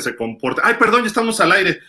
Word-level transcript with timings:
se 0.00 0.16
comporte. 0.16 0.60
Ay, 0.64 0.74
perdón, 0.78 1.02
ya 1.02 1.08
estamos 1.08 1.40
al 1.40 1.52
aire. 1.52 1.80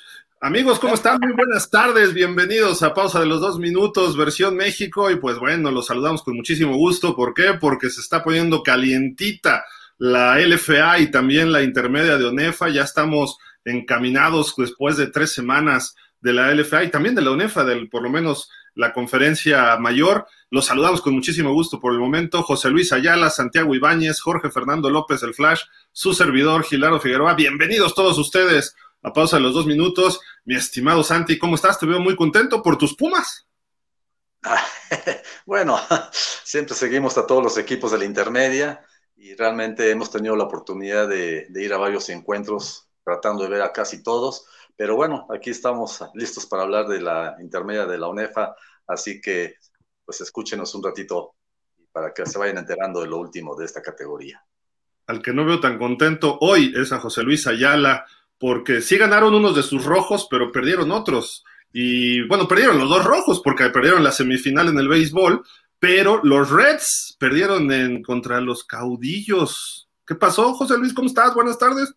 Amigos, 0.43 0.79
¿cómo 0.79 0.95
están? 0.95 1.19
Muy 1.21 1.33
buenas 1.33 1.69
tardes, 1.69 2.13
bienvenidos 2.13 2.81
a 2.81 2.95
Pausa 2.95 3.19
de 3.19 3.27
los 3.27 3.41
Dos 3.41 3.59
Minutos, 3.59 4.17
versión 4.17 4.55
México, 4.55 5.11
y 5.11 5.17
pues 5.17 5.37
bueno, 5.37 5.69
los 5.69 5.85
saludamos 5.85 6.23
con 6.23 6.35
muchísimo 6.35 6.75
gusto. 6.75 7.15
¿Por 7.15 7.35
qué? 7.35 7.53
Porque 7.59 7.91
se 7.91 8.01
está 8.01 8.23
poniendo 8.23 8.63
calientita 8.63 9.63
la 9.99 10.39
LFA 10.39 10.97
y 10.97 11.11
también 11.11 11.51
la 11.51 11.61
intermedia 11.61 12.17
de 12.17 12.25
ONEFA, 12.25 12.69
ya 12.69 12.81
estamos 12.81 13.37
encaminados 13.65 14.55
después 14.57 14.97
de 14.97 15.07
tres 15.07 15.31
semanas 15.31 15.95
de 16.21 16.33
la 16.33 16.51
LFA 16.55 16.85
y 16.85 16.89
también 16.89 17.13
de 17.13 17.21
la 17.21 17.29
UNEFA, 17.29 17.63
del, 17.63 17.87
por 17.87 18.01
lo 18.01 18.09
menos 18.09 18.49
la 18.73 18.93
conferencia 18.93 19.77
mayor. 19.77 20.25
Los 20.53 20.65
saludamos 20.65 21.01
con 21.01 21.13
muchísimo 21.13 21.53
gusto 21.53 21.79
por 21.79 21.93
el 21.93 21.99
momento. 21.99 22.43
José 22.43 22.69
Luis 22.69 22.91
Ayala, 22.91 23.29
Santiago 23.29 23.73
Ibáñez, 23.73 24.19
Jorge 24.19 24.49
Fernando 24.49 24.89
López, 24.89 25.23
el 25.23 25.33
Flash, 25.33 25.61
su 25.93 26.13
servidor, 26.13 26.65
Gilaro 26.65 26.99
Figueroa. 26.99 27.35
Bienvenidos 27.35 27.95
todos 27.95 28.17
ustedes 28.17 28.75
a 29.01 29.13
pausa 29.13 29.37
de 29.37 29.43
los 29.43 29.53
dos 29.53 29.65
minutos. 29.65 30.19
Mi 30.43 30.55
estimado 30.55 31.05
Santi, 31.05 31.39
¿cómo 31.39 31.55
estás? 31.55 31.79
Te 31.79 31.85
veo 31.85 32.01
muy 32.01 32.17
contento 32.17 32.61
por 32.61 32.77
tus 32.77 32.97
Pumas. 32.97 33.47
bueno, 35.45 35.79
siempre 36.43 36.75
seguimos 36.75 37.17
a 37.17 37.25
todos 37.25 37.41
los 37.41 37.57
equipos 37.57 37.93
de 37.93 37.99
la 37.99 38.03
intermedia 38.03 38.85
y 39.15 39.33
realmente 39.35 39.89
hemos 39.89 40.11
tenido 40.11 40.35
la 40.35 40.43
oportunidad 40.43 41.07
de, 41.07 41.45
de 41.47 41.63
ir 41.63 41.71
a 41.71 41.77
varios 41.77 42.09
encuentros 42.09 42.89
tratando 43.05 43.43
de 43.43 43.51
ver 43.51 43.61
a 43.61 43.71
casi 43.71 44.03
todos. 44.03 44.45
Pero 44.75 44.97
bueno, 44.97 45.27
aquí 45.33 45.49
estamos 45.49 46.03
listos 46.13 46.45
para 46.45 46.63
hablar 46.63 46.89
de 46.89 46.99
la 46.99 47.37
intermedia 47.39 47.85
de 47.85 47.97
la 47.97 48.09
UNEFA, 48.09 48.53
así 48.85 49.21
que 49.21 49.55
pues 50.11 50.19
escúchenos 50.19 50.75
un 50.75 50.83
ratito 50.83 51.35
para 51.93 52.13
que 52.13 52.25
se 52.25 52.37
vayan 52.37 52.57
enterando 52.57 52.99
de 52.99 53.07
lo 53.07 53.17
último 53.17 53.55
de 53.55 53.63
esta 53.63 53.81
categoría. 53.81 54.43
Al 55.07 55.21
que 55.21 55.31
no 55.31 55.45
veo 55.45 55.61
tan 55.61 55.77
contento 55.77 56.37
hoy 56.41 56.73
es 56.75 56.91
a 56.91 56.99
José 56.99 57.23
Luis 57.23 57.47
Ayala, 57.47 58.05
porque 58.37 58.81
sí 58.81 58.97
ganaron 58.97 59.33
unos 59.33 59.55
de 59.55 59.63
sus 59.63 59.85
rojos, 59.85 60.27
pero 60.29 60.51
perdieron 60.51 60.91
otros. 60.91 61.45
Y 61.71 62.27
bueno, 62.27 62.45
perdieron 62.45 62.77
los 62.77 62.89
dos 62.89 63.05
rojos 63.05 63.41
porque 63.41 63.69
perdieron 63.69 64.03
la 64.03 64.11
semifinal 64.11 64.67
en 64.67 64.79
el 64.79 64.89
béisbol, 64.89 65.45
pero 65.79 66.19
los 66.23 66.51
Reds 66.51 67.15
perdieron 67.17 67.71
en 67.71 68.03
contra 68.03 68.41
los 68.41 68.65
caudillos. 68.65 69.87
¿Qué 70.05 70.15
pasó, 70.15 70.53
José 70.55 70.77
Luis? 70.77 70.93
¿Cómo 70.93 71.07
estás? 71.07 71.33
Buenas 71.33 71.57
tardes. 71.57 71.93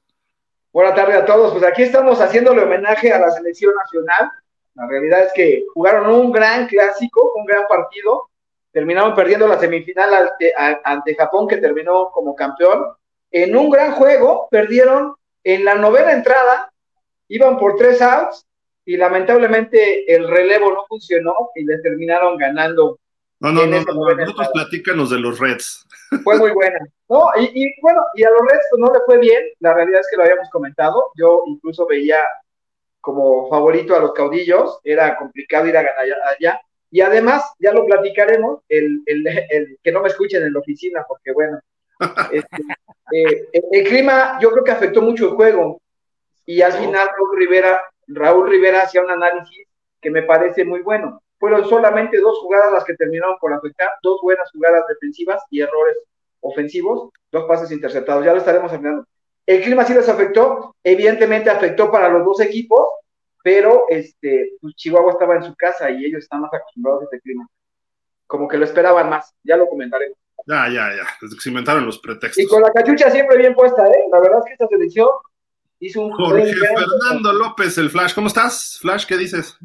Buenas 0.73 0.95
tardes 0.95 1.17
a 1.17 1.24
todos. 1.24 1.51
Pues 1.51 1.64
aquí 1.64 1.83
estamos 1.83 2.20
haciéndole 2.20 2.63
homenaje 2.63 3.13
a 3.13 3.19
la 3.19 3.33
selección 3.33 3.74
nacional. 3.74 4.30
La 4.74 4.86
realidad 4.86 5.24
es 5.24 5.33
que 5.33 5.64
jugaron 5.73 6.11
un 6.11 6.33
gran 6.33 6.67
clásico, 6.67 7.33
un 7.36 7.46
gran 7.46 7.64
partido. 7.68 8.30
Terminaron 8.73 9.14
perdiendo 9.14 9.46
la 9.46 9.58
semifinal 9.58 10.33
ante, 10.85 11.14
Japón, 11.14 11.46
que 11.46 11.58
terminó 11.58 12.11
como 12.12 12.35
campeón. 12.35 12.86
En 13.30 13.57
un 13.57 13.70
gran 13.70 13.92
juego, 13.92 14.48
perdieron 14.51 15.14
en 15.45 15.64
la 15.64 15.74
novena 15.74 16.12
entrada, 16.12 16.73
iban 17.29 17.58
por 17.58 17.77
tres 17.77 18.01
outs 18.02 18.46
y 18.85 18.96
lamentablemente 18.96 20.12
el 20.12 20.29
relevo 20.29 20.73
no 20.73 20.85
funcionó 20.89 21.51
y 21.55 21.64
les 21.64 21.83
terminaron 21.83 22.36
ganando 22.36 22.98
no, 23.41 23.52
no, 23.52 23.67
no, 23.67 23.80
no, 23.83 24.14
nosotros 24.14 24.48
platícanos 24.55 25.11
de 25.11 25.18
los 25.18 25.39
Reds. 25.39 25.86
Fue 26.23 26.39
muy 26.39 26.52
buena. 26.52 26.79
No, 27.11 27.27
y, 27.39 27.74
bueno, 27.83 28.01
y 28.14 28.24
a 28.24 28.30
los 28.30 28.41
Reds 28.41 28.67
pues, 28.70 28.80
no 28.80 28.92
le 28.92 29.01
fue 29.05 29.18
bien, 29.18 29.42
la 29.61 29.74
realidad 29.74 30.01
es 30.01 30.06
que 30.11 30.17
lo 30.17 30.23
habíamos 30.23 30.48
comentado, 30.51 31.11
yo 31.17 31.42
incluso 31.46 31.86
veía 31.86 32.17
como 33.05 33.48
favorito 33.48 33.95
a 33.95 34.01
los 34.01 34.13
caudillos, 34.13 34.81
era 34.83 35.17
complicado 35.17 35.67
ir 35.67 35.77
a 35.77 35.83
ganar 35.83 36.19
allá, 36.39 36.61
y 36.91 37.01
además, 37.01 37.45
ya 37.59 37.73
lo 37.73 37.85
platicaremos, 37.85 38.61
el, 38.69 39.03
el, 39.07 39.79
que 39.83 39.92
no 39.92 40.01
me 40.01 40.09
escuchen 40.09 40.42
en 40.42 40.53
la 40.53 40.61
oficina, 40.61 41.05
porque 41.07 41.33
bueno, 41.33 41.59
este, 42.33 42.63
eh, 43.13 43.48
el, 43.53 43.85
clima 43.85 44.39
yo 44.41 44.51
creo 44.51 44.65
que 44.65 44.70
afectó 44.70 45.03
mucho 45.03 45.29
el 45.29 45.35
juego, 45.35 45.81
y 46.47 46.63
al 46.63 46.73
final 46.73 47.09
Raúl 47.09 47.39
Rivera, 47.39 47.83
Raúl 48.09 48.48
Rivera 48.48 48.83
hacía 48.83 49.03
un 49.03 49.11
análisis 49.11 49.67
que 50.01 50.11
me 50.11 50.23
parece 50.23 50.65
muy 50.65 50.81
bueno 50.81 51.21
fueron 51.45 51.69
solamente 51.69 52.19
dos 52.21 52.39
jugadas 52.39 52.73
las 52.73 52.85
que 52.85 52.95
terminaron 52.95 53.36
por 53.39 53.53
afectar, 53.53 53.91
dos 54.03 54.19
buenas 54.23 54.51
jugadas 54.51 54.85
defensivas 54.89 55.42
y 55.51 55.61
errores 55.61 55.95
ofensivos, 56.41 57.11
dos 57.31 57.45
pases 57.45 57.71
interceptados. 57.71 58.25
Ya 58.25 58.33
lo 58.33 58.39
estaremos 58.39 58.73
hablando. 58.73 59.05
El 59.46 59.62
clima 59.62 59.84
sí 59.84 59.92
les 59.94 60.08
afectó, 60.08 60.74
evidentemente 60.82 61.50
afectó 61.50 61.90
para 61.90 62.08
los 62.08 62.24
dos 62.24 62.40
equipos, 62.40 62.86
pero 63.42 63.84
este, 63.90 64.52
pues 64.60 64.74
Chihuahua 64.74 65.12
estaba 65.12 65.36
en 65.36 65.44
su 65.44 65.55
casa 65.55 65.90
y 65.90 66.06
ellos 66.06 66.22
están 66.22 66.40
más 66.40 66.52
acostumbrados 66.55 67.02
a 67.02 67.05
este 67.05 67.20
clima. 67.20 67.46
Como 68.27 68.48
que 68.48 68.56
lo 68.56 68.64
esperaban 68.64 69.10
más, 69.10 69.34
ya 69.42 69.56
lo 69.56 69.68
comentaremos. 69.68 70.16
Ya, 70.46 70.68
ya, 70.68 70.90
ya, 70.94 71.28
se 71.38 71.48
inventaron 71.48 71.86
los 71.86 71.98
pretextos. 71.98 72.42
Y 72.42 72.46
con 72.46 72.62
la 72.62 72.72
cachucha 72.72 73.10
siempre 73.10 73.38
bien 73.38 73.55
puesta, 73.55 73.86
¿eh? 73.86 74.05
La 74.10 74.20
verdad 74.20 74.38
es 74.40 74.44
que 74.46 74.52
esta 74.52 74.66
selección 74.68 75.08
hizo 75.80 76.02
un... 76.02 76.12
Jorge 76.12 76.55
Fernando 76.55 77.32
López, 77.32 77.76
el 77.78 77.90
Flash, 77.90 78.14
¿cómo 78.14 78.28
estás? 78.28 78.78
Flash, 78.80 79.06
¿qué 79.06 79.16
dices? 79.16 79.58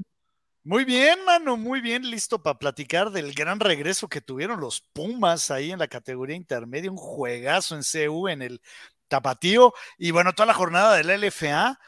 Muy 0.63 0.85
bien, 0.85 1.23
mano, 1.25 1.57
muy 1.57 1.81
bien, 1.81 2.09
listo 2.09 2.43
para 2.43 2.59
platicar 2.59 3.11
del 3.11 3.33
gran 3.33 3.59
regreso 3.59 4.07
que 4.07 4.21
tuvieron 4.21 4.59
los 4.59 4.81
Pumas 4.93 5.51
ahí 5.51 5.71
en 5.71 5.79
la 5.79 5.87
categoría 5.87 6.35
intermedia, 6.35 6.91
un 6.91 6.97
juegazo 6.97 7.75
en 7.75 7.81
CU 7.81 8.27
en 8.27 8.41
el 8.41 8.61
Tapatío 9.09 9.73
y 9.97 10.11
bueno, 10.11 10.33
toda 10.33 10.47
la 10.47 10.53
jornada 10.53 10.95
de 10.95 11.03
la 11.03 11.17
LFA, 11.17 11.79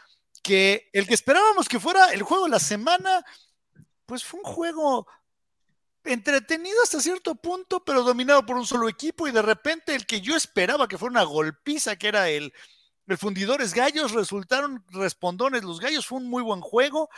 que 0.43 0.89
el 0.91 1.07
que 1.07 1.13
esperábamos 1.13 1.69
que 1.69 1.79
fuera 1.79 2.11
el 2.11 2.23
juego 2.23 2.45
de 2.45 2.51
la 2.51 2.59
semana, 2.59 3.23
pues 4.05 4.25
fue 4.25 4.41
un 4.41 4.45
juego 4.45 5.07
entretenido 6.03 6.81
hasta 6.83 6.99
cierto 6.99 7.35
punto, 7.35 7.83
pero 7.85 8.03
dominado 8.03 8.45
por 8.45 8.57
un 8.57 8.65
solo 8.65 8.89
equipo 8.89 9.27
y 9.27 9.31
de 9.31 9.41
repente 9.41 9.95
el 9.95 10.05
que 10.05 10.19
yo 10.19 10.35
esperaba 10.35 10.87
que 10.87 10.97
fuera 10.97 11.11
una 11.11 11.23
golpiza, 11.23 11.95
que 11.95 12.07
era 12.09 12.27
el, 12.27 12.51
el 13.07 13.17
Fundidores 13.17 13.73
Gallos, 13.73 14.11
resultaron 14.11 14.83
respondones 14.89 15.63
los 15.63 15.79
Gallos, 15.79 16.07
fue 16.07 16.17
un 16.17 16.29
muy 16.29 16.43
buen 16.43 16.59
juego 16.59 17.09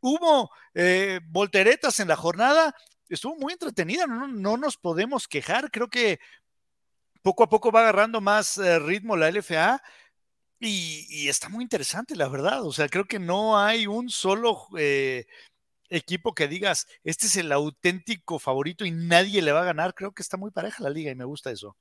hubo 0.00 0.50
eh, 0.74 1.20
volteretas 1.28 2.00
en 2.00 2.08
la 2.08 2.16
jornada, 2.16 2.74
estuvo 3.08 3.36
muy 3.36 3.52
entretenida, 3.52 4.06
no, 4.06 4.26
no, 4.26 4.56
nos 4.56 4.76
podemos 4.76 5.28
quejar, 5.28 5.70
creo 5.70 5.88
que 5.88 6.20
poco 7.22 7.44
a 7.44 7.48
poco 7.48 7.70
va 7.70 7.80
agarrando 7.80 8.20
más 8.20 8.58
eh, 8.58 8.78
ritmo 8.78 9.16
la 9.16 9.30
LFA 9.30 9.82
y, 10.58 11.28
está 11.28 11.48
muy 11.48 11.62
interesante, 11.62 12.14
la 12.16 12.28
verdad, 12.28 12.66
o 12.66 12.72
sea, 12.72 12.88
creo 12.88 13.06
que 13.06 13.18
no 13.18 13.58
hay 13.58 13.86
un 13.86 14.10
solo 14.10 14.66
eh, 14.76 15.26
equipo 15.88 16.34
que 16.34 16.48
digas, 16.48 16.86
este 17.02 17.26
es 17.26 17.36
el 17.36 17.50
auténtico 17.50 18.38
favorito 18.38 18.84
y 18.84 18.90
nadie 18.90 19.40
le 19.40 19.52
va 19.52 19.62
a 19.62 19.64
ganar, 19.64 19.94
creo 19.94 20.12
que 20.12 20.22
está 20.22 20.36
muy 20.36 20.50
pareja 20.50 20.82
la 20.82 20.90
liga 20.90 21.10
y 21.10 21.14
me 21.14 21.24
gusta 21.24 21.50
eso. 21.50 21.76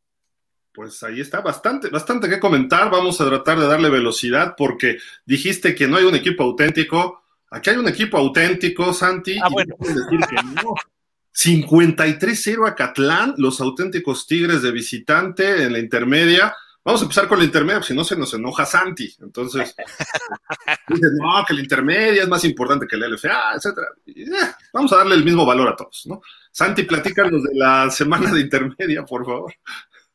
Pues 0.71 1.03
ahí 1.03 1.19
está, 1.19 1.41
bastante, 1.41 1.89
bastante 1.89 2.29
que 2.29 2.39
comentar. 2.39 2.91
Vamos 2.91 3.19
a 3.19 3.25
tratar 3.25 3.59
de 3.59 3.67
darle 3.67 3.89
velocidad 3.89 4.53
porque 4.55 4.97
dijiste 5.25 5.73
que 5.75 5.87
no 5.87 5.97
hay 5.97 6.05
un 6.05 6.15
equipo 6.15 6.43
auténtico. 6.43 7.23
Aquí 7.49 7.71
hay 7.71 7.77
un 7.77 7.87
equipo 7.87 8.17
auténtico, 8.17 8.93
Santi. 8.93 9.37
Ah, 9.41 9.49
bueno. 9.49 9.75
decir 9.79 10.19
que 10.29 10.35
no. 10.63 10.75
53-0 11.39 12.67
a 12.67 12.75
Catlán, 12.75 13.33
los 13.37 13.61
auténticos 13.61 14.27
Tigres 14.27 14.61
de 14.61 14.71
visitante 14.71 15.63
en 15.63 15.71
la 15.71 15.79
intermedia. 15.79 16.53
Vamos 16.83 17.01
a 17.01 17.03
empezar 17.03 17.27
con 17.29 17.39
la 17.39 17.45
intermedia, 17.45 17.81
si 17.81 17.93
no 17.93 18.03
se 18.03 18.17
nos 18.17 18.33
enoja 18.33 18.65
Santi. 18.65 19.15
Entonces, 19.21 19.73
dicen, 20.89 21.15
no, 21.15 21.45
que 21.47 21.53
la 21.53 21.61
intermedia 21.61 22.23
es 22.23 22.27
más 22.27 22.43
importante 22.43 22.87
que 22.87 22.97
la 22.97 23.07
LFA, 23.07 23.53
etcétera. 23.55 23.87
Eh, 24.05 24.25
vamos 24.73 24.91
a 24.91 24.97
darle 24.97 25.15
el 25.15 25.23
mismo 25.23 25.45
valor 25.45 25.69
a 25.69 25.75
todos, 25.77 26.03
¿no? 26.07 26.21
Santi, 26.51 26.83
platícanos 26.83 27.43
de 27.43 27.55
la 27.55 27.89
semana 27.89 28.33
de 28.33 28.41
intermedia, 28.41 29.05
por 29.05 29.25
favor. 29.25 29.53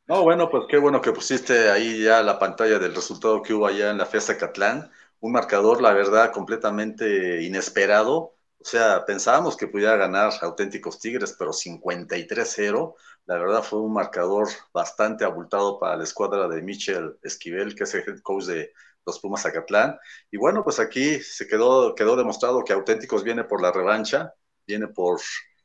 No, 0.06 0.22
bueno, 0.22 0.50
pues 0.50 0.64
qué 0.68 0.76
bueno 0.76 1.00
que 1.00 1.12
pusiste 1.12 1.70
ahí 1.70 2.02
ya 2.02 2.22
la 2.22 2.38
pantalla 2.38 2.78
del 2.78 2.94
resultado 2.94 3.40
que 3.40 3.54
hubo 3.54 3.66
allá 3.66 3.90
en 3.90 3.98
la 3.98 4.04
fiesta 4.04 4.36
Catlán 4.36 4.90
un 5.24 5.32
marcador, 5.32 5.80
la 5.80 5.94
verdad, 5.94 6.32
completamente 6.32 7.42
inesperado. 7.42 8.33
O 8.64 8.66
sea, 8.66 9.04
pensábamos 9.04 9.58
que 9.58 9.68
pudiera 9.68 9.94
ganar 9.96 10.32
auténticos 10.40 10.98
Tigres, 10.98 11.36
pero 11.38 11.52
53-0. 11.52 12.94
La 13.26 13.36
verdad 13.36 13.62
fue 13.62 13.78
un 13.80 13.92
marcador 13.92 14.48
bastante 14.72 15.26
abultado 15.26 15.78
para 15.78 15.98
la 15.98 16.04
escuadra 16.04 16.48
de 16.48 16.62
Michel 16.62 17.18
Esquivel, 17.22 17.74
que 17.74 17.84
es 17.84 17.94
el 17.94 18.22
coach 18.22 18.44
de 18.44 18.72
los 19.04 19.20
Pumas 19.20 19.42
Zacatlán. 19.42 19.98
Y 20.30 20.38
bueno, 20.38 20.64
pues 20.64 20.80
aquí 20.80 21.20
se 21.20 21.46
quedó, 21.46 21.94
quedó 21.94 22.16
demostrado 22.16 22.64
que 22.64 22.72
Auténticos 22.72 23.22
viene 23.22 23.44
por 23.44 23.60
la 23.60 23.70
revancha, 23.70 24.32
viene 24.66 24.88
por 24.88 25.20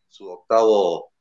su 0.10 0.30
octavo 0.30 1.14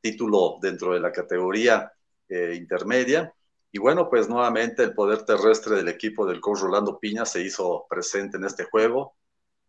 título 0.00 0.58
dentro 0.60 0.94
de 0.94 1.00
la 1.00 1.12
categoría 1.12 1.92
eh, 2.28 2.54
intermedia. 2.56 3.32
Y 3.70 3.78
bueno, 3.78 4.10
pues 4.10 4.28
nuevamente 4.28 4.82
el 4.82 4.94
poder 4.94 5.22
terrestre 5.24 5.76
del 5.76 5.88
equipo 5.88 6.26
del 6.26 6.40
coach 6.40 6.62
Rolando 6.62 6.98
Piña 6.98 7.24
se 7.24 7.40
hizo 7.40 7.86
presente 7.88 8.36
en 8.36 8.46
este 8.46 8.64
juego 8.64 9.14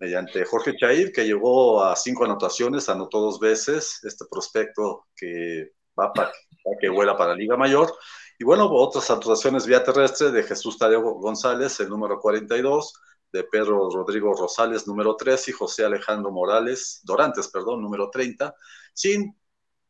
mediante 0.01 0.43
Jorge 0.45 0.75
Chair, 0.75 1.11
que 1.11 1.25
llegó 1.25 1.83
a 1.83 1.95
cinco 1.95 2.25
anotaciones, 2.25 2.89
anotó 2.89 3.21
dos 3.21 3.39
veces, 3.39 3.99
este 4.03 4.25
prospecto 4.25 5.05
que 5.15 5.73
va 5.97 6.11
para 6.11 6.31
que 6.79 6.89
vuela 6.89 7.15
para 7.15 7.31
la 7.31 7.35
Liga 7.35 7.55
Mayor. 7.55 7.93
Y 8.39 8.43
bueno, 8.43 8.67
otras 8.71 9.11
anotaciones 9.11 9.67
vía 9.67 9.83
terrestre 9.83 10.31
de 10.31 10.41
Jesús 10.41 10.79
Tadeo 10.79 11.03
González, 11.03 11.79
el 11.81 11.89
número 11.89 12.19
42, 12.19 12.93
de 13.31 13.43
Pedro 13.43 13.91
Rodrigo 13.91 14.33
Rosales, 14.33 14.87
número 14.87 15.15
3, 15.15 15.49
y 15.49 15.51
José 15.51 15.85
Alejandro 15.85 16.31
Morales, 16.31 17.01
Dorantes, 17.03 17.47
perdón, 17.49 17.83
número 17.83 18.09
30, 18.09 18.55
sin 18.93 19.37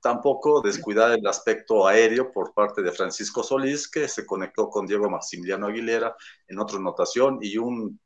tampoco 0.02 0.62
descuidar 0.62 1.14
el 1.18 1.26
aspecto 1.26 1.88
aéreo 1.88 2.34
por 2.34 2.54
parte 2.54 2.82
de 2.82 2.92
Francisco 2.92 3.44
Solís, 3.44 3.90
que 3.90 4.10
se 4.10 4.26
conectó 4.26 4.68
con 4.68 4.86
Diego 4.86 5.10
Maximiliano 5.10 5.68
Aguilera 5.68 6.14
en 6.50 6.60
otra 6.60 6.80
anotación 6.80 7.40
y 7.42 7.58
un 7.58 7.98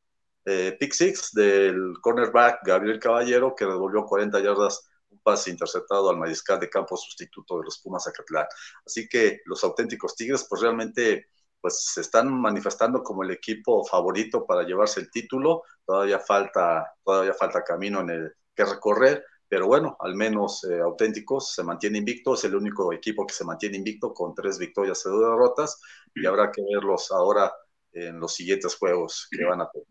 eh, 0.45 0.77
pick 0.79 0.93
six 0.93 1.31
del 1.33 1.93
cornerback 2.01 2.59
Gabriel 2.63 2.99
Caballero, 2.99 3.55
que 3.55 3.65
devolvió 3.65 4.05
40 4.05 4.39
yardas, 4.41 4.87
un 5.09 5.19
pase 5.19 5.49
interceptado 5.49 6.09
al 6.09 6.17
mariscal 6.17 6.59
de 6.59 6.69
campo 6.69 6.95
sustituto 6.97 7.57
de 7.57 7.65
los 7.65 7.79
Pumas 7.79 8.07
Acatlán. 8.07 8.45
Así 8.85 9.07
que 9.09 9.41
los 9.45 9.63
auténticos 9.63 10.15
Tigres, 10.15 10.45
pues 10.49 10.61
realmente 10.61 11.27
pues 11.61 11.83
se 11.93 12.01
están 12.01 12.31
manifestando 12.31 13.01
como 13.01 13.23
el 13.23 13.31
equipo 13.31 13.83
favorito 13.85 14.45
para 14.45 14.63
llevarse 14.63 14.99
el 14.99 15.09
título. 15.09 15.63
Todavía 15.83 16.19
falta, 16.19 16.93
todavía 17.03 17.33
falta 17.33 17.63
camino 17.63 18.01
en 18.01 18.09
el 18.11 18.33
que 18.55 18.65
recorrer, 18.65 19.25
pero 19.47 19.65
bueno, 19.67 19.97
al 19.99 20.15
menos 20.15 20.63
eh, 20.65 20.79
auténticos 20.79 21.53
se 21.53 21.63
mantiene 21.63 21.97
invicto, 21.97 22.35
es 22.35 22.43
el 22.43 22.55
único 22.55 22.93
equipo 22.93 23.25
que 23.25 23.33
se 23.33 23.45
mantiene 23.45 23.77
invicto 23.77 24.13
con 24.13 24.35
tres 24.35 24.59
victorias 24.59 25.03
y 25.05 25.09
dos 25.09 25.21
derrotas, 25.21 25.81
y 26.13 26.25
habrá 26.25 26.51
que 26.51 26.61
verlos 26.61 27.11
ahora 27.11 27.51
en 27.93 28.19
los 28.19 28.33
siguientes 28.33 28.75
juegos 28.75 29.27
que 29.31 29.43
van 29.45 29.61
a 29.61 29.69
tener. 29.71 29.85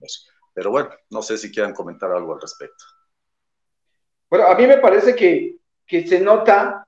Pero 0.55 0.71
bueno, 0.71 0.91
no 1.11 1.21
sé 1.21 1.37
si 1.37 1.53
quieran 1.53 1.75
comentar 1.75 2.11
algo 2.11 2.35
al 2.35 2.41
respecto. 2.41 2.85
Bueno, 4.31 4.47
a 4.47 4.55
mí 4.55 4.67
me 4.67 4.79
parece 4.79 5.15
que, 5.15 5.57
que 5.87 6.07
se 6.07 6.21
nota 6.21 6.87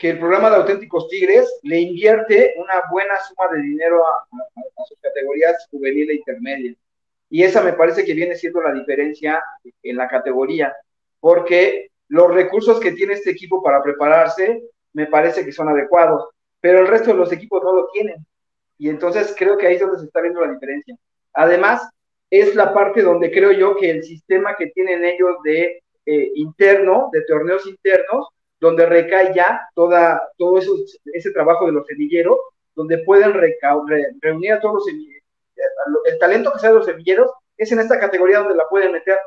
que 0.00 0.10
el 0.10 0.18
programa 0.18 0.48
de 0.48 0.56
Auténticos 0.56 1.08
Tigres 1.08 1.60
le 1.62 1.78
invierte 1.78 2.54
una 2.56 2.82
buena 2.90 3.18
suma 3.20 3.48
de 3.52 3.60
dinero 3.60 4.02
a, 4.06 4.26
sus 4.88 4.98
categorías 4.98 5.68
juvenil 5.70 6.10
e 6.10 6.14
intermedia. 6.14 6.74
Y 7.28 7.42
esa 7.42 7.62
me 7.62 7.74
parece 7.74 8.04
que 8.04 8.14
viene 8.14 8.34
siendo 8.34 8.62
la 8.62 8.72
diferencia 8.72 9.42
en 9.82 9.96
la 9.96 10.08
categoría, 10.08 10.74
porque 11.20 11.90
los 12.08 12.32
recursos 12.32 12.80
que 12.80 12.92
tiene 12.92 13.12
este 13.12 13.30
equipo 13.30 13.62
para 13.62 13.82
prepararse 13.82 14.62
me 14.94 15.06
parece 15.06 15.44
que 15.44 15.52
son 15.52 15.68
adecuados, 15.68 16.30
pero 16.60 16.80
el 16.80 16.88
resto 16.88 17.10
de 17.10 17.18
los 17.18 17.30
equipos 17.30 17.62
no 17.62 17.72
lo 17.74 17.88
tienen. 17.92 18.26
Y 18.78 18.88
entonces 18.88 19.34
creo 19.36 19.58
que 19.58 19.66
ahí 19.66 19.74
es 19.74 19.80
donde 19.82 19.98
se 19.98 20.06
está 20.06 20.22
viendo 20.22 20.40
la 20.40 20.52
diferencia. 20.52 20.96
Además, 21.34 21.86
es 22.30 22.54
la 22.54 22.72
parte 22.72 23.02
donde 23.02 23.30
creo 23.30 23.52
yo 23.52 23.76
que 23.76 23.90
el 23.90 24.04
sistema 24.04 24.56
que 24.56 24.68
tienen 24.68 25.04
ellos 25.04 25.36
de 25.42 25.82
eh, 26.06 26.30
interno, 26.34 27.10
de 27.12 27.22
torneos 27.22 27.66
internos, 27.66 28.28
donde 28.60 28.86
recae 28.86 29.34
ya 29.34 29.60
toda, 29.74 30.22
todo 30.38 30.58
eso, 30.58 30.74
ese 31.12 31.32
trabajo 31.32 31.66
de 31.66 31.72
los 31.72 31.86
semilleros, 31.86 32.38
donde 32.74 32.98
pueden 32.98 33.32
reunir 34.20 34.52
a 34.52 34.60
todos 34.60 34.74
los 34.74 34.84
semilleros. 34.84 35.24
El 36.04 36.18
talento 36.18 36.52
que 36.52 36.60
sea 36.60 36.70
de 36.70 36.76
los 36.76 36.86
semilleros 36.86 37.30
es 37.56 37.72
en 37.72 37.80
esta 37.80 37.98
categoría 37.98 38.38
donde 38.38 38.54
la 38.54 38.68
pueden 38.68 38.92
meter, 38.92 39.18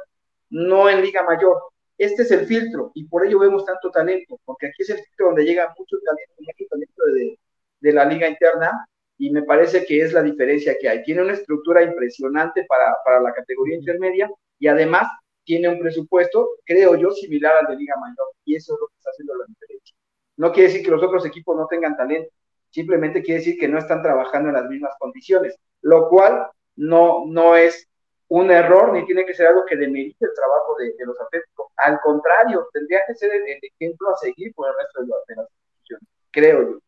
no 0.50 0.90
en 0.90 1.02
Liga 1.02 1.24
Mayor. 1.24 1.58
Este 1.98 2.24
es 2.24 2.32
el 2.32 2.46
filtro 2.46 2.92
y 2.96 3.06
por 3.06 3.26
ello 3.26 3.40
vemos 3.40 3.66
tanto 3.66 3.92
talento, 3.92 4.40
porque 4.46 4.68
aquí 4.68 4.82
es 4.84 4.90
el 4.92 4.98
filtro 4.98 5.28
donde 5.28 5.46
llega 5.46 5.74
mucho 5.78 5.98
talento, 6.04 6.34
mucho 6.40 6.66
talento 6.70 7.04
de, 7.14 7.40
de 7.82 7.94
la 7.94 8.06
liga 8.06 8.28
interna 8.28 8.88
y 9.18 9.32
me 9.32 9.44
parece 9.44 9.86
que 9.86 10.02
es 10.02 10.14
la 10.14 10.24
diferencia 10.24 10.76
que 10.80 10.90
hay. 10.90 11.04
Tiene 11.04 11.22
una 11.22 11.34
estructura 11.34 11.84
impresionante 11.84 12.66
para, 12.68 12.96
para 13.06 13.22
la 13.22 13.34
categoría 13.34 13.76
intermedia 13.76 14.30
y 14.60 14.68
además 14.68 15.08
tiene 15.44 15.70
un 15.70 15.80
presupuesto, 15.80 16.50
creo 16.66 16.96
yo, 16.96 17.12
similar 17.12 17.54
al 17.58 17.68
de 17.68 17.76
Liga 17.76 17.96
Mayor 18.00 18.28
y 18.46 18.56
eso 18.56 18.74
es 18.74 18.80
lo 18.80 18.88
que 18.88 18.96
está 18.98 19.12
haciendo 19.12 19.36
la 19.36 19.46
diferencia. 19.48 19.96
No 20.38 20.52
quiere 20.52 20.70
decir 20.70 20.86
que 20.86 20.92
los 20.92 21.04
otros 21.04 21.26
equipos 21.26 21.56
no 21.56 21.68
tengan 21.68 21.96
talento, 21.96 22.32
simplemente 22.70 23.22
quiere 23.22 23.40
decir 23.40 23.58
que 23.60 23.68
no 23.68 23.78
están 23.78 24.02
trabajando 24.02 24.50
en 24.50 24.56
las 24.56 24.68
mismas 24.68 24.94
condiciones, 25.00 25.56
lo 25.82 26.10
cual 26.10 26.48
no, 26.76 27.26
no 27.28 27.56
es 27.56 27.88
un 28.30 28.50
error 28.50 28.94
ni 28.94 29.06
tiene 29.06 29.26
que 29.26 29.34
ser 29.34 29.48
algo 29.48 29.64
que 29.66 29.76
demerite 29.76 30.26
el 30.26 30.34
trabajo 30.34 30.76
de, 30.80 30.94
los 31.06 31.20
atléticos. 31.22 31.68
Al 31.78 32.00
contrario, 32.02 32.68
tendría 32.74 33.02
que 33.06 33.14
ser 33.16 33.32
el, 33.32 33.60
ejemplo 33.62 34.10
a 34.10 34.18
seguir 34.18 34.54
por 34.56 34.70
el 34.70 34.76
resto 34.76 35.02
de, 35.02 35.08
de 35.28 35.36
las 35.36 35.50
instituciones, 35.52 36.08
creo 36.32 36.72
yo. 36.72 36.80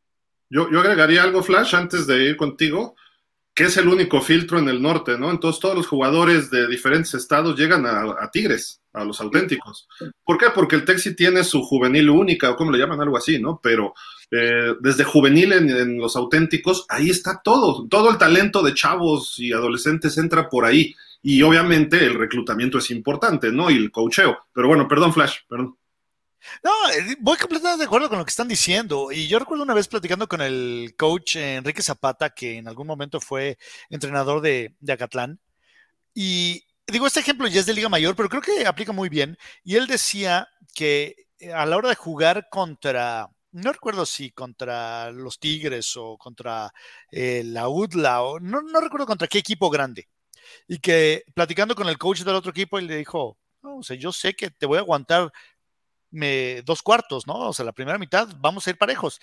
Yo, 0.49 0.67
agregaría 0.79 1.23
algo, 1.23 1.43
Flash, 1.43 1.75
antes 1.75 2.07
de 2.07 2.25
ir 2.25 2.37
contigo, 2.37 2.95
que 3.53 3.65
es 3.65 3.77
el 3.77 3.87
único 3.87 4.21
filtro 4.21 4.59
en 4.59 4.67
el 4.67 4.81
norte, 4.81 5.17
¿no? 5.17 5.31
Entonces 5.31 5.61
todos 5.61 5.75
los 5.75 5.87
jugadores 5.87 6.51
de 6.51 6.67
diferentes 6.67 7.13
estados 7.13 7.57
llegan 7.57 7.85
a, 7.85 8.29
Tigres, 8.31 8.81
a 8.93 9.03
los 9.05 9.21
auténticos. 9.21 9.87
¿Por 10.23 10.37
qué? 10.37 10.47
Porque 10.53 10.75
el 10.75 10.83
Texi 10.83 11.15
tiene 11.15 11.43
su 11.43 11.61
juvenil 11.61 12.09
única, 12.09 12.51
o 12.51 12.55
como 12.55 12.71
le 12.71 12.77
llaman, 12.77 12.99
algo 12.99 13.17
así, 13.17 13.39
¿no? 13.39 13.59
Pero 13.63 13.93
eh, 14.29 14.75
desde 14.81 15.03
juvenil 15.03 15.53
en, 15.53 15.97
los 15.97 16.15
auténticos, 16.15 16.85
ahí 16.89 17.09
está 17.09 17.41
todo. 17.41 17.87
Todo 17.87 18.09
el 18.11 18.17
talento 18.17 18.61
de 18.61 18.73
chavos 18.73 19.39
y 19.39 19.53
adolescentes 19.53 20.17
entra 20.17 20.49
por 20.49 20.65
ahí. 20.65 20.93
Y 21.21 21.41
obviamente 21.41 22.05
el 22.05 22.13
reclutamiento 22.13 22.77
es 22.77 22.91
importante, 22.91 23.51
¿no? 23.51 23.71
Y 23.71 23.77
el 23.77 23.89
cocheo. 23.89 24.37
Pero 24.53 24.67
bueno, 24.67 24.87
perdón, 24.87 25.13
Flash, 25.13 25.37
perdón. 25.47 25.77
No, 26.63 26.71
eh, 26.91 27.15
voy 27.19 27.37
completamente 27.37 27.79
de 27.83 27.85
acuerdo 27.85 28.09
con 28.09 28.19
lo 28.19 28.25
que 28.25 28.29
están 28.29 28.47
diciendo. 28.47 29.11
Y 29.11 29.27
yo 29.27 29.39
recuerdo 29.39 29.63
una 29.63 29.73
vez 29.73 29.87
platicando 29.87 30.27
con 30.27 30.41
el 30.41 30.95
coach 30.97 31.37
Enrique 31.37 31.81
Zapata, 31.81 32.29
que 32.31 32.57
en 32.57 32.67
algún 32.67 32.87
momento 32.87 33.19
fue 33.19 33.57
entrenador 33.89 34.41
de, 34.41 34.75
Acatlán. 34.87 35.39
Y 36.13 36.63
digo, 36.87 37.07
este 37.07 37.19
ejemplo 37.21 37.47
ya 37.47 37.59
es 37.59 37.65
de 37.65 37.73
Liga 37.73 37.89
Mayor, 37.89 38.15
pero 38.15 38.29
creo 38.29 38.41
que 38.41 38.65
aplica 38.67 38.91
muy 38.91 39.09
bien. 39.09 39.37
Y 39.63 39.75
él 39.75 39.87
decía 39.87 40.47
que 40.73 41.27
eh, 41.39 41.53
a 41.53 41.65
la 41.65 41.77
hora 41.77 41.89
de 41.89 41.95
jugar 41.95 42.47
contra, 42.49 43.29
no 43.51 43.73
recuerdo 43.73 44.05
si 44.05 44.31
contra 44.31 45.11
los 45.11 45.39
Tigres 45.39 45.95
o 45.97 46.17
contra 46.17 46.71
eh, 47.11 47.43
la 47.45 47.69
UDLA, 47.69 48.21
o 48.23 48.39
no, 48.39 48.61
no 48.61 48.81
recuerdo 48.81 49.05
contra 49.07 49.27
qué 49.27 49.39
equipo 49.39 49.69
grande. 49.69 50.09
Y 50.67 50.79
que 50.79 51.23
platicando 51.33 51.75
con 51.75 51.89
el 51.89 51.97
coach 51.97 52.21
del 52.21 52.35
otro 52.35 52.51
equipo, 52.51 52.79
él 52.79 52.87
le 52.87 52.97
dijo, 52.97 53.37
no, 53.63 53.77
o 53.77 53.83
sea, 53.83 53.97
yo 53.97 54.11
sé 54.11 54.35
que 54.35 54.51
te 54.51 54.65
voy 54.65 54.77
a 54.77 54.81
aguantar 54.81 55.31
dos 56.65 56.81
cuartos, 56.81 57.27
¿no? 57.27 57.35
O 57.35 57.53
sea, 57.53 57.65
la 57.65 57.73
primera 57.73 57.97
mitad 57.97 58.27
vamos 58.39 58.67
a 58.67 58.69
ir 58.71 58.77
parejos. 58.77 59.19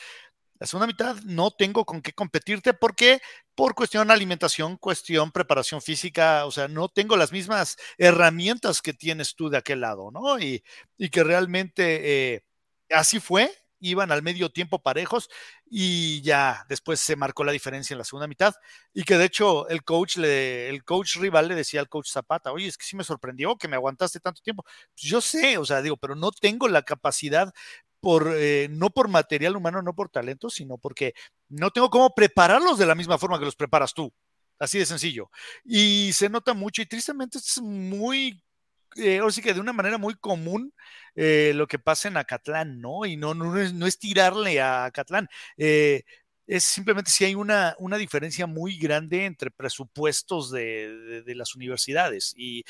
La 0.59 0.67
segunda 0.67 0.87
mitad 0.87 1.17
no 1.25 1.51
tengo 1.51 1.85
con 1.85 2.01
qué 2.03 2.13
competirte 2.13 2.73
porque 2.73 3.21
por 3.57 3.75
cuestión 3.75 4.11
alimentación, 4.13 4.77
cuestión 4.77 5.33
preparación 5.33 5.83
física, 5.83 6.47
o 6.47 6.53
sea, 6.53 6.69
no 6.69 6.89
tengo 6.89 7.17
las 7.17 7.33
mismas 7.33 7.77
herramientas 7.99 8.81
que 8.81 8.93
tienes 8.93 9.35
tú 9.35 9.49
de 9.51 9.59
aquel 9.59 9.81
lado, 9.81 10.11
¿no? 10.13 10.39
Y, 10.39 10.63
y 10.97 11.11
que 11.11 11.25
realmente 11.25 12.35
eh, 12.35 12.45
así 12.91 13.19
fue 13.19 13.51
iban 13.83 14.13
al 14.13 14.23
medio 14.23 14.51
tiempo 14.51 14.83
parejos 14.83 15.29
y 15.67 16.23
ya 16.23 16.65
después 16.69 17.01
se 17.01 17.17
marcó 17.17 17.45
la 17.45 17.53
diferencia 17.53 17.95
en 17.95 17.99
la 17.99 18.05
segunda 18.05 18.27
mitad 18.27 18.55
y 18.95 19.03
que 19.05 19.19
de 19.19 19.25
hecho 19.25 19.69
el 19.69 19.85
coach 19.85 20.17
le, 20.17 20.69
el 20.69 20.85
coach 20.85 21.17
rival 21.17 21.49
le 21.49 21.55
decía 21.55 21.81
al 21.81 21.89
coach 21.89 22.11
Zapata, 22.11 22.53
oye, 22.53 22.69
es 22.69 22.79
que 22.79 22.87
sí 22.87 22.97
me 22.97 23.05
sorprendió 23.05 23.57
que 23.57 23.69
me 23.69 23.77
aguantaste 23.77 24.21
tanto 24.21 24.41
tiempo. 24.43 24.65
Pues 24.65 25.03
yo 25.03 25.21
sé, 25.21 25.59
o 25.59 25.65
sea, 25.65 25.83
digo, 25.83 25.97
pero 25.97 26.15
no 26.15 26.31
tengo 26.33 26.69
la 26.69 26.83
capacidad 26.83 27.53
por, 28.01 28.33
eh, 28.37 28.69
no 28.71 28.91
por 28.91 29.09
material 29.09 29.57
humano, 29.57 29.83
no 29.83 29.95
por 29.95 30.09
talento, 30.09 30.51
sino 30.51 30.79
porque 30.79 31.15
no 31.49 31.71
tengo 31.71 31.91
cómo 31.91 32.15
prepararlos 32.15 32.79
de 32.79 32.87
la 32.87 32.95
misma 32.95 33.19
forma 33.19 33.39
que 33.39 33.45
los 33.45 33.57
preparas 33.57 33.95
tú. 33.95 34.13
Así 34.59 34.79
de 34.79 34.87
sencillo. 34.87 35.31
Y 35.65 36.13
se 36.13 36.29
nota 36.29 36.55
mucho 36.55 36.83
y 36.83 36.87
tristemente 36.87 37.39
es 37.39 37.61
muy 37.61 38.43
eh, 38.97 39.19
ahora 39.19 39.33
sí 39.33 39.43
que 39.43 39.55
de 39.55 39.61
una 39.61 39.73
manera 39.73 39.99
muy 39.99 40.15
común 40.15 40.73
eh, 41.15 41.53
lo 41.55 41.67
que 41.67 41.79
pasa 41.79 42.09
en 42.09 42.17
Acatlán, 42.17 42.81
¿no? 42.81 43.05
Y 43.05 43.17
no, 43.17 43.35
no, 43.35 43.59
es, 43.59 43.73
no 43.73 43.87
es 43.87 43.99
tirarle 43.99 44.61
a 44.61 44.85
Acatlán. 44.85 45.29
Eh, 45.57 46.03
es 46.47 46.65
simplemente 46.65 47.11
si 47.11 47.25
hay 47.25 47.35
una, 47.35 47.75
una, 47.79 47.97
diferencia 47.97 48.47
muy 48.47 48.79
grande 48.79 49.25
entre 49.27 49.51
presupuestos 49.51 50.51
de, 50.51 51.23
las 51.27 51.55
universidades 51.55 52.35
y 52.37 52.65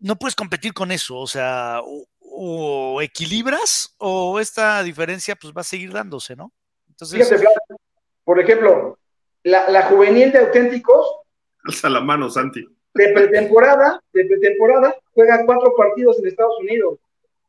no 0.00 0.16
puedes 0.16 0.34
competir 0.34 0.74
con 0.74 0.90
eso, 0.90 1.16
o 1.16 1.26
sea, 1.26 1.80
o, 2.20 3.00
equilibras 3.00 3.94
o 3.98 4.38
esta 4.40 4.82
diferencia 4.82 5.36
pues 5.36 5.52
va 5.56 5.62
a 5.62 5.64
seguir 5.64 5.92
dándose, 5.92 6.36
¿no? 6.36 6.52
Entonces, 6.88 7.42
por 8.24 8.40
ejemplo, 8.40 8.98
la, 9.44 9.70
la 9.70 9.82
juvenil 9.84 10.32
de 10.32 10.38
auténticos. 10.38 11.06
Alza 11.64 11.88
la 11.88 12.00
mano, 12.00 12.28
Santi 12.28 12.66
de 12.94 13.08
pretemporada, 13.12 14.02
de 14.12 14.24
pretemporada, 14.24 14.96
juega 15.12 15.44
cuatro 15.46 15.74
partidos 15.76 16.18
en 16.18 16.26
Estados 16.26 16.58
Unidos. 16.60 16.98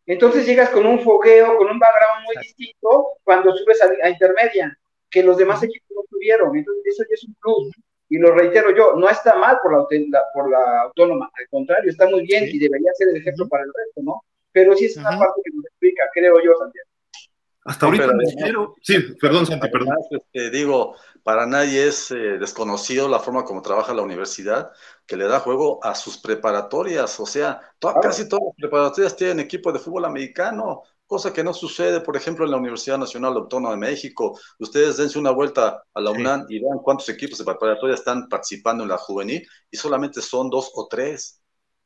Entonces 0.05 0.45
llegas 0.45 0.69
con 0.69 0.85
un 0.85 0.99
fogueo, 1.01 1.55
con 1.57 1.69
un 1.69 1.79
background 1.79 2.25
muy 2.25 2.35
distinto 2.43 3.09
cuando 3.23 3.55
subes 3.55 3.79
a, 3.81 4.09
intermedia, 4.09 4.75
que 5.09 5.23
los 5.23 5.37
demás 5.37 5.61
equipos 5.61 5.89
no 5.95 6.03
tuvieron. 6.09 6.55
Entonces 6.55 6.83
eso 6.87 7.03
ya 7.07 7.13
es 7.13 7.23
un 7.25 7.35
plus. 7.35 7.71
Y 8.09 8.17
lo 8.17 8.33
reitero 8.33 8.75
yo, 8.75 8.95
no 8.95 9.07
está 9.07 9.35
mal 9.37 9.59
por 9.61 9.71
la, 9.71 10.23
por 10.33 10.49
la 10.49 10.81
autónoma, 10.81 11.29
al 11.31 11.47
contrario, 11.49 11.91
está 11.91 12.09
muy 12.09 12.23
bien 12.23 12.45
y 12.47 12.57
debería 12.57 12.91
ser 12.95 13.09
el 13.09 13.17
ejemplo 13.17 13.47
para 13.47 13.63
el 13.63 13.71
resto, 13.71 14.01
¿no? 14.01 14.23
Pero 14.51 14.75
sí 14.75 14.85
es 14.85 14.97
una 14.97 15.11
parte 15.11 15.41
que 15.43 15.51
nos 15.55 15.65
explica, 15.67 16.03
creo 16.11 16.43
yo, 16.43 16.55
Santiago. 16.57 16.88
Hasta 17.65 17.85
ahorita 17.85 18.07
Sí, 18.81 18.99
perdón, 19.19 19.45
Santi, 19.45 19.69
perdón. 19.69 19.95
Este, 20.09 20.49
digo, 20.49 20.95
para 21.23 21.45
nadie 21.45 21.87
es 21.87 22.09
eh, 22.11 22.37
desconocido 22.39 23.07
la 23.09 23.19
forma 23.19 23.43
como 23.43 23.61
trabaja 23.61 23.93
la 23.93 24.01
universidad, 24.01 24.71
que 25.05 25.17
le 25.17 25.27
da 25.27 25.39
juego 25.39 25.83
a 25.83 25.93
sus 25.95 26.17
preparatorias. 26.17 27.19
O 27.19 27.25
sea, 27.25 27.61
casi 28.01 28.27
todas 28.27 28.45
las 28.45 28.55
preparatorias 28.55 29.15
tienen 29.15 29.39
equipo 29.39 29.71
de 29.71 29.79
fútbol 29.79 30.05
americano, 30.05 30.83
cosa 31.05 31.33
que 31.33 31.43
no 31.43 31.53
sucede, 31.53 32.01
por 32.01 32.15
ejemplo, 32.15 32.45
en 32.45 32.51
la 32.51 32.57
Universidad 32.57 32.97
Nacional 32.97 33.35
Autónoma 33.35 33.71
de 33.71 33.79
México. 33.79 34.39
Ustedes 34.59 34.97
dense 34.97 35.19
una 35.19 35.31
vuelta 35.31 35.83
a 35.93 36.01
la 36.01 36.11
UNAM 36.11 36.45
y 36.49 36.59
vean 36.59 36.79
cuántos 36.83 37.09
equipos 37.09 37.37
de 37.39 37.45
preparatoria 37.45 37.95
están 37.95 38.29
participando 38.29 38.83
en 38.83 38.89
la 38.89 38.97
juvenil 38.97 39.45
y 39.69 39.77
solamente 39.77 40.21
son 40.21 40.49
dos 40.49 40.71
o 40.75 40.87
tres, 40.87 41.41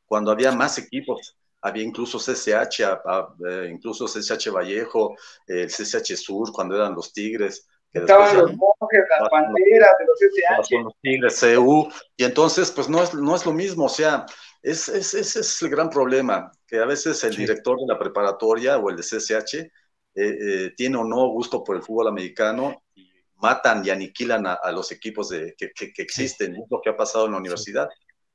cuando 0.06 0.32
había 0.32 0.51
más 0.51 0.77
equipos. 0.77 1.36
Había 1.63 1.84
incluso 1.84 2.20
CCH, 2.20 2.82
eh, 2.82 3.70
incluso 3.72 4.05
CCH 4.05 4.51
Vallejo, 4.51 5.15
el 5.48 5.70
CCH 5.70 6.15
Sur, 6.17 6.51
cuando 6.51 6.75
eran 6.75 6.93
los 6.93 7.13
Tigres. 7.13 7.67
Estaban 7.91 8.36
los 8.38 8.53
monjes, 8.55 9.03
las 9.10 9.29
panteras 9.29 9.91
de 10.00 10.05
los 10.05 10.20
CCH. 10.20 10.84
Los 10.84 10.93
Tigres, 11.01 11.39
CU, 11.39 11.88
y 12.17 12.25
entonces, 12.25 12.70
pues 12.70 12.89
no 12.89 13.01
es, 13.01 13.13
no 13.13 13.36
es 13.36 13.46
lo 13.46 13.53
mismo, 13.53 13.86
o 13.86 13.89
sea, 13.89 14.25
ese 14.62 14.98
es, 14.98 15.13
es, 15.13 15.62
el 15.62 15.70
gran 15.70 15.89
problema, 15.89 16.51
que 16.67 16.79
a 16.79 16.86
veces 16.86 17.24
el 17.24 17.36
director 17.36 17.79
de 17.79 17.88
la 17.88 17.98
preparatoria 17.98 18.77
o 18.77 18.89
el 18.89 18.98
de 18.98 19.03
CCH 19.03 19.53
eh, 19.55 19.70
eh, 20.15 20.74
tiene 20.75 20.98
o 20.98 21.03
no 21.05 21.27
gusto 21.29 21.63
por 21.63 21.77
el 21.77 21.82
fútbol 21.82 22.10
americano 22.10 22.84
y 22.93 23.10
matan 23.36 23.86
y 23.86 23.89
aniquilan 23.89 24.48
a, 24.48 24.72
los 24.72 24.91
equipos 24.91 25.29
de, 25.29 25.55
que, 25.58 25.72
que, 25.74 25.91
existen, 25.98 26.55
es 26.55 26.65
lo 26.70 26.82
que 26.82 26.89
ha 26.89 26.98
pasado 26.98 27.25
en 27.25 27.34
la 27.34 27.38
universidad. 27.38 27.89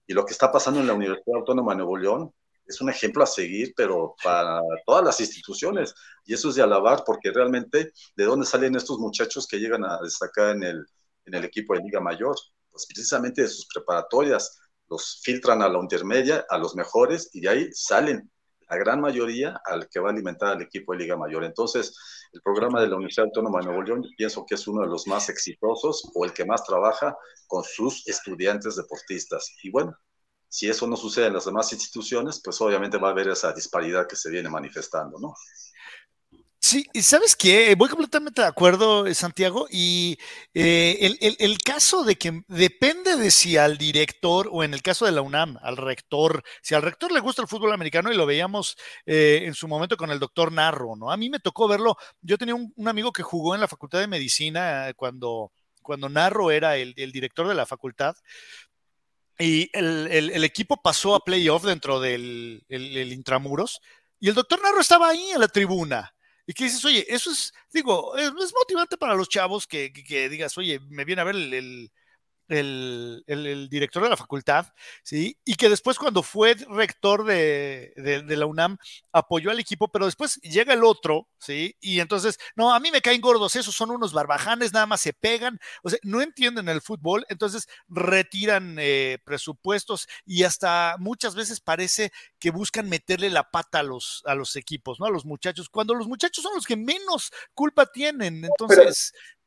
Y 0.07 0.15
lo 0.15 0.25
que 0.25 0.33
está 0.33 0.51
pasando 0.51 0.81
en 0.81 0.87
la 0.87 0.95
Universidad 0.95 1.37
Autónoma 1.37 1.73
de 1.73 1.79
Nuevo 1.79 1.97
León 1.97 2.33
es 2.69 2.81
un 2.81 2.91
ejemplo 2.91 3.23
a 3.23 3.27
seguir, 3.27 3.73
pero 3.77 4.15
para 4.23 4.61
todas 4.87 5.05
las 5.05 5.21
instituciones. 5.21 5.95
Y 6.27 6.35
eso 6.35 6.51
es 6.51 6.55
de 6.55 6.63
alabar, 6.63 7.03
porque 7.05 7.31
realmente, 7.33 7.93
¿de 8.15 8.25
dónde 8.25 8.47
salen 8.47 8.77
estos 8.77 8.99
muchachos 8.99 9.47
que 9.47 9.59
llegan 9.59 9.85
a 9.85 9.99
destacar 10.03 10.55
en 10.55 10.63
el, 10.63 10.87
en 11.25 11.35
el 11.35 11.45
equipo 11.45 11.75
de 11.75 11.81
Liga 11.81 12.01
Mayor? 12.01 12.37
Pues 12.71 12.87
precisamente 12.87 13.43
de 13.43 13.49
sus 13.49 13.67
preparatorias. 13.73 14.61
Los 14.91 15.21
filtran 15.23 15.63
a 15.63 15.69
la 15.69 15.79
intermedia, 15.79 16.47
a 16.49 16.59
los 16.59 16.75
mejores, 16.75 17.31
y 17.33 17.41
de 17.41 17.49
ahí 17.49 17.69
salen 17.73 18.31
la 18.71 18.77
gran 18.77 19.01
mayoría 19.01 19.61
al 19.65 19.89
que 19.89 20.01
va 20.01 20.11
a 20.11 20.13
alimentar 20.13 20.51
al 20.55 20.63
equipo 20.63 20.93
de 20.93 20.99
Liga 20.99 21.17
Mayor. 21.17 21.45
Entonces, 21.45 21.97
el 22.33 22.43
programa 22.43 22.81
de 22.81 22.89
la 22.89 22.97
Universidad 22.97 23.27
Autónoma 23.27 23.61
de 23.61 23.67
Nuevo 23.67 23.83
León, 23.83 24.05
pienso 24.17 24.45
que 24.47 24.57
es 24.57 24.69
uno 24.69 24.83
de 24.83 24.89
los 24.89 25.07
más 25.07 25.29
exitosos 25.31 26.11
o 26.15 26.25
el 26.25 26.33
que 26.33 26.45
más 26.45 26.65
trabaja 26.65 27.17
con 27.47 27.65
sus 27.65 28.07
estudiantes 28.07 28.77
deportistas. 28.77 29.55
Y 29.63 29.71
bueno, 29.71 29.97
si 30.49 30.69
eso 30.69 30.87
no 30.87 30.97
sucede 30.97 31.27
en 31.27 31.35
las 31.35 31.45
demás 31.45 31.73
instituciones, 31.73 32.41
pues 32.43 32.61
obviamente 32.61 32.99
va 32.99 33.09
a 33.09 33.11
haber 33.13 33.29
esa 33.29 33.53
disparidad 33.53 34.07
que 34.07 34.17
se 34.17 34.31
viene 34.31 34.49
manifestando, 34.49 35.19
¿no? 35.19 35.35
Sí, 36.61 36.85
y 36.93 37.03
sabes 37.03 37.37
qué, 37.37 37.75
voy 37.77 37.89
completamente 37.89 38.43
de 38.43 38.49
acuerdo, 38.49 39.07
eh, 39.07 39.15
Santiago, 39.15 39.69
y 39.71 40.19
eh, 40.55 41.17
el, 41.39 41.59
caso 41.59 42.03
de 42.03 42.17
que 42.17 42.43
depende 42.49 43.17
de 43.17 43.31
si 43.31 43.57
al 43.57 43.79
director, 43.79 44.49
o 44.51 44.65
en 44.65 44.75
el 44.75 44.83
caso 44.83 45.07
de 45.07 45.13
la 45.13 45.23
UNAM, 45.23 45.57
al 45.63 45.77
rector, 45.77 46.43
si 46.61 46.75
al 46.75 46.83
rector 46.83 47.13
le 47.13 47.21
gusta 47.21 47.43
el 47.43 47.49
fútbol 47.49 47.73
americano, 47.73 48.13
y 48.13 48.17
lo 48.17 48.27
veíamos 48.27 48.77
eh, 49.07 49.43
en 49.45 49.55
su 49.55 49.69
momento 49.69 49.97
con 49.97 50.11
el 50.11 50.19
doctor 50.19 50.51
Narro, 50.51 50.97
¿no? 50.97 51.13
A 51.13 51.17
mí 51.17 51.31
me 51.31 51.39
tocó 51.39 51.69
verlo, 51.69 51.97
yo 52.23 52.37
tenía 52.37 52.57
un, 52.57 52.73
amigo 52.89 53.13
que 53.13 53.23
jugó 53.23 53.55
en 53.55 53.61
la 53.61 53.69
Facultad 53.69 54.01
de 54.01 54.09
Medicina 54.09 54.93
cuando, 54.97 55.53
cuando 55.89 56.09
Narro 56.09 56.51
era 56.51 56.77
el, 56.77 56.95
director 56.95 57.49
de 57.49 57.55
la 57.55 57.67
facultad, 57.67 58.15
y 59.39 59.71
el, 59.73 60.45
equipo 60.45 60.81
pasó 60.83 61.15
a 61.15 61.25
playoff 61.25 61.65
dentro 61.65 62.01
del 62.01 62.65
intramuros, 62.69 63.81
y 64.21 64.29
el 64.29 64.35
doctor 64.35 64.61
Narro 64.63 64.81
estaba 64.81 65.09
ahí 65.09 65.31
en 65.31 65.41
la 65.41 65.49
tribuna 65.49 66.13
y 66.49 66.55
que 66.55 66.65
dices, 66.65 66.83
oye, 66.85 67.05
eso 67.09 67.31
es, 67.31 67.53
digo, 67.73 68.17
es, 68.17 68.33
motivante 68.55 68.97
para 68.97 69.15
los 69.15 69.29
chavos 69.29 69.67
que, 69.67 69.93
que, 69.93 70.31
digas, 70.31 70.57
oye, 70.57 70.81
me 70.89 71.05
viene 71.05 71.21
a 71.21 71.25
ver 71.25 71.37
el, 71.37 71.93
el, 72.49 73.69
director 73.71 74.03
de 74.03 74.09
la 74.09 74.17
facultad, 74.17 74.73
¿sí? 75.03 75.39
Y 75.45 75.55
que 75.55 75.69
después 75.69 75.99
cuando 75.99 76.23
fue 76.23 76.55
rector 76.69 77.25
de, 77.25 77.93
la 78.27 78.47
UNAM 78.47 78.79
apoyó 79.13 79.51
al 79.51 79.61
equipo, 79.61 79.89
pero 79.89 80.07
después 80.07 80.37
llega 80.37 80.75
el 80.75 80.85
otro, 80.85 81.29
¿sí? 81.39 81.77
Y 81.81 82.01
entonces, 82.01 82.39
no, 82.57 82.73
a 82.73 82.81
mí 82.81 82.91
me 82.91 83.01
caen 83.01 83.21
gordos, 83.21 83.57
esos 83.57 83.75
son 83.75 83.91
unos 83.91 84.13
barbajanes, 84.13 84.73
nada 84.73 84.87
más 84.87 85.01
se 85.01 85.13
pegan, 85.13 85.59
o 85.83 85.91
sea, 85.91 85.99
no 86.03 86.21
entienden 86.21 86.69
el 86.69 86.81
fútbol, 86.81 87.27
entonces 87.29 87.69
retiran 87.89 88.77
eh, 88.79 89.19
presupuestos 89.25 90.09
y 90.25 90.45
hasta 90.45 90.97
muchas 90.99 91.35
veces 91.35 91.61
parece 91.61 92.13
que 92.39 92.51
buscan 92.51 92.89
meterle 92.89 93.31
la 93.31 93.51
pata 93.51 93.81
a 93.81 93.83
los, 93.83 94.23
a 94.27 94.35
los 94.35 94.57
equipos, 94.57 95.01
¿no? 95.01 95.07
A 95.07 95.11
los 95.11 95.25
muchachos, 95.25 95.69
cuando 95.69 95.95
los 95.95 96.09
muchachos 96.09 96.43
son 96.43 96.55
los 96.55 96.67
que 96.67 96.77
menos 96.77 97.33
culpa 97.55 97.87
tienen, 97.87 98.45
entonces... 98.45 99.13
Pero, 99.13 99.38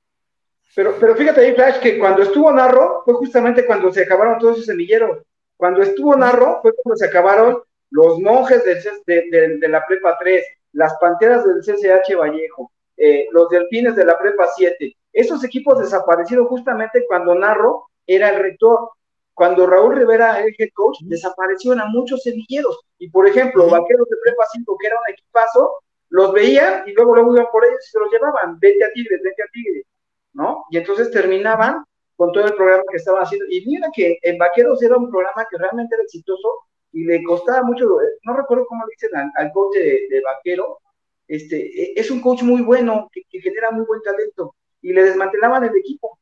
pero 0.75 1.15
fíjate 1.15 1.41
ahí, 1.41 1.53
Flash, 1.53 1.79
que 1.79 1.99
cuando 1.99 2.23
estuvo 2.23 2.51
Narro 2.51 3.01
fue 3.03 3.15
justamente 3.15 3.65
cuando 3.65 3.91
se 3.91 4.03
acabaron 4.03 4.39
todos 4.39 4.53
esos 4.53 4.67
semilleros. 4.67 5.19
Cuando 5.57 5.81
estuvo 5.81 6.15
Narro 6.15 6.59
fue 6.61 6.73
cuando 6.73 6.95
se 6.95 7.05
acabaron 7.05 7.61
los 7.91 8.19
monjes 8.19 8.63
del, 9.05 9.59
de, 9.59 9.67
la 9.67 9.85
Prepa 9.85 10.17
3, 10.19 10.43
las 10.73 10.95
panteras 10.99 11.43
del 11.45 11.59
CCH 11.59 12.15
Vallejo, 12.17 12.71
eh, 12.97 13.27
los 13.31 13.49
delfines 13.49 13.95
de 13.95 14.05
la 14.05 14.17
Prepa 14.17 14.47
7. 14.55 14.95
Esos 15.13 15.43
equipos 15.43 15.79
desaparecieron 15.79 16.47
justamente 16.47 17.05
cuando 17.07 17.35
Narro 17.35 17.89
era 18.07 18.29
el 18.29 18.39
rector. 18.41 18.91
Cuando 19.33 19.67
Raúl 19.67 19.95
Rivera 19.95 20.39
era 20.39 20.47
el 20.47 20.55
head 20.57 20.69
coach, 20.73 20.99
desaparecieron 21.01 21.81
a 21.81 21.85
muchos 21.87 22.21
semilleros. 22.23 22.79
Y 22.97 23.09
por 23.09 23.27
ejemplo, 23.27 23.69
vaqueros 23.69 24.07
de 24.09 24.17
Prepa 24.23 24.45
5, 24.53 24.77
que 24.79 24.87
era 24.87 24.95
un 24.95 25.13
equipazo, 25.13 25.73
los 26.09 26.33
veían 26.33 26.83
y 26.87 26.93
luego 26.93 27.15
luego 27.15 27.35
iban 27.35 27.47
por 27.51 27.65
ellos 27.65 27.79
y 27.85 27.91
se 27.91 27.99
los 27.99 28.11
llevaban. 28.11 28.59
Vete 28.59 28.83
a 28.83 28.91
Tigres, 28.91 29.21
vete 29.23 29.43
a 29.43 29.47
Tigres. 29.51 29.85
¿No? 30.33 30.65
Y 30.69 30.77
entonces 30.77 31.11
terminaban 31.11 31.83
con 32.15 32.31
todo 32.31 32.45
el 32.45 32.53
programa 32.53 32.83
que 32.89 32.97
estaban 32.97 33.23
haciendo. 33.23 33.45
Y 33.49 33.65
mira 33.65 33.89
que 33.93 34.19
en 34.21 34.37
Vaqueros 34.37 34.81
era 34.83 34.95
un 34.95 35.09
programa 35.09 35.45
que 35.49 35.57
realmente 35.57 35.95
era 35.95 36.03
exitoso 36.03 36.49
y 36.91 37.03
le 37.03 37.23
costaba 37.23 37.63
mucho, 37.63 37.87
no 38.23 38.33
recuerdo 38.35 38.65
cómo 38.67 38.85
le 38.85 38.91
dicen 38.91 39.31
al, 39.35 39.51
coach 39.53 39.75
de, 39.75 40.21
Vaquero, 40.23 40.79
este, 41.27 41.57
e, 41.57 41.93
es 41.95 42.11
un 42.11 42.21
coach 42.21 42.43
muy 42.43 42.61
bueno, 42.61 43.09
que, 43.11 43.23
genera 43.39 43.71
muy 43.71 43.85
buen 43.85 44.01
talento, 44.01 44.55
y 44.81 44.93
le 44.93 45.03
desmantelaban 45.03 45.63
el 45.63 45.75
equipo. 45.75 46.19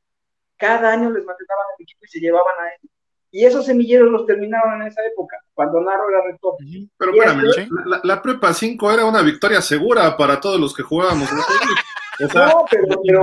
Cada 0.57 0.91
año 0.91 1.09
les 1.09 1.15
desmantelaban 1.15 1.65
el 1.77 1.83
equipo 1.83 2.05
y 2.05 2.07
se 2.07 2.19
llevaban 2.19 2.53
a 2.59 2.67
él. 2.67 2.89
Y 3.31 3.45
esos 3.45 3.65
semilleros 3.65 4.11
los 4.11 4.25
terminaron 4.25 4.81
en 4.81 4.87
esa 4.87 5.05
época, 5.05 5.37
cuando 5.53 5.81
Narro 5.81 6.09
era 6.09 6.23
rector. 6.23 6.55
Pero 6.97 7.11
espérame, 7.11 7.69
la, 7.85 8.01
la, 8.03 8.21
prepa 8.21 8.53
5 8.53 8.91
era 8.91 9.05
una 9.05 9.21
victoria 9.21 9.61
segura 9.61 10.17
para 10.17 10.39
todos 10.39 10.59
los 10.59 10.73
que 10.73 10.83
jugábamos. 10.83 11.29
no, 12.19 12.65
pero, 12.69 13.21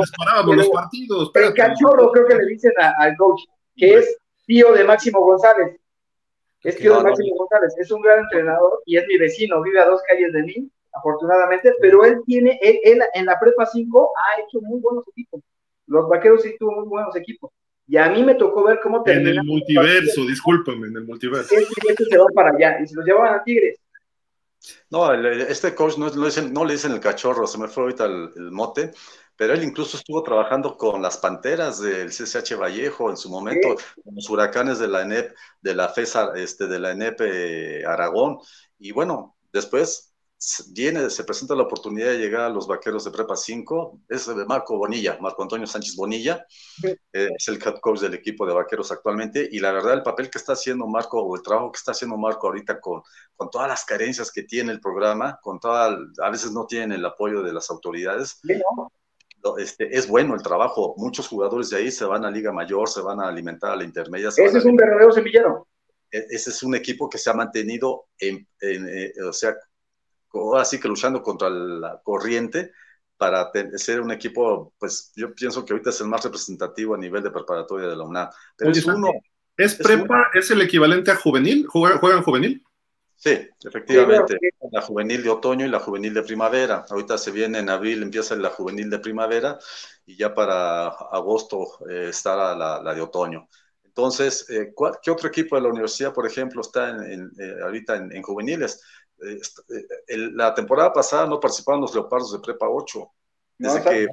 los 0.55 0.69
partidos. 0.71 1.31
El 1.35 1.55
cachorro 1.55 2.11
creo 2.13 2.27
que 2.27 2.35
le 2.35 2.47
dicen 2.47 2.73
al 2.99 3.17
coach, 3.17 3.43
que 3.77 3.95
es 3.95 4.19
tío 4.47 4.73
de 4.73 4.85
Máximo 4.85 5.21
González. 5.21 5.79
Es 6.63 6.77
tío 6.77 6.97
de 6.97 7.05
Máximo 7.05 7.37
González, 7.37 7.75
es 7.79 7.91
un 7.91 8.03
gran 8.03 8.21
entrenador 8.21 8.83
y 8.87 8.97
es 8.97 9.07
mi 9.07 9.19
vecino, 9.19 9.63
vive 9.63 9.81
a 9.81 9.87
dos 9.87 10.01
calles 10.09 10.33
de 10.33 10.43
mí, 10.43 10.71
afortunadamente, 10.93 11.73
pero 11.81 12.05
él 12.05 12.21
tiene, 12.27 12.59
él, 12.61 13.01
en 13.15 13.27
la 13.27 13.39
prepa 13.39 13.67
5 13.67 14.13
ha 14.17 14.41
hecho 14.41 14.61
muy 14.63 14.81
buenos 14.81 15.05
equipos. 15.09 15.43
Los 15.87 16.09
vaqueros 16.09 16.43
sí 16.43 16.57
tuvo 16.59 16.73
muy 16.73 16.89
buenos 16.89 17.15
equipos. 17.15 17.53
Y 17.89 17.99
a 17.99 18.09
mí 18.09 18.25
me 18.25 18.35
tocó 18.35 18.65
ver 18.65 18.81
cómo 18.83 19.03
termina. 19.05 19.31
En 19.31 19.39
el 19.39 19.45
multiverso, 19.45 20.23
discúlpame, 20.23 20.89
en 20.89 20.97
el 20.97 21.05
multiverso. 21.05 21.55
Este 21.55 22.05
se 22.05 22.19
va 22.19 22.27
para 22.35 22.51
allá 22.51 22.81
y 22.83 22.87
se 22.89 22.97
los 22.97 23.05
llevaban 23.05 23.35
a 23.35 23.45
Tigres. 23.45 23.79
No, 24.91 25.13
este 25.13 25.75
coach 25.75 25.97
no, 25.97 26.09
no, 26.11 26.65
le 26.65 26.75
dicen 26.75 26.93
el 26.93 27.01
cachorro, 27.01 27.47
se 27.47 27.59
me 27.59 27.69
fue 27.69 27.85
ahorita 27.85 28.05
el, 28.07 28.51
mote, 28.51 28.93
pero 29.37 29.53
él 29.53 29.63
incluso 29.63 29.97
estuvo 29.97 30.23
trabajando 30.23 30.77
con 30.77 31.03
las 31.03 31.19
panteras 31.19 31.81
del 31.81 32.11
CCH 32.11 32.57
Vallejo 32.57 33.11
en 33.11 33.17
su 33.17 33.31
momento, 33.31 33.77
con 34.03 34.15
los 34.15 34.29
huracanes 34.31 34.79
de 34.79 34.89
la 34.89 35.03
ENEP, 35.03 35.35
de 35.61 35.75
la 35.75 35.89
FESA, 35.89 36.33
este, 36.37 36.67
de 36.67 36.79
la 36.79 36.93
ENEP 36.93 37.21
eh, 37.21 37.85
Aragón, 37.87 38.39
y 38.79 38.93
bueno, 38.93 39.37
después 39.53 40.16
viene, 40.69 41.11
se 41.11 41.25
presenta 41.25 41.55
la 41.55 41.65
oportunidad 41.65 42.09
de 42.09 42.19
llegar 42.19 42.43
a 42.43 42.49
los 42.49 42.67
vaqueros 42.67 43.05
de 43.05 43.11
Prepa 43.11 43.37
5, 43.37 44.01
es 44.09 44.29
Marco 44.47 44.77
Bonilla, 44.77 45.19
Marco 45.21 45.43
Antonio 45.43 45.67
Sánchez 45.67 45.97
Bonilla, 45.97 46.47
eh, 46.83 46.97
es 47.13 47.49
el 47.49 47.57
head 47.57 47.81
coach 47.81 48.01
del 48.01 48.15
equipo 48.15 48.47
de 48.47 48.55
vaqueros 48.55 48.93
actualmente, 48.93 49.49
y 49.51 49.59
la 49.59 49.73
verdad 49.73 49.95
el 49.95 50.03
papel 50.03 50.31
que 50.31 50.39
está 50.39 50.53
haciendo 50.53 50.87
Marco, 50.87 51.21
o 51.21 51.37
el 51.37 51.43
trabajo 51.43 51.73
que 51.73 51.79
está 51.79 51.93
haciendo 51.93 52.17
Marco 52.17 52.47
ahorita 52.47 52.81
con, 52.81 53.03
con 53.35 53.51
todas 53.51 53.69
las 53.69 53.85
carencias 53.85 54.31
que 54.31 54.45
tiene 54.45 54.73
el 54.73 54.81
programa, 54.81 55.39
con 55.43 55.59
toda, 55.59 55.97
a 56.23 56.31
veces 56.31 56.53
no 56.53 56.67
tienen 56.67 56.93
el 56.93 57.05
apoyo 57.05 57.43
de 57.43 57.53
las 57.53 57.71
autoridades. 57.71 58.41
Este, 59.59 59.97
es 59.97 60.09
bueno 60.09 60.35
el 60.35 60.43
trabajo, 60.43 60.95
muchos 60.97 61.29
jugadores 61.29 61.71
de 61.71 61.79
ahí 61.79 61.91
se 61.91 62.05
van 62.05 62.25
a 62.25 62.31
Liga 62.31 62.53
Mayor, 62.53 62.89
se 62.89 63.01
van 63.01 63.21
a 63.21 63.29
alimentar 63.29 63.73
a 63.73 63.77
la 63.77 63.85
intermedia. 63.85 64.29
Ese 64.29 64.45
es 64.45 64.65
un 64.65 64.77
verdadero 64.77 65.13
semillero. 65.13 65.69
E, 66.11 66.19
ese 66.31 66.51
es 66.51 66.63
un 66.63 66.75
equipo 66.75 67.09
que 67.09 67.19
se 67.19 67.31
ha 67.31 67.35
mantenido 67.35 68.07
en, 68.19 68.49
eh, 68.61 69.13
o 69.25 69.33
sea, 69.33 69.55
así 70.57 70.81
que 70.81 70.89
luchando 70.89 71.23
contra 71.23 71.51
la 71.51 72.01
corriente 72.03 72.73
para 73.17 73.51
ser 73.77 74.01
un 74.01 74.13
equipo, 74.13 74.75
pues 74.79 75.13
yo 75.17 75.35
pienso 75.35 75.65
que 75.65 75.73
ahorita 75.73 75.91
es 75.91 76.01
el 76.01 76.09
más 76.09 76.25
representativo 76.25 76.95
a 76.95 76.99
nivel 76.99 77.23
de 77.23 77.31
preparatoria 77.31 77.89
de 77.89 77.97
la 77.97 78.05
UNAM. 78.05 78.29
Pero 78.57 78.71
es 78.71 78.85
uno. 78.85 79.11
¿Es, 79.57 79.77
prepa? 79.77 80.29
¿Es 80.35 80.51
el 80.51 80.61
equivalente 80.61 81.11
a 81.11 81.17
juvenil? 81.17 81.67
¿Juegan, 81.67 82.23
juvenil? 82.23 82.63
Sí, 83.15 83.49
efectivamente. 83.65 84.39
La 84.71 84.83
juvenil 84.83 85.23
de 85.23 85.31
otoño 85.31 85.65
y 85.65 85.71
la 85.71 85.81
juvenil 85.81 86.13
de 86.13 86.23
primavera. 86.23 86.85
Ahorita 86.91 87.17
se 87.17 87.31
viene 87.31 87.61
en 87.61 87.71
abril, 87.71 88.03
empieza 88.03 88.37
la 88.37 88.51
juvenil 88.51 88.91
de 88.91 88.99
primavera 88.99 89.59
y 90.05 90.17
ya 90.17 90.35
para 90.35 90.89
agosto 90.89 91.67
eh, 91.89 92.09
estará 92.11 92.55
la, 92.55 92.95
de 92.95 93.01
otoño. 93.01 93.49
Entonces, 93.83 94.45
eh, 94.51 94.75
¿qué 95.03 95.11
otro 95.11 95.29
equipo 95.29 95.57
de 95.57 95.63
la 95.63 95.71
universidad, 95.71 96.13
por 96.13 96.27
ejemplo, 96.27 96.61
está 96.61 96.91
en, 96.91 97.33
eh, 97.39 97.55
ahorita 97.63 97.97
en, 97.97 98.23
juveniles? 98.23 98.83
Eh, 99.23 99.41
la 100.33 100.55
temporada 100.55 100.93
pasada 100.93 101.27
no 101.27 101.41
participaron 101.41 101.81
los 101.81 101.95
Leopardos 101.95 102.33
de 102.33 102.41
Prepa 102.41 102.69
8. 102.69 103.11
Desde, 103.59 103.83
que, 103.83 104.09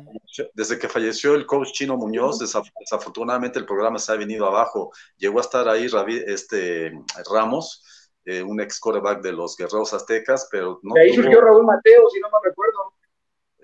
desde 0.54 0.80
que 0.80 0.88
falleció 0.88 1.36
el 1.36 1.46
coach 1.46 1.74
Chino 1.74 1.98
Muñoz, 1.98 2.40
desafortunadamente 2.40 3.60
el 3.60 3.66
programa 3.66 4.00
se 4.00 4.14
ha 4.14 4.16
venido 4.16 4.46
abajo. 4.46 4.92
Llegó 5.18 5.40
a 5.40 5.42
estar 5.42 5.68
ahí 5.68 5.88
este, 6.28 6.94
Ramos 7.30 7.84
eh, 8.26 8.42
un 8.42 8.62
ex 8.62 8.80
coreback 8.80 9.22
de 9.22 9.34
los 9.34 9.58
Guerreros 9.58 9.94
Aztecas, 9.94 10.48
pero 10.50 10.80
no. 10.82 10.94
De 10.94 11.02
ahí 11.02 11.14
surgió 11.14 11.42
Raúl 11.42 11.66
Mateo, 11.66 12.10
si 12.10 12.22
no 12.22 12.30
me 12.30 12.50
recuerdo. 12.50 12.94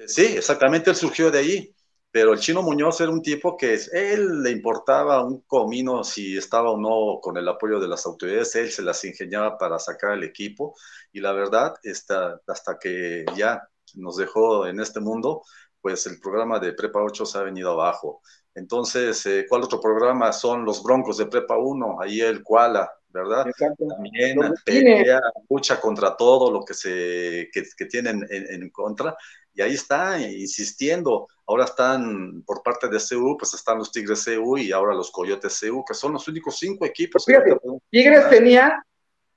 Sí, 0.06 0.38
exactamente, 0.38 0.90
él 0.90 0.96
surgió 0.98 1.32
de 1.32 1.40
ahí. 1.40 1.76
Pero 2.12 2.34
el 2.34 2.40
chino 2.40 2.64
Muñoz 2.64 3.00
era 3.02 3.12
un 3.12 3.22
tipo 3.22 3.56
que 3.56 3.80
él 3.94 4.42
le 4.42 4.50
importaba 4.50 5.24
un 5.24 5.42
comino 5.42 6.04
si 6.04 6.38
estaba 6.38 6.72
o 6.72 6.78
no 6.78 7.20
con 7.22 7.38
el 7.38 7.48
apoyo 7.48 7.80
de 7.80 7.88
las 7.88 8.06
autoridades, 8.08 8.56
él 8.56 8.72
se 8.72 8.82
las 8.82 9.04
ingeniaba 9.06 9.58
para 9.58 9.78
sacar 9.78 10.12
al 10.12 10.24
equipo 10.24 10.76
y 11.12 11.20
la 11.20 11.34
verdad, 11.34 11.76
hasta, 11.84 12.42
hasta 12.48 12.80
que 12.80 13.26
ya 13.36 13.62
nos 13.96 14.18
dejó 14.18 14.66
en 14.66 14.80
este 14.80 15.00
mundo, 15.00 15.44
pues 15.82 16.06
el 16.08 16.20
programa 16.20 16.60
de 16.60 16.74
Prepa 16.74 17.02
8 17.02 17.26
se 17.26 17.38
ha 17.38 17.44
venido 17.44 17.72
abajo. 17.72 18.22
Entonces, 18.56 19.26
eh, 19.26 19.46
¿cuál 19.48 19.64
otro 19.64 19.80
programa? 19.80 20.34
Son 20.34 20.66
los 20.66 20.84
Broncos 20.84 21.18
de 21.18 21.28
Prepa 21.28 21.58
1, 21.58 22.02
ahí 22.02 22.22
el 22.22 22.44
Kuala, 22.44 22.92
¿verdad? 23.10 23.48
Exacto. 23.48 23.86
También 23.88 24.38
pelea, 24.66 25.22
lucha 25.50 25.80
contra 25.80 26.16
todo 26.18 26.52
lo 26.52 26.64
que, 26.64 26.74
se, 26.74 27.50
que, 27.54 27.64
que 27.78 27.86
tienen 27.86 28.26
en, 28.30 28.64
en, 28.64 28.70
contra, 28.70 29.16
y 29.54 29.62
ahí 29.62 29.74
está, 29.74 30.20
insistiendo. 30.20 31.28
Ahora 31.50 31.64
están, 31.64 32.44
por 32.44 32.62
parte 32.62 32.88
de 32.88 33.00
CU, 33.00 33.36
pues 33.36 33.56
están 33.56 33.80
los 33.80 33.92
Tigres 33.92 34.24
CU 34.24 34.60
y 34.60 34.72
ahora 34.72 34.94
los 34.94 35.10
Coyotes 35.10 35.60
CU, 35.60 35.84
que 35.84 35.96
son 35.96 36.14
los 36.14 36.28
únicos 36.28 36.60
cinco 36.60 36.86
equipos. 36.86 37.26
Pues 37.26 37.44
fíjate, 37.44 37.60
Tigres 37.90 38.30
tenía, 38.30 38.86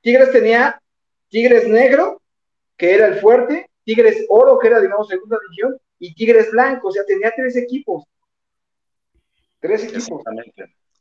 Tigres 0.03 0.31
tenía 0.31 0.79
Tigres 1.31 1.67
Negro, 1.67 2.21
que 2.77 2.95
era 2.95 3.07
el 3.07 3.19
fuerte, 3.19 3.71
Tigres 3.83 4.27
Oro, 4.29 4.59
que 4.59 4.67
era, 4.67 4.83
digamos, 4.83 5.09
segunda 5.09 5.39
división, 5.41 5.79
y 5.99 6.15
Tigres 6.15 6.51
Blanco, 6.51 6.89
o 6.89 6.93
sea, 6.93 7.03
tenía 7.07 7.33
tres 7.35 7.57
equipos. 7.57 8.05
Tres 9.59 9.85
equipos. 9.85 10.23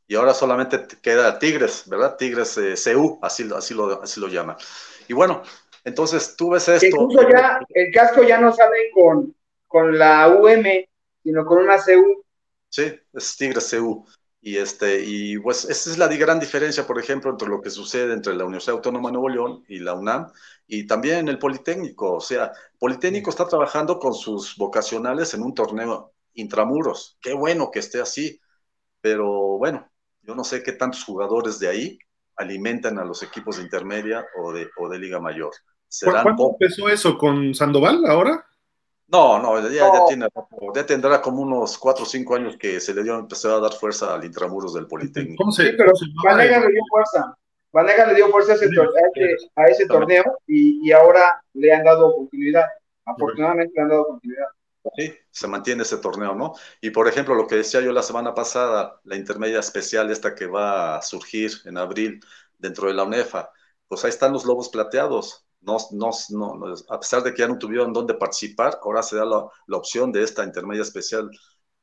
Y 0.06 0.14
ahora 0.14 0.32
solamente 0.32 0.86
queda 1.02 1.38
Tigres, 1.38 1.86
¿verdad? 1.90 2.16
Tigres 2.16 2.56
eh, 2.56 2.72
CU, 2.94 3.18
así, 3.20 3.46
así, 3.54 3.74
lo, 3.74 4.02
así 4.02 4.18
lo 4.18 4.28
llaman. 4.28 4.56
Y 5.08 5.12
bueno, 5.12 5.42
entonces 5.84 6.36
tú 6.38 6.52
ves 6.52 6.66
esto. 6.68 6.86
Incluso 6.86 7.28
ya 7.28 7.60
el 7.68 7.92
casco 7.92 8.22
ya 8.22 8.40
no 8.40 8.50
sale 8.50 8.90
con, 8.94 9.36
con 9.68 9.98
la 9.98 10.28
UM, 10.28 10.64
sino 11.22 11.44
con 11.44 11.58
una 11.58 11.76
CU. 11.76 12.24
Sí, 12.68 12.92
es 13.12 13.36
Tigres 13.36 13.74
CU. 13.74 14.06
Y, 14.44 14.56
este, 14.56 15.04
y 15.04 15.38
pues 15.38 15.64
esa 15.64 15.90
es 15.90 15.98
la 15.98 16.08
gran 16.08 16.40
diferencia, 16.40 16.84
por 16.84 16.98
ejemplo, 16.98 17.30
entre 17.30 17.48
lo 17.48 17.60
que 17.60 17.70
sucede 17.70 18.12
entre 18.12 18.34
la 18.34 18.44
Universidad 18.44 18.74
Autónoma 18.74 19.08
de 19.08 19.12
Nuevo 19.12 19.28
León 19.28 19.64
y 19.68 19.78
la 19.78 19.94
UNAM, 19.94 20.32
y 20.66 20.84
también 20.86 21.28
el 21.28 21.38
Politécnico. 21.38 22.14
O 22.14 22.20
sea, 22.20 22.52
Politécnico 22.78 23.30
está 23.30 23.46
trabajando 23.46 24.00
con 24.00 24.14
sus 24.14 24.56
vocacionales 24.56 25.32
en 25.34 25.42
un 25.42 25.54
torneo 25.54 26.12
intramuros. 26.34 27.18
Qué 27.20 27.34
bueno 27.34 27.70
que 27.70 27.78
esté 27.78 28.00
así, 28.00 28.40
pero 29.00 29.58
bueno, 29.58 29.88
yo 30.22 30.34
no 30.34 30.42
sé 30.42 30.64
qué 30.64 30.72
tantos 30.72 31.04
jugadores 31.04 31.60
de 31.60 31.68
ahí 31.68 31.98
alimentan 32.36 32.98
a 32.98 33.04
los 33.04 33.22
equipos 33.22 33.58
de 33.58 33.62
intermedia 33.62 34.26
o 34.38 34.52
de, 34.52 34.68
o 34.76 34.88
de 34.88 34.98
Liga 34.98 35.20
Mayor. 35.20 35.52
¿Cuándo 36.00 36.50
empezó 36.58 36.88
eso? 36.88 37.16
¿Con 37.16 37.54
Sandoval 37.54 38.06
ahora? 38.06 38.44
No, 39.12 39.38
no, 39.38 39.60
ya, 39.68 39.88
no. 39.88 39.94
ya, 39.94 40.04
tiene, 40.06 40.28
ya 40.74 40.86
tendrá 40.86 41.20
como 41.20 41.42
unos 41.42 41.76
4 41.76 42.04
o 42.04 42.06
5 42.06 42.34
años 42.34 42.56
que 42.56 42.80
se 42.80 42.94
le 42.94 43.02
dio, 43.02 43.18
empezó 43.18 43.54
a 43.54 43.60
dar 43.60 43.74
fuerza 43.74 44.14
al 44.14 44.24
intramuros 44.24 44.72
del 44.72 44.86
Politécnico. 44.86 45.36
¿Cómo 45.36 45.52
se, 45.52 45.66
sí, 45.66 45.74
pero 45.76 45.92
Vanega 46.24 46.60
le 46.60 46.72
dio 46.72 46.82
fuerza. 46.88 47.36
Vanega 47.70 48.06
le 48.06 48.14
dio 48.14 48.28
fuerza 48.30 48.52
a 48.52 48.54
ese, 48.54 48.70
tor 48.70 48.88
a 48.88 49.20
ese, 49.20 49.50
a 49.54 49.64
ese 49.66 49.86
torneo 49.86 50.24
y, 50.46 50.88
y, 50.88 50.92
ahora 50.92 51.42
le 51.52 51.74
han 51.74 51.84
dado 51.84 52.14
continuidad. 52.14 52.64
Afortunadamente 53.04 53.74
le 53.76 53.82
han 53.82 53.88
dado 53.90 54.06
continuidad. 54.06 54.46
Sí, 54.96 55.14
se 55.30 55.46
mantiene 55.46 55.82
ese 55.82 55.98
torneo, 55.98 56.34
¿no? 56.34 56.54
Y 56.80 56.90
por 56.90 57.06
ejemplo, 57.06 57.34
lo 57.34 57.46
que 57.46 57.56
decía 57.56 57.82
yo 57.82 57.92
la 57.92 58.02
semana 58.02 58.34
pasada, 58.34 59.00
la 59.04 59.16
intermedia 59.16 59.60
especial 59.60 60.10
esta 60.10 60.34
que 60.34 60.46
va 60.46 60.96
a 60.96 61.02
surgir 61.02 61.52
en 61.66 61.76
abril 61.76 62.20
dentro 62.58 62.88
de 62.88 62.94
la 62.94 63.04
UNEFA, 63.04 63.50
pues 63.88 64.04
ahí 64.04 64.10
están 64.10 64.32
los 64.32 64.44
lobos 64.46 64.70
plateados. 64.70 65.46
No, 65.62 65.76
no, 65.92 66.10
no, 66.30 66.74
a 66.88 67.00
pesar 67.00 67.22
de 67.22 67.32
que 67.32 67.42
ya 67.42 67.48
no 67.48 67.58
tuvieron 67.58 67.92
dónde 67.92 68.14
participar, 68.14 68.78
ahora 68.82 69.02
se 69.02 69.16
da 69.16 69.24
la, 69.24 69.46
la 69.66 69.76
opción 69.76 70.10
de 70.10 70.22
esta 70.22 70.44
intermedia 70.44 70.82
especial 70.82 71.30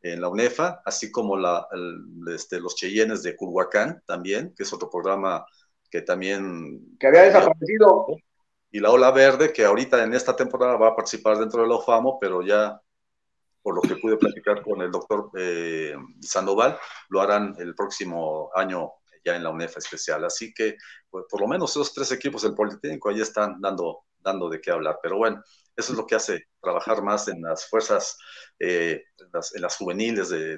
en 0.01 0.21
la 0.21 0.29
UNEFA, 0.29 0.81
así 0.85 1.11
como 1.11 1.37
la, 1.37 1.67
el, 1.71 2.33
este, 2.33 2.59
los 2.59 2.75
Cheyennes 2.75 3.23
de 3.23 3.35
Culhuacán 3.35 4.01
también, 4.05 4.53
que 4.55 4.63
es 4.63 4.73
otro 4.73 4.89
programa 4.89 5.45
que 5.89 6.01
también... 6.01 6.97
Que 6.99 7.07
había 7.07 7.23
desaparecido. 7.23 8.07
Y 8.71 8.79
la 8.79 8.91
Ola 8.91 9.11
Verde, 9.11 9.51
que 9.51 9.65
ahorita 9.65 10.03
en 10.03 10.13
esta 10.13 10.35
temporada 10.35 10.77
va 10.77 10.89
a 10.89 10.95
participar 10.95 11.37
dentro 11.37 11.61
de 11.61 11.67
la 11.67 11.75
OFAMO, 11.75 12.19
pero 12.19 12.41
ya 12.43 12.79
por 13.61 13.75
lo 13.75 13.81
que 13.81 13.99
pude 13.99 14.17
platicar 14.17 14.61
con 14.61 14.81
el 14.81 14.91
doctor 14.91 15.31
eh, 15.37 15.95
Sandoval, 16.21 16.77
lo 17.09 17.21
harán 17.21 17.55
el 17.59 17.75
próximo 17.75 18.49
año 18.55 18.93
ya 19.23 19.35
en 19.35 19.43
la 19.43 19.49
UNEFA 19.49 19.79
especial. 19.79 20.23
Así 20.25 20.53
que, 20.53 20.75
pues, 21.09 21.25
por 21.29 21.41
lo 21.41 21.47
menos 21.47 21.71
esos 21.71 21.93
tres 21.93 22.11
equipos 22.11 22.41
del 22.41 22.55
Politécnico 22.55 23.09
ahí 23.09 23.21
están 23.21 23.59
dando, 23.61 24.05
dando 24.19 24.49
de 24.49 24.61
qué 24.61 24.71
hablar. 24.71 24.99
Pero 25.01 25.17
bueno, 25.17 25.41
eso 25.75 25.93
es 25.93 25.97
lo 25.97 26.05
que 26.05 26.15
hace 26.15 26.47
trabajar 26.61 27.01
más 27.01 27.27
en 27.27 27.41
las 27.41 27.67
fuerzas, 27.67 28.17
eh, 28.59 29.03
en, 29.17 29.27
las, 29.31 29.55
en, 29.55 29.61
las, 29.61 29.77
juveniles 29.77 30.29
de, 30.29 30.57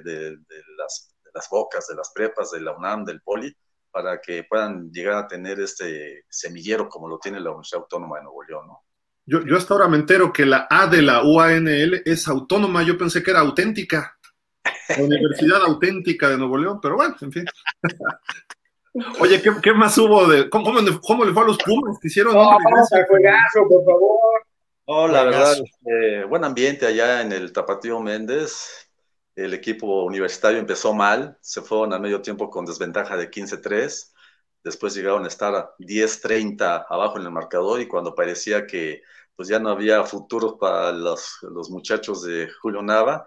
las, 0.76 1.14
las, 1.32 1.48
bocas, 1.50 1.86
de 1.86 1.94
las 1.94 2.12
prepas, 2.12 2.50
de 2.50 2.60
la 2.60 2.76
UNAM, 2.76 3.04
del 3.04 3.22
Poli, 3.22 3.54
para 3.90 4.20
que 4.20 4.44
puedan 4.44 4.90
llegar 4.90 5.14
a 5.14 5.28
tener 5.28 5.60
este 5.60 6.24
semillero 6.28 6.88
como 6.88 7.08
lo 7.08 7.18
tiene 7.18 7.40
la 7.40 7.50
Universidad 7.50 7.82
Autónoma 7.82 8.16
de 8.16 8.24
Nuevo 8.24 8.42
León, 8.42 8.66
¿no? 8.66 8.84
Yo, 9.24 9.44
yo 9.46 9.56
hasta 9.56 9.74
ahora 9.74 9.86
me 9.86 9.98
entero 9.98 10.32
que 10.32 10.44
la 10.44 10.66
A 10.68 10.88
de 10.88 11.00
la 11.00 11.22
UANL 11.22 12.02
es 12.04 12.26
autónoma, 12.26 12.82
yo 12.82 12.98
pensé 12.98 13.22
que 13.22 13.30
era 13.30 13.40
auténtica. 13.40 14.18
La 14.96 15.04
Universidad 15.04 15.62
Auténtica 15.62 16.28
de 16.28 16.38
Nuevo 16.38 16.58
León, 16.58 16.78
pero 16.80 16.96
bueno, 16.96 17.16
en 17.20 17.32
fin. 17.32 17.44
Oye, 19.20 19.40
¿qué, 19.40 19.50
¿qué, 19.62 19.72
más 19.72 19.96
hubo 19.96 20.26
de 20.28 20.50
cómo, 20.50 20.66
cómo, 20.66 20.80
cómo, 21.00 21.24
le 21.24 21.32
fue 21.32 21.42
a 21.42 21.46
los 21.46 21.58
Pumas? 21.58 21.98
que 22.00 22.08
hicieron? 22.08 22.34
No, 22.34 22.40
vamos 22.40 22.92
al 22.92 23.06
juegazo, 23.06 23.66
por 23.68 23.84
favor. 23.84 24.46
Oh, 24.84 25.08
la 25.08 25.24
verdad, 25.24 25.56
eh, 25.86 26.24
buen 26.28 26.44
ambiente 26.44 26.84
allá 26.84 27.22
en 27.22 27.32
el 27.32 27.52
Tapatío 27.52 28.00
Méndez. 28.00 28.90
El 29.34 29.54
equipo 29.54 30.04
universitario 30.04 30.58
empezó 30.58 30.92
mal, 30.92 31.38
se 31.40 31.62
fueron 31.62 31.94
a 31.94 31.98
medio 31.98 32.20
tiempo 32.20 32.50
con 32.50 32.66
desventaja 32.66 33.16
de 33.16 33.30
15-3. 33.30 34.12
Después 34.62 34.94
llegaron 34.94 35.24
a 35.24 35.28
estar 35.28 35.54
a 35.54 35.74
10-30 35.78 36.86
abajo 36.88 37.18
en 37.18 37.24
el 37.24 37.30
marcador 37.30 37.80
y 37.80 37.88
cuando 37.88 38.14
parecía 38.14 38.66
que 38.66 39.02
pues 39.34 39.48
ya 39.48 39.58
no 39.58 39.70
había 39.70 40.04
futuro 40.04 40.58
para 40.58 40.92
los, 40.92 41.38
los 41.42 41.70
muchachos 41.70 42.22
de 42.22 42.50
Julio 42.60 42.82
Nava, 42.82 43.26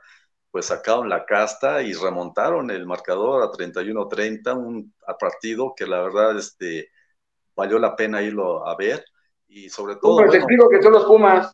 pues 0.55 0.67
sacaron 0.67 1.09
la 1.09 1.25
casta 1.25 1.81
y 1.81 1.91
remontaron 1.91 2.71
el 2.71 2.85
marcador 2.85 3.43
a 3.43 3.51
31-30, 3.51 4.55
un 4.55 4.93
partido 5.19 5.73
que 5.75 5.85
la 5.85 5.99
verdad 5.99 6.39
este, 6.39 6.91
valió 7.53 7.77
la 7.77 7.93
pena 7.93 8.21
irlo 8.21 8.65
a 8.65 8.73
ver 8.77 9.03
y 9.49 9.69
sobre 9.69 9.97
todo... 9.97 10.13
Bueno, 10.13 10.31
te 10.31 10.37
explico 10.37 10.69
que 10.69 10.81
son 10.81 10.93
los 10.93 11.03
Pumas. 11.03 11.51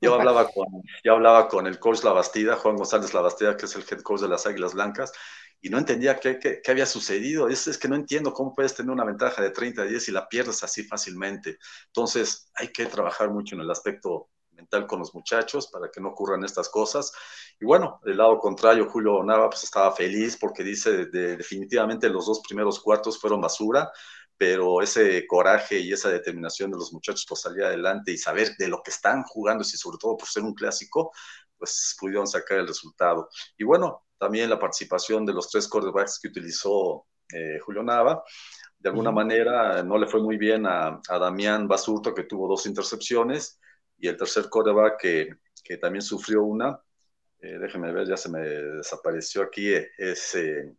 Yo 0.00 0.14
hablaba, 0.14 0.48
con, 0.48 0.66
yo 1.04 1.12
hablaba 1.12 1.46
con 1.46 1.68
el 1.68 1.78
coach 1.78 2.02
Labastida, 2.02 2.56
Juan 2.56 2.74
González 2.74 3.14
Labastida, 3.14 3.56
que 3.56 3.66
es 3.66 3.76
el 3.76 3.84
head 3.88 4.00
coach 4.00 4.22
de 4.22 4.28
las 4.28 4.48
Águilas 4.48 4.74
Blancas, 4.74 5.12
y 5.60 5.70
no 5.70 5.78
entendía 5.78 6.18
qué, 6.18 6.40
qué, 6.40 6.60
qué 6.60 6.70
había 6.72 6.86
sucedido. 6.86 7.48
Es, 7.48 7.68
es, 7.68 7.78
que 7.78 7.86
no 7.86 7.94
entiendo 7.94 8.32
cómo 8.32 8.52
puedes 8.52 8.74
tener 8.74 8.90
una 8.90 9.04
ventaja 9.04 9.42
de 9.42 9.50
30 9.50 9.82
a 9.82 9.84
10 9.84 10.08
y 10.08 10.10
la 10.10 10.28
pierdes 10.28 10.64
así 10.64 10.82
fácilmente. 10.82 11.58
Entonces, 11.86 12.50
hay 12.56 12.72
que 12.72 12.86
trabajar 12.86 13.30
mucho 13.30 13.54
en 13.54 13.60
el 13.60 13.70
aspecto 13.70 14.30
mental 14.54 14.86
con 14.86 14.98
los 14.98 15.14
muchachos 15.14 15.68
para 15.68 15.90
que 15.90 16.00
no 16.00 16.08
ocurran 16.10 16.44
estas 16.44 16.68
cosas. 16.68 17.12
Y 17.60 17.64
bueno, 17.64 18.00
del 18.04 18.16
lado 18.16 18.38
contrario, 18.38 18.88
Julio 18.88 19.22
Nava 19.22 19.50
pues 19.50 19.64
estaba 19.64 19.92
feliz 19.92 20.36
porque 20.36 20.62
dice 20.62 21.06
de, 21.06 21.36
definitivamente 21.36 22.08
los 22.08 22.26
dos 22.26 22.40
primeros 22.46 22.80
cuartos 22.80 23.18
fueron 23.18 23.40
basura, 23.40 23.90
pero 24.36 24.82
ese 24.82 25.26
coraje 25.26 25.78
y 25.78 25.92
esa 25.92 26.08
determinación 26.10 26.70
de 26.70 26.78
los 26.78 26.92
muchachos 26.92 27.24
por 27.28 27.38
salir 27.38 27.64
adelante 27.64 28.12
y 28.12 28.18
saber 28.18 28.56
de 28.58 28.68
lo 28.68 28.82
que 28.82 28.90
están 28.90 29.22
jugando 29.24 29.62
y 29.62 29.66
sobre 29.66 29.98
todo 29.98 30.16
por 30.16 30.28
ser 30.28 30.42
un 30.42 30.54
clásico, 30.54 31.12
pues 31.56 31.96
pudieron 31.98 32.26
sacar 32.26 32.58
el 32.58 32.66
resultado. 32.66 33.28
Y 33.56 33.64
bueno, 33.64 34.04
también 34.18 34.50
la 34.50 34.58
participación 34.58 35.24
de 35.26 35.32
los 35.32 35.50
tres 35.50 35.68
quarterbacks 35.68 36.18
que 36.20 36.28
utilizó 36.28 37.06
eh, 37.32 37.58
Julio 37.60 37.82
Nava. 37.82 38.22
De 38.78 38.90
alguna 38.90 39.10
manera 39.10 39.82
no 39.82 39.96
le 39.98 40.06
fue 40.06 40.20
muy 40.20 40.36
bien 40.36 40.66
a, 40.66 41.00
a, 41.08 41.18
Damián 41.18 41.66
Basurto, 41.66 42.14
que 42.14 42.24
tuvo 42.24 42.48
dos 42.48 42.66
intercepciones, 42.66 43.58
y 44.04 44.08
el 44.08 44.18
tercer 44.18 44.50
quarterback 44.50 45.00
que, 45.00 45.30
que 45.62 45.78
también 45.78 46.02
sufrió 46.02 46.44
una, 46.44 46.78
eh, 47.40 47.58
déjenme 47.58 47.90
ver, 47.90 48.06
ya 48.06 48.18
se 48.18 48.28
me 48.28 48.40
desapareció 48.40 49.40
aquí, 49.40 49.72
es 49.96 50.34
eh, 50.34 50.76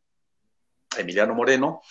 Emiliano 0.96 1.34
Moreno, 1.34 1.82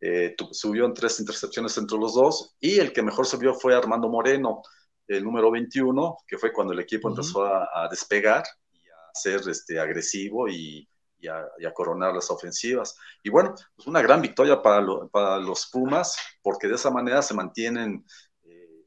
eh, 0.00 0.34
subió 0.50 0.86
en 0.86 0.92
tres 0.92 1.20
intercepciones 1.20 1.78
entre 1.78 1.96
los 1.98 2.14
dos, 2.14 2.56
y 2.58 2.80
el 2.80 2.92
que 2.92 3.00
mejor 3.00 3.26
subió 3.26 3.54
fue 3.54 3.76
Armando 3.76 4.08
Moreno, 4.08 4.62
el 5.06 5.22
número 5.22 5.52
21, 5.52 6.16
que 6.26 6.36
fue 6.36 6.52
cuando 6.52 6.72
el 6.72 6.80
equipo 6.80 7.06
uh 7.06 7.12
-huh. 7.12 7.14
empezó 7.14 7.44
a, 7.46 7.68
a, 7.72 7.88
despegar 7.88 8.42
y 8.72 8.88
a 8.88 9.14
ser 9.14 9.40
este, 9.48 9.78
agresivo 9.78 10.48
y, 10.48 10.88
y, 11.20 11.28
a, 11.28 11.46
y, 11.60 11.64
a, 11.64 11.72
coronar 11.72 12.12
las 12.12 12.28
ofensivas. 12.28 12.96
Y 13.22 13.30
bueno, 13.30 13.54
pues 13.76 13.86
una 13.86 14.02
gran 14.02 14.20
victoria 14.20 14.60
para, 14.60 14.80
lo, 14.80 15.08
para 15.10 15.38
los 15.38 15.68
Pumas, 15.70 16.16
porque 16.42 16.66
de 16.66 16.74
esa 16.74 16.90
manera 16.90 17.22
se 17.22 17.34
mantienen 17.34 18.04
eh, 18.04 18.04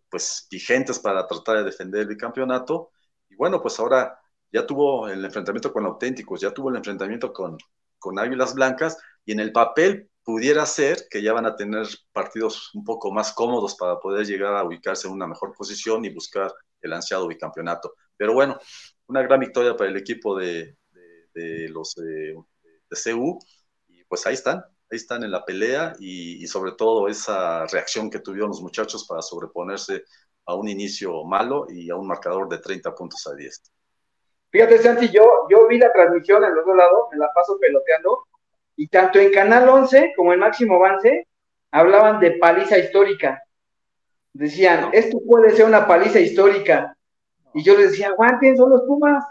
pues 0.09 0.47
vigentes 0.49 0.99
para 0.99 1.27
tratar 1.27 1.57
de 1.57 1.63
defender 1.63 2.07
el 2.09 2.17
campeonato. 2.17 2.91
Y 3.29 3.35
bueno, 3.35 3.61
pues 3.61 3.79
ahora 3.79 4.17
ya 4.51 4.65
tuvo 4.65 5.09
el 5.09 5.23
enfrentamiento 5.25 5.73
con 5.73 5.85
auténticos, 5.85 6.41
ya 6.41 6.53
tuvo 6.53 6.69
el 6.69 6.77
enfrentamiento 6.77 7.33
con, 7.33 7.57
con 7.99 8.19
Águilas 8.19 8.53
Blancas, 8.55 8.97
y 9.25 9.33
en 9.33 9.39
el 9.39 9.51
papel 9.51 10.09
pudiera 10.23 10.65
ser 10.65 11.07
que 11.09 11.21
ya 11.21 11.33
van 11.33 11.45
a 11.45 11.55
tener 11.55 11.87
partidos 12.11 12.73
un 12.73 12.83
poco 12.83 13.11
más 13.11 13.33
cómodos 13.33 13.75
para 13.75 13.99
poder 13.99 14.25
llegar 14.25 14.55
a 14.55 14.63
ubicarse 14.63 15.07
en 15.07 15.13
una 15.13 15.27
mejor 15.27 15.53
posición 15.53 16.03
y 16.03 16.13
buscar 16.13 16.51
el 16.81 16.93
ansiado 16.93 17.27
bicampeonato. 17.27 17.93
Pero 18.17 18.33
bueno, 18.33 18.59
una 19.07 19.21
gran 19.21 19.39
victoria 19.39 19.75
para 19.75 19.89
el 19.89 19.97
equipo 19.97 20.37
de, 20.37 20.77
los 21.69 21.95
de, 21.95 22.35
CU 23.03 23.39
y 23.87 24.03
pues 24.05 24.25
ahí 24.25 24.33
están, 24.33 24.63
ahí 24.91 24.97
están 24.97 25.23
en 25.23 25.31
la 25.31 25.43
pelea 25.43 25.93
y, 25.99 26.43
y, 26.43 26.47
sobre 26.47 26.73
todo 26.73 27.07
esa 27.07 27.65
reacción 27.67 28.09
que 28.09 28.19
tuvieron 28.19 28.49
los 28.49 28.61
muchachos 28.61 29.05
para 29.07 29.21
sobreponerse 29.21 30.03
a 30.45 30.55
un 30.55 30.67
inicio 30.67 31.23
malo 31.23 31.65
y 31.69 31.89
a 31.89 31.95
un 31.95 32.07
marcador 32.07 32.47
de 32.49 32.59
30 32.59 32.93
puntos 32.93 33.25
a 33.27 33.35
10. 33.35 33.63
Fíjate, 34.51 34.77
Santi, 34.77 35.09
yo, 35.09 35.47
yo 35.49 35.67
vi 35.67 35.77
la 35.77 35.91
transmisión 35.91 36.43
en 36.43 36.55
los 36.55 36.65
dos 36.65 36.77
lados, 36.77 37.07
me 37.11 37.17
la 37.17 37.29
paso 37.33 37.57
peloteando 37.59 38.25
y 38.77 38.87
tanto 38.87 39.19
en 39.19 39.31
Canal 39.31 39.67
11 39.67 40.13
como 40.15 40.33
en 40.33 40.39
Máximo 40.39 40.75
Avance 40.75 41.27
hablaban 41.71 42.19
de 42.19 42.31
paliza 42.31 42.77
histórica. 42.77 43.43
Decían, 44.33 44.89
esto 44.93 45.19
puede 45.27 45.51
ser 45.51 45.65
una 45.65 45.87
paliza 45.87 46.19
histórica. 46.19 46.95
Y 47.53 47.63
yo 47.63 47.77
les 47.77 47.91
decía, 47.91 48.09
aguanten, 48.09 48.57
son 48.57 48.69
los 48.69 48.81
Pumas. 48.83 49.23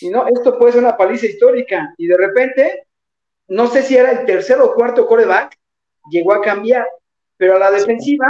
Y 0.00 0.08
no, 0.08 0.26
esto 0.28 0.58
puede 0.58 0.72
ser 0.72 0.82
una 0.82 0.96
paliza 0.96 1.26
histórica. 1.26 1.92
Y 1.98 2.06
de 2.06 2.16
repente, 2.16 2.86
no 3.50 3.66
sé 3.66 3.82
si 3.82 3.96
era 3.96 4.10
el 4.12 4.24
tercer 4.24 4.58
o 4.60 4.74
cuarto 4.74 5.06
coreback, 5.06 5.56
llegó 6.10 6.32
a 6.32 6.40
cambiar. 6.40 6.86
Pero 7.36 7.56
a 7.56 7.58
la 7.58 7.70
defensiva, 7.70 8.26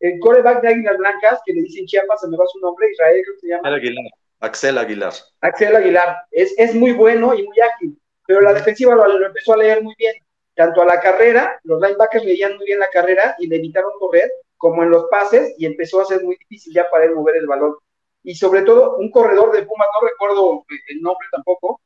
el 0.00 0.18
coreback 0.18 0.62
de 0.62 0.68
Águilas 0.68 0.98
Blancas, 0.98 1.40
que 1.46 1.52
le 1.52 1.62
dicen 1.62 1.86
Chiapas, 1.86 2.20
se 2.20 2.28
me 2.28 2.36
va 2.36 2.44
su 2.46 2.58
nombre, 2.58 2.90
Israel 2.90 3.22
creo 3.24 3.34
que 3.34 3.40
se 3.40 3.48
llama. 3.48 3.76
Aguilar. 3.76 4.04
Axel 4.40 4.78
Aguilar. 4.78 5.12
Axel 5.40 5.76
Aguilar. 5.76 6.16
Es, 6.32 6.52
es 6.58 6.74
muy 6.74 6.92
bueno 6.92 7.34
y 7.34 7.46
muy 7.46 7.60
ágil 7.60 7.96
pero 8.26 8.40
la 8.40 8.54
defensiva 8.54 8.94
lo, 8.94 9.26
empezó 9.26 9.54
a 9.54 9.58
leer 9.58 9.82
muy 9.82 9.94
bien. 9.98 10.14
Tanto 10.54 10.82
a 10.82 10.84
la 10.84 11.00
carrera, 11.00 11.60
los 11.64 11.80
linebackers 11.80 12.24
leían 12.24 12.56
muy 12.56 12.66
bien 12.66 12.78
la 12.78 12.90
carrera 12.90 13.36
y 13.38 13.46
le 13.46 13.56
evitaron 13.56 13.92
correr, 13.98 14.30
como 14.56 14.82
en 14.82 14.90
los 14.90 15.04
pases, 15.10 15.54
y 15.58 15.66
empezó 15.66 16.00
a 16.00 16.04
ser 16.04 16.22
muy 16.22 16.36
difícil 16.36 16.74
ya 16.74 16.88
para 16.90 17.04
él 17.04 17.14
mover 17.14 17.36
el 17.36 17.46
balón. 17.46 17.74
Y 18.22 18.34
sobre 18.34 18.62
todo, 18.62 18.96
un 18.96 19.10
corredor 19.10 19.52
de 19.52 19.62
Pumas, 19.62 19.88
no 19.94 20.08
recuerdo 20.08 20.64
el 20.88 21.00
nombre 21.00 21.26
tampoco, 21.32 21.80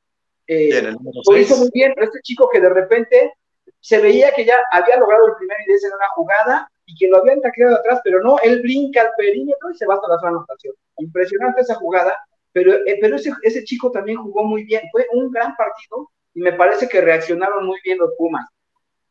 eh, 0.46 0.82
lo 1.28 1.37
hizo 1.37 1.56
muy 1.56 1.70
bien, 1.72 1.92
pero 1.94 2.06
este 2.06 2.20
chico 2.22 2.48
que 2.52 2.61
de 2.61 2.68
repente 2.68 3.35
se 3.80 3.98
veía 3.98 4.32
que 4.32 4.44
ya 4.44 4.56
había 4.72 4.96
logrado 4.96 5.28
el 5.28 5.35
primer 5.37 5.56
10 5.66 5.85
en 5.85 5.92
una 5.94 6.09
jugada 6.14 6.70
y 6.87 6.94
que 6.96 7.09
lo 7.09 7.18
habían 7.18 7.40
tacleado 7.40 7.76
atrás, 7.76 8.00
pero 8.04 8.22
no, 8.22 8.37
él 8.42 8.62
brinca 8.62 9.02
al 9.02 9.11
perímetro 9.16 9.70
y 9.70 9.76
se 9.76 9.87
va 9.87 9.94
hasta 9.94 10.09
la 10.09 10.18
zona 10.18 10.30
de 10.32 10.37
anotación. 10.38 10.74
Impresionante 10.98 11.62
esa 11.62 11.74
jugada, 11.74 12.16
pero, 12.52 12.74
eh, 12.74 12.98
pero 13.00 13.16
ese, 13.16 13.32
ese 13.42 13.64
chico 13.64 13.90
también 13.90 14.18
jugó 14.18 14.44
muy 14.44 14.64
bien, 14.64 14.82
fue 14.92 15.06
un 15.12 15.30
gran 15.30 15.54
partido 15.56 16.11
y 16.35 16.40
me 16.40 16.52
parece 16.52 16.88
que 16.88 17.00
reaccionaron 17.00 17.66
muy 17.66 17.78
bien 17.85 17.98
los 17.98 18.11
Pumas. 18.16 18.46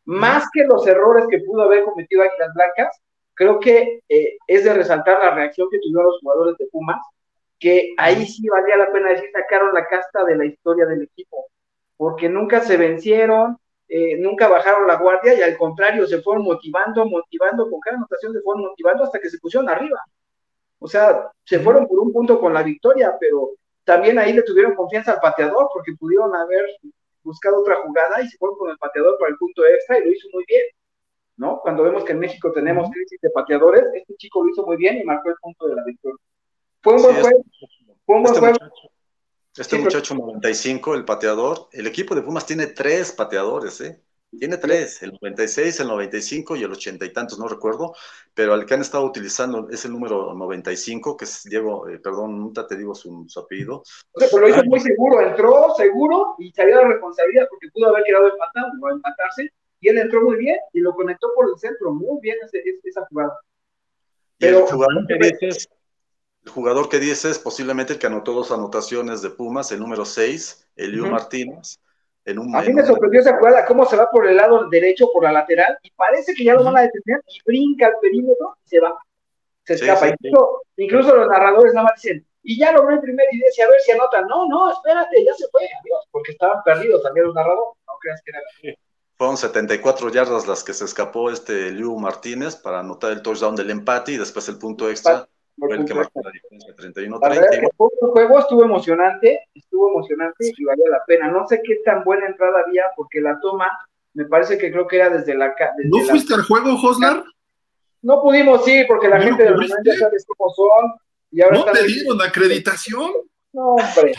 Más 0.05 0.45
que 0.53 0.63
los 0.63 0.85
errores 0.87 1.25
que 1.29 1.39
pudo 1.39 1.63
haber 1.63 1.83
cometido 1.83 2.21
Águilas 2.21 2.53
Blancas, 2.53 3.01
creo 3.33 3.59
que 3.59 4.01
eh, 4.07 4.37
es 4.47 4.63
de 4.63 4.73
resaltar 4.73 5.19
la 5.19 5.31
reacción 5.31 5.67
que 5.69 5.79
tuvieron 5.79 6.05
los 6.05 6.19
jugadores 6.21 6.57
de 6.57 6.67
Pumas, 6.67 7.01
que 7.59 7.93
ahí 7.97 8.25
sí 8.25 8.47
valía 8.47 8.77
la 8.77 8.91
pena 8.91 9.09
decir, 9.09 9.29
sacaron 9.31 9.73
la 9.73 9.87
casta 9.87 10.23
de 10.25 10.35
la 10.35 10.45
historia 10.45 10.85
del 10.85 11.03
equipo, 11.03 11.47
porque 11.97 12.29
nunca 12.29 12.61
se 12.61 12.77
vencieron, 12.77 13.57
eh, 13.87 14.17
nunca 14.17 14.47
bajaron 14.47 14.87
la 14.87 14.95
guardia 14.95 15.35
y 15.35 15.41
al 15.41 15.57
contrario, 15.57 16.07
se 16.07 16.21
fueron 16.21 16.43
motivando, 16.43 17.05
motivando, 17.05 17.69
con 17.69 17.79
cada 17.79 17.97
anotación 17.97 18.33
se 18.33 18.41
fueron 18.41 18.63
motivando 18.63 19.03
hasta 19.03 19.19
que 19.19 19.29
se 19.29 19.37
pusieron 19.37 19.69
arriba. 19.69 19.99
O 20.79 20.87
sea, 20.87 21.31
se 21.43 21.59
fueron 21.59 21.87
por 21.87 21.99
un 21.99 22.11
punto 22.11 22.39
con 22.39 22.53
la 22.53 22.63
victoria, 22.63 23.15
pero 23.19 23.51
también 23.83 24.19
ahí 24.19 24.33
le 24.33 24.43
tuvieron 24.43 24.75
confianza 24.75 25.13
al 25.13 25.19
pateador 25.19 25.69
porque 25.73 25.93
pudieron 25.97 26.35
haber 26.35 26.65
buscado 27.23 27.61
otra 27.61 27.77
jugada 27.77 28.21
y 28.21 28.27
se 28.27 28.37
fue 28.37 28.55
con 28.57 28.69
el 28.69 28.77
pateador 28.77 29.17
para 29.19 29.31
el 29.31 29.37
punto 29.37 29.65
extra 29.65 29.99
y 29.99 30.05
lo 30.05 30.11
hizo 30.11 30.27
muy 30.33 30.43
bien, 30.47 30.63
¿no? 31.37 31.59
Cuando 31.61 31.83
vemos 31.83 32.03
que 32.03 32.11
en 32.13 32.19
México 32.19 32.51
tenemos 32.51 32.89
crisis 32.91 33.19
de 33.21 33.29
pateadores, 33.29 33.85
este 33.93 34.15
chico 34.15 34.43
lo 34.43 34.49
hizo 34.49 34.65
muy 34.65 34.77
bien 34.77 34.97
y 34.97 35.03
marcó 35.03 35.29
el 35.29 35.35
punto 35.41 35.67
de 35.67 35.75
la 35.75 35.83
victoria. 35.83 36.19
Fue 36.85 36.93
un 36.93 37.01
buen 37.01 37.15
juego. 37.15 37.45
Fue 38.05 38.15
un 38.15 38.21
buen 38.21 38.35
este 38.35 38.39
juego. 38.39 38.53
Muchacho, 38.53 38.91
este 39.57 39.77
muchacho 39.79 40.13
95, 40.13 40.93
el 40.93 41.03
pateador, 41.03 41.67
el 41.71 41.87
equipo 41.87 42.13
de 42.13 42.21
Pumas 42.21 42.45
tiene 42.45 42.67
tres 42.67 43.11
pateadores, 43.11 43.81
¿eh? 43.81 44.03
Tiene 44.37 44.57
tres, 44.57 45.01
el 45.01 45.13
96, 45.13 45.79
el 45.79 45.87
95 45.87 46.55
y 46.55 46.63
el 46.63 46.71
80 46.71 47.05
y 47.05 47.11
tantos, 47.11 47.39
no 47.39 47.47
recuerdo, 47.47 47.95
pero 48.35 48.53
el 48.53 48.67
que 48.67 48.75
han 48.75 48.81
estado 48.81 49.03
utilizando 49.03 49.67
es 49.71 49.83
el 49.85 49.93
número 49.93 50.35
95, 50.35 51.17
que 51.17 51.25
es 51.25 51.43
Diego, 51.45 51.89
eh, 51.89 51.97
perdón, 51.97 52.37
nunca 52.37 52.67
te 52.67 52.75
digo 52.75 52.93
su, 52.93 53.25
apellido. 53.35 53.81
O 54.11 54.19
sea, 54.19 54.27
pero 54.29 54.43
lo 54.43 54.49
hizo 54.49 54.63
muy 54.65 54.79
seguro, 54.79 55.21
entró 55.21 55.73
seguro 55.75 56.35
y 56.37 56.51
salió 56.51 56.75
la 56.75 56.87
responsabilidad 56.89 57.47
porque 57.49 57.69
pudo 57.73 57.87
haber 57.87 58.03
quedado 58.03 58.27
empatado 58.27 58.67
o 58.79 58.89
empatarse, 58.91 59.49
y 59.79 59.89
él 59.89 59.97
entró 59.97 60.21
muy 60.21 60.37
bien 60.37 60.57
y 60.71 60.81
lo 60.81 60.93
conectó 60.93 61.29
por 61.33 61.49
el 61.49 61.57
centro, 61.57 61.93
muy 61.93 62.21
bien 62.21 62.37
esa 62.83 63.05
jugada. 63.07 63.39
Pero, 64.37 64.59
el 64.59 64.65
jugador 64.65 65.07
que 65.07 65.15
dices, 65.15 65.67
el 66.45 66.51
jugador 66.51 66.89
que 66.89 66.99
dices, 66.99 67.39
posiblemente 67.39 67.93
el 67.93 67.99
que 67.99 68.07
anotó 68.07 68.33
dos 68.33 68.51
anotaciones 68.51 69.21
de 69.21 69.31
Pumas, 69.31 69.71
el 69.71 69.79
número 69.79 70.05
6, 70.05 70.67
Eliu 70.75 71.07
Martínez 71.07 71.79
a 72.27 72.61
mí 72.61 72.73
me 72.73 72.85
sorprendió 72.85 73.21
esa 73.21 73.37
jugada, 73.37 73.65
cómo 73.65 73.85
se 73.85 73.95
va 73.95 74.09
por 74.09 74.25
el 74.27 74.37
lado 74.37 74.67
derecho, 74.69 75.09
por 75.13 75.23
la 75.23 75.31
lateral, 75.31 75.77
y 75.83 75.91
parece 75.91 76.33
que 76.33 76.43
ya 76.43 76.55
lo 76.55 76.63
van 76.63 76.77
a 76.77 76.81
detener, 76.81 77.21
y 77.27 77.39
brinca 77.45 77.85
al 77.87 77.93
perímetro 78.01 78.57
y 78.65 78.69
se 78.69 78.79
va. 78.79 78.97
Se 79.63 79.75
escapa. 79.75 80.15
incluso, 80.77 81.15
los 81.15 81.27
narradores 81.27 81.73
nada 81.73 81.85
más 81.85 82.01
dicen, 82.01 82.25
y 82.41 82.59
ya 82.59 82.71
logró 82.71 82.95
el 82.95 83.01
primer 83.01 83.27
y 83.31 83.37
dice, 83.37 83.63
a 83.63 83.69
ver 83.69 83.79
si 83.81 83.91
anotan. 83.91 84.27
No, 84.27 84.47
no, 84.47 84.71
espérate, 84.71 85.23
ya 85.23 85.33
se 85.33 85.47
fue, 85.49 85.61
adiós, 85.61 86.07
porque 86.11 86.31
estaban 86.31 86.63
perdidos 86.63 87.03
también 87.03 87.27
los 87.27 87.35
narradores. 87.35 87.73
No 87.87 87.93
creas 87.99 88.21
que 88.23 88.31
era. 88.31 88.77
Fueron 89.17 89.37
74 89.37 90.09
yardas 90.09 90.47
las 90.47 90.63
que 90.63 90.73
se 90.73 90.85
escapó 90.85 91.31
este 91.31 91.71
Liu 91.71 91.97
Martínez 91.97 92.55
para 92.55 92.79
anotar 92.79 93.11
el 93.11 93.21
touchdown 93.21 93.55
del 93.55 93.71
empate 93.71 94.11
y 94.11 94.17
después 94.17 94.49
el 94.49 94.57
punto 94.57 94.89
extra 94.89 95.27
fue 95.57 95.75
el 95.75 95.85
que 95.85 95.93
marcó 95.93 96.21
la 96.21 96.31
diferencia, 96.31 96.75
31-30. 96.75 97.63
El 97.63 97.69
juego 98.11 98.39
estuvo 98.39 98.63
emocionante, 98.63 99.47
estuvo 99.53 99.89
emocionante 99.89 100.51
y 100.55 100.65
valía 100.65 100.89
la 100.89 101.03
pena. 101.05 101.31
No 101.31 101.47
sé 101.47 101.61
qué 101.63 101.77
tan 101.85 102.03
buena 102.03 102.27
entrada 102.27 102.63
había, 102.65 102.83
porque 102.95 103.21
la 103.21 103.39
toma, 103.39 103.69
me 104.13 104.25
parece 104.25 104.57
que 104.57 104.71
creo 104.71 104.87
que 104.87 104.97
era 104.97 105.09
desde 105.09 105.35
la. 105.35 105.55
Desde 105.77 105.89
¿No 105.89 105.99
fuiste 106.09 106.33
al 106.33 106.43
juego, 106.43 106.77
Joslar? 106.77 107.23
No 108.01 108.21
pudimos, 108.21 108.63
sí, 108.65 108.83
porque 108.87 109.07
la 109.07 109.21
gente 109.21 109.43
del 109.43 109.55
ya 109.83 109.93
sabes 109.97 110.25
cómo 110.27 110.53
son. 110.53 110.93
Y 111.31 111.41
ahora 111.41 111.57
¿No 111.57 111.65
te 111.65 111.83
dieron 111.83 112.21
acreditación? 112.21 113.11
No, 113.53 113.75
hombre. 113.75 114.13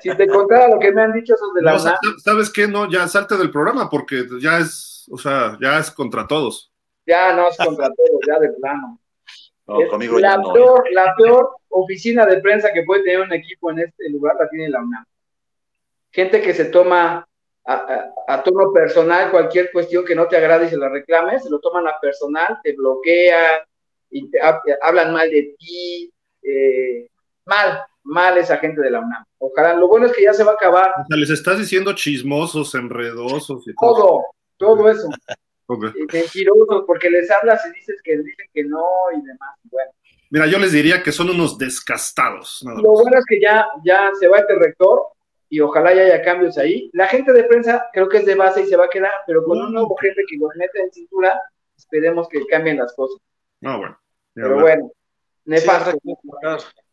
Si 0.00 0.14
te 0.14 0.28
contara 0.28 0.68
lo 0.68 0.78
que 0.78 0.92
me 0.92 1.02
han 1.02 1.12
dicho 1.12 1.34
esos 1.34 1.54
de 1.54 1.62
la 1.62 1.72
no, 1.72 1.78
¿Sabes 2.18 2.50
qué? 2.50 2.68
No, 2.68 2.90
ya 2.90 3.08
salte 3.08 3.38
del 3.38 3.50
programa 3.50 3.88
porque 3.88 4.26
ya 4.40 4.58
es, 4.58 5.08
o 5.10 5.16
sea, 5.16 5.56
ya 5.60 5.78
es 5.78 5.90
contra 5.90 6.26
todos. 6.26 6.70
Ya 7.06 7.32
no 7.32 7.48
es 7.48 7.56
contra 7.56 7.86
todos, 7.86 8.20
ya 8.26 8.38
de 8.38 8.50
plano 8.50 9.00
la, 9.68 10.42
peor, 10.52 10.84
la 10.92 11.14
peor 11.16 11.50
oficina 11.68 12.24
de 12.24 12.40
prensa 12.40 12.72
que 12.72 12.84
puede 12.84 13.02
tener 13.02 13.20
un 13.20 13.32
equipo 13.32 13.70
en 13.70 13.80
este 13.80 14.08
lugar 14.08 14.36
la 14.40 14.48
tiene 14.48 14.68
la 14.70 14.80
UNAM. 14.80 15.04
Gente 16.10 16.40
que 16.40 16.54
se 16.54 16.66
toma 16.66 17.26
a, 17.66 18.42
tono 18.42 18.72
personal 18.72 19.30
cualquier 19.30 19.70
cuestión 19.70 20.04
que 20.04 20.14
no 20.14 20.26
te 20.26 20.38
agrade 20.38 20.66
y 20.66 20.70
se 20.70 20.78
la 20.78 20.88
reclame, 20.88 21.38
se 21.38 21.50
lo 21.50 21.60
toman 21.60 21.86
a 21.86 22.00
personal, 22.00 22.58
te 22.62 22.74
bloquean, 22.74 23.60
y 24.10 24.30
hablan 24.80 25.12
mal 25.12 25.30
de 25.30 25.54
ti, 25.58 26.10
eh, 26.42 27.08
mal, 27.44 27.84
mal 28.04 28.38
esa 28.38 28.56
gente 28.56 28.80
de 28.80 28.90
la 28.90 29.00
UNAM. 29.00 29.22
Ojalá, 29.38 29.74
lo 29.74 29.86
bueno 29.86 30.06
es 30.06 30.12
que 30.12 30.22
ya 30.22 30.32
se 30.32 30.44
va 30.44 30.52
a 30.52 30.54
acabar. 30.54 30.94
O 30.98 31.06
sea, 31.06 31.16
les 31.18 31.30
estás 31.30 31.58
diciendo 31.58 31.92
chismosos, 31.92 32.74
enredosos 32.74 33.68
y 33.68 33.74
todo. 33.74 33.94
Todo, 33.94 34.24
todo 34.56 34.88
eso. 34.88 35.08
Mentirosos, 35.68 36.84
porque 36.86 37.10
les 37.10 37.30
hablas 37.30 37.64
y 37.66 37.74
dices 37.74 38.00
que 38.02 38.16
dicen 38.16 38.46
que 38.54 38.64
no 38.64 38.86
y 39.14 39.20
demás. 39.20 39.56
Bueno. 39.64 39.90
Mira, 40.30 40.46
yo 40.46 40.58
les 40.58 40.72
diría 40.72 41.02
que 41.02 41.12
son 41.12 41.30
unos 41.30 41.58
descastados. 41.58 42.62
Lo 42.64 42.92
bueno 42.92 43.18
es 43.18 43.24
que 43.26 43.40
ya, 43.40 43.66
ya 43.84 44.10
se 44.18 44.28
va 44.28 44.38
este 44.38 44.54
rector 44.54 45.02
y 45.48 45.60
ojalá 45.60 45.94
ya 45.94 46.02
haya 46.02 46.22
cambios 46.22 46.58
ahí. 46.58 46.90
La 46.92 47.06
gente 47.06 47.32
de 47.32 47.44
prensa 47.44 47.86
creo 47.92 48.08
que 48.08 48.18
es 48.18 48.26
de 48.26 48.34
base 48.34 48.62
y 48.62 48.66
se 48.66 48.76
va 48.76 48.86
a 48.86 48.90
quedar, 48.90 49.12
pero 49.26 49.44
con 49.44 49.60
un 49.60 49.72
nuevo 49.72 49.96
gente 49.96 50.22
que 50.28 50.36
los 50.36 50.50
mete 50.56 50.80
en 50.80 50.92
cintura, 50.92 51.40
esperemos 51.76 52.28
que 52.28 52.46
cambien 52.46 52.78
las 52.78 52.94
cosas. 52.94 53.20
Ah, 53.64 53.76
bueno. 53.76 53.98
Pero 54.34 54.60
bueno, 54.60 54.92
nefasto. 55.46 55.98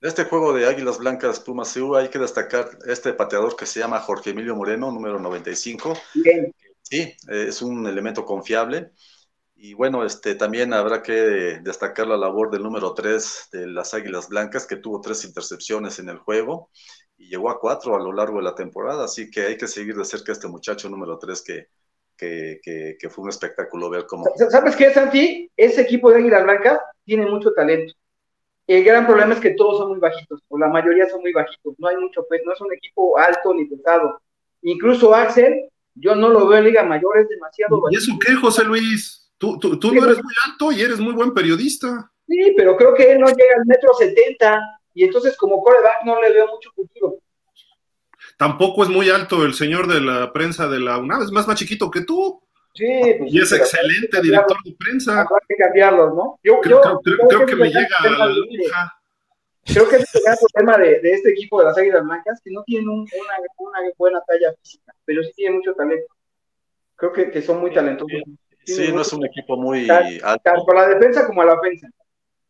este 0.02 0.24
juego 0.24 0.54
de 0.54 0.66
Águilas 0.66 0.98
Blancas 0.98 1.40
Pumas 1.40 1.72
CU 1.74 1.96
hay 1.96 2.08
que 2.08 2.18
destacar 2.18 2.70
este 2.88 3.14
pateador 3.14 3.56
que 3.56 3.68
se 3.68 3.80
llama 3.80 4.00
Jorge 4.00 4.32
Emilio 4.32 4.56
Moreno, 4.56 4.92
número 4.92 5.20
95. 5.20 5.94
Bien. 6.16 6.52
Sí, 6.96 7.18
es 7.28 7.62
un 7.62 7.86
elemento 7.88 8.24
confiable. 8.24 8.92
Y 9.58 9.74
bueno, 9.74 10.06
este, 10.06 10.36
también 10.36 10.74
habrá 10.74 11.02
que 11.02 11.60
destacar 11.62 12.08
la 12.08 12.16
labor 12.16 12.52
del 12.52 12.64
número 12.64 12.94
3 12.94 13.50
de 13.52 13.68
las 13.68 13.94
Águilas 13.94 14.30
Blancas, 14.30 14.66
que 14.66 14.78
tuvo 14.78 15.02
tres 15.02 15.26
intercepciones 15.26 16.00
en 16.00 16.10
el 16.10 16.20
juego 16.20 16.70
y 17.18 17.28
llegó 17.30 17.50
a 17.50 17.60
cuatro 17.60 17.96
a 17.96 18.00
lo 18.00 18.14
largo 18.14 18.38
de 18.38 18.44
la 18.44 18.56
temporada. 18.56 19.06
Así 19.06 19.30
que 19.30 19.42
hay 19.42 19.58
que 19.58 19.68
seguir 19.68 19.96
de 19.96 20.06
cerca 20.06 20.32
a 20.32 20.34
este 20.34 20.48
muchacho 20.48 20.90
número 20.90 21.18
3 21.18 21.44
que, 21.44 21.68
que, 22.18 22.96
que, 22.98 23.10
fue 23.10 23.24
un 23.24 23.30
espectáculo 23.30 23.90
ver 23.90 24.06
cómo. 24.06 24.24
¿Sabes 24.50 24.76
qué, 24.78 24.94
Santi? 24.94 25.52
Ese 25.58 25.82
equipo 25.82 26.12
de 26.12 26.20
Águilas 26.20 26.44
Blancas 26.44 26.80
tiene 27.04 27.26
mucho 27.26 27.52
talento. 27.54 27.94
El 28.68 28.86
gran 28.86 29.06
problema 29.06 29.34
es 29.34 29.42
que 29.42 29.52
todos 29.52 29.80
son 29.80 29.90
muy 29.90 30.00
bajitos, 30.00 30.42
o 30.48 30.58
la 30.58 30.70
mayoría 30.70 31.10
son 31.10 31.22
muy 31.22 31.34
bajitos. 31.34 31.76
No 31.78 31.90
hay 31.90 31.98
mucho, 31.98 32.26
pues, 32.30 32.42
no 32.46 32.54
es 32.54 32.62
un 32.62 32.74
equipo 32.74 33.18
alto 33.18 33.54
ni 33.54 33.66
pesado. 33.66 34.22
Incluso 34.62 35.14
Axel 35.14 35.70
Yo 35.96 36.16
no 36.16 36.30
lo 36.30 36.48
veo 36.48 36.60
en 36.60 36.66
Liga 36.66 36.84
Mayor, 36.84 37.20
es 37.20 37.30
demasiado. 37.30 37.82
¿Y 37.90 37.96
eso 37.96 38.12
qué, 38.20 38.36
José 38.36 38.64
Luis? 38.66 39.32
Tú, 39.38 39.58
tú, 39.60 39.80
tú 39.80 39.94
no 39.94 40.06
eres 40.06 40.22
muy 40.24 40.34
alto 40.46 40.72
y 40.72 40.82
eres 40.82 41.00
muy 41.00 41.14
buen 41.14 41.34
periodista. 41.34 42.12
Sí, 42.28 42.54
pero 42.58 42.76
creo 42.76 42.94
que 42.94 43.12
él 43.12 43.20
no 43.20 43.28
llega 43.28 43.56
al 43.58 43.66
metro 43.66 43.94
setenta 43.94 44.62
y 44.94 45.04
entonces 45.04 45.38
como 45.38 45.62
coreback 45.62 46.04
no 46.06 46.22
le 46.22 46.32
veo 46.32 46.48
mucho 46.48 46.70
futuro. 46.76 47.20
Tampoco 48.38 48.84
es 48.84 48.90
muy 48.90 49.10
alto 49.10 49.46
el 49.46 49.54
señor 49.54 49.88
de 49.88 50.02
la 50.02 50.34
prensa 50.34 50.68
de 50.68 50.80
la 50.80 50.98
UNAM, 50.98 51.24
es 51.24 51.32
más, 51.32 51.48
más 51.48 51.58
chiquito 51.58 51.90
que 51.90 52.02
tú. 52.02 52.42
Sí, 52.74 52.86
pues, 53.20 53.34
y 53.34 53.40
es 53.40 53.52
excelente 53.54 54.22
director 54.22 54.58
de 54.66 54.76
prensa. 54.78 55.22
Habrá 55.22 55.38
que 55.48 55.56
cambiarlos, 55.56 56.14
¿no? 56.14 56.40
Yo, 56.44 56.60
creo, 56.60 56.84
yo, 56.84 57.00
creo, 57.00 57.18
creo, 57.18 57.28
creo 57.28 57.40
que, 57.46 57.46
que 57.46 57.56
me 57.56 57.68
llega 57.70 57.98
a 58.00 58.10
la. 58.10 58.96
Creo 59.66 59.90
que 59.90 59.96
es 59.96 60.16
el 60.16 60.22
gran 60.24 60.38
problema 60.38 60.78
de, 60.78 61.00
de, 61.00 61.12
este 61.12 61.32
equipo 61.32 61.60
de 61.60 61.66
las 61.66 61.78
Águilas 61.78 62.04
Blancas, 62.04 62.40
que 62.44 62.52
no 62.52 62.64
tienen 62.64 62.88
un, 62.88 63.00
una, 63.00 63.34
una, 63.58 63.80
buena 63.98 64.22
talla 64.28 64.54
física, 64.62 64.94
pero 65.06 65.24
sí 65.24 65.32
tienen 65.36 65.58
mucho 65.58 65.74
talento. 65.74 66.14
Creo 66.96 67.12
que, 67.12 67.32
que 67.32 67.42
son 67.42 67.60
muy 67.60 67.74
talentosos. 67.74 68.22
Sí, 68.64 68.92
no 68.94 69.02
es 69.02 69.14
un 69.14 69.26
equipo 69.26 69.58
muy 69.58 69.90
alto. 69.90 70.42
Tanto 70.44 70.72
a 70.72 70.76
la 70.76 70.88
defensa 70.88 71.26
como 71.26 71.42
a 71.42 71.46
la 71.46 71.54
ofensa. 71.54 71.90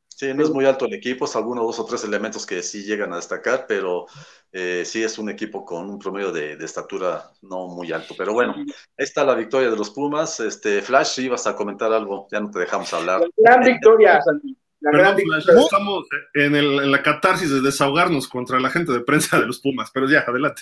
Sí, 0.07 0.33
no 0.33 0.43
es 0.43 0.49
muy 0.49 0.65
alto 0.65 0.85
el 0.85 0.93
equipo, 0.93 1.25
es 1.25 1.35
algunos 1.35 1.65
dos 1.65 1.79
o 1.79 1.85
tres 1.85 2.05
elementos 2.05 2.45
que 2.45 2.61
sí 2.61 2.83
llegan 2.83 3.11
a 3.11 3.17
destacar, 3.17 3.65
pero 3.67 4.05
eh, 4.53 4.83
sí 4.85 5.03
es 5.03 5.17
un 5.17 5.29
equipo 5.29 5.65
con 5.65 5.89
un 5.89 5.99
promedio 5.99 6.31
de, 6.31 6.55
de, 6.55 6.63
estatura 6.63 7.31
no 7.41 7.67
muy 7.67 7.91
alto. 7.91 8.15
Pero 8.17 8.31
bueno, 8.31 8.53
ahí 8.55 8.65
está 8.97 9.25
la 9.25 9.35
victoria 9.35 9.69
de 9.69 9.75
los 9.75 9.89
Pumas. 9.89 10.39
Este, 10.39 10.81
Flash, 10.81 11.19
ibas 11.19 11.47
a 11.47 11.55
comentar 11.55 11.91
algo, 11.91 12.27
ya 12.31 12.39
no 12.39 12.49
te 12.49 12.59
dejamos 12.59 12.93
hablar. 12.93 13.27
Gran 13.35 13.61
victoria, 13.61 14.21
Santi. 14.25 14.57
La 14.85 14.91
Perdón, 14.91 15.15
gran 15.15 15.25
Flash, 15.25 15.37
victoria. 15.37 15.63
estamos 15.63 16.05
en, 16.35 16.55
el, 16.55 16.79
en, 16.79 16.91
la 16.91 17.01
catarsis 17.01 17.49
de 17.49 17.61
desahogarnos 17.61 18.27
contra 18.27 18.59
la 18.59 18.69
gente 18.69 18.91
de 18.91 19.01
prensa 19.01 19.39
de 19.39 19.47
los 19.47 19.59
Pumas, 19.59 19.89
pero 19.91 20.07
ya, 20.07 20.19
adelante. 20.19 20.61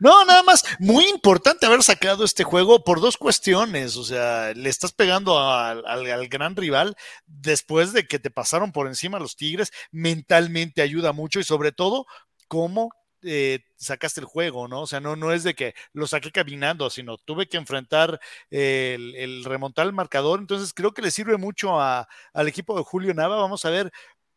No, 0.00 0.24
nada 0.26 0.42
más, 0.42 0.64
muy 0.80 1.04
importante 1.08 1.64
haber 1.64 1.82
sacado 1.82 2.24
este 2.24 2.44
juego 2.44 2.84
por 2.84 3.00
dos 3.00 3.16
cuestiones, 3.16 3.96
o 3.96 4.04
sea, 4.04 4.52
le 4.54 4.68
estás 4.68 4.92
pegando 4.92 5.38
al, 5.40 5.82
al, 5.86 6.10
al 6.10 6.28
gran 6.28 6.56
rival 6.56 6.94
después 7.26 7.92
de 7.92 8.06
que 8.06 8.18
te 8.18 8.30
pasaron 8.30 8.72
por 8.72 8.86
encima 8.86 9.18
los 9.18 9.36
Tigres, 9.36 9.72
mentalmente 9.92 10.82
ayuda 10.82 11.12
mucho 11.12 11.40
y 11.40 11.44
sobre 11.44 11.72
todo, 11.72 12.06
cómo 12.48 12.90
eh, 13.22 13.60
sacaste 13.76 14.20
el 14.20 14.26
juego, 14.26 14.68
¿no? 14.68 14.82
O 14.82 14.86
sea, 14.86 15.00
no, 15.00 15.16
no 15.16 15.32
es 15.32 15.42
de 15.44 15.54
que 15.54 15.74
lo 15.92 16.06
saqué 16.06 16.30
caminando, 16.30 16.90
sino 16.90 17.18
tuve 17.18 17.48
que 17.48 17.56
enfrentar 17.56 18.20
el, 18.50 19.44
remontar 19.44 19.86
el 19.86 19.92
marcador. 19.92 20.40
Entonces, 20.40 20.72
creo 20.72 20.92
que 20.92 21.02
le 21.02 21.10
sirve 21.10 21.36
mucho 21.36 21.80
al 21.80 22.06
equipo 22.48 22.76
de 22.76 22.84
Julio 22.84 23.14
Nava. 23.14 23.36
Vamos 23.36 23.64
a 23.64 23.70
ver. 23.70 23.92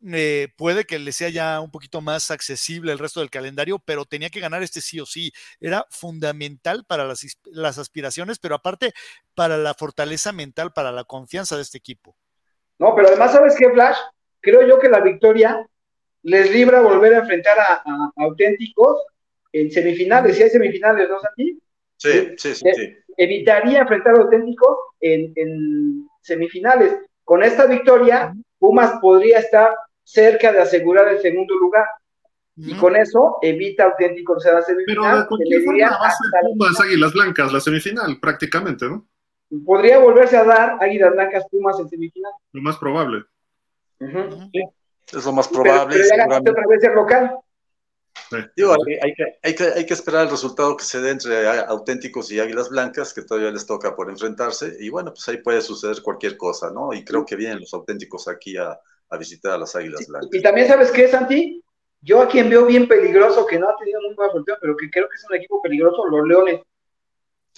Eh, 0.08 0.50
puede 0.58 0.86
que 0.86 1.00
le 1.00 1.12
sea 1.12 1.30
ya 1.30 1.60
un 1.62 1.72
poquito 1.72 2.00
más 2.02 2.30
accesible 2.30 2.92
el 2.92 3.00
resto 3.00 3.22
del 3.22 3.32
calendario, 3.32 3.80
pero 3.80 4.06
tenía 4.06 4.30
que 4.30 4.40
ganar 4.40 4.62
este 4.62 4.82
sí 4.82 5.00
o 5.00 5.06
sí. 5.06 5.32
Era 5.60 5.86
fundamental 5.90 6.86
para 6.86 7.06
las, 7.06 7.26
las 7.46 7.78
aspiraciones, 7.78 8.38
pero 8.38 8.56
aparte 8.56 8.94
para 9.34 9.58
la 9.58 9.74
fortaleza 9.74 10.32
mental, 10.32 10.74
para 10.74 10.92
la 10.92 11.06
confianza 11.06 11.56
de 11.56 11.64
este 11.64 11.78
equipo. 11.78 12.16
No, 12.78 12.94
pero 12.96 13.08
además, 13.08 13.32
¿sabes 13.32 13.56
qué, 13.58 13.70
Flash? 13.70 13.98
Creo 14.42 14.68
yo 14.68 14.80
que 14.80 14.90
la 14.90 15.00
victoria 15.00 15.66
les 16.26 16.52
libra 16.52 16.82
volver 16.82 17.14
a 17.14 17.20
enfrentar 17.20 17.58
a, 17.60 17.74
a, 17.74 17.82
a 17.86 18.24
auténticos 18.24 18.98
en 19.52 19.72
semifinales, 19.72 20.36
si 20.36 20.44
hay 20.44 20.50
semifinales, 20.50 21.08
¿no, 21.08 21.20
Santi? 21.20 21.60
Sí, 21.98 22.34
sí, 22.36 22.56
sí, 22.56 22.72
sí. 22.74 22.96
Evitaría 23.16 23.82
enfrentar 23.82 24.16
a 24.16 24.24
auténticos 24.24 24.76
en, 25.00 25.32
en, 25.36 26.08
semifinales. 26.22 26.98
Con 27.24 27.44
esta 27.44 27.68
victoria, 27.68 28.34
Pumas 28.58 28.94
podría 29.00 29.38
estar 29.40 29.76
cerca 30.04 30.52
de 30.52 30.62
asegurar 30.62 31.08
el 31.10 31.20
segundo 31.20 31.56
lugar. 31.58 31.86
Mm. 32.56 32.70
Y 32.72 32.78
con 32.78 32.96
eso 32.96 33.38
evita 33.44 33.86
auténticos 33.86 34.44
la 34.46 34.64
semifinal. 34.64 35.12
Pero 35.12 35.28
¿con 35.28 35.40
quién 35.42 35.64
forma 35.64 35.78
de 35.78 36.50
Pumas 36.50 36.82
Águilas 36.82 37.14
Blancas, 37.14 37.54
la 37.54 37.60
semifinal, 37.60 38.20
prácticamente, 38.20 38.88
¿no? 38.88 39.08
Podría 39.64 40.00
volverse 40.00 40.38
a 40.38 40.44
dar 40.44 40.78
Águilas 40.82 41.14
Blancas 41.14 41.46
Pumas 41.52 41.80
en 41.80 41.88
semifinal. 41.88 42.32
Lo 42.52 42.64
más 42.64 42.78
probable. 42.78 43.26
Uh 44.00 44.06
-huh. 44.06 44.50
sí. 44.52 44.64
Es 45.12 45.26
lo 45.26 45.32
más 45.32 45.48
probable. 45.48 45.96
Pero, 45.96 46.08
pero 46.10 46.18
ya 46.18 46.26
ganaste 46.26 46.52
otra 46.52 46.68
vez 46.68 46.84
el 46.84 46.94
local. 46.94 47.38
Sí. 48.30 48.38
Digo, 48.56 48.74
hay, 48.74 48.94
hay, 49.04 49.14
que, 49.14 49.24
hay, 49.44 49.56
que, 49.56 49.64
hay, 49.64 49.86
que, 49.86 49.94
esperar 49.94 50.24
el 50.24 50.32
resultado 50.32 50.76
que 50.76 50.86
se 50.86 51.02
dé 51.02 51.12
entre 51.12 51.48
auténticos 51.48 52.32
y 52.32 52.40
águilas 52.40 52.70
blancas, 52.70 53.14
que 53.14 53.22
todavía 53.22 53.52
les 53.52 53.66
toca 53.66 53.96
por 53.96 54.10
enfrentarse, 54.10 54.78
y 54.80 54.90
bueno, 54.90 55.12
pues 55.14 55.28
ahí 55.28 55.38
puede 55.38 55.62
suceder 55.62 56.02
cualquier 56.02 56.38
cosa, 56.38 56.72
¿no? 56.72 56.94
Y 56.94 57.04
creo 57.04 57.26
que 57.26 57.36
vienen 57.36 57.60
los 57.60 57.74
auténticos 57.74 58.28
aquí 58.28 58.58
a, 58.58 58.80
a 59.10 59.18
visitar 59.18 59.54
a 59.54 59.58
las 59.58 59.76
águilas 59.76 60.08
blancas. 60.08 60.30
Y, 60.32 60.42
también, 60.42 60.68
¿sabes 60.68 60.92
qué, 60.92 61.08
Santi? 61.08 61.62
Yo 62.02 62.22
a 62.22 62.28
quien 62.28 62.50
veo 62.50 62.66
bien 62.66 62.88
peligroso, 62.88 63.46
que 63.46 63.60
no 63.60 63.68
ha 63.68 63.76
tenido 63.78 64.00
muy 64.02 64.16
buena 64.16 64.32
fortuna, 64.32 64.58
pero 64.62 64.76
que 64.78 64.90
creo 64.90 65.08
que 65.08 65.16
es 65.16 65.26
un 65.30 65.36
equipo 65.36 65.62
peligroso, 65.62 66.06
los 66.08 66.28
Leones. 66.28 66.62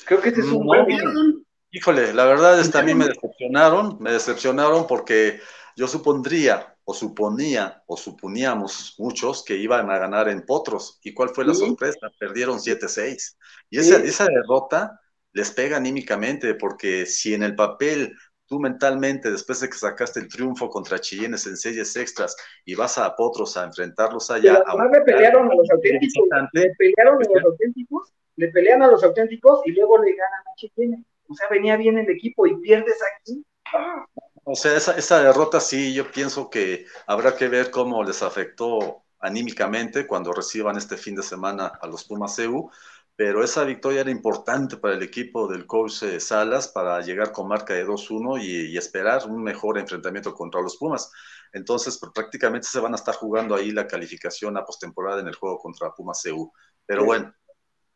Creo 0.05 0.21
que 0.21 0.29
este 0.29 0.41
es 0.41 0.47
un 0.47 0.65
buen. 0.65 0.85
Bien. 0.85 1.45
Híjole, 1.71 2.13
la 2.13 2.25
verdad 2.25 2.59
es 2.59 2.69
que 2.69 2.77
a 2.77 2.83
mí 2.83 2.93
me 2.93 3.07
decepcionaron, 3.07 3.97
me 3.99 4.11
decepcionaron 4.11 4.87
porque 4.87 5.41
yo 5.75 5.87
supondría 5.87 6.76
o 6.89 6.93
suponía 6.93 7.83
o 7.85 7.97
suponíamos 7.97 8.95
muchos 8.97 9.43
que 9.43 9.57
iban 9.57 9.91
a 9.91 9.97
ganar 9.99 10.29
en 10.29 10.45
Potros. 10.45 11.01
¿Y 11.03 11.13
cuál 11.13 11.29
fue 11.29 11.43
la 11.43 11.53
sí. 11.53 11.65
sorpresa? 11.65 12.09
Perdieron 12.17 12.59
7-6. 12.59 13.35
Y 13.69 13.79
esa, 13.79 13.99
sí. 13.99 14.07
esa 14.07 14.25
derrota 14.25 14.97
les 15.33 15.51
pega 15.51 15.75
anímicamente 15.75 16.55
porque 16.55 17.05
si 17.05 17.33
en 17.33 17.43
el 17.43 17.55
papel 17.55 18.15
tú 18.45 18.61
mentalmente, 18.61 19.29
después 19.29 19.59
de 19.59 19.67
que 19.67 19.75
sacaste 19.75 20.21
el 20.21 20.29
triunfo 20.29 20.69
contra 20.69 20.97
Chillenes 20.97 21.45
en 21.47 21.57
series 21.57 21.93
extras 21.97 22.37
y 22.63 22.73
vas 22.73 22.97
a 22.97 23.13
Potros 23.17 23.57
a 23.57 23.65
enfrentarlos 23.65 24.31
allá. 24.31 24.63
Además 24.65 24.87
le 24.93 25.01
pelearon 25.01 25.51
a 25.51 25.55
los 25.55 25.69
auténticos, 25.69 26.29
le 26.53 26.71
pelearon 26.77 27.15
a 27.15 27.19
los 27.19 27.43
auténticos, 27.43 28.13
le 28.37 28.47
pelean 28.47 28.81
a 28.83 28.87
los 28.87 29.03
auténticos 29.03 29.59
y 29.65 29.73
luego 29.73 30.01
le 30.01 30.11
ganan 30.11 30.39
a 30.39 30.55
Chillenes. 30.55 31.05
O 31.27 31.33
sea, 31.33 31.49
venía 31.49 31.75
bien 31.75 31.97
el 31.97 32.09
equipo 32.09 32.47
y 32.47 32.55
pierdes 32.61 32.97
aquí. 33.19 33.45
¡Ah! 33.73 34.05
O 34.49 34.55
sea, 34.55 34.77
esa, 34.77 34.93
esa, 34.97 35.21
derrota 35.21 35.59
sí, 35.59 35.93
yo 35.93 36.09
pienso 36.09 36.49
que 36.49 36.85
habrá 37.05 37.35
que 37.35 37.49
ver 37.49 37.69
cómo 37.69 38.01
les 38.05 38.23
afectó 38.23 39.03
anímicamente 39.19 40.07
cuando 40.07 40.31
reciban 40.31 40.77
este 40.77 40.95
fin 40.95 41.15
de 41.15 41.23
semana 41.23 41.67
a 41.67 41.85
los 41.85 42.05
Pumas 42.05 42.39
EU, 42.39 42.69
pero 43.17 43.43
esa 43.43 43.65
victoria 43.65 43.99
era 44.01 44.09
importante 44.09 44.77
para 44.77 44.93
el 44.93 45.03
equipo 45.03 45.49
del 45.49 45.65
coach 45.67 46.01
Salas 46.19 46.69
para 46.69 47.01
llegar 47.01 47.33
con 47.33 47.49
marca 47.49 47.73
de 47.73 47.85
2-1 47.85 48.41
y, 48.41 48.71
y, 48.71 48.77
esperar 48.77 49.27
un 49.27 49.43
mejor 49.43 49.77
enfrentamiento 49.79 50.33
contra 50.33 50.61
los 50.61 50.77
Pumas. 50.77 51.11
Entonces, 51.51 51.97
pues, 51.99 52.13
prácticamente 52.15 52.69
se 52.69 52.79
van 52.79 52.93
a 52.93 52.95
estar 52.95 53.15
jugando 53.15 53.53
ahí 53.53 53.71
la 53.71 53.85
calificación 53.85 54.55
a 54.55 54.63
postemporada 54.63 55.19
en 55.19 55.27
el 55.27 55.35
juego 55.35 55.59
contra 55.59 55.93
Pumas 55.93 56.25
EU. 56.25 56.49
Pero 56.85 57.03
bueno, 57.03 57.33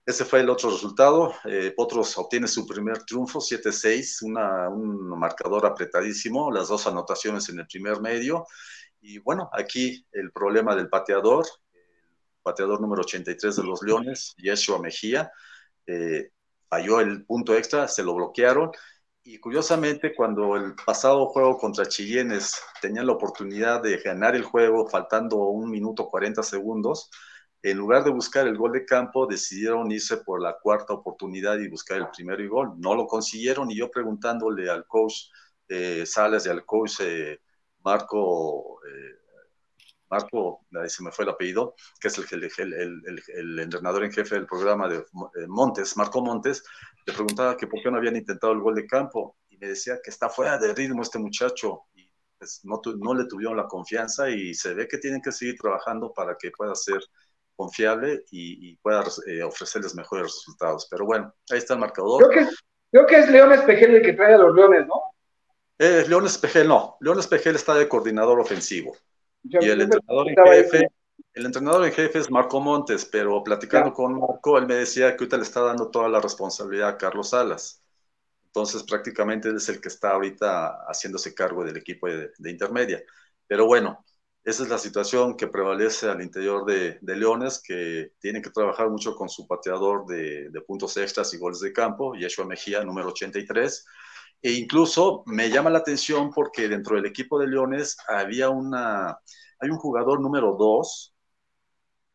ese 0.05 0.25
fue 0.25 0.39
el 0.39 0.49
otro 0.49 0.71
resultado. 0.71 1.33
Eh, 1.45 1.73
Potros 1.75 2.17
obtiene 2.17 2.47
su 2.47 2.65
primer 2.65 3.03
triunfo, 3.03 3.39
7-6, 3.39 4.23
un 4.23 5.19
marcador 5.19 5.65
apretadísimo, 5.65 6.51
las 6.51 6.69
dos 6.69 6.87
anotaciones 6.87 7.47
en 7.49 7.59
el 7.59 7.67
primer 7.67 8.01
medio. 8.01 8.45
Y 8.99 9.19
bueno, 9.19 9.49
aquí 9.53 10.05
el 10.11 10.31
problema 10.31 10.75
del 10.75 10.89
pateador, 10.89 11.45
el 11.73 12.41
pateador 12.41 12.81
número 12.81 13.01
83 13.01 13.55
de 13.55 13.63
los 13.63 13.81
Leones, 13.83 14.33
Yeshua 14.37 14.79
Mejía, 14.79 15.31
eh, 15.85 16.31
falló 16.67 16.99
el 16.99 17.25
punto 17.25 17.55
extra, 17.55 17.87
se 17.87 18.03
lo 18.03 18.15
bloquearon. 18.15 18.71
Y 19.23 19.37
curiosamente, 19.39 20.15
cuando 20.15 20.55
el 20.55 20.73
pasado 20.73 21.27
juego 21.27 21.57
contra 21.57 21.85
Chillenes 21.85 22.59
tenían 22.81 23.05
la 23.05 23.13
oportunidad 23.13 23.83
de 23.83 23.97
ganar 23.97 24.35
el 24.35 24.43
juego 24.43 24.87
faltando 24.87 25.37
un 25.37 25.69
minuto 25.69 26.09
40 26.09 26.41
segundos, 26.41 27.11
en 27.63 27.77
lugar 27.77 28.03
de 28.03 28.11
buscar 28.11 28.47
el 28.47 28.57
gol 28.57 28.71
de 28.71 28.85
campo, 28.85 29.27
decidieron 29.27 29.91
irse 29.91 30.17
por 30.17 30.41
la 30.41 30.57
cuarta 30.59 30.93
oportunidad 30.93 31.59
y 31.59 31.69
buscar 31.69 31.97
el 31.97 32.09
primero 32.09 32.43
y 32.43 32.47
gol. 32.47 32.73
No 32.77 32.95
lo 32.95 33.05
consiguieron 33.05 33.69
y 33.69 33.77
yo 33.77 33.91
preguntándole 33.91 34.69
al 34.69 34.85
coach 34.87 35.29
eh, 35.67 36.05
Salas 36.05 36.45
y 36.45 36.49
al 36.49 36.65
coach 36.65 37.01
eh, 37.01 37.39
Marco, 37.83 38.81
eh, 38.85 39.21
Marco, 40.09 40.65
se 40.87 41.03
me 41.03 41.11
fue 41.11 41.23
el 41.23 41.31
apellido, 41.31 41.75
que 41.99 42.09
es 42.09 42.17
el, 42.17 43.59
entrenador 43.59 44.03
en 44.03 44.11
jefe 44.11 44.35
del 44.35 44.45
programa 44.45 44.87
de 44.87 44.97
eh, 44.97 45.47
Montes, 45.47 45.95
Marco 45.97 46.21
Montes, 46.21 46.63
le 47.05 47.13
preguntaba 47.13 47.55
que 47.55 47.67
por 47.67 47.81
qué 47.81 47.89
no 47.89 47.97
habían 47.97 48.17
intentado 48.17 48.53
el 48.53 48.59
gol 48.59 48.75
de 48.75 48.85
campo 48.85 49.37
y 49.49 49.57
me 49.57 49.67
decía 49.67 49.99
que 50.03 50.09
está 50.09 50.29
fuera 50.29 50.57
de 50.57 50.73
ritmo 50.73 51.01
este 51.01 51.17
muchacho 51.17 51.83
y 51.93 52.11
pues, 52.37 52.61
no, 52.63 52.81
no 52.99 53.13
le 53.13 53.25
tuvieron 53.25 53.55
la 53.55 53.67
confianza 53.67 54.29
y 54.29 54.53
se 54.53 54.73
ve 54.73 54.87
que 54.87 54.97
tienen 54.97 55.21
que 55.21 55.31
seguir 55.31 55.55
trabajando 55.57 56.11
para 56.13 56.35
que 56.37 56.51
pueda 56.51 56.75
ser 56.75 56.99
confiable 57.55 58.23
y, 58.31 58.71
y 58.71 58.77
pueda 58.77 59.03
eh, 59.27 59.43
ofrecerles 59.43 59.95
mejores 59.95 60.23
resultados. 60.23 60.87
Pero 60.89 61.05
bueno, 61.05 61.33
ahí 61.49 61.57
está 61.57 61.73
el 61.73 61.79
marcador. 61.79 62.27
Creo 62.29 62.47
que, 62.47 62.51
creo 62.91 63.05
que 63.05 63.19
es 63.19 63.29
León 63.29 63.51
Espejel 63.51 63.95
el 63.95 64.01
que 64.01 64.13
trae 64.13 64.33
a 64.33 64.37
los 64.37 64.55
Leones, 64.55 64.87
¿no? 64.87 65.01
Eh, 65.77 66.05
León 66.07 66.25
Espejel 66.25 66.67
no, 66.67 66.97
León 67.01 67.19
Espejel 67.19 67.55
está 67.55 67.73
de 67.73 67.87
coordinador 67.87 68.39
ofensivo. 68.39 68.95
Yo, 69.43 69.59
y 69.61 69.69
el 69.69 69.81
entrenador 69.81 70.29
en 70.29 70.35
jefe, 70.35 70.77
ahí. 70.77 70.83
el 71.33 71.45
entrenador 71.47 71.85
en 71.85 71.91
jefe 71.91 72.19
es 72.19 72.29
Marco 72.29 72.59
Montes, 72.59 73.05
pero 73.05 73.43
platicando 73.43 73.91
con 73.91 74.19
Marco, 74.19 74.57
él 74.59 74.67
me 74.67 74.75
decía 74.75 75.09
que 75.15 75.23
ahorita 75.23 75.37
le 75.37 75.43
está 75.43 75.61
dando 75.61 75.89
toda 75.89 76.07
la 76.07 76.21
responsabilidad 76.21 76.89
a 76.89 76.97
Carlos 76.97 77.29
Salas. 77.29 77.83
Entonces, 78.45 78.83
prácticamente 78.83 79.49
él 79.49 79.55
es 79.55 79.69
el 79.69 79.81
que 79.81 79.87
está 79.87 80.11
ahorita 80.11 80.83
haciéndose 80.87 81.33
cargo 81.33 81.63
del 81.63 81.77
equipo 81.77 82.07
de, 82.07 82.31
de 82.37 82.51
intermedia. 82.51 83.01
Pero 83.47 83.65
bueno, 83.65 84.05
esa 84.43 84.63
es 84.63 84.69
la 84.69 84.79
situación 84.79 85.37
que 85.37 85.47
prevalece 85.47 86.09
al 86.09 86.21
interior 86.21 86.65
de, 86.65 86.99
Leones, 87.01 87.61
que 87.63 88.13
tiene 88.19 88.41
que 88.41 88.49
trabajar 88.49 88.89
mucho 88.89 89.15
con 89.15 89.29
su 89.29 89.47
pateador 89.47 90.05
de, 90.07 90.49
puntos 90.65 90.97
extras 90.97 91.33
y 91.33 91.37
goles 91.37 91.59
de 91.59 91.71
campo, 91.71 92.15
Yeshua 92.15 92.45
Mejía, 92.45 92.83
número 92.83 93.09
83. 93.09 93.85
E 94.41 94.53
incluso 94.53 95.21
me 95.27 95.49
llama 95.51 95.69
la 95.69 95.79
atención 95.79 96.31
porque 96.31 96.67
dentro 96.67 96.95
del 96.95 97.05
equipo 97.05 97.37
de 97.39 97.47
Leones 97.47 97.97
había 98.07 98.49
una, 98.49 99.09
hay 99.59 99.69
un 99.69 99.77
jugador 99.77 100.19
número 100.19 100.55
2 100.57 101.13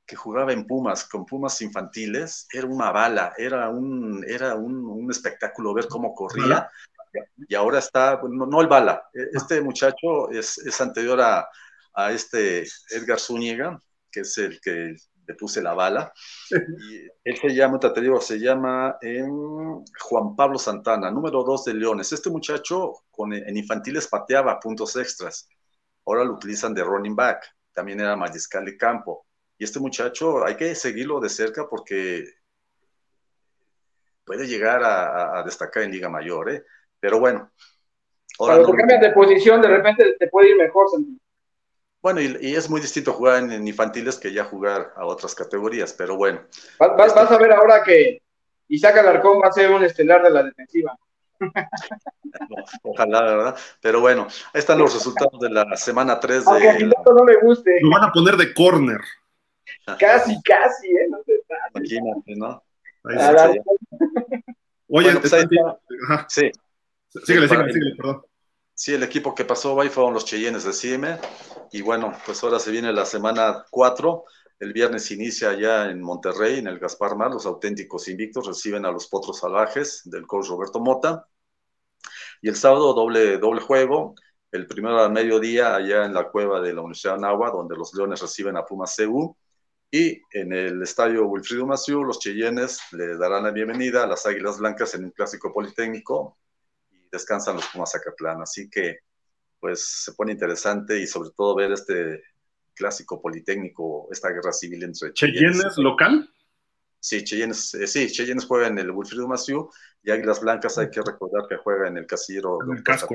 que 0.04 0.16
jugaba 0.16 0.52
en 0.52 0.66
Pumas, 0.66 1.04
con 1.04 1.26
Pumas 1.26 1.60
infantiles, 1.62 2.48
era 2.52 2.66
una 2.66 2.90
bala, 2.90 3.34
era 3.36 3.68
un, 3.68 4.24
era 4.26 4.56
un, 4.56 5.08
espectáculo 5.10 5.74
ver 5.74 5.86
cómo 5.86 6.12
corría. 6.14 6.68
Y 7.48 7.54
ahora 7.54 7.78
está, 7.78 8.20
no, 8.28 8.46
no 8.46 8.60
el 8.60 8.66
bala, 8.66 9.08
e, 9.14 9.30
este 9.32 9.60
muchacho 9.60 10.28
es, 10.30 10.58
es 10.58 10.80
anterior 10.80 11.20
a, 11.20 11.48
a 11.96 12.12
este 12.12 12.64
Edgar 12.90 13.18
Zúñiga, 13.18 13.80
que 14.12 14.20
es 14.20 14.38
el 14.38 14.61
que 14.61 14.94
le 15.26 15.35
puse 15.35 15.61
la 15.61 15.74
bala. 15.74 16.12
Y 16.50 17.00
él 17.24 17.37
se 17.40 17.48
llama, 17.48 17.80
te 17.80 18.00
digo, 18.00 18.20
se 18.20 18.38
llama 18.38 18.96
em, 19.00 19.82
Juan 20.00 20.37
Pablo 20.37 20.59
Santana, 20.59 21.11
número 21.11 21.42
2 21.42 21.64
de 21.64 21.74
Leones. 21.74 22.12
Este 22.12 22.30
muchacho 22.30 22.92
con, 23.11 23.32
en 23.32 23.56
infantiles 23.56 24.06
pateaba 24.06 24.61
puntos 24.61 24.94
extras. 24.96 25.48
Ahora 26.04 26.24
lo 26.24 26.35
utilizan 26.35 26.74
de 26.74 26.85
running 26.85 27.16
back. 27.16 27.44
También 27.72 28.00
era 28.00 28.14
mariscal 28.14 28.64
de 28.64 28.76
campo. 28.76 29.26
Y 29.59 29.64
este 29.64 29.80
muchacho 29.80 30.44
hay 30.44 30.56
que 30.56 30.74
seguirlo 30.74 31.18
de 31.18 31.30
cerca 31.30 31.66
porque 31.68 32.24
puede 34.24 34.46
llegar 34.46 34.82
a, 34.85 35.42
destacar 35.44 35.85
en 35.85 35.92
Liga 35.92 36.09
Mayor, 36.09 36.50
¿eh? 36.50 36.64
Pero 37.00 37.20
bueno. 37.20 37.50
Ahora 38.38 38.56
Cuando 38.56 38.76
cambias 38.76 39.00
de 39.00 39.12
posición, 39.12 39.62
de 39.62 39.68
repente 39.68 40.16
te 40.18 40.28
puede 40.28 40.50
ir 40.50 40.56
mejor, 40.56 40.88
bueno, 42.07 42.21
y, 42.21 42.55
es 42.55 42.71
muy 42.71 42.81
distinto 42.81 43.12
jugar 43.12 43.42
en, 43.42 43.66
infantiles 43.66 44.16
que 44.16 44.33
ya 44.33 44.45
jugar 44.45 44.92
a 44.95 45.05
otras 45.05 45.35
categorías, 45.35 45.92
pero 45.92 46.16
bueno. 46.16 46.40
Vas, 46.79 47.16
a 47.16 47.37
ver 47.37 47.51
ahora 47.51 47.83
que 47.83 48.23
Isaac 48.69 48.99
Alarcón 48.99 49.40
va 49.42 49.49
a 49.49 49.53
ser 49.53 49.73
un 49.73 49.83
estelar 49.83 50.23
de 50.23 50.31
la 50.31 50.45
defensiva. 50.45 50.97
Ojalá, 52.85 53.23
¿verdad? 53.23 53.57
Pero 53.81 54.01
bueno, 54.01 54.29
ahí 54.53 54.61
están 54.61 54.79
los 54.79 54.95
resultados 54.95 55.40
de 55.40 55.51
la 55.51 55.77
semana 55.77 56.21
3 56.21 56.45
de. 56.45 56.51
Aunque 56.53 56.69
a 56.69 57.12
no 57.12 57.25
le 57.25 57.40
guste. 57.40 57.77
Lo 57.81 57.90
van 57.90 58.05
a 58.05 58.12
poner 58.12 58.37
de 58.37 58.55
corner. 58.55 59.01
Casi, 59.99 60.40
casi, 60.42 60.87
¿eh? 60.87 61.09
No 61.11 61.19
Imagínate, 61.75 62.37
¿no? 62.37 62.62
Oye, 64.90 65.11
pues 65.16 65.33
sí. 66.29 66.53
Síguele, 67.25 67.49
síguele, 67.49 67.73
síguele, 67.73 67.97
perdón. 67.97 68.23
Sí, 68.78 68.92
el 68.92 69.02
equipo 69.02 69.34
que 69.34 69.46
pasó 69.46 69.80
ahí 69.80 69.88
fueron 69.88 70.12
los 70.12 70.26
Cheyennes 70.26 70.64
de 70.64 70.72
CIME. 70.74 71.18
Y 71.72 71.80
bueno, 71.80 72.12
pues 72.26 72.44
ahora 72.44 72.58
se 72.58 72.70
viene 72.70 72.92
la 72.92 73.06
semana 73.06 73.64
4. 73.70 74.24
El 74.60 74.74
viernes 74.74 75.10
inicia 75.10 75.54
ya 75.58 75.86
en 75.90 76.02
Monterrey, 76.02 76.58
en 76.58 76.66
el 76.66 76.78
Gaspar 76.78 77.16
Mar. 77.16 77.30
Los 77.30 77.46
auténticos 77.46 78.06
invictos 78.08 78.46
reciben 78.46 78.84
a 78.84 78.92
los 78.92 79.08
Potros 79.08 79.38
Salvajes 79.38 80.02
del 80.04 80.26
coach 80.26 80.48
Roberto 80.48 80.78
Mota. 80.80 81.26
Y 82.42 82.50
el 82.50 82.56
sábado 82.56 82.92
doble, 82.92 83.38
doble 83.38 83.62
juego. 83.62 84.14
El 84.52 84.66
primero 84.66 85.00
al 85.00 85.10
mediodía 85.10 85.74
allá 85.74 86.04
en 86.04 86.12
la 86.12 86.28
cueva 86.28 86.60
de 86.60 86.74
la 86.74 86.82
Universidad 86.82 87.14
de 87.14 87.22
Nahua, 87.22 87.50
donde 87.52 87.76
los 87.76 87.94
Leones 87.94 88.20
reciben 88.20 88.58
a 88.58 88.66
Pumas 88.66 88.94
CU. 88.94 89.34
Y 89.90 90.20
en 90.32 90.52
el 90.52 90.82
estadio 90.82 91.26
Wilfrido 91.26 91.66
Maciú, 91.66 92.04
los 92.04 92.18
Cheyennes 92.18 92.78
le 92.92 93.16
darán 93.16 93.44
la 93.44 93.52
bienvenida 93.52 94.04
a 94.04 94.06
las 94.06 94.26
Águilas 94.26 94.58
Blancas 94.58 94.94
en 94.94 95.04
un 95.04 95.12
clásico 95.12 95.50
politécnico 95.50 96.36
descansan 97.11 97.57
los 97.57 97.66
Pumas 97.66 97.92
Zacatlán. 97.92 98.42
Así 98.42 98.69
que, 98.71 98.99
pues, 99.61 100.05
se 100.05 100.12
pone 100.12 100.33
interesante 100.33 100.99
y 100.99 101.07
sobre 101.07 101.31
todo 101.37 101.55
ver 101.55 101.73
este 101.73 102.23
clásico 102.75 103.21
politécnico, 103.21 104.09
esta 104.12 104.29
guerra 104.31 104.53
civil 104.53 104.83
entre 104.85 105.12
Cheyennes. 105.12 105.79
local? 105.79 106.31
Sí, 107.01 107.25
Cheyennes, 107.25 107.75
eh, 107.75 107.87
sí, 107.87 108.11
Cheyennes 108.11 108.47
juega 108.47 108.66
en 108.66 108.79
el 108.79 108.90
Wilfrido 108.90 109.29
Maciú 109.29 109.71
y 110.03 110.11
Águilas 110.11 110.40
Blancas 110.40 110.77
hay 110.79 110.90
que 110.90 111.01
recordar 111.01 111.49
que 111.49 111.57
juega 111.57 111.88
en 111.88 111.97
el 111.97 112.07
casillero. 112.07 112.59
En 112.64 112.77
el 112.77 112.83
casco, 112.83 113.14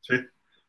Sí. 0.00 0.16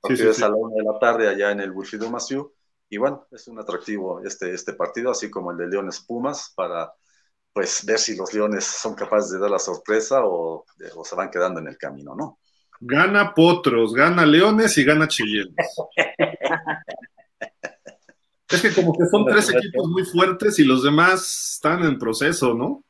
Sí, 0.07 0.17
sí, 0.17 0.43
a 0.43 0.49
la 0.49 0.55
una 0.55 0.75
de 0.75 0.83
la 0.83 0.99
tarde 0.99 1.29
allá 1.29 1.51
en 1.51 1.59
el 1.59 1.71
Wilfrido 1.71 2.09
Maciú. 2.09 2.53
Y 2.89 2.97
bueno, 2.97 3.27
es 3.31 3.47
un 3.47 3.59
atractivo 3.59 4.21
este, 4.23 4.53
este 4.53 4.73
partido, 4.73 5.11
así 5.11 5.29
como 5.29 5.51
el 5.51 5.57
de 5.57 5.67
Leones 5.67 5.99
Pumas, 6.01 6.51
para 6.55 6.91
pues 7.53 7.85
ver 7.85 7.99
si 7.99 8.15
los 8.15 8.33
Leones 8.33 8.65
son 8.65 8.95
capaces 8.95 9.31
de 9.31 9.39
dar 9.39 9.51
la 9.51 9.59
sorpresa 9.59 10.23
o, 10.23 10.65
o 10.95 11.05
se 11.05 11.15
van 11.15 11.29
quedando 11.29 11.59
en 11.59 11.67
el 11.67 11.77
camino, 11.77 12.15
¿no? 12.15 12.39
Gana 12.79 13.33
Potros, 13.33 13.93
gana 13.93 14.25
Leones 14.25 14.77
y 14.77 14.83
gana 14.83 15.07
Chillenes. 15.07 15.55
es 18.49 18.61
que 18.61 18.73
como 18.73 18.93
que 18.93 19.05
son 19.05 19.25
tres 19.25 19.49
equipos 19.49 19.87
muy 19.87 20.03
fuertes 20.03 20.57
y 20.59 20.63
los 20.63 20.83
demás 20.83 21.53
están 21.53 21.83
en 21.83 21.99
proceso, 21.99 22.53
¿no? 22.53 22.83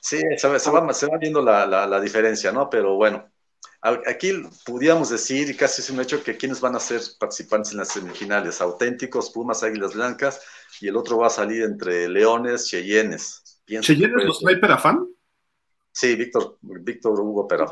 Sí, 0.00 0.18
se 0.36 0.48
va, 0.48 0.58
se 0.58 1.06
va, 1.06 1.18
viendo 1.18 1.42
la, 1.42 1.66
la, 1.66 2.00
diferencia, 2.00 2.50
¿no? 2.52 2.70
Pero 2.70 2.96
bueno, 2.96 3.29
aquí 3.82 4.32
pudiéramos 4.66 5.10
decir, 5.10 5.50
y 5.50 5.56
casi 5.56 5.82
es 5.82 5.90
un 5.90 6.00
hecho, 6.00 6.22
que 6.22 6.36
quienes 6.36 6.60
van 6.60 6.76
a 6.76 6.80
ser 6.80 7.00
participantes 7.18 7.72
en 7.72 7.78
las 7.78 7.88
semifinales, 7.88 8.60
auténticos, 8.60 9.30
Pumas, 9.30 9.62
Águilas 9.62 9.94
Blancas, 9.94 10.42
y 10.80 10.88
el 10.88 10.96
otro 10.96 11.18
va 11.18 11.28
a 11.28 11.30
salir 11.30 11.62
entre 11.62 12.08
Leones, 12.08 12.66
Cheyennes. 12.68 13.60
¿Cheyennes 13.66 14.24
los 14.24 14.40
trae 14.40 14.58
afán? 14.72 15.06
Sí, 15.92 16.14
Víctor, 16.14 16.56
Víctor 16.60 17.20
Hugo 17.20 17.48
pero 17.48 17.66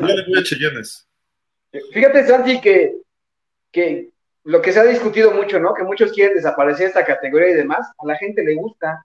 Fíjate, 1.92 2.26
Santi, 2.26 2.60
que, 2.60 2.96
que 3.70 4.10
lo 4.44 4.62
que 4.62 4.72
se 4.72 4.80
ha 4.80 4.84
discutido 4.84 5.32
mucho, 5.32 5.60
¿no? 5.60 5.74
Que 5.74 5.82
muchos 5.84 6.12
quieren 6.12 6.34
desaparecer 6.34 6.88
esta 6.88 7.04
categoría 7.04 7.50
y 7.50 7.54
demás, 7.54 7.86
a 7.98 8.06
la 8.06 8.16
gente 8.16 8.42
le 8.42 8.54
gusta. 8.54 9.04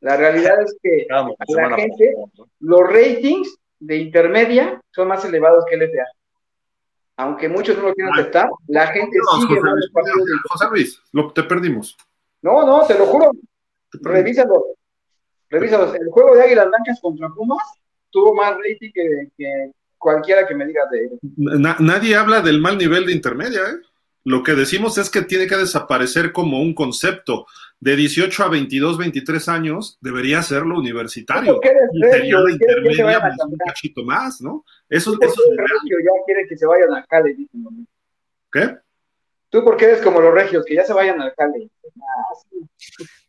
La 0.00 0.16
realidad 0.16 0.62
es 0.62 0.76
que 0.82 1.06
a 1.10 1.26
la 1.68 1.76
gente, 1.76 2.14
los 2.60 2.80
ratings 2.80 3.58
de 3.80 3.96
intermedia 3.96 4.80
son 4.92 5.08
más 5.08 5.24
elevados 5.24 5.64
que 5.68 5.74
el 5.74 5.90
FA. 5.90 6.04
Aunque 7.20 7.50
muchos 7.50 7.76
no 7.76 7.88
lo 7.88 7.94
quieren 7.94 8.14
aceptar, 8.14 8.48
la 8.68 8.86
gente 8.86 9.18
sigue 9.40 9.60
José, 10.48 10.66
Luis, 10.70 11.02
lo, 11.12 11.30
te 11.32 11.42
perdimos. 11.42 11.94
No, 12.40 12.64
no, 12.64 12.86
te 12.86 12.98
lo 12.98 13.04
juro. 13.04 13.32
Revísalo. 13.92 14.64
Revísalo. 15.50 15.92
El 15.94 16.08
juego 16.08 16.34
de 16.34 16.44
Águilas 16.44 16.68
Blancas 16.68 16.98
contra 17.02 17.28
Pumas 17.28 17.62
tuvo 18.08 18.34
más 18.34 18.54
rating 18.56 18.90
que, 18.94 19.70
cualquiera 19.98 20.46
que 20.46 20.54
me 20.54 20.66
diga 20.66 20.80
de 20.90 21.10
nadie 21.78 22.16
habla 22.16 22.40
del 22.40 22.58
mal 22.58 22.78
nivel 22.78 23.04
de 23.04 23.12
intermedia, 23.12 23.60
¿eh? 23.60 23.80
Lo 24.24 24.42
que 24.42 24.54
decimos 24.54 24.98
es 24.98 25.08
que 25.08 25.22
tiene 25.22 25.46
que 25.46 25.56
desaparecer 25.56 26.32
como 26.32 26.60
un 26.60 26.74
concepto. 26.74 27.46
De 27.78 27.96
18 27.96 28.44
a 28.44 28.48
22, 28.48 28.98
23 28.98 29.48
años 29.48 29.98
debería 30.02 30.42
serlo 30.42 30.78
universitario. 30.78 31.54
¿Por 31.54 31.62
qué 31.62 31.68
eres 31.70 31.90
regio? 32.12 32.44
que 32.86 32.94
se 32.94 33.02
vayan 33.02 33.22
a 33.22 33.46
un 33.46 33.56
cachito 33.56 34.04
más, 34.04 34.42
¿no? 34.42 34.64
Eso, 34.88 35.16
eso 35.18 35.24
es 35.50 35.56
regio, 35.56 35.96
ya 36.04 36.24
quieren 36.26 36.46
que 36.46 36.58
se 36.58 36.66
vayan 36.66 36.92
al 36.92 37.06
Cali, 37.06 37.48
¿Qué? 38.52 38.76
Tú 39.48 39.64
porque 39.64 39.86
eres 39.86 40.02
como 40.02 40.20
los 40.20 40.34
regios, 40.34 40.64
que 40.66 40.74
ya 40.74 40.84
se 40.84 40.92
vayan 40.92 41.20
al 41.22 41.34
Cali. 41.34 41.70
Ah, 41.96 42.34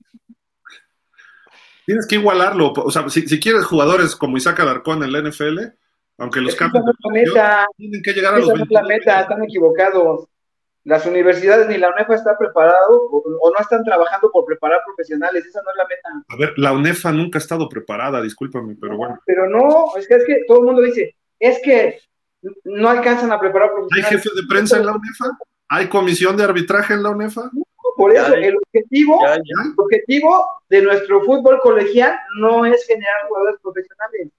Tienes 1.85 2.05
que 2.07 2.15
igualarlo. 2.15 2.73
O 2.73 2.91
sea, 2.91 3.09
si, 3.09 3.39
quieres 3.39 3.65
jugadores 3.65 4.15
como 4.15 4.37
Isaac 4.37 4.59
Alarcón 4.59 5.03
en 5.03 5.11
la 5.11 5.21
NFL, 5.21 5.59
aunque 6.17 6.41
los 6.41 6.55
cambios 6.55 6.83
tienen 7.77 8.01
que 8.03 8.13
llegar 8.13 8.35
a 8.35 8.39
los 8.39 8.47
no 8.47 8.65
la 8.69 8.83
meta, 8.83 9.21
están 9.21 9.43
equivocados. 9.43 10.27
Las 10.83 11.05
universidades 11.05 11.67
ni 11.67 11.77
la 11.77 11.91
UNEFA 11.91 12.15
está 12.15 12.37
preparado 12.37 13.01
o, 13.11 13.51
no 13.51 13.59
están 13.59 13.83
trabajando 13.83 14.31
por 14.31 14.45
preparar 14.45 14.79
profesionales, 14.85 15.45
esa 15.45 15.61
no 15.61 15.69
es 15.69 15.77
la 15.77 15.87
meta. 15.87 16.09
A 16.27 16.35
ver, 16.37 16.53
la 16.57 16.73
UNEFA 16.73 17.11
nunca 17.11 17.37
ha 17.37 17.41
estado 17.41 17.69
preparada, 17.69 18.21
discúlpame, 18.21 18.75
pero 18.79 18.97
bueno. 18.97 19.19
Pero 19.25 19.47
no, 19.47 19.95
es 19.95 20.07
que, 20.07 20.15
es 20.15 20.25
que 20.25 20.43
todo 20.47 20.59
el 20.59 20.65
mundo 20.65 20.81
dice, 20.81 21.15
es 21.39 21.59
que 21.63 21.99
no 22.63 22.89
alcanzan 22.89 23.31
a 23.31 23.39
preparar 23.39 23.73
profesionales. 23.73 24.11
¿Hay 24.11 24.17
jefe 24.17 24.29
de 24.35 24.47
prensa 24.47 24.77
en 24.77 24.87
la 24.87 24.93
UNEFA? 24.93 25.25
¿Hay 25.69 25.87
comisión 25.87 26.35
de 26.35 26.43
arbitraje 26.43 26.93
en 26.93 27.03
la 27.03 27.11
UNEFA? 27.11 27.51
Por 27.95 28.15
eso, 28.15 28.33
el 28.33 28.57
objetivo, 28.57 29.19
el 29.27 29.73
objetivo 29.77 30.45
de 30.69 30.81
nuestro 30.81 31.23
fútbol 31.23 31.59
colegial 31.61 32.17
no 32.39 32.65
es 32.65 32.85
generar 32.87 33.27
jugadores 33.27 33.59
profesionales. 33.61 34.29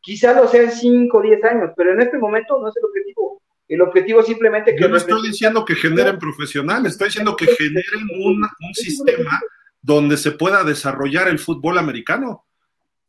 Quizás 0.00 0.36
lo 0.36 0.48
sea 0.48 0.62
en 0.62 0.70
5 0.70 1.18
o 1.18 1.20
10 1.20 1.44
años, 1.44 1.72
pero 1.76 1.92
en 1.92 2.00
este 2.00 2.18
momento 2.18 2.58
no 2.58 2.68
es 2.68 2.76
el 2.76 2.84
objetivo. 2.84 3.42
El 3.74 3.80
objetivo 3.80 4.20
es 4.20 4.26
simplemente 4.26 4.74
que. 4.74 4.82
Yo 4.82 4.88
no 4.88 4.96
estoy 4.96 5.26
diciendo 5.26 5.64
que 5.64 5.74
generen 5.74 6.18
profesionales, 6.18 6.92
estoy 6.92 7.08
diciendo 7.08 7.34
que 7.34 7.46
generen 7.46 8.06
un, 8.18 8.42
un 8.42 8.74
sistema 8.74 9.40
donde 9.80 10.18
se 10.18 10.32
pueda 10.32 10.62
desarrollar 10.62 11.28
el 11.28 11.38
fútbol 11.38 11.78
americano. 11.78 12.44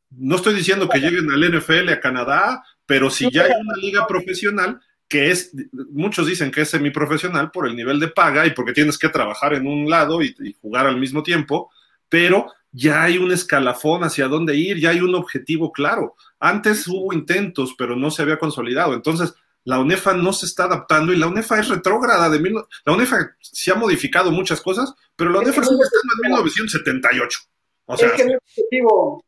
No 0.09 0.37
estoy 0.37 0.53
diciendo 0.53 0.87
que 0.87 0.99
lleguen 0.99 1.29
al 1.31 1.57
NFL, 1.57 1.89
a 1.89 1.99
Canadá, 1.99 2.63
pero 2.85 3.09
si 3.09 3.29
ya 3.29 3.43
hay 3.43 3.51
una 3.59 3.75
liga 3.75 4.07
profesional, 4.07 4.79
que 5.09 5.31
es, 5.31 5.51
muchos 5.91 6.27
dicen 6.27 6.49
que 6.49 6.61
es 6.61 6.69
semiprofesional 6.69 7.51
por 7.51 7.67
el 7.67 7.75
nivel 7.75 7.99
de 7.99 8.07
paga 8.07 8.45
y 8.45 8.51
porque 8.51 8.73
tienes 8.73 8.97
que 8.97 9.09
trabajar 9.09 9.53
en 9.53 9.67
un 9.67 9.89
lado 9.89 10.21
y, 10.21 10.33
jugar 10.61 10.87
al 10.87 10.97
mismo 10.97 11.23
tiempo, 11.23 11.71
pero 12.07 12.51
ya 12.71 13.03
hay 13.03 13.17
un 13.17 13.31
escalafón 13.31 14.03
hacia 14.03 14.29
dónde 14.29 14.55
ir, 14.55 14.79
ya 14.79 14.91
hay 14.91 15.01
un 15.01 15.13
objetivo 15.13 15.71
claro. 15.73 16.15
Antes 16.39 16.87
hubo 16.87 17.11
intentos, 17.13 17.75
pero 17.77 17.95
no 17.95 18.11
se 18.11 18.21
había 18.21 18.39
consolidado. 18.39 18.93
Entonces, 18.93 19.35
la 19.65 19.79
UNEFA 19.79 20.13
no 20.13 20.33
se 20.33 20.45
está 20.45 20.65
adaptando 20.65 21.13
y 21.13 21.17
la 21.17 21.27
UNEFA 21.27 21.59
es 21.59 21.69
retrógrada. 21.69 22.29
De 22.29 22.39
mil, 22.39 22.53
la 22.85 22.93
UNEFA 22.93 23.35
sí 23.39 23.71
ha 23.71 23.75
modificado 23.75 24.31
muchas 24.31 24.61
cosas, 24.61 24.93
pero 25.15 25.29
la 25.29 25.39
UNEFA 25.39 25.63
sigue 25.63 25.81
estando 25.81 26.13
en 26.15 26.31
1978. 26.31 27.39
O 27.85 27.97
sea, 27.97 28.09
es 28.09 28.13
que 28.13 28.25
no 28.25 28.31
es 28.31 28.37
objetivo, 28.37 29.25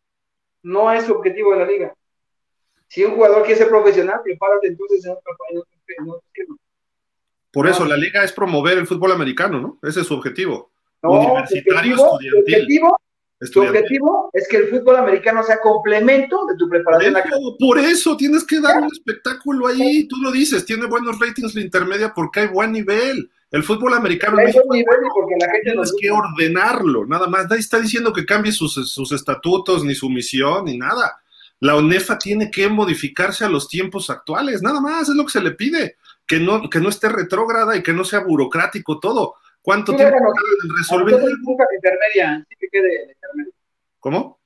no 0.64 0.92
es 0.92 1.06
su 1.06 1.14
objetivo 1.14 1.54
de 1.54 1.60
la 1.60 1.66
liga. 1.66 1.94
Si 2.88 3.04
un 3.04 3.16
jugador 3.16 3.44
quiere 3.44 3.58
ser 3.58 3.70
profesional, 3.70 4.22
prepárate 4.24 4.68
entonces 4.68 5.06
en 5.06 5.12
otro, 5.12 5.34
en 5.52 5.58
otro, 5.58 5.72
en 5.98 6.10
otro. 6.10 6.58
Por 7.52 7.68
eso 7.68 7.86
la 7.86 7.96
liga 7.96 8.24
es 8.24 8.34
promover 8.34 8.78
el 8.78 8.88
fútbol 8.88 9.14
americano, 9.14 9.62
¿no? 9.62 9.80
Ese 9.82 10.02
es 10.02 10.08
su 10.08 10.14
objetivo. 10.14 10.72
No, 11.02 11.12
Universitario, 11.12 11.94
objetivo, 11.94 12.20
estudiantil. 12.20 12.56
objetivo, 12.56 13.02
tu 13.52 13.62
objetivo 13.62 14.30
es 14.34 14.48
que 14.48 14.58
el 14.58 14.70
fútbol 14.70 14.96
americano 14.96 15.44
sea 15.44 15.60
complemento 15.60 16.46
de 16.48 16.56
tu 16.56 16.70
Por 16.70 16.78
preparación 16.78 17.18
eso, 17.18 17.58
por 17.60 17.80
eso 17.80 18.18
tienes 18.18 18.46
que 18.46 18.62
dar 18.62 18.82
un 18.82 18.86
espectáculo 18.92 19.68
ahí. 19.68 20.08
Tú 20.08 20.16
lo 20.18 20.32
dices, 20.32 20.66
tiene 20.66 20.86
buenos 20.86 21.20
ratings 21.20 21.54
la 21.54 21.62
intermedia 21.62 22.14
porque 22.14 22.42
hay 22.42 22.48
buen 22.48 22.72
nivel. 22.72 23.30
El 23.52 23.64
fútbol 23.64 23.94
americano 23.94 24.40
en 24.40 24.46
México 24.46 24.66
nivel 24.72 24.98
porque 25.14 25.36
la 25.40 25.52
gente 25.52 25.72
tienes 25.72 25.94
que 26.00 26.12
ordenarlo, 26.12 27.06
nada 27.06 27.28
más. 27.28 27.48
Nadie 27.50 27.60
está 27.60 27.80
diciendo 27.80 28.12
que 28.12 28.26
cambie 28.26 28.52
sus, 28.52 28.74
sus 28.74 29.12
estatutos, 29.12 29.84
ni 29.84 29.96
su 29.96 30.10
misión, 30.10 30.66
ni 30.66 30.78
nada. 30.78 31.18
La 31.60 31.76
UNEFA 31.76 32.18
tiene 32.18 32.52
que 32.52 32.68
modificarse 32.68 33.46
a 33.46 33.50
los 33.50 33.68
tiempos 33.68 34.10
actuales, 34.10 34.62
nada 34.62 34.82
más, 34.82 35.10
es 35.10 35.16
lo 35.16 35.26
que 35.26 35.32
se 35.32 35.42
le 35.42 35.52
pide. 35.52 35.98
Que 36.28 36.40
no, 36.40 36.70
que 36.70 36.80
no 36.80 36.90
esté 36.90 37.08
retrógrada 37.08 37.78
y 37.78 37.84
que 37.84 37.94
no 37.94 38.04
sea 38.04 38.20
burocrático 38.22 39.00
todo. 39.00 39.36
¿Cuánto 39.66 39.92
Sí, 39.94 39.98
tiempo 39.98 40.16
en 40.18 40.78
resolver 40.78 41.14
nos 41.20 41.22
gusta 41.44 41.66
la 41.70 41.76
intermedia, 41.76 42.46
sí 42.48 42.56
que 42.60 42.68
quede 42.70 43.06
la 43.08 43.12
intermedia. 43.12 43.54
¿Cómo? 44.00 44.40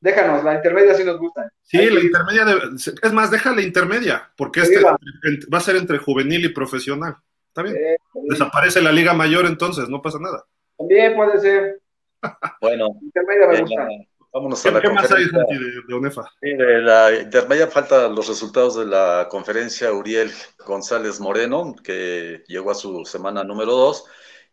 Déjanos, 0.00 0.44
la 0.44 0.54
intermedia 0.54 0.94
sí 0.94 1.02
nos 1.04 1.18
gusta. 1.18 1.50
Sí, 1.62 1.78
la 1.90 2.00
intermedia, 2.00 2.44
de- 2.44 2.60
es 3.02 3.12
más, 3.12 3.30
deja 3.30 3.54
la 3.54 3.62
intermedia, 3.62 4.30
porque 4.36 4.60
Que 4.60 4.66
este 4.66 4.82
va 4.84 5.58
a 5.58 5.60
ser 5.60 5.76
entre 5.76 5.96
juvenil 5.98 6.44
y 6.44 6.48
profesional. 6.50 7.16
¿Está 7.48 7.62
bien? 7.62 7.76
Eh, 7.76 7.96
Desaparece 8.28 8.80
la 8.82 8.92
liga 8.92 9.12
mayor 9.14 9.46
entonces, 9.46 9.88
no 9.88 10.00
pasa 10.02 10.18
nada. 10.20 10.44
también 10.76 11.14
puede 11.16 11.38
ser. 11.40 11.80
Bueno, 12.60 12.88
Intermedia 13.00 13.46
me 13.48 13.60
gusta. 13.62 13.84
la- 13.84 13.88
vámonos 14.32 14.60
a 14.64 14.68
¿Qué, 14.68 14.74
la 14.74 14.80
qué 14.82 14.88
más 14.90 15.10
hay, 15.12 15.28
conferencia. 15.30 15.58
De, 15.58 15.82
de 15.88 15.94
UNEFA? 15.94 16.22
Sí, 16.40 16.52
de 16.54 16.78
la 16.82 17.14
intermedia 17.14 17.66
faltan 17.66 18.14
los 18.14 18.28
resultados 18.28 18.76
de 18.76 18.84
la 18.86 19.26
conferencia 19.30 19.90
Uriel 19.92 20.30
González 20.66 21.18
Moreno, 21.18 21.74
que 21.82 22.44
llegó 22.46 22.70
a 22.70 22.74
su 22.74 23.04
semana 23.06 23.42
número 23.42 23.72
2. 23.72 24.04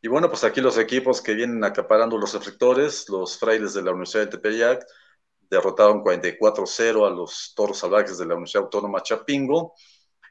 Y 0.02 0.08
bueno, 0.08 0.30
pues 0.30 0.44
aquí 0.44 0.62
los 0.62 0.78
equipos 0.78 1.22
que 1.22 1.34
vienen 1.34 1.64
acaparando 1.64 2.18
los 2.18 2.34
reflectores, 2.34 3.10
los 3.10 3.38
frailes 3.38 3.74
de 3.74 3.82
la 3.82 3.92
Universidad 3.92 4.26
de 4.26 4.32
Tepeyac, 4.32 4.86
derrotaron 5.50 6.04
44-0 6.04 7.08
a 7.08 7.10
los 7.10 7.54
toros 7.56 7.80
salvajes 7.80 8.18
de 8.18 8.26
la 8.26 8.36
Universidad 8.36 8.66
Autónoma 8.66 9.02
Chapingo. 9.02 9.74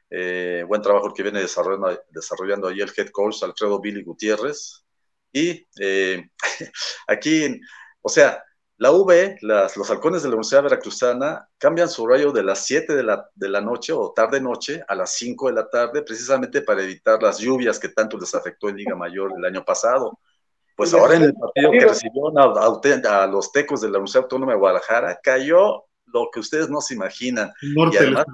Eh, 0.09 0.63
buen 0.67 0.81
trabajo 0.81 1.13
que 1.13 1.23
viene 1.23 1.41
desarrollando, 1.41 2.01
desarrollando 2.09 2.67
ahí 2.67 2.79
el 2.79 2.91
head 2.95 3.09
coach 3.09 3.43
Alfredo 3.43 3.81
Billy 3.81 4.03
Gutiérrez. 4.03 4.85
Y 5.33 5.67
eh, 5.79 6.29
aquí, 7.07 7.59
o 8.01 8.09
sea, 8.09 8.41
la 8.79 8.91
V, 8.91 9.37
las, 9.41 9.75
los 9.75 9.89
halcones 9.89 10.21
de 10.21 10.29
la 10.29 10.35
Universidad 10.35 10.63
Veracruzana, 10.63 11.49
cambian 11.57 11.89
su 11.89 12.03
horario 12.03 12.31
de 12.31 12.43
las 12.43 12.65
7 12.65 12.95
de 12.95 13.03
la, 13.03 13.27
de 13.33 13.49
la 13.49 13.59
noche 13.61 13.91
o 13.93 14.13
tarde-noche 14.15 14.83
a 14.87 14.93
las 14.95 15.13
5 15.13 15.47
de 15.47 15.53
la 15.53 15.69
tarde, 15.69 16.03
precisamente 16.03 16.61
para 16.61 16.83
evitar 16.83 17.21
las 17.21 17.39
lluvias 17.39 17.79
que 17.79 17.89
tanto 17.89 18.17
les 18.17 18.33
afectó 18.35 18.69
en 18.69 18.77
Liga 18.77 18.95
Mayor 18.95 19.33
el 19.35 19.43
año 19.45 19.63
pasado. 19.65 20.19
Pues 20.75 20.93
ahora 20.93 21.15
en 21.15 21.23
el 21.23 21.33
partido 21.33 21.71
que 21.71 21.87
recibieron 21.87 22.37
a, 22.37 22.43
a, 22.43 23.23
a 23.23 23.27
los 23.27 23.51
tecos 23.51 23.81
de 23.81 23.87
la 23.89 23.97
Universidad 23.97 24.23
Autónoma 24.25 24.51
de 24.53 24.59
Guadalajara, 24.59 25.19
cayó 25.23 25.85
lo 26.05 26.29
que 26.31 26.39
ustedes 26.39 26.69
no 26.69 26.79
se 26.79 26.93
imaginan. 26.93 27.51
Norte 27.75 27.95
Y 27.95 27.97
además, 27.97 28.25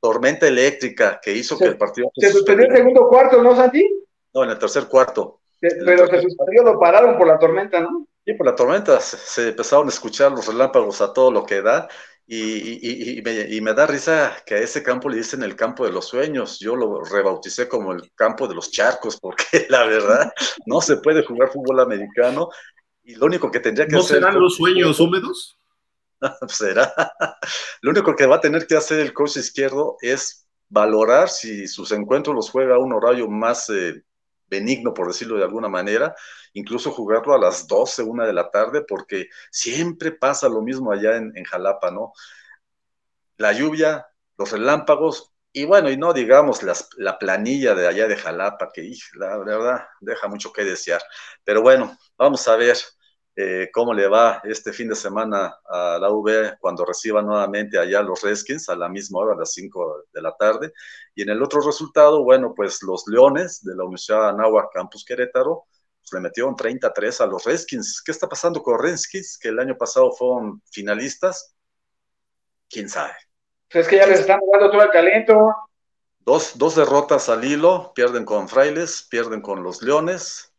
tormenta 0.00 0.46
eléctrica 0.46 1.20
que 1.20 1.32
hizo 1.32 1.58
que 1.58 1.64
el 1.66 1.76
partido 1.76 2.10
Se 2.14 2.30
suspendió 2.30 2.66
el 2.68 2.76
segundo 2.76 3.08
cuarto, 3.08 3.42
¿no, 3.42 3.56
Santi? 3.56 3.84
No, 4.32 4.44
en 4.44 4.50
el 4.50 4.58
tercer 4.58 4.86
cuarto. 4.86 5.40
Se- 5.60 5.76
Pero 5.84 6.06
se 6.06 6.22
suspendió, 6.22 6.62
lo 6.62 6.78
pararon 6.78 7.18
por 7.18 7.26
la 7.26 7.38
tormenta, 7.38 7.80
¿no? 7.80 8.06
Sí, 8.24 8.34
por 8.34 8.46
la 8.46 8.54
tormenta 8.54 9.00
se, 9.00 9.16
se 9.16 9.48
empezaron 9.48 9.86
a 9.86 9.90
escuchar 9.90 10.30
los 10.30 10.46
relámpagos 10.46 11.00
a 11.00 11.12
todo 11.12 11.32
lo 11.32 11.44
que 11.44 11.60
da 11.60 11.88
y, 12.26 13.18
y- 13.18 13.22
me, 13.22 13.32
y 13.54 13.60
me 13.60 13.74
da 13.74 13.86
risa 13.86 14.36
que 14.46 14.54
a 14.54 14.58
ese 14.58 14.82
campo 14.82 15.08
le 15.08 15.16
dicen 15.16 15.42
el 15.42 15.56
campo 15.56 15.84
de 15.84 15.90
los 15.92 16.06
sueños. 16.06 16.58
Yo 16.60 16.76
lo 16.76 17.02
rebauticé 17.04 17.68
como 17.68 17.92
el 17.92 18.12
campo 18.14 18.46
de 18.46 18.54
los 18.54 18.70
charcos 18.70 19.18
porque 19.20 19.66
la 19.68 19.84
verdad 19.86 20.32
no 20.66 20.80
se 20.80 20.98
puede 20.98 21.24
jugar 21.24 21.50
fútbol 21.50 21.80
americano 21.80 22.48
y 23.04 23.16
lo 23.16 23.26
único 23.26 23.50
que 23.50 23.60
tendría 23.60 23.88
que 23.88 23.96
¿No 23.96 23.98
hacer... 23.98 24.18
serán 24.18 24.40
los 24.40 24.56
sueños 24.56 24.98
húmedos? 24.98 25.58
será. 26.48 26.92
Lo 27.80 27.90
único 27.90 28.14
que 28.16 28.26
va 28.26 28.36
a 28.36 28.40
tener 28.40 28.66
que 28.66 28.76
hacer 28.76 29.00
el 29.00 29.12
coach 29.12 29.36
izquierdo 29.36 29.96
es 30.00 30.46
valorar 30.68 31.28
si 31.28 31.66
sus 31.68 31.92
encuentros 31.92 32.34
los 32.34 32.50
juega 32.50 32.76
a 32.76 32.78
un 32.78 32.92
horario 32.92 33.28
más 33.28 33.68
eh, 33.70 34.02
benigno, 34.52 34.92
por 34.92 35.08
decirlo 35.08 35.36
de 35.38 35.44
alguna 35.44 35.68
manera, 35.68 36.14
incluso 36.52 36.90
jugarlo 36.92 37.34
a 37.34 37.38
las 37.38 37.66
12, 37.66 38.02
una 38.02 38.26
de 38.26 38.34
la 38.34 38.50
tarde, 38.50 38.84
porque 38.86 39.28
siempre 39.50 40.12
pasa 40.12 40.48
lo 40.48 40.60
mismo 40.62 40.92
allá 40.92 41.16
en, 41.16 41.44
Jalapa, 41.44 41.90
¿no? 41.90 42.12
La 43.38 43.52
lluvia, 43.52 44.06
los 44.36 44.52
relámpagos, 44.52 45.32
y 45.52 45.64
bueno, 45.64 45.90
y 45.90 45.96
no 45.96 46.12
digamos 46.12 46.62
las, 46.62 46.88
la 46.96 47.18
planilla 47.18 47.74
de 47.74 47.86
allá 47.88 48.06
de 48.08 48.16
Jalapa, 48.16 48.70
que 48.72 48.90
la 49.14 49.38
verdad 49.38 49.86
deja 50.00 50.28
mucho 50.28 50.52
que 50.52 50.64
desear. 50.64 51.02
Pero 51.44 51.62
bueno, 51.62 51.96
vamos 52.16 52.46
a 52.48 52.56
ver 52.56 52.76
eh, 53.34 53.70
cómo 53.72 53.94
le 53.94 54.08
va 54.08 54.42
este 54.44 54.72
fin 54.72 54.88
de 54.88 54.94
semana 54.94 55.56
a 55.66 55.98
la 55.98 56.10
UV 56.10 56.58
cuando 56.58 56.84
reciba 56.84 57.22
nuevamente 57.22 57.78
allá 57.78 58.02
los 58.02 58.20
Redskins 58.22 58.68
a 58.68 58.76
la 58.76 58.88
misma 58.88 59.20
hora, 59.20 59.34
a 59.34 59.38
las 59.38 59.52
5 59.52 60.04
de 60.12 60.22
la 60.22 60.36
tarde. 60.36 60.72
Y 61.14 61.22
en 61.22 61.30
el 61.30 61.42
otro 61.42 61.60
resultado, 61.60 62.24
bueno, 62.24 62.52
pues 62.54 62.82
los 62.82 63.06
Leones 63.06 63.62
de 63.64 63.74
la 63.74 63.84
Universidad 63.84 64.22
de 64.22 64.28
Anáhuac 64.28 64.72
Campus 64.72 65.04
Querétaro 65.04 65.64
pues 66.02 66.12
le 66.12 66.20
metieron 66.20 66.56
33 66.56 67.20
a 67.20 67.26
los 67.26 67.44
Redskins. 67.44 68.02
¿Qué 68.04 68.10
está 68.10 68.28
pasando 68.28 68.62
con 68.62 68.78
Redskins? 68.78 69.38
Que 69.38 69.48
el 69.48 69.58
año 69.58 69.76
pasado 69.76 70.12
fueron 70.12 70.60
finalistas. 70.70 71.54
¿Quién 72.68 72.88
sabe? 72.88 73.14
Pues 73.70 73.84
es 73.84 73.88
que 73.88 73.96
ya 73.96 74.06
les 74.06 74.20
están 74.20 74.40
dando 74.52 74.70
todo 74.70 74.82
el 74.82 74.90
talento. 74.90 75.54
Dos, 76.20 76.58
dos 76.58 76.76
derrotas 76.76 77.28
al 77.28 77.44
hilo, 77.44 77.92
pierden 77.94 78.24
con 78.24 78.48
Frailes, 78.48 79.06
pierden 79.10 79.40
con 79.40 79.62
los 79.62 79.82
Leones. 79.82 80.51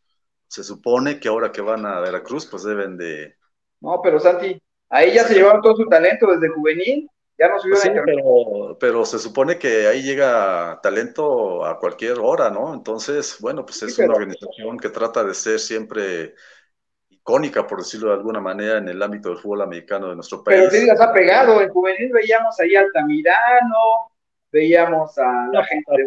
Se 0.54 0.62
supone 0.62 1.18
que 1.18 1.26
ahora 1.26 1.50
que 1.50 1.60
van 1.60 1.84
a 1.84 1.98
Veracruz, 1.98 2.46
pues 2.46 2.62
deben 2.62 2.96
de, 2.96 3.34
No, 3.80 4.00
pero 4.00 4.20
Santi, 4.20 4.62
ahí 4.88 5.12
ya 5.12 5.24
se 5.24 5.34
llevaron 5.34 5.60
todo 5.60 5.74
su 5.74 5.88
talento 5.88 6.28
desde 6.28 6.48
juvenil. 6.54 7.10
Ya 7.36 7.48
no 7.48 7.58
subió 7.58 7.72
Pues 7.74 7.82
sí, 7.82 7.90
pero, 8.04 8.78
pero 8.78 9.04
se 9.04 9.18
supone 9.18 9.58
que 9.58 9.88
ahí 9.88 10.02
llega 10.02 10.78
talento 10.80 11.64
a 11.64 11.76
cualquier 11.80 12.20
hora, 12.20 12.50
¿no? 12.50 12.72
Entonces, 12.72 13.36
bueno, 13.40 13.66
pues 13.66 13.82
es 13.82 13.96
Sí, 13.96 14.02
pero- 14.02 14.10
una 14.12 14.18
organización 14.18 14.78
que 14.78 14.90
trata 14.90 15.24
de 15.24 15.34
ser 15.34 15.58
siempre 15.58 16.36
icónica, 17.08 17.66
por 17.66 17.78
decirlo 17.80 18.10
de 18.10 18.14
alguna 18.14 18.38
manera, 18.40 18.78
en 18.78 18.88
el 18.88 19.02
ámbito 19.02 19.30
del 19.30 19.38
fútbol 19.38 19.62
americano 19.62 20.10
de 20.10 20.14
nuestro 20.14 20.44
Pero 20.44 20.68
país. 20.68 20.80
sí 20.80 20.86
las 20.86 21.00
ha 21.00 21.12
pegado. 21.12 21.60
En 21.60 21.68
juvenil 21.70 22.12
veíamos 22.12 22.60
ahí 22.60 22.76
a 22.76 22.82
Altamirano, 22.82 24.12
veíamos 24.52 25.18
a 25.18 25.48
la 25.52 25.64
gente 25.64 25.90
de 25.90 26.04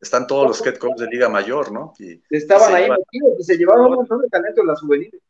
Están 0.00 0.26
todos 0.26 0.46
los 0.48 0.66
head 0.66 0.76
coaches 0.78 1.00
de 1.00 1.06
Liga 1.08 1.28
Mayor, 1.28 1.70
¿no? 1.72 1.92
Y, 1.98 2.22
estaban 2.30 2.68
Sí, 2.68 2.74
ahí 2.74 2.90
metidos 2.90 3.38
y 3.38 3.44
se 3.44 3.56
llevaron 3.56 3.86
un 3.86 3.94
montón 3.96 4.20
de 4.22 4.28
talento 4.28 4.62
en 4.62 4.66
las 4.68 4.80
juveniles. 4.80 5.20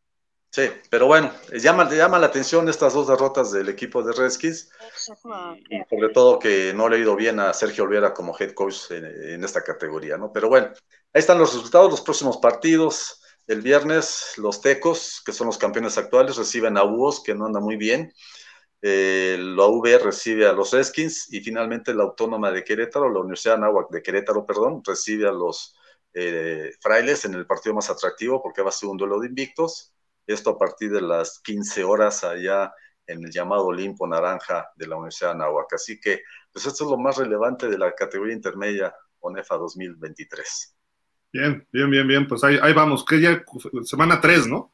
sí, 0.49 0.69
pero 0.89 1.07
bueno, 1.07 1.31
llama, 1.61 1.89
llama 1.89 2.19
la 2.19 2.27
atención 2.27 2.67
estas 2.69 2.93
dos 2.93 3.07
derrotas 3.07 3.51
del 3.51 3.69
equipo 3.69 4.01
de 4.03 4.13
Redskins 4.13 4.69
y, 5.69 5.75
y 5.77 5.83
sobre 5.89 6.09
todo 6.13 6.39
que 6.39 6.73
no 6.73 6.87
le 6.89 6.97
ha 6.97 6.99
ido 6.99 7.15
bien 7.15 7.39
a 7.39 7.53
Sergio 7.53 7.83
Olvera 7.85 8.13
como 8.13 8.35
head 8.39 8.53
coach 8.53 8.91
en, 8.91 9.05
en 9.05 9.43
esta 9.43 9.63
categoría, 9.63 10.17
¿no? 10.17 10.31
Pero 10.31 10.49
bueno, 10.49 10.67
ahí 10.67 11.19
están 11.19 11.37
los 11.39 11.53
resultados, 11.53 11.89
los 11.91 12.01
próximos 12.01 12.37
partidos. 12.37 13.17
El 13.47 13.61
viernes, 13.61 14.33
los 14.37 14.61
Tecos, 14.61 15.21
que 15.25 15.33
son 15.33 15.47
los 15.47 15.57
campeones 15.57 15.97
actuales, 15.97 16.37
reciben 16.37 16.77
a 16.77 16.83
UOS, 16.83 17.23
que 17.23 17.33
no 17.35 17.47
anda 17.47 17.59
muy 17.59 17.75
bien. 17.75 18.13
Eh, 18.83 19.37
la 19.39 19.99
recibe 19.99 20.47
a 20.47 20.53
los 20.53 20.71
Redskins 20.71 21.31
y 21.31 21.41
finalmente 21.41 21.93
la 21.93 22.03
Autónoma 22.03 22.51
de 22.51 22.63
Querétaro, 22.63 23.11
la 23.11 23.19
Universidad 23.19 23.59
de 23.59 23.67
de 23.91 24.01
Querétaro, 24.01 24.45
perdón, 24.45 24.81
recibe 24.83 25.27
a 25.27 25.31
los 25.31 25.75
eh, 26.13 26.71
Frailes 26.79 27.25
en 27.25 27.35
el 27.35 27.45
partido 27.45 27.75
más 27.75 27.89
atractivo 27.89 28.41
porque 28.41 28.61
va 28.61 28.69
a 28.69 28.73
ser 28.73 28.89
un 28.89 28.97
duelo 28.97 29.19
de 29.19 29.27
invictos. 29.27 29.93
Esto 30.25 30.51
a 30.51 30.57
partir 30.57 30.91
de 30.91 31.01
las 31.01 31.39
15 31.39 31.83
horas 31.83 32.23
allá 32.23 32.73
en 33.05 33.23
el 33.23 33.31
llamado 33.31 33.65
Olimpo 33.65 34.07
Naranja 34.07 34.69
de 34.75 34.87
la 34.87 34.95
Universidad 34.95 35.29
de 35.29 35.35
Anáhuac. 35.35 35.73
Así 35.73 35.99
que, 35.99 36.21
pues 36.51 36.65
esto 36.65 36.85
es 36.85 36.89
lo 36.91 36.97
más 36.97 37.17
relevante 37.17 37.67
de 37.67 37.77
la 37.77 37.93
categoría 37.93 38.35
intermedia 38.35 38.95
ONEFA 39.19 39.57
2023. 39.57 40.75
Bien, 41.33 41.67
bien, 41.71 41.89
bien, 41.89 42.07
bien. 42.07 42.27
Pues 42.27 42.43
ahí, 42.43 42.57
ahí 42.61 42.73
vamos. 42.73 43.05
Que 43.05 43.21
ya 43.21 43.43
semana 43.83 44.19
3, 44.19 44.47
¿no? 44.47 44.73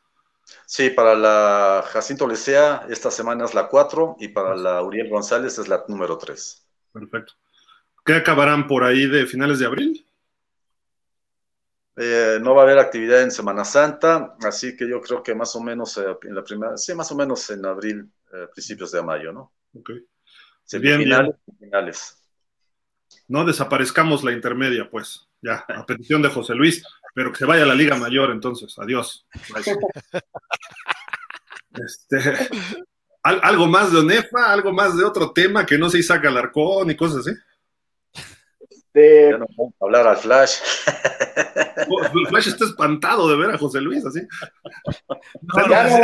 Sí, 0.66 0.90
para 0.90 1.16
la 1.16 1.84
Jacinto 1.88 2.28
Lecea, 2.28 2.86
esta 2.90 3.12
semana 3.12 3.46
es 3.46 3.54
la 3.54 3.68
4 3.68 4.18
y 4.20 4.30
para 4.30 4.56
la 4.56 4.82
Uriel 4.82 5.10
González 5.10 5.58
es 5.60 5.68
la 5.68 5.84
número 5.88 6.18
3. 6.18 6.68
Perfecto. 6.92 7.34
¿Qué 8.06 8.14
acabarán 8.14 8.68
por 8.68 8.84
ahí 8.84 9.08
de 9.08 9.26
finales 9.26 9.60
de 9.60 9.66
abril? 9.66 10.08
Eh, 12.00 12.38
no 12.42 12.54
va 12.54 12.62
a 12.62 12.66
haber 12.66 12.78
actividad 12.78 13.24
en 13.24 13.32
Semana 13.32 13.66
Santa, 13.66 14.36
así 14.46 14.78
que 14.78 14.88
yo 14.88 15.02
creo 15.02 15.24
que 15.24 15.34
más 15.34 15.56
o 15.56 15.62
menos 15.62 15.98
eh, 15.98 16.06
en 16.24 16.36
la 16.36 16.44
primera, 16.44 16.78
sí, 16.78 16.94
más 16.94 17.12
o 17.12 17.16
menos 17.16 17.50
en 17.50 17.66
abril, 17.66 18.08
eh, 18.34 18.48
principios 18.54 18.92
de 18.92 19.02
mayo, 19.02 19.34
¿no? 19.34 19.52
Ok. 19.74 19.90
Semifinales 20.64 21.36
y 21.48 21.66
finales. 21.66 22.24
no 23.28 23.46
desaparezcamos 23.46 24.24
la 24.24 24.32
intermedia, 24.32 24.88
pues, 24.90 25.28
ya, 25.42 25.66
a 25.68 25.86
petición 25.88 26.22
de 26.22 26.30
José 26.30 26.54
Luis, 26.54 26.84
pero 27.18 27.32
que 27.32 27.40
se 27.40 27.46
vaya 27.46 27.64
a 27.64 27.66
la 27.66 27.74
Liga 27.74 27.96
Mayor, 27.96 28.30
entonces, 28.30 28.78
adiós. 28.78 29.28
Este, 31.74 32.18
algo 33.22 33.68
más 33.68 33.92
de 33.92 34.00
Onefa, 34.00 34.52
algo 34.52 34.74
más 34.74 34.98
de 34.98 35.04
otro 35.04 35.32
tema 35.32 35.64
que 35.64 35.78
no 35.78 35.92
se 35.92 36.02
saca 36.02 36.28
Alarcón 36.28 36.90
y 36.90 36.96
cosas 36.96 37.20
así. 37.20 37.38
Este... 38.60 39.32
Ya 39.32 39.38
no 39.38 39.46
vamos 39.56 39.74
a 39.80 39.86
hablar 39.86 40.08
al 40.08 40.18
Flash. 40.18 40.56
El 42.16 42.28
Flash 42.30 42.48
está 42.48 42.66
espantado 42.66 43.30
de 43.30 43.38
ver 43.38 43.52
a 43.54 43.58
José 43.60 43.80
Luis 43.80 44.04
así. 44.06 44.22
No, 45.42 45.70
ya, 45.70 45.84
no, 45.84 46.00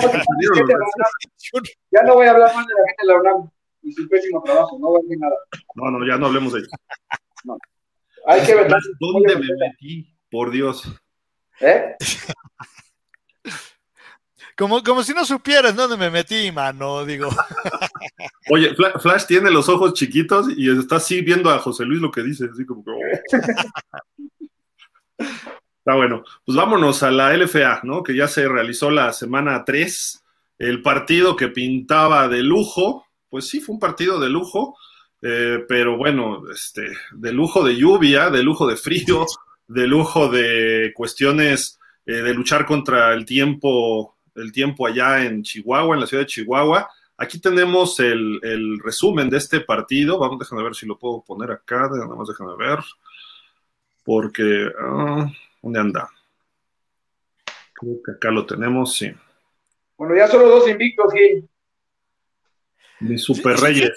ya, 1.92 2.04
no, 2.04 2.14
voy 2.14 2.28
a 2.28 2.32
hablar 2.32 2.56
más 2.56 2.68
de 2.68 2.74
la 2.74 2.88
gente 2.88 3.02
de 3.02 3.08
la 3.08 3.20
UNAM 3.20 3.50
y 3.82 3.94
su 3.94 4.08
pésimo 4.08 4.44
trabajo, 4.44 4.78
no 4.80 4.90
voy 4.90 5.00
a 5.00 5.04
decir 5.04 5.20
nada. 5.20 5.36
No, 5.74 5.92
no, 5.92 6.08
ya 6.08 6.18
no 6.18 6.28
hablemos 6.28 6.54
de 6.54 6.60
ello. 6.60 6.70
No. 7.46 7.58
Hay 8.28 8.46
que 8.46 8.54
ver. 8.54 8.72
¿Dónde 9.00 9.36
me 9.36 9.48
metí? 9.60 10.16
Por 10.30 10.52
Dios. 10.52 11.03
¿Eh? 11.64 11.96
Como, 14.56 14.84
como 14.84 15.02
si 15.02 15.14
no 15.16 15.26
supieras 15.26 15.76
dónde 15.76 15.98
me 15.98 16.12
metí, 16.12 16.52
mano, 16.52 17.04
digo. 17.06 17.28
Oye, 18.52 18.76
Flash 18.76 19.26
tiene 19.26 19.50
los 19.50 19.68
ojos 19.68 19.96
chiquitos 19.96 20.46
y 20.56 20.70
está 20.70 20.98
así 20.98 21.22
viendo 21.22 21.50
a 21.50 21.58
José 21.58 21.86
Luis 21.86 22.00
lo 22.00 22.12
que 22.12 22.22
dice, 22.22 22.48
así 22.52 22.64
como 22.64 22.84
que... 22.86 22.92
Oh". 22.92 22.98
Está 25.80 25.96
bueno. 25.96 26.24
Pues 26.46 26.56
vámonos 26.56 27.02
a 27.02 27.10
la 27.10 27.36
LFA, 27.36 27.82
¿no? 27.84 28.04
Que 28.04 28.16
ya 28.16 28.28
se 28.28 28.48
realizó 28.48 28.92
la 28.92 29.12
semana 29.12 29.66
3. 29.66 30.24
El 30.60 30.82
partido 30.84 31.36
que 31.36 31.50
pintaba 31.50 32.28
de 32.30 32.44
lujo, 32.44 33.08
pues 33.30 33.48
sí, 33.50 33.60
fue 33.60 33.74
un 33.74 33.80
partido 33.80 34.20
de 34.20 34.30
lujo, 34.30 34.78
eh, 35.22 35.66
pero 35.68 35.98
bueno, 35.98 36.44
este, 36.54 36.84
de 37.12 37.34
lujo 37.34 37.66
de 37.66 37.76
lluvia, 37.76 38.30
de 38.30 38.44
lujo 38.44 38.68
de 38.68 38.78
frío, 38.78 39.26
de 39.74 39.88
lujo 39.88 40.30
de 40.30 40.92
cuestiones 40.96 41.80
eh, 42.06 42.14
de 42.14 42.34
luchar 42.34 42.66
contra 42.66 43.14
el 43.14 43.26
tiempo 43.26 44.14
el 44.36 44.52
tiempo 44.52 44.88
allá 44.88 45.24
en 45.24 45.44
Chihuahua, 45.44 45.96
en 45.96 46.02
la 46.02 46.08
ciudad 46.08 46.24
de 46.24 46.28
Chihuahua. 46.28 46.90
Aquí 47.18 47.40
tenemos 47.40 48.00
el, 48.00 48.80
resumen 48.84 49.30
de 49.30 49.38
este 49.38 49.62
partido. 49.62 50.18
Vamos, 50.18 50.40
déjame 50.40 50.64
ver 50.64 50.76
si 50.76 50.86
lo 50.86 50.98
puedo 50.98 51.24
poner 51.24 51.52
acá. 51.52 51.88
Nada 51.92 52.16
más 52.16 52.28
déjame 52.28 52.56
ver. 52.58 52.80
Porque, 54.04 54.72
ah, 54.80 55.32
¿dónde 55.62 55.80
anda? 55.80 56.10
Creo 57.74 58.02
que 58.04 58.12
acá 58.14 58.32
lo 58.32 58.46
tenemos, 58.46 58.96
sí. 58.96 59.12
Bueno, 59.98 60.16
ya 60.16 60.28
solo 60.28 60.50
dos 60.50 60.68
invictos, 60.68 61.14
Gil. 61.14 61.48
Mis 63.04 63.24
super 63.24 63.58
reyes. 63.58 63.92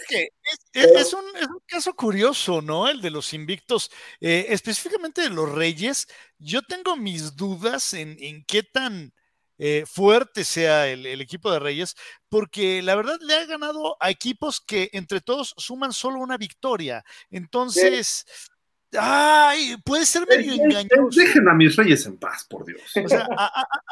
es, 0.73 1.13
un, 1.15 1.25
caso 1.67 1.95
curioso, 1.95 2.61
¿no? 2.61 2.89
El 2.89 3.01
de 3.01 3.11
los 3.11 3.33
invictos, 3.33 3.91
eh, 4.21 4.47
específicamente 4.51 5.23
de 5.23 5.31
los 5.31 5.51
reyes. 5.53 6.07
Yo 6.39 6.63
tengo 6.63 6.97
mis 6.97 7.37
dudas 7.37 7.95
en, 7.95 8.17
en 8.21 8.45
qué 8.45 8.63
tan 8.63 9.13
eh, 9.59 9.85
fuerte 9.87 10.45
sea 10.45 10.87
el, 10.87 11.07
equipo 11.21 11.51
de 11.51 11.59
Reyes, 11.59 11.95
porque 12.29 12.83
la 12.83 12.95
verdad 12.95 13.19
le 13.23 13.35
ha 13.35 13.47
ganado 13.47 13.97
a 14.01 14.11
equipos 14.11 14.61
que 14.61 14.91
entre 14.93 15.23
todos 15.23 15.55
suman 15.57 15.93
solo 15.93 16.21
una 16.21 16.37
victoria. 16.37 17.03
Entonces, 17.31 18.27
ay, 18.99 19.77
puede 19.85 20.07
ser 20.07 20.27
medio 20.27 20.55
engañoso. 20.55 21.19
Dejen 21.19 21.49
a 21.49 21.55
mis 21.55 21.77
Reyes 21.77 22.07
en 22.07 22.17
paz, 22.17 22.47
por 22.49 22.65
Dios. 22.65 22.83
O 23.05 23.09
sea, 23.09 23.29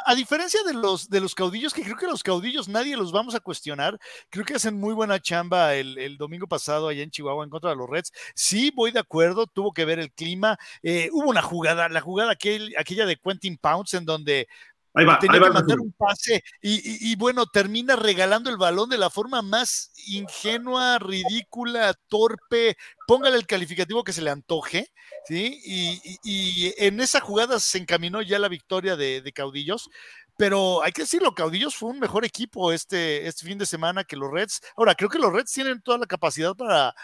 a, 0.06 0.14
diferencia 0.14 0.60
de 0.66 0.74
los, 0.74 1.08
de 1.08 1.20
los 1.20 1.34
caudillos, 1.34 1.72
que 1.72 1.82
creo 1.82 1.96
que 1.96 2.06
los 2.06 2.22
caudillos 2.22 2.68
nadie 2.68 2.96
los 2.96 3.12
vamos 3.12 3.34
a 3.34 3.40
cuestionar, 3.40 3.98
creo 4.30 4.44
que 4.44 4.54
hacen 4.54 4.78
muy 4.78 4.94
buena 4.94 5.20
chamba 5.20 5.74
el, 5.74 6.16
domingo 6.16 6.46
pasado 6.46 6.88
allá 6.88 7.02
en 7.02 7.10
Chihuahua 7.10 7.44
en 7.44 7.50
contra 7.50 7.70
de 7.70 7.76
los 7.76 7.88
Reds. 7.88 8.12
Sí, 8.34 8.72
voy 8.74 8.90
de 8.90 9.00
acuerdo, 9.00 9.46
tuvo 9.46 9.72
que 9.72 9.84
ver 9.84 9.98
el 9.98 10.12
clima. 10.12 10.58
Eh, 10.82 11.08
hubo 11.12 11.28
una 11.28 11.42
jugada, 11.42 11.88
la 11.88 12.00
jugada 12.00 12.32
aquella 12.32 13.06
de 13.06 13.16
Quentin 13.16 13.58
Pounce, 13.58 13.96
en 13.96 14.04
donde 14.04 14.48
Ahí 14.96 15.04
va, 15.04 15.18
tenía 15.18 15.34
ahí 15.34 15.40
va 15.40 15.48
que 15.48 15.54
mandar 15.54 15.80
un 15.80 15.92
pase 15.92 16.44
y, 16.62 17.16
bueno, 17.16 17.46
termina 17.46 17.96
regalando 17.96 18.48
el 18.48 18.56
balón 18.56 18.88
de 18.88 18.96
la 18.96 19.10
forma 19.10 19.42
más 19.42 19.90
ingenua, 20.06 21.00
ridícula, 21.00 21.94
torpe, 22.06 22.76
póngale 23.08 23.36
el 23.36 23.46
calificativo 23.46 24.04
que 24.04 24.12
se 24.12 24.22
le 24.22 24.30
antoje, 24.30 24.92
¿sí? 25.26 25.60
Y, 25.64 26.72
en 26.78 27.00
esa 27.00 27.20
jugada 27.20 27.58
se 27.58 27.78
encaminó 27.78 28.22
ya 28.22 28.38
la 28.38 28.48
victoria 28.48 28.94
de, 28.94 29.32
Caudillos, 29.34 29.90
pero 30.36 30.84
hay 30.84 30.92
que 30.92 31.02
decirlo, 31.02 31.34
Caudillos 31.34 31.74
fue 31.74 31.90
un 31.90 31.98
mejor 31.98 32.24
equipo 32.24 32.70
este, 32.70 33.26
este 33.26 33.46
fin 33.46 33.58
de 33.58 33.66
semana 33.66 34.04
que 34.04 34.16
los 34.16 34.30
Reds. 34.30 34.60
Ahora, 34.76 34.94
creo 34.94 35.10
que 35.10 35.18
los 35.18 35.32
Reds 35.32 35.50
tienen 35.50 35.82
toda 35.82 35.98
la 35.98 36.06
capacidad 36.06 36.54
para 36.54 36.94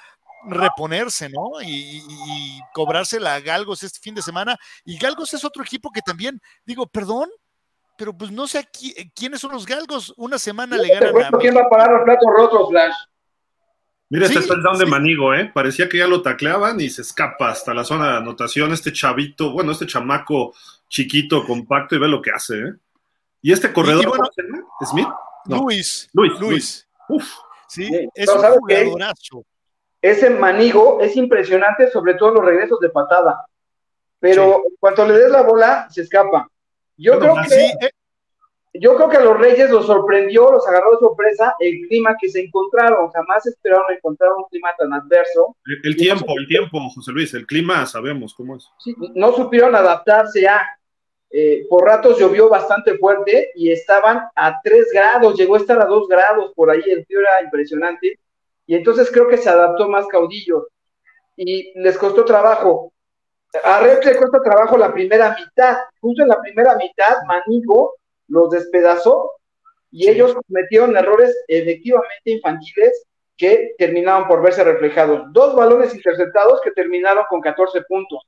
reponerse, 0.45 1.29
¿no? 1.29 1.61
Y, 1.61 2.05
y, 2.09 2.61
cobrársela 2.73 3.35
a 3.35 3.41
Galgos 3.41 3.83
este 3.83 3.99
fin 3.99 4.15
de 4.15 4.23
semana. 4.23 4.57
Y 4.85 4.97
Galgos 4.97 5.35
es 5.35 5.45
otro 5.45 5.65
equipo 5.65 5.91
que 5.91 6.03
también, 6.03 6.41
digo, 6.65 6.87
perdón, 6.87 7.29
pero 8.01 8.15
pues 8.15 8.31
no 8.31 8.47
sé 8.47 8.61
eh, 8.61 9.11
quiénes 9.15 9.43
son 9.43 9.53
los 9.53 9.67
galgos. 9.67 10.15
Una 10.17 10.39
semana 10.39 10.79
le 10.79 10.89
ganan 10.89 11.23
a. 11.23 11.39
¿Quién 11.39 11.55
va 11.55 11.61
a 11.61 11.69
pagar 11.69 11.93
los 11.93 12.05
platos 12.05 12.29
rotos, 12.35 12.71
Flash? 12.71 12.95
Mira, 14.09 14.25
este 14.25 14.39
está 14.39 14.55
el 14.55 14.63
down 14.63 14.79
de 14.79 14.87
Manigo, 14.87 15.35
¿eh? 15.35 15.51
Parecía 15.53 15.87
que 15.87 15.99
ya 15.99 16.07
lo 16.07 16.23
tacleaban 16.23 16.81
y 16.81 16.89
se 16.89 17.03
escapa 17.03 17.51
hasta 17.51 17.75
la 17.75 17.85
zona 17.85 18.13
de 18.13 18.17
anotación. 18.17 18.73
Este 18.73 18.91
chavito, 18.91 19.53
bueno, 19.53 19.73
este 19.73 19.87
chamaco 19.87 20.55
chiquito, 20.89 21.45
compacto, 21.45 21.95
y 21.95 21.99
ve 21.99 22.09
lo 22.09 22.23
que 22.23 22.31
hace, 22.31 22.59
¿eh? 22.59 22.73
Y 23.43 23.53
este 23.53 23.71
corredor, 23.71 24.19
¿Smith? 24.83 25.09
Luis. 25.45 26.09
Luis. 26.15 26.41
Luis. 26.41 26.89
Uf. 27.07 27.31
Sí, 27.69 28.09
es 28.15 28.29
un 28.31 28.43
jugadorazo. 28.43 29.45
Ese 30.01 30.31
Manigo 30.31 31.03
es 31.03 31.17
impresionante, 31.17 31.91
sobre 31.91 32.15
todo 32.15 32.31
los 32.31 32.47
regresos 32.47 32.81
de 32.81 32.89
patada. 32.89 33.45
Pero 34.19 34.63
cuando 34.79 35.07
le 35.07 35.19
des 35.19 35.31
la 35.31 35.43
bola, 35.43 35.87
se 35.91 36.01
escapa. 36.01 36.50
Yo 37.01 37.19
creo 37.19 37.35
que 37.49 37.87
eh. 37.87 37.91
yo 38.75 38.95
creo 38.95 39.09
que 39.09 39.17
a 39.17 39.25
los 39.25 39.39
Reyes 39.39 39.71
los 39.71 39.87
sorprendió, 39.87 40.53
los 40.53 40.67
agarró 40.69 40.93
de 40.93 40.99
sorpresa 40.99 41.55
el 41.59 41.89
clima 41.89 42.15
que 42.21 42.29
se 42.29 42.43
encontraron. 42.43 43.11
Jamás 43.11 43.47
esperaron 43.47 43.91
encontrar 43.91 44.33
un 44.33 44.45
clima 44.45 44.69
tan 44.79 44.93
adverso. 44.93 45.57
El, 45.83 45.97
tiempo, 45.97 46.27
el 46.39 46.47
tiempo, 46.47 46.79
José 46.95 47.11
Luis, 47.13 47.33
el 47.33 47.47
clima 47.47 47.87
sabemos 47.87 48.35
cómo 48.35 48.57
es. 48.57 48.69
no 49.15 49.33
supieron 49.33 49.75
adaptarse 49.75 50.47
a. 50.47 50.61
Eh, 51.33 51.65
por 51.71 51.85
ratos 51.85 52.19
llovió 52.19 52.49
bastante 52.49 52.99
fuerte 52.99 53.53
y 53.55 53.71
estaban 53.71 54.25
a 54.35 54.61
3 54.65 54.89
grados, 54.93 55.39
llegó 55.39 55.55
a 55.55 55.59
estar 55.59 55.81
a 55.81 55.87
2 55.87 56.09
grados 56.09 56.53
por 56.57 56.71
ahí, 56.71 56.83
el 56.87 57.07
frío 57.07 57.21
era 57.21 57.43
impresionante. 57.45 58.19
Y 58.67 58.75
entonces 58.75 59.11
creo 59.13 59.29
que 59.29 59.39
se 59.39 59.49
adaptó 59.49 59.89
más 59.89 60.07
caudillo 60.09 60.67
y 61.37 61.73
les 61.81 61.97
costó 61.97 62.25
trabajo. 62.25 62.93
A 63.65 63.81
Red 63.81 64.05
le 64.05 64.17
cuesta 64.17 64.43
trabajo 64.43 64.77
la 64.77 64.93
primera 64.93 65.37
mitad. 65.39 65.79
Justo 66.01 66.23
en 66.23 66.29
la 66.29 66.41
primera 66.41 66.77
mitad, 66.77 67.17
Manigo 67.27 67.97
los 68.29 68.51
despedazó 68.51 69.33
y 69.91 70.09
ellos 70.09 70.35
cometieron 70.47 70.97
errores 70.97 71.37
efectivamente 71.49 72.31
infantiles 72.31 73.07
que 73.37 73.75
terminaron 73.79 74.29
por 74.29 74.43
verse 74.43 74.63
reflejados. 74.63 75.23
Dos 75.33 75.57
balones 75.57 75.95
interceptados 75.95 76.61
que 76.63 76.71
terminaron 76.73 77.25
con 77.29 77.41
14 77.41 77.83
puntos. 77.89 78.23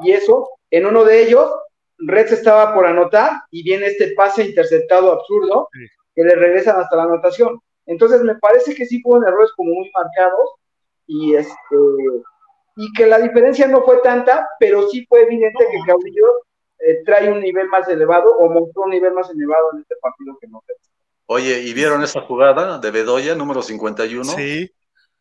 Y 0.00 0.12
eso, 0.12 0.48
en 0.70 0.86
uno 0.86 1.04
de 1.04 1.22
ellos, 1.22 1.52
Red 1.98 2.32
estaba 2.32 2.74
por 2.74 2.86
anotar 2.86 3.42
y 3.50 3.62
viene 3.62 3.86
este 3.86 4.12
pase 4.12 4.44
interceptado 4.44 5.12
absurdo 5.12 5.68
que 6.14 6.22
le 6.22 6.34
regresan 6.34 6.80
hasta 6.80 6.96
la 6.96 7.02
anotación. 7.04 7.60
Entonces, 7.86 8.22
me 8.22 8.36
parece 8.36 8.74
que 8.74 8.86
sí 8.86 9.02
fueron 9.02 9.28
errores 9.28 9.50
como 9.56 9.72
muy 9.72 9.90
marcados 9.94 10.50
y 11.06 11.34
este 11.34 11.76
y 12.76 12.92
que 12.92 13.06
la 13.06 13.18
diferencia 13.18 13.66
no 13.66 13.82
fue 13.84 13.98
tanta, 14.02 14.48
pero 14.58 14.88
sí 14.88 15.04
fue 15.08 15.22
evidente 15.22 15.66
que 15.70 15.78
Caudillo 15.86 16.26
eh, 16.78 17.02
trae 17.04 17.30
un 17.30 17.40
nivel 17.40 17.68
más 17.68 17.88
elevado 17.88 18.36
o 18.38 18.50
mostró 18.50 18.82
un 18.82 18.90
nivel 18.90 19.12
más 19.12 19.30
elevado 19.30 19.70
en 19.74 19.80
este 19.80 19.94
partido 20.00 20.36
que 20.40 20.48
no 20.48 20.62
Oye, 21.26 21.60
¿y 21.60 21.72
vieron 21.72 22.02
esa 22.02 22.20
jugada 22.22 22.78
de 22.78 22.90
Bedoya, 22.90 23.34
número 23.34 23.62
51? 23.62 24.24
Sí. 24.24 24.70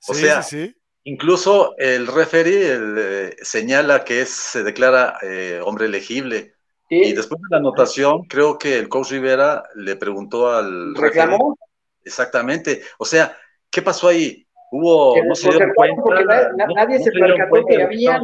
O 0.07 0.13
sea, 0.13 0.41
sí, 0.41 0.75
incluso 1.03 1.75
el 1.77 2.07
referee 2.07 2.77
eh, 2.79 3.35
señala 3.41 4.03
que 4.03 4.21
es, 4.21 4.29
se 4.29 4.63
declara 4.63 5.17
eh, 5.21 5.61
hombre 5.63 5.85
elegible. 5.85 6.55
Y 6.89 7.13
después 7.13 7.39
de 7.39 7.47
la 7.51 7.57
anotación, 7.59 8.23
creo 8.23 8.57
que 8.57 8.77
el 8.77 8.89
coach 8.89 9.11
Rivera 9.11 9.63
le 9.75 9.95
preguntó 9.95 10.51
al. 10.51 10.93
¿Reclamó? 10.93 11.57
Exactamente. 12.03 12.81
O 12.97 13.05
sea, 13.05 13.37
¿qué 13.69 13.81
pasó 13.81 14.09
ahí? 14.09 14.45
Hubo, 14.71 15.21
no 15.23 15.35
se 15.35 15.49
dieron 15.49 15.73
cuenta, 15.75 16.51
nadie 16.73 16.99
se, 16.99 17.11
percató 17.11 17.65
que 17.65 17.83
había 17.83 18.21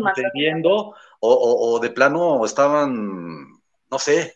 o, 1.20 1.74
o, 1.74 1.80
de 1.80 1.90
plano 1.90 2.46
estaban, 2.46 3.52
no 3.92 4.00
sé, 4.00 4.36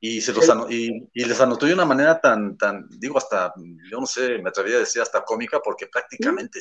y, 0.00 0.22
se 0.22 0.32
los 0.32 0.48
y, 0.70 1.08
les 1.14 1.40
anotó 1.40 1.66
de 1.66 1.74
una 1.74 1.84
manera 1.84 2.18
tan, 2.20 2.56
tan, 2.56 2.88
digo, 2.98 3.18
hasta, 3.18 3.52
yo 3.90 4.00
no 4.00 4.06
sé, 4.06 4.38
me 4.38 4.48
atrevería 4.48 4.78
a 4.78 4.80
decir 4.80 5.02
hasta 5.02 5.22
cómica, 5.22 5.60
porque 5.62 5.86
prácticamente 5.86 6.60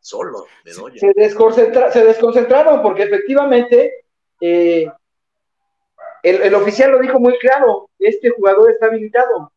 solo, 0.00 0.44
solo 0.62 0.90
Se, 0.94 1.12
desconcentra, 1.16 1.90
se 1.90 2.04
desconcentraron, 2.04 2.82
porque 2.82 3.04
efectivamente 3.04 4.04
eh, 4.42 4.86
el, 6.22 6.42
el 6.42 6.54
oficial 6.54 6.92
lo 6.92 6.98
dijo 6.98 7.18
muy 7.18 7.38
claro, 7.38 7.88
este 7.98 8.28
jugador 8.30 8.72
está 8.72 8.86
habilitado, 8.86 9.52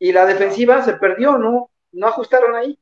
y 0.00 0.10
la 0.10 0.26
defensiva 0.26 0.82
se 0.82 0.94
perdió, 0.94 1.38
¿no? 1.38 1.70
No 1.92 2.06
ajustaron 2.08 2.56
ahí 2.56 2.76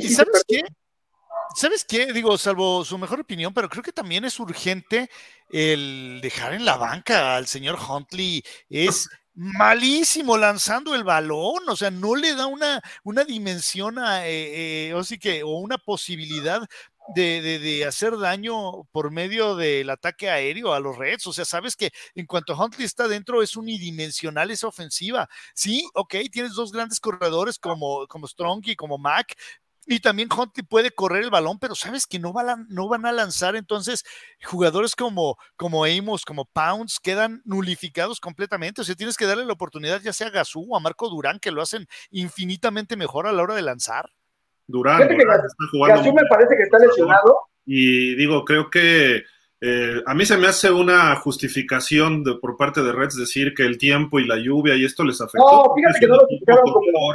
y, 0.00 0.08
sabes 0.08 0.44
qué? 0.46 0.62
¿sabes 1.54 1.84
qué? 1.84 2.12
Digo, 2.12 2.36
salvo 2.38 2.84
su 2.84 2.98
mejor 2.98 3.20
opinión, 3.20 3.52
pero 3.52 3.68
creo 3.68 3.82
que 3.82 3.92
también 3.92 4.24
es 4.24 4.38
urgente 4.40 5.10
el 5.50 6.20
dejar 6.22 6.54
en 6.54 6.64
la 6.64 6.76
banca 6.76 7.36
al 7.36 7.46
señor 7.46 7.78
Huntley. 7.78 8.42
Es 8.68 9.08
malísimo 9.34 10.36
lanzando 10.36 10.94
el 10.94 11.04
balón, 11.04 11.68
o 11.68 11.76
sea, 11.76 11.90
no 11.90 12.14
le 12.14 12.34
da 12.34 12.46
una, 12.46 12.82
una 13.02 13.24
dimensión 13.24 13.98
a, 13.98 14.26
eh, 14.26 14.88
eh, 14.88 14.94
o, 14.94 15.02
sí 15.04 15.18
que, 15.18 15.42
o 15.42 15.58
una 15.58 15.78
posibilidad 15.78 16.60
de, 17.14 17.84
hacer 17.86 18.16
daño 18.18 18.84
por 18.92 19.10
medio 19.10 19.56
del 19.56 19.90
ataque 19.90 20.30
aéreo 20.30 20.72
a 20.72 20.80
los 20.80 20.96
Reds. 20.96 21.26
O 21.26 21.32
sea, 21.32 21.44
sabes 21.44 21.76
que 21.76 21.90
en 22.14 22.26
cuanto 22.26 22.56
Huntley 22.56 22.84
está 22.84 23.08
dentro 23.08 23.42
es 23.42 23.56
unidimensional 23.56 24.50
esa 24.50 24.68
ofensiva. 24.68 25.28
Sí, 25.54 25.88
ok, 25.94 26.14
tienes 26.30 26.54
dos 26.54 26.72
grandes 26.72 27.00
corredores 27.00 27.58
como, 27.58 28.06
como 28.06 28.26
Strong 28.26 28.62
y 28.66 28.76
como 28.76 28.98
Mac, 28.98 29.36
y 29.86 29.98
también 30.00 30.28
Huntley 30.32 30.64
puede 30.64 30.92
correr 30.92 31.24
el 31.24 31.30
balón, 31.30 31.58
pero 31.58 31.74
sabes 31.74 32.06
que 32.06 32.20
no, 32.20 32.32
no 32.68 32.88
van 32.88 33.04
a 33.04 33.12
lanzar. 33.12 33.56
Entonces, 33.56 34.04
jugadores 34.44 34.94
como, 34.94 35.36
como 35.56 35.84
Amos, 35.84 36.24
como 36.24 36.44
Pounds, 36.44 37.00
quedan 37.00 37.42
nulificados 37.44 38.20
completamente. 38.20 38.80
O 38.80 38.84
sea, 38.84 38.94
tienes 38.94 39.16
que 39.16 39.26
darle 39.26 39.44
la 39.44 39.54
oportunidad 39.54 40.00
ya 40.00 40.12
sea 40.12 40.28
a 40.28 40.30
Gazú 40.30 40.66
o 40.70 40.76
a 40.76 40.80
Marco 40.80 41.08
Durán, 41.08 41.40
que 41.40 41.50
lo 41.50 41.62
hacen 41.62 41.88
infinitamente 42.10 42.96
mejor 42.96 43.26
a 43.26 43.32
la 43.32 43.42
hora 43.42 43.54
de 43.56 43.62
lanzar. 43.62 44.12
Durán, 44.72 45.02
está 45.02 45.46
jugando. 45.70 46.12
me 46.12 46.22
parece 46.28 46.56
que 46.56 46.62
está 46.62 46.78
lesionado. 46.78 47.42
Y 47.64 48.16
digo, 48.16 48.44
creo 48.44 48.68
que 48.70 49.22
eh, 49.60 50.02
a 50.04 50.14
mí 50.14 50.26
se 50.26 50.36
me 50.36 50.48
hace 50.48 50.72
una 50.72 51.14
justificación 51.16 52.24
de, 52.24 52.34
por 52.34 52.56
parte 52.56 52.82
de 52.82 52.90
Reds 52.90 53.16
decir 53.16 53.54
que 53.54 53.62
el 53.62 53.78
tiempo 53.78 54.18
y 54.18 54.26
la 54.26 54.36
lluvia 54.36 54.74
y 54.74 54.84
esto 54.84 55.04
les 55.04 55.20
afectó. 55.20 55.68
No, 55.68 55.74
fíjate 55.76 56.00
que 56.00 56.06
no 56.08 56.16
lo 56.16 56.26
como 56.62 57.12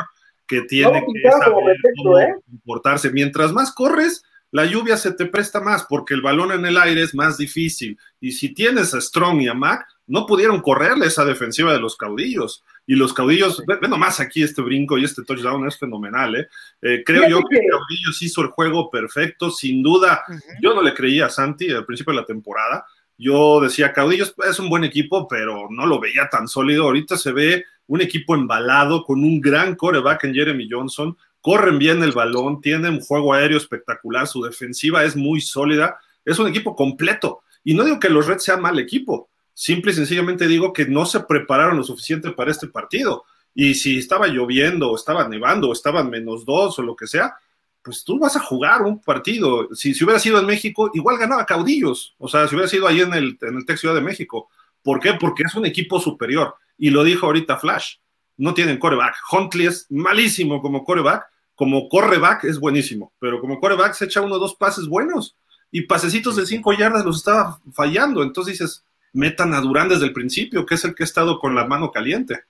que 0.47 0.61
tiene 0.61 1.03
que 1.05 1.31
saber 1.31 1.75
¿eh? 1.75 2.35
comportarse. 2.49 3.11
Mientras 3.11 3.51
más 3.51 3.73
corres, 3.73 4.23
la 4.51 4.65
lluvia 4.65 4.97
se 4.97 5.11
te 5.11 5.25
presta 5.25 5.59
más 5.59 5.85
porque 5.89 6.13
el 6.13 6.21
balón 6.21 6.51
en 6.51 6.65
el 6.65 6.77
aire 6.77 7.01
es 7.01 7.13
más 7.13 7.37
difícil. 7.37 7.97
Y 8.19 8.31
si 8.31 8.53
tienes 8.53 8.93
a 8.93 9.01
Strong 9.01 9.41
y 9.41 9.47
a 9.47 9.53
Mac, 9.53 9.85
no 10.07 10.25
pudieron 10.25 10.61
correrle 10.61 11.07
esa 11.07 11.25
defensiva 11.25 11.73
de 11.73 11.79
los 11.79 11.97
caudillos. 11.97 12.63
Y 12.85 12.95
los 12.95 13.13
caudillos, 13.13 13.61
bueno, 13.65 13.97
más 13.97 14.21
aquí 14.21 14.41
este 14.41 14.61
brinco 14.61 14.97
y 14.97 15.03
este 15.03 15.23
touchdown 15.23 15.67
es 15.67 15.77
fenomenal, 15.77 16.37
¿eh? 16.37 16.47
eh 16.81 17.03
creo 17.05 17.27
yo 17.27 17.39
que, 17.39 17.59
Caudillos 17.59 18.21
hizo 18.21 18.41
el 18.41 18.47
juego 18.47 18.89
perfecto, 18.89 19.51
sin 19.51 19.83
duda. 19.83 20.23
Yo 20.61 20.73
no 20.73 20.81
le 20.81 20.93
creía 20.93 21.25
a 21.25 21.29
Santi 21.29 21.69
al 21.69 21.85
principio 21.85 22.13
de 22.13 22.21
la 22.21 22.25
temporada. 22.25 22.85
Yo 23.17 23.59
decía, 23.59 23.91
Caudillos 23.91 24.33
es 24.49 24.59
un 24.59 24.69
buen 24.69 24.85
equipo, 24.85 25.27
pero 25.27 25.67
no 25.69 25.85
lo 25.85 25.99
veía 25.99 26.29
tan 26.29 26.47
sólido. 26.47 26.83
Ahorita 26.83 27.17
se 27.17 27.33
ve 27.33 27.65
un 27.87 28.01
equipo 28.01 28.35
embalado 28.35 29.03
con 29.03 29.23
un 29.23 29.41
gran 29.41 29.75
coreback 29.75 30.23
en 30.25 30.33
Jeremy 30.33 30.69
Johnson. 30.71 31.17
Corren 31.47 31.79
bien 31.79 32.03
el 32.03 32.11
balón, 32.11 32.59
tienen 32.59 32.95
un 32.95 32.99
juego 32.99 33.31
aéreo 33.33 33.57
espectacular, 33.57 34.27
su 34.27 34.43
defensiva 34.43 35.05
es 35.05 35.15
muy 35.15 35.39
sólida. 35.39 35.97
Es 36.25 36.39
un 36.39 36.47
equipo 36.49 36.75
completo. 36.75 37.41
Y 37.63 37.73
no 37.73 37.85
digo 37.85 38.01
que 38.01 38.09
los 38.09 38.27
Reds 38.27 38.43
sean 38.43 38.61
mal 38.61 38.77
equipo, 38.79 39.29
simple 39.53 39.93
y 39.93 39.95
sencillamente 39.95 40.45
digo 40.45 40.73
que 40.73 40.87
no 40.87 41.05
se 41.05 41.21
prepararon 41.21 41.77
lo 41.77 41.83
suficiente 41.83 42.31
para 42.31 42.51
este 42.51 42.67
partido. 42.67 43.23
Y 43.55 43.75
si 43.75 43.97
estaba 43.97 44.27
lloviendo, 44.27 44.91
o 44.91 44.97
estaba 44.97 45.25
nevando, 45.29 45.69
o 45.69 45.71
estaban 45.71 46.09
menos 46.09 46.43
dos, 46.43 46.79
o 46.79 46.81
lo 46.81 46.97
que 46.97 47.07
sea, 47.07 47.37
pues 47.81 48.03
tú 48.03 48.19
vas 48.19 48.35
a 48.35 48.41
jugar 48.41 48.81
un 48.81 49.01
partido. 49.01 49.73
Si, 49.73 49.91
hubiera 50.03 50.19
sido 50.19 50.41
en 50.41 50.47
México, 50.47 50.91
igual 50.93 51.17
ganaba 51.17 51.45
caudillos. 51.45 52.13
O 52.17 52.27
sea, 52.27 52.45
si 52.49 52.55
hubiera 52.55 52.67
sido 52.67 52.87
ahí 52.89 52.99
en 52.99 53.13
el, 53.13 53.37
en 53.41 53.55
el 53.55 53.65
Tech 53.65 53.77
Ciudad 53.77 53.95
de 53.95 54.01
México. 54.01 54.49
¿Por 54.83 54.99
qué? 54.99 55.13
Porque 55.13 55.43
es 55.43 55.55
un 55.55 55.65
equipo 55.65 56.01
superior. 56.01 56.55
Y 56.77 56.89
lo 56.89 57.05
dijo 57.05 57.25
ahorita 57.25 57.55
Flash. 57.55 57.99
No 58.35 58.53
tienen 58.53 58.79
coreback. 58.79 59.15
Huntley 59.31 59.67
es 59.67 59.87
malísimo 59.89 60.61
como 60.61 60.83
coreback. 60.83 61.36
Como 61.57 61.89
correback 61.89 62.45
es 62.45 62.59
buenísimo. 62.59 63.11
Pero 63.19 63.41
como 63.41 63.59
coreback 63.59 63.95
se 63.95 64.05
echa 64.05 64.21
uno 64.21 64.35
o 64.35 64.39
dos 64.39 64.55
pases 64.55 64.87
buenos. 64.87 65.35
Y 65.71 65.81
pasecitos 65.81 66.35
de 66.35 66.45
cinco 66.45 66.71
yardas 66.71 67.03
los 67.03 67.17
estaba 67.17 67.59
fallando. 67.73 68.21
Entonces 68.21 68.53
dices, 68.53 68.85
metan 69.11 69.55
a 69.55 69.61
Durán 69.61 69.89
desde 69.89 70.05
el 70.05 70.13
principio, 70.13 70.65
que 70.65 70.75
es 70.75 70.85
el 70.85 70.93
que 70.93 71.01
ha 71.01 71.05
estado 71.05 71.39
con 71.39 71.55
la 71.55 71.65
mano 71.65 71.91
caliente. 71.91 72.43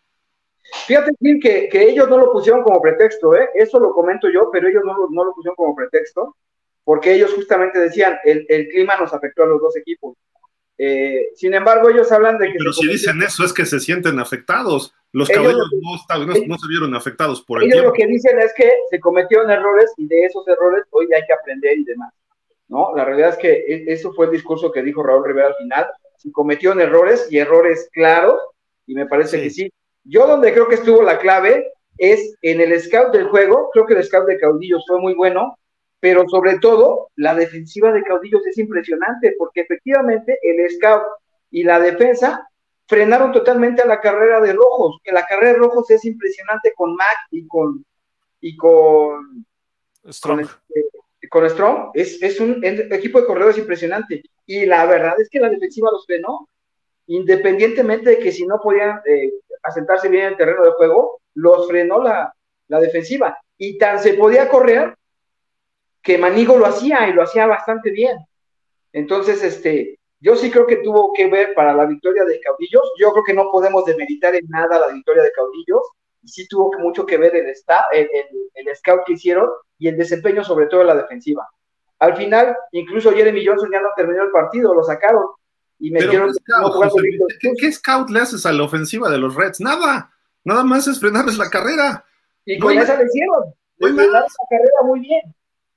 Fíjate, 0.86 1.12
que, 1.42 1.70
que 1.72 1.90
ellos 1.90 2.10
no 2.10 2.18
lo 2.18 2.34
pusieron 2.34 2.62
como 2.62 2.82
pretexto, 2.82 3.34
¿eh? 3.34 3.48
eso 3.56 3.80
lo 3.80 3.94
comento 3.94 4.30
yo, 4.30 4.50
pero 4.52 4.68
ellos 4.68 4.84
no 4.86 4.98
lo, 4.98 5.10
no 5.10 5.24
lo 5.24 5.34
pusieron 5.34 5.56
como 5.56 5.74
pretexto, 5.74 6.36
porque 6.84 7.14
ellos 7.14 7.34
justamente 7.34 7.80
decían, 7.80 8.18
el, 8.26 8.46
el, 8.50 8.68
clima 8.68 8.98
nos 8.98 9.14
afectó 9.14 9.44
a 9.44 9.48
los 9.48 9.62
dos 9.62 9.78
equipos. 9.78 10.18
Eh, 10.78 11.30
sin 11.36 11.54
embargo, 11.54 11.90
ellos 11.90 12.12
hablan 12.12 12.38
de 12.38 12.48
que... 12.48 12.58
Pero 12.58 12.74
si 12.74 12.88
dicen 12.88 13.22
eso 13.22 13.46
es 13.46 13.54
que 13.54 13.66
se 13.66 13.80
sienten 13.80 14.20
afectados. 14.20 14.94
Los 15.14 15.30
caballos 15.30 15.70
no, 15.82 16.26
no, 16.26 16.34
no, 16.48 16.58
se 16.58 16.68
vieron 16.68 16.94
afectados 16.94 17.42
por 17.42 17.64
el 17.64 17.72
Ellos 17.72 17.86
lo 17.86 17.94
que 17.94 18.06
dicen 18.06 18.40
es 18.40 18.54
que 18.56 18.72
se 18.90 19.00
cometieron 19.00 19.50
errores 19.50 19.94
y 19.98 20.08
de 20.08 20.26
esos 20.26 20.48
errores 20.48 20.84
hoy 20.92 21.08
hay 21.14 21.22
que 21.26 21.34
aprender 21.34 21.78
y 21.78 21.86
demás. 21.86 22.14
¿no? 22.68 22.94
La 22.96 23.06
realidad 23.06 23.30
es 23.30 23.38
que 23.38 23.52
e, 23.54 23.86
eso 23.88 24.12
fue 24.14 24.26
el 24.26 24.34
discurso 24.34 24.72
que 24.72 24.84
dijo 24.84 25.02
Raúl 25.02 25.26
Rivera 25.26 25.48
al 25.48 25.56
final 25.56 25.88
si 26.18 26.32
cometieron 26.32 26.82
errores 26.82 27.28
y 27.30 27.38
errores 27.38 27.90
claros, 27.94 28.42
y 28.86 28.96
me 28.96 29.06
parece 29.06 29.42
que 29.42 29.50
sí. 29.50 29.72
Yo 30.04 30.28
donde 30.28 30.52
creo 30.52 30.68
que 30.68 30.76
estuvo 30.76 31.02
la 31.04 31.20
clave 31.20 31.72
es 31.98 32.36
en 32.42 32.62
el 32.62 32.80
scout 32.80 33.14
del 33.14 33.28
juego, 33.28 33.70
creo 33.72 33.86
que 33.86 33.94
el 33.94 34.04
scout 34.04 34.28
de 34.28 34.40
Caudillos 34.40 34.84
fue 34.88 35.00
muy 35.00 35.14
bueno, 35.14 35.58
pero 36.00 36.28
sobre 36.28 36.60
todo 36.60 37.10
la 37.16 37.36
defensiva 37.36 37.92
de 37.92 38.04
Caudillos 38.04 38.46
es 38.48 38.58
impresionante, 38.58 39.36
porque 39.38 39.62
efectivamente 39.62 40.38
el 40.42 40.70
scout 40.72 41.04
y 41.52 41.64
la 41.64 41.80
defensa 41.80 42.48
frenaron 42.88 43.32
totalmente 43.32 43.82
a 43.82 43.86
la 43.86 44.00
carrera 44.00 44.40
de 44.42 44.54
Rojos, 44.54 45.00
que 45.04 45.12
la 45.12 45.26
carrera 45.26 45.54
de 45.54 45.60
Rojos 45.60 45.90
es 45.92 46.06
impresionante 46.06 46.74
con 46.76 46.96
Mac 46.96 47.18
y 47.32 47.46
con 47.48 47.86
y 48.40 48.56
con 48.56 49.46
Strong. 50.10 50.42
Este, 50.42 51.30
con, 51.30 51.50
Strong, 51.50 51.92
es, 51.94 52.22
es 52.22 52.40
un 52.40 52.64
equipo 52.64 53.20
de 53.20 53.28
corredores 53.28 53.58
impresionante. 53.58 54.24
Y 54.46 54.66
la 54.66 54.86
verdad 54.86 55.20
es 55.20 55.30
que 55.30 55.40
la 55.40 55.50
defensiva 55.50 55.92
los 55.92 56.06
frenó, 56.06 56.48
independientemente 57.08 58.12
de 58.12 58.20
que 58.20 58.32
si 58.32 58.46
no 58.46 58.60
podían 58.62 59.02
eh, 59.06 59.32
asentarse 59.64 60.08
bien 60.08 60.24
en 60.24 60.30
el 60.30 60.38
terreno 60.38 60.64
de 60.64 60.72
juego, 60.72 61.20
los 61.34 61.68
frenó 61.68 62.02
la, 62.02 62.34
la 62.68 62.80
defensiva. 62.80 63.38
Y 63.58 63.78
tan 63.78 64.00
se 64.00 64.14
podía 64.14 64.48
correr 64.48 64.96
que 66.02 66.18
Manigo 66.18 66.58
lo 66.58 66.66
hacía 66.66 67.10
y 67.10 67.14
lo 67.14 67.24
hacía 67.24 67.48
bastante 67.48 67.90
bien. 67.92 68.18
Entonces, 68.94 69.44
este, 69.44 70.00
yo 70.20 70.36
sí 70.36 70.50
creo 70.50 70.66
que 70.66 70.78
tuvo 70.78 71.14
que 71.14 71.30
ver 71.30 71.54
para 71.54 71.74
la 71.74 71.86
victoria 71.86 72.24
de 72.24 72.40
Caudillos. 72.40 72.92
Yo 73.00 73.12
creo 73.12 73.24
que 73.24 73.34
no 73.34 73.52
podemos 73.52 73.86
demeritar 73.86 74.36
en 74.36 74.48
nada 74.50 74.80
la 74.80 74.88
victoria 74.88 75.24
de 75.24 75.32
Caudillos. 75.32 75.82
Sí 76.26 76.48
tuvo 76.48 76.72
mucho 76.80 77.06
que 77.06 77.18
ver 77.18 77.36
el, 77.36 77.50
staff, 77.50 77.86
el, 77.94 78.10
el, 78.12 78.68
el, 78.68 78.76
scout 78.76 79.02
que 79.06 79.14
hicieron 79.14 79.50
y 79.78 79.88
el 79.88 79.98
desempeño, 79.98 80.44
sobre 80.44 80.66
todo 80.66 80.82
en 80.82 80.88
la 80.88 80.96
defensiva. 80.96 81.48
Al 82.00 82.16
final, 82.18 82.56
incluso 82.72 83.12
Jeremy 83.12 83.46
Johnson 83.46 83.70
ya 83.72 83.80
no 83.80 83.90
terminó 83.96 84.24
el 84.24 84.32
partido, 84.32 84.74
lo 84.74 84.84
sacaron 84.84 85.24
y 85.80 85.92
metieron. 85.92 86.32
¿qué, 87.60 87.72
scout 87.72 88.10
le 88.10 88.20
haces 88.20 88.46
a 88.46 88.52
la 88.52 88.64
ofensiva 88.64 89.10
de 89.10 89.20
los 89.20 89.36
Reds? 89.36 89.62
Nada, 89.62 90.12
nada 90.44 90.64
más 90.64 90.88
es 90.88 91.00
frenarles 91.00 91.38
la 91.38 91.50
carrera. 91.50 92.06
Y 92.46 92.60
con 92.60 92.78
esa 92.78 92.98
le 92.98 93.06
hicieron. 93.06 93.54
Frenar 93.78 94.08
la 94.08 94.26
carrera 94.50 94.82
muy 94.84 95.00
bien. 95.02 95.22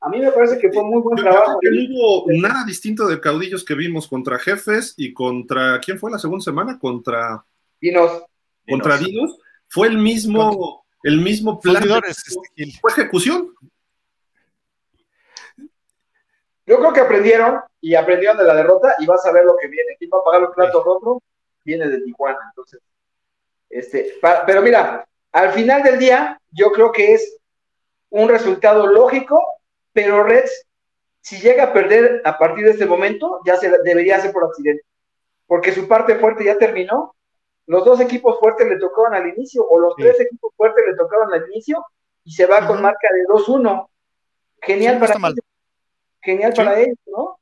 A 0.02 0.08
mí 0.08 0.18
me 0.18 0.32
parece 0.32 0.58
que 0.58 0.72
fue 0.72 0.82
muy 0.82 1.02
buen 1.02 1.16
trabajo. 1.16 1.58
no 1.62 1.70
hubo 1.90 2.24
nada 2.28 2.64
distinto 2.64 3.06
de 3.06 3.20
caudillos 3.20 3.64
que 3.64 3.74
vimos 3.74 4.08
contra 4.08 4.38
Jefes 4.38 4.94
y 4.96 5.12
contra. 5.12 5.78
¿Quién 5.80 5.98
fue 5.98 6.10
la 6.10 6.18
segunda 6.18 6.42
semana? 6.42 6.78
Contra. 6.78 7.44
Dinos. 7.80 8.24
Contra 8.66 8.96
Dinos. 8.96 9.38
Fue 9.68 9.88
el 9.88 9.98
mismo, 9.98 10.84
el 11.02 11.20
mismo 11.20 11.60
plan. 11.60 11.82
Fue 12.80 12.92
ejecución. 12.92 13.54
Yo 16.66 16.78
creo 16.78 16.92
que 16.92 17.00
aprendieron 17.00 17.60
y 17.80 17.94
aprendieron 17.94 18.38
de 18.38 18.44
la 18.44 18.54
derrota 18.54 18.94
y 18.98 19.06
vas 19.06 19.24
a 19.26 19.32
ver 19.32 19.44
lo 19.44 19.56
que 19.56 19.68
viene. 19.68 19.96
¿Quién 19.98 20.10
va 20.14 20.18
a 20.18 20.24
pagar 20.24 20.42
los 20.42 20.54
platos 20.54 20.84
rotos? 20.84 21.18
Viene 21.64 21.88
de 21.88 22.00
Tijuana. 22.00 22.38
Entonces, 22.48 22.80
este, 23.68 24.14
pero 24.46 24.62
mira, 24.62 25.06
al 25.32 25.52
final 25.52 25.82
del 25.82 25.98
día, 25.98 26.40
yo 26.50 26.72
creo 26.72 26.90
que 26.90 27.14
es 27.14 27.36
un 28.10 28.28
resultado 28.28 28.86
lógico, 28.86 29.40
pero 29.92 30.22
Reds, 30.22 30.66
si 31.20 31.40
llega 31.40 31.64
a 31.64 31.72
perder 31.72 32.22
a 32.24 32.38
partir 32.38 32.64
de 32.64 32.72
este 32.72 32.86
momento, 32.86 33.40
ya 33.44 33.56
se 33.56 33.70
debería 33.84 34.16
hacer 34.16 34.32
por 34.32 34.44
accidente, 34.44 34.84
porque 35.46 35.72
su 35.72 35.86
parte 35.88 36.16
fuerte 36.16 36.44
ya 36.44 36.58
terminó. 36.58 37.14
Los 37.66 37.84
dos 37.84 38.00
equipos 38.00 38.38
fuertes 38.40 38.68
le 38.68 38.78
tocaban 38.78 39.14
al 39.14 39.28
inicio, 39.28 39.64
o 39.68 39.78
los 39.78 39.94
tres 39.96 40.18
equipos 40.20 40.52
fuertes 40.56 40.84
le 40.86 40.96
tocaban 40.96 41.32
al 41.32 41.48
inicio, 41.50 41.84
y 42.24 42.32
se 42.32 42.46
va 42.46 42.66
con 42.66 42.82
marca 42.82 43.08
de 43.12 43.24
2-1. 43.26 43.88
Genial 44.62 44.98
para 44.98 45.14
genial 46.22 46.52
para 46.54 46.78
ellos, 46.78 46.98
¿no? 47.06 47.38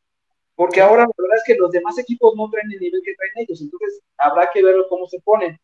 Porque 0.54 0.80
ahora 0.80 1.02
la 1.02 1.10
verdad 1.16 1.36
es 1.36 1.44
que 1.46 1.54
los 1.54 1.70
demás 1.70 1.98
equipos 1.98 2.34
no 2.36 2.50
traen 2.50 2.70
el 2.72 2.80
nivel 2.80 3.00
que 3.04 3.14
traen 3.14 3.32
ellos, 3.36 3.60
entonces 3.60 4.00
habrá 4.16 4.50
que 4.52 4.62
ver 4.62 4.76
cómo 4.88 5.06
se 5.06 5.20
ponen, 5.20 5.58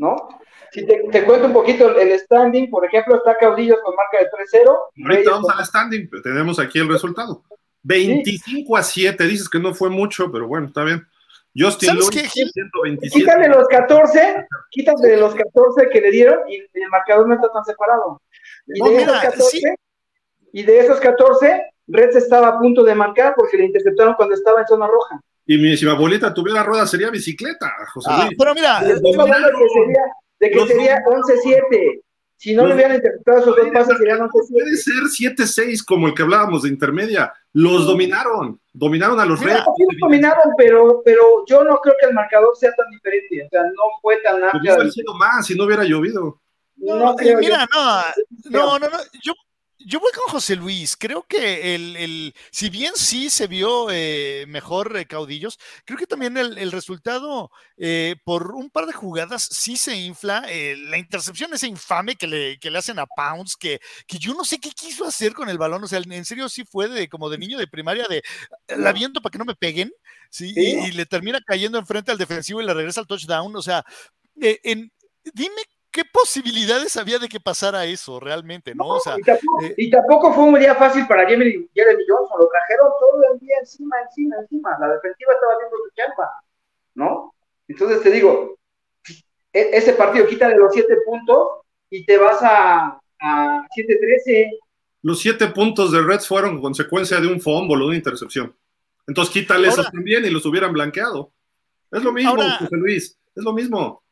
¿no? 0.00 0.28
Si 0.72 0.86
te, 0.86 1.24
cuento 1.24 1.46
un 1.46 1.52
poquito 1.52 1.96
el 1.98 2.18
standing, 2.18 2.70
por 2.70 2.84
ejemplo, 2.84 3.16
está 3.16 3.36
Caudillos 3.36 3.78
con 3.84 3.94
marca 3.94 4.18
de 4.18 4.30
3-0. 4.30 5.10
Ahorita 5.10 5.30
vamos 5.32 5.50
al 5.50 5.66
standing, 5.66 6.08
tenemos 6.22 6.58
aquí 6.58 6.78
el 6.78 6.88
resultado. 6.88 7.42
25 7.82 8.76
a 8.76 8.82
7, 8.82 9.24
dices 9.24 9.48
que 9.48 9.58
no 9.58 9.74
fue 9.74 9.90
mucho, 9.90 10.30
pero 10.30 10.46
bueno, 10.46 10.68
está 10.68 10.84
bien. 10.84 11.06
Justin 11.56 11.94
Lewis, 11.94 12.30
127. 12.32 13.18
Quítale 13.18 13.48
los 13.48 13.66
14, 13.66 14.46
quítale 14.70 15.16
los 15.16 15.34
14 15.34 15.88
que 15.90 16.00
le 16.00 16.10
dieron 16.12 16.38
y 16.48 16.56
el 16.56 16.90
marcador 16.90 17.28
no 17.28 17.34
está 17.34 17.50
tan 17.52 17.64
separado. 17.64 18.22
Y, 18.66 18.80
de, 18.80 19.02
esos 19.02 19.20
14, 19.20 19.74
y 20.52 20.62
de 20.62 20.78
esos 20.78 21.00
14, 21.00 21.66
Reds 21.88 22.16
estaba 22.16 22.48
a 22.48 22.58
punto 22.58 22.84
de 22.84 22.94
marcar 22.94 23.34
porque 23.36 23.56
le 23.56 23.64
interceptaron 23.64 24.14
cuando 24.14 24.36
estaba 24.36 24.60
en 24.60 24.66
zona 24.68 24.86
roja. 24.86 25.20
Y 25.52 25.58
mi, 25.58 25.76
si 25.76 25.84
mi 25.84 25.90
abuelita 25.90 26.32
tuviera 26.32 26.62
rueda 26.62 26.86
sería 26.86 27.10
bicicleta, 27.10 27.72
José 27.92 28.08
Ah, 28.12 28.24
Luis. 28.26 28.36
pero 28.38 28.54
mira, 28.54 28.78
Estoy 28.88 29.14
hablando 29.18 29.48
de 29.48 29.52
que 29.54 29.68
sería, 29.68 30.02
de 30.38 30.50
que 30.50 30.56
Los 30.56 30.68
sería 30.68 30.96
11-7. 31.06 32.02
Si 32.36 32.54
no 32.54 32.62
Los- 32.62 32.68
le 32.68 32.74
hubieran 32.76 32.94
interceptado 32.96 33.38
esos 33.40 33.56
dos 33.56 33.66
pases, 33.72 33.98
serían 33.98 34.20
11-7. 34.20 34.30
Puede 34.52 34.76
ser 34.76 35.02
7-6 35.10 35.82
como 35.84 36.06
el 36.06 36.14
que 36.14 36.22
hablábamos 36.22 36.62
de 36.62 36.68
intermedia. 36.68 37.32
Los 37.52 37.84
dominaron, 37.84 38.60
dominaron 38.72 39.18
a 39.18 39.26
los 39.26 39.40
Mira, 39.40 39.54
Reds. 39.54 39.64
Sí 39.76 39.84
los 39.90 39.96
dominaron, 40.00 40.52
pero, 40.56 41.02
pero 41.04 41.44
yo 41.48 41.64
no 41.64 41.78
creo 41.78 41.96
que 42.00 42.06
el 42.06 42.14
marcador 42.14 42.56
sea 42.56 42.72
tan 42.76 42.88
diferente. 42.90 43.44
O 43.46 43.48
sea, 43.50 43.62
no 43.64 43.82
fue 44.00 44.18
tan 44.22 44.44
amplia. 44.44 44.74
haber 44.74 44.92
sido 44.92 45.14
más 45.14 45.44
si 45.46 45.56
no 45.56 45.64
hubiera 45.64 45.82
llovido. 45.82 46.40
No, 46.76 46.94
No 46.96 47.16
eh, 47.20 47.36
mira, 47.40 47.66
no, 47.74 48.02
no, 48.50 48.78
no, 48.78 48.88
no, 48.88 48.98
yo, 49.20 49.34
yo 49.86 50.00
voy 50.00 50.12
con 50.12 50.30
José 50.32 50.56
Luis. 50.56 50.96
Creo 50.96 51.24
que 51.26 51.74
el, 51.74 51.96
el 51.96 52.34
si 52.52 52.68
bien 52.70 52.92
sí 52.96 53.30
se 53.30 53.46
vio 53.46 53.88
eh, 53.90 54.44
mejor 54.48 54.96
eh, 54.96 55.06
caudillos, 55.06 55.58
creo 55.84 55.98
que 55.98 56.06
también 56.06 56.36
el, 56.36 56.58
el 56.58 56.72
resultado 56.72 57.50
eh, 57.76 58.16
por 58.24 58.54
un 58.54 58.70
par 58.70 58.86
de 58.86 58.92
jugadas 58.92 59.48
sí 59.50 59.76
se 59.76 59.96
infla. 59.96 60.44
eh, 60.48 60.76
la 60.76 60.98
intercepción 60.98 61.52
esa 61.54 61.66
infame 61.66 62.16
que 62.16 62.26
le, 62.26 62.58
que 62.58 62.70
le 62.70 62.78
hacen 62.78 62.98
a 62.98 63.06
Pounds, 63.06 63.56
que, 63.56 63.80
que 64.06 64.18
yo 64.18 64.34
no 64.34 64.44
sé 64.44 64.58
qué 64.58 64.70
quiso 64.70 65.04
hacer 65.06 65.32
con 65.32 65.48
el 65.48 65.58
balón. 65.58 65.82
O 65.84 65.88
sea, 65.88 66.00
en 66.04 66.24
serio 66.24 66.48
sí 66.48 66.64
fue 66.64 66.88
de 66.88 67.08
como 67.08 67.30
de 67.30 67.38
niño 67.38 67.58
de 67.58 67.66
primaria, 67.66 68.06
de 68.08 68.22
la 68.76 68.92
viento 68.92 69.20
para 69.22 69.30
que 69.32 69.38
no 69.38 69.44
me 69.44 69.54
peguen, 69.54 69.92
sí, 70.30 70.52
Sí. 70.54 70.54
Y, 70.56 70.88
y 70.88 70.92
le 70.92 71.06
termina 71.06 71.40
cayendo 71.46 71.78
enfrente 71.78 72.10
al 72.12 72.18
defensivo 72.18 72.60
y 72.60 72.66
le 72.66 72.74
regresa 72.74 73.00
al 73.00 73.06
touchdown. 73.06 73.54
O 73.56 73.62
sea, 73.62 73.84
en, 74.40 74.92
dime 75.34 75.62
qué 75.90 76.02
posibilidades 76.04 76.96
había 76.96 77.18
de 77.18 77.28
que 77.28 77.40
pasara 77.40 77.84
eso 77.84 78.20
realmente, 78.20 78.74
¿no? 78.74 78.86
O 78.88 79.00
sea, 79.00 79.16
y, 79.18 79.22
tampoco, 79.22 79.62
eh, 79.64 79.74
y 79.76 79.90
tampoco 79.90 80.32
fue 80.34 80.44
un 80.44 80.58
día 80.58 80.74
fácil 80.74 81.06
para 81.06 81.26
Jeremy, 81.28 81.68
Jeremy 81.74 82.02
Johnson. 82.08 82.38
Lo 82.40 82.48
trajeron 82.48 82.88
todo 83.00 83.32
el 83.32 83.38
día 83.40 83.56
encima, 83.60 83.96
encima, 84.02 84.36
encima. 84.40 84.76
La 84.80 84.88
defensiva 84.94 85.32
estaba 85.34 85.52
haciendo 85.54 85.76
su 85.76 85.90
chamba, 85.96 86.30
¿no? 86.94 87.34
Entonces 87.68 88.02
te 88.02 88.10
digo, 88.10 88.56
e- 89.52 89.70
ese 89.72 89.92
partido 89.94 90.26
quita 90.26 90.48
de 90.48 90.56
los 90.56 90.72
siete 90.72 90.96
puntos 91.04 91.48
y 91.90 92.04
te 92.04 92.18
vas 92.18 92.38
a, 92.42 93.00
a 93.20 93.66
7-13. 93.76 94.50
Los 95.02 95.20
siete 95.20 95.46
puntos 95.48 95.92
de 95.92 96.02
Reds 96.02 96.26
fueron 96.28 96.60
consecuencia 96.60 97.20
de 97.20 97.26
un 97.26 97.40
fumble 97.40 97.76
o 97.76 97.78
de 97.80 97.86
una 97.86 97.96
intercepción. 97.96 98.54
Entonces 99.06 99.32
quítale 99.32 99.68
Ahora- 99.68 99.82
esos 99.82 99.92
también 99.92 100.24
y 100.24 100.30
los 100.30 100.44
hubieran 100.46 100.72
blanqueado. 100.72 101.32
Es 101.90 102.02
lo 102.04 102.12
mismo, 102.12 102.30
Ahora- 102.30 102.58
José 102.58 102.76
Luis. 102.76 103.18
Es 103.34 103.42
lo 103.42 103.52
mismo. 103.52 104.02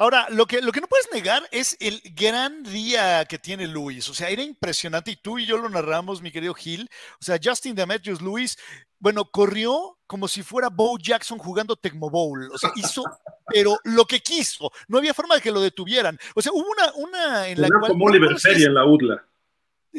Ahora, 0.00 0.28
lo 0.30 0.46
que, 0.46 0.62
lo 0.62 0.70
que 0.70 0.80
no 0.80 0.86
puedes 0.86 1.08
negar 1.12 1.42
es 1.50 1.76
el 1.80 2.00
gran 2.14 2.62
día 2.62 3.24
que 3.24 3.36
tiene 3.36 3.66
Luis. 3.66 4.08
O 4.08 4.14
sea, 4.14 4.28
era 4.28 4.42
impresionante 4.42 5.10
y 5.10 5.16
tú 5.16 5.40
y 5.40 5.44
yo 5.44 5.58
lo 5.58 5.68
narramos, 5.68 6.22
mi 6.22 6.30
querido 6.30 6.54
Gil. 6.54 6.88
O 7.20 7.24
sea, 7.24 7.36
Justin 7.42 7.74
Demetrius 7.74 8.22
Luis, 8.22 8.56
bueno, 9.00 9.24
corrió 9.24 9.98
como 10.06 10.28
si 10.28 10.44
fuera 10.44 10.68
Bo 10.68 10.98
Jackson 10.98 11.38
jugando 11.38 11.74
Tecmo 11.74 12.10
Bowl. 12.10 12.48
O 12.52 12.58
sea, 12.58 12.70
hizo, 12.76 13.02
pero 13.48 13.76
lo 13.82 14.04
que 14.04 14.20
quiso. 14.20 14.70
No 14.86 14.98
había 14.98 15.14
forma 15.14 15.34
de 15.34 15.40
que 15.40 15.50
lo 15.50 15.60
detuvieran. 15.60 16.16
O 16.36 16.42
sea, 16.42 16.52
hubo 16.52 16.70
una, 16.70 16.92
una 16.94 17.48
en 17.48 17.60
la 17.60 17.66
Era 17.66 17.80
cual. 17.80 17.90
como 17.90 18.04
Oliver 18.04 18.36
en 18.44 18.74
la 18.74 18.86
UDLA. 18.86 19.24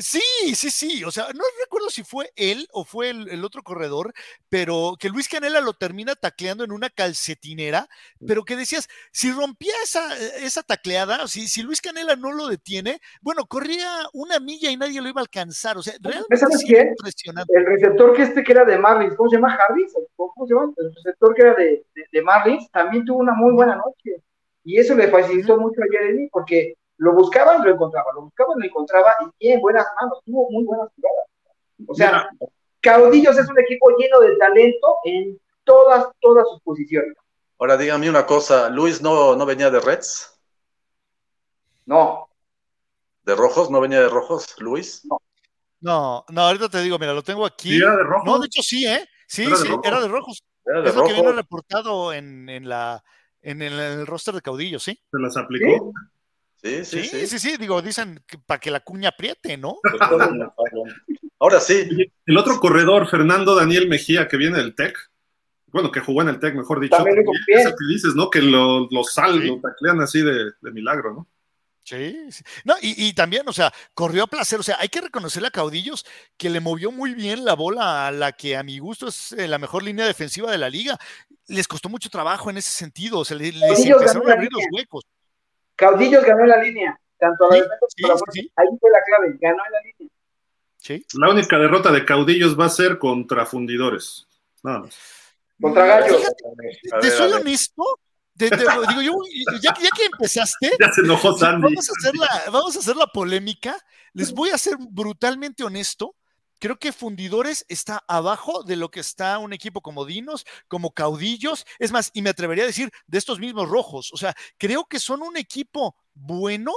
Sí, 0.01 0.21
sí, 0.55 0.69
sí. 0.71 1.03
O 1.03 1.11
sea, 1.11 1.25
no 1.35 1.43
recuerdo 1.61 1.89
si 1.89 2.03
fue 2.03 2.31
él 2.37 2.67
o 2.71 2.85
fue 2.85 3.09
el, 3.09 3.27
el 3.29 3.43
otro 3.43 3.63
corredor, 3.63 4.13
pero 4.47 4.95
que 4.97 5.09
Luis 5.09 5.27
Canela 5.27 5.59
lo 5.59 5.73
termina 5.73 6.15
tacleando 6.15 6.63
en 6.63 6.71
una 6.71 6.89
calcetinera, 6.89 7.89
pero 8.25 8.45
que 8.45 8.55
decías, 8.55 8.87
si 9.11 9.29
rompía 9.31 9.73
esa, 9.83 10.17
esa 10.37 10.63
tacleada, 10.63 11.27
si, 11.27 11.49
si 11.49 11.63
Luis 11.63 11.81
Canela 11.81 12.15
no 12.15 12.31
lo 12.31 12.47
detiene, 12.47 13.01
bueno, 13.21 13.45
corría 13.45 13.91
una 14.13 14.39
milla 14.39 14.71
y 14.71 14.77
nadie 14.77 15.01
lo 15.01 15.09
iba 15.09 15.19
a 15.19 15.23
alcanzar. 15.23 15.77
O 15.77 15.83
sea, 15.83 15.95
realmente 16.01 16.37
¿Sabes 16.37 16.59
sí 16.61 16.67
quién? 16.67 16.87
impresionante. 16.87 17.51
El 17.57 17.65
receptor 17.65 18.13
que 18.13 18.21
este 18.23 18.41
que 18.43 18.51
era 18.53 18.63
de 18.63 18.77
Marlins, 18.77 19.15
¿cómo 19.17 19.29
se 19.29 19.35
llama? 19.35 19.53
Harris, 19.67 19.91
¿o 20.15 20.31
¿cómo 20.33 20.47
se 20.47 20.53
llama? 20.53 20.71
El 20.77 20.95
receptor 20.95 21.35
que 21.35 21.41
era 21.41 21.55
de, 21.55 21.85
de, 21.93 22.05
de 22.09 22.21
Marlins 22.21 22.71
también 22.71 23.03
tuvo 23.03 23.19
una 23.19 23.33
muy 23.33 23.51
buena 23.53 23.75
noche. 23.75 24.23
Y 24.63 24.77
eso 24.77 24.95
le 24.95 25.07
facilitó 25.09 25.57
mucho 25.57 25.81
a 25.81 25.87
Jeremy 25.91 26.29
porque 26.31 26.75
lo 26.99 27.13
buscaban 27.13 27.61
y 27.61 27.65
lo 27.65 27.73
encontraba, 27.73 28.11
lo 28.13 28.21
buscaban 28.21 28.57
y 28.57 28.61
lo 28.61 28.67
encontraba 28.67 29.13
y 29.39 29.51
en 29.51 29.61
buenas 29.61 29.85
manos, 29.99 30.19
tuvo 30.25 30.49
muy 30.51 30.63
buenas 30.63 30.89
jugadas. 30.95 31.25
O 31.87 31.95
sea, 31.95 32.29
Caudillos 32.81 33.37
es 33.37 33.49
un 33.49 33.59
equipo 33.59 33.89
lleno 33.97 34.19
de 34.19 34.35
talento 34.37 34.95
en 35.05 35.39
todas, 35.63 36.07
todas 36.21 36.47
sus 36.49 36.61
posiciones. 36.61 37.13
Ahora 37.57 37.75
dígame 37.77 38.09
una 38.09 38.25
cosa, 38.25 38.69
Luis 38.69 39.01
no, 39.01 39.35
no 39.35 39.45
venía 39.45 39.69
de 39.69 39.79
Reds, 39.79 40.39
No, 41.85 42.29
de 43.23 43.35
rojos, 43.35 43.69
no 43.69 43.81
venía 43.81 44.01
de 44.01 44.09
rojos, 44.09 44.55
Luis. 44.59 45.05
No, 45.81 46.25
no, 46.29 46.41
ahorita 46.41 46.69
te 46.69 46.81
digo, 46.81 46.97
mira, 46.99 47.13
lo 47.13 47.23
tengo 47.23 47.45
aquí. 47.45 47.69
¿Sí 47.69 47.77
era 47.81 47.95
de 47.95 48.03
rojo? 48.03 48.25
No, 48.25 48.39
de 48.39 48.47
hecho 48.47 48.61
sí, 48.61 48.85
¿eh? 48.85 49.07
Sí, 49.27 49.43
¿Era 49.45 49.51
de 49.57 49.63
sí, 49.63 49.67
rojo? 49.69 49.81
era 49.85 50.01
de 50.01 50.07
rojos. 50.07 50.43
Era 50.65 50.81
de 50.81 50.89
Es 50.89 50.95
lo 50.95 51.03
que 51.03 51.13
viene 51.13 51.27
rojos. 51.29 51.35
reportado 51.37 52.13
en, 52.13 52.49
en 52.49 52.67
la, 52.67 53.03
en 53.41 53.61
el, 53.61 53.73
en 53.73 53.99
el 53.99 54.07
roster 54.07 54.33
de 54.35 54.41
caudillos, 54.41 54.83
¿sí? 54.83 54.99
Se 55.11 55.19
las 55.19 55.37
aplicó. 55.37 55.91
Sí, 55.93 55.99
Sí, 56.61 56.83
sí, 56.83 57.03
sí, 57.05 57.27
sí. 57.27 57.39
sí, 57.39 57.57
digo, 57.57 57.81
dicen 57.81 58.21
para 58.45 58.59
que 58.59 58.69
la 58.71 58.81
cuña 58.81 59.09
apriete, 59.09 59.55
¿no? 59.57 59.77
Ahora 61.39 61.59
sí, 61.61 61.87
El 62.25 62.37
otro 62.37 62.59
corredor, 62.59 63.09
Fernando 63.09 63.55
Daniel 63.55 63.87
Mejía, 63.87 64.27
que 64.27 64.37
viene 64.37 64.57
del 64.57 64.75
TEC, 64.75 64.97
bueno, 65.67 65.91
que 65.91 66.01
jugó 66.01 66.21
en 66.21 66.29
el 66.29 66.39
TEC, 66.39 66.55
mejor 66.55 66.79
dicho. 66.81 66.97
También 66.97 67.19
es 67.47 67.65
el 67.65 67.71
que 67.71 67.85
dices, 67.93 68.15
¿no? 68.15 68.29
Que 68.29 68.41
lo, 68.41 68.87
lo 68.91 69.03
sal, 69.03 69.39
Sí. 69.41 69.47
lo 69.47 69.61
taclean 69.61 70.01
así 70.01 70.21
de, 70.21 70.51
de 70.59 70.71
milagro, 70.71 71.13
¿no? 71.13 71.27
Sí, 71.83 72.17
sí. 72.31 72.43
No, 72.65 72.75
y, 72.81 73.07
y 73.07 73.13
también, 73.13 73.47
o 73.47 73.53
sea, 73.53 73.73
corrió 73.93 74.23
a 74.23 74.27
placer. 74.27 74.59
O 74.59 74.63
sea, 74.63 74.77
hay 74.79 74.89
que 74.89 75.01
reconocerle 75.01 75.47
a 75.47 75.51
Caudillos 75.51 76.05
que 76.37 76.49
le 76.49 76.59
movió 76.59 76.91
muy 76.91 77.13
bien 77.15 77.45
la 77.45 77.53
bola 77.55 78.07
a 78.07 78.11
la 78.11 78.31
que 78.33 78.57
a 78.57 78.63
mi 78.63 78.77
gusto 78.79 79.07
es 79.07 79.31
eh, 79.31 79.47
la 79.47 79.57
mejor 79.57 79.81
línea 79.83 80.05
defensiva 80.05 80.51
de 80.51 80.57
la 80.59 80.69
liga. 80.69 80.99
Les 81.47 81.67
costó 81.67 81.89
mucho 81.89 82.09
trabajo 82.09 82.49
en 82.51 82.57
ese 82.57 82.69
sentido. 82.71 83.19
O 83.19 83.25
sea, 83.25 83.37
le- 83.37 83.53
les 83.53 83.79
empezaron 83.85 84.29
a 84.29 84.33
abrir 84.33 84.49
los 84.51 84.59
línea. 84.61 84.69
huecos. 84.81 85.03
Caudillos 85.79 86.23
ganó 86.25 86.43
en 86.43 86.49
la 86.49 86.61
línea, 86.61 86.99
tanto 87.17 87.45
a 87.45 87.47
la 87.47 87.53
Sí, 87.55 87.61
defensa 87.61 87.85
sí, 87.89 88.01
como 88.03 88.13
a 88.13 88.15
la 88.17 88.31
sí. 88.33 88.51
Ahí 88.57 88.67
fue 88.79 88.89
la 88.91 88.99
clave, 89.05 89.37
ganó 89.39 89.63
en 89.65 89.71
la 89.71 89.79
línea. 89.81 90.13
Sí. 90.77 91.05
La 91.19 91.29
única 91.31 91.57
derrota 91.57 91.91
de 91.91 92.05
caudillos 92.05 92.59
va 92.59 92.65
a 92.65 92.69
ser 92.69 92.97
contra 92.99 93.45
fundidores. 93.45 94.27
Nada 94.63 94.79
más. 94.79 94.95
Contra 95.61 95.85
Gallos. 95.85 96.21
Te 97.01 97.09
soy 97.11 97.31
honesto. 97.33 97.83
te- 98.37 98.49
te- 98.49 98.57
digo, 98.57 99.01
yo, 99.01 99.11
ya, 99.61 99.73
que- 99.73 99.83
ya 99.83 99.89
que 99.95 100.05
empezaste, 100.05 100.71
Ya 100.79 100.91
se 100.93 101.01
enojó 101.01 101.37
Sandy. 101.37 101.63
Vamos 101.63 101.89
a, 101.89 101.91
hacer 101.97 102.15
la, 102.15 102.51
vamos 102.51 102.75
a 102.75 102.79
hacer 102.79 102.95
la 102.95 103.07
polémica. 103.07 103.75
Les 104.13 104.31
voy 104.33 104.49
a 104.51 104.57
ser 104.57 104.77
brutalmente 104.79 105.61
honesto. 105.63 106.15
Creo 106.59 106.77
que 106.77 106.91
Fundidores 106.91 107.65
está 107.69 108.03
abajo 108.07 108.63
de 108.63 108.75
lo 108.75 108.91
que 108.91 108.99
está 108.99 109.39
un 109.39 109.53
equipo 109.53 109.81
como 109.81 110.05
Dinos, 110.05 110.45
como 110.67 110.91
Caudillos. 110.93 111.65
Es 111.79 111.91
más, 111.91 112.11
y 112.13 112.21
me 112.21 112.29
atrevería 112.29 112.65
a 112.65 112.67
decir 112.67 112.91
de 113.07 113.17
estos 113.17 113.39
mismos 113.39 113.69
rojos. 113.69 114.11
O 114.13 114.17
sea, 114.17 114.35
creo 114.57 114.85
que 114.85 114.99
son 114.99 115.21
un 115.21 115.37
equipo 115.37 115.95
bueno, 116.13 116.73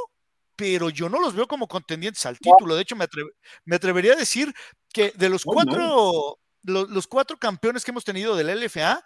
pero 0.57 0.89
yo 0.91 1.09
no 1.09 1.21
los 1.21 1.35
veo 1.35 1.47
como 1.49 1.67
contendientes 1.67 2.25
al 2.27 2.39
título. 2.39 2.77
De 2.77 2.83
hecho, 2.83 2.95
me, 2.97 3.05
atreve- 3.07 3.33
me 3.65 3.77
atrevería 3.77 4.13
a 4.13 4.17
decir 4.17 4.55
que 4.93 5.11
de 5.17 5.29
los 5.29 5.45
cuatro, 5.65 6.39
lo- 6.63 6.87
los 6.87 7.07
cuatro 7.09 7.37
campeones 7.39 7.85
que 7.85 7.91
hemos 7.91 8.05
tenido 8.05 8.37
del 8.37 8.51
LFA, 8.51 9.05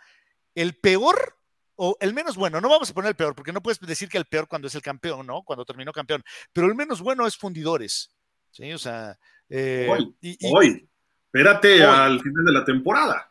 el 0.55 0.74
peor 0.79 1.39
o 1.77 1.97
el 2.01 2.14
menos 2.14 2.37
bueno, 2.37 2.61
no 2.61 2.68
vamos 2.70 2.91
a 2.91 2.95
poner 2.95 3.11
el 3.11 3.16
peor, 3.16 3.35
porque 3.35 3.53
no 3.53 3.62
puedes 3.62 3.79
decir 3.81 4.09
que 4.09 4.16
el 4.18 4.24
peor 4.24 4.49
cuando 4.49 4.66
es 4.68 4.74
el 4.74 4.81
campeón, 4.83 5.27
¿no? 5.27 5.43
Cuando 5.43 5.64
terminó 5.64 5.93
campeón, 5.93 6.22
pero 6.53 6.66
el 6.66 6.74
menos 6.74 7.01
bueno 7.03 7.27
es 7.27 7.37
Fundidores, 7.37 8.11
¿sí? 8.51 8.72
O 8.72 8.79
sea, 8.79 9.18
eh, 9.49 9.86
Hoy, 9.90 10.14
y- 10.20 10.47
y- 10.49 10.53
Hoy. 10.55 10.88
Espérate 11.26 11.74
Hoy. 11.74 11.80
al 11.94 12.20
final 12.20 12.44
de 12.44 12.53
la 12.53 12.64
temporada. 12.64 13.30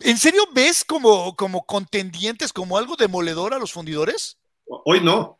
¿en 0.00 0.18
serio 0.18 0.42
ves 0.52 0.84
como, 0.84 1.36
como 1.36 1.64
contendientes, 1.64 2.52
como 2.52 2.76
algo 2.76 2.96
demoledor 2.96 3.54
a 3.54 3.58
los 3.58 3.72
Fundidores? 3.72 4.36
Hoy 4.66 5.00
no. 5.00 5.38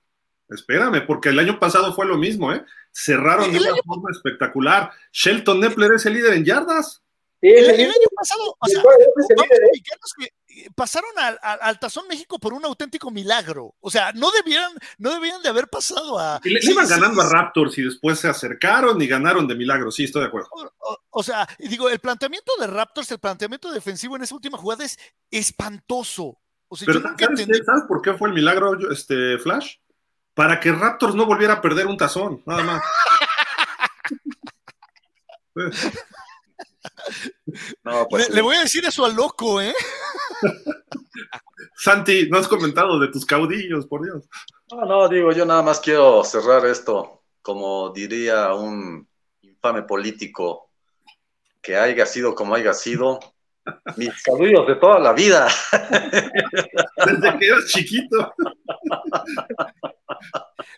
Espérame, 0.48 1.04
porque 1.06 1.30
el 1.30 1.38
año 1.38 1.58
pasado 1.58 1.92
fue 1.94 2.06
lo 2.06 2.16
mismo, 2.16 2.52
¿eh? 2.52 2.64
Cerraron 2.92 3.50
de 3.50 3.58
una 3.58 3.70
año- 3.70 3.82
forma 3.84 4.10
espectacular. 4.12 4.92
Shelton 5.12 5.58
Nepler 5.58 5.94
es 5.94 6.06
el 6.06 6.14
líder 6.14 6.34
en 6.34 6.44
yardas. 6.44 7.02
Sí, 7.40 7.48
El, 7.48 7.56
ese 7.64 7.70
el 7.72 7.76
líder- 7.78 7.88
año 7.90 8.08
pasado, 8.14 8.56
o 8.60 8.66
sea, 8.68 8.82
vamos 8.82 9.50
a 9.50 9.70
ubicarnos 9.70 10.12
que 10.18 10.28
pasaron 10.74 11.10
al, 11.18 11.38
al- 11.42 11.58
al 11.62 11.78
Tazón 11.78 12.06
México 12.08 12.38
por 12.38 12.52
un 12.52 12.64
auténtico 12.64 13.10
milagro. 13.10 13.74
O 13.80 13.90
sea, 13.90 14.12
no 14.12 14.30
debieran, 14.30 14.72
no 14.98 15.10
debían 15.12 15.42
de 15.42 15.48
haber 15.48 15.68
pasado 15.68 16.18
a. 16.18 16.40
Y 16.44 16.50
le 16.50 16.60
Sí, 16.62 16.72
iban 16.72 16.88
ganando 16.88 17.22
a 17.22 17.28
Raptors 17.28 17.76
y 17.78 17.82
después 17.82 18.18
se 18.18 18.28
acercaron 18.28 19.00
y 19.02 19.06
ganaron 19.06 19.46
de 19.48 19.54
milagro. 19.54 19.90
Sí, 19.90 20.04
estoy 20.04 20.22
de 20.22 20.28
acuerdo. 20.28 20.48
O, 20.52 20.62
o- 20.78 20.98
o 21.10 21.22
sea, 21.22 21.46
y 21.58 21.68
digo, 21.68 21.88
el 21.88 21.98
planteamiento 22.00 22.52
de 22.58 22.66
Raptors, 22.66 23.10
el 23.12 23.18
planteamiento 23.18 23.70
defensivo 23.72 24.16
en 24.16 24.22
esa 24.22 24.34
última 24.34 24.58
jugada 24.58 24.84
es 24.84 24.98
espantoso. 25.30 26.38
O 26.68 26.76
sea, 26.76 26.86
Pero 26.86 27.00
yo 27.00 27.08
nunca 27.08 27.24
¿sabes, 27.26 27.40
entendí. 27.40 27.60
qué? 27.60 27.64
¿sabes 27.64 27.82
por 27.86 28.02
qué 28.02 28.14
fue 28.14 28.28
el 28.28 28.34
milagro, 28.34 28.90
este 28.90 29.38
Flash? 29.38 29.76
Para 30.34 30.58
que 30.58 30.72
Raptors 30.72 31.14
no 31.14 31.26
volviera 31.26 31.54
a 31.54 31.60
perder 31.60 31.86
un 31.86 31.96
tazón, 31.96 32.42
nada 32.46 32.62
más. 32.64 32.82
Pues, 37.44 37.76
No, 37.84 38.06
pues, 38.08 38.28
Le, 38.28 38.36
le 38.36 38.42
voy 38.42 38.56
a 38.56 38.60
decir 38.60 38.84
eso 38.84 39.04
al 39.04 39.14
loco, 39.14 39.60
¿eh? 39.60 39.74
Santi, 41.76 42.28
no 42.30 42.38
has 42.38 42.48
comentado 42.48 42.98
de 42.98 43.08
tus 43.08 43.24
caudillos, 43.26 43.86
por 43.86 44.02
Dios. 44.04 44.28
no, 44.70 44.84
no, 44.84 45.08
digo, 45.08 45.32
yo 45.32 45.44
nada 45.44 45.62
más 45.62 45.80
quiero 45.80 46.24
cerrar 46.24 46.64
esto, 46.66 47.22
como 47.42 47.90
diría 47.90 48.54
un 48.54 49.08
infame 49.42 49.82
político, 49.82 50.70
que 51.60 51.76
haya 51.76 52.06
sido 52.06 52.34
como 52.34 52.54
haya 52.54 52.72
sido, 52.72 53.18
mis 53.96 54.12
saludos 54.22 54.66
de 54.66 54.76
toda 54.76 54.98
la 54.98 55.12
vida. 55.12 55.48
Desde 57.06 57.38
que 57.38 57.46
eras 57.46 57.66
chiquito. 57.66 58.34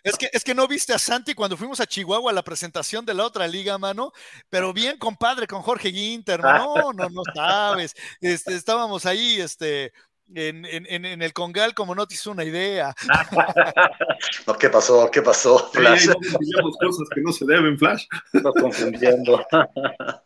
Es 0.03 0.17
que, 0.17 0.29
es 0.31 0.43
que 0.43 0.55
no 0.55 0.67
viste 0.67 0.93
a 0.93 0.99
Santi 0.99 1.33
cuando 1.33 1.57
fuimos 1.57 1.79
a 1.79 1.85
Chihuahua 1.85 2.31
a 2.31 2.33
la 2.33 2.43
presentación 2.43 3.05
de 3.05 3.13
la 3.13 3.25
otra 3.25 3.47
liga, 3.47 3.77
mano, 3.77 4.11
pero 4.49 4.73
bien 4.73 4.97
compadre 4.97 5.47
con 5.47 5.61
Jorge 5.61 5.89
Guinter, 5.89 6.41
no, 6.41 6.93
no, 6.93 7.09
no 7.09 7.21
sabes. 7.33 7.93
Este, 8.21 8.55
estábamos 8.55 9.05
ahí, 9.05 9.39
este, 9.41 9.91
en, 10.35 10.65
en, 10.65 11.05
en, 11.05 11.21
el 11.21 11.33
Congal 11.33 11.73
como 11.73 11.95
no 11.95 12.05
te 12.05 12.15
hizo 12.15 12.31
una 12.31 12.43
idea. 12.43 12.93
no, 14.47 14.57
¿qué 14.57 14.69
pasó? 14.69 15.09
¿Qué 15.11 15.21
pasó? 15.21 15.69
Flash. 15.71 16.07
no 16.07 16.15
cosas 16.81 17.07
que 17.13 17.21
no 17.21 17.31
se 17.31 17.45
deben, 17.45 17.77
Flash. 17.77 18.05
Estás 18.33 18.53
confundiendo. 18.59 19.45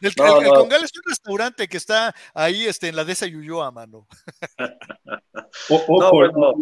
El, 0.00 0.12
no, 0.16 0.40
el, 0.40 0.46
el 0.46 0.52
Congal 0.52 0.84
es 0.84 0.92
un 0.96 1.02
restaurante 1.10 1.66
que 1.66 1.76
está 1.76 2.14
ahí 2.32 2.66
este, 2.66 2.88
en 2.88 2.96
la 2.96 3.04
dehesa 3.04 3.26
Yuyoa, 3.26 3.72
mano. 3.72 4.06
O, 5.68 5.84
o, 5.88 6.00
no, 6.00 6.10
bueno, 6.12 6.54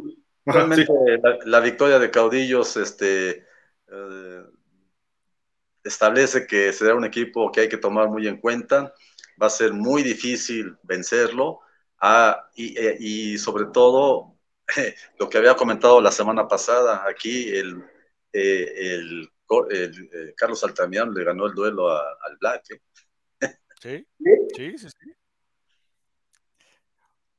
realmente 0.44 0.86
sí. 0.86 0.92
la, 1.22 1.38
la, 1.44 1.60
victoria 1.60 1.98
de 1.98 2.10
Caudillos 2.10 2.76
este, 2.76 3.46
eh, 3.88 4.44
establece 5.82 6.46
que 6.46 6.72
será 6.72 6.94
un 6.94 7.04
equipo 7.04 7.50
que 7.50 7.62
hay 7.62 7.68
que 7.68 7.76
tomar 7.76 8.08
muy 8.08 8.26
en 8.28 8.38
cuenta. 8.38 8.94
Va 9.40 9.48
a 9.48 9.50
ser 9.50 9.72
muy 9.72 10.02
difícil 10.02 10.76
vencerlo 10.82 11.60
Ah, 12.06 12.50
y, 12.54 12.78
eh, 12.78 12.96
y, 13.00 13.38
sobre 13.38 13.64
todo, 13.72 14.36
lo 15.18 15.26
que 15.26 15.38
había 15.38 15.56
comentado 15.56 16.02
la 16.02 16.12
semana 16.12 16.46
pasada, 16.46 17.02
aquí 17.08 17.48
el, 17.48 17.82
eh, 18.30 18.72
el, 18.76 19.30
el 19.70 20.34
Carlos 20.36 20.62
Altamirano 20.64 21.12
le 21.12 21.24
ganó 21.24 21.46
el 21.46 21.54
duelo 21.54 21.90
a, 21.90 22.00
al 22.00 22.36
Black. 22.38 22.62
¿eh? 22.72 23.56
Sí, 23.80 24.06
sí, 24.54 24.76
sí, 24.76 24.88
sí. 24.90 25.12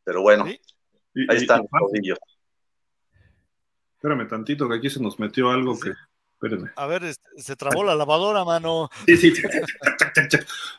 Pero 0.03 0.23
bueno, 0.23 0.47
¿Sí? 0.47 0.59
ahí 1.29 1.37
están 1.37 1.59
los 1.59 1.69
rodillos. 1.71 2.17
Espérame 4.05 4.27
tantito, 4.27 4.69
que 4.69 4.75
aquí 4.75 4.87
se 4.87 5.01
nos 5.01 5.17
metió 5.19 5.49
algo 5.49 5.79
que. 5.79 5.91
Espérenme. 6.33 6.69
A 6.75 6.85
ver, 6.85 7.01
se 7.37 7.55
trabó 7.55 7.83
la 7.83 7.95
lavadora, 7.95 8.45
mano. 8.45 8.87
Sí, 9.07 9.17
sí. 9.17 9.33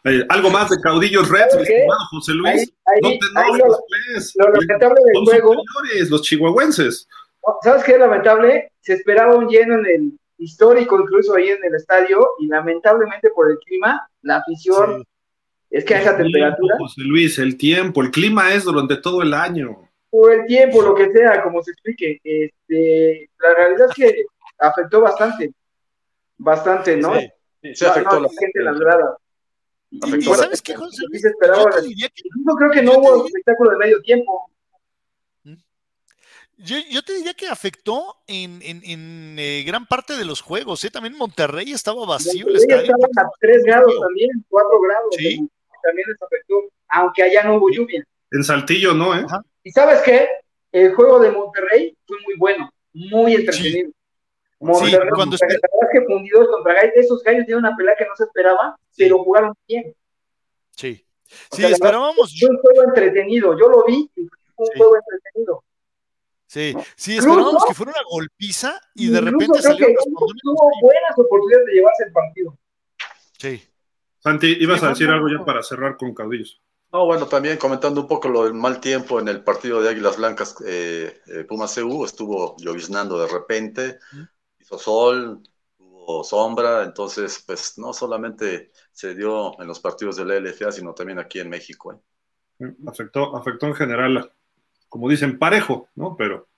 eh, 0.05 0.25
algo 0.29 0.49
más 0.51 0.71
de 0.71 0.77
caudillos 0.81 1.29
Reds, 1.29 1.57
mi 1.57 1.63
estimado 1.63 2.01
José 2.11 2.35
Luis. 2.35 2.73
Ahí, 2.85 2.95
ahí, 2.95 3.01
no 3.03 3.09
te 3.09 3.19
no, 3.35 3.57
lo, 3.57 3.67
lo, 3.67 4.53
lamentable 4.53 5.01
del 5.07 5.15
Son 5.15 5.25
juego. 5.25 5.55
superiores, 5.55 6.11
los 6.11 6.23
chihuahuenses. 6.23 7.09
¿Sabes 7.63 7.83
qué 7.83 7.93
es 7.93 7.99
lamentable? 7.99 8.71
Se 8.81 8.93
esperaba 8.93 9.35
un 9.35 9.49
lleno 9.49 9.75
en 9.81 9.87
el 9.87 10.13
histórico, 10.39 11.01
incluso 11.01 11.35
ahí 11.35 11.49
en 11.49 11.65
el 11.65 11.75
estadio, 11.75 12.29
y 12.39 12.47
lamentablemente 12.47 13.31
por 13.31 13.51
el 13.51 13.59
clima, 13.59 14.09
la 14.23 14.37
afición. 14.37 15.01
Sí. 15.01 15.09
Es 15.71 15.85
que 15.85 15.97
a 15.97 16.03
esa 16.03 16.17
temperatura. 16.17 16.77
José 16.79 17.01
Luis, 17.01 17.41
el 17.41 17.57
tiempo, 17.57 18.03
el 18.03 18.13
clima 18.13 18.55
es 18.55 18.63
durante 18.63 18.99
todo 18.99 19.23
el 19.23 19.35
año. 19.35 19.86
O 20.11 20.29
el 20.29 20.47
tiempo, 20.47 20.83
lo 20.83 20.95
que 20.95 21.11
sea, 21.11 21.43
como 21.43 21.63
se 21.63 21.73
explique. 21.73 22.21
Este, 22.23 23.31
la 23.39 23.55
realidad 23.55 23.89
es 23.91 23.95
que 23.95 24.25
afectó 24.59 25.01
bastante, 25.01 25.53
bastante, 26.39 26.97
¿no? 26.97 27.15
Sí, 27.19 27.29
sí, 27.63 27.75
sí 27.75 27.85
afectó 27.85 28.17
no, 28.17 28.23
la 28.23 28.29
gente 28.29 28.59
en 28.59 28.65
las 28.65 28.79
gradas. 28.79 29.17
¿Y, 29.91 30.23
sabes 30.23 30.63
qué, 30.63 30.75
José 30.75 31.05
Luis? 31.09 31.23
Se 31.23 31.29
esperaba, 31.29 31.65
yo, 31.65 31.83
que, 31.83 32.23
yo 32.47 32.55
creo 32.55 32.71
que 32.71 32.83
no 32.83 32.99
hubo 32.99 33.21
un 33.21 33.27
espectáculo 33.27 33.71
de 33.71 33.77
medio 33.79 34.01
tiempo. 34.03 34.51
Yo, 36.59 36.77
yo, 36.91 37.03
te 37.03 37.13
diría 37.13 37.35
que 37.35 37.49
afectó 37.49 38.17
en, 38.27 38.63
en, 38.63 38.81
en 38.83 39.37
eh, 39.39 39.63
gran 39.67 39.85
parte 39.85 40.15
de 40.15 40.25
los 40.25 40.41
juegos. 40.41 40.83
¿eh? 40.85 40.91
También 40.91 41.15
Monterrey 41.17 41.71
estaba 41.73 42.07
vacío. 42.07 42.47
Monterrey 42.47 42.55
el 42.55 42.63
estadio. 42.63 42.95
Estaba 42.99 43.29
a 43.29 43.31
3 43.41 43.65
grados 43.65 44.01
también, 44.01 44.31
4 44.49 44.81
grados. 44.81 45.15
¿Sí? 45.19 45.49
También 45.83 46.09
les 46.09 46.23
afectó, 46.23 46.55
aunque 46.89 47.23
allá 47.23 47.45
no 47.45 47.57
hubo 47.57 47.71
lluvia. 47.71 48.03
En 48.31 48.43
Saltillo 48.43 48.95
no, 48.95 49.15
¿eh? 49.15 49.25
Ajá. 49.27 49.43
¿Y 49.67 49.73
sabes 49.73 50.01
qué? 50.03 50.29
El 50.71 50.95
juego 50.95 51.19
de 51.19 51.33
Monterrey 51.33 51.99
fue 52.07 52.17
muy 52.25 52.37
bueno, 52.37 52.71
muy 52.95 53.35
entretenido. 53.35 53.89
Sí. 53.89 53.95
Monterrey, 54.61 54.93
sí, 54.93 54.99
cuando 55.13 55.37
la 55.41 55.47
verdad 55.49 55.71
es 55.83 55.89
que 55.93 56.07
fundidos 56.07 56.49
contra 56.51 56.75
Gallos, 56.75 56.93
esos 56.95 57.23
gallos 57.25 57.47
tienen 57.47 57.65
una 57.65 57.77
pelea 57.77 57.97
que 57.99 58.05
no 58.07 58.15
se 58.15 58.23
esperaba, 58.25 58.77
sí. 58.91 59.03
pero 59.03 59.25
jugaron 59.25 59.53
bien. 59.67 59.93
Sí, 60.71 61.05
sí, 61.51 61.63
sea, 61.63 61.71
esperábamos. 61.71 62.33
Fue 62.39 62.49
un 62.49 62.59
juego 62.59 62.83
entretenido, 62.85 63.59
yo 63.59 63.69
lo 63.69 63.85
vi 63.87 64.09
y 64.15 64.29
fue 64.55 64.67
un 64.67 64.67
Sí. 64.67 64.79
juego 64.79 64.93
entretenido. 64.97 65.65
Sí, 66.47 66.75
sí, 66.95 67.17
esperábamos 67.19 67.65
que 67.67 67.75
fuera 67.75 67.91
una 67.91 68.03
golpiza 68.09 68.81
y 68.95 69.09
de 69.11 69.19
Incluso 69.19 69.33
repente 69.33 69.97
condones. 69.97 70.43
tuvo 70.45 70.71
buenas 70.81 71.19
oportunidades 71.19 71.67
de 71.67 71.73
llevarse 71.73 72.05
el 72.05 72.13
partido. 72.13 72.57
Sí. 73.37 73.63
Santi, 74.21 74.57
ibas 74.61 74.79
Sí, 74.79 74.87
a 74.87 74.89
decir 74.91 75.09
algo 75.11 75.27
ya 75.29 75.45
para 75.45 75.61
cerrar 75.65 75.97
con 75.97 76.15
caudillos. 76.15 76.63
No, 76.93 77.05
bueno, 77.05 77.27
también 77.27 77.59
comentando 77.59 78.01
un 78.01 78.07
poco 78.07 78.29
lo 78.29 78.45
del 78.45 78.55
mal 78.55 78.81
tiempo 78.81 79.19
en 79.21 79.29
el 79.29 79.43
partido 79.43 79.83
de 79.83 79.91
Águilas 79.91 80.17
Blancas, 80.17 80.55
eh, 80.65 81.21
eh, 81.27 81.45
Pumas 81.45 81.75
CU, 81.75 82.05
estuvo 82.05 82.57
lloviznando 82.59 83.19
de 83.19 83.29
repente, 83.29 83.99
hizo 84.61 84.79
sol, 84.79 85.43
hubo 85.79 86.23
sombra, 86.23 86.85
entonces, 86.85 87.43
pues 87.45 87.77
no 87.79 87.93
solamente 87.93 88.71
se 88.93 89.15
dio 89.15 89.61
en 89.61 89.67
los 89.67 89.81
partidos 89.81 90.17
de 90.17 90.25
la 90.25 90.37
LFA, 90.37 90.71
sino 90.71 90.95
también 90.95 91.19
aquí 91.19 91.41
en 91.41 91.51
México. 91.51 91.93
¿eh? 92.61 92.75
Afectó, 92.87 93.37
afectó 93.37 93.67
en 93.67 93.75
general, 93.75 94.33
como 94.89 95.09
dicen, 95.09 95.39
parejo, 95.39 95.89
¿no? 95.97 96.17
Pero 96.17 96.49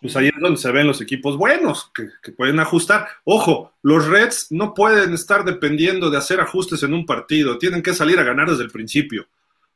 pues 0.00 0.16
ahí 0.16 0.26
es 0.26 0.40
donde 0.40 0.58
se 0.58 0.72
ven 0.72 0.88
los 0.88 1.00
equipos 1.00 1.36
buenos, 1.38 1.92
que, 1.94 2.08
que, 2.20 2.32
pueden 2.32 2.58
ajustar. 2.58 3.06
Ojo, 3.22 3.72
los 3.82 4.08
Reds 4.08 4.48
no 4.50 4.74
pueden 4.74 5.14
estar 5.14 5.44
dependiendo 5.44 6.10
de 6.10 6.18
hacer 6.18 6.40
ajustes 6.40 6.82
en 6.82 6.92
un 6.92 7.06
partido, 7.06 7.56
tienen 7.56 7.84
que 7.84 7.94
salir 7.94 8.18
a 8.18 8.24
ganar 8.24 8.50
desde 8.50 8.64
el 8.64 8.70
principio, 8.72 9.28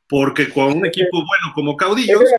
porque 0.08 0.50
con 0.52 0.78
un 0.78 0.86
equipo 0.86 1.18
bueno 1.18 1.52
como 1.54 1.76
Caudillos, 1.76 2.22
es 2.22 2.32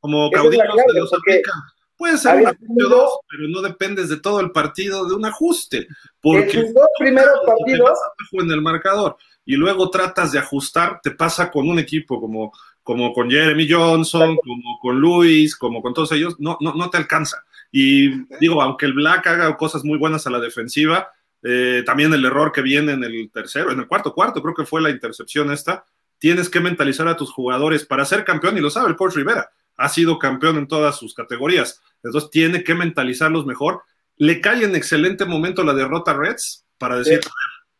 como 0.00 0.30
Caudillos 0.30 0.64
clave, 0.64 0.92
se 0.92 1.00
los 1.00 1.14
aplican. 1.14 1.54
Puede 1.96 2.18
ser 2.18 2.36
un 2.36 2.46
ajuste 2.46 2.84
o 2.84 2.88
dos, 2.88 3.10
pero 3.30 3.48
no 3.48 3.62
dependes 3.62 4.10
de 4.10 4.18
todo 4.18 4.40
el 4.40 4.50
partido 4.50 5.08
de 5.08 5.14
un 5.14 5.24
ajuste, 5.24 5.88
porque 6.20 6.58
En 6.58 6.66
sus 6.66 6.74
dos 6.74 6.88
primeros 6.98 7.40
partidos, 7.46 7.98
en 8.32 8.50
el 8.50 8.60
marcador 8.60 9.16
y 9.46 9.54
luego 9.54 9.88
tratas 9.90 10.32
de 10.32 10.40
ajustar, 10.40 11.00
te 11.02 11.12
pasa 11.12 11.50
con 11.50 11.68
un 11.68 11.78
equipo 11.78 12.20
como, 12.20 12.52
como 12.82 13.12
con 13.12 13.30
Jeremy 13.30 13.70
Johnson, 13.70 14.36
como 14.36 14.78
con 14.82 14.98
Luis, 15.00 15.56
como 15.56 15.80
con 15.80 15.94
todos 15.94 16.12
ellos, 16.12 16.34
no, 16.38 16.58
no, 16.60 16.74
no 16.74 16.90
te 16.90 16.98
alcanza. 16.98 17.44
Y 17.70 18.24
digo, 18.40 18.60
aunque 18.60 18.86
el 18.86 18.92
Black 18.92 19.26
haga 19.28 19.56
cosas 19.56 19.84
muy 19.84 19.98
buenas 19.98 20.26
a 20.26 20.30
la 20.30 20.40
defensiva, 20.40 21.12
eh, 21.42 21.84
también 21.86 22.12
el 22.12 22.24
error 22.24 22.50
que 22.50 22.60
viene 22.60 22.92
en 22.92 23.04
el 23.04 23.30
tercero, 23.30 23.70
en 23.70 23.78
el 23.78 23.86
cuarto 23.86 24.12
cuarto, 24.12 24.42
creo 24.42 24.54
que 24.54 24.66
fue 24.66 24.80
la 24.80 24.90
intercepción 24.90 25.52
esta, 25.52 25.84
tienes 26.18 26.48
que 26.48 26.60
mentalizar 26.60 27.08
a 27.08 27.16
tus 27.16 27.32
jugadores 27.32 27.84
para 27.84 28.04
ser 28.04 28.24
campeón, 28.24 28.56
y 28.56 28.60
lo 28.60 28.70
sabe 28.70 28.88
el 28.88 28.96
coach 28.96 29.14
Rivera, 29.14 29.50
ha 29.76 29.88
sido 29.88 30.18
campeón 30.18 30.56
en 30.56 30.66
todas 30.68 30.96
sus 30.98 31.14
categorías, 31.14 31.82
entonces 32.02 32.30
tiene 32.30 32.64
que 32.64 32.74
mentalizarlos 32.74 33.44
mejor. 33.46 33.82
Le 34.16 34.40
cae 34.40 34.64
en 34.64 34.74
excelente 34.74 35.24
momento 35.26 35.62
la 35.62 35.74
derrota 35.74 36.12
a 36.12 36.14
Reds 36.14 36.64
para 36.78 36.96
decir, 36.98 37.20
Sí. 37.22 37.30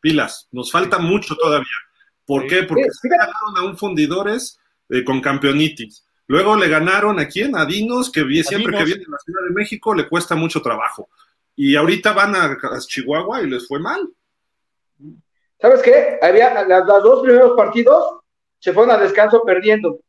pilas, 0.01 0.49
nos 0.53 0.71
falta 0.71 0.99
mucho 0.99 1.35
todavía. 1.37 1.67
¿Por 2.27 2.43
Sí. 2.43 2.49
qué? 2.49 2.63
Porque 2.65 2.85
Sí, 2.85 2.99
se 3.03 3.09
ganaron 3.09 3.57
a 3.59 3.63
un 3.65 3.79
fundidores 3.79 4.59
eh, 4.91 5.03
con 5.05 5.21
campeonitis. 5.21 6.05
Luego 6.29 6.55
le 6.57 6.69
ganaron 6.69 7.19
a 7.19 7.27
quién? 7.27 7.57
A 7.57 7.65
Dinos, 7.65 8.11
que 8.11 8.21
siempre 8.43 8.73
Dinos. 8.73 8.79
que 8.79 8.85
viene 8.85 9.05
a 9.07 9.11
la 9.13 9.19
Ciudad 9.19 9.41
de 9.49 9.55
México 9.55 9.95
le 9.95 10.07
cuesta 10.09 10.35
mucho 10.35 10.61
trabajo. 10.61 11.09
Y 11.57 11.75
ahorita 11.77 12.13
van 12.13 12.35
a, 12.37 12.45
a 12.53 12.79
Chihuahua 12.81 13.43
y 13.43 13.49
les 13.51 13.67
fue 13.67 13.81
mal. 13.81 14.09
¿sabes 15.61 15.83
qué? 15.83 16.19
Había 16.21 16.65
las 16.67 16.87
dos 16.87 17.23
primeros 17.23 17.57
partidos 17.57 18.21
se 18.59 18.73
fueron 18.73 18.95
a 18.95 18.99
descanso 18.99 19.43
perdiendo. 19.45 20.01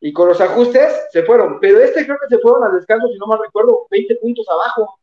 Y 0.00 0.12
con 0.12 0.28
los 0.28 0.40
ajustes 0.40 0.92
se 1.10 1.22
fueron. 1.24 1.58
Pero 1.60 1.80
este 1.80 2.04
creo 2.04 2.18
que 2.20 2.34
se 2.36 2.40
fueron 2.40 2.64
a 2.64 2.70
descanso, 2.74 3.08
si 3.08 3.18
no 3.18 3.26
mal 3.26 3.40
recuerdo, 3.42 3.86
20 3.90 4.14
puntos 4.16 4.46
abajo. 4.48 5.00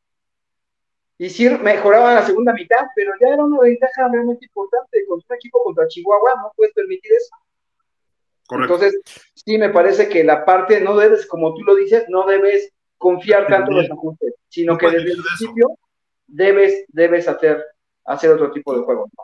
Y 1.17 1.29
sí 1.29 1.49
mejoraban 1.49 2.15
la 2.15 2.25
segunda 2.25 2.53
mitad, 2.53 2.85
pero 2.95 3.11
ya 3.21 3.29
era 3.29 3.43
una 3.43 3.59
ventaja 3.61 4.07
realmente 4.11 4.45
importante. 4.45 5.05
Contra 5.07 5.27
un 5.29 5.35
equipo 5.37 5.63
contra 5.63 5.87
Chihuahua 5.87 6.33
no 6.41 6.51
puedes 6.55 6.73
permitir 6.73 7.11
eso. 7.13 7.35
Correcto. 8.47 8.75
Entonces, 8.75 9.01
sí 9.33 9.57
me 9.57 9.69
parece 9.69 10.07
que 10.09 10.23
la 10.23 10.45
parte 10.45 10.79
no 10.81 10.95
debes, 10.95 11.25
como 11.25 11.53
tú 11.55 11.63
lo 11.63 11.75
dices, 11.75 12.05
no 12.09 12.25
debes 12.25 12.71
confiar 12.97 13.47
tanto 13.47 13.71
en 13.71 13.77
los 13.77 13.91
ajustes, 13.91 14.33
sino 14.49 14.73
No 14.73 14.77
que 14.77 14.87
desde 14.87 15.11
el 15.11 15.19
eso. 15.19 15.23
principio 15.23 15.67
debes, 16.27 16.85
debes 16.89 17.27
hacer, 17.27 17.63
hacer 18.05 18.31
otro 18.31 18.51
tipo 18.51 18.77
de 18.77 18.83
juego. 18.83 19.09
¿no? 19.17 19.23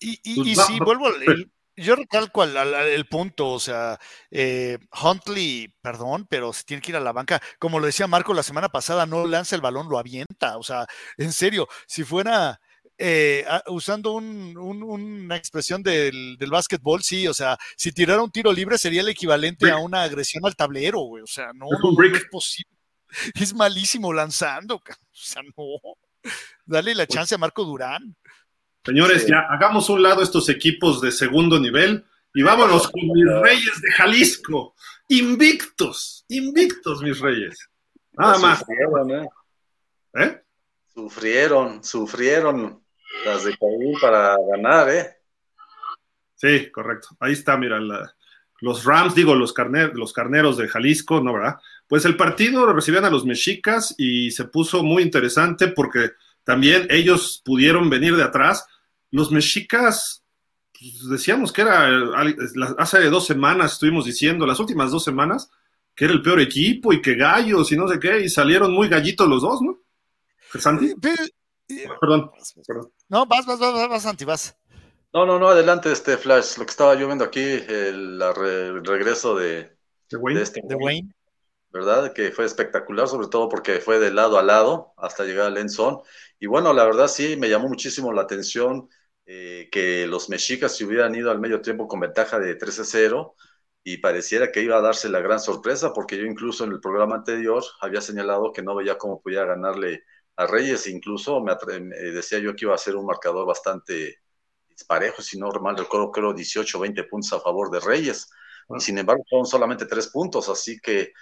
Y, 0.00 0.18
y, 0.24 0.36
Pues 0.54 0.70
y 0.70 0.78
va- 0.78 0.84
vuelvo 0.84 1.06
al- 1.06 1.50
yo 1.76 1.96
recalco 1.96 2.42
al, 2.42 2.56
al- 2.56 2.74
el 2.74 3.06
punto, 3.06 3.50
o 3.50 3.60
sea, 3.60 3.98
eh, 4.30 4.78
Huntley, 5.02 5.74
perdón, 5.80 6.26
pero 6.28 6.52
se 6.52 6.64
tiene 6.64 6.82
que 6.82 6.90
ir 6.92 6.96
a 6.96 7.00
la 7.00 7.12
banca. 7.12 7.40
Como 7.58 7.80
lo 7.80 7.86
decía 7.86 8.06
Marco 8.06 8.34
la 8.34 8.42
semana 8.42 8.68
pasada, 8.68 9.06
no 9.06 9.26
lanza 9.26 9.54
el 9.56 9.62
balón, 9.62 9.88
lo 9.88 9.98
avienta. 9.98 10.58
O 10.58 10.62
sea, 10.62 10.86
en 11.16 11.32
serio, 11.32 11.68
si 11.86 12.04
fuera 12.04 12.60
eh, 12.98 13.44
usando 13.68 14.12
un- 14.12 14.56
un- 14.56 14.82
una 14.82 15.36
expresión 15.36 15.82
del, 15.82 16.36
del 16.38 16.50
básquetbol, 16.50 17.02
sí, 17.02 17.26
o 17.26 17.34
sea, 17.34 17.56
si 17.76 17.90
tirara 17.92 18.22
un 18.22 18.30
tiro 18.30 18.52
libre 18.52 18.78
sería 18.78 19.00
el 19.00 19.08
equivalente 19.08 19.70
a 19.70 19.78
una 19.78 20.02
agresión 20.04 20.44
al 20.46 20.54
tablero, 20.54 21.00
güey. 21.00 21.22
O 21.22 21.26
sea, 21.26 21.52
no, 21.54 21.66
Es 21.72 21.78
no, 21.82 21.90
no, 21.92 22.16
es 22.16 22.24
posible. 22.30 22.70
Es 23.34 23.54
malísimo 23.54 24.12
lanzando, 24.12 24.76
o 24.76 24.82
sea, 25.12 25.42
no. 25.56 25.64
Dale 26.64 26.94
la 26.94 27.06
Pues 27.06 27.16
chance 27.16 27.34
a 27.34 27.38
Marco 27.38 27.64
Durán. 27.64 28.16
Señores, 28.84 29.26
ya 29.26 29.40
hagamos 29.48 29.88
un 29.90 30.02
lado 30.02 30.22
estos 30.22 30.48
equipos 30.48 31.00
de 31.00 31.12
segundo 31.12 31.58
nivel 31.60 32.04
y 32.34 32.42
vámonos 32.42 32.88
con 32.88 33.00
mis 33.12 33.26
reyes 33.42 33.80
de 33.80 33.92
Jalisco. 33.92 34.74
Invictos, 35.08 36.24
invictos 36.28 37.02
mis 37.02 37.20
reyes. 37.20 37.68
Nada 38.12 38.38
más. 38.38 38.58
Sufrieron, 38.60 39.10
¿eh? 39.10 39.28
¿Eh? 40.14 40.42
Sufrieron, 40.92 41.84
sufrieron 41.84 42.82
las 43.24 43.44
de 43.44 43.56
Caín 43.56 43.94
para 44.00 44.36
ganar, 44.50 44.90
¿eh? 44.90 45.16
Sí, 46.34 46.70
correcto. 46.70 47.08
Ahí 47.20 47.32
está, 47.34 47.56
mira, 47.56 47.80
la- 47.80 48.12
los 48.60 48.84
Rams, 48.84 49.14
digo, 49.14 49.34
los, 49.34 49.54
carner- 49.54 49.92
los 49.94 50.12
carneros 50.12 50.56
de 50.56 50.68
Jalisco, 50.68 51.20
¿no, 51.20 51.32
verdad? 51.32 51.56
Pues 51.86 52.04
el 52.04 52.16
partido 52.16 52.64
lo 52.66 52.72
recibían 52.72 53.04
a 53.04 53.10
los 53.10 53.24
mexicas 53.24 53.94
y 53.98 54.30
se 54.32 54.44
puso 54.44 54.82
muy 54.82 55.02
interesante 55.02 55.68
porque 55.68 56.12
también 56.44 56.86
ellos 56.90 57.40
pudieron 57.44 57.88
venir 57.90 58.16
de 58.16 58.22
atrás. 58.24 58.66
Los 59.10 59.30
mexicas, 59.30 60.24
pues, 60.72 61.08
decíamos 61.10 61.52
que 61.52 61.62
era, 61.62 61.88
hace 62.78 63.10
dos 63.10 63.26
semanas 63.26 63.74
estuvimos 63.74 64.04
diciendo, 64.04 64.46
las 64.46 64.58
últimas 64.60 64.90
dos 64.90 65.04
semanas, 65.04 65.50
que 65.94 66.06
era 66.06 66.14
el 66.14 66.22
peor 66.22 66.40
equipo 66.40 66.92
y 66.92 67.02
que 67.02 67.14
gallos 67.14 67.70
y 67.72 67.76
no 67.76 67.86
sé 67.88 67.98
qué, 68.00 68.20
y 68.20 68.28
salieron 68.28 68.72
muy 68.72 68.88
gallitos 68.88 69.28
los 69.28 69.42
dos, 69.42 69.60
¿no? 69.62 69.78
Santi, 70.58 70.94
perdón, 72.00 72.30
perdón. 72.66 72.92
No, 73.08 73.26
vas, 73.26 73.46
vas, 73.46 73.58
vas, 73.58 73.72
vas, 73.74 73.88
vas, 73.88 74.02
Santi, 74.02 74.24
vas. 74.24 74.56
No, 75.14 75.26
no, 75.26 75.38
no, 75.38 75.48
adelante, 75.48 75.92
este 75.92 76.16
Flash. 76.16 76.56
Lo 76.58 76.64
que 76.64 76.70
estaba 76.70 76.94
yo 76.94 77.06
viendo 77.06 77.24
aquí, 77.24 77.40
el, 77.40 78.18
la 78.18 78.32
re- 78.32 78.68
el 78.68 78.84
regreso 78.84 79.36
de, 79.36 79.76
¿De 80.10 80.16
Wayne? 80.16 80.38
de 80.38 80.44
este 80.44 80.60
De 80.64 80.74
Wayne. 80.74 81.14
¿Verdad? 81.72 82.12
Que 82.12 82.30
fue 82.32 82.44
espectacular, 82.44 83.08
sobre 83.08 83.28
todo 83.28 83.48
porque 83.48 83.80
fue 83.80 83.98
de 83.98 84.12
lado 84.12 84.38
a 84.38 84.42
lado 84.42 84.92
hasta 84.98 85.24
llegar 85.24 85.46
al 85.46 85.56
end 85.58 85.70
zone. 85.70 85.98
Y 86.38 86.46
bueno, 86.46 86.72
la 86.72 86.84
verdad 86.84 87.08
sí, 87.08 87.36
me 87.36 87.48
llamó 87.48 87.68
muchísimo 87.68 88.12
la 88.12 88.22
atención 88.22 88.88
eh, 89.26 89.68
que 89.72 90.06
los 90.06 90.28
mexicas 90.28 90.76
se 90.76 90.84
hubieran 90.84 91.14
ido 91.14 91.30
al 91.30 91.40
medio 91.40 91.60
tiempo 91.62 91.88
con 91.88 92.00
ventaja 92.00 92.38
de 92.38 92.56
13-0 92.56 93.34
y 93.84 93.98
pareciera 93.98 94.52
que 94.52 94.62
iba 94.62 94.76
a 94.76 94.80
darse 94.80 95.08
la 95.08 95.20
gran 95.20 95.40
sorpresa, 95.40 95.92
porque 95.92 96.16
yo 96.18 96.24
incluso 96.24 96.64
en 96.64 96.72
el 96.72 96.80
programa 96.80 97.16
anterior 97.16 97.62
había 97.80 98.00
señalado 98.00 98.52
que 98.52 98.62
no 98.62 98.74
veía 98.76 98.98
cómo 98.98 99.20
podía 99.20 99.44
ganarle 99.44 100.04
a 100.36 100.46
Reyes, 100.46 100.86
incluso 100.86 101.40
me 101.42 101.54
me 101.80 101.96
decía 101.96 102.38
yo 102.38 102.54
que 102.54 102.64
iba 102.64 102.74
a 102.74 102.78
ser 102.78 102.96
un 102.96 103.06
marcador 103.06 103.46
bastante 103.46 104.18
disparejo, 104.68 105.22
si 105.22 105.38
no 105.38 105.48
mal 105.60 105.76
recuerdo, 105.76 106.10
creo 106.10 106.32
18 106.34 106.78
20 106.80 107.04
puntos 107.04 107.32
a 107.32 107.40
favor 107.40 107.70
de 107.70 107.80
Reyes. 107.80 108.28
Y 108.76 108.80
sin 108.80 108.98
embargo, 108.98 109.24
fueron 109.28 109.46
solamente 109.46 109.86
tres 109.86 110.08
puntos, 110.08 110.48
así 110.48 110.78
que 110.80 111.12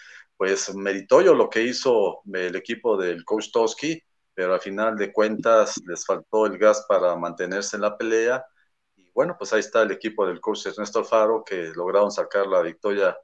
pues 0.41 0.75
meritorio 0.75 1.35
lo 1.35 1.51
que 1.51 1.63
hizo 1.63 2.23
el 2.33 2.57
equipo 2.57 2.97
del 2.97 3.27
coach 3.27 3.51
Toski, 3.53 4.03
pero 4.33 4.55
al 4.55 4.61
final 4.63 4.97
de 4.97 5.13
cuentas 5.13 5.79
les 5.87 6.07
faltó 6.07 6.47
el 6.47 6.57
gas 6.57 6.87
para 6.89 7.15
mantenerse 7.15 7.77
en 7.77 7.83
la 7.83 7.99
pelea. 7.99 8.43
Y 8.97 9.11
bueno, 9.11 9.37
pues 9.39 9.53
ahí 9.53 9.61
está 9.61 9.83
el 9.83 9.91
equipo 9.91 10.27
del 10.27 10.41
coach 10.41 10.65
Ernesto 10.65 11.01
Alfaro, 11.01 11.45
que 11.45 11.71
lograron 11.75 12.11
sacar 12.11 12.47
la 12.47 12.63
victoria 12.63 13.19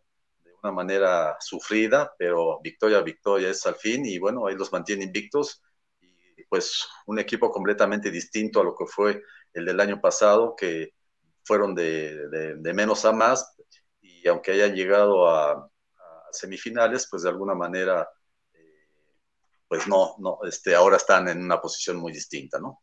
de 0.45 0.53
una 0.63 0.73
manera 0.73 1.39
sufrida, 1.41 2.13
pero 2.19 2.61
victoria, 2.61 3.01
victoria 3.01 3.49
es 3.49 3.65
al 3.67 3.77
fin, 3.77 4.05
y 4.05 4.19
bueno, 4.19 4.47
ahí 4.47 4.55
los 4.55 4.71
mantiene 4.71 5.05
invictos. 5.05 5.63
Y 6.03 6.45
pues 6.51 6.87
un 7.07 7.19
equipo 7.19 7.51
completamente 7.51 8.11
distinto 8.11 8.61
a 8.61 8.65
lo 8.65 8.75
que 8.77 8.85
fue 8.85 9.23
el 9.55 9.65
del 9.65 9.81
año 9.81 10.03
pasado, 10.03 10.55
que 10.55 10.91
fueron 11.45 11.75
de, 11.75 12.29
de, 12.29 12.57
de 12.57 12.75
menos 12.75 13.07
a 13.07 13.13
más, 13.13 13.57
y 14.03 14.29
aunque 14.29 14.53
hayan 14.53 14.75
llegado 14.75 15.27
a, 15.31 15.53
a 15.53 15.71
semifinales, 16.39 17.09
pues 17.11 17.23
de 17.23 17.29
alguna 17.29 17.55
manera, 17.55 18.09
eh, 18.53 18.87
pues 19.69 19.87
no, 19.87 20.17
no, 20.19 20.39
este, 20.47 20.75
ahora 20.75 20.97
están 20.97 21.29
en 21.29 21.43
una 21.43 21.61
posición 21.61 21.97
muy 21.97 22.13
distinta, 22.13 22.59
¿no? 22.59 22.83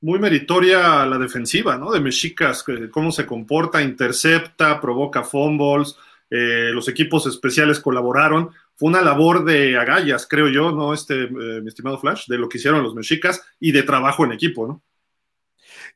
Muy 0.00 0.18
meritoria 0.18 1.06
la 1.06 1.16
defensiva, 1.18 1.76
¿no? 1.76 1.92
De 1.92 2.00
Mexicas, 2.00 2.64
cómo 2.90 3.12
se 3.12 3.24
comporta, 3.24 3.80
intercepta, 3.80 4.80
provoca 4.80 5.22
fumbles, 5.22 5.96
eh, 6.34 6.70
los 6.72 6.88
equipos 6.88 7.26
especiales 7.26 7.78
colaboraron. 7.78 8.50
Fue 8.74 8.88
una 8.88 9.02
labor 9.02 9.44
de 9.44 9.76
agallas, 9.76 10.26
creo 10.26 10.48
yo, 10.48 10.72
¿no? 10.72 10.94
Este, 10.94 11.24
eh, 11.24 11.60
mi 11.60 11.68
estimado 11.68 11.98
Flash, 11.98 12.26
de 12.26 12.38
lo 12.38 12.48
que 12.48 12.56
hicieron 12.56 12.82
los 12.82 12.94
Mexicas 12.94 13.44
y 13.60 13.70
de 13.70 13.82
trabajo 13.82 14.24
en 14.24 14.32
equipo, 14.32 14.66
¿no? 14.66 14.82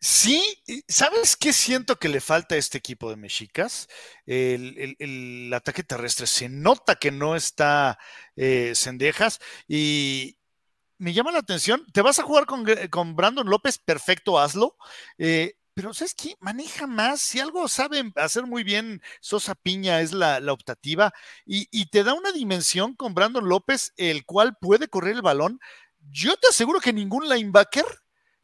Sí, 0.01 0.43
y 0.67 0.85
¿sabes 0.89 1.37
qué 1.37 1.53
siento 1.53 1.97
que 1.97 2.09
le 2.09 2.21
falta 2.21 2.55
a 2.55 2.59
este 2.59 2.79
equipo 2.79 3.11
de 3.11 3.17
Mexicas? 3.17 3.89
El, 4.27 5.51
ataque 5.55 5.83
terrestre. 5.83 6.27
Se 6.27 6.49
nota 6.49 6.97
que 6.97 7.11
no 7.11 7.37
está 7.37 7.99
eh, 8.37 8.73
y 9.69 10.39
me 10.99 11.13
llama 11.13 11.33
la 11.33 11.39
atención. 11.41 11.85
Te 11.93 12.03
vas 12.03 12.19
a 12.19 12.23
jugar 12.23 12.47
con, 12.47 12.65
con 12.91 13.17
Brandon 13.17 13.49
López, 13.49 13.79
perfecto, 13.79 14.39
hazlo. 14.39 14.77
Eh, 15.19 15.55
pero 15.75 15.93
¿sabes 15.93 16.15
qué? 16.15 16.37
Maneja 16.41 16.87
más. 16.87 17.21
Si 17.21 17.41
algo 17.41 17.69
sabe 17.69 18.13
hacer 18.17 18.47
muy 18.47 18.65
bien 18.65 19.03
Sosa 19.21 19.55
Piña 19.55 20.01
es 20.01 20.13
la, 20.13 20.41
la 20.41 20.53
optativa 20.53 21.13
y, 21.45 21.69
y 21.71 21.87
te 21.91 22.05
da 22.05 22.15
una 22.15 22.33
dimensión 22.33 22.95
con 22.95 23.15
Brandon 23.15 23.49
López, 23.49 23.93
el 23.97 24.25
cual 24.25 24.57
puede 24.61 24.89
correr 24.89 25.17
el 25.17 25.23
balón. 25.23 25.61
Yo 26.11 26.37
te 26.37 26.49
aseguro 26.49 26.81
que 26.81 26.93
ningún 26.93 27.29
linebacker 27.29 27.85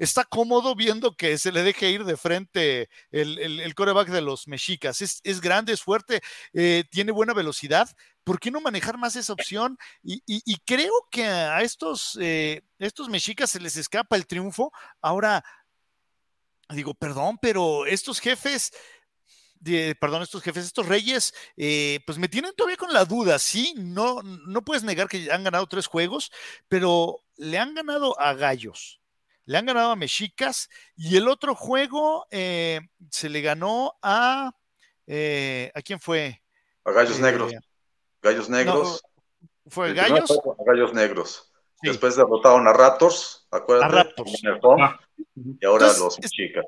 está 0.02 0.24
cómodo 0.24 0.74
viendo 0.74 1.16
que 1.16 1.38
se 1.38 1.52
le 1.52 1.62
deje 1.62 1.90
ir 1.90 2.04
de 2.04 2.16
frente 2.16 2.88
el, 3.12 3.38
el, 3.38 3.74
coreback 3.74 4.08
de 4.08 4.20
los 4.20 4.48
mexicas. 4.48 5.00
Es, 5.00 5.20
es 5.22 5.40
grande, 5.40 5.72
es 5.72 5.82
fuerte, 5.82 6.20
eh, 6.52 6.84
tiene 6.90 7.12
buena 7.12 7.34
velocidad. 7.34 7.88
¿Por 8.24 8.40
qué 8.40 8.50
no 8.50 8.60
manejar 8.60 8.98
más 8.98 9.14
esa 9.14 9.32
opción? 9.32 9.78
Y, 10.02 10.14
y, 10.26 10.42
y 10.44 10.56
creo 10.66 10.92
que 11.10 11.24
a 11.24 11.62
estos, 11.62 12.18
eh, 12.20 12.62
estos 12.80 13.08
mexicas 13.08 13.50
se 13.50 13.60
les 13.60 13.76
escapa 13.76 14.16
el 14.16 14.26
triunfo. 14.26 14.72
Ahora, 15.00 15.44
digo, 16.70 16.94
perdón, 16.94 17.38
pero 17.40 17.86
estos 17.86 18.18
jefes, 18.18 18.72
de, 19.60 19.94
perdón, 19.94 20.22
estos 20.22 20.42
jefes, 20.42 20.64
estos 20.64 20.86
reyes, 20.86 21.32
eh, 21.56 22.00
pues 22.06 22.18
me 22.18 22.28
tienen 22.28 22.52
todavía 22.56 22.76
con 22.76 22.92
la 22.92 23.04
duda, 23.04 23.38
sí, 23.38 23.74
no, 23.76 24.20
no 24.22 24.62
puedes 24.62 24.82
negar 24.82 25.08
que 25.08 25.30
han 25.30 25.44
ganado 25.44 25.68
tres 25.68 25.86
juegos, 25.86 26.32
pero 26.66 27.20
le 27.36 27.58
han 27.58 27.74
ganado 27.74 28.18
a 28.20 28.34
Gallos, 28.34 29.01
le 29.44 29.58
han 29.58 29.66
ganado 29.66 29.90
a 29.90 29.96
Mexicas 29.96 30.68
y 30.96 31.16
el 31.16 31.28
otro 31.28 31.54
juego 31.54 32.26
eh, 32.30 32.80
se 33.10 33.28
le 33.28 33.40
ganó 33.40 33.94
a, 34.02 34.52
eh, 35.06 35.70
¿a 35.74 35.82
quién 35.82 36.00
fue? 36.00 36.42
A 36.84 36.92
Gallos 36.92 37.18
Eh, 37.18 37.22
Negros. 37.22 37.52
Gallos 38.22 38.48
Negros. 38.48 39.02
No, 39.44 39.70
fue 39.70 39.94
Gallos. 39.94 40.30
a 40.30 40.64
Gallos 40.66 40.92
Negros. 40.94 41.52
Sí. 41.80 41.88
Después 41.88 42.14
derrotaron 42.16 42.66
a 42.68 42.72
Raptors, 42.72 43.46
acuérdate. 43.50 43.86
A 43.86 44.02
Raptors. 44.04 44.32
Ah. 44.80 44.98
y 45.34 45.66
ahora 45.66 45.86
Entonces, 45.88 46.20
los 46.22 46.30
chicas. 46.30 46.64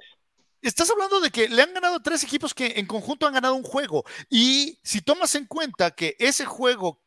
Estás 0.60 0.90
hablando 0.90 1.20
de 1.20 1.30
que 1.30 1.48
le 1.48 1.60
han 1.62 1.74
ganado 1.74 2.00
tres 2.00 2.24
equipos 2.24 2.54
que 2.54 2.72
en 2.76 2.86
conjunto 2.86 3.26
han 3.26 3.34
ganado 3.34 3.54
un 3.54 3.62
juego. 3.62 4.02
Y 4.30 4.80
si 4.82 5.02
tomas 5.02 5.34
en 5.34 5.46
cuenta 5.46 5.90
que 5.90 6.16
ese 6.18 6.44
juego 6.46 7.00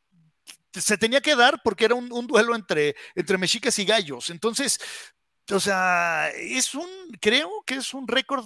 se 0.72 0.98
tenía 0.98 1.22
que 1.22 1.36
dar 1.36 1.60
porque 1.64 1.86
era 1.86 1.96
un, 1.96 2.12
un 2.14 2.28
duelo 2.28 2.56
entre, 2.56 2.96
entre 3.16 3.38
mexicas 3.40 3.78
y 3.80 3.86
gallos. 3.86 4.30
Entonces, 4.30 4.80
o 5.52 5.60
sea, 5.60 6.30
es 6.36 6.74
un, 6.76 6.88
creo 7.22 7.64
que 7.66 7.76
es 7.76 7.94
un 7.94 8.08
récord, 8.08 8.46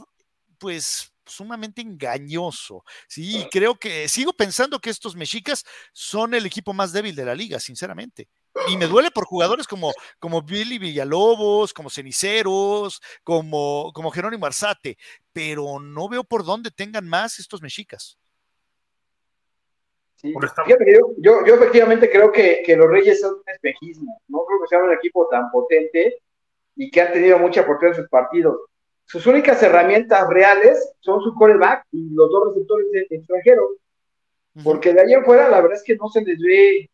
pues, 0.57 1.11
sumamente 1.25 1.81
engañoso. 1.81 2.83
Sí, 3.07 3.47
creo 3.51 3.75
que 3.75 4.07
sigo 4.07 4.33
pensando 4.33 4.79
que 4.79 4.89
estos 4.89 5.15
mexicas 5.15 5.63
son 5.93 6.33
el 6.33 6.45
equipo 6.45 6.73
más 6.73 6.91
débil 6.91 7.15
de 7.15 7.25
la 7.25 7.35
liga, 7.35 7.59
sinceramente. 7.59 8.27
Y 8.67 8.75
me 8.75 8.85
duele 8.87 9.11
por 9.11 9.25
jugadores 9.25 9.65
como, 9.65 9.93
como 10.19 10.41
Billy 10.41 10.77
Villalobos, 10.77 11.73
como 11.73 11.89
Ceniceros, 11.89 13.01
como, 13.23 13.91
como 13.93 14.11
Jerónimo 14.11 14.45
Arzate, 14.45 14.97
pero 15.31 15.79
no 15.79 16.09
veo 16.09 16.23
por 16.25 16.43
dónde 16.43 16.69
tengan 16.69 17.07
más 17.07 17.39
estos 17.39 17.61
mexicas. 17.61 18.17
Sí. 20.15 20.33
Por 20.33 20.45
esta- 20.45 20.65
Fíjate 20.65 20.85
que 20.85 20.93
yo, 20.93 20.99
yo, 21.17 21.45
yo 21.47 21.55
efectivamente 21.55 22.09
creo 22.11 22.31
que, 22.31 22.61
que 22.65 22.75
los 22.75 22.87
Reyes 22.89 23.21
son 23.21 23.35
un 23.35 23.43
espejismo. 23.47 24.21
No 24.27 24.39
creo 24.45 24.59
que 24.61 24.67
sea 24.67 24.83
un 24.83 24.93
equipo 24.93 25.27
tan 25.31 25.49
potente 25.49 26.21
y 26.75 26.89
que 26.89 27.01
han 27.01 27.13
tenido 27.13 27.37
mucha 27.39 27.61
oportunidad 27.61 27.97
en 27.97 28.03
sus 28.03 28.09
partidos. 28.09 28.57
Sus 29.05 29.25
únicas 29.27 29.61
herramientas 29.61 30.27
reales 30.29 30.93
son 31.01 31.21
su 31.21 31.33
coreback 31.35 31.85
y 31.91 32.09
los 32.13 32.29
dos 32.29 32.49
receptores 32.49 32.87
extranjeros. 33.09 33.71
Porque 34.63 34.93
de 34.93 35.01
ahí 35.01 35.13
en 35.13 35.23
fuera, 35.25 35.47
la 35.49 35.61
verdad 35.61 35.77
es 35.77 35.83
que 35.83 35.95
no 35.95 36.07
se 36.09 36.21
les 36.21 36.39
ve, 36.39 36.89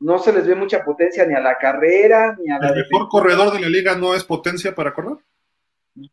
no 0.00 0.18
se 0.18 0.32
les 0.32 0.46
ve 0.46 0.54
mucha 0.54 0.84
potencia 0.84 1.24
ni 1.26 1.34
a 1.34 1.40
la 1.40 1.56
carrera, 1.58 2.36
ni 2.40 2.50
a 2.50 2.58
la 2.58 2.68
¿El 2.68 2.86
mejor 2.90 3.08
corredor 3.08 3.52
de 3.52 3.60
la 3.60 3.68
liga 3.68 3.94
no 3.96 4.14
es 4.14 4.24
potencia 4.24 4.74
para 4.74 4.92
correr? 4.92 5.16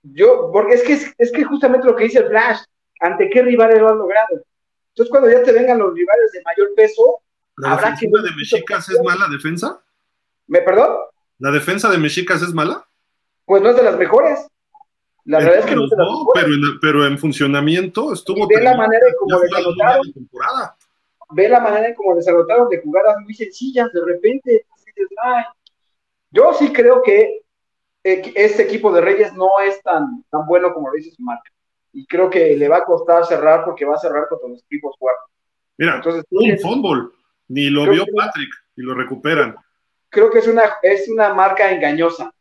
Yo, 0.04 0.50
porque 0.52 0.76
es 0.76 0.84
que 0.84 0.93
es, 0.93 1.14
es 1.18 1.32
que 1.32 1.43
justamente 1.43 1.88
lo 1.88 1.95
que 1.95 2.06
dice 2.06 2.20
el 2.20 2.28
Flash, 2.28 2.60
ante 3.02 3.30
qué 3.30 3.41
rivales 3.41 3.80
lo 3.80 3.89
han 3.89 3.97
logrado. 3.97 4.43
Entonces, 4.89 5.10
cuando 5.10 5.30
ya 5.30 5.41
te 5.43 5.54
vengan 5.54 5.80
los 5.80 5.93
rivales 5.93 6.32
de 6.34 6.41
mayor 6.43 6.74
peso, 6.76 7.22
¿La 7.58 7.74
Habrá 7.74 7.95
que- 7.97 8.08
de 8.08 8.36
Mexicas 8.38 8.89
es 8.89 9.02
mala 9.04 9.28
defensa? 9.30 9.82
¿me 10.47 10.62
perdón? 10.62 10.97
¿La 11.39 11.52
defensa 11.52 11.89
de 11.89 11.97
Mexicas 11.97 12.41
es 12.41 12.54
mala? 12.54 12.88
Pues 13.50 13.64
no 13.64 13.70
es 13.72 13.78
de 13.78 13.82
las 13.84 13.97
mejores. 13.97 14.47
La 15.26 15.39
verdad 15.39 15.58
es 15.58 15.66
que 15.66 15.76
no 15.76 15.86
es 15.86 15.89
de 15.89 15.97
las 15.97 16.06
No, 16.06 16.20
mejores. 16.20 16.43
pero 16.43 16.54
en, 16.54 16.80
pero 16.80 17.06
en 17.08 17.18
funcionamiento 17.18 18.14
estuvo. 18.14 18.43
Y 18.45 18.56
ve 18.56 18.62
la 18.62 18.78
manera 18.78 19.08
en 19.08 19.14
cómo 19.18 19.41
temporada. 20.14 20.76
Ve 21.32 21.50
la 21.50 21.60
manera 21.60 21.88
en 21.88 21.95
cómo 21.95 22.14
les 22.14 22.28
anotaron 22.28 22.70
de 22.70 22.80
jugadas 22.80 23.16
muy 23.24 23.34
sencillas, 23.34 23.91
de 23.91 24.06
repente. 24.06 24.68
"Ay". 25.24 25.45
Yo 26.30 26.54
sí 26.54 26.72
creo 26.72 27.02
que 27.02 27.41
este 28.04 28.62
equipo 28.62 28.91
de 28.93 29.02
Reyes 29.02 29.34
no 29.34 29.50
es 29.68 29.82
tan, 29.82 30.24
tan 30.30 30.45
bueno 30.45 30.72
como 30.72 30.89
lo 30.89 30.93
dice 30.93 31.10
su 31.10 31.24
marca. 31.24 31.50
Y 31.91 32.06
creo 32.06 32.30
que 32.30 32.56
le 32.56 32.68
va 32.70 32.78
a 32.78 32.86
costar 32.86 33.26
cerrar 33.26 33.66
porque 33.66 33.84
va 33.84 33.95
a 33.95 34.00
cerrar 34.00 34.28
contra 34.30 34.47
los 34.47 34.64
equipos 34.66 34.95
fuertes. 35.00 35.26
Mira, 35.76 35.95
Entonces, 35.95 36.24
un 36.30 36.60
fútbol, 36.60 37.14
ni 37.47 37.72
lo 37.72 37.89
vio 37.89 38.06
Patrick 38.16 38.52
y 38.76 38.84
lo 38.84 38.93
recuperan. 38.93 39.56
Creo 40.10 40.30
que 40.30 40.38
es 40.38 40.47
una, 40.47 40.64
es 40.84 41.10
una 41.10 41.34
marca 41.34 41.72
engañosa. 41.72 42.32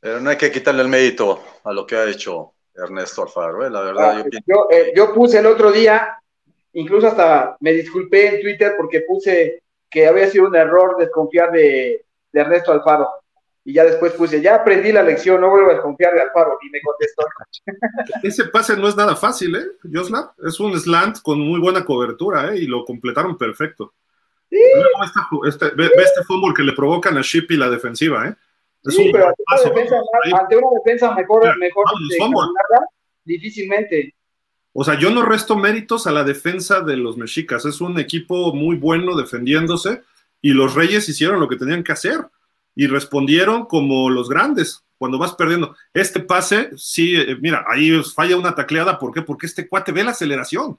Pero 0.00 0.20
no 0.20 0.30
hay 0.30 0.36
que 0.36 0.50
quitarle 0.50 0.82
el 0.82 0.88
mérito 0.88 1.42
a 1.64 1.72
lo 1.72 1.86
que 1.86 1.96
ha 1.96 2.08
hecho 2.08 2.54
Ernesto 2.74 3.22
Alfaro, 3.22 3.66
¿eh? 3.66 3.70
la 3.70 3.80
verdad. 3.82 4.18
Ah, 4.18 4.24
yo, 4.46 4.66
eh, 4.70 4.92
yo, 4.96 5.12
puse 5.12 5.38
el 5.38 5.46
otro 5.46 5.70
día, 5.70 6.18
incluso 6.72 7.08
hasta 7.08 7.56
me 7.60 7.72
disculpé 7.72 8.34
en 8.34 8.40
Twitter 8.40 8.74
porque 8.76 9.02
puse 9.02 9.62
que 9.90 10.06
había 10.06 10.28
sido 10.28 10.46
un 10.46 10.56
error 10.56 10.96
desconfiar 10.98 11.52
de, 11.52 12.04
de 12.32 12.40
Ernesto 12.40 12.72
Alfaro. 12.72 13.08
Y 13.64 13.74
ya 13.74 13.84
después 13.84 14.14
puse, 14.14 14.40
ya 14.40 14.56
aprendí 14.56 14.90
la 14.90 15.04
lección, 15.04 15.40
no 15.40 15.48
vuelvo 15.48 15.70
a 15.70 15.74
desconfiar 15.74 16.14
de 16.14 16.22
Alfaro. 16.22 16.58
Y 16.62 16.70
me 16.70 16.80
contestó. 16.80 17.24
Ese 18.22 18.46
pase 18.46 18.76
no 18.76 18.88
es 18.88 18.96
nada 18.96 19.14
fácil, 19.14 19.54
¿eh, 19.54 19.66
Joslav? 19.92 20.32
Es 20.44 20.58
un 20.58 20.76
slant 20.78 21.20
con 21.22 21.38
muy 21.38 21.60
buena 21.60 21.84
cobertura, 21.84 22.52
¿eh? 22.52 22.58
Y 22.58 22.66
lo 22.66 22.84
completaron 22.84 23.38
perfecto. 23.38 23.94
Sí. 24.52 24.58
Este, 25.46 25.70
ve, 25.70 25.86
este 25.86 26.22
fútbol 26.26 26.52
que 26.52 26.62
le 26.62 26.74
provocan 26.74 27.16
a 27.16 27.22
Shippy 27.22 27.56
la 27.56 27.70
defensiva, 27.70 28.28
¿eh? 28.28 28.34
sí, 28.84 29.08
pero 29.10 29.28
ante 29.28 30.56
una, 30.58 30.68
defensa, 30.84 31.14
mejor, 31.14 31.56
mejor 31.58 31.86
difícilmente. 33.24 34.14
O 34.74 34.84
sea, 34.84 34.98
yo 34.98 35.08
no 35.08 35.22
resto 35.22 35.56
méritos 35.56 36.06
a 36.06 36.12
la 36.12 36.22
defensa 36.22 36.82
de 36.82 36.98
los 36.98 37.16
mexicas. 37.16 37.64
Es 37.64 37.80
un 37.80 37.98
equipo 37.98 38.54
muy 38.54 38.76
bueno 38.76 39.16
defendiéndose 39.16 40.02
y 40.42 40.52
los 40.52 40.74
Reyes 40.74 41.08
hicieron 41.08 41.40
lo 41.40 41.48
que 41.48 41.56
tenían 41.56 41.82
que 41.82 41.92
hacer 41.92 42.20
y 42.74 42.88
respondieron 42.88 43.64
como 43.64 44.10
los 44.10 44.28
grandes 44.28 44.84
cuando 44.98 45.18
vas 45.18 45.34
perdiendo. 45.34 45.74
Este 45.94 46.20
pase, 46.20 46.70
sí, 46.76 47.16
eh, 47.16 47.38
mira, 47.40 47.64
ahí 47.68 48.02
falla 48.02 48.36
una 48.36 48.54
tacleada. 48.54 48.98
¿Por 48.98 49.14
qué? 49.14 49.22
Porque 49.22 49.46
este 49.46 49.66
cuate 49.66 49.92
ve 49.92 50.04
la 50.04 50.10
aceleración. 50.10 50.78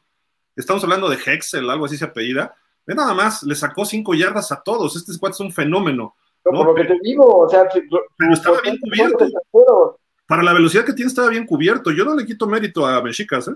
Estamos 0.55 0.83
hablando 0.83 1.09
de 1.09 1.17
Hexel, 1.17 1.69
algo 1.71 1.85
así 1.85 1.97
se 1.97 2.05
apellida. 2.05 2.55
Ve 2.85 2.95
nada 2.95 3.13
más, 3.13 3.43
le 3.43 3.55
sacó 3.55 3.85
cinco 3.85 4.13
yardas 4.13 4.51
a 4.51 4.61
todos. 4.61 4.95
Este 4.95 5.17
cuate 5.17 5.33
es 5.33 5.39
un 5.39 5.51
fenómeno. 5.51 6.15
No, 6.45 6.51
por 6.51 6.67
lo 6.67 6.75
que 6.75 6.83
te 6.83 6.99
digo, 7.01 7.25
o 7.39 7.49
sea, 7.49 7.67
pero 8.17 8.33
estaba 8.33 8.59
bien 8.61 8.77
cubierto. 8.77 9.27
Para 10.27 10.43
la 10.43 10.53
velocidad 10.53 10.85
que 10.85 10.93
tiene 10.93 11.09
estaba 11.09 11.29
bien 11.29 11.45
cubierto. 11.45 11.91
Yo 11.91 12.03
no 12.03 12.15
le 12.15 12.25
quito 12.25 12.47
mérito 12.47 12.85
a 12.85 13.01
Mexicas, 13.01 13.47
¿eh? 13.47 13.55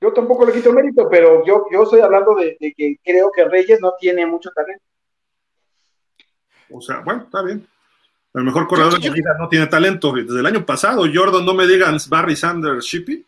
Yo 0.00 0.12
tampoco 0.12 0.44
le 0.44 0.52
quito 0.52 0.72
mérito, 0.72 1.08
pero 1.10 1.44
yo, 1.44 1.66
yo 1.72 1.82
estoy 1.82 2.00
hablando 2.00 2.34
de, 2.34 2.56
que 2.58 2.96
creo 3.02 3.30
que 3.34 3.44
Reyes 3.44 3.80
no 3.80 3.94
tiene 3.98 4.26
mucho 4.26 4.50
talento. 4.50 4.84
O 6.70 6.80
sea, 6.80 7.00
bueno, 7.00 7.22
está 7.22 7.42
bien. 7.42 7.66
El 8.34 8.44
mejor 8.44 8.68
corredor 8.68 9.00
de 9.00 9.08
la 9.08 9.14
vida 9.14 9.36
no 9.38 9.48
tiene 9.48 9.66
talento. 9.66 10.12
Desde 10.12 10.40
el 10.40 10.46
año 10.46 10.66
pasado, 10.66 11.04
Jordan, 11.12 11.44
no 11.44 11.54
me 11.54 11.66
digan 11.66 11.96
Barry 12.08 12.36
Sanders, 12.36 12.84
Shippy. 12.84 13.24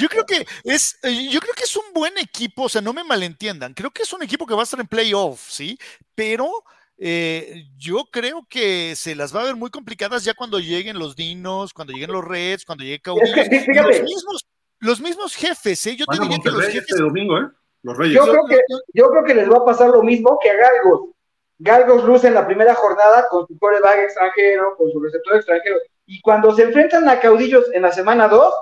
Yo 0.00 0.08
creo 0.08 0.24
que 0.24 0.46
es, 0.64 0.98
eh, 1.02 1.28
yo 1.30 1.40
creo 1.40 1.54
que 1.54 1.64
es 1.64 1.76
un 1.76 1.92
buen 1.94 2.16
equipo, 2.18 2.64
o 2.64 2.68
sea, 2.68 2.80
no 2.80 2.92
me 2.92 3.04
malentiendan, 3.04 3.74
creo 3.74 3.90
que 3.90 4.02
es 4.02 4.12
un 4.12 4.22
equipo 4.22 4.46
que 4.46 4.54
va 4.54 4.60
a 4.60 4.64
estar 4.64 4.80
en 4.80 4.86
playoff, 4.86 5.48
¿sí? 5.48 5.78
Pero 6.14 6.64
eh, 6.96 7.66
yo 7.76 8.04
creo 8.10 8.46
que 8.48 8.94
se 8.96 9.14
las 9.14 9.34
va 9.34 9.42
a 9.42 9.44
ver 9.44 9.56
muy 9.56 9.70
complicadas 9.70 10.24
ya 10.24 10.34
cuando 10.34 10.60
lleguen 10.60 10.98
los 10.98 11.16
Dinos, 11.16 11.72
cuando 11.72 11.92
lleguen 11.92 12.12
los 12.12 12.24
Reds, 12.24 12.64
cuando 12.64 12.84
lleguen 12.84 13.00
Caudillos. 13.02 13.36
los, 13.36 14.02
mismos, 14.02 14.46
los 14.78 15.00
mismos 15.00 15.34
jefes, 15.34 15.86
¿eh? 15.86 15.96
Yo 15.96 16.06
te 16.06 16.20
diría 16.20 16.38
que 16.42 16.50
los 16.50 16.64
jefes. 16.66 16.86
Este 16.88 17.02
domingo, 17.02 17.38
¿eh? 17.38 17.48
Los 17.82 17.98
Reyes. 17.98 18.14
Yo 18.14 18.22
creo, 18.22 18.46
que, 18.48 18.60
yo 18.94 19.10
creo 19.10 19.24
que 19.24 19.34
les 19.34 19.50
va 19.50 19.58
a 19.58 19.64
pasar 19.64 19.90
lo 19.90 20.02
mismo 20.02 20.38
que 20.42 20.50
a 20.50 20.56
Galgos. 20.56 21.10
Galgos 21.58 22.04
luce 22.04 22.28
en 22.28 22.34
la 22.34 22.46
primera 22.46 22.74
jornada 22.74 23.26
con 23.28 23.46
su 23.46 23.58
coreback 23.58 23.98
extranjero, 23.98 24.76
con 24.76 24.90
su 24.90 25.00
receptor 25.00 25.36
extranjero. 25.36 25.76
Y 26.06 26.20
cuando 26.20 26.54
se 26.54 26.62
enfrentan 26.62 27.08
a 27.08 27.20
Caudillos 27.20 27.66
en 27.72 27.82
la 27.82 27.92
semana 27.92 28.28
2, 28.28 28.54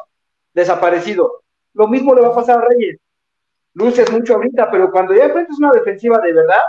desaparecido. 0.54 1.42
Lo 1.74 1.88
mismo 1.88 2.14
le 2.14 2.20
va 2.22 2.28
a 2.28 2.34
pasar 2.34 2.58
a 2.58 2.68
Reyes. 2.68 2.98
Luces 3.74 4.10
mucho 4.12 4.34
ahorita, 4.34 4.70
pero 4.70 4.90
cuando 4.90 5.14
ya 5.14 5.24
enfrentas 5.24 5.58
una 5.58 5.72
defensiva 5.72 6.18
de 6.18 6.32
verdad, 6.32 6.60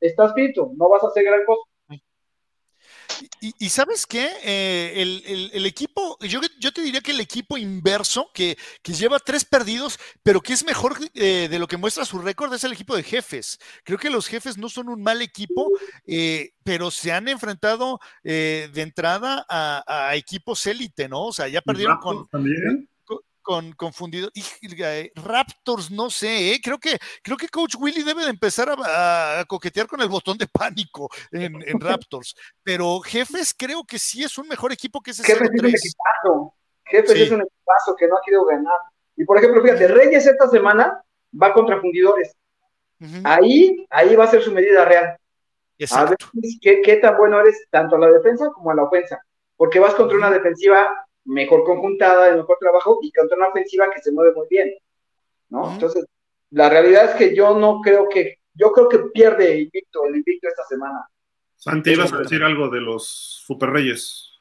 estás 0.00 0.32
frito, 0.32 0.70
no 0.76 0.88
vas 0.88 1.02
a 1.02 1.08
hacer 1.08 1.24
gran 1.24 1.44
cosa. 1.44 1.62
Y, 3.40 3.68
sabes 3.68 4.06
qué, 4.06 4.30
eh, 4.44 5.50
el, 5.52 5.66
equipo, 5.66 6.16
yo, 6.20 6.40
yo, 6.60 6.72
te 6.72 6.80
diría 6.80 7.00
que 7.00 7.10
el 7.10 7.20
equipo 7.20 7.56
inverso, 7.56 8.30
que, 8.32 8.56
que 8.82 8.92
lleva 8.92 9.18
tres 9.18 9.44
perdidos, 9.44 9.98
pero 10.22 10.40
que 10.40 10.52
es 10.52 10.64
mejor 10.64 10.96
eh, 11.14 11.48
de 11.48 11.58
lo 11.58 11.66
que 11.66 11.76
muestra 11.76 12.04
su 12.04 12.18
récord, 12.18 12.52
es 12.54 12.64
el 12.64 12.72
equipo 12.72 12.96
de 12.96 13.02
jefes. 13.02 13.58
Creo 13.84 13.98
que 13.98 14.10
los 14.10 14.26
jefes 14.28 14.58
no 14.58 14.68
son 14.68 14.88
un 14.88 15.02
mal 15.02 15.22
equipo, 15.22 15.70
eh, 16.06 16.52
pero 16.64 16.90
se 16.90 17.12
han 17.12 17.28
enfrentado 17.28 18.00
de 18.22 18.70
entrada 18.74 19.44
a, 19.48 20.14
equipos 20.14 20.66
élite, 20.66 21.08
¿no? 21.08 21.26
O 21.26 21.32
sea, 21.32 21.48
ya 21.48 21.60
perdieron 21.62 21.98
con... 21.98 22.26
También 22.28 22.88
con 23.42 23.72
confundido. 23.72 24.30
Y, 24.34 24.42
Raptors, 25.20 25.90
no 25.90 26.10
sé, 26.10 26.52
¿eh? 26.52 26.60
creo 26.62 26.78
que 26.78 26.98
creo 27.22 27.36
que 27.36 27.48
Coach 27.48 27.74
Willy 27.78 28.02
debe 28.02 28.24
de 28.24 28.30
empezar 28.30 28.68
a, 28.70 29.44
coquetear 29.46 29.86
con 29.86 30.00
el 30.00 30.08
botón 30.08 30.38
de 30.38 30.46
pánico 30.46 31.10
en, 31.30 31.80
Raptors. 31.80 32.34
Pero 32.62 33.00
Jefes 33.00 33.54
creo 33.56 33.84
que 33.84 33.98
sí 33.98 34.22
es 34.22 34.38
un 34.38 34.48
mejor 34.48 34.72
equipo 34.72 35.00
que 35.00 35.10
ese 35.10 35.24
Jefes 35.24 35.50
es 35.52 35.60
un 35.60 35.66
equipazo. 35.66 36.54
Jefes 36.84 37.20
es 37.20 37.30
un 37.30 37.42
equipazo 37.42 37.96
que 37.96 38.08
no 38.08 38.16
ha 38.16 38.20
querido 38.24 38.44
ganar. 38.44 38.78
Y 39.16 39.24
por 39.24 39.38
ejemplo, 39.38 39.62
fíjate, 39.62 39.88
Reyes 39.88 40.26
esta 40.26 40.48
semana 40.48 41.02
va 41.40 41.52
contra 41.52 41.80
fundidores. 41.80 42.34
Ahí, 43.24 43.84
ahí 43.90 44.14
va 44.14 44.24
a 44.24 44.28
ser 44.28 44.42
su 44.42 44.52
medida 44.52 44.84
real. 44.84 45.16
A 45.90 46.04
ver 46.04 46.16
qué, 46.60 46.80
qué 46.82 46.96
tan 46.96 47.16
bueno 47.16 47.40
eres 47.40 47.66
tanto 47.68 47.96
a 47.96 47.98
la 47.98 48.10
defensa 48.10 48.50
como 48.54 48.70
a 48.70 48.74
la 48.74 48.84
ofensa. 48.84 49.20
Porque 49.56 49.80
vas 49.80 49.94
contra 49.94 50.16
una 50.16 50.30
defensiva 50.30 50.88
mejor 51.24 51.64
conjuntada, 51.64 52.26
de 52.26 52.36
mejor 52.36 52.58
trabajo 52.58 52.98
y 53.02 53.12
contra 53.12 53.36
una 53.36 53.48
ofensiva 53.48 53.90
que 53.90 54.00
se 54.00 54.12
mueve 54.12 54.34
muy 54.34 54.46
bien, 54.48 54.72
¿no? 55.48 55.72
Entonces, 55.72 56.04
la 56.50 56.68
realidad 56.68 57.10
es 57.10 57.14
que 57.16 57.34
yo 57.34 57.56
no 57.56 57.80
creo 57.80 58.08
que, 58.08 58.38
yo 58.54 58.72
creo 58.72 58.88
que 58.88 58.98
pierde 59.12 59.60
invicto, 59.60 60.04
el 60.06 60.16
invicto 60.16 60.48
esta 60.48 60.64
semana. 60.64 61.06
Santi, 61.56 61.92
ibas 61.92 62.12
a 62.12 62.18
decir 62.18 62.42
algo 62.42 62.68
de 62.68 62.80
los 62.80 63.42
Super 63.46 63.70
Reyes. 63.70 64.32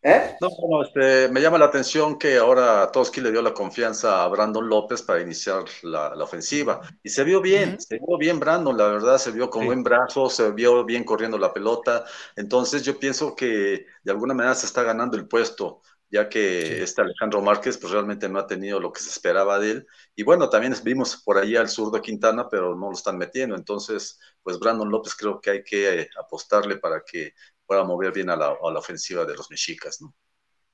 ¿Eh? 0.00 0.36
No, 0.40 0.48
no, 0.70 0.82
este, 0.84 1.28
me 1.28 1.40
llama 1.40 1.58
la 1.58 1.64
atención 1.64 2.18
que 2.18 2.36
ahora 2.36 2.88
Toski 2.92 3.20
le 3.20 3.32
dio 3.32 3.42
la 3.42 3.52
confianza 3.52 4.22
a 4.22 4.28
Brandon 4.28 4.68
López 4.68 5.02
para 5.02 5.20
iniciar 5.20 5.64
la, 5.82 6.14
ofensiva. 6.22 6.80
Y 7.02 7.08
se 7.08 7.24
vio 7.24 7.40
bien, 7.40 7.80
se 7.80 7.98
vio 7.98 8.16
bien 8.16 8.38
Brandon, 8.38 8.78
la 8.78 8.86
verdad, 8.86 9.18
se 9.18 9.32
vio 9.32 9.50
con 9.50 9.66
buen 9.66 9.82
brazo, 9.82 10.30
se 10.30 10.52
vio 10.52 10.84
bien 10.84 11.02
corriendo 11.02 11.36
la 11.36 11.52
pelota. 11.52 12.04
Entonces 12.36 12.84
yo 12.84 12.96
pienso 12.96 13.34
que 13.34 13.86
de 14.04 14.12
alguna 14.12 14.34
manera 14.34 14.54
se 14.54 14.66
está 14.66 14.84
ganando 14.84 15.16
el 15.16 15.26
puesto 15.26 15.82
ya 16.10 16.28
que 16.28 16.82
este 16.82 17.02
Alejandro 17.02 17.42
Márquez 17.42 17.76
pues 17.78 17.92
realmente 17.92 18.28
no 18.28 18.38
ha 18.38 18.46
tenido 18.46 18.80
lo 18.80 18.92
que 18.92 19.00
se 19.00 19.10
esperaba 19.10 19.58
de 19.58 19.70
él. 19.70 19.86
Y 20.14 20.22
bueno, 20.22 20.48
también 20.48 20.74
vimos 20.82 21.22
por 21.22 21.38
ahí 21.38 21.56
al 21.56 21.68
zurdo 21.68 22.00
Quintana, 22.00 22.48
pero 22.48 22.74
no 22.74 22.86
lo 22.86 22.92
están 22.92 23.18
metiendo. 23.18 23.54
Entonces, 23.56 24.18
pues 24.42 24.58
Brandon 24.58 24.90
López 24.90 25.14
creo 25.14 25.40
que 25.40 25.50
hay 25.50 25.62
que 25.62 26.00
eh, 26.00 26.10
apostarle 26.18 26.78
para 26.78 27.02
que 27.04 27.34
pueda 27.66 27.84
mover 27.84 28.12
bien 28.12 28.30
a 28.30 28.36
la, 28.36 28.52
ofensiva 28.52 29.24
de 29.24 29.34
los 29.34 29.50
mexicas, 29.50 30.00
¿no? 30.00 30.14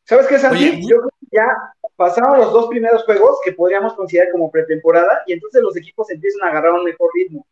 ¿Sabes 0.05 0.27
qué, 0.27 0.39
Santi? 0.39 0.87
Yo 0.87 0.99
creo 0.99 1.11
que 1.21 1.27
ya 1.33 1.47
pasaron 1.97 2.39
los 2.39 2.53
dos 2.53 2.69
primeros 2.69 3.05
juegos 3.05 3.39
que 3.43 3.53
podríamos 3.53 3.95
considerar 3.95 4.31
como 4.31 4.51
pretemporada 4.51 5.23
y 5.27 5.33
entonces 5.33 5.63
los 5.63 5.77
equipos 5.77 6.11
empiezan 6.11 6.47
a 6.47 6.51
agarrar 6.51 6.73
un 6.73 6.85
mejor 6.85 7.11
ritmo. 7.15 7.47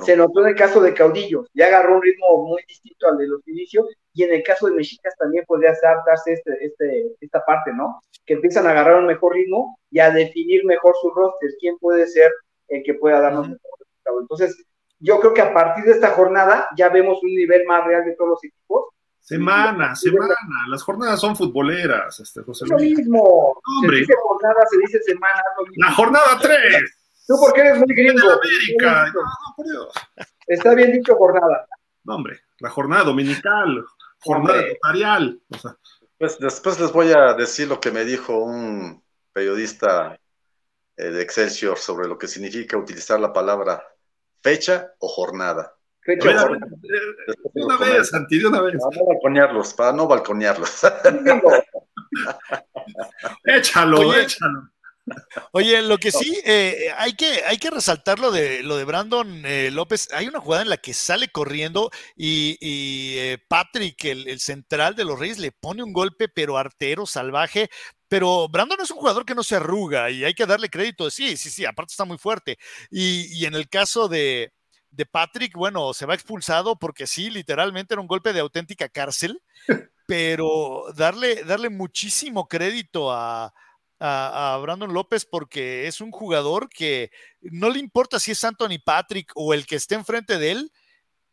Se 0.00 0.16
notó 0.16 0.40
en 0.40 0.48
el 0.48 0.54
caso 0.56 0.80
de 0.80 0.92
Caudillos, 0.92 1.48
ya 1.54 1.66
agarró 1.66 1.96
un 1.96 2.02
ritmo 2.02 2.44
muy 2.44 2.62
distinto 2.66 3.06
al 3.08 3.18
de 3.18 3.28
los 3.28 3.46
inicios, 3.46 3.86
y 4.12 4.24
en 4.24 4.34
el 4.34 4.42
caso 4.42 4.66
de 4.66 4.74
Mexicas 4.74 5.14
también 5.16 5.44
podría 5.46 5.72
darse 6.06 6.32
este, 6.32 6.64
este, 6.64 7.12
esta 7.20 7.44
parte, 7.44 7.72
¿no? 7.72 8.00
Que 8.24 8.34
empiezan 8.34 8.66
a 8.66 8.70
agarrar 8.70 8.98
un 8.98 9.06
mejor 9.06 9.34
ritmo 9.34 9.78
y 9.90 10.00
a 10.00 10.10
definir 10.10 10.64
mejor 10.64 10.94
sus 11.00 11.14
rosters, 11.14 11.56
quién 11.60 11.78
puede 11.78 12.06
ser 12.06 12.32
el 12.68 12.82
que 12.82 12.94
pueda 12.94 13.20
darnos 13.20 13.48
mejor 13.48 13.70
resultado. 13.78 14.20
Entonces, 14.20 14.66
yo 14.98 15.20
creo 15.20 15.34
que 15.34 15.42
a 15.42 15.54
partir 15.54 15.84
de 15.84 15.92
esta 15.92 16.10
jornada 16.10 16.68
ya 16.76 16.88
vemos 16.88 17.22
un 17.22 17.34
nivel 17.34 17.64
más 17.66 17.84
real 17.86 18.04
de 18.04 18.16
todos 18.16 18.30
los 18.30 18.44
equipos. 18.44 18.86
Semana, 19.20 19.94
semana. 19.94 20.34
Las 20.68 20.82
jornadas 20.82 21.20
son 21.20 21.36
futboleras, 21.36 22.20
este 22.20 22.42
José 22.42 22.64
Luis. 22.66 22.70
Lo 22.70 22.96
mismo. 22.96 23.60
Se 23.82 23.96
dice 23.96 24.14
jornada, 24.22 24.66
se 24.70 24.78
dice 24.78 25.00
semana. 25.02 25.42
La 25.76 25.92
jornada 25.92 26.38
3. 26.40 27.05
Tú 27.26 27.34
porque 27.40 27.60
eres 27.60 27.78
muy 27.78 27.94
gringo. 27.94 28.32
América. 28.32 29.12
Está 30.46 30.74
bien 30.74 30.92
dicho 30.92 31.16
jornada. 31.16 31.66
No, 32.04 32.14
hombre, 32.14 32.40
la 32.60 32.70
jornada 32.70 33.02
dominical, 33.04 33.84
jornada 34.20 34.62
notarial. 34.62 35.40
pues 36.18 36.38
después 36.38 36.78
les 36.78 36.92
voy 36.92 37.10
a 37.12 37.34
decir 37.34 37.66
lo 37.66 37.80
que 37.80 37.90
me 37.90 38.04
dijo 38.04 38.38
un 38.38 39.02
periodista 39.32 40.16
eh, 40.96 41.10
de 41.10 41.22
Excelsior 41.22 41.78
sobre 41.78 42.06
lo 42.06 42.16
que 42.16 42.28
significa 42.28 42.76
utilizar 42.76 43.18
la 43.18 43.32
palabra 43.32 43.82
fecha 44.40 44.92
o 45.00 45.08
jornada. 45.08 45.74
Fecha 46.00 46.30
o 46.30 46.38
jornada. 46.38 46.72
Eh, 46.74 47.34
una 47.54 47.76
vez, 47.76 48.08
Santi, 48.08 48.38
de 48.38 48.46
una 48.46 48.62
vez. 48.62 48.76
Para 48.80 48.96
no 48.96 49.06
balconearlos, 49.06 49.74
para 49.74 49.92
no 49.92 50.06
balconearlos. 50.06 50.84
échalo, 53.44 54.14
échalo. 54.14 54.70
Oye, 55.52 55.80
lo 55.82 55.98
que 55.98 56.10
sí, 56.10 56.40
eh, 56.44 56.92
hay, 56.96 57.12
que, 57.14 57.42
hay 57.44 57.58
que 57.58 57.70
resaltar 57.70 58.18
lo 58.18 58.30
de, 58.30 58.62
lo 58.62 58.76
de 58.76 58.84
Brandon 58.84 59.44
eh, 59.46 59.70
López. 59.70 60.08
Hay 60.12 60.26
una 60.26 60.40
jugada 60.40 60.62
en 60.62 60.68
la 60.68 60.76
que 60.76 60.94
sale 60.94 61.28
corriendo 61.28 61.90
y, 62.16 62.56
eh, 62.60 63.38
Patrick, 63.48 64.04
el, 64.04 64.40
central 64.40 64.94
de 64.96 65.04
los 65.04 65.18
Reyes, 65.18 65.38
le 65.38 65.52
pone 65.52 65.82
un 65.82 65.92
golpe, 65.92 66.28
pero 66.28 66.58
artero, 66.58 67.06
salvaje. 67.06 67.70
Pero 68.08 68.48
Brandon 68.48 68.80
es 68.80 68.90
un 68.90 68.98
jugador 68.98 69.24
que 69.24 69.34
no 69.34 69.42
se 69.42 69.56
arruga 69.56 70.10
y 70.10 70.24
hay 70.24 70.34
que 70.34 70.46
darle 70.46 70.70
crédito. 70.70 71.10
Sí, 71.10 71.36
sí, 71.36 71.50
sí, 71.50 71.64
aparte 71.64 71.92
está 71.92 72.04
muy 72.04 72.18
fuerte. 72.18 72.58
Y, 72.90 73.26
y 73.40 73.46
en 73.46 73.54
el 73.54 73.68
caso 73.68 74.08
de, 74.08 74.52
de 74.90 75.06
Patrick, 75.06 75.54
bueno, 75.54 75.92
se 75.94 76.06
va 76.06 76.14
expulsado 76.14 76.78
porque 76.78 77.06
sí, 77.06 77.30
literalmente 77.30 77.94
era 77.94 78.00
un 78.00 78.06
golpe 78.06 78.32
de 78.32 78.40
auténtica 78.40 78.88
cárcel, 78.88 79.40
pero 80.06 80.84
darle, 80.94 81.42
darle 81.44 81.68
muchísimo 81.68 82.46
crédito 82.48 83.12
a, 83.12 83.52
a, 84.00 84.58
Brandon 84.60 84.92
López 84.92 85.24
porque 85.24 85.86
es 85.86 86.00
un 86.00 86.10
jugador 86.10 86.68
que 86.68 87.10
no 87.40 87.70
le 87.70 87.78
importa 87.78 88.18
si 88.18 88.32
es 88.32 88.44
Anthony 88.44 88.78
Patrick 88.84 89.32
o 89.34 89.54
el 89.54 89.66
que 89.66 89.76
esté 89.76 89.94
enfrente 89.94 90.38
de 90.38 90.52
él, 90.52 90.72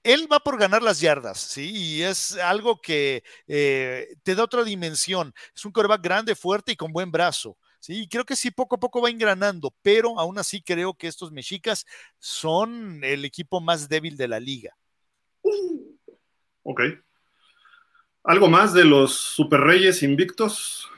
él 0.04 0.28
va 0.32 0.40
por 0.40 0.60
ganar 0.60 0.84
las 0.84 1.00
yardas, 1.00 1.40
¿sí? 1.40 1.72
Y 1.74 2.02
es 2.04 2.38
algo 2.38 2.82
que 2.82 3.24
eh, 3.48 4.16
te 4.24 4.36
da 4.36 4.44
otra 4.44 4.64
dimensión. 4.64 5.34
Es 5.56 5.64
un 5.66 5.72
coreback 5.72 6.02
grande, 6.02 6.36
fuerte 6.36 6.74
y 6.74 6.76
con 6.76 6.92
buen 6.92 7.12
brazo. 7.12 7.58
Sí, 7.80 8.08
creo 8.10 8.26
que 8.26 8.36
sí, 8.36 8.52
poco 8.52 8.76
a 8.76 8.80
poco 8.80 9.02
va 9.02 9.10
engranando, 9.10 9.74
pero 9.82 10.20
aún 10.20 10.38
así 10.40 10.62
creo 10.62 10.94
que 10.94 11.08
estos 11.08 11.32
mexicas 11.32 11.86
son 12.18 13.04
el 13.04 13.26
equipo 13.26 13.60
más 13.60 13.90
débil 13.90 14.16
de 14.16 14.28
la 14.28 14.40
liga. 14.40 14.76
Ok. 16.64 16.82
¿Algo 18.24 18.48
más 18.48 18.74
de 18.74 18.86
los 18.86 19.14
Super 19.14 19.60
Reyes 19.60 20.02
invictos? 20.02 20.90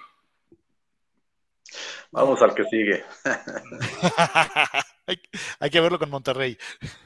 Vamos 2.15 2.41
al 2.41 2.55
que 2.55 2.63
sigue. 2.63 3.03
hay, 5.59 5.69
que 5.69 5.81
verlo 5.81 5.99
con 5.99 6.09
Monterrey. 6.09 6.57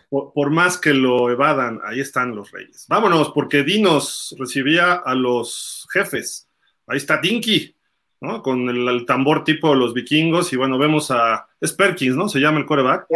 Por, 0.07 0.51
más 0.51 0.77
que 0.77 0.93
lo 0.93 1.31
evadan, 1.31 1.81
ahí 1.83 1.99
están 1.99 2.35
los 2.35 2.51
Reyes. 2.51 2.85
Vámonos, 2.87 3.31
porque 3.33 3.63
Dinos 3.63 4.35
recibía 4.37 4.93
a 4.93 5.15
los 5.15 5.87
jefes. 5.91 6.47
Ahí 6.85 6.97
está 6.97 7.19
Dinky, 7.19 7.75
¿no? 8.21 8.43
Con 8.43 8.69
el, 8.69 9.03
tambor 9.07 9.43
tipo 9.43 9.71
de 9.71 9.77
los 9.77 9.95
vikingos. 9.95 10.53
Y 10.53 10.57
bueno, 10.57 10.77
vemos 10.77 11.09
a. 11.09 11.47
Es 11.59 11.73
Perkins, 11.73 12.15
¿no? 12.15 12.29
Se 12.29 12.39
llama 12.39 12.59
el 12.59 12.67
coreback. 12.67 13.07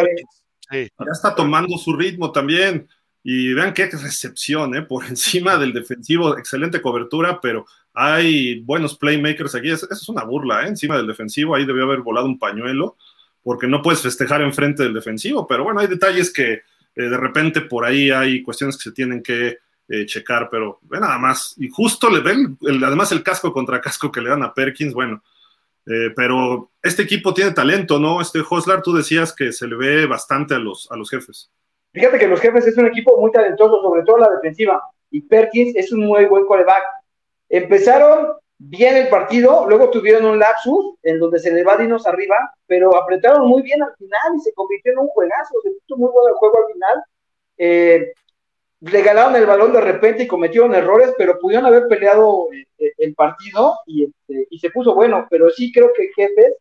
Sí. 0.71 0.89
Ya 0.97 1.11
está 1.11 1.35
tomando 1.35 1.77
su 1.77 1.95
ritmo 1.95 2.31
también. 2.31 2.89
Y 3.21 3.53
vean 3.53 3.73
qué 3.73 3.85
recepción, 3.85 4.75
¿eh? 4.75 4.81
Por 4.81 5.05
encima 5.09 5.57
del 5.57 5.73
defensivo, 5.73 6.39
excelente 6.39 6.81
cobertura, 6.81 7.39
pero 7.39 7.67
hay 7.93 8.59
buenos 8.61 8.97
playmakers 8.97 9.55
aquí. 9.55 9.69
Eso 9.69 9.87
es 9.89 10.09
una 10.09 10.23
burla, 10.23 10.63
¿eh? 10.63 10.69
Encima 10.69 10.97
del 10.97 11.07
defensivo, 11.07 11.55
ahí 11.55 11.65
debió 11.65 11.83
haber 11.83 12.01
volado 12.01 12.25
un 12.25 12.39
pañuelo, 12.39 12.97
porque 13.43 13.67
no 13.67 13.81
puedes 13.81 14.01
festejar 14.01 14.41
enfrente 14.41 14.83
del 14.83 14.93
defensivo, 14.93 15.45
pero 15.45 15.63
bueno, 15.63 15.79
hay 15.79 15.87
detalles 15.87 16.31
que 16.31 16.53
eh, 16.53 16.61
de 16.95 17.17
repente 17.17 17.61
por 17.61 17.85
ahí 17.85 18.11
hay 18.11 18.41
cuestiones 18.41 18.77
que 18.77 18.83
se 18.83 18.91
tienen 18.91 19.21
que 19.21 19.57
eh, 19.87 20.05
checar, 20.05 20.49
pero 20.49 20.79
ve 20.83 20.99
nada 20.99 21.17
más. 21.17 21.55
Y 21.57 21.69
justo 21.69 22.09
le 22.09 22.21
ven, 22.21 22.57
además 22.83 23.11
el 23.11 23.23
casco 23.23 23.51
contra 23.51 23.81
casco 23.81 24.11
que 24.11 24.21
le 24.21 24.29
dan 24.29 24.43
a 24.43 24.53
Perkins, 24.53 24.93
bueno. 24.93 25.21
Eh, 25.85 26.11
pero 26.15 26.71
este 26.81 27.03
equipo 27.03 27.33
tiene 27.33 27.51
talento, 27.51 27.99
¿no? 27.99 28.21
Este 28.21 28.41
Hoslar, 28.47 28.81
tú 28.81 28.93
decías 28.93 29.35
que 29.35 29.51
se 29.51 29.67
le 29.67 29.75
ve 29.75 30.05
bastante 30.05 30.55
a 30.55 30.59
los, 30.59 30.89
a 30.89 30.95
los 30.95 31.09
jefes. 31.09 31.51
Fíjate 31.91 32.17
que 32.17 32.27
los 32.27 32.39
jefes 32.39 32.65
es 32.65 32.77
un 32.77 32.87
equipo 32.87 33.19
muy 33.19 33.31
talentoso, 33.31 33.81
sobre 33.81 34.03
todo 34.03 34.17
la 34.17 34.29
defensiva, 34.29 34.81
y 35.11 35.21
Perkins 35.21 35.75
es 35.75 35.91
un 35.91 36.05
muy 36.05 36.25
buen 36.25 36.45
coreback. 36.45 36.81
Empezaron 37.53 38.33
bien 38.57 38.97
el 38.97 39.09
partido, 39.09 39.67
luego 39.69 39.91
tuvieron 39.91 40.25
un 40.25 40.39
lapsus 40.39 40.95
en 41.03 41.19
donde 41.19 41.37
se 41.37 41.53
le 41.53 41.63
va 41.63 41.77
Dinos 41.77 42.07
arriba, 42.07 42.35
pero 42.65 42.95
apretaron 42.95 43.47
muy 43.47 43.61
bien 43.61 43.83
al 43.83 43.95
final 43.95 44.35
y 44.35 44.39
se 44.39 44.53
convirtió 44.53 44.91
en 44.91 44.97
un 44.97 45.07
juegazo, 45.09 45.53
se 45.61 45.69
puso 45.69 45.97
muy 45.97 46.09
bueno 46.11 46.29
el 46.29 46.33
juego 46.33 46.57
al 46.57 46.73
final. 46.73 47.03
Eh, 47.59 48.13
regalaron 48.81 49.35
el 49.35 49.45
balón 49.45 49.71
de 49.71 49.81
repente 49.81 50.23
y 50.23 50.27
cometieron 50.27 50.73
errores, 50.73 51.13
pero 51.15 51.37
pudieron 51.37 51.67
haber 51.67 51.87
peleado 51.87 52.47
eh, 52.79 52.91
el 52.97 53.13
partido 53.13 53.75
y, 53.85 54.05
este, 54.05 54.47
y 54.49 54.57
se 54.57 54.71
puso 54.71 54.95
bueno, 54.95 55.27
pero 55.29 55.51
sí 55.51 55.71
creo 55.71 55.91
que 55.95 56.11
Jefes 56.15 56.55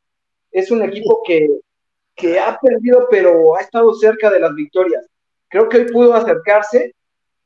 es 0.50 0.70
un 0.70 0.82
equipo 0.82 1.22
que, 1.26 1.48
que 2.14 2.38
ha 2.38 2.58
perdido, 2.60 3.08
pero 3.10 3.56
ha 3.56 3.62
estado 3.62 3.94
cerca 3.94 4.30
de 4.30 4.40
las 4.40 4.54
victorias. 4.54 5.06
Creo 5.48 5.70
que 5.70 5.78
hoy 5.78 5.90
pudo 5.90 6.12
acercarse 6.12 6.94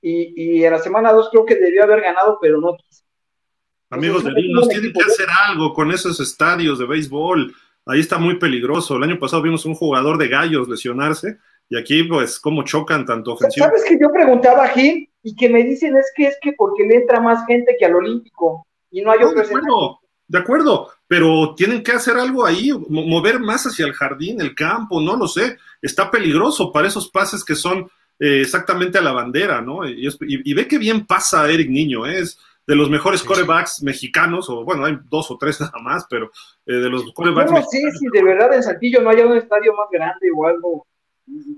y, 0.03 0.65
en 0.65 0.73
la 0.73 0.81
semana 0.81 1.13
2 1.13 1.31
creo 1.31 1.47
que 1.47 1.55
debió 1.55 1.85
haber 1.85 2.01
ganado, 2.01 2.39
pero 2.41 2.61
no 2.61 2.77
quiso. 2.77 3.06
Amigos 3.91 4.25
de 4.25 4.33
Dinos, 4.35 4.69
tienen 4.69 4.93
que 4.93 5.03
hacer 5.03 5.27
algo 5.49 5.73
con 5.73 5.93
esos 5.93 6.19
estadios 6.19 6.79
de 6.79 6.87
béisbol. 6.87 7.55
Ahí 7.87 8.01
está 8.01 8.19
muy 8.19 8.39
peligroso. 8.39 8.97
El 8.97 9.05
año 9.05 9.19
pasado 9.19 9.43
vimos 9.43 9.65
un 9.65 9.75
jugador 9.75 10.19
de 10.19 10.29
gallos 10.29 10.69
lesionarse 10.69 11.39
y 11.69 11.79
aquí, 11.79 12.03
pues, 12.03 12.41
cómo 12.41 12.65
chocan 12.65 13.07
tanto 13.07 13.35
ofensivo. 13.35 13.67
¿Sabes 13.67 13.85
que 13.85 13.99
yo 14.01 14.11
preguntaba 14.13 14.65
a 14.65 14.69
Gil 14.69 15.09
y 15.23 15.37
que 15.37 15.49
me 15.49 15.63
dicen 15.63 15.97
es 15.97 16.13
que 16.17 16.27
es 16.27 16.37
que 16.41 16.53
porque 16.53 16.85
le 16.85 16.97
entra 16.97 17.21
más 17.21 17.47
gente 17.47 17.77
que 17.79 17.85
al 17.85 17.95
Olímpico 17.95 18.67
y 18.91 19.03
no 19.03 19.13
hay 19.13 19.19
otro 19.23 19.41
de 19.41 19.47
acuerdo, 19.47 20.01
de 20.29 20.39
acuerdo, 20.39 20.91
pero 21.07 21.55
tienen 21.55 21.83
que 21.83 21.93
hacer 21.93 22.17
algo 22.17 22.45
ahí, 22.45 22.73
mover 22.89 23.39
más 23.39 23.67
hacia 23.67 23.87
el 23.87 23.93
jardín, 23.93 24.41
el 24.41 24.55
campo, 24.55 25.01
no 25.01 25.17
lo 25.17 25.29
sé. 25.29 25.59
Está 25.81 26.11
peligroso 26.11 26.73
para 26.73 26.89
esos 26.89 27.09
pases 27.09 27.45
que 27.45 27.55
son 27.55 27.89
eh, 28.19 28.41
exactamente 28.41 28.99
a 28.99 29.03
la 29.03 29.13
bandera, 29.13 29.61
¿no? 29.61 29.89
Y, 29.89 30.55
ve 30.55 30.67
que 30.67 30.79
bien 30.79 31.07
pasa 31.07 31.49
Eric 31.49 31.69
Niño, 31.71 32.07
¿eh? 32.07 32.21
es 32.21 32.39
de 32.67 32.75
los 32.75 32.91
mejores 32.91 33.23
corebacks 33.23 33.83
mexicanos, 33.83 34.51
o 34.51 34.65
bueno, 34.65 34.85
hay 34.85 34.99
dos 35.09 35.31
o 35.31 35.39
tres 35.39 35.61
nada 35.61 35.79
más, 35.81 36.07
pero 36.11 36.31
eh, 36.67 36.75
de 36.75 36.91
los 36.91 37.13
corebacks 37.13 37.51
no, 37.51 37.63
Sí, 37.71 37.81
sí, 37.99 38.07
de 38.13 38.23
verdad 38.23 38.53
en 38.55 38.63
Saltillo 38.63 39.01
no 39.03 39.11
haya 39.11 39.27
un 39.27 39.37
estadio 39.37 39.73
más 39.75 39.89
grande 39.91 40.29
o 40.35 40.47
algo. 40.47 40.87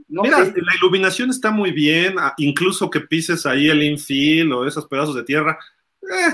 Mira, 0.09 0.39
la 0.41 0.75
iluminación 0.77 1.29
está 1.29 1.51
muy 1.51 1.73
bien, 1.73 2.15
incluso 2.39 2.89
que 2.89 3.01
pises 3.01 3.45
ahí 3.45 3.69
el 3.69 3.83
infield 3.83 4.53
o 4.53 4.67
esos 4.67 4.87
pedazos 4.87 5.15
de 5.15 5.25
tierra, 5.25 5.59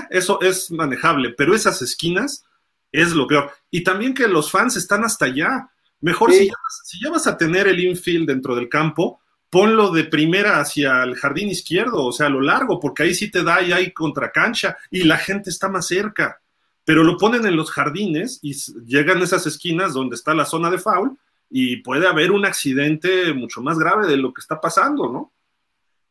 eso 0.09 0.39
es 0.41 0.71
manejable, 0.71 1.31
pero 1.31 1.53
esas 1.53 1.81
esquinas 1.81 2.45
es 2.93 3.13
lo 3.13 3.27
peor. 3.27 3.51
Y 3.69 3.83
también 3.83 4.13
que 4.13 4.27
los 4.27 4.49
fans 4.49 4.77
están 4.77 5.03
hasta 5.03 5.25
allá. 5.25 5.69
Mejor 5.99 6.31
si, 6.31 6.49
si 6.83 7.03
ya 7.03 7.09
vas 7.09 7.27
a 7.27 7.37
tener 7.37 7.67
el 7.67 7.79
infield 7.83 8.27
dentro 8.27 8.55
del 8.55 8.69
campo, 8.69 9.19
ponlo 9.49 9.91
de 9.91 10.03
primera 10.05 10.59
hacia 10.59 11.03
el 11.03 11.15
jardín 11.15 11.49
izquierdo, 11.49 12.05
o 12.05 12.11
sea, 12.11 12.27
a 12.27 12.29
lo 12.29 12.41
largo, 12.41 12.79
porque 12.79 13.03
ahí 13.03 13.13
sí 13.13 13.31
te 13.31 13.43
da 13.43 13.61
y 13.61 13.71
hay 13.71 13.91
contracancha 13.91 14.77
y 14.91 15.03
la 15.03 15.17
gente 15.17 15.49
está 15.49 15.69
más 15.69 15.87
cerca. 15.87 16.41
Pero 16.83 17.03
lo 17.03 17.17
ponen 17.17 17.45
en 17.45 17.55
los 17.55 17.71
jardines 17.71 18.39
y 18.41 18.53
llegan 18.85 19.21
esas 19.21 19.47
esquinas 19.47 19.93
donde 19.93 20.15
está 20.15 20.33
la 20.33 20.45
zona 20.45 20.69
de 20.69 20.77
foul 20.77 21.17
y 21.49 21.77
puede 21.77 22.07
haber 22.07 22.31
un 22.31 22.45
accidente 22.45 23.33
mucho 23.33 23.61
más 23.61 23.79
grave 23.79 24.07
de 24.07 24.17
lo 24.17 24.33
que 24.33 24.41
está 24.41 24.59
pasando, 24.59 25.09
¿no? 25.09 25.31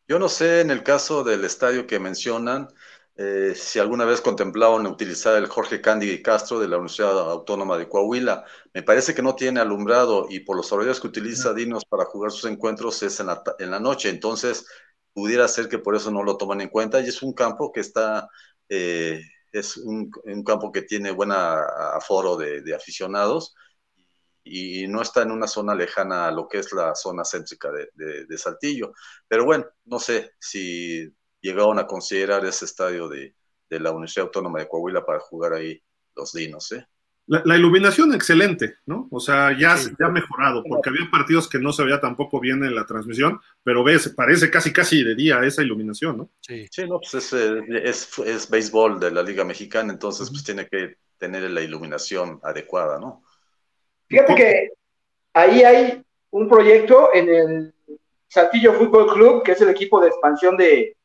Yo 0.06 0.18
no 0.18 0.28
sé 0.28 0.60
en 0.60 0.70
el 0.70 0.82
caso 0.82 1.24
del 1.24 1.44
estadio 1.44 1.86
que 1.86 1.98
mencionan, 1.98 2.68
eh, 3.16 3.54
si 3.54 3.78
alguna 3.78 4.04
vez 4.04 4.20
contemplaron 4.20 4.86
utilizar 4.86 5.36
el 5.36 5.46
Jorge 5.46 5.80
Candy 5.80 6.20
Castro 6.20 6.58
de 6.58 6.66
la 6.66 6.76
Universidad 6.78 7.30
Autónoma 7.30 7.78
de 7.78 7.88
Coahuila. 7.88 8.44
Me 8.72 8.82
parece 8.82 9.14
que 9.14 9.22
no 9.22 9.36
tiene 9.36 9.60
alumbrado 9.60 10.26
y 10.28 10.40
por 10.40 10.56
los 10.56 10.72
horarios 10.72 11.00
que 11.00 11.06
utiliza 11.06 11.54
Dinos 11.54 11.84
para 11.84 12.06
jugar 12.06 12.32
sus 12.32 12.50
encuentros 12.50 13.02
es 13.04 13.20
en 13.20 13.26
la, 13.26 13.42
en 13.60 13.70
la 13.70 13.78
noche, 13.78 14.08
entonces 14.10 14.66
pudiera 15.12 15.46
ser 15.48 15.68
que 15.68 15.78
por 15.78 15.94
eso 15.94 16.10
no 16.10 16.24
lo 16.24 16.36
toman 16.36 16.60
en 16.60 16.68
cuenta 16.70 17.00
y 17.00 17.06
es 17.06 17.22
un 17.22 17.34
campo 17.34 17.70
que 17.72 17.80
está, 17.80 18.28
eh, 18.68 19.20
es 19.52 19.76
un, 19.76 20.10
campo 20.44 20.72
que 20.72 20.82
tiene 20.82 21.12
buena 21.12 21.60
aforo 21.94 22.36
de, 22.36 22.74
aficionados 22.74 23.54
y 24.42 24.88
no 24.88 25.02
está 25.02 25.22
en 25.22 25.30
una 25.30 25.46
zona 25.46 25.74
lejana 25.74 26.28
a 26.28 26.32
lo 26.32 26.48
que 26.48 26.58
es 26.58 26.72
la 26.72 26.94
zona 26.96 27.24
céntrica 27.24 27.70
de, 27.70 28.26
de 28.26 28.38
Saltillo. 28.38 28.92
Pero 29.28 29.44
bueno, 29.44 29.66
no 29.84 29.98
sé 30.00 30.32
si 30.40 31.14
llegaron 31.44 31.78
a 31.78 31.86
considerar 31.86 32.44
ese 32.46 32.64
estadio 32.64 33.08
de, 33.08 33.34
la 33.68 33.90
Universidad 33.90 34.26
Autónoma 34.26 34.60
de 34.60 34.68
Coahuila 34.68 35.04
para 35.04 35.18
jugar 35.18 35.52
ahí 35.52 35.82
los 36.14 36.32
dinos. 36.32 36.70
¿eh? 36.70 36.86
La, 37.26 37.56
iluminación 37.56 38.14
excelente, 38.14 38.76
¿no? 38.86 39.08
O 39.10 39.18
sea, 39.18 39.50
ya, 39.58 39.74
ha 39.74 40.08
mejorado, 40.10 40.62
porque 40.62 40.90
había 40.90 41.10
partidos 41.10 41.48
que 41.48 41.58
no 41.58 41.72
se 41.72 41.82
veía 41.82 42.00
tampoco 42.00 42.38
bien 42.38 42.62
en 42.62 42.74
la 42.74 42.86
transmisión, 42.86 43.40
pero 43.64 43.82
ves, 43.82 44.10
parece 44.10 44.48
casi 44.48 44.72
casi 44.72 45.02
de 45.02 45.16
día 45.16 45.40
esa 45.42 45.62
iluminación, 45.62 46.18
¿no? 46.18 46.30
Sí, 46.40 46.68
sí 46.70 46.86
no, 46.86 47.00
pues 47.00 47.32
es, 47.32 48.18
es, 48.18 48.48
béisbol 48.48 49.00
de 49.00 49.10
la 49.10 49.22
Liga 49.24 49.44
Mexicana, 49.44 49.92
entonces 49.92 50.30
pues 50.30 50.44
tiene 50.44 50.68
que 50.68 50.98
tener 51.18 51.50
la 51.50 51.62
iluminación 51.62 52.38
adecuada, 52.44 53.00
¿no? 53.00 53.24
Fíjate 54.06 54.34
que 54.36 54.68
ahí 55.32 55.62
hay 55.62 56.04
un 56.30 56.48
proyecto 56.48 57.08
en 57.12 57.28
el 57.28 57.74
Saltillo 58.28 58.74
Fútbol 58.74 59.12
Club, 59.12 59.42
que 59.42 59.52
es 59.52 59.60
el 59.60 59.70
equipo 59.70 60.00
de 60.00 60.08
expansión 60.08 60.56
de, 60.56 60.96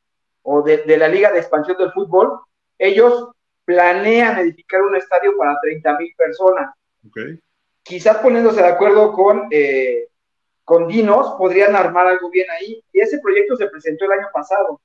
o 0.52 0.64
de, 0.64 0.98
la 0.98 1.08
Liga 1.08 1.32
de 1.32 1.38
Expansión 1.38 1.78
del 1.78 1.92
Fútbol, 1.92 2.40
ellos 2.80 3.30
planean 3.66 4.40
edificar 4.40 4.82
un 4.82 4.96
estadio 4.96 5.38
para 5.38 5.60
30 5.62 6.00
mil 6.00 6.12
personas. 6.18 6.74
Quizás 7.84 8.18
poniéndose 8.18 8.60
de 8.60 8.68
acuerdo 8.68 9.14
con, 9.14 9.48
eh, 9.52 10.08
con 10.64 10.88
Dinos, 10.88 11.36
podrían 11.38 11.76
armar 11.76 12.08
algo 12.08 12.32
bien 12.32 12.48
ahí. 12.50 12.84
Y 12.92 13.00
ese 13.00 13.20
proyecto 13.20 13.58
se 13.58 13.68
presentó 13.68 14.06
el 14.06 14.14
año 14.14 14.28
pasado. 14.34 14.82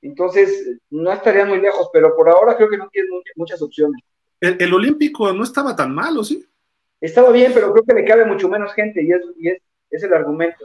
Entonces, 0.00 0.78
no 0.88 1.12
estaría 1.12 1.44
muy 1.44 1.60
lejos, 1.60 1.90
pero 1.92 2.16
por 2.16 2.30
ahora 2.30 2.56
creo 2.56 2.70
que 2.70 2.78
no 2.78 2.88
tienen 2.88 3.10
muchas 3.34 3.60
opciones. 3.60 4.00
El, 4.40 4.72
Olímpico 4.72 5.30
no 5.34 5.44
estaba 5.44 5.76
tan 5.76 5.94
malo, 5.94 6.24
¿sí? 6.24 6.46
estaba 7.02 7.30
bien, 7.32 7.52
pero 7.52 7.70
creo 7.70 7.84
que 7.84 7.94
le 7.94 8.04
cabe 8.06 8.24
mucho 8.24 8.48
menos 8.48 8.72
gente 8.72 9.02
y 9.02 9.12
es, 9.12 9.20
y 9.36 9.48
es, 9.50 9.58
es 9.90 10.02
el 10.04 10.14
argumento. 10.14 10.64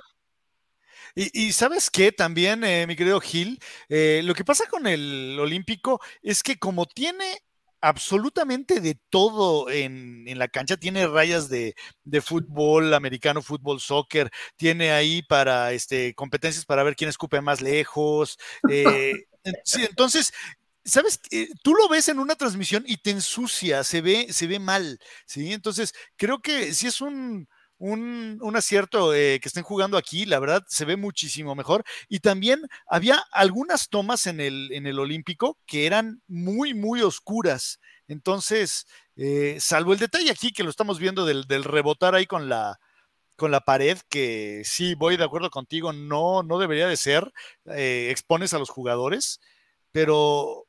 Y, 1.15 1.51
sabes 1.53 1.89
qué, 1.89 2.11
también, 2.11 2.63
eh, 2.63 2.87
mi 2.87 2.95
querido 2.95 3.19
Gil, 3.19 3.59
eh, 3.89 4.21
lo 4.23 4.33
que 4.33 4.45
pasa 4.45 4.65
con 4.69 4.87
el 4.87 5.37
Olímpico 5.39 6.01
es 6.21 6.43
que 6.43 6.57
como 6.57 6.85
tiene 6.85 7.41
absolutamente 7.81 8.79
de 8.79 8.95
todo 9.09 9.69
en, 9.69 10.25
la 10.37 10.47
cancha. 10.47 10.77
Tiene 10.77 11.07
rayas 11.07 11.49
de, 11.49 11.75
fútbol 12.21 12.93
americano, 12.93 13.41
fútbol, 13.41 13.79
soccer. 13.81 14.31
Tiene 14.55 14.91
ahí 14.91 15.21
para 15.23 15.73
este, 15.73 16.13
competencias 16.13 16.65
para 16.65 16.83
ver 16.83 16.95
quién 16.95 17.09
escupe 17.09 17.41
más 17.41 17.61
lejos. 17.61 18.37
Eh, 18.69 19.13
entonces, 19.89 20.31
¿sabes? 20.85 21.19
Tú 21.63 21.73
lo 21.73 21.89
ves 21.89 22.07
en 22.09 22.19
una 22.19 22.35
transmisión 22.35 22.83
y 22.87 22.97
te 22.97 23.11
ensucia, 23.11 23.83
se 23.83 24.01
ve, 24.01 24.27
se 24.31 24.47
ve 24.47 24.59
mal. 24.59 24.99
¿sí? 25.25 25.51
Entonces, 25.53 25.93
creo 26.15 26.41
que 26.41 26.73
si 26.73 26.87
es 26.87 27.01
un 27.01 27.47
un, 27.81 28.55
acierto 28.55 29.13
eh, 29.13 29.39
que 29.41 29.47
estén 29.47 29.63
jugando 29.63 29.97
aquí, 29.97 30.25
la 30.25 30.39
verdad 30.39 30.63
se 30.67 30.85
ve 30.85 30.97
muchísimo 30.97 31.55
mejor. 31.55 31.83
Y 32.07 32.19
también 32.19 32.61
había 32.87 33.23
algunas 33.31 33.89
tomas 33.89 34.27
en 34.27 34.39
el, 34.39 34.69
en 34.71 34.85
el 34.85 34.99
Olímpico 34.99 35.57
que 35.65 35.87
eran 35.87 36.21
muy, 36.27 36.73
muy 36.73 37.01
oscuras. 37.01 37.79
Entonces, 38.07 38.85
eh, 39.15 39.57
salvo 39.59 39.93
el 39.93 39.99
detalle 39.99 40.31
aquí 40.31 40.51
que 40.51 40.63
lo 40.63 40.69
estamos 40.69 40.99
viendo 40.99 41.25
del, 41.25 41.63
rebotar 41.63 42.13
ahí 42.13 42.27
con 42.27 42.49
la, 42.49 42.79
con 43.35 43.51
la 43.51 43.61
pared, 43.61 43.97
que 44.09 44.61
sí, 44.63 44.93
voy 44.93 45.17
de 45.17 45.23
acuerdo 45.23 45.49
contigo, 45.49 45.91
no, 45.91 46.43
no 46.43 46.59
debería 46.59 46.87
de 46.87 46.97
ser, 46.97 47.31
eh, 47.65 48.09
expones 48.11 48.53
a 48.53 48.59
los 48.59 48.69
jugadores, 48.69 49.39
pero 49.91 50.67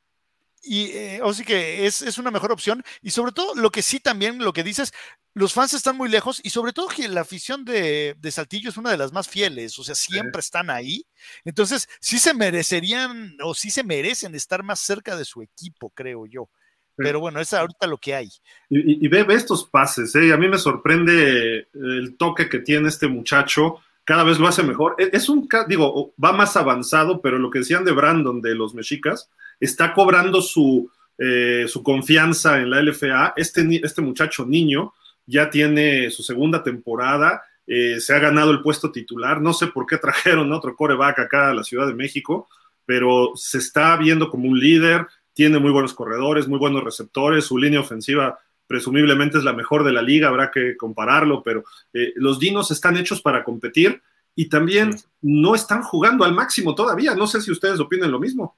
y 0.63 0.85
eh, 0.91 1.21
así 1.23 1.43
que 1.43 1.85
es, 1.85 2.01
es, 2.01 2.17
una 2.17 2.31
mejor 2.31 2.51
opción. 2.51 2.81
Y 3.01 3.11
sobre 3.11 3.33
todo, 3.33 3.53
lo 3.55 3.69
que 3.69 3.81
sí 3.81 3.99
también, 3.99 4.39
lo 4.39 4.53
que 4.53 4.63
dices, 4.63 4.93
los 5.33 5.53
fans 5.53 5.73
están 5.73 5.97
muy 5.97 6.09
lejos 6.09 6.39
y 6.43 6.51
sobre 6.51 6.71
todo 6.71 6.87
que 6.87 7.07
la 7.09 7.21
afición 7.21 7.65
de, 7.65 8.15
de 8.17 8.31
Saltillo 8.31 8.69
es 8.69 8.77
una 8.77 8.91
de 8.91 8.97
las 8.97 9.11
más 9.11 9.27
fieles, 9.27 9.77
o 9.77 9.83
sea, 9.83 9.95
siempre 9.95 10.39
están 10.39 10.69
ahí. 10.69 11.05
Entonces, 11.43 11.89
sí 11.99 12.17
se 12.17 12.33
merecerían 12.33 13.35
o 13.43 13.53
sí 13.53 13.69
se 13.69 13.83
merecen 13.83 14.35
estar 14.35 14.63
más 14.63 14.79
cerca 14.79 15.17
de 15.17 15.25
su 15.25 15.41
equipo, 15.41 15.89
creo 15.89 16.25
yo. 16.25 16.49
Pero 16.95 17.19
bueno, 17.19 17.39
es 17.39 17.53
ahorita 17.53 17.87
lo 17.87 17.97
que 17.97 18.13
hay. 18.13 18.29
Y, 18.69 19.07
ve, 19.07 19.25
estos 19.29 19.65
pases, 19.65 20.13
¿eh? 20.15 20.31
a 20.31 20.37
mí 20.37 20.47
me 20.47 20.59
sorprende 20.59 21.67
el 21.73 22.15
toque 22.17 22.47
que 22.47 22.59
tiene 22.59 22.87
este 22.87 23.07
muchacho, 23.07 23.79
cada 24.03 24.23
vez 24.23 24.39
lo 24.39 24.47
hace 24.47 24.63
mejor. 24.63 24.95
E, 24.97 25.09
es 25.13 25.29
un, 25.29 25.47
digo, 25.67 26.13
va 26.23 26.31
más 26.31 26.55
avanzado, 26.57 27.21
pero 27.21 27.37
lo 27.37 27.49
que 27.49 27.59
decían 27.59 27.85
de 27.85 27.91
Brandon 27.91 28.41
de 28.41 28.55
los 28.55 28.73
mexicas, 28.73 29.29
está 29.59 29.93
cobrando 29.93 30.41
su, 30.41 30.89
eh, 31.17 31.65
su 31.67 31.83
confianza 31.83 32.59
en 32.59 32.69
la 32.69 32.81
LFA. 32.81 33.33
Este, 33.35 33.67
este 33.83 34.01
muchacho 34.01 34.45
niño 34.45 34.93
ya 35.25 35.49
tiene 35.49 36.09
su 36.09 36.23
segunda 36.23 36.63
temporada, 36.63 37.43
eh, 37.65 37.99
se 37.99 38.13
ha 38.13 38.19
ganado 38.19 38.51
el 38.51 38.61
puesto 38.61 38.91
titular. 38.91 39.41
No 39.41 39.53
sé 39.53 39.67
por 39.67 39.85
qué 39.85 39.97
trajeron 39.97 40.51
otro 40.51 40.75
coreback 40.75 41.19
acá 41.19 41.49
a 41.49 41.53
la 41.53 41.63
Ciudad 41.63 41.87
de 41.87 41.93
México, 41.93 42.47
pero 42.85 43.31
se 43.35 43.59
está 43.59 43.95
viendo 43.95 44.29
como 44.29 44.49
un 44.49 44.59
líder, 44.59 45.07
tiene 45.33 45.59
muy 45.59 45.71
buenos 45.71 45.93
corredores, 45.93 46.47
muy 46.47 46.59
buenos 46.59 46.83
receptores, 46.83 47.45
su 47.45 47.57
línea 47.57 47.79
ofensiva 47.79 48.37
presumiblemente 48.67 49.37
es 49.37 49.43
la 49.43 49.53
mejor 49.53 49.83
de 49.83 49.91
la 49.91 50.01
liga, 50.01 50.27
habrá 50.27 50.51
que 50.51 50.75
compararlo, 50.77 51.43
pero 51.43 51.63
eh, 51.93 52.13
los 52.15 52.39
Dinos 52.39 52.71
están 52.71 52.97
hechos 52.97 53.21
para 53.21 53.43
competir 53.43 54.01
y 54.35 54.49
también 54.49 54.95
no 55.21 55.55
están 55.55 55.83
jugando 55.83 56.25
al 56.25 56.33
máximo 56.33 56.73
todavía. 56.73 57.15
No 57.15 57.27
sé 57.27 57.41
si 57.41 57.51
ustedes 57.51 57.79
opinen 57.79 58.11
lo 58.11 58.19
mismo. 58.19 58.57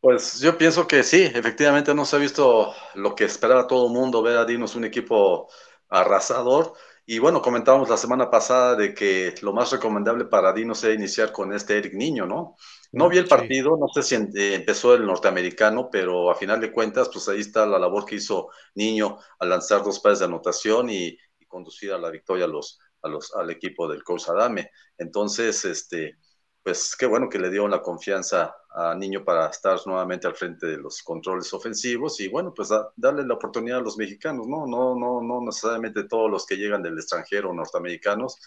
Pues 0.00 0.40
yo 0.40 0.56
pienso 0.56 0.86
que 0.86 1.02
sí, 1.02 1.22
efectivamente 1.22 1.92
no 1.92 2.04
se 2.04 2.16
ha 2.16 2.18
visto 2.20 2.72
lo 2.94 3.14
que 3.16 3.24
esperaba 3.24 3.66
todo 3.66 3.88
el 3.88 3.92
mundo, 3.92 4.22
ver 4.22 4.36
a 4.38 4.44
Dinos 4.44 4.76
un 4.76 4.84
equipo 4.84 5.48
arrasador. 5.88 6.74
Y 7.04 7.18
bueno, 7.18 7.42
comentábamos 7.42 7.88
la 7.88 7.96
semana 7.96 8.30
pasada 8.30 8.76
de 8.76 8.94
que 8.94 9.34
lo 9.42 9.52
más 9.52 9.72
recomendable 9.72 10.26
para 10.26 10.52
Dinos 10.52 10.84
era 10.84 10.94
iniciar 10.94 11.32
con 11.32 11.52
este 11.52 11.78
Eric 11.78 11.94
Niño, 11.94 12.26
¿no? 12.26 12.56
No 12.92 13.08
vi 13.08 13.18
el 13.18 13.28
partido, 13.28 13.76
no 13.76 13.88
sé 13.88 14.02
si 14.02 14.14
eh, 14.14 14.54
empezó 14.54 14.94
el 14.94 15.04
norteamericano, 15.04 15.90
pero 15.90 16.30
a 16.30 16.34
final 16.34 16.60
de 16.60 16.72
cuentas, 16.72 17.10
pues 17.12 17.28
ahí 17.28 17.40
está 17.40 17.66
la 17.66 17.78
labor 17.78 18.06
que 18.06 18.16
hizo 18.16 18.48
Niño 18.74 19.18
al 19.38 19.50
lanzar 19.50 19.82
dos 19.82 20.00
pares 20.00 20.20
de 20.20 20.24
anotación 20.24 20.90
y, 20.90 21.16
conducir 21.46 21.92
a 21.92 21.98
la 21.98 22.10
victoria 22.10 22.44
a 22.44 22.48
los, 22.48 22.78
a 23.00 23.08
los, 23.08 23.34
al 23.34 23.48
equipo 23.50 23.88
del 23.88 24.04
coach 24.04 24.28
Adame. 24.28 24.70
Entonces, 24.98 25.64
este, 25.64 26.18
pues 26.62 26.94
qué 26.94 27.06
bueno 27.06 27.26
que 27.30 27.38
le 27.38 27.48
dio 27.48 27.66
la 27.66 27.80
confianza 27.80 28.54
a 28.70 28.94
Niño 28.94 29.24
para 29.24 29.46
estar 29.48 29.78
nuevamente 29.86 30.26
al 30.26 30.36
frente 30.36 30.66
de 30.66 30.76
los 30.76 31.02
controles 31.02 31.50
ofensivos 31.54 32.20
y 32.20 32.28
bueno, 32.28 32.52
pues 32.52 32.68
darle 32.96 33.24
la 33.24 33.32
oportunidad 33.32 33.78
a 33.78 33.82
los 33.82 33.96
mexicanos, 33.96 34.46
¿no? 34.46 34.66
No, 34.66 34.94
no, 34.94 35.22
no 35.22 35.40
necesariamente 35.40 36.04
todos 36.04 36.30
los 36.30 36.44
que 36.44 36.56
llegan 36.56 36.82
del 36.82 36.98
extranjero 36.98 37.54
norteamericanos, 37.54 38.38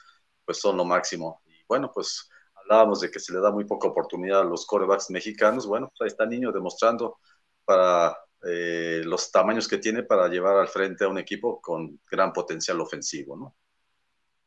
pues 0.46 0.60
son 0.60 0.78
lo 0.78 0.86
máximo. 0.86 1.42
Y 1.48 1.64
bueno, 1.68 1.92
pues 1.92 2.30
hablábamos 2.62 3.02
de 3.02 3.12
que 3.12 3.20
se 3.20 3.34
le 3.34 3.40
da 3.40 3.52
muy 3.52 3.66
poca 3.66 3.88
oportunidad 3.88 4.42
a 4.42 4.46
los 4.46 4.66
corebacks 4.66 5.10
mexicanos, 5.10 5.68
bueno, 5.68 5.88
pues 5.90 6.02
ahí 6.02 6.08
está 6.08 6.26
Niño 6.26 6.52
demostrando 6.52 7.20
para 7.66 8.18
eh, 8.48 9.02
los 9.06 9.32
tamaños 9.32 9.68
que 9.68 9.78
tiene 9.78 10.04
para 10.04 10.28
llevar 10.28 10.58
al 10.58 10.68
frente 10.68 11.04
a 11.04 11.08
un 11.08 11.18
equipo 11.18 11.62
con 11.62 12.00
gran 12.10 12.34
potencial 12.34 12.82
ofensivo, 12.82 13.38
¿no? 13.38 13.56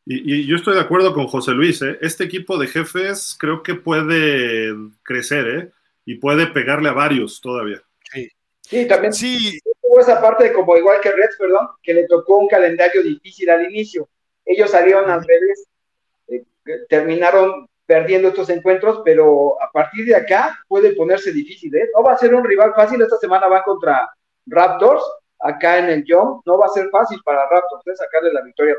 Y, 0.06 0.46
yo 0.46 0.56
estoy 0.56 0.74
de 0.74 0.80
acuerdo 0.80 1.14
con 1.14 1.26
José 1.28 1.52
Luis, 1.52 1.80
¿eh? 1.80 1.98
este 2.02 2.24
equipo 2.24 2.58
de 2.58 2.66
jefes 2.66 3.36
creo 3.38 3.62
que 3.62 3.74
puede 3.74 4.74
crecer 5.02 5.46
¿eh? 5.48 5.72
y 6.04 6.16
puede 6.16 6.46
pegarle 6.48 6.90
a 6.90 6.92
varios 6.92 7.40
todavía. 7.40 7.82
Sí, 8.12 8.28
sí 8.60 8.86
también 8.86 9.14
sí. 9.14 9.58
tuvo 9.80 10.00
esa 10.00 10.20
parte, 10.20 10.52
como 10.52 10.76
igual 10.76 11.00
que 11.00 11.10
Reds, 11.10 11.36
perdón, 11.38 11.68
que 11.82 11.94
le 11.94 12.06
tocó 12.06 12.36
un 12.36 12.48
calendario 12.48 13.02
difícil 13.02 13.48
al 13.48 13.64
inicio. 13.64 14.08
Ellos 14.44 14.70
salieron 14.70 15.08
al 15.08 15.24
revés, 15.24 15.66
eh, 16.28 16.44
terminaron 16.86 17.66
perdiendo 17.86 18.28
estos 18.28 18.48
encuentros, 18.50 19.02
pero 19.04 19.60
a 19.62 19.70
partir 19.70 20.06
de 20.06 20.14
acá 20.14 20.58
puede 20.68 20.94
ponerse 20.94 21.32
difícil. 21.32 21.74
¿eh? 21.74 21.90
No 21.94 22.02
va 22.02 22.12
a 22.12 22.18
ser 22.18 22.34
un 22.34 22.44
rival 22.44 22.72
fácil, 22.74 23.00
esta 23.02 23.18
semana 23.18 23.46
van 23.46 23.62
contra 23.62 24.08
Raptors, 24.46 25.02
acá 25.40 25.78
en 25.78 25.90
el 25.90 26.04
Young, 26.04 26.40
no 26.46 26.58
va 26.58 26.66
a 26.66 26.70
ser 26.70 26.88
fácil 26.90 27.20
para 27.24 27.48
Raptors 27.48 27.86
¿eh? 27.86 27.96
sacarle 27.96 28.32
la 28.32 28.42
victoria 28.42 28.74
a. 28.74 28.78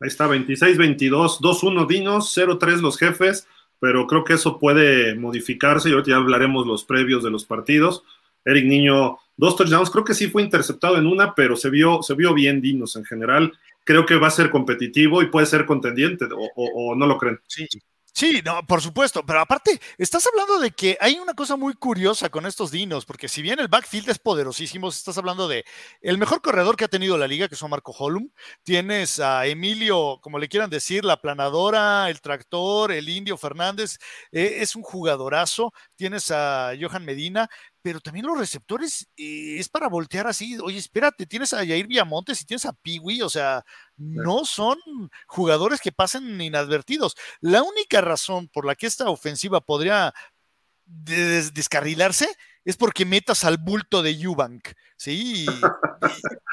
Ahí 0.00 0.08
está, 0.08 0.26
26-22, 0.26 1.38
2-1 1.38 1.86
Dinos, 1.86 2.36
0-3 2.36 2.80
los 2.80 2.98
jefes, 2.98 3.46
pero 3.78 4.08
creo 4.08 4.24
que 4.24 4.32
eso 4.32 4.58
puede 4.58 5.14
modificarse 5.14 5.88
y 5.88 5.92
ahorita 5.92 6.10
ya 6.10 6.16
hablaremos 6.16 6.66
los 6.66 6.84
previos 6.84 7.22
de 7.22 7.30
los 7.30 7.44
partidos. 7.44 8.02
Eric 8.44 8.64
Niño, 8.64 9.18
dos 9.36 9.54
touchdowns, 9.54 9.90
creo 9.90 10.04
que 10.04 10.14
sí 10.14 10.26
fue 10.28 10.42
interceptado 10.42 10.96
en 10.96 11.06
una, 11.06 11.36
pero 11.36 11.54
se 11.54 11.70
vio, 11.70 12.02
se 12.02 12.14
vio 12.14 12.34
bien 12.34 12.60
Dinos 12.60 12.96
en 12.96 13.04
general. 13.04 13.52
Creo 13.84 14.06
que 14.06 14.16
va 14.16 14.28
a 14.28 14.30
ser 14.30 14.50
competitivo 14.50 15.22
y 15.22 15.30
puede 15.30 15.46
ser 15.46 15.66
contendiente, 15.66 16.26
o, 16.26 16.50
o 16.54 16.94
no 16.94 17.06
lo 17.06 17.18
creen. 17.18 17.40
Sí, 17.48 17.66
Sí, 18.14 18.42
no, 18.44 18.64
por 18.66 18.82
supuesto, 18.82 19.24
pero 19.24 19.40
aparte, 19.40 19.80
estás 19.96 20.26
hablando 20.26 20.60
de 20.60 20.70
que 20.70 20.98
hay 21.00 21.14
una 21.14 21.32
cosa 21.32 21.56
muy 21.56 21.72
curiosa 21.72 22.28
con 22.28 22.44
estos 22.44 22.70
dinos, 22.70 23.06
porque 23.06 23.26
si 23.26 23.40
bien 23.40 23.58
el 23.58 23.68
backfield 23.68 24.10
es 24.10 24.18
poderosísimo, 24.18 24.90
estás 24.90 25.16
hablando 25.16 25.48
de 25.48 25.64
el 26.02 26.18
mejor 26.18 26.42
corredor 26.42 26.76
que 26.76 26.84
ha 26.84 26.88
tenido 26.88 27.16
la 27.16 27.26
liga, 27.26 27.48
que 27.48 27.54
es 27.54 27.62
Marco 27.62 27.92
Holum, 27.92 28.28
tienes 28.64 29.18
a 29.18 29.46
Emilio, 29.46 30.18
como 30.20 30.38
le 30.38 30.48
quieran 30.48 30.68
decir, 30.68 31.06
la 31.06 31.22
planadora, 31.22 32.10
el 32.10 32.20
tractor, 32.20 32.92
el 32.92 33.08
indio 33.08 33.38
Fernández, 33.38 33.96
eh, 34.30 34.58
es 34.58 34.76
un 34.76 34.82
jugadorazo, 34.82 35.72
tienes 35.96 36.30
a 36.30 36.72
Johan 36.78 37.06
Medina, 37.06 37.48
pero 37.82 38.00
también 38.00 38.26
los 38.26 38.38
receptores 38.38 39.08
eh, 39.16 39.56
es 39.58 39.68
para 39.68 39.88
voltear 39.88 40.26
así, 40.26 40.56
oye, 40.62 40.78
espérate, 40.78 41.26
tienes 41.26 41.52
a 41.52 41.58
Jair 41.58 41.86
Viamontes 41.86 42.40
y 42.40 42.46
tienes 42.46 42.64
a 42.64 42.72
Piwi, 42.72 43.22
o 43.22 43.28
sea, 43.28 43.64
no 43.96 44.44
son 44.44 44.78
jugadores 45.26 45.80
que 45.80 45.92
pasen 45.92 46.40
inadvertidos. 46.40 47.16
La 47.40 47.62
única 47.62 48.00
razón 48.00 48.48
por 48.48 48.64
la 48.64 48.74
que 48.74 48.86
esta 48.86 49.10
ofensiva 49.10 49.60
podría 49.60 50.14
descarrilarse 50.84 52.28
es 52.64 52.76
porque 52.76 53.04
metas 53.04 53.44
al 53.44 53.58
bulto 53.58 54.02
de 54.02 54.10
Eubank, 54.10 54.68
¿sí? 54.96 55.46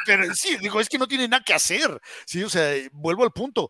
pero 0.05 0.33
sí, 0.33 0.57
digo, 0.59 0.79
es 0.79 0.89
que 0.89 0.97
no 0.97 1.07
tiene 1.07 1.27
nada 1.27 1.43
que 1.43 1.53
hacer, 1.53 1.99
¿sí? 2.25 2.43
O 2.43 2.49
sea, 2.49 2.73
vuelvo 2.91 3.23
al 3.23 3.31
punto. 3.31 3.69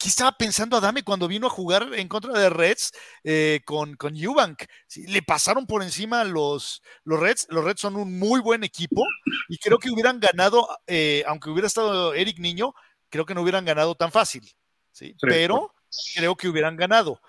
¿Qué 0.00 0.08
estaba 0.08 0.32
pensando 0.32 0.78
Adame 0.78 1.02
cuando 1.02 1.28
vino 1.28 1.46
a 1.46 1.50
jugar 1.50 1.86
en 1.92 2.08
contra 2.08 2.32
de 2.32 2.48
Reds 2.48 2.90
eh, 3.22 3.60
con, 3.66 3.96
con 3.96 4.16
Eubank? 4.16 4.62
Le 4.96 5.20
pasaron 5.20 5.66
por 5.66 5.82
encima 5.82 6.24
los, 6.24 6.80
los 7.04 7.20
Reds. 7.20 7.46
Los 7.50 7.62
Reds 7.62 7.82
son 7.82 7.96
un 7.96 8.18
muy 8.18 8.40
buen 8.40 8.64
equipo 8.64 9.04
y 9.50 9.58
creo 9.58 9.78
que 9.78 9.90
hubieran 9.90 10.18
ganado, 10.18 10.66
eh, 10.86 11.22
aunque 11.26 11.50
hubiera 11.50 11.66
estado 11.66 12.14
Eric 12.14 12.38
Niño, 12.38 12.72
creo 13.10 13.26
que 13.26 13.34
no 13.34 13.42
hubieran 13.42 13.66
ganado 13.66 13.94
tan 13.94 14.10
fácil. 14.10 14.50
¿sí? 14.90 15.14
Pero 15.20 15.74
creo 16.14 16.34
que 16.34 16.48
hubieran 16.48 16.78
ganado. 16.78 17.20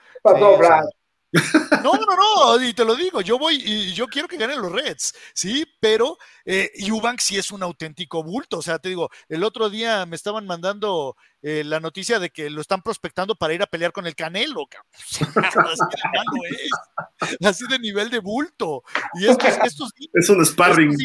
No, 1.83 1.93
no, 1.93 2.57
no, 2.57 2.63
y 2.63 2.73
te 2.73 2.83
lo 2.83 2.95
digo, 2.95 3.21
yo 3.21 3.39
voy 3.39 3.55
y 3.55 3.93
yo 3.93 4.07
quiero 4.07 4.27
que 4.27 4.37
ganen 4.37 4.61
los 4.61 4.71
Reds, 4.71 5.15
sí, 5.33 5.65
pero 5.79 6.17
eh, 6.45 6.69
Eubank 6.75 7.19
sí 7.19 7.37
es 7.37 7.51
un 7.51 7.63
auténtico 7.63 8.23
bulto, 8.23 8.57
o 8.57 8.61
sea, 8.61 8.79
te 8.79 8.89
digo, 8.89 9.09
el 9.29 9.43
otro 9.43 9.69
día 9.69 10.05
me 10.05 10.15
estaban 10.15 10.45
mandando 10.45 11.15
eh, 11.41 11.63
la 11.65 11.79
noticia 11.79 12.19
de 12.19 12.29
que 12.29 12.49
lo 12.49 12.61
están 12.61 12.81
prospectando 12.81 13.35
para 13.35 13.53
ir 13.53 13.63
a 13.63 13.67
pelear 13.67 13.93
con 13.93 14.05
el 14.05 14.15
Canelo, 14.15 14.67
así 14.91 15.23
de 15.25 15.41
malo 15.41 16.41
es, 16.49 17.39
así 17.45 17.65
de 17.67 17.79
nivel 17.79 18.09
de 18.09 18.19
bulto. 18.19 18.83
Y 19.15 19.27
estos, 19.27 19.57
estos 19.63 19.91
es 20.13 20.29
un 20.29 20.45
sparring. 20.45 20.95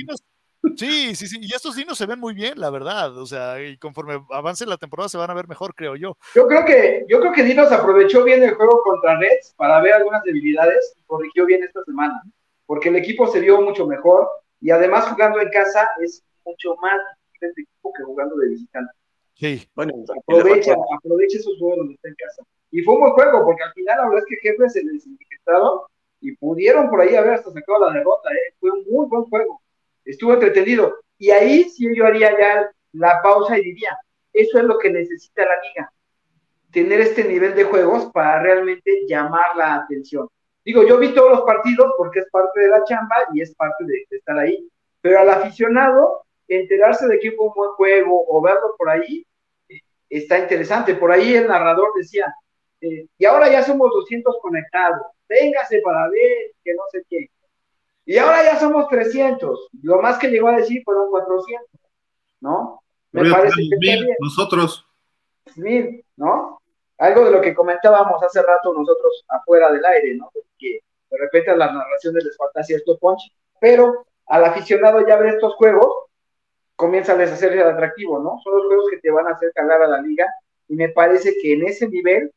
Sí, 0.77 1.15
sí, 1.15 1.27
sí. 1.27 1.39
Y 1.41 1.55
estos 1.55 1.77
dinos 1.77 1.97
se 1.97 2.07
ven 2.07 2.19
muy 2.19 2.35
bien, 2.35 2.59
la 2.59 2.71
verdad. 2.71 3.17
O 3.19 3.27
sea, 3.27 3.63
y 3.63 3.77
conforme 3.79 4.21
avance 4.31 4.67
la 4.67 4.77
temporada 4.77 5.09
se 5.09 5.19
van 5.19 5.31
a 5.31 5.35
ver 5.35 5.49
mejor, 5.49 5.75
creo 5.75 5.97
yo. 5.97 6.17
Yo 6.35 6.47
creo 6.47 6.65
que, 6.65 7.05
yo 7.09 7.21
creo 7.21 7.33
que 7.33 7.45
Dinos 7.45 7.73
aprovechó 7.73 8.25
bien 8.25 8.43
el 8.43 8.55
juego 8.55 8.81
contra 8.83 9.19
Reds 9.19 9.55
para 9.57 9.81
ver 9.81 9.95
algunas 9.95 10.23
debilidades 10.23 10.95
y 10.99 11.05
corrigió 11.05 11.47
bien 11.47 11.63
esta 11.63 11.83
semana. 11.85 12.23
Porque 12.67 12.89
el 12.89 12.97
equipo 12.97 13.27
se 13.29 13.41
vio 13.41 13.61
mucho 13.61 13.87
mejor 13.87 14.29
y 14.61 14.71
además 14.71 15.09
jugando 15.09 15.41
en 15.41 15.51
casa 15.51 15.89
es 16.01 16.23
mucho 16.45 16.77
más 16.77 16.99
difícil 17.33 17.49
este 17.49 17.63
equipo 17.63 17.93
que 17.97 18.03
jugando 18.03 18.37
de 18.37 18.49
visitante. 18.49 18.93
Sí. 19.35 19.69
Bueno, 19.75 19.93
aprovecha, 20.27 20.75
aprovecha 20.97 21.39
esos 21.39 21.59
juegos 21.59 21.79
donde 21.79 21.95
está 21.95 22.09
en 22.09 22.15
casa. 22.15 22.43
Y 22.71 22.83
fue 22.83 22.95
un 22.95 23.01
buen 23.01 23.13
juego, 23.13 23.45
porque 23.45 23.63
al 23.63 23.73
final 23.73 23.97
la 23.99 24.05
verdad 24.09 24.25
es 24.27 24.41
que 24.41 24.49
Jefe 24.49 24.69
se 24.69 24.83
les 24.83 25.07
y 26.21 26.35
pudieron 26.37 26.89
por 26.89 27.01
ahí 27.01 27.15
haber 27.15 27.35
hasta 27.35 27.53
sacado 27.53 27.87
la 27.87 27.93
derrota, 27.93 28.31
¿eh? 28.33 28.55
Fue 28.59 28.71
un 28.71 28.85
muy 28.91 29.07
buen 29.07 29.25
juego 29.25 29.61
estuvo 30.07 30.33
entretenido. 30.35 30.97
Y 31.19 31.31
ahí 31.31 31.65
sí 31.65 31.87
yo 31.95 32.07
haría 32.07 32.31
ya 32.39 32.71
la 32.93 33.21
pausa 33.23 33.59
y 33.59 33.63
diría, 33.63 33.97
eso 34.33 34.59
es 34.59 34.65
lo 34.65 34.79
que 34.79 34.91
necesita 34.91 35.45
la 35.45 35.61
liga, 35.63 35.93
tener 36.71 37.01
este 37.01 37.25
nivel 37.25 37.55
de 37.55 37.65
juegos 37.65 38.07
para 38.13 38.43
realmente 38.43 39.07
llamar 39.09 39.57
la 39.57 39.77
atención. 39.77 40.29
Digo, 40.65 40.83
yo 40.87 40.99
vi 40.99 41.15
todos 41.15 41.31
los 41.31 41.43
partidos 41.43 41.93
porque 41.97 42.21
es 42.21 42.31
parte 42.31 42.61
de 42.61 42.69
la 42.69 42.85
chamba 42.85 43.17
y 43.33 43.41
es 43.41 43.55
parte 43.55 43.85
de, 43.85 44.07
estar 44.11 44.39
ahí, 44.39 44.69
pero 45.01 45.21
al 45.21 45.31
aficionado, 45.31 46.23
enterarse 46.49 47.07
de 47.07 47.19
que 47.19 47.33
fue 47.33 47.47
un 47.47 47.55
buen 47.55 47.71
juego 47.73 48.25
o 48.29 48.43
verlo 48.43 48.75
por 48.77 48.91
ahí, 48.91 49.25
está 50.11 50.39
interesante. 50.39 50.95
Por 50.95 51.13
ahí 51.13 51.35
el 51.35 51.47
narrador 51.47 51.91
decía, 51.97 52.35
eh, 52.81 53.07
y 53.17 53.25
ahora 53.25 53.51
ya 53.51 53.63
somos 53.63 53.91
200 53.93 54.37
conectados, 54.43 55.03
véngase 55.29 55.81
para 55.81 56.09
ver 56.09 56.53
que 56.63 56.75
no 56.75 56.83
sé 56.91 57.03
qué. 57.09 57.31
Y 58.07 58.19
ahora 58.19 58.45
ya 58.45 58.59
somos 58.59 58.89
300. 58.89 59.69
Lo 59.83 60.01
más 60.01 60.19
que 60.19 60.29
llegó 60.29 60.49
a 60.49 60.57
decir 60.57 60.83
fueron 60.85 61.11
400, 61.11 61.69
¿no? 62.41 62.81
Me 63.11 63.29
parece 63.31 63.63
que 63.69 63.77
mil, 63.79 64.09
nosotros. 64.21 64.87
Mil, 65.57 66.05
¿no? 66.17 66.61
Algo 66.99 67.25
de 67.25 67.33
lo 67.33 67.41
que 67.41 67.55
comentábamos 67.55 68.23
hace 68.23 68.41
rato 68.43 68.73
nosotros 68.73 69.25
afuera 69.29 69.73
del 69.73 69.85
aire, 69.85 70.15
¿no? 70.15 70.31
Porque 70.33 70.81
de 71.11 71.19
repente 71.19 71.51
a 71.51 71.57
las 71.57 71.73
narraciones 71.75 72.25
les 72.25 72.37
falta 72.37 72.63
cierto 72.63 72.97
punch, 72.99 73.21
pero 73.61 74.07
al 74.27 74.45
aficionado 74.45 75.07
ya 75.07 75.17
ver 75.17 75.35
estos 75.35 75.55
juegos, 75.57 76.07
comienza 76.77 77.13
a 77.13 77.17
deshacerse 77.17 77.61
atractivo, 77.61 78.21
¿no? 78.21 78.39
Son 78.43 78.57
los 78.57 78.67
juegos 78.67 78.87
que 78.91 78.99
te 78.99 79.11
van 79.11 79.27
a 79.27 79.31
hacer 79.31 79.51
calar 79.55 79.83
a 79.83 79.89
la 79.89 80.01
liga, 80.01 80.27
y 80.69 80.77
me 80.77 80.91
parece 80.91 81.35
que 81.41 81.55
en 81.55 81.67
ese 81.67 81.89
nivel, 81.89 82.33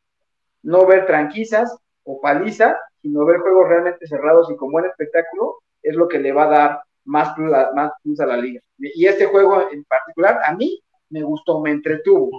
no 0.64 0.86
ver 0.86 1.06
tranquizas 1.06 1.78
o 2.10 2.20
paliza, 2.20 2.76
sino 3.02 3.24
ver 3.24 3.40
juegos 3.40 3.70
realmente 3.70 4.08
cerrados 4.08 4.50
y 4.50 4.56
con 4.56 4.72
buen 4.72 4.86
espectáculo, 4.86 5.58
es 5.82 5.96
lo 5.96 6.08
que 6.08 6.18
le 6.18 6.32
va 6.32 6.46
a 6.46 6.50
dar 6.50 6.82
más 7.06 7.34
plus, 7.36 7.54
a, 7.54 7.72
más 7.76 7.92
a 8.20 8.26
la 8.26 8.38
liga. 8.38 8.62
Y 8.80 9.06
este 9.06 9.28
juego 9.28 9.70
en 9.72 9.84
particular, 9.84 10.40
a 10.44 10.56
mí 10.56 10.82
me 11.10 11.22
gustó, 11.22 11.62
me 11.62 11.72
entretuvo. 11.72 12.32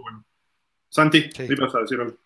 Santi, 0.88 1.30
sí. 1.32 1.54
vas 1.54 1.74
a 1.74 1.80
decir 1.80 2.00
algo? 2.00 2.16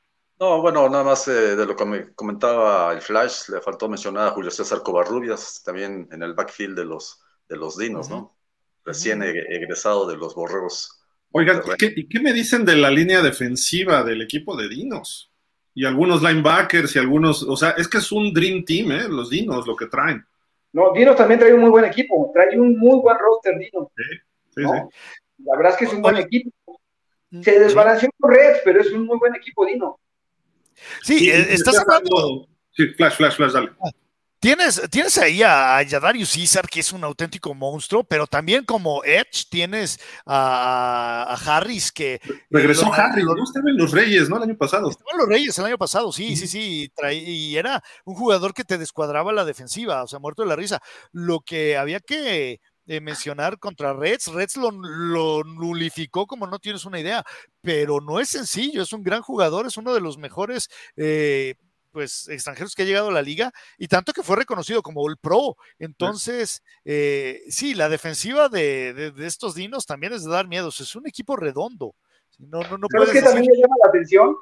No, 0.41 0.63
bueno, 0.63 0.89
nada 0.89 1.05
más 1.05 1.29
eh, 1.29 1.55
de 1.55 1.67
lo 1.67 1.77
que 1.77 1.85
me 1.85 2.15
comentaba 2.15 2.93
el 2.93 3.03
Flash, 3.03 3.51
le 3.51 3.61
faltó 3.61 3.89
mencionar 3.89 4.29
a 4.29 4.31
Julio 4.31 4.51
César 4.51 4.83
Covarrubias, 4.83 5.63
también 5.63 6.09
en 6.11 6.23
el 6.23 6.35
backfield 6.35 6.77
de 6.77 6.87
los, 6.87 7.23
de 7.49 7.57
los 7.57 7.77
Dinos, 7.77 8.09
¿no? 8.09 8.37
Recién 8.85 9.23
egresado 9.23 10.07
de 10.09 10.17
los 10.17 10.35
Borregos. 10.35 11.01
Oigan, 11.31 11.63
¿y 11.79 12.09
qué 12.09 12.21
me 12.21 12.33
dicen 12.33 12.65
de 12.65 12.77
la 12.77 12.91
línea 12.91 13.23
defensiva 13.23 14.03
del 14.03 14.23
equipo 14.23 14.57
de 14.57 14.69
Dinos? 14.69 15.34
Y 15.75 15.85
algunos 15.85 16.23
linebackers 16.23 16.95
y 16.95 16.99
algunos, 16.99 17.43
o 17.43 17.57
sea, 17.57 17.71
es 17.71 17.89
que 17.89 17.99
es 17.99 18.13
un 18.13 18.33
dream 18.33 18.65
team, 18.65 18.93
¿eh? 18.93 19.09
Los 19.09 19.31
Dinos, 19.31 19.67
lo 19.67 19.75
que 19.75 19.87
traen. 19.87 20.25
No, 20.73 20.93
Dinos 20.93 21.17
también 21.17 21.41
trae 21.41 21.53
un 21.53 21.61
muy 21.61 21.71
buen 21.71 21.85
equipo, 21.85 22.31
trae 22.33 22.59
un 22.59 22.79
muy 22.79 23.01
buen 23.01 23.17
roster, 23.19 23.59
Dinos. 23.59 23.89
Sí, 23.97 24.03
sí, 24.57 24.63
sí. 24.63 25.45
La 25.45 25.57
verdad 25.57 25.73
es 25.73 25.79
que 25.79 25.85
es 25.85 25.93
un 25.93 26.03
buen 26.03 26.17
equipo. 26.17 26.51
Se 27.43 27.59
desbalanceó 27.59 28.09
con 28.19 28.31
Reds, 28.31 28.61
pero 28.65 28.81
es 28.81 28.93
un 28.93 29.07
muy 29.07 29.19
buen 29.19 29.35
equipo, 29.35 29.67
Dino. 29.67 29.99
Sí, 31.03 31.19
sí 31.19 31.31
eh, 31.31 31.47
estás 31.51 31.79
hablando. 31.79 32.49
Sí, 32.71 32.89
flash, 32.89 33.17
flash, 33.17 33.37
flash, 33.37 33.53
dale. 33.53 33.71
Ah, 33.81 33.91
Tienes, 34.45 34.79
tienes 34.91 35.17
ahí 35.17 35.43
a, 35.43 35.81
Yadarius 35.81 36.33
César, 36.33 36.69
que 36.69 36.81
es 36.81 36.93
un 36.93 37.03
auténtico 37.03 37.55
monstruo, 37.55 38.05
pero 38.05 38.27
también 38.27 38.67
como 38.67 39.03
Edge 39.03 39.47
tienes 39.49 39.99
a, 40.27 41.35
Harris, 41.47 41.91
que... 41.91 42.21
Regresó 42.51 42.93
Harris, 42.93 43.25
¿no? 43.25 43.43
Estaba 43.43 43.71
en 43.71 43.79
los 43.79 43.91
Reyes, 43.91 44.29
¿no? 44.29 44.37
El 44.37 44.43
año 44.43 44.59
pasado. 44.59 44.91
Estaba 44.91 45.13
en 45.13 45.19
los 45.21 45.29
Reyes 45.29 45.59
el 45.59 45.65
año 45.65 45.79
pasado, 45.79 46.13
sí, 46.13 46.37
sí, 46.37 46.47
sí. 46.47 46.93
y 47.11 47.57
era 47.57 47.83
un 48.05 48.17
jugador 48.17 48.53
que 48.53 48.65
te 48.65 48.77
descuadraba 48.77 49.33
la 49.33 49.47
defensiva, 49.47 50.03
o 50.03 50.09
sea, 50.09 50.19
muerto 50.19 50.43
de 50.43 50.49
la 50.51 50.57
risa. 50.57 50.83
Lo 51.11 51.41
que 51.41 51.79
había 51.79 52.01
que 52.01 52.61
eh, 52.87 53.01
mencionar 53.01 53.59
contra 53.59 53.95
Reds, 53.95 54.27
Reds 54.27 54.59
lo, 54.59 54.71
lo, 54.73 55.43
nulificó 55.43 56.27
como 56.27 56.47
no 56.47 56.59
tienes 56.59 56.85
una 56.85 57.01
idea, 57.01 57.25
pero 57.63 58.03
no 58.03 58.21
es 58.21 58.29
sencillo, 58.29 58.83
es 58.83 58.93
un 58.93 59.03
gran 59.03 59.23
jugador, 59.23 59.67
es 59.67 59.79
uno 59.79 59.95
de 59.95 60.03
los 60.03 60.19
mejores 60.19 60.69
eh, 60.99 61.55
pues 61.95 62.29
extranjeros 62.29 62.75
que 62.75 62.83
ha 62.83 62.87
llegado 62.87 63.09
a 63.09 63.13
la 63.13 63.23
liga 63.23 63.53
y 63.79 63.87
tanto 63.87 64.13
que 64.13 64.25
fue 64.25 64.37
reconocido 64.37 64.83
como 64.83 65.09
el 65.09 65.17
pro. 65.17 65.57
Entonces, 65.79 66.61
eh, 66.85 67.43
sí, 67.49 67.73
la 67.73 67.89
defensiva 67.89 68.49
de, 68.49 69.13
estos 69.21 69.55
dinos 69.55 69.87
también 69.87 70.13
es 70.13 70.25
de 70.25 70.31
dar 70.33 70.49
miedo. 70.49 70.71
Es 70.71 70.97
un 70.97 71.07
equipo 71.07 71.37
redondo. 71.37 71.95
No, 72.39 72.63
no, 72.63 72.79
no 72.79 72.89
que 72.89 73.23
también 73.23 73.47
me 73.49 73.57
llama 73.57 73.77
la 73.85 73.91
atención? 73.91 74.37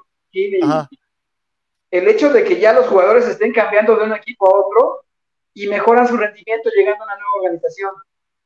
El 1.90 2.08
hecho 2.08 2.32
de 2.32 2.42
que 2.42 2.58
ya 2.58 2.72
los 2.72 2.86
jugadores 2.86 3.28
estén 3.28 3.52
cambiando 3.52 3.96
de 3.96 4.04
un 4.04 4.14
equipo 4.14 4.46
a 4.46 4.58
otro 4.58 5.04
y 5.52 5.66
mejoran 5.66 6.08
su 6.08 6.16
rendimiento 6.16 6.70
llegando 6.74 7.04
a 7.04 7.06
una 7.06 7.16
nueva 7.16 7.42
organización. 7.42 7.92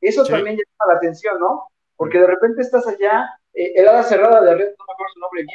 Eso 0.01 0.25
también 0.25 0.57
llama 0.57 0.91
la 0.91 0.97
atención, 0.97 1.39
¿no? 1.39 1.69
Porque 1.95 2.19
de 2.19 2.27
repente 2.27 2.61
estás 2.61 2.85
allá, 2.85 3.25
eh, 3.53 3.71
el 3.77 3.87
ala 3.87 4.03
cerrada 4.03 4.41
de 4.41 4.53
Red, 4.53 4.75
no 4.77 4.85
me 4.85 4.93
acuerdo 4.93 5.13
su 5.13 5.19
nombre, 5.21 5.45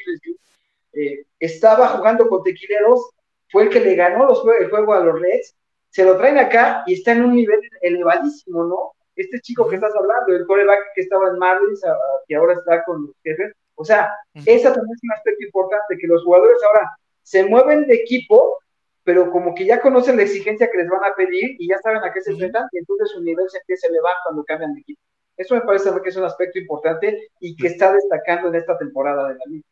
eh, 0.94 1.26
estaba 1.38 1.88
jugando 1.88 2.26
con 2.28 2.42
tequileros 2.42 3.10
fue 3.52 3.64
el 3.64 3.68
que 3.68 3.80
le 3.80 3.94
ganó 3.94 4.24
los, 4.24 4.42
el 4.58 4.70
juego 4.70 4.94
a 4.94 5.00
los 5.00 5.20
Reds, 5.20 5.54
se 5.90 6.04
lo 6.04 6.16
traen 6.16 6.38
acá 6.38 6.82
y 6.86 6.94
está 6.94 7.12
en 7.12 7.24
un 7.24 7.34
nivel 7.34 7.60
elevadísimo, 7.82 8.64
¿no? 8.64 8.92
Este 9.14 9.40
chico 9.40 9.68
que 9.68 9.74
estás 9.76 9.94
hablando, 9.94 10.34
el 10.34 10.46
coreback 10.46 10.94
que 10.94 11.02
estaba 11.02 11.28
en 11.28 11.38
Marlins, 11.38 11.82
que 12.26 12.34
ahora 12.34 12.54
está 12.54 12.82
con 12.84 13.06
los 13.06 13.14
jefes, 13.22 13.52
o 13.74 13.84
sea, 13.84 14.10
esa 14.46 14.72
también 14.72 14.94
es 14.94 15.00
un 15.02 15.12
aspecto 15.12 15.44
importante, 15.44 15.98
que 15.98 16.06
los 16.06 16.24
jugadores 16.24 16.56
ahora 16.62 16.90
se 17.22 17.44
mueven 17.44 17.86
de 17.86 17.94
equipo, 17.94 18.58
pero 19.04 19.30
como 19.30 19.54
que 19.54 19.66
ya 19.66 19.80
conocen 19.80 20.16
la 20.16 20.22
exigencia 20.22 20.70
que 20.70 20.78
les 20.78 20.88
van 20.88 21.04
a 21.04 21.14
pedir 21.14 21.56
y 21.58 21.68
ya 21.68 21.78
saben 21.78 22.02
a 22.02 22.12
qué 22.12 22.22
se 22.22 22.30
enfrentan, 22.30 22.68
y 22.72 22.78
entonces 22.78 23.10
su 23.10 23.22
nivel 23.22 23.48
se 23.50 23.58
empieza 23.58 23.86
a 23.86 23.90
elevar 23.90 24.14
cuando 24.24 24.44
cambian 24.44 24.72
de 24.74 24.80
equipo. 24.80 25.00
Eso 25.36 25.54
me 25.54 25.62
parece 25.62 25.90
que 26.02 26.08
es 26.08 26.16
un 26.16 26.24
aspecto 26.24 26.58
importante 26.58 27.28
y 27.40 27.56
que 27.56 27.66
está 27.66 27.92
destacando 27.92 28.48
en 28.48 28.54
esta 28.54 28.78
temporada 28.78 29.28
de 29.28 29.34
la 29.34 29.44
liga. 29.46 29.64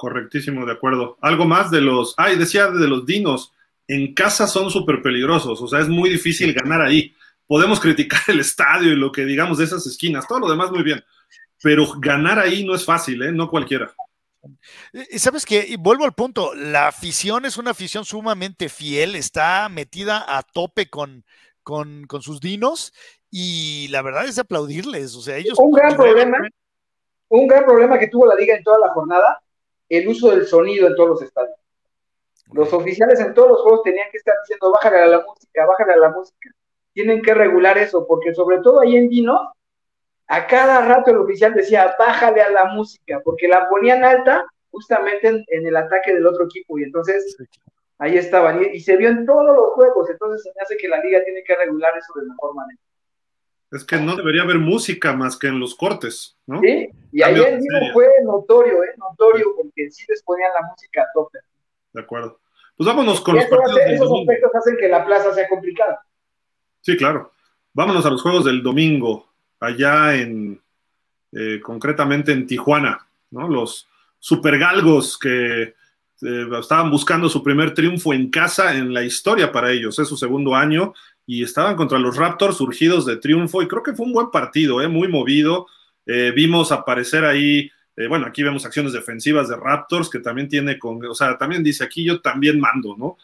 Correctísimo, 0.00 0.64
de 0.64 0.72
acuerdo. 0.72 1.18
Algo 1.20 1.44
más 1.44 1.70
de 1.70 1.82
los, 1.82 2.14
ay, 2.16 2.38
decía 2.38 2.70
de 2.70 2.88
los 2.88 3.04
dinos, 3.04 3.52
en 3.86 4.14
casa 4.14 4.46
son 4.46 4.70
súper 4.70 5.02
peligrosos, 5.02 5.60
o 5.60 5.68
sea, 5.68 5.80
es 5.80 5.90
muy 5.90 6.08
difícil 6.08 6.54
ganar 6.54 6.80
ahí. 6.80 7.14
Podemos 7.46 7.78
criticar 7.78 8.22
el 8.28 8.40
estadio 8.40 8.94
y 8.94 8.96
lo 8.96 9.12
que 9.12 9.26
digamos 9.26 9.58
de 9.58 9.64
esas 9.64 9.86
esquinas, 9.86 10.26
todo 10.26 10.40
lo 10.40 10.48
demás 10.48 10.70
muy 10.70 10.82
bien, 10.82 11.04
pero 11.62 11.86
ganar 11.98 12.38
ahí 12.38 12.64
no 12.64 12.74
es 12.74 12.82
fácil, 12.82 13.22
¿eh? 13.24 13.30
No 13.30 13.50
cualquiera. 13.50 13.92
Y 15.12 15.18
sabes 15.18 15.44
que, 15.44 15.76
vuelvo 15.78 16.06
al 16.06 16.14
punto, 16.14 16.54
la 16.54 16.88
afición 16.88 17.44
es 17.44 17.58
una 17.58 17.72
afición 17.72 18.06
sumamente 18.06 18.70
fiel, 18.70 19.16
está 19.16 19.68
metida 19.68 20.24
a 20.34 20.42
tope 20.42 20.88
con, 20.88 21.26
con, 21.62 22.06
con 22.06 22.22
sus 22.22 22.40
dinos 22.40 22.94
y 23.30 23.88
la 23.88 24.00
verdad 24.00 24.24
es 24.24 24.38
aplaudirles, 24.38 25.14
o 25.14 25.20
sea, 25.20 25.36
ellos... 25.36 25.58
Un 25.58 25.72
gran 25.72 25.94
problema, 25.94 26.38
un 27.28 27.46
gran 27.46 27.66
problema 27.66 27.98
que 27.98 28.08
tuvo 28.08 28.26
la 28.26 28.34
liga 28.34 28.56
en 28.56 28.64
toda 28.64 28.78
la 28.78 28.94
jornada 28.94 29.42
el 29.90 30.08
uso 30.08 30.30
del 30.30 30.46
sonido 30.46 30.86
en 30.86 30.94
todos 30.94 31.10
los 31.10 31.22
estadios. 31.22 31.56
Los 32.52 32.72
oficiales 32.72 33.20
en 33.20 33.34
todos 33.34 33.50
los 33.50 33.60
juegos 33.62 33.82
tenían 33.82 34.08
que 34.10 34.18
estar 34.18 34.34
diciendo, 34.42 34.72
bájale 34.72 34.98
a 34.98 35.06
la 35.06 35.24
música, 35.24 35.66
bájale 35.66 35.92
a 35.92 35.96
la 35.96 36.10
música. 36.10 36.50
Tienen 36.92 37.22
que 37.22 37.34
regular 37.34 37.76
eso, 37.76 38.06
porque 38.06 38.34
sobre 38.34 38.58
todo 38.58 38.80
ahí 38.80 38.96
en 38.96 39.08
Vino, 39.08 39.52
a 40.26 40.46
cada 40.46 40.86
rato 40.86 41.10
el 41.10 41.18
oficial 41.18 41.54
decía, 41.54 41.94
bájale 41.98 42.40
a 42.40 42.50
la 42.50 42.66
música, 42.66 43.20
porque 43.24 43.48
la 43.48 43.68
ponían 43.68 44.04
alta 44.04 44.46
justamente 44.70 45.44
en, 45.48 45.66
el 45.66 45.76
ataque 45.76 46.14
del 46.14 46.26
otro 46.26 46.44
equipo, 46.44 46.78
y 46.78 46.84
entonces 46.84 47.36
ahí 47.98 48.16
estaban, 48.16 48.62
y, 48.72 48.80
se 48.80 48.96
vio 48.96 49.08
en 49.08 49.26
todos 49.26 49.44
los 49.44 49.72
juegos, 49.74 50.08
entonces 50.08 50.42
se 50.44 50.50
me 50.54 50.62
hace 50.62 50.76
que 50.76 50.88
la 50.88 51.00
liga 51.00 51.22
tiene 51.24 51.42
que 51.42 51.56
regular 51.56 51.92
eso 51.98 52.12
de 52.18 52.26
mejor 52.26 52.54
manera. 52.54 52.80
Es 53.70 53.84
que 53.84 53.98
no 53.98 54.16
debería 54.16 54.42
haber 54.42 54.58
música 54.58 55.12
más 55.12 55.36
que 55.36 55.46
en 55.46 55.60
los 55.60 55.76
cortes, 55.76 56.36
¿no? 56.46 56.60
Sí, 56.60 56.88
y 57.12 57.22
ahí 57.22 57.34
el 57.34 57.60
fue 57.92 58.08
notorio, 58.24 58.82
¿eh? 58.82 58.94
Notorio, 58.96 59.54
porque 59.56 59.90
sí 59.90 60.04
les 60.08 60.22
ponían 60.22 60.50
la 60.60 60.68
música 60.68 61.02
a 61.02 61.06
tope. 61.14 61.38
De 61.92 62.00
acuerdo. 62.00 62.40
Pues 62.76 62.86
vámonos 62.86 63.20
con 63.20 63.36
los 63.36 63.44
partidos. 63.44 63.78
esos 63.86 64.20
aspectos 64.20 64.54
hacen 64.54 64.76
que 64.76 64.88
la 64.88 65.04
plaza 65.04 65.32
sea 65.34 65.48
complicada. 65.48 66.04
Sí, 66.80 66.96
claro. 66.96 67.32
Vámonos 67.72 68.04
a 68.06 68.10
los 68.10 68.22
juegos 68.22 68.44
del 68.44 68.62
domingo, 68.62 69.28
allá 69.60 70.16
en, 70.16 70.60
eh, 71.32 71.60
concretamente 71.62 72.32
en 72.32 72.46
Tijuana, 72.46 73.06
¿no? 73.30 73.48
Los 73.48 73.86
supergalgos 74.18 75.16
que 75.16 75.62
eh, 75.62 76.48
estaban 76.58 76.90
buscando 76.90 77.28
su 77.28 77.42
primer 77.42 77.72
triunfo 77.72 78.12
en 78.12 78.30
casa 78.30 78.74
en 78.74 78.92
la 78.92 79.02
historia 79.04 79.52
para 79.52 79.70
ellos, 79.70 79.98
es 79.98 80.08
su 80.08 80.16
segundo 80.16 80.56
año 80.56 80.92
y 81.30 81.44
estaban 81.44 81.76
contra 81.76 81.96
los 82.00 82.16
Raptors 82.16 82.56
surgidos 82.56 83.06
de 83.06 83.16
triunfo 83.16 83.62
y 83.62 83.68
creo 83.68 83.84
que 83.84 83.92
fue 83.92 84.04
un 84.04 84.12
buen 84.12 84.32
partido, 84.32 84.82
¿eh? 84.82 84.88
muy 84.88 85.06
movido. 85.06 85.68
Eh, 86.04 86.32
vimos 86.34 86.72
aparecer 86.72 87.24
ahí, 87.24 87.70
eh, 87.96 88.08
bueno, 88.08 88.26
aquí 88.26 88.42
vemos 88.42 88.66
acciones 88.66 88.92
defensivas 88.92 89.48
de 89.48 89.54
Raptors 89.54 90.10
que 90.10 90.18
también 90.18 90.48
tiene 90.48 90.76
con, 90.76 90.98
o 91.06 91.14
sea, 91.14 91.38
también 91.38 91.62
dice 91.62 91.84
aquí 91.84 92.02
yo 92.02 92.20
también 92.20 92.58
mando, 92.58 92.96
¿no? 92.98 93.16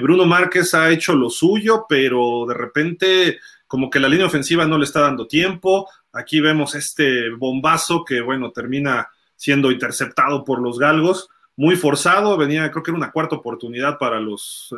Bruno 0.00 0.24
Márquez 0.24 0.72
ha 0.74 0.90
hecho 0.90 1.16
lo 1.16 1.30
suyo, 1.30 1.86
pero 1.88 2.46
de 2.48 2.54
repente 2.54 3.38
como 3.66 3.90
que 3.90 3.98
la 3.98 4.08
línea 4.08 4.26
ofensiva 4.26 4.64
no 4.64 4.78
le 4.78 4.84
está 4.84 5.00
dando 5.00 5.26
tiempo. 5.26 5.88
Aquí 6.12 6.38
vemos 6.38 6.76
este 6.76 7.30
bombazo 7.30 8.04
que, 8.04 8.20
bueno, 8.20 8.52
termina 8.52 9.08
siendo 9.34 9.72
interceptado 9.72 10.44
por 10.44 10.60
los 10.60 10.78
galgos, 10.78 11.28
muy 11.56 11.74
forzado, 11.74 12.36
venía, 12.36 12.70
creo 12.70 12.84
que 12.84 12.92
era 12.92 12.98
una 12.98 13.10
cuarta 13.10 13.34
oportunidad 13.34 13.98
para 13.98 14.20
los 14.20 14.72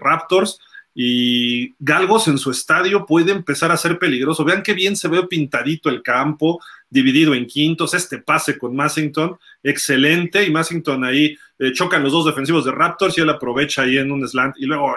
Raptors 0.00 0.58
y 0.94 1.74
Galgos 1.78 2.28
en 2.28 2.36
su 2.36 2.50
estadio 2.50 3.06
puede 3.06 3.32
empezar 3.32 3.72
a 3.72 3.76
ser 3.76 3.98
peligroso. 3.98 4.44
Vean 4.44 4.62
qué 4.62 4.74
bien 4.74 4.96
se 4.96 5.08
ve 5.08 5.26
pintadito 5.26 5.88
el 5.88 6.02
campo, 6.02 6.60
dividido 6.90 7.34
en 7.34 7.46
quintos. 7.46 7.94
Este 7.94 8.18
pase 8.18 8.58
con 8.58 8.76
Massington, 8.76 9.38
excelente. 9.62 10.44
Y 10.44 10.50
Massington 10.50 11.02
ahí 11.04 11.36
eh, 11.58 11.72
chocan 11.72 12.02
los 12.02 12.12
dos 12.12 12.26
defensivos 12.26 12.66
de 12.66 12.72
Raptors 12.72 13.16
y 13.16 13.22
él 13.22 13.30
aprovecha 13.30 13.82
ahí 13.82 13.96
en 13.96 14.12
un 14.12 14.26
slant. 14.28 14.56
Y 14.58 14.66
luego 14.66 14.94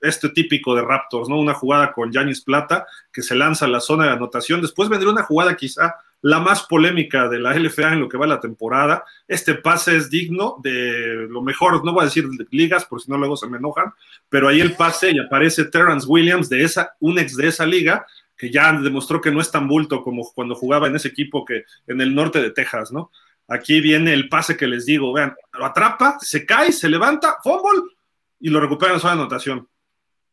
este 0.00 0.30
típico 0.30 0.74
de 0.74 0.82
Raptors, 0.82 1.28
¿no? 1.28 1.38
Una 1.38 1.54
jugada 1.54 1.92
con 1.92 2.10
Yanis 2.10 2.40
Plata 2.40 2.86
que 3.12 3.22
se 3.22 3.34
lanza 3.34 3.66
a 3.66 3.68
la 3.68 3.80
zona 3.80 4.04
de 4.04 4.12
anotación. 4.12 4.62
Después 4.62 4.88
vendría 4.88 5.12
una 5.12 5.24
jugada 5.24 5.56
quizá 5.56 5.96
la 6.24 6.40
más 6.40 6.62
polémica 6.62 7.28
de 7.28 7.38
la 7.38 7.52
LFA 7.54 7.92
en 7.92 8.00
lo 8.00 8.08
que 8.08 8.16
va 8.16 8.26
la 8.26 8.40
temporada. 8.40 9.04
Este 9.28 9.56
pase 9.56 9.94
es 9.94 10.08
digno 10.08 10.56
de 10.62 11.26
lo 11.28 11.42
mejor, 11.42 11.84
no 11.84 11.92
voy 11.92 12.00
a 12.00 12.06
decir 12.06 12.26
ligas, 12.50 12.86
por 12.86 13.02
si 13.02 13.10
no 13.10 13.18
luego 13.18 13.36
se 13.36 13.46
me 13.46 13.58
enojan, 13.58 13.92
pero 14.30 14.48
ahí 14.48 14.62
el 14.62 14.74
pase 14.74 15.10
y 15.10 15.18
aparece 15.18 15.66
Terrence 15.66 16.06
Williams, 16.08 16.48
de 16.48 16.64
esa, 16.64 16.94
un 17.00 17.18
ex 17.18 17.36
de 17.36 17.48
esa 17.48 17.66
liga, 17.66 18.06
que 18.38 18.50
ya 18.50 18.72
demostró 18.72 19.20
que 19.20 19.30
no 19.30 19.38
es 19.38 19.50
tan 19.50 19.68
bulto 19.68 20.02
como 20.02 20.26
cuando 20.32 20.54
jugaba 20.54 20.86
en 20.86 20.96
ese 20.96 21.08
equipo 21.08 21.44
que 21.44 21.64
en 21.86 22.00
el 22.00 22.14
norte 22.14 22.40
de 22.40 22.52
Texas, 22.52 22.90
¿no? 22.90 23.10
Aquí 23.46 23.82
viene 23.82 24.14
el 24.14 24.30
pase 24.30 24.56
que 24.56 24.66
les 24.66 24.86
digo, 24.86 25.12
vean, 25.12 25.34
lo 25.52 25.66
atrapa, 25.66 26.16
se 26.20 26.46
cae, 26.46 26.72
se 26.72 26.88
levanta, 26.88 27.36
fútbol 27.42 27.92
y 28.40 28.48
lo 28.48 28.60
recupera 28.60 28.94
en 28.94 29.00
su 29.00 29.08
anotación. 29.08 29.68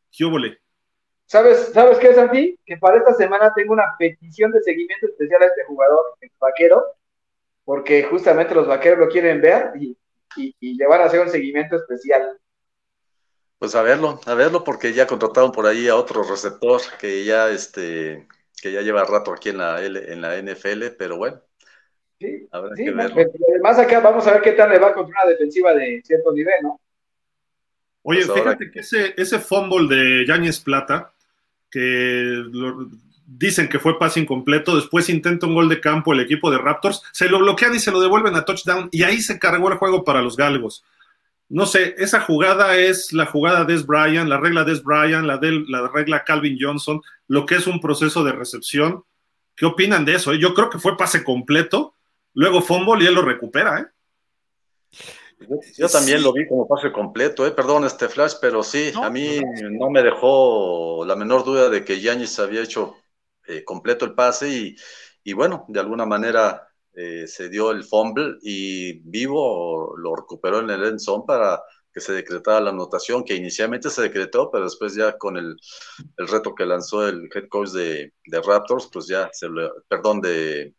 ¿Qué 0.10 0.24
¿Sabes, 1.32 1.72
¿Sabes 1.74 1.98
qué, 1.98 2.14
Santi? 2.14 2.60
Que 2.66 2.76
para 2.76 2.98
esta 2.98 3.14
semana 3.14 3.54
tengo 3.56 3.72
una 3.72 3.96
petición 3.98 4.52
de 4.52 4.62
seguimiento 4.62 5.06
especial 5.06 5.42
a 5.42 5.46
este 5.46 5.64
jugador, 5.64 6.18
el 6.20 6.30
vaquero, 6.38 6.84
porque 7.64 8.04
justamente 8.04 8.54
los 8.54 8.68
vaqueros 8.68 9.00
lo 9.00 9.08
quieren 9.08 9.40
ver 9.40 9.72
y, 9.80 9.98
y, 10.36 10.76
le 10.76 10.88
van 10.88 11.00
a 11.00 11.06
hacer 11.06 11.22
un 11.22 11.30
seguimiento 11.30 11.78
especial. 11.78 12.38
Pues 13.60 13.74
a 13.76 13.82
verlo, 13.82 14.20
a 14.26 14.34
verlo, 14.34 14.66
porque 14.66 14.92
ya 14.92 15.08
contrataron 15.08 15.54
por 15.54 15.68
ahí 15.68 15.88
a 15.88 15.96
otro 15.96 16.22
receptor 16.22 16.82
que 17.00 17.24
ya 17.24 17.50
este 17.50 18.28
que 18.62 18.74
ya 18.74 18.82
lleva 18.82 19.06
rato 19.06 19.32
aquí 19.32 19.52
en 19.52 19.60
la 19.60 19.82
en 19.82 20.20
la 20.20 20.38
NFL, 20.38 20.98
pero 21.00 21.16
bueno. 21.16 21.42
Sí, 22.20 22.46
habrá 22.52 22.76
que 22.76 22.92
verlo. 22.92 23.32
Además 23.52 23.80
acá 23.80 24.02
vamos 24.02 24.28
a 24.28 24.34
ver 24.34 24.42
qué 24.42 24.52
tal 24.52 24.70
le 24.70 24.80
va 24.80 24.94
contra 24.94 25.16
una 25.22 25.32
defensiva 25.32 25.74
de 25.76 26.02
cierto 26.04 26.34
nivel, 26.34 26.56
¿no? 26.62 26.82
Oye, 28.04 28.26
pues 28.26 28.40
fíjate 28.40 28.72
que 28.72 28.80
ese, 28.80 29.14
ese 29.16 29.40
fumble 29.40 29.96
de 29.96 30.26
Yáñez 30.26 30.60
Plata, 30.60 31.14
que 31.72 32.44
dicen 33.26 33.70
que 33.70 33.80
fue 33.80 33.98
pase 33.98 34.20
incompleto, 34.20 34.76
después 34.76 35.10
intenta 35.10 35.48
un 35.48 35.56
gol 35.56 35.70
de 35.70 35.80
campo 35.80 36.14
el 36.14 36.20
equipo 36.20 36.52
de 36.52 36.58
Raptors, 36.58 37.02
se 37.14 37.30
lo 37.30 37.40
bloquean 37.40 37.74
y 37.74 37.80
se 37.80 37.92
lo 37.92 38.02
devuelven 38.02 38.36
a 38.36 38.44
touchdown 38.44 38.90
y 38.92 39.04
ahí 39.04 39.22
se 39.22 39.40
cargó 39.40 39.72
el 39.72 39.78
juego 39.78 40.04
para 40.04 40.22
los 40.22 40.36
galgos. 40.36 40.84
No 41.48 41.66
sé, 41.66 41.96
esa 41.98 42.22
jugada 42.22 42.78
es 42.78 43.12
la 43.12 43.26
jugada 43.26 43.66
de 43.66 43.78
Bryan, 43.78 44.30
la 44.30 44.38
regla 44.38 44.64
de 44.64 44.76
Bryan, 44.76 45.28
la, 45.28 45.38
de, 45.38 45.64
la 45.68 45.88
regla 45.90 46.24
Calvin 46.24 46.58
Johnson, 46.60 47.02
lo 47.28 47.46
que 47.46 47.56
es 47.56 47.68
un 47.68 47.82
proceso 47.82 48.24
de 48.24 48.32
recepción. 48.32 49.04
¿Qué 49.56 49.66
opinan 49.66 50.06
de 50.06 50.16
eso? 50.16 50.34
Yo 50.34 50.54
creo 50.54 50.70
que 50.70 50.80
fue 50.80 50.98
pase 50.98 51.24
completo, 51.24 51.96
luego 52.34 52.62
fumble 52.62 53.04
y 53.04 53.08
él 53.08 53.16
lo 53.16 53.22
recupera, 53.22 53.80
¿eh? 53.80 53.86
Yo, 55.78 55.88
también 55.88 56.22
lo 56.22 56.34
vi 56.34 56.48
como 56.48 56.68
pase 56.68 56.92
completo, 56.92 57.46
eh, 57.46 57.52
perdón, 57.52 57.86
este 57.86 58.08
Flash, 58.10 58.36
pero 58.40 58.64
sí, 58.64 58.92
a 59.02 59.10
mí 59.10 59.42
no 59.72 59.90
me 59.90 60.04
dejó 60.04 61.04
la 61.06 61.16
menor 61.16 61.44
duda 61.44 61.70
de 61.70 61.84
que 61.84 62.00
Yanis 62.00 62.40
había 62.40 62.62
hecho 62.62 62.96
eh, 63.48 63.64
completo 63.64 64.06
el 64.06 64.14
pase 64.14 64.50
y, 64.50 64.76
y, 65.24 65.34
bueno, 65.34 65.66
de 65.68 65.80
alguna 65.80 66.06
manera 66.06 66.68
eh, 66.94 67.26
se 67.28 67.50
dio 67.50 67.72
el 67.72 67.84
fumble 67.84 68.38
y 68.42 69.00
Vivo 69.10 69.96
lo 69.98 70.16
recuperó 70.16 70.60
en 70.60 70.70
el 70.70 70.84
end 70.84 71.00
zone 71.00 71.24
para 71.26 71.62
que 71.94 72.00
se 72.00 72.14
decretara 72.14 72.62
la 72.62 72.70
anotación, 72.70 73.24
que 73.24 73.36
inicialmente 73.36 73.90
se 73.90 74.04
decretó, 74.04 74.50
pero 74.50 74.64
después 74.64 74.96
ya 74.96 75.18
con 75.18 75.38
el, 75.38 75.58
el 76.18 76.28
reto 76.28 76.56
que 76.56 76.66
lanzó 76.66 77.08
el 77.08 77.30
head 77.34 77.48
coach 77.50 77.70
de, 77.70 78.14
de 78.26 78.42
Raptors, 78.42 78.90
pues 78.92 79.08
ya 79.08 79.30
se 79.34 79.50
lo, 79.50 79.84
perdón, 79.90 80.22
de, 80.22 80.74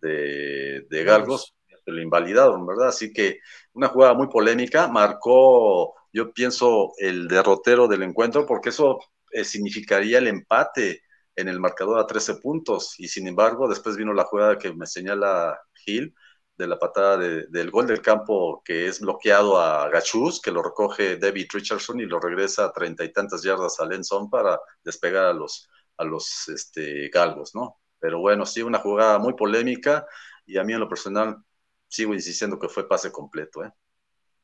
de, 0.00 0.86
de 0.88 1.04
Galgos, 1.04 1.54
lo 1.86 2.00
invalidaron, 2.00 2.66
¿verdad? 2.66 2.88
Así 2.88 3.12
que 3.12 3.38
una 3.74 3.88
jugada 3.88 4.14
muy 4.14 4.28
polémica, 4.28 4.88
marcó, 4.88 5.94
yo 6.12 6.32
pienso, 6.32 6.92
el 6.98 7.28
derrotero 7.28 7.88
del 7.88 8.02
encuentro, 8.02 8.46
porque 8.46 8.70
eso 8.70 9.00
eh, 9.30 9.44
significaría 9.44 10.18
el 10.18 10.26
empate 10.28 11.02
en 11.36 11.48
el 11.48 11.60
marcador 11.60 11.98
a 11.98 12.06
13 12.06 12.36
puntos, 12.36 12.94
y 12.98 13.08
sin 13.08 13.28
embargo, 13.28 13.68
después 13.68 13.96
vino 13.96 14.12
la 14.12 14.24
jugada 14.24 14.58
que 14.58 14.72
me 14.72 14.86
señala 14.86 15.58
Gil, 15.74 16.14
de 16.60 16.66
la 16.66 16.78
patada 16.78 17.16
del 17.16 17.70
gol 17.70 17.86
del 17.86 18.02
campo 18.02 18.62
que 18.64 18.86
es 18.86 19.00
bloqueado 19.00 19.58
a 19.58 19.88
Gachus, 19.88 20.40
que 20.40 20.52
lo 20.52 20.62
recoge 20.62 21.16
David 21.16 21.48
Richardson 21.52 22.00
y 22.00 22.04
lo 22.04 22.20
regresa 22.20 22.66
a 22.66 22.72
treinta 22.72 23.02
y 23.02 23.12
tantas 23.12 23.42
yardas 23.42 23.80
a 23.80 23.86
Lenson 23.86 24.28
para 24.28 24.60
despegar 24.84 25.24
a 25.24 25.32
los, 25.32 25.68
a 25.96 26.04
los 26.04 26.48
este, 26.48 27.08
galgos, 27.08 27.54
¿no? 27.54 27.80
Pero 27.98 28.20
bueno, 28.20 28.44
sí, 28.46 28.62
una 28.62 28.78
jugada 28.78 29.18
muy 29.18 29.34
polémica 29.34 30.06
y 30.46 30.58
a 30.58 30.64
mí 30.64 30.74
en 30.74 30.80
lo 30.80 30.88
personal 30.88 31.38
sigo 31.90 32.14
insistiendo 32.14 32.58
que 32.58 32.68
fue 32.68 32.88
pase 32.88 33.10
completo. 33.10 33.64
¿eh? 33.64 33.72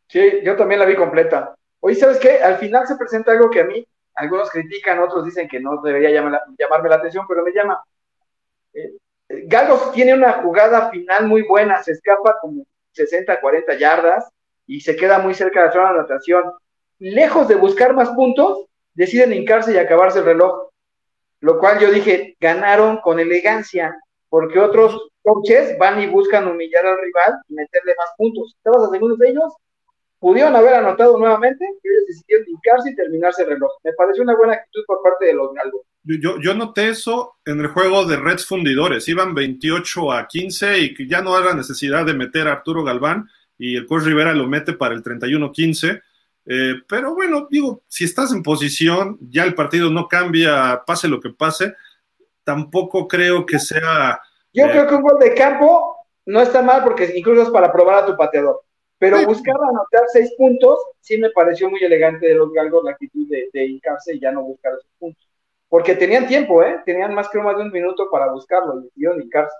Sí, 0.08 0.40
yo 0.42 0.56
también 0.56 0.80
la 0.80 0.86
vi 0.86 0.96
completa. 0.96 1.54
Oye, 1.80 1.94
¿sabes 1.94 2.18
qué? 2.18 2.42
Al 2.42 2.56
final 2.58 2.86
se 2.86 2.96
presenta 2.96 3.32
algo 3.32 3.48
que 3.48 3.60
a 3.60 3.64
mí, 3.64 3.86
algunos 4.14 4.50
critican, 4.50 4.98
otros 4.98 5.24
dicen 5.24 5.48
que 5.48 5.60
no 5.60 5.80
debería 5.82 6.10
llamarme 6.10 6.88
la 6.88 6.96
atención, 6.96 7.24
pero 7.28 7.44
me 7.44 7.52
llama. 7.52 7.82
Eh, 8.74 8.92
Galos 9.28 9.92
tiene 9.92 10.14
una 10.14 10.34
jugada 10.34 10.90
final 10.90 11.26
muy 11.26 11.42
buena, 11.42 11.82
se 11.82 11.92
escapa 11.92 12.36
como 12.40 12.66
60, 12.92 13.40
40 13.40 13.74
yardas 13.74 14.28
y 14.66 14.80
se 14.80 14.96
queda 14.96 15.18
muy 15.18 15.34
cerca 15.34 15.60
de 15.60 15.66
la 15.66 15.72
zona 15.72 15.92
de 15.92 15.98
anotación. 15.98 16.52
Lejos 16.98 17.46
de 17.46 17.56
buscar 17.56 17.94
más 17.94 18.10
puntos, 18.10 18.66
deciden 18.94 19.32
hincarse 19.32 19.72
y 19.72 19.78
acabarse 19.78 20.20
el 20.20 20.24
reloj. 20.24 20.70
Lo 21.40 21.58
cual 21.58 21.78
yo 21.78 21.90
dije, 21.90 22.36
ganaron 22.40 22.98
con 22.98 23.20
elegancia, 23.20 23.96
porque 24.28 24.58
otros 24.58 25.08
coaches 25.26 25.76
van 25.78 26.00
y 26.00 26.06
buscan 26.06 26.46
humillar 26.46 26.86
al 26.86 26.98
rival 27.02 27.34
y 27.48 27.54
meterle 27.54 27.94
más 27.98 28.10
puntos. 28.16 28.54
Estabas 28.56 28.88
a 28.88 28.92
segundos 28.92 29.18
de 29.18 29.30
ellos, 29.30 29.52
pudieron 30.20 30.54
haber 30.54 30.74
anotado 30.74 31.18
nuevamente, 31.18 31.64
ellos 31.64 32.04
decidieron 32.06 32.46
hincarse 32.48 32.90
y 32.90 32.94
terminarse 32.94 33.42
el 33.42 33.48
reloj. 33.48 33.72
Me 33.82 33.92
pareció 33.94 34.22
una 34.22 34.36
buena 34.36 34.54
actitud 34.54 34.84
por 34.86 35.02
parte 35.02 35.26
de 35.26 35.34
los 35.34 35.52
galgos. 35.52 35.82
Yo, 36.04 36.40
yo 36.40 36.54
noté 36.54 36.90
eso 36.90 37.34
en 37.44 37.58
el 37.58 37.66
juego 37.66 38.04
de 38.04 38.16
Reds 38.16 38.46
Fundidores, 38.46 39.08
iban 39.08 39.34
28 39.34 40.12
a 40.12 40.28
15 40.28 40.78
y 40.78 41.08
ya 41.08 41.20
no 41.20 41.36
era 41.36 41.52
necesidad 41.52 42.06
de 42.06 42.14
meter 42.14 42.46
a 42.46 42.52
Arturo 42.52 42.84
Galván 42.84 43.28
y 43.58 43.74
el 43.74 43.86
coach 43.86 44.04
Rivera 44.04 44.32
lo 44.32 44.46
mete 44.46 44.74
para 44.74 44.94
el 44.94 45.02
31-15. 45.02 46.00
Eh, 46.48 46.74
pero 46.86 47.16
bueno, 47.16 47.48
digo, 47.50 47.82
si 47.88 48.04
estás 48.04 48.30
en 48.30 48.44
posición, 48.44 49.18
ya 49.20 49.42
el 49.42 49.54
partido 49.54 49.90
no 49.90 50.06
cambia, 50.06 50.84
pase 50.86 51.08
lo 51.08 51.18
que 51.18 51.30
pase, 51.30 51.74
tampoco 52.44 53.08
creo 53.08 53.44
que 53.44 53.58
sea 53.58 54.20
yo 54.56 54.70
creo 54.70 54.86
que 54.86 54.94
un 54.94 55.02
gol 55.02 55.18
de 55.18 55.34
campo 55.34 55.96
no 56.24 56.40
está 56.40 56.62
mal 56.62 56.82
porque 56.82 57.12
incluso 57.14 57.42
es 57.42 57.50
para 57.50 57.72
probar 57.72 58.02
a 58.02 58.06
tu 58.06 58.16
pateador. 58.16 58.62
Pero 58.98 59.22
buscar 59.26 59.54
anotar 59.56 60.04
seis 60.08 60.32
puntos 60.38 60.78
sí 61.00 61.18
me 61.18 61.30
pareció 61.30 61.68
muy 61.68 61.82
elegante 61.84 62.26
de 62.26 62.34
los 62.34 62.50
galgos 62.52 62.82
la 62.82 62.92
actitud 62.92 63.28
de, 63.28 63.50
de 63.52 63.66
hincarse 63.66 64.16
y 64.16 64.20
ya 64.20 64.32
no 64.32 64.42
buscar 64.42 64.72
esos 64.72 64.90
puntos. 64.98 65.28
Porque 65.68 65.94
tenían 65.94 66.26
tiempo, 66.26 66.62
¿eh? 66.62 66.80
Tenían 66.86 67.14
más 67.14 67.28
que 67.28 67.38
más 67.38 67.56
de 67.56 67.64
un 67.64 67.72
minuto 67.72 68.08
para 68.10 68.32
buscarlo 68.32 68.80
y 68.80 68.84
decidieron 68.84 69.20
hincarse. 69.20 69.54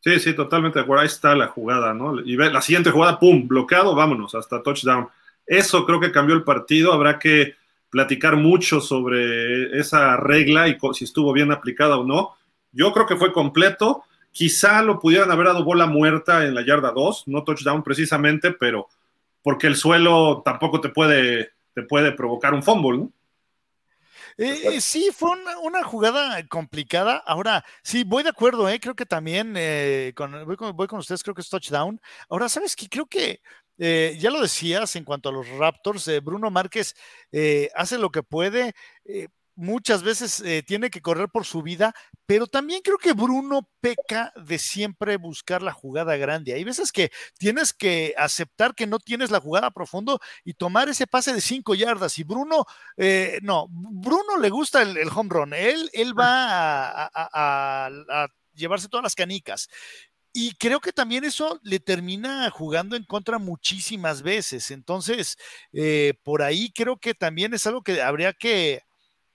Sí, 0.00 0.20
sí, 0.20 0.34
totalmente 0.34 0.78
de 0.78 0.84
acuerdo. 0.84 1.02
Ahí 1.02 1.06
está 1.06 1.34
la 1.34 1.48
jugada, 1.48 1.94
¿no? 1.94 2.20
Y 2.20 2.36
ve, 2.36 2.50
la 2.50 2.60
siguiente 2.60 2.90
jugada, 2.90 3.18
pum, 3.18 3.48
bloqueado, 3.48 3.94
vámonos, 3.94 4.34
hasta 4.34 4.62
touchdown. 4.62 5.08
Eso 5.46 5.86
creo 5.86 5.98
que 5.98 6.12
cambió 6.12 6.36
el 6.36 6.44
partido. 6.44 6.92
Habrá 6.92 7.18
que 7.18 7.54
platicar 7.90 8.36
mucho 8.36 8.80
sobre 8.80 9.78
esa 9.78 10.16
regla 10.16 10.68
y 10.68 10.76
si 10.92 11.04
estuvo 11.04 11.32
bien 11.32 11.50
aplicada 11.50 11.96
o 11.96 12.04
no. 12.04 12.36
Yo 12.72 12.92
creo 12.92 13.06
que 13.06 13.16
fue 13.16 13.32
completo. 13.32 14.04
Quizá 14.30 14.82
lo 14.82 15.00
pudieran 15.00 15.30
haber 15.30 15.46
dado 15.46 15.64
bola 15.64 15.86
muerta 15.86 16.44
en 16.44 16.54
la 16.54 16.64
yarda 16.64 16.92
2, 16.92 17.24
no 17.26 17.44
touchdown 17.44 17.82
precisamente, 17.82 18.52
pero 18.52 18.88
porque 19.42 19.66
el 19.66 19.76
suelo 19.76 20.42
tampoco 20.44 20.80
te 20.80 20.90
puede, 20.90 21.52
te 21.74 21.82
puede 21.82 22.12
provocar 22.12 22.54
un 22.54 22.62
fumble, 22.62 22.98
¿no? 22.98 23.12
Eh, 24.36 24.76
eh, 24.76 24.80
sí, 24.80 25.10
fue 25.12 25.30
una, 25.64 25.82
jugada 25.82 26.46
complicada. 26.46 27.16
Ahora, 27.26 27.64
sí, 27.82 28.04
voy 28.04 28.22
de 28.22 28.28
acuerdo, 28.28 28.68
¿eh? 28.68 28.78
creo 28.78 28.94
que 28.94 29.04
también 29.04 29.54
eh, 29.56 30.12
voy, 30.46 30.56
con, 30.86 31.00
ustedes, 31.00 31.24
creo 31.24 31.34
que 31.34 31.40
es 31.40 31.48
touchdown. 31.48 32.00
Ahora, 32.28 32.48
¿sabes 32.48 32.76
qué? 32.76 32.88
Creo 32.88 33.06
que 33.06 33.40
ya 33.76 34.30
lo 34.30 34.40
decías 34.40 34.94
en 34.96 35.04
cuanto 35.04 35.28
a 35.28 35.32
los 35.32 35.48
Raptors, 35.48 36.10
Bruno 36.22 36.50
Márquez 36.50 36.94
hace 37.74 37.98
lo 37.98 38.10
que 38.10 38.22
puede 38.22 38.74
muchas 39.58 40.02
veces 40.02 40.40
eh, 40.40 40.62
tiene 40.64 40.88
que 40.88 41.02
correr 41.02 41.28
por 41.28 41.44
su 41.44 41.62
vida, 41.62 41.94
pero 42.26 42.46
también 42.46 42.80
creo 42.82 42.96
que 42.96 43.12
Bruno 43.12 43.68
peca 43.80 44.32
de 44.36 44.58
siempre 44.58 45.16
buscar 45.16 45.62
la 45.62 45.72
jugada 45.72 46.16
grande. 46.16 46.54
Hay 46.54 46.64
veces 46.64 46.92
que 46.92 47.10
tienes 47.38 47.72
que 47.72 48.14
aceptar 48.16 48.74
que 48.74 48.86
no 48.86 49.00
tienes 49.00 49.30
la 49.30 49.40
jugada 49.40 49.70
profundo 49.70 50.20
y 50.44 50.54
tomar 50.54 50.88
ese 50.88 51.06
pase 51.06 51.32
de 51.32 51.40
cinco 51.40 51.74
yardas. 51.74 52.18
Y 52.18 52.24
Bruno, 52.24 52.64
eh, 52.96 53.40
no, 53.42 53.66
Bruno 53.70 54.38
le 54.40 54.48
gusta 54.48 54.82
el, 54.82 55.08
home 55.14 55.30
run. 55.30 55.52
Él, 55.52 55.90
él 55.92 56.18
va 56.18 57.10
a 57.12 58.28
llevarse 58.54 58.88
todas 58.88 59.04
las 59.04 59.14
canicas. 59.14 59.68
Y 60.32 60.54
creo 60.54 60.80
que 60.80 60.92
también 60.92 61.24
eso 61.24 61.58
le 61.64 61.80
termina 61.80 62.48
jugando 62.50 62.94
en 62.94 63.04
contra 63.04 63.38
muchísimas 63.38 64.22
veces. 64.22 64.70
Entonces, 64.70 65.36
eh, 65.72 66.14
por 66.22 66.42
ahí 66.42 66.70
creo 66.70 66.98
que 66.98 67.14
también 67.14 67.54
es 67.54 67.66
algo 67.66 67.82
que 67.82 68.02
habría 68.02 68.32
que, 68.32 68.82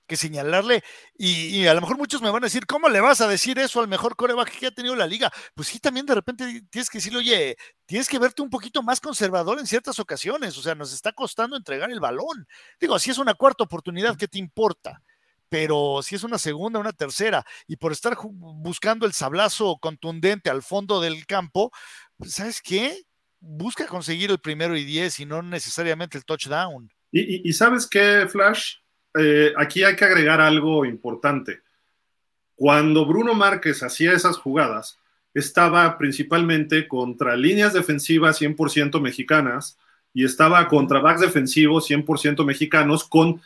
señalarle. 0.09 0.83
Y, 1.17 1.65
a 1.65 1.73
lo 1.73 1.81
mejor 1.81 1.97
muchos 1.97 2.21
me 2.21 2.29
van 2.29 2.43
a 2.43 2.47
decir, 2.47 2.65
¿cómo 2.65 2.89
le 2.89 3.01
vas 3.01 3.21
a 3.21 3.27
decir 3.27 3.59
eso 3.59 3.79
al 3.81 3.87
mejor 3.87 4.15
coreback 4.15 4.57
que 4.59 4.67
ha 4.67 4.71
tenido 4.71 4.95
la 4.95 5.07
liga? 5.07 5.31
Pues 5.55 5.67
sí, 5.67 5.79
también 5.79 6.05
de 6.05 6.15
repente 6.15 6.63
tienes 6.69 6.89
que 6.89 6.99
decirle, 6.99 7.19
oye, 7.19 7.57
tienes 7.85 8.07
que 8.07 8.19
verte 8.19 8.41
un 8.41 8.49
poquito 8.49 8.83
más 8.83 8.99
conservador 8.99 9.59
en 9.59 9.67
ciertas 9.67 9.99
ocasiones. 9.99 10.57
O 10.57 10.61
sea, 10.61 10.75
nos 10.75 10.93
está 10.93 11.11
costando 11.13 11.55
entregar 11.55 11.91
el 11.91 11.99
balón. 11.99 12.47
Digo, 12.79 12.97
si 12.99 13.11
es 13.11 13.17
una 13.17 13.33
cuarta 13.33 13.63
oportunidad, 13.63 14.17
¿qué 14.17 14.27
te 14.27 14.37
importa? 14.37 15.01
pero 15.53 15.99
si 16.01 16.15
es 16.15 16.23
una 16.23 16.39
segunda, 16.39 16.79
una 16.79 16.93
tercera, 16.93 17.45
y 17.67 17.75
por 17.75 17.91
estar 17.91 18.17
buscando 18.23 19.05
el 19.05 19.13
sablazo 19.13 19.77
contundente 19.79 20.49
al 20.49 20.63
fondo 20.63 20.99
del 20.99 21.27
campo, 21.27 21.71
pues, 22.17 22.33
¿sabes 22.33 22.59
qué? 22.59 23.03
Busca 23.39 23.85
conseguir 23.85 24.31
el 24.31 24.39
primero 24.39 24.75
y 24.75 24.83
diez 24.83 25.19
y 25.19 25.27
no 25.27 25.43
necesariamente 25.43 26.17
el 26.17 26.25
touchdown. 26.25 26.89
Y, 27.11 27.53
sabes 27.53 27.85
qué, 27.85 28.27
Flash, 28.27 28.77
eh, 29.17 29.53
aquí 29.57 29.83
hay 29.83 29.95
que 29.95 30.05
agregar 30.05 30.41
algo 30.41 30.85
importante. 30.85 31.61
Cuando 32.55 33.05
Bruno 33.05 33.33
Márquez 33.33 33.83
hacía 33.83 34.13
esas 34.13 34.37
jugadas, 34.37 34.99
estaba 35.33 35.97
principalmente 35.97 36.87
contra 36.87 37.35
líneas 37.35 37.73
defensivas 37.73 38.39
100% 38.39 39.01
mexicanas 39.01 39.77
y 40.13 40.25
estaba 40.25 40.67
contra 40.67 40.99
backs 40.99 41.21
defensivos 41.21 41.89
100% 41.89 42.45
mexicanos 42.45 43.03
con 43.03 43.41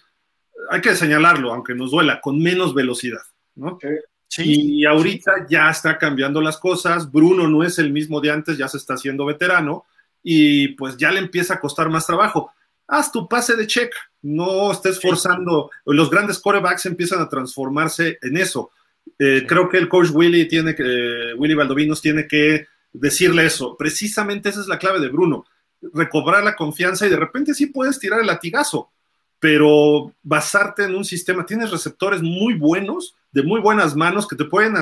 hay 0.69 0.81
que 0.81 0.95
señalarlo, 0.95 1.53
aunque 1.53 1.75
nos 1.75 1.91
duela, 1.91 2.19
con 2.19 2.39
menos 2.39 2.73
velocidad, 2.73 3.21
¿no? 3.55 3.79
Sí. 4.27 4.43
Y 4.45 4.85
ahorita 4.85 5.47
ya 5.49 5.69
está 5.69 5.97
cambiando 5.97 6.41
las 6.41 6.57
cosas, 6.57 7.09
Bruno 7.09 7.47
no 7.47 7.63
es 7.63 7.79
el 7.79 7.91
mismo 7.91 8.19
de 8.19 8.31
antes, 8.31 8.57
ya 8.57 8.67
se 8.67 8.77
está 8.77 8.95
haciendo 8.95 9.25
veterano 9.25 9.85
y 10.21 10.69
pues 10.69 10.97
ya 10.97 11.11
le 11.11 11.19
empieza 11.19 11.53
a 11.53 11.59
costar 11.59 11.89
más 11.89 12.05
trabajo. 12.05 12.51
Haz 12.87 13.11
tu 13.11 13.27
pase 13.27 13.55
de 13.55 13.67
check, 13.67 13.93
no 14.21 14.71
estés 14.71 15.01
forzando, 15.01 15.69
los 15.85 16.09
grandes 16.09 16.39
corebacks 16.39 16.85
empiezan 16.85 17.21
a 17.21 17.29
transformarse 17.29 18.17
en 18.21 18.37
eso. 18.37 18.71
Eh, 19.19 19.45
creo 19.47 19.67
que 19.69 19.77
el 19.77 19.89
coach 19.89 20.09
Willy 20.11 20.47
tiene 20.47 20.75
que, 20.75 21.33
Willy 21.37 21.53
Valdovinos 21.53 22.01
tiene 22.01 22.27
que 22.27 22.67
decirle 22.93 23.45
eso. 23.45 23.75
Precisamente 23.77 24.49
esa 24.49 24.61
es 24.61 24.67
la 24.67 24.79
clave 24.79 24.99
de 24.99 25.09
Bruno, 25.09 25.45
recobrar 25.93 26.43
la 26.43 26.55
confianza 26.55 27.05
y 27.05 27.09
de 27.09 27.17
repente 27.17 27.53
sí 27.53 27.67
puedes 27.67 27.99
tirar 27.99 28.21
el 28.21 28.27
latigazo 28.27 28.91
pero 29.39 30.13
basarte 30.23 30.83
en 30.83 30.95
un 30.95 31.05
sistema, 31.05 31.45
tienes 31.45 31.69
receptores 31.69 32.21
muy 32.21 32.55
buenos, 32.55 33.15
de 33.31 33.43
muy 33.43 33.61
buenas 33.61 33.95
manos, 33.95 34.27
que 34.27 34.35
te 34.35 34.45
pueden 34.45 34.75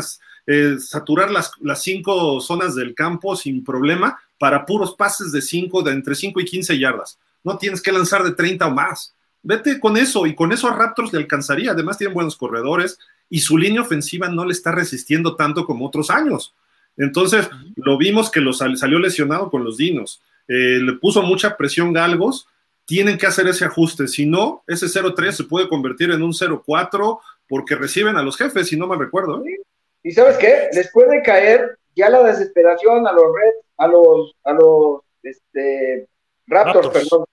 eh, 0.47 0.75
saturar 0.79 1.29
las, 1.29 1.51
cinco 1.81 2.39
zonas 2.39 2.75
del 2.75 2.95
campo 2.95 3.35
sin 3.35 3.63
problema 3.63 4.17
para 4.37 4.65
puros 4.65 4.95
pases 4.95 5.31
de 5.31 5.41
cinco, 5.41 5.81
de 5.81 5.91
entre 5.91 6.15
5 6.15 6.39
y 6.39 6.45
15 6.45 6.79
yardas. 6.79 7.19
No 7.45 7.57
tienes 7.57 7.81
que 7.81 7.93
lanzar 7.93 8.23
de 8.23 8.31
30 8.31 8.67
o 8.67 8.71
más. 8.71 9.15
Vete 9.41 9.79
con 9.79 9.95
eso 9.95 10.25
y 10.25 10.35
con 10.35 10.51
eso 10.51 10.67
a 10.67 10.75
Raptors 10.75 11.13
le 11.13 11.19
alcanzaría. 11.19 11.71
Además 11.71 11.97
tienen 11.97 12.13
buenos 12.13 12.35
corredores 12.35 12.99
y 13.29 13.39
su 13.39 13.57
línea 13.57 13.81
ofensiva 13.81 14.27
no 14.27 14.43
le 14.43 14.51
está 14.51 14.73
resistiendo 14.73 15.37
tanto 15.37 15.65
como 15.65 15.85
otros 15.87 16.09
años. 16.09 16.53
Entonces, 16.97 17.49
lo 17.75 17.97
vimos 17.97 18.29
que 18.29 18.41
lo 18.41 18.51
salió 18.51 18.99
lesionado 18.99 19.49
con 19.49 19.63
los 19.63 19.77
Dinos. 19.77 20.21
Eh, 20.47 20.79
le 20.81 20.93
puso 20.93 21.21
mucha 21.21 21.55
presión 21.55 21.93
Galgos 21.93 22.47
tienen 22.85 23.17
que 23.17 23.25
hacer 23.25 23.47
ese 23.47 23.65
ajuste. 23.65 24.07
Si 24.07 24.25
no, 24.25 24.63
ese 24.67 24.85
0-3 24.85 25.31
se 25.31 25.43
puede 25.43 25.67
convertir 25.67 26.11
en 26.11 26.23
un 26.23 26.31
0-4 26.31 27.19
porque 27.47 27.75
reciben 27.75 28.15
a 28.15 28.23
los 28.23 28.37
jefes, 28.37 28.67
si 28.67 28.77
no 28.77 28.87
me 28.87 28.95
recuerdo. 28.95 29.43
¿eh? 29.45 29.61
Y 30.03 30.11
sabes 30.11 30.37
qué, 30.37 30.69
les 30.71 30.91
puede 30.91 31.21
caer 31.23 31.77
ya 31.95 32.09
la 32.09 32.23
desesperación 32.23 33.07
a 33.07 33.11
los 33.11 33.23
Red, 33.23 33.53
a 33.77 33.87
los, 33.87 34.35
a 34.43 34.53
los 34.53 35.01
este, 35.23 36.07
Raptors, 36.47 36.89
perdón. 36.89 37.25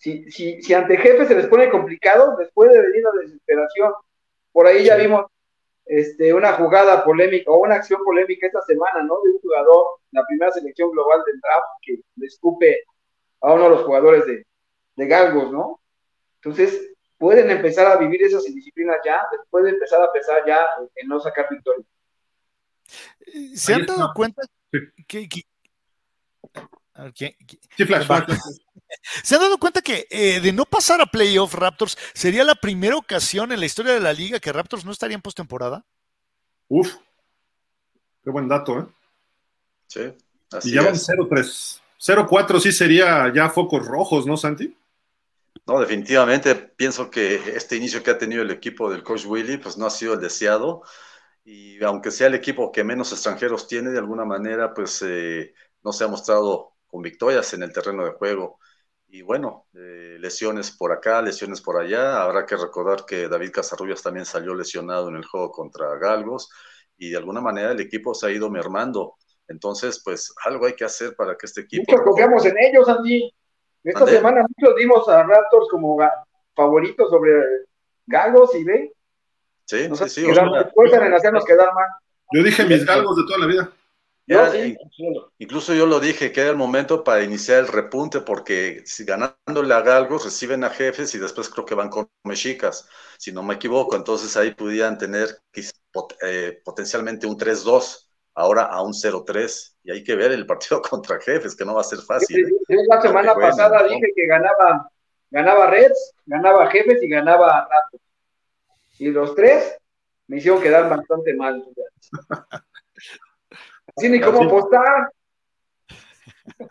Si, 0.00 0.30
si, 0.30 0.62
si 0.62 0.72
ante 0.72 0.96
jefes 0.96 1.28
se 1.28 1.34
les 1.34 1.46
pone 1.46 1.68
complicado, 1.68 2.34
les 2.38 2.50
puede 2.52 2.80
venir 2.80 3.02
la 3.02 3.20
desesperación. 3.20 3.92
Por 4.50 4.66
ahí 4.66 4.82
ya 4.82 4.96
vimos 4.96 5.26
este, 5.84 6.32
una 6.32 6.54
jugada 6.54 7.04
polémica 7.04 7.50
o 7.50 7.58
una 7.58 7.74
acción 7.74 8.02
polémica 8.02 8.46
esta 8.46 8.62
semana, 8.62 9.02
¿no? 9.02 9.20
De 9.22 9.32
un 9.32 9.40
jugador, 9.40 9.98
la 10.12 10.24
primera 10.26 10.50
selección 10.52 10.90
global 10.90 11.20
del 11.26 11.38
draft, 11.40 11.66
que 11.82 12.00
le 12.16 12.26
escupe 12.26 12.82
a 13.42 13.52
uno 13.52 13.64
de 13.64 13.70
los 13.70 13.82
jugadores 13.84 14.24
de, 14.24 14.46
de 14.96 15.06
galgos, 15.06 15.52
¿no? 15.52 15.78
Entonces, 16.36 16.94
pueden 17.18 17.50
empezar 17.50 17.86
a 17.86 17.96
vivir 17.98 18.22
esas 18.22 18.48
indisciplinas 18.48 18.96
ya, 19.04 19.20
pueden 19.50 19.74
empezar 19.74 20.02
a 20.02 20.10
pensar 20.10 20.42
ya 20.46 20.66
en 20.96 21.08
no 21.08 21.20
sacar 21.20 21.46
victoria. 21.50 21.84
¿Se 23.54 23.74
han 23.74 23.84
dado 23.84 24.12
cuenta 24.14 24.40
que, 25.06 25.28
¿Se 29.22 29.34
han 29.34 29.40
dado 29.40 29.58
cuenta 29.58 29.82
que 29.82 30.06
eh, 30.10 30.40
de 30.40 30.52
no 30.52 30.64
pasar 30.64 31.00
a 31.00 31.06
playoff 31.06 31.54
Raptors 31.54 31.96
sería 32.12 32.44
la 32.44 32.54
primera 32.54 32.96
ocasión 32.96 33.52
en 33.52 33.60
la 33.60 33.66
historia 33.66 33.94
de 33.94 34.00
la 34.00 34.12
liga 34.12 34.40
que 34.40 34.52
Raptors 34.52 34.84
no 34.84 34.92
estaría 34.92 35.14
en 35.14 35.22
postemporada? 35.22 35.84
Uf, 36.68 36.96
qué 38.22 38.30
buen 38.30 38.48
dato, 38.48 38.80
¿eh? 38.80 38.86
Sí. 39.86 40.00
Así 40.52 40.70
y 40.70 40.74
ya 40.74 40.82
van 40.82 40.94
0-3. 40.94 41.80
0-4 42.00 42.60
sí 42.60 42.72
sería 42.72 43.32
ya 43.32 43.50
focos 43.50 43.86
rojos, 43.86 44.26
¿no, 44.26 44.36
Santi? 44.36 44.76
No, 45.66 45.80
definitivamente 45.80 46.54
pienso 46.54 47.10
que 47.10 47.34
este 47.54 47.76
inicio 47.76 48.02
que 48.02 48.10
ha 48.10 48.18
tenido 48.18 48.42
el 48.42 48.50
equipo 48.50 48.90
del 48.90 49.02
coach 49.02 49.26
Willy, 49.26 49.58
pues 49.58 49.76
no 49.76 49.86
ha 49.86 49.90
sido 49.90 50.14
el 50.14 50.20
deseado. 50.20 50.82
Y 51.44 51.82
aunque 51.84 52.10
sea 52.10 52.28
el 52.28 52.34
equipo 52.34 52.72
que 52.72 52.84
menos 52.84 53.12
extranjeros 53.12 53.68
tiene, 53.68 53.90
de 53.90 53.98
alguna 53.98 54.24
manera, 54.24 54.74
pues 54.74 55.02
eh, 55.06 55.54
no 55.82 55.92
se 55.92 56.04
ha 56.04 56.08
mostrado 56.08 56.72
con 56.90 57.02
victorias 57.02 57.52
en 57.54 57.62
el 57.62 57.72
terreno 57.72 58.04
de 58.04 58.12
juego. 58.12 58.58
Y 59.08 59.22
bueno, 59.22 59.66
eh, 59.74 60.16
lesiones 60.20 60.70
por 60.70 60.92
acá, 60.92 61.20
lesiones 61.22 61.60
por 61.60 61.80
allá. 61.80 62.22
Habrá 62.22 62.46
que 62.46 62.56
recordar 62.56 63.04
que 63.04 63.28
David 63.28 63.50
Casarrubias 63.52 64.02
también 64.02 64.24
salió 64.24 64.54
lesionado 64.54 65.08
en 65.08 65.16
el 65.16 65.24
juego 65.24 65.50
contra 65.50 65.96
Galgos. 65.98 66.48
Y 66.96 67.10
de 67.10 67.16
alguna 67.16 67.40
manera 67.40 67.72
el 67.72 67.80
equipo 67.80 68.14
se 68.14 68.26
ha 68.26 68.30
ido 68.30 68.50
mermando. 68.50 69.16
Entonces, 69.48 70.00
pues 70.04 70.32
algo 70.44 70.66
hay 70.66 70.74
que 70.74 70.84
hacer 70.84 71.16
para 71.16 71.36
que 71.36 71.46
este 71.46 71.62
equipo. 71.62 71.90
Mucho 71.90 72.04
confiamos 72.04 72.44
en 72.46 72.54
ellos, 72.58 72.88
Andy. 72.88 73.32
Esta 73.82 74.06
semana 74.06 74.44
muchos 74.56 74.76
dimos 74.76 75.08
a 75.08 75.22
Raptors 75.22 75.68
como 75.70 75.98
favoritos 76.54 77.08
sobre 77.08 77.32
Galgos 78.06 78.54
y 78.54 78.64
ve. 78.64 78.92
Sí, 79.64 79.88
sí, 79.94 80.08
sí. 80.08 80.24
en 80.26 81.14
hacernos 81.14 81.44
quedar 81.44 81.72
mal. 81.74 81.88
Yo 82.32 82.42
dije 82.42 82.64
mis 82.64 82.84
galgos 82.84 83.16
de 83.16 83.22
toda 83.24 83.38
la 83.38 83.46
vida. 83.46 83.72
Incluso, 85.38 85.74
yo 85.74 85.86
lo 85.86 85.98
dije, 85.98 86.30
que 86.30 86.40
era 86.40 86.50
el 86.50 86.56
momento 86.56 87.02
para 87.02 87.22
iniciar 87.22 87.58
el 87.58 87.68
repunte, 87.68 88.20
porque 88.20 88.82
si 88.84 89.04
ganándole 89.04 89.74
a 89.74 89.80
Galgos 89.80 90.24
reciben 90.24 90.62
a 90.62 90.70
jefes 90.70 91.14
y 91.14 91.18
después 91.18 91.48
creo 91.48 91.66
que 91.66 91.74
van 91.74 91.88
con 91.88 92.08
mexicas, 92.24 92.88
si 93.18 93.32
no 93.32 93.42
me 93.42 93.54
equivoco, 93.54 93.96
entonces 93.96 94.36
ahí 94.36 94.54
pudieran 94.54 94.98
tener 94.98 95.28
eh, 96.22 96.60
potencialmente 96.64 97.26
un 97.26 97.36
3-2 97.36 98.08
ahora 98.34 98.64
a 98.64 98.82
un 98.82 98.92
0-3 98.92 99.76
y 99.82 99.90
hay 99.90 100.04
que 100.04 100.14
ver 100.14 100.32
el 100.32 100.46
partido 100.46 100.80
contra 100.88 101.20
jefes, 101.20 101.56
que 101.56 101.64
no 101.64 101.74
va 101.74 101.80
a 101.80 101.84
ser 101.84 101.98
fácil. 102.00 102.46
la 102.68 103.00
semana 103.00 103.34
pasada 103.34 103.82
dije 103.88 104.12
que 104.14 104.26
ganaba, 104.26 104.90
ganaba 105.30 105.66
Reds, 105.66 106.14
ganaba 106.26 106.70
jefes 106.70 107.02
y 107.02 107.08
ganaba 107.08 107.68
Raptors. 107.68 108.04
Y 108.98 109.08
los 109.10 109.34
tres 109.34 109.76
me 110.28 110.36
hicieron 110.36 110.62
quedar 110.62 110.88
bastante 110.88 111.34
mal. 111.34 111.64
Así 113.96 114.08
ni 114.08 114.20
cómo 114.20 114.44
apostar. 114.44 115.10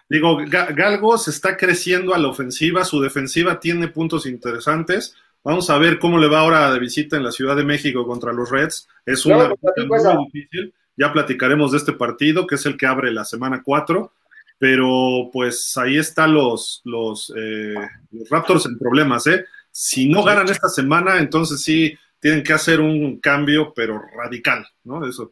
Digo, 0.10 0.38
Galgos 0.48 1.28
está 1.28 1.58
creciendo 1.58 2.14
a 2.14 2.18
la 2.18 2.28
ofensiva, 2.28 2.84
su 2.84 3.02
defensiva 3.02 3.60
tiene 3.60 3.88
puntos 3.88 4.26
interesantes. 4.26 5.16
Vamos 5.44 5.70
a 5.70 5.78
ver 5.78 6.00
cómo 6.00 6.18
le 6.18 6.28
va 6.28 6.40
ahora 6.40 6.72
de 6.72 6.80
visita 6.80 7.16
en 7.16 7.24
la 7.24 7.32
Ciudad 7.32 7.56
de 7.56 7.64
México 7.64 8.06
contra 8.06 8.34
los 8.34 8.50
Reds. 8.50 8.88
Es 9.06 9.26
una 9.26 9.50
pues, 9.50 10.04
muy 10.04 10.26
difícil. 10.34 10.74
Ya 10.98 11.14
platicaremos 11.14 11.72
de 11.72 11.78
este 11.78 11.94
partido, 11.94 12.46
que 12.46 12.56
es 12.56 12.66
el 12.66 12.78
que 12.78 12.86
abre 12.86 13.12
la 13.12 13.24
semana 13.24 13.62
4, 13.64 14.12
pero 14.58 15.30
pues 15.32 15.78
ahí 15.78 15.98
están 15.98 16.34
los, 16.34 16.82
los, 16.84 17.34
eh, 17.38 17.74
los 18.12 18.30
Raptors 18.30 18.66
en 18.66 18.78
problemas, 18.78 19.26
¿eh? 19.28 19.46
Si 19.72 20.10
no 20.10 20.24
ganan 20.24 20.50
esta 20.50 20.68
semana, 20.68 21.20
entonces 21.20 21.64
sí 21.64 21.98
tienen 22.20 22.44
que 22.44 22.52
hacer 22.52 22.82
un 22.82 23.20
cambio, 23.20 23.72
pero 23.74 24.02
radical, 24.18 24.68
¿no? 24.84 25.08
Eso 25.08 25.32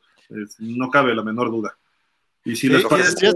no 0.59 0.89
cabe 0.89 1.15
la 1.15 1.23
menor 1.23 1.51
duda. 1.51 1.77
Y 2.43 2.55
si 2.55 2.69
les 2.69 2.85
parece, 2.85 3.31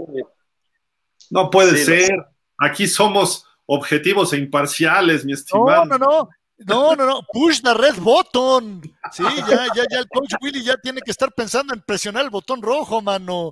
no 1.30 1.50
puede 1.50 1.76
ser. 1.76 2.26
Aquí 2.58 2.86
somos 2.86 3.46
objetivos 3.66 4.32
e 4.32 4.38
imparciales, 4.38 5.24
mi 5.24 5.32
estimado. 5.32 5.84
No, 5.84 5.98
no, 5.98 5.98
no. 5.98 6.28
No, 6.64 6.94
no, 6.94 7.06
no, 7.06 7.22
push 7.32 7.60
the 7.60 7.74
red 7.74 7.96
button. 7.98 8.80
Sí, 9.10 9.24
ya, 9.48 9.66
ya, 9.74 9.84
ya 9.90 9.98
el 9.98 10.08
coach 10.08 10.34
Willy 10.40 10.62
ya 10.62 10.76
tiene 10.76 11.00
que 11.00 11.10
estar 11.10 11.32
pensando 11.32 11.74
en 11.74 11.80
presionar 11.80 12.24
el 12.24 12.30
botón 12.30 12.62
rojo, 12.62 13.02
mano. 13.02 13.50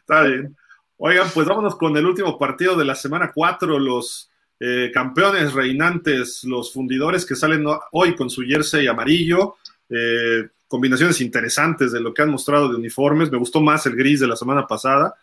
Está 0.00 0.22
bien. 0.22 0.56
Oigan, 0.98 1.30
pues 1.32 1.46
vámonos 1.46 1.76
con 1.76 1.96
el 1.96 2.06
último 2.06 2.38
partido 2.38 2.76
de 2.76 2.84
la 2.84 2.94
semana 2.94 3.32
4, 3.34 3.78
los 3.78 4.30
eh, 4.60 4.90
campeones 4.92 5.52
reinantes, 5.52 6.44
los 6.44 6.72
fundidores 6.72 7.26
que 7.26 7.36
salen 7.36 7.64
hoy 7.92 8.16
con 8.16 8.30
su 8.30 8.42
jersey 8.42 8.86
amarillo, 8.86 9.56
eh, 9.90 10.48
combinaciones 10.68 11.20
interesantes 11.20 11.92
de 11.92 12.00
lo 12.00 12.12
que 12.12 12.22
han 12.22 12.30
mostrado 12.30 12.68
de 12.68 12.76
uniformes, 12.76 13.30
me 13.30 13.38
gustó 13.38 13.60
más 13.60 13.86
el 13.86 13.96
gris 13.96 14.20
de 14.20 14.26
la 14.26 14.36
semana 14.36 14.66
pasada, 14.66 15.14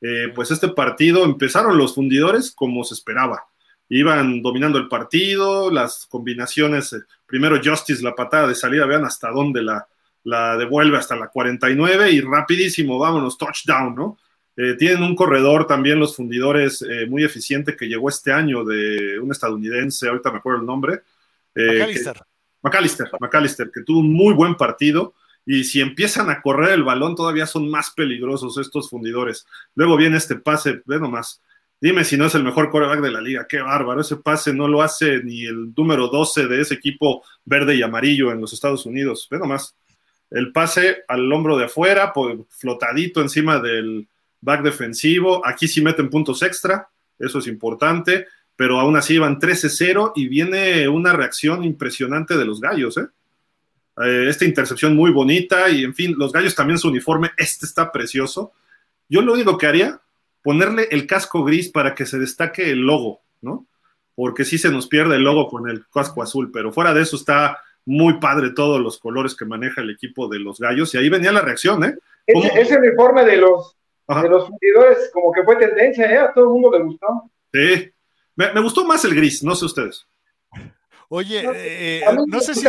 eh, 0.00 0.32
pues 0.34 0.50
este 0.50 0.68
partido 0.68 1.24
empezaron 1.24 1.76
los 1.76 1.94
fundidores 1.94 2.50
como 2.50 2.84
se 2.84 2.94
esperaba, 2.94 3.44
iban 3.88 4.40
dominando 4.40 4.78
el 4.78 4.88
partido, 4.88 5.70
las 5.70 6.06
combinaciones, 6.06 6.92
eh, 6.92 7.00
primero 7.26 7.60
Justice, 7.62 8.02
la 8.02 8.14
patada 8.14 8.48
de 8.48 8.54
salida, 8.54 8.86
vean 8.86 9.04
hasta 9.04 9.30
dónde 9.30 9.62
la, 9.62 9.86
la 10.24 10.56
devuelve, 10.56 10.96
hasta 10.96 11.16
la 11.16 11.28
49 11.28 12.10
y 12.10 12.20
rapidísimo, 12.20 12.98
vámonos, 12.98 13.36
touchdown, 13.36 13.94
¿no? 13.94 14.18
Eh, 14.56 14.74
tienen 14.74 15.02
un 15.02 15.16
corredor 15.16 15.66
también 15.66 15.98
los 15.98 16.16
fundidores 16.16 16.82
eh, 16.82 17.06
muy 17.06 17.24
eficiente 17.24 17.76
que 17.76 17.86
llegó 17.86 18.08
este 18.08 18.32
año 18.32 18.64
de 18.64 19.18
un 19.18 19.30
estadounidense, 19.30 20.08
ahorita 20.08 20.30
me 20.32 20.38
acuerdo 20.38 20.60
el 20.60 20.66
nombre. 20.66 21.00
McAllister. 21.54 22.20
McAllister, 22.62 23.10
McAllister, 23.20 23.70
que 23.72 23.82
tuvo 23.82 24.00
un 24.00 24.12
muy 24.12 24.34
buen 24.34 24.54
partido. 24.56 25.14
Y 25.46 25.64
si 25.64 25.80
empiezan 25.80 26.30
a 26.30 26.42
correr 26.42 26.72
el 26.72 26.84
balón, 26.84 27.16
todavía 27.16 27.46
son 27.46 27.70
más 27.70 27.90
peligrosos 27.90 28.58
estos 28.58 28.90
fundidores. 28.90 29.46
Luego 29.74 29.96
viene 29.96 30.18
este 30.18 30.36
pase, 30.36 30.82
ve 30.84 31.00
nomás, 31.00 31.42
Dime 31.80 32.04
si 32.04 32.18
no 32.18 32.26
es 32.26 32.34
el 32.34 32.44
mejor 32.44 32.70
coreback 32.70 33.00
de 33.00 33.10
la 33.10 33.22
liga. 33.22 33.46
Qué 33.48 33.62
bárbaro. 33.62 34.02
Ese 34.02 34.16
pase 34.16 34.52
no 34.52 34.68
lo 34.68 34.82
hace 34.82 35.22
ni 35.24 35.46
el 35.46 35.72
número 35.74 36.08
12 36.08 36.46
de 36.46 36.60
ese 36.60 36.74
equipo 36.74 37.24
verde 37.46 37.74
y 37.74 37.82
amarillo 37.82 38.30
en 38.30 38.40
los 38.40 38.52
Estados 38.52 38.84
Unidos. 38.84 39.26
Ve 39.30 39.38
nomás. 39.38 39.74
El 40.30 40.52
pase 40.52 40.98
al 41.08 41.32
hombro 41.32 41.56
de 41.56 41.64
afuera, 41.64 42.12
flotadito 42.50 43.22
encima 43.22 43.60
del 43.60 44.06
back 44.42 44.62
defensivo. 44.62 45.44
Aquí 45.46 45.66
sí 45.68 45.80
meten 45.80 46.10
puntos 46.10 46.42
extra. 46.42 46.86
Eso 47.18 47.38
es 47.38 47.46
importante. 47.46 48.26
Pero 48.56 48.78
aún 48.78 48.96
así 48.96 49.18
van 49.18 49.38
13-0 49.38 50.12
y 50.14 50.28
viene 50.28 50.88
una 50.88 51.12
reacción 51.12 51.64
impresionante 51.64 52.36
de 52.36 52.44
los 52.44 52.60
gallos. 52.60 52.96
¿eh? 52.98 53.06
¿eh? 54.04 54.26
esta 54.28 54.44
intercepción 54.44 54.94
muy 54.94 55.10
bonita 55.10 55.68
y 55.70 55.84
en 55.84 55.94
fin, 55.94 56.14
los 56.18 56.32
gallos 56.32 56.54
también 56.54 56.78
su 56.78 56.88
uniforme. 56.88 57.30
Este 57.36 57.66
está 57.66 57.90
precioso. 57.90 58.52
Yo 59.08 59.22
lo 59.22 59.32
único 59.32 59.56
que 59.56 59.66
haría 59.66 60.00
ponerle 60.42 60.88
el 60.90 61.06
casco 61.06 61.44
gris 61.44 61.68
para 61.68 61.94
que 61.94 62.06
se 62.06 62.18
destaque 62.18 62.70
el 62.70 62.80
logo, 62.80 63.20
¿no? 63.42 63.66
Porque 64.14 64.44
sí 64.44 64.58
se 64.58 64.70
nos 64.70 64.86
pierde 64.86 65.16
el 65.16 65.22
logo 65.22 65.48
con 65.48 65.68
el 65.68 65.86
casco 65.92 66.22
azul, 66.22 66.50
pero 66.52 66.72
fuera 66.72 66.94
de 66.94 67.02
eso 67.02 67.16
está 67.16 67.58
muy 67.86 68.20
padre 68.20 68.50
todos 68.50 68.80
los 68.80 68.98
colores 68.98 69.34
que 69.34 69.44
maneja 69.44 69.80
el 69.80 69.90
equipo 69.90 70.28
de 70.28 70.38
los 70.38 70.58
gallos 70.60 70.94
y 70.94 70.98
ahí 70.98 71.08
venía 71.08 71.32
la 71.32 71.42
reacción, 71.42 71.82
¿eh? 71.84 71.96
Ese, 72.26 72.78
uniforme 72.78 73.24
de 73.24 73.38
los, 73.38 73.76
de 74.06 74.28
los 74.28 74.48
fundidores 74.48 75.10
como 75.12 75.32
que 75.32 75.42
fue 75.42 75.56
tendencia, 75.56 76.10
¿eh? 76.10 76.18
A 76.18 76.32
todo 76.32 76.44
el 76.44 76.50
mundo 76.50 76.78
le 76.78 76.84
gustó. 76.84 77.06
Sí, 77.52 77.90
me, 78.36 78.52
me 78.52 78.60
gustó 78.60 78.84
más 78.84 79.04
el 79.04 79.14
gris, 79.14 79.42
no 79.42 79.54
sé 79.54 79.64
ustedes. 79.64 80.06
Oye, 81.08 81.42
no, 81.42 81.52
eh, 81.54 82.02
no 82.26 82.40
sé 82.40 82.54
si... 82.54 82.66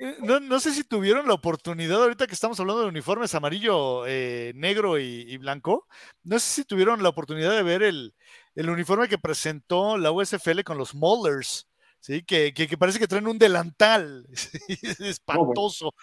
Eh, 0.00 0.16
no, 0.22 0.38
no, 0.38 0.60
sé 0.60 0.72
si 0.72 0.84
tuvieron 0.84 1.26
la 1.26 1.34
oportunidad, 1.34 2.00
ahorita 2.00 2.28
que 2.28 2.34
estamos 2.34 2.60
hablando 2.60 2.82
de 2.82 2.88
uniformes 2.88 3.34
amarillo, 3.34 4.06
eh, 4.06 4.52
negro 4.54 4.96
y, 4.96 5.24
y, 5.26 5.36
blanco, 5.38 5.88
no 6.22 6.38
sé 6.38 6.62
si 6.62 6.64
tuvieron 6.64 7.02
la 7.02 7.08
oportunidad 7.08 7.50
de 7.50 7.64
ver 7.64 7.82
el, 7.82 8.14
el 8.54 8.70
uniforme 8.70 9.08
que 9.08 9.18
presentó 9.18 9.98
la 9.98 10.12
USFL 10.12 10.62
con 10.62 10.78
los 10.78 10.94
Molders, 10.94 11.68
¿sí? 12.00 12.22
Que, 12.22 12.54
que, 12.54 12.68
que 12.68 12.78
parece 12.78 13.00
que 13.00 13.08
traen 13.08 13.26
un 13.26 13.38
delantal, 13.38 14.26
es 14.68 15.00
espantoso. 15.00 15.94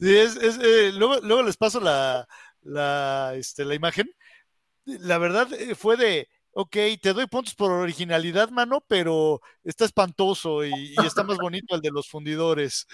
Sí, 0.00 0.16
es, 0.16 0.36
es, 0.36 0.58
eh, 0.58 0.92
luego, 0.92 1.20
luego, 1.22 1.42
les 1.42 1.56
paso 1.56 1.80
la, 1.80 2.26
la, 2.62 3.34
este, 3.36 3.64
la 3.64 3.74
imagen. 3.74 4.10
La 4.84 5.18
verdad 5.18 5.52
eh, 5.52 5.74
fue 5.74 5.96
de, 5.96 6.28
ok, 6.60 6.76
te 7.00 7.12
doy 7.12 7.26
puntos 7.28 7.54
por 7.54 7.70
originalidad, 7.70 8.50
mano, 8.50 8.82
pero 8.88 9.40
está 9.62 9.84
espantoso 9.84 10.64
y, 10.64 10.72
y, 10.72 11.06
está 11.06 11.22
más 11.22 11.36
bonito 11.36 11.76
el 11.76 11.80
de 11.80 11.92
los 11.92 12.08
fundidores. 12.08 12.88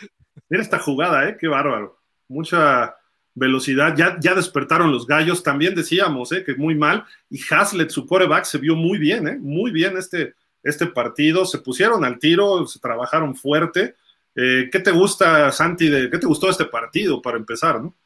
Mira 0.51 0.63
esta 0.63 0.79
jugada, 0.79 1.27
¿eh? 1.27 1.39
Qué 1.41 1.49
bárbaro. 1.49 1.99
Mucha 2.29 2.95
velocidad. 3.33 3.97
Ya, 3.97 4.19
ya 4.21 4.35
despertaron 4.35 4.93
los 4.93 5.07
gallos. 5.07 5.43
También 5.43 5.75
decíamos, 5.75 6.31
¿eh? 6.33 6.45
Que 6.45 6.55
muy 6.57 6.75
mal. 6.75 7.07
Y 7.31 7.41
Hazlet, 7.51 7.89
su 7.89 8.07
coreback, 8.07 8.45
se 8.45 8.59
vio 8.59 8.77
muy 8.77 8.99
bien, 8.99 9.29
¿eh? 9.29 9.39
Muy 9.41 9.71
bien 9.71 9.97
este, 9.97 10.35
este 10.63 10.87
partido. 10.87 11.47
Se 11.47 11.57
pusieron 11.57 12.05
al 12.05 12.19
tiro, 12.19 12.67
se 12.67 12.79
trabajaron 12.81 13.35
fuerte. 13.35 13.95
Eh, 14.37 14.69
¿Qué 14.71 14.81
te 14.81 14.91
gusta, 14.91 15.51
Santi? 15.53 15.89
De, 15.89 16.11
¿Qué 16.11 16.19
te 16.19 16.27
gustó 16.27 16.51
este 16.51 16.67
partido 16.67 17.23
para 17.23 17.39
empezar, 17.39 17.81
no? 17.81 17.97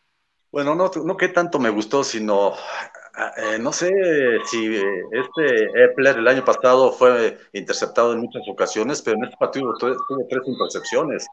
Bueno, 0.52 0.76
no, 0.76 0.88
no 1.04 1.16
qué 1.16 1.28
tanto 1.28 1.58
me 1.58 1.68
gustó, 1.68 2.04
sino 2.04 2.54
eh, 3.36 3.58
no 3.58 3.72
sé 3.72 3.90
si 4.44 4.76
este 5.12 5.84
Epler 5.84 6.18
el 6.18 6.28
año 6.28 6.44
pasado 6.44 6.92
fue 6.92 7.38
interceptado 7.52 8.12
en 8.12 8.20
muchas 8.20 8.42
ocasiones, 8.48 9.02
pero 9.02 9.16
en 9.16 9.24
este 9.24 9.36
partido 9.36 9.72
tuvo 9.78 9.96
tres 10.28 10.42
intercepciones 10.46 11.26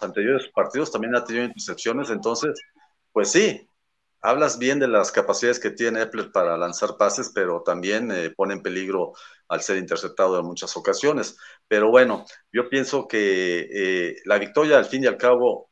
anteriores 0.00 0.48
partidos 0.48 0.90
también 0.90 1.14
ha 1.16 1.24
tenido 1.24 1.44
intercepciones, 1.44 2.10
entonces, 2.10 2.60
pues 3.12 3.30
sí, 3.30 3.68
hablas 4.20 4.58
bien 4.58 4.78
de 4.78 4.88
las 4.88 5.12
capacidades 5.12 5.60
que 5.60 5.70
tiene 5.70 6.02
Epler 6.02 6.32
para 6.32 6.56
lanzar 6.56 6.96
pases, 6.96 7.30
pero 7.34 7.62
también 7.62 8.10
eh, 8.10 8.30
pone 8.30 8.54
en 8.54 8.62
peligro 8.62 9.12
al 9.48 9.62
ser 9.62 9.78
interceptado 9.78 10.38
en 10.38 10.46
muchas 10.46 10.76
ocasiones. 10.76 11.36
Pero 11.68 11.90
bueno, 11.90 12.24
yo 12.52 12.68
pienso 12.68 13.06
que 13.06 13.68
eh, 13.70 14.16
la 14.24 14.38
victoria, 14.38 14.78
al 14.78 14.86
fin 14.86 15.04
y 15.04 15.06
al 15.06 15.16
cabo, 15.16 15.70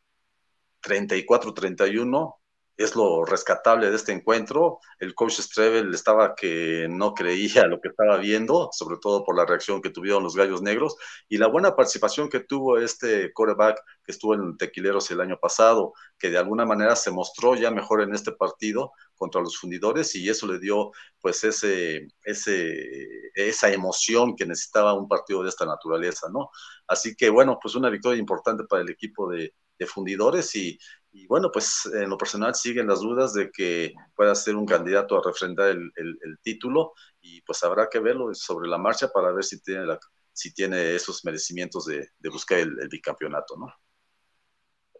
34-31, 0.82 2.36
es 2.76 2.96
lo 2.96 3.24
rescatable 3.24 3.90
de 3.90 3.96
este 3.96 4.12
encuentro. 4.12 4.80
El 4.98 5.14
coach 5.14 5.34
Strebel 5.40 5.94
estaba 5.94 6.34
que 6.34 6.88
no 6.90 7.14
creía 7.14 7.66
lo 7.66 7.80
que 7.80 7.88
estaba 7.88 8.16
viendo, 8.16 8.70
sobre 8.72 8.98
todo 9.00 9.24
por 9.24 9.36
la 9.36 9.46
reacción 9.46 9.80
que 9.80 9.90
tuvieron 9.90 10.22
los 10.24 10.34
gallos 10.34 10.60
negros 10.62 10.96
y 11.28 11.38
la 11.38 11.46
buena 11.46 11.76
participación 11.76 12.28
que 12.28 12.40
tuvo 12.40 12.78
este 12.78 13.32
coreback 13.32 13.80
que 14.04 14.12
estuvo 14.12 14.34
en 14.34 14.56
Tequileros 14.56 15.10
el 15.10 15.20
año 15.20 15.38
pasado, 15.40 15.92
que 16.18 16.30
de 16.30 16.38
alguna 16.38 16.64
manera 16.66 16.96
se 16.96 17.10
mostró 17.10 17.54
ya 17.54 17.70
mejor 17.70 18.02
en 18.02 18.14
este 18.14 18.32
partido 18.32 18.92
contra 19.14 19.40
los 19.40 19.56
fundidores 19.56 20.14
y 20.16 20.28
eso 20.28 20.46
le 20.46 20.58
dio 20.58 20.90
pues 21.20 21.44
ese, 21.44 22.08
ese, 22.24 23.30
esa 23.34 23.72
emoción 23.72 24.34
que 24.34 24.46
necesitaba 24.46 24.94
un 24.94 25.08
partido 25.08 25.42
de 25.42 25.48
esta 25.48 25.64
naturaleza, 25.64 26.28
¿no? 26.32 26.50
Así 26.88 27.14
que 27.14 27.30
bueno, 27.30 27.58
pues 27.62 27.76
una 27.76 27.88
victoria 27.88 28.18
importante 28.18 28.64
para 28.64 28.82
el 28.82 28.90
equipo 28.90 29.30
de 29.30 29.52
fundidores 29.86 30.54
y, 30.56 30.78
y, 31.14 31.28
bueno, 31.28 31.50
pues 31.52 31.88
en 31.94 32.10
lo 32.10 32.18
personal 32.18 32.56
siguen 32.56 32.88
las 32.88 32.98
dudas 32.98 33.32
de 33.32 33.50
que 33.52 33.94
pueda 34.16 34.34
ser 34.34 34.56
un 34.56 34.66
candidato 34.66 35.16
a 35.16 35.22
refrendar 35.24 35.68
el, 35.68 35.92
el, 35.94 36.18
el, 36.20 36.38
título 36.42 36.92
y 37.20 37.40
pues 37.42 37.62
habrá 37.62 37.88
que 37.88 38.00
verlo 38.00 38.34
sobre 38.34 38.68
la 38.68 38.78
marcha 38.78 39.08
para 39.08 39.30
ver 39.30 39.44
si 39.44 39.60
tiene, 39.62 39.86
la, 39.86 39.98
si 40.32 40.52
tiene 40.52 40.96
esos 40.96 41.24
merecimientos 41.24 41.86
de, 41.86 42.08
de 42.18 42.28
buscar 42.30 42.58
el, 42.58 42.76
el, 42.80 42.88
bicampeonato, 42.88 43.56
¿no? 43.56 43.72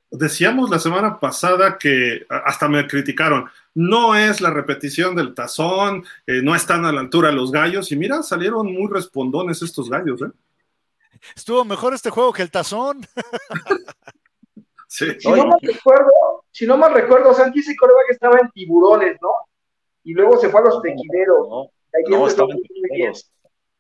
Decíamos 0.09 0.71
la 0.71 0.79
semana 0.79 1.19
pasada 1.19 1.77
que 1.77 2.25
hasta 2.29 2.69
me 2.69 2.87
criticaron, 2.87 3.51
no 3.75 4.15
es 4.15 4.41
la 4.41 4.51
repetición 4.51 5.17
del 5.17 5.35
tazón, 5.35 6.05
eh, 6.29 6.41
no 6.43 6.55
están 6.55 6.85
a 6.85 6.93
la 6.93 7.01
altura 7.01 7.33
los 7.33 7.51
gallos 7.51 7.91
y 7.91 7.97
mira, 7.97 8.23
salieron 8.23 8.73
muy 8.73 8.89
respondones 8.89 9.61
estos 9.63 9.91
gallos, 9.91 10.23
¿eh? 10.23 10.31
Estuvo 11.35 11.65
mejor 11.65 11.93
este 11.93 12.11
juego 12.11 12.33
que 12.33 12.43
el 12.43 12.53
tazón. 12.53 13.05
Sí. 14.95 15.07
Si, 15.19 15.29
no 15.29 15.45
mal 15.49 15.59
recuerdo, 15.61 16.45
si 16.53 16.67
no 16.69 16.77
mal 16.77 16.95
recuerdo, 16.95 17.35
Santi 17.35 17.59
ese 17.59 17.75
coreback 17.75 18.11
estaba 18.11 18.39
en 18.39 18.49
tiburones, 18.53 19.17
¿no? 19.21 19.33
Y 20.05 20.13
luego 20.13 20.39
se 20.39 20.49
fue 20.51 20.61
a 20.61 20.65
los 20.65 20.81
tequileros. 20.83 21.49
No, 21.49 21.69
no, 22.11 22.19
no 22.19 22.29
estaba, 22.29 22.53
en 22.53 22.63
tequileros. 22.63 23.33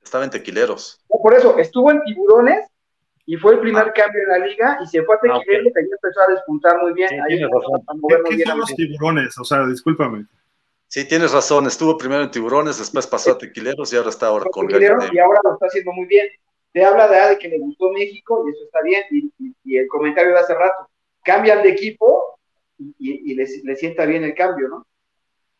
estaba 0.02 0.24
en 0.24 0.30
tequileros. 0.30 1.00
No, 1.08 1.20
por 1.22 1.34
eso, 1.34 1.56
estuvo 1.56 1.92
en 1.92 2.02
tiburones 2.02 2.68
y 3.26 3.36
fue 3.36 3.52
el 3.54 3.60
primer 3.60 3.90
ah. 3.90 3.92
cambio 3.92 4.22
en 4.22 4.28
la 4.28 4.38
liga 4.44 4.78
y 4.82 4.88
se 4.88 5.04
fue 5.04 5.14
a 5.14 5.20
tequileros 5.20 5.66
ah, 5.66 5.70
okay. 5.70 5.84
y 5.84 5.92
empezó 5.92 6.20
a 6.20 6.32
despuntar 6.32 6.82
muy 6.82 6.92
bien. 6.94 7.08
Sí, 7.10 7.14
Ahí 7.14 7.28
tienes 7.28 7.48
razón. 7.48 7.80
a 7.86 7.94
mover 7.94 8.20
muy 8.22 8.30
¿Qué 8.30 8.36
bien 8.36 8.48
son 8.48 8.58
los 8.58 8.74
tiburones? 8.74 9.38
O 9.38 9.44
sea, 9.44 9.66
discúlpame. 9.66 10.26
Sí, 10.88 11.06
tienes 11.06 11.30
razón. 11.30 11.68
Estuvo 11.68 11.96
primero 11.96 12.24
en 12.24 12.30
tiburones, 12.32 12.76
después 12.76 13.06
pasó 13.06 13.30
a 13.30 13.38
tequileros 13.38 13.92
y 13.92 13.96
ahora 13.96 14.10
está 14.10 14.26
ahora 14.26 14.46
con 14.50 14.66
tequileros 14.66 15.12
y 15.12 15.18
ahora 15.20 15.40
lo 15.44 15.52
está 15.52 15.66
haciendo 15.66 15.92
muy 15.92 16.06
bien. 16.06 16.26
Te 16.72 16.84
habla 16.84 17.06
de, 17.06 17.30
de 17.30 17.38
que 17.38 17.46
le 17.46 17.60
gustó 17.60 17.92
México 17.92 18.44
y 18.48 18.50
eso 18.50 18.64
está 18.64 18.82
bien. 18.82 19.04
Y, 19.12 19.32
y, 19.38 19.54
y 19.62 19.76
el 19.76 19.86
comentario 19.86 20.32
de 20.32 20.40
hace 20.40 20.54
rato 20.54 20.88
cambian 21.24 21.62
de 21.62 21.70
equipo 21.70 22.38
y, 22.98 23.32
y 23.32 23.34
les, 23.34 23.64
les, 23.64 23.78
sienta 23.78 24.04
bien 24.04 24.24
el 24.24 24.34
cambio, 24.34 24.68
¿no? 24.68 24.86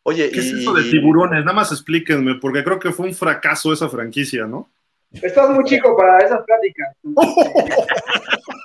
Oye, 0.03 0.29
¿qué 0.29 0.37
y... 0.37 0.39
es 0.39 0.53
eso 0.53 0.73
de 0.73 0.83
tiburones? 0.83 1.43
Nada 1.43 1.55
más 1.55 1.71
explíquenme, 1.71 2.35
porque 2.35 2.63
creo 2.63 2.79
que 2.79 2.91
fue 2.91 3.07
un 3.07 3.13
fracaso 3.13 3.73
esa 3.73 3.89
franquicia, 3.89 4.45
¿no? 4.45 4.69
Estás 5.11 5.49
muy 5.49 5.63
chico 5.63 5.95
para 5.95 6.19
esas 6.19 6.41
pláticas. 6.45 6.95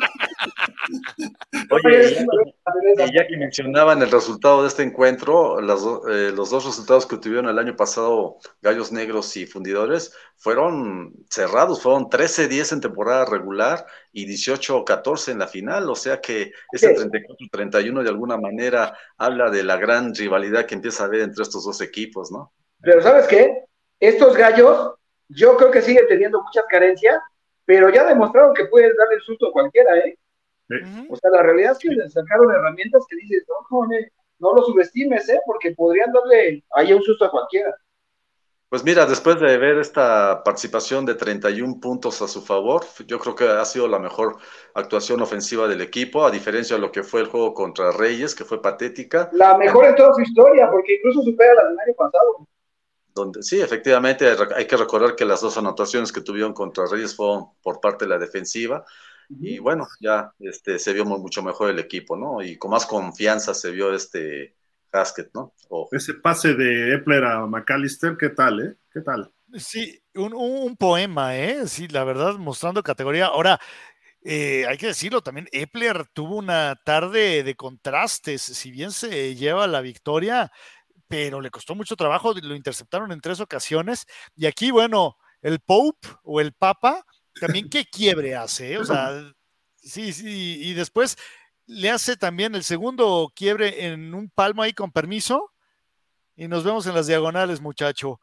Oye, 1.71 2.27
y 3.07 3.15
ya 3.15 3.27
que 3.27 3.37
mencionaban 3.37 4.03
el 4.03 4.11
resultado 4.11 4.62
de 4.62 4.69
este 4.69 4.83
encuentro, 4.83 5.59
eh, 5.59 6.33
los 6.33 6.51
dos 6.51 6.65
resultados 6.65 7.07
que 7.07 7.19
tuvieron 7.19 7.49
el 7.49 7.59
año 7.59 7.77
pasado, 7.77 8.39
Gallos 8.62 8.93
Negros 8.93 9.37
y 9.37 9.47
Fundidores, 9.47 10.15
fueron 10.37 11.12
cerrados, 11.29 11.83
fueron 11.83 12.09
13-10 12.09 12.73
en 12.73 12.81
temporada 12.81 13.25
regular 13.27 13.87
y 14.12 14.27
18-14 14.27 15.33
en 15.33 15.39
la 15.39 15.47
final, 15.47 15.89
o 15.91 15.95
sea 15.95 16.21
que 16.21 16.53
ese 16.73 16.95
34-31 16.95 18.03
de 18.03 18.09
alguna 18.09 18.37
manera 18.37 18.97
habla 19.19 19.51
de 19.51 19.62
la 19.62 19.77
gran 19.77 20.15
rivalidad 20.15 20.67
que 20.67 20.75
empieza 20.75 21.05
a 21.05 21.07
haber 21.07 21.21
entre 21.21 21.43
estos 21.43 21.65
dos 21.65 21.81
equipos, 21.81 22.33
¿no? 22.33 22.53
Pero 22.83 23.03
¿sabes 23.03 23.27
qué? 23.27 23.65
Estos 23.99 24.37
gallos, 24.37 24.95
yo 25.29 25.57
creo 25.57 25.71
que 25.71 25.83
siguen 25.83 26.07
teniendo 26.09 26.43
muchas 26.43 26.65
carencias, 26.71 27.19
pero 27.67 27.91
ya 27.91 28.05
demostraron 28.05 28.55
que 28.55 28.65
pueden 28.65 28.97
darle 28.97 29.17
el 29.17 29.23
susto 29.23 29.49
a 29.49 29.53
cualquiera, 29.53 29.97
¿eh? 29.99 30.19
O 31.09 31.16
sea, 31.16 31.30
la 31.30 31.42
realidad 31.42 31.72
es 31.72 31.78
que 31.78 31.88
les 31.90 32.12
sacaron 32.12 32.52
herramientas 32.52 33.05
que 33.09 33.16
dices, 33.16 33.44
no, 33.70 33.88
no 34.38 34.55
lo 34.55 34.62
subestimes, 34.62 35.28
¿eh? 35.28 35.40
Porque 35.44 35.72
podrían 35.72 36.12
darle 36.12 36.64
ahí 36.74 36.92
un 36.92 37.02
susto 37.02 37.24
a 37.24 37.30
cualquiera. 37.30 37.74
Pues 38.70 38.84
mira, 38.84 39.05
después 39.05 39.40
de 39.40 39.59
ver 39.59 39.78
esta 39.78 40.44
participación 40.44 41.05
de 41.05 41.16
31 41.16 41.80
puntos 41.80 42.22
a 42.22 42.28
su 42.28 42.40
favor, 42.40 42.84
yo 43.05 43.18
creo 43.18 43.34
que 43.34 43.48
ha 43.48 43.64
sido 43.64 43.88
la 43.88 43.98
mejor 43.98 44.36
actuación 44.74 45.20
ofensiva 45.20 45.66
del 45.66 45.80
equipo, 45.80 46.24
a 46.24 46.30
diferencia 46.30 46.76
de 46.76 46.82
lo 46.82 46.92
que 46.92 47.02
fue 47.02 47.22
el 47.22 47.26
juego 47.26 47.52
contra 47.52 47.90
Reyes, 47.90 48.32
que 48.32 48.44
fue 48.44 48.62
patética. 48.62 49.28
La 49.32 49.59
mejor 49.59 49.86
en 49.86 49.97
toda 49.97 50.14
su 50.14 50.20
historia, 50.20 50.70
porque 50.70 50.94
incluso 50.98 51.20
supera 51.22 51.52
la 51.55 51.64
del 51.68 51.80
año 51.80 51.94
pasado. 51.97 52.47
Donde, 53.12 53.42
sí, 53.42 53.60
efectivamente, 53.60 54.32
hay 54.55 54.66
que 54.68 54.76
recordar 54.76 55.16
que 55.16 55.24
las 55.24 55.40
dos 55.40 55.59
anotaciones 55.59 56.12
que 56.12 56.20
tuvieron 56.20 56.52
contra 56.52 56.86
Reyes 56.86 57.16
fueron 57.16 57.47
por 57.64 57.80
parte 57.80 58.05
de 58.05 58.10
la 58.10 58.18
defensiva. 58.18 58.84
Y 59.39 59.59
bueno, 59.59 59.86
ya 60.01 60.32
este, 60.40 60.78
se 60.78 60.93
vio 60.93 61.05
mucho 61.05 61.43
mejor 61.43 61.70
el 61.70 61.78
equipo, 61.78 62.16
¿no? 62.16 62.43
Y 62.43 62.59
con 62.59 62.73
más 62.73 62.85
confianza 62.86 63.55
se 63.55 63.70
vio 63.70 63.94
este, 63.94 64.57
Haskett, 64.93 65.31
¿no? 65.35 65.55
Ese 65.93 66.15
pase 66.15 66.55
de 66.55 66.94
Epler 66.94 67.24
a 67.24 67.47
McAllister, 67.47 68.16
¿qué 68.19 68.31
tal, 68.31 68.61
eh? 68.61 68.74
¿Qué 68.93 69.01
tal? 69.01 69.32
Sí, 69.55 70.01
un, 70.15 70.77
poema, 70.77 71.36
¿eh? 71.36 71.66
Sí, 71.66 71.89
la 71.89 72.05
verdad, 72.05 72.35
mostrando 72.36 72.82
categoría. 72.82 73.27
Ahora, 73.27 73.61
eh, 74.23 74.65
hay 74.69 74.77
que 74.77 74.89
decirlo 74.89 75.23
también, 75.23 75.48
Epler 75.52 76.07
tuvo 76.12 76.36
una 76.36 76.77
tarde 76.85 77.43
de 77.43 77.55
contrastes, 77.55 78.43
si 78.43 78.70
bien 78.70 78.90
se 78.93 79.35
lleva 79.35 79.66
la 79.66 79.81
victoria, 79.81 80.51
pero 81.09 81.40
le 81.40 81.51
costó 81.51 81.74
mucho 81.74 81.97
trabajo, 81.97 82.35
lo 82.35 82.55
interceptaron 82.55 83.12
en 83.12 83.20
tres 83.20 83.40
ocasiones, 83.40 84.07
y 84.36 84.47
aquí, 84.47 84.70
bueno, 84.70 85.16
el 85.43 85.61
Pope 85.61 86.09
o 86.23 86.40
el 86.40 86.52
Papa, 86.52 87.05
también 87.41 87.69
qué 87.69 87.85
quiebre 87.85 88.37
hace, 88.37 88.75
¿eh? 88.75 88.79
o 88.79 88.85
sea, 88.85 89.33
sí, 89.77 90.12
sí, 90.12 90.61
y 90.62 90.75
después 90.75 91.17
le 91.67 91.91
hace 91.91 92.17
también 92.17 92.55
el 92.55 92.65
segundo 92.65 93.33
quiebre 93.35 93.87
en 93.87 94.12
un 94.12 94.29
palmo 94.29 94.62
ahí 94.62 94.73
con 94.73 94.91
permiso. 94.91 95.53
Y 96.37 96.49
nos 96.49 96.65
vemos 96.65 96.87
en 96.87 96.95
las 96.95 97.07
diagonales, 97.07 97.61
muchacho. 97.61 98.21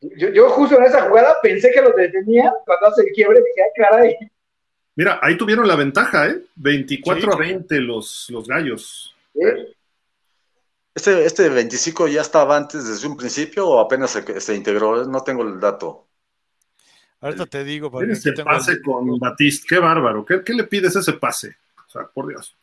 Yo, 0.00 0.50
justo 0.50 0.76
en 0.76 0.84
esa 0.84 1.08
jugada 1.08 1.36
pensé 1.42 1.70
que 1.72 1.80
los 1.80 1.96
detenía 1.96 2.52
cuando 2.64 2.88
hace 2.88 3.02
el 3.02 3.12
quiebre, 3.12 3.38
dije, 3.38 3.62
ay, 3.62 3.70
caray. 3.76 4.16
Mira, 4.94 5.18
ahí 5.22 5.36
tuvieron 5.36 5.66
la 5.66 5.76
ventaja, 5.76 6.28
¿eh? 6.28 6.42
24 6.56 7.32
a 7.32 7.36
20 7.36 7.80
los, 7.80 8.26
los 8.30 8.46
gallos. 8.46 9.14
¿Este, 10.94 11.26
¿Este 11.26 11.48
25 11.48 12.08
ya 12.08 12.22
estaba 12.22 12.56
antes 12.56 12.86
desde 12.88 13.06
un 13.06 13.16
principio 13.16 13.68
o 13.68 13.80
apenas 13.80 14.18
se, 14.38 14.54
integró? 14.54 15.04
No 15.04 15.22
tengo 15.22 15.42
el 15.42 15.60
dato. 15.60 16.05
Ahorita 17.20 17.46
te 17.46 17.64
digo. 17.64 17.90
Ese 18.02 18.32
pase 18.32 18.80
con 18.82 19.18
Batiste, 19.18 19.66
qué 19.68 19.78
bárbaro. 19.78 20.24
¿Qué, 20.24 20.42
¿Qué, 20.44 20.52
le 20.52 20.64
pides 20.64 20.96
ese 20.96 21.14
pase? 21.14 21.56
por 22.12 22.28
Dios. 22.28 22.56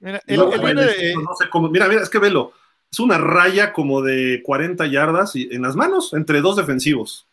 Mira, 0.00 0.20
mira, 0.26 2.02
es 2.02 2.10
que 2.10 2.18
velo. 2.18 2.52
Es 2.90 3.00
una 3.00 3.16
raya 3.16 3.72
como 3.72 4.02
de 4.02 4.42
40 4.44 4.86
yardas 4.86 5.36
y 5.36 5.48
en 5.54 5.62
las 5.62 5.76
manos, 5.76 6.12
entre 6.12 6.40
dos 6.40 6.56
defensivos. 6.56 7.26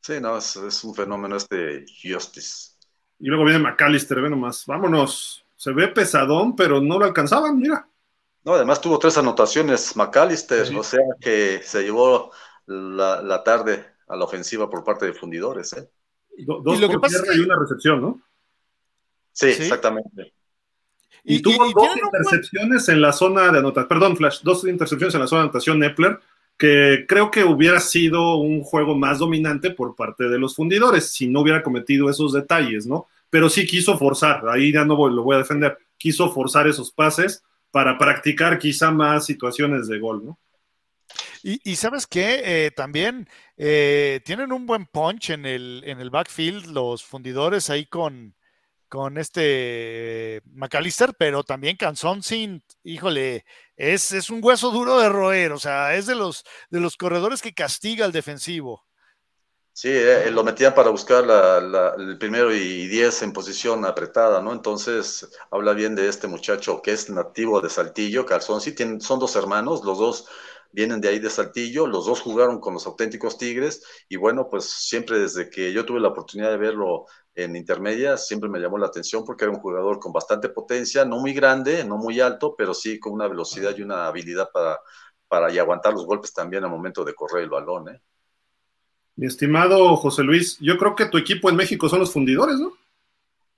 Sí, 0.00 0.20
no, 0.20 0.36
es, 0.36 0.84
un 0.84 0.94
fenómeno 0.94 1.36
este 1.36 1.86
Justice. 2.02 2.72
Y 3.18 3.28
luego 3.28 3.44
viene 3.44 3.60
McAllister, 3.60 4.20
ve 4.20 4.28
nomás, 4.28 4.66
vámonos. 4.66 5.46
Se 5.56 5.72
ve 5.72 5.88
pesadón, 5.88 6.54
pero 6.56 6.80
no 6.80 6.98
lo 6.98 7.06
alcanzaban, 7.06 7.58
mira. 7.58 7.88
No, 8.44 8.52
además 8.52 8.82
tuvo 8.82 8.98
tres 8.98 9.16
anotaciones 9.16 9.96
McAllister, 9.96 10.76
o 10.76 10.82
sea 10.82 11.00
que 11.18 11.62
se 11.64 11.82
llevó 11.82 12.32
la, 12.66 13.42
tarde 13.42 13.93
a 14.08 14.16
la 14.16 14.24
ofensiva 14.24 14.68
por 14.68 14.84
parte 14.84 15.06
de 15.06 15.12
fundidores. 15.12 15.72
¿eh? 15.72 15.88
dos 16.36 16.80
por 16.80 17.00
tierra 17.08 17.34
y 17.34 17.40
una 17.40 17.58
recepción, 17.58 18.00
¿no? 18.00 18.20
sí, 19.32 19.46
exactamente. 19.46 20.32
Y, 21.26 21.40
tuvo 21.40 21.70
dos 21.72 21.96
intercepciones 21.96 22.88
en 22.90 23.00
la 23.00 23.12
zona 23.12 23.50
de 23.50 23.58
anotación, 23.58 23.88
perdón, 23.88 24.16
Flash, 24.16 24.42
dos 24.42 24.64
intercepciones 24.64 25.14
en 25.14 25.22
la 25.22 25.26
zona 25.26 25.40
de 25.40 25.44
anotación 25.44 25.82
Epler, 25.82 26.20
que 26.58 27.06
creo 27.08 27.30
que 27.30 27.44
hubiera 27.44 27.80
sido 27.80 28.36
un 28.36 28.62
juego 28.62 28.94
más 28.94 29.18
dominante 29.18 29.70
por 29.70 29.96
parte 29.96 30.24
de 30.24 30.38
los 30.38 30.54
fundidores 30.54 31.10
si 31.10 31.26
no 31.26 31.40
hubiera 31.40 31.62
cometido 31.62 32.10
esos 32.10 32.32
detalles, 32.32 32.86
¿no? 32.86 33.06
Pero 33.30 33.48
sí 33.48 33.66
quiso 33.66 33.96
forzar, 33.96 34.46
ahí 34.48 34.72
ya 34.72 34.84
no 34.84 35.08
lo 35.08 35.22
voy 35.22 35.34
a 35.34 35.38
defender, 35.38 35.78
quiso 35.96 36.30
forzar 36.30 36.68
esos 36.68 36.92
pases 36.92 37.42
para 37.70 37.96
practicar 37.96 38.58
quizá 38.58 38.90
más 38.90 39.24
situaciones 39.24 39.88
de 39.88 39.98
gol, 39.98 40.24
¿no? 40.24 40.38
Y, 41.46 41.76
sabes 41.76 42.06
qué, 42.06 42.40
eh, 42.66 42.70
también 42.70 43.28
eh, 43.58 44.22
tienen 44.24 44.50
un 44.50 44.64
buen 44.64 44.86
punch 44.86 45.28
en 45.28 45.44
el, 45.44 45.82
en 45.84 46.00
el 46.00 46.08
backfield 46.08 46.68
los 46.68 47.04
fundidores 47.04 47.68
ahí 47.68 47.84
con, 47.84 48.34
con 48.88 49.18
este 49.18 50.40
McAllister, 50.46 51.12
pero 51.18 51.44
también 51.44 51.76
Canzón 51.76 52.22
sin, 52.22 52.64
híjole, 52.82 53.44
es, 53.76 54.12
es, 54.12 54.30
un 54.30 54.42
hueso 54.42 54.70
duro 54.70 54.98
de 54.98 55.10
roer, 55.10 55.52
o 55.52 55.58
sea, 55.58 55.94
es 55.94 56.06
de 56.06 56.14
los, 56.14 56.44
de 56.70 56.80
los 56.80 56.96
corredores 56.96 57.42
que 57.42 57.52
castiga 57.52 58.06
al 58.06 58.12
defensivo. 58.12 58.82
Sí, 59.74 59.90
eh, 59.90 60.30
lo 60.30 60.44
metían 60.44 60.72
para 60.72 60.90
buscar 60.90 61.24
el 61.98 62.16
primero 62.16 62.54
y 62.54 62.86
diez 62.86 63.22
en 63.22 63.32
posición 63.34 63.84
apretada, 63.84 64.40
¿no? 64.40 64.52
Entonces, 64.52 65.28
habla 65.50 65.74
bien 65.74 65.94
de 65.94 66.08
este 66.08 66.26
muchacho 66.26 66.80
que 66.80 66.92
es 66.92 67.10
nativo 67.10 67.60
de 67.60 67.68
Saltillo, 67.68 68.24
Calzón, 68.24 68.62
sí, 68.62 68.72
tienen, 68.72 69.00
son 69.00 69.18
dos 69.18 69.36
hermanos, 69.36 69.84
los 69.84 69.98
dos 69.98 70.26
vienen 70.74 71.00
de 71.00 71.08
ahí 71.08 71.20
de 71.20 71.30
Saltillo, 71.30 71.86
los 71.86 72.06
dos 72.06 72.20
jugaron 72.20 72.58
con 72.58 72.74
los 72.74 72.84
auténticos 72.86 73.38
Tigres 73.38 73.84
y 74.08 74.16
bueno, 74.16 74.48
pues 74.50 74.64
siempre 74.64 75.20
desde 75.20 75.48
que 75.48 75.72
yo 75.72 75.84
tuve 75.84 76.00
la 76.00 76.08
oportunidad 76.08 76.50
de 76.50 76.56
verlo 76.56 77.06
en 77.36 77.54
intermedia, 77.54 78.16
siempre 78.16 78.48
me 78.48 78.58
llamó 78.58 78.76
la 78.76 78.86
atención 78.86 79.24
porque 79.24 79.44
era 79.44 79.52
un 79.52 79.60
jugador 79.60 80.00
con 80.00 80.12
bastante 80.12 80.48
potencia, 80.48 81.04
no 81.04 81.20
muy 81.20 81.32
grande, 81.32 81.84
no 81.84 81.96
muy 81.96 82.20
alto, 82.20 82.56
pero 82.58 82.74
sí 82.74 82.98
con 82.98 83.12
una 83.12 83.28
velocidad 83.28 83.74
y 83.76 83.82
una 83.82 84.08
habilidad 84.08 84.50
para, 84.52 84.80
para 85.28 85.52
y 85.52 85.58
aguantar 85.58 85.92
los 85.92 86.06
golpes 86.06 86.32
también 86.32 86.64
al 86.64 86.70
momento 86.70 87.04
de 87.04 87.14
correr 87.14 87.44
el 87.44 87.50
balón. 87.50 87.90
¿eh? 87.90 88.00
Mi 89.14 89.26
estimado 89.26 89.96
José 89.96 90.24
Luis, 90.24 90.58
yo 90.58 90.76
creo 90.76 90.96
que 90.96 91.06
tu 91.06 91.18
equipo 91.18 91.48
en 91.50 91.56
México 91.56 91.88
son 91.88 92.00
los 92.00 92.12
fundidores, 92.12 92.58
¿no? 92.58 92.72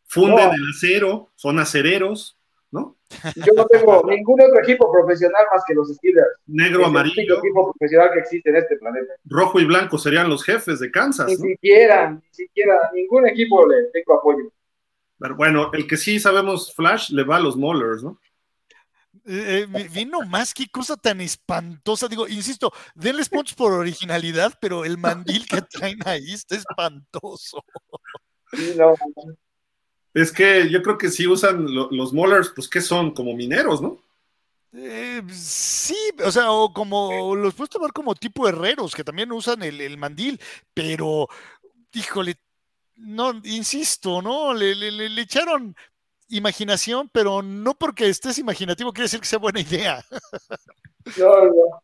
Funden 0.05 0.51
el 0.53 0.71
acero, 0.71 1.31
son 1.35 1.59
acereros, 1.59 2.37
¿no? 2.77 2.97
Yo 3.35 3.53
no 3.55 3.67
tengo 3.67 4.03
ningún 4.09 4.41
otro 4.41 4.63
equipo 4.63 4.91
profesional 4.93 5.45
más 5.53 5.65
que 5.67 5.75
los 5.75 5.89
Steelers. 5.89 6.29
Negro, 6.47 6.87
amarillo. 6.87 7.35
El 7.35 7.39
equipo 7.39 7.73
profesional 7.73 8.11
que 8.13 8.21
existe 8.21 8.51
en 8.51 8.57
este 8.57 8.77
planeta. 8.77 9.15
Rojo 9.25 9.59
y 9.59 9.65
blanco 9.65 9.99
serían 9.99 10.29
los 10.29 10.45
jefes 10.45 10.79
de 10.81 10.91
Kansas. 10.91 11.27
Ni 11.27 11.37
siquiera, 11.37 12.11
ni 12.11 12.21
siquiera, 12.31 12.91
ningún 12.93 13.27
equipo 13.27 13.67
le 13.67 13.85
tengo 13.93 14.19
apoyo. 14.19 14.53
Pero 15.19 15.35
bueno, 15.35 15.71
el 15.73 15.87
que 15.87 15.97
sí 15.97 16.21
sabemos, 16.21 16.75
Flash, 16.75 17.11
le 17.11 17.25
va 17.25 17.37
a 17.37 17.41
los 17.41 17.57
Mollers, 17.57 18.05
¿no? 18.05 18.21
Eh, 19.25 19.67
eh 19.75 19.89
vino 19.93 20.21
más 20.23 20.53
que 20.53 20.69
cosa 20.69 20.97
tan 20.97 21.21
espantosa. 21.21 22.07
Digo, 22.07 22.29
insisto, 22.29 22.73
denles 22.95 23.29
puntos 23.29 23.55
por 23.55 23.73
originalidad, 23.73 24.53
pero 24.61 24.85
el 24.85 24.99
mandil 24.99 25.47
que 25.49 25.63
traen 25.63 25.99
ahí 26.05 26.33
está 26.33 26.57
espantoso. 26.57 27.65
Sí, 28.53 28.75
no. 28.77 28.95
Es 30.17 30.33
que 30.33 30.71
yo 30.71 30.83
creo 30.83 30.97
que 30.97 31.11
si 31.11 31.27
usan 31.27 31.67
los 31.75 32.15
molars, 32.15 32.49
pues 32.49 32.71
¿qué 32.71 32.81
son? 32.81 33.11
Como 33.11 33.35
mineros, 33.35 33.83
¿no? 33.83 33.99
Eh, 34.73 35.23
sí, 35.31 35.95
o 36.25 36.31
sea, 36.31 36.53
o 36.53 36.73
como 36.73 37.37
los 37.37 37.53
puedes 37.53 37.69
tomar 37.69 37.93
como 37.93 38.15
tipo 38.15 38.49
herreros, 38.49 38.95
que 38.95 39.05
también 39.05 39.31
usan 39.31 39.63
el, 39.63 39.99
mandil, 39.99 40.41
pero, 40.73 41.29
híjole, 41.93 42.37
no, 42.95 43.43
insisto, 43.45 44.23
¿no? 44.23 44.55
Le, 44.55 44.75
le, 44.75 45.21
echaron 45.21 45.77
imaginación, 46.31 47.11
pero 47.13 47.43
no 47.43 47.75
porque 47.75 48.09
estés 48.09 48.39
imaginativo 48.39 48.95
quiere 48.95 49.05
decir 49.05 49.21
que 49.21 49.27
sea 49.27 49.39
buena 49.39 49.61
idea. 49.61 50.03
No, 51.19 51.45
no. 51.45 51.83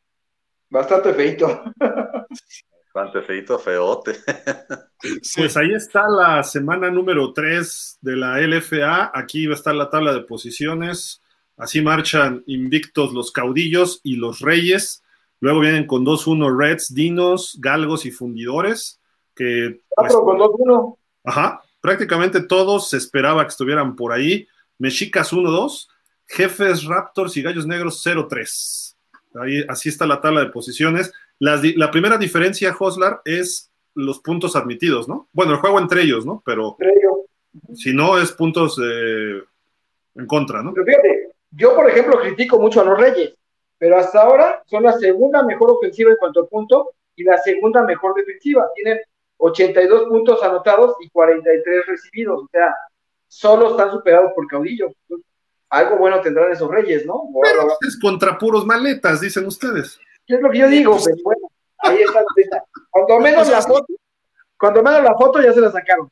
Bastante 0.71 1.13
feito. 1.13 1.65
Bastante 2.95 3.23
feito, 3.23 3.59
feote. 3.59 4.13
Pues 5.37 5.57
ahí 5.57 5.73
está 5.73 6.09
la 6.09 6.45
semana 6.45 6.89
número 6.89 7.33
3 7.33 7.99
de 8.03 8.15
la 8.15 8.39
LFA. 8.39 9.11
Aquí 9.13 9.49
va 9.49 9.55
a 9.55 9.57
estar 9.57 9.75
la 9.75 9.91
tabla 9.91 10.13
de 10.13 10.21
posiciones. 10.21 11.21
Así 11.57 11.83
marchan 11.83 12.45
invictos 12.47 13.13
los 13.13 13.33
caudillos 13.33 14.01
y 14.05 14.15
los 14.15 14.39
reyes. 14.39 15.03
Luego 15.41 15.59
vienen 15.59 15.89
con 15.89 16.05
2-1 16.05 16.57
Reds, 16.57 16.95
Dinos, 16.95 17.59
Galgos 17.61 18.07
y 18.07 18.13
Fundidores. 18.13 19.01
Que, 19.35 19.81
pues, 19.97 20.13
con 20.13 20.39
2-1. 20.39 20.97
Ajá, 21.25 21.63
prácticamente 21.81 22.41
todos 22.41 22.89
se 22.89 22.97
esperaba 22.97 23.43
que 23.43 23.51
estuvieran 23.51 23.97
por 23.97 24.13
ahí. 24.13 24.47
Mexicas 24.79 25.33
1-2, 25.33 25.89
Jefes, 26.27 26.85
Raptors 26.85 27.37
y 27.37 27.43
Gallos 27.43 27.67
Negros 27.67 28.07
0-3. 28.07 28.95
Ahí, 29.43 29.65
así 29.69 29.89
está 29.89 30.07
la 30.07 30.21
tabla 30.21 30.43
de 30.43 30.51
posiciones. 30.51 31.13
La 31.43 31.91
primera 31.91 32.17
diferencia, 32.19 32.75
Hoslar, 32.79 33.21
es 33.25 33.71
los 33.95 34.21
puntos 34.21 34.57
admitidos, 34.57 35.09
¿no? 35.09 35.29
Bueno, 35.33 35.53
el 35.53 35.59
juego 35.59 35.79
entre 35.79 36.03
ellos, 36.03 36.25
¿no? 36.25 36.43
Pero 36.45 36.77
si 37.75 37.93
no, 37.93 38.19
es 38.19 38.33
puntos 38.33 38.81
eh, 38.83 39.43
en 40.15 40.27
contra, 40.27 40.63
¿no? 40.63 40.73
Pero 40.73 40.87
fíjate, 40.87 41.33
yo, 41.51 41.75
por 41.75 41.91
ejemplo, 41.91 42.21
critico 42.21 42.59
mucho 42.59 42.81
a 42.81 42.85
los 42.85 42.99
Reyes, 42.99 43.35
pero 43.77 43.99
hasta 43.99 44.23
ahora 44.23 44.63
son 44.67 44.85
la 44.85 44.93
segunda 44.93 45.43
mejor 45.43 45.73
ofensiva 45.73 46.11
en 46.11 46.17
cuanto 46.17 46.43
a 46.43 46.47
punto 46.47 46.91
y 47.17 47.25
la 47.25 47.37
segunda 47.39 47.83
mejor 47.83 48.15
defensiva. 48.15 48.69
Tienen 48.75 49.01
82 49.39 50.05
puntos 50.05 50.43
anotados 50.43 50.95
y 51.01 51.11
43 51.11 51.87
recibidos. 51.87 52.45
O 52.45 52.49
sea, 52.51 52.75
solo 53.27 53.71
están 53.71 53.91
superados 53.91 54.33
por 54.35 54.47
Caudillo. 54.47 54.93
Algo 55.69 55.97
bueno 55.97 56.21
tendrán 56.21 56.53
esos 56.53 56.71
Reyes, 56.71 57.05
¿no? 57.05 57.25
Pero 57.43 57.67
es 57.81 57.99
contra 57.99 58.39
puros 58.39 58.65
maletas, 58.65 59.21
dicen 59.21 59.47
ustedes. 59.47 59.99
¿Qué 60.27 60.35
es 60.35 60.41
lo 60.41 60.51
que 60.51 60.59
yo 60.59 60.69
digo? 60.69 60.97
Pero 61.05 61.17
bueno, 61.25 61.49
ahí 61.79 62.03
está 62.03 62.21
la 62.21 62.65
Cuando 62.91 63.21
menos 63.21 63.49
la 63.49 63.63
foto, 63.63 63.87
cuando 64.59 64.83
menos 64.83 65.03
la 65.03 65.15
foto 65.17 65.43
ya 65.43 65.53
se 65.53 65.61
la 65.61 65.71
sacaron. 65.71 66.09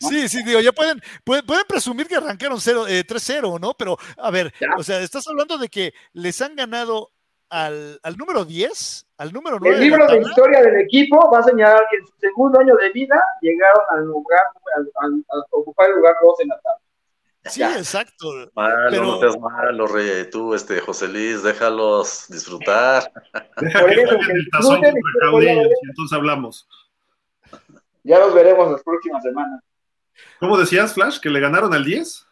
Sí, 0.00 0.28
sí, 0.28 0.42
digo, 0.42 0.60
ya 0.60 0.72
pueden, 0.72 1.00
pueden, 1.24 1.44
presumir 1.68 2.08
que 2.08 2.16
arrancaron 2.16 2.60
0, 2.60 2.86
3-0, 2.86 3.56
eh, 3.56 3.58
¿no? 3.60 3.74
Pero, 3.74 3.96
a 4.16 4.30
ver, 4.30 4.52
o 4.76 4.82
sea, 4.82 5.00
estás 5.00 5.26
hablando 5.28 5.58
de 5.58 5.68
que 5.68 5.92
les 6.12 6.40
han 6.40 6.56
ganado 6.56 7.10
al, 7.50 7.98
al 8.02 8.16
número 8.16 8.44
10, 8.44 9.06
al 9.18 9.32
número 9.32 9.58
9. 9.60 9.76
El 9.76 9.82
libro 9.82 10.06
de, 10.06 10.20
historia 10.20 10.62
del 10.62 10.80
equipo 10.80 11.30
va 11.30 11.38
a 11.40 11.42
señalar 11.42 11.84
que 11.90 11.96
en 11.96 12.06
su 12.06 12.12
segundo 12.18 12.60
año 12.60 12.74
de 12.76 12.90
vida 12.90 13.22
llegaron 13.40 13.82
al 13.90 14.04
lugar, 14.04 14.42
al, 15.00 15.24
ocupar 15.50 15.90
el 15.90 15.96
lugar 15.96 16.14
2 16.22 16.40
en 16.40 16.48
la 16.48 16.60
tabla. 16.60 16.80
Sí, 17.52 17.62
exacto. 17.62 18.50
Malo, 18.54 18.90
pero... 18.90 19.02
no 19.04 19.20
seas 19.20 19.38
malo, 19.38 19.86
Rey. 19.86 20.30
Tú, 20.30 20.54
este, 20.54 20.80
José 20.80 21.08
Luis, 21.08 21.42
déjalos 21.42 22.26
disfrutar. 22.28 23.10
Deja 23.60 23.86
que 23.86 24.02
eso, 24.02 24.14
el 24.14 24.50
tazón 24.50 24.84
entonces 24.84 26.12
hablamos. 26.12 26.68
Ya 28.04 28.18
los 28.18 28.34
veremos 28.34 28.72
las 28.72 28.82
próximas 28.82 29.22
semanas. 29.22 29.62
¿Cómo 30.40 30.56
decías, 30.56 30.94
Flash? 30.94 31.18
¿Que 31.20 31.30
le 31.30 31.40
ganaron 31.40 31.74
al 31.74 31.84
10? 31.84 32.27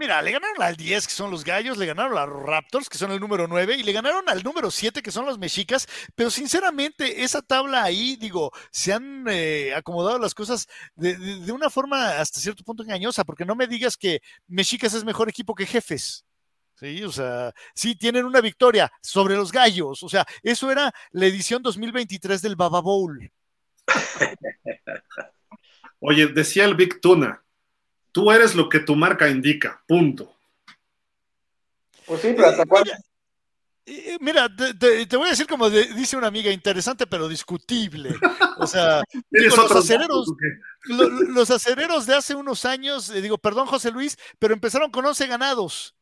Mira, 0.00 0.22
le 0.22 0.32
ganaron 0.32 0.62
al 0.62 0.76
10, 0.76 1.06
que 1.06 1.12
son 1.12 1.30
los 1.30 1.44
gallos, 1.44 1.76
le 1.76 1.84
ganaron 1.84 2.16
a 2.16 2.24
los 2.24 2.42
Raptors, 2.42 2.88
que 2.88 2.96
son 2.96 3.10
el 3.10 3.20
número 3.20 3.46
9, 3.46 3.76
y 3.76 3.82
le 3.82 3.92
ganaron 3.92 4.26
al 4.30 4.42
número 4.42 4.70
7, 4.70 5.02
que 5.02 5.10
son 5.10 5.26
los 5.26 5.38
mexicas, 5.38 5.86
pero 6.14 6.30
sinceramente 6.30 7.22
esa 7.22 7.42
tabla 7.42 7.82
ahí, 7.82 8.16
digo, 8.16 8.50
se 8.70 8.94
han 8.94 9.26
eh, 9.28 9.74
acomodado 9.76 10.18
las 10.18 10.32
cosas 10.34 10.68
de, 10.94 11.16
de, 11.16 11.52
una 11.52 11.68
forma 11.68 12.18
hasta 12.18 12.40
cierto 12.40 12.64
punto 12.64 12.82
engañosa, 12.82 13.24
porque 13.24 13.44
no 13.44 13.54
me 13.54 13.66
digas 13.66 13.98
que 13.98 14.22
mexicas 14.48 14.94
es 14.94 15.04
mejor 15.04 15.28
equipo 15.28 15.54
que 15.54 15.66
jefes. 15.66 16.24
Sí, 16.76 17.04
o 17.04 17.12
sea, 17.12 17.52
sí 17.74 17.94
tienen 17.94 18.24
una 18.24 18.40
victoria 18.40 18.90
sobre 19.02 19.36
los 19.36 19.52
gallos, 19.52 20.02
o 20.02 20.08
sea, 20.08 20.24
eso 20.42 20.70
era 20.70 20.94
la 21.10 21.26
edición 21.26 21.62
2023 21.62 22.40
del 22.40 22.56
Baba 22.56 22.80
Bowl. 22.80 23.30
Oye, 26.00 26.26
decía 26.28 26.64
el 26.64 26.74
Big 26.74 27.02
Tuna, 27.02 27.44
tú 28.12 28.30
eres 28.30 28.54
lo 28.54 28.68
que 28.68 28.80
tu 28.80 28.96
marca 28.96 29.28
indica, 29.28 29.82
punto. 29.86 30.34
Pues 32.06 32.20
sí, 32.20 32.32
pero 32.36 32.48
hasta 32.48 32.66
cuándo. 32.66 32.90
Mira, 34.20 34.48
te, 34.54 35.16
voy 35.16 35.26
a 35.26 35.30
decir 35.30 35.48
como 35.48 35.68
dice 35.68 36.16
una 36.16 36.28
amiga, 36.28 36.50
interesante 36.52 37.06
pero 37.06 37.28
discutible. 37.28 38.14
O 38.58 38.66
sea, 38.66 39.02
los, 39.30 39.58
acereros, 39.58 40.32
los, 40.84 41.50
acereros 41.50 42.06
de 42.06 42.14
hace 42.14 42.34
unos 42.34 42.64
años, 42.64 43.10
eh, 43.10 43.20
digo, 43.20 43.38
perdón 43.38 43.66
José 43.66 43.90
Luis, 43.90 44.16
pero 44.38 44.54
empezaron 44.54 44.90
con 44.90 45.04
11 45.06 45.26
ganados. 45.26 45.96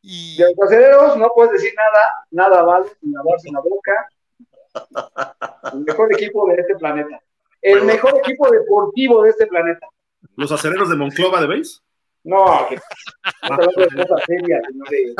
Y... 0.00 0.38
De 0.38 0.54
los 0.56 0.70
acereros 0.70 1.16
no 1.16 1.28
puedes 1.34 1.52
decir 1.52 1.74
nada, 1.76 2.24
nada 2.30 2.62
vale, 2.62 2.86
sin 3.00 3.12
lavarse 3.12 3.50
la 3.52 3.60
boca. 3.60 4.08
El 5.72 5.80
mejor 5.80 6.12
equipo 6.14 6.48
de 6.48 6.54
este 6.54 6.74
planeta 6.76 7.20
el 7.66 7.82
mejor 7.82 8.16
equipo 8.18 8.48
deportivo 8.48 9.22
de 9.22 9.30
este 9.30 9.46
planeta. 9.46 9.86
¿Los 10.36 10.52
acereros 10.52 10.88
de 10.88 10.96
Monclova 10.96 11.40
de? 11.40 11.82
No, 12.24 12.66
que 12.68 12.74
de 12.74 14.04
cosas 14.06 14.24
serias, 14.26 14.62
señores. 14.66 15.14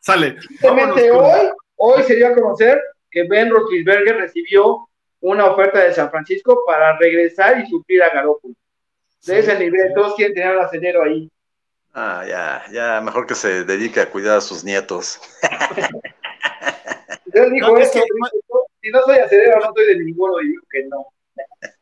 Sale. 0.00 0.40
Simplemente 0.42 1.10
hoy, 1.10 1.48
hoy 1.76 2.02
se 2.02 2.16
dio 2.16 2.28
a 2.28 2.34
conocer 2.34 2.80
que 3.10 3.26
Ben 3.28 3.50
Roethlisberger 3.50 4.16
recibió 4.16 4.88
una 5.20 5.46
oferta 5.46 5.80
de 5.80 5.92
San 5.92 6.10
Francisco 6.10 6.62
para 6.66 6.96
regresar 6.98 7.58
y 7.60 7.66
suplir 7.66 8.02
a 8.02 8.10
Garoppolo. 8.10 8.54
De 9.26 9.38
ese 9.38 9.58
nivel, 9.58 9.92
todos 9.94 10.14
quieren 10.14 10.34
tener 10.34 10.50
al 10.50 10.60
acelero 10.60 11.02
ahí. 11.02 11.30
Ah, 11.92 12.24
ya, 12.28 12.64
ya, 12.70 13.00
mejor 13.00 13.26
que 13.26 13.34
se 13.34 13.64
dedique 13.64 14.00
a 14.00 14.10
cuidar 14.10 14.38
a 14.38 14.40
sus 14.40 14.62
nietos. 14.62 15.20
Entonces 17.26 17.52
dijo 17.52 17.76
eso, 17.78 18.00
si 18.80 18.90
no 18.90 19.02
soy 19.02 19.18
acelero, 19.18 19.60
no 19.60 19.72
soy 19.74 19.86
de 19.86 20.04
ninguno, 20.04 20.40
y 20.40 20.48
digo 20.48 20.62
que 20.70 20.84
no. 20.84 21.06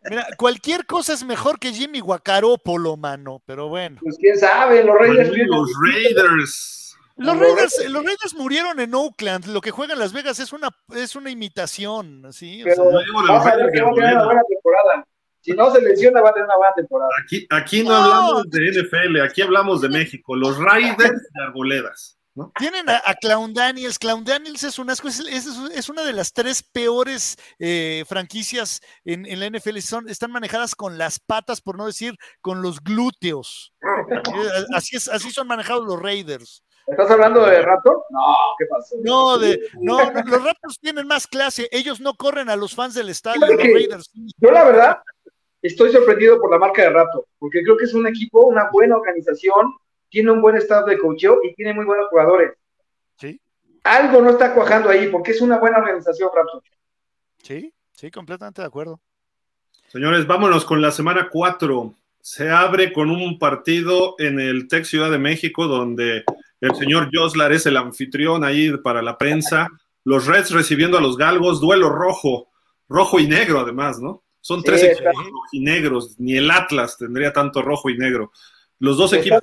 Mira, 0.09 0.27
cualquier 0.37 0.87
cosa 0.87 1.13
es 1.13 1.25
mejor 1.25 1.59
que 1.59 1.73
Jimmy 1.73 2.01
Guacarópolo, 2.01 2.97
mano, 2.97 3.43
pero 3.45 3.69
bueno. 3.69 3.99
Pues 4.03 4.17
quién 4.19 4.39
sabe, 4.39 4.85
los 4.85 4.97
Raiders. 4.97 5.31
Los 5.47 5.73
Raiders. 5.83 6.97
Los 7.19 7.39
Raiders, 7.39 7.89
los 7.89 8.05
Raiders 8.05 8.35
murieron 8.35 8.79
en 8.79 8.95
Oakland. 8.95 9.47
Lo 9.47 9.63
que 9.63 9.71
juega 9.71 9.95
en 9.95 10.01
Las 10.01 10.13
Vegas 10.13 10.39
es 10.39 10.53
una, 10.53 10.69
es 10.95 11.17
una 11.17 11.31
imitación. 11.31 12.31
¿sí? 12.33 12.61
Pero 12.63 12.85
o 12.85 12.91
sea, 13.43 13.53
a 13.53 13.57
ver 13.57 13.73
que 13.73 13.81
va 13.81 13.91
a 13.91 13.95
tener 13.95 14.15
una 14.15 14.25
buena 14.25 14.43
temporada. 14.49 15.07
Si 15.41 15.53
no 15.53 15.71
se 15.71 15.81
lesiona, 15.81 16.21
va 16.21 16.31
a 16.31 16.35
tener 16.35 16.47
una 16.47 16.57
buena 16.57 16.75
temporada. 16.75 17.11
Aquí, 17.23 17.47
aquí 17.51 17.85
no, 17.85 17.95
hablamos 17.95 18.51
de 18.51 18.71
NFL, 18.71 19.21
aquí 19.23 19.43
hablamos 19.43 19.81
de 19.81 19.89
México. 19.89 20.37
Los 20.37 20.59
Raiders 20.59 21.23
de 21.33 21.43
Arboledas. 21.43 22.19
Tienen 22.59 22.89
a, 22.89 23.15
Clown 23.15 23.55
Daniels. 23.55 23.99
Clown 23.99 24.25
Daniels 24.25 24.63
es 24.65 24.79
una, 24.79 24.93
es, 24.93 25.89
una 25.89 26.03
de 26.05 26.13
las 26.13 26.33
tres 26.33 26.63
peores 26.63 27.39
eh, 27.59 28.05
franquicias 28.07 28.83
en, 29.05 29.41
la 29.41 29.49
NFL. 29.49 29.79
Son, 29.79 30.09
están 30.09 30.33
manejadas 30.33 30.75
con 30.75 30.99
las 30.99 31.19
patas, 31.19 31.63
por 31.63 31.79
no 31.79 31.87
decir 31.87 32.15
con 32.43 32.61
los 32.61 32.83
glúteos. 32.83 33.73
Eh, 33.83 34.65
así, 34.75 34.97
es, 34.97 35.09
así 35.09 35.31
son 35.31 35.47
manejados 35.47 35.87
los 35.87 36.01
Raiders. 36.01 36.63
¿Estás 36.87 37.11
hablando 37.11 37.45
de 37.45 37.63
Raptors? 37.63 38.03
No, 38.11 38.21
¿qué 38.59 38.67
pasó? 38.67 38.97
No, 39.03 39.39
de, 39.39 39.59
no, 39.81 39.99
los 39.99 40.45
Raptors 40.45 40.79
tienen 40.79 41.07
más 41.07 41.27
clase. 41.27 41.69
Ellos 41.73 42.01
no 42.01 42.15
corren 42.15 42.51
a 42.51 42.57
los 42.57 42.75
fans 42.75 42.95
del 42.95 43.09
estadio. 43.09 43.41
Los 43.41 43.57
Raiders. 43.57 44.11
Yo, 44.15 44.51
la 44.51 44.65
verdad, 44.65 44.99
estoy 45.63 45.91
sorprendido 45.91 46.39
por 46.39 46.51
la 46.51 46.59
marca 46.59 46.83
de 46.83 46.91
Raptors, 46.91 47.27
porque 47.39 47.63
creo 47.63 47.79
que 47.79 47.87
es 47.87 47.95
un 47.95 48.07
equipo, 48.07 48.47
una 48.47 48.69
buena 48.71 48.97
organización 48.97 49.75
tiene 50.09 50.31
un 50.31 50.41
buen 50.41 50.57
estado 50.57 50.87
de 50.87 50.99
coaching 50.99 51.37
y 51.45 51.55
tiene 51.55 51.75
muy 51.75 51.85
buenos 51.85 52.09
jugadores. 52.09 52.53
Sí. 53.19 53.41
Algo 53.85 54.21
no 54.21 54.31
está 54.31 54.55
cuajando 54.55 54.91
ahí 54.91 55.09
porque 55.09 55.33
es 55.33 55.41
una 55.41 55.59
buena 55.59 55.79
organización, 55.79 56.31
Raptor. 56.35 56.63
Sí, 57.43 57.73
sí, 57.93 58.11
completamente 58.11 58.63
de 58.63 58.67
acuerdo. 58.67 59.01
Señores, 59.89 60.27
vámonos 60.27 60.65
con 60.65 60.83
la 60.83 60.91
semana 60.91 61.29
4. 61.31 61.95
Se 62.21 62.51
abre 62.51 62.93
con 62.93 63.11
un 63.11 63.39
partido 63.39 64.17
en 64.19 64.41
el 64.41 64.67
Tech 64.69 64.85
Ciudad 64.85 65.11
de 65.11 65.19
México 65.19 65.69
donde 65.69 66.25
el 66.61 66.75
señor 66.75 67.11
Joslar 67.13 67.53
es 67.53 67.67
el 67.67 67.77
anfitrión 67.77 68.45
ahí 68.45 68.77
para 68.79 69.03
la 69.03 69.17
prensa. 69.17 69.69
Los 70.05 70.27
Reds 70.27 70.51
recibiendo 70.51 70.99
a 70.99 71.01
los 71.01 71.17
Galgos, 71.17 71.61
duelo 71.61 71.89
rojo, 71.91 72.49
rojo 72.89 73.21
y 73.21 73.27
negro 73.27 73.61
además, 73.61 74.01
¿no? 74.01 74.25
Son 74.41 74.63
tres 74.63 74.83
equipos 74.83 75.13
y 75.53 75.61
negros, 75.61 76.15
ni 76.19 76.37
el 76.37 76.51
Atlas 76.51 76.97
tendría 76.97 77.33
tanto 77.33 77.63
rojo 77.63 77.91
y 77.91 77.99
negro. 77.99 78.31
Los 78.79 78.97
dos 78.97 79.13
equipos. 79.13 79.41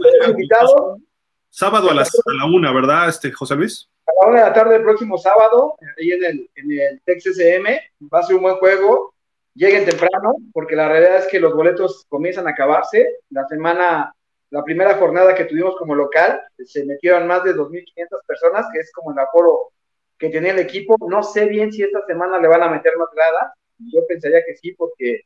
Sábado 1.50 1.92
a, 1.92 1.94
las, 1.94 2.10
a 2.10 2.34
la 2.34 2.46
una, 2.46 2.74
¿verdad, 2.74 3.10
este, 3.10 3.32
José 3.32 3.56
Luis? 3.56 3.88
A 4.08 4.26
la 4.26 4.32
una 4.32 4.40
de 4.40 4.50
la 4.50 4.54
tarde 4.54 4.76
el 4.78 4.82
próximo 4.82 5.20
sábado, 5.20 5.76
ahí 6.00 6.12
en 6.12 6.24
el, 6.24 6.50
en 6.56 6.72
el 6.72 7.02
Texas 7.06 7.38
M, 7.38 7.80
va 8.12 8.20
a 8.20 8.24
ser 8.24 8.38
un 8.38 8.42
buen 8.42 8.56
juego. 8.56 9.14
Lleguen 9.54 9.86
temprano, 9.86 10.34
porque 10.52 10.76
la 10.76 10.90
realidad 10.90 11.18
es 11.18 11.28
que 11.28 11.40
los 11.40 11.54
boletos 11.54 12.08
comienzan 12.10 12.48
a 12.48 12.52
acabarse. 12.52 13.20
La 13.30 13.48
semana, 13.48 14.16
la 14.50 14.64
primera 14.64 14.96
jornada 14.96 15.36
que 15.36 15.46
tuvimos 15.46 15.76
como 15.76 15.94
local, 15.94 16.42
se 16.66 16.86
metieron 16.86 17.28
más 17.28 17.44
de 17.44 17.54
2.500 17.54 18.08
personas, 18.26 18.66
que 18.74 18.80
es 18.80 18.92
como 18.92 19.12
el 19.12 19.20
aforo 19.20 19.74
que 20.18 20.30
tenía 20.30 20.54
el 20.54 20.60
equipo. 20.60 20.98
No 21.08 21.22
sé 21.22 21.46
bien 21.46 21.72
si 21.72 21.84
esta 21.84 22.04
semana 22.08 22.40
le 22.40 22.48
van 22.48 22.64
a 22.64 22.70
meter 22.70 22.98
más 22.98 23.10
grada. 23.14 23.54
Yo 23.78 24.02
pensaría 24.08 24.44
que 24.44 24.56
sí, 24.56 24.74
porque 24.74 25.22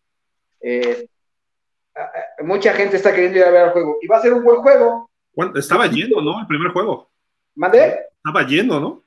eh, 0.60 1.08
mucha 2.44 2.74
gente 2.74 2.98
está 2.98 3.14
queriendo 3.14 3.40
ir 3.40 3.46
a 3.46 3.52
ver 3.52 3.66
el 3.66 3.72
juego. 3.72 3.98
Y 4.02 4.08
va 4.08 4.18
a 4.18 4.22
ser 4.22 4.34
un 4.34 4.44
buen 4.44 4.62
juego. 4.62 5.10
estaba 5.56 5.88
lleno, 5.88 6.22
¿no? 6.22 6.40
El 6.42 6.48
primer 6.48 6.72
juego. 6.72 7.10
¿Mande? 7.56 8.00
Estaba 8.18 8.44
lleno, 8.44 8.80
¿no? 8.80 9.04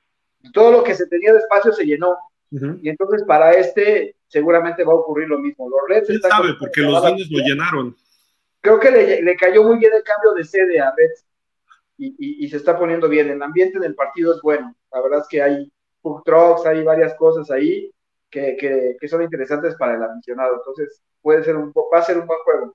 Todo 0.52 0.72
lo 0.72 0.84
que 0.84 0.94
se 0.94 1.06
tenía 1.06 1.32
de 1.32 1.38
espacio 1.38 1.72
se 1.72 1.84
llenó. 1.84 2.16
Y 2.50 2.88
entonces 2.88 3.22
para 3.24 3.52
este 3.52 4.16
seguramente 4.26 4.82
va 4.82 4.92
a 4.92 4.96
ocurrir 4.96 5.28
lo 5.28 5.38
mismo. 5.38 5.68
Los 5.68 5.80
Reds 5.88 6.08
¿Quién 6.08 6.20
sabe? 6.20 6.54
Porque 6.58 6.80
los 6.80 7.04
niños 7.04 7.28
lo 7.30 7.38
llenaron. 7.38 7.96
Creo 8.60 8.78
que 8.78 8.90
le, 8.90 9.36
cayó 9.36 9.62
muy 9.62 9.78
bien 9.78 9.92
el 9.94 10.02
cambio 10.02 10.32
de 10.34 10.44
sede 10.44 10.80
a 10.80 10.92
Reds. 10.96 11.26
Y, 11.98 12.48
se 12.48 12.56
está 12.56 12.78
poniendo 12.78 13.08
bien. 13.08 13.28
El 13.28 13.42
ambiente 13.42 13.78
del 13.78 13.94
partido 13.94 14.34
es 14.34 14.40
bueno. 14.42 14.74
La 14.92 15.02
verdad 15.02 15.20
es 15.20 15.28
que 15.28 15.42
hay 15.42 15.70
food 16.02 16.22
trucks, 16.24 16.66
hay 16.66 16.82
varias 16.82 17.14
cosas 17.14 17.50
ahí 17.50 17.92
que, 18.30 18.56
que, 18.56 18.96
que 18.98 19.08
son 19.08 19.22
interesantes 19.22 19.76
para 19.76 19.94
el 19.94 20.02
aficionado. 20.02 20.56
Entonces 20.56 21.02
puede 21.22 21.44
ser 21.44 21.56
un, 21.56 21.72
va 21.72 21.98
a 21.98 22.02
ser 22.02 22.18
un 22.18 22.26
buen 22.26 22.38
juego. 22.44 22.74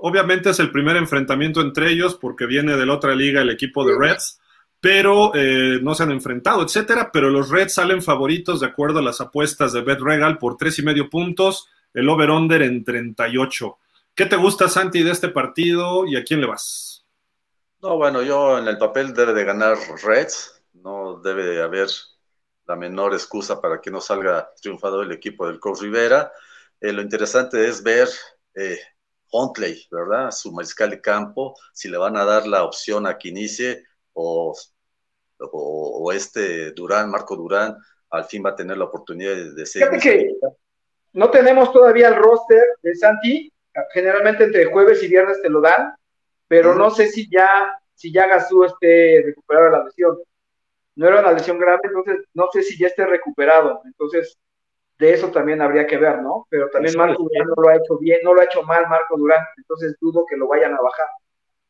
obviamente 0.00 0.50
es 0.50 0.60
el 0.60 0.70
primer 0.70 0.96
enfrentamiento 0.96 1.60
entre 1.60 1.90
ellos 1.90 2.14
porque 2.16 2.46
viene 2.46 2.76
de 2.76 2.86
la 2.86 2.94
otra 2.94 3.14
liga 3.14 3.42
el 3.42 3.50
equipo 3.50 3.84
de 3.84 3.96
Reds, 3.98 4.40
pero 4.80 5.32
eh, 5.34 5.78
no 5.82 5.94
se 5.94 6.04
han 6.04 6.12
enfrentado, 6.12 6.62
etcétera. 6.62 7.10
Pero 7.12 7.30
los 7.30 7.50
Reds 7.50 7.74
salen 7.74 8.02
favoritos 8.02 8.60
de 8.60 8.66
acuerdo 8.66 9.00
a 9.00 9.02
las 9.02 9.20
apuestas 9.20 9.72
de 9.72 9.82
Bet 9.82 10.00
Regal 10.00 10.38
por 10.38 10.56
tres 10.56 10.78
y 10.78 10.82
medio 10.82 11.10
puntos, 11.10 11.68
el 11.94 12.08
over-under 12.08 12.62
en 12.62 12.84
38. 12.84 13.78
¿Qué 14.14 14.26
te 14.26 14.36
gusta, 14.36 14.68
Santi, 14.68 15.02
de 15.02 15.12
este 15.12 15.28
partido 15.28 16.06
y 16.06 16.16
a 16.16 16.24
quién 16.24 16.40
le 16.40 16.46
vas? 16.46 17.04
No, 17.80 17.96
bueno, 17.96 18.22
yo 18.22 18.58
en 18.58 18.66
el 18.66 18.76
papel 18.76 19.14
debe 19.14 19.32
de 19.32 19.44
ganar 19.44 19.76
Reds, 20.02 20.60
no 20.74 21.20
debe 21.22 21.44
de 21.44 21.62
haber 21.62 21.88
la 22.66 22.76
menor 22.76 23.14
excusa 23.14 23.60
para 23.60 23.80
que 23.80 23.90
no 23.90 24.00
salga 24.00 24.50
triunfador 24.60 25.04
el 25.04 25.12
equipo 25.12 25.46
del 25.46 25.60
Coach 25.60 25.82
Rivera. 25.82 26.32
Eh, 26.80 26.92
lo 26.92 27.02
interesante 27.02 27.66
es 27.66 27.82
ver 27.82 28.08
eh, 28.54 28.78
Huntley, 29.32 29.86
¿verdad? 29.90 30.30
Su 30.30 30.52
mariscal 30.52 30.90
de 30.90 31.00
campo, 31.00 31.54
si 31.72 31.88
le 31.88 31.98
van 31.98 32.16
a 32.16 32.24
dar 32.24 32.46
la 32.46 32.64
opción 32.64 33.06
a 33.06 33.18
que 33.18 33.28
inicie 33.28 33.84
o, 34.12 34.54
o, 35.38 36.12
este 36.12 36.72
Durán, 36.72 37.10
Marco 37.10 37.36
Durán, 37.36 37.76
al 38.10 38.24
fin 38.24 38.42
va 38.44 38.50
a 38.50 38.56
tener 38.56 38.76
la 38.76 38.84
oportunidad 38.84 39.34
de, 39.34 39.66
ser. 39.66 39.88
Fíjate 39.88 39.98
que 39.98 40.32
no 41.12 41.30
tenemos 41.30 41.72
todavía 41.72 42.08
el 42.08 42.16
roster 42.16 42.62
de 42.82 42.94
Santi, 42.94 43.52
generalmente 43.92 44.44
entre 44.44 44.66
jueves 44.66 45.02
y 45.02 45.08
viernes 45.08 45.40
te 45.42 45.50
lo 45.50 45.60
dan, 45.60 45.94
pero 46.46 46.74
no 46.74 46.90
sé 46.90 47.08
si 47.08 47.28
ya, 47.30 47.70
si 47.94 48.12
ya 48.12 48.26
Gasú 48.26 48.64
esté 48.64 49.22
recuperado 49.24 49.66
de 49.66 49.72
la 49.72 49.84
lesión. 49.84 50.18
No 50.96 51.06
era 51.06 51.20
una 51.20 51.32
lesión 51.32 51.58
grave, 51.58 51.80
entonces 51.84 52.24
no 52.34 52.48
sé 52.52 52.62
si 52.62 52.76
ya 52.76 52.88
esté 52.88 53.06
recuperado. 53.06 53.82
Entonces, 53.84 54.36
de 54.98 55.12
eso 55.12 55.30
también 55.30 55.62
habría 55.62 55.86
que 55.86 55.96
ver, 55.96 56.20
¿no? 56.22 56.46
Pero 56.50 56.68
también 56.70 56.96
Marco 56.96 57.22
Durán 57.22 57.48
no 57.48 57.62
lo 57.62 57.68
ha 57.68 57.76
hecho 57.76 57.98
bien, 57.98 58.18
no 58.24 58.34
lo 58.34 58.40
ha 58.40 58.44
hecho 58.44 58.62
mal 58.64 58.88
Marco 58.88 59.16
Durán, 59.16 59.44
entonces 59.56 59.96
dudo 60.00 60.24
que 60.28 60.36
lo 60.36 60.48
vayan 60.48 60.74
a 60.74 60.80
bajar. 60.80 61.06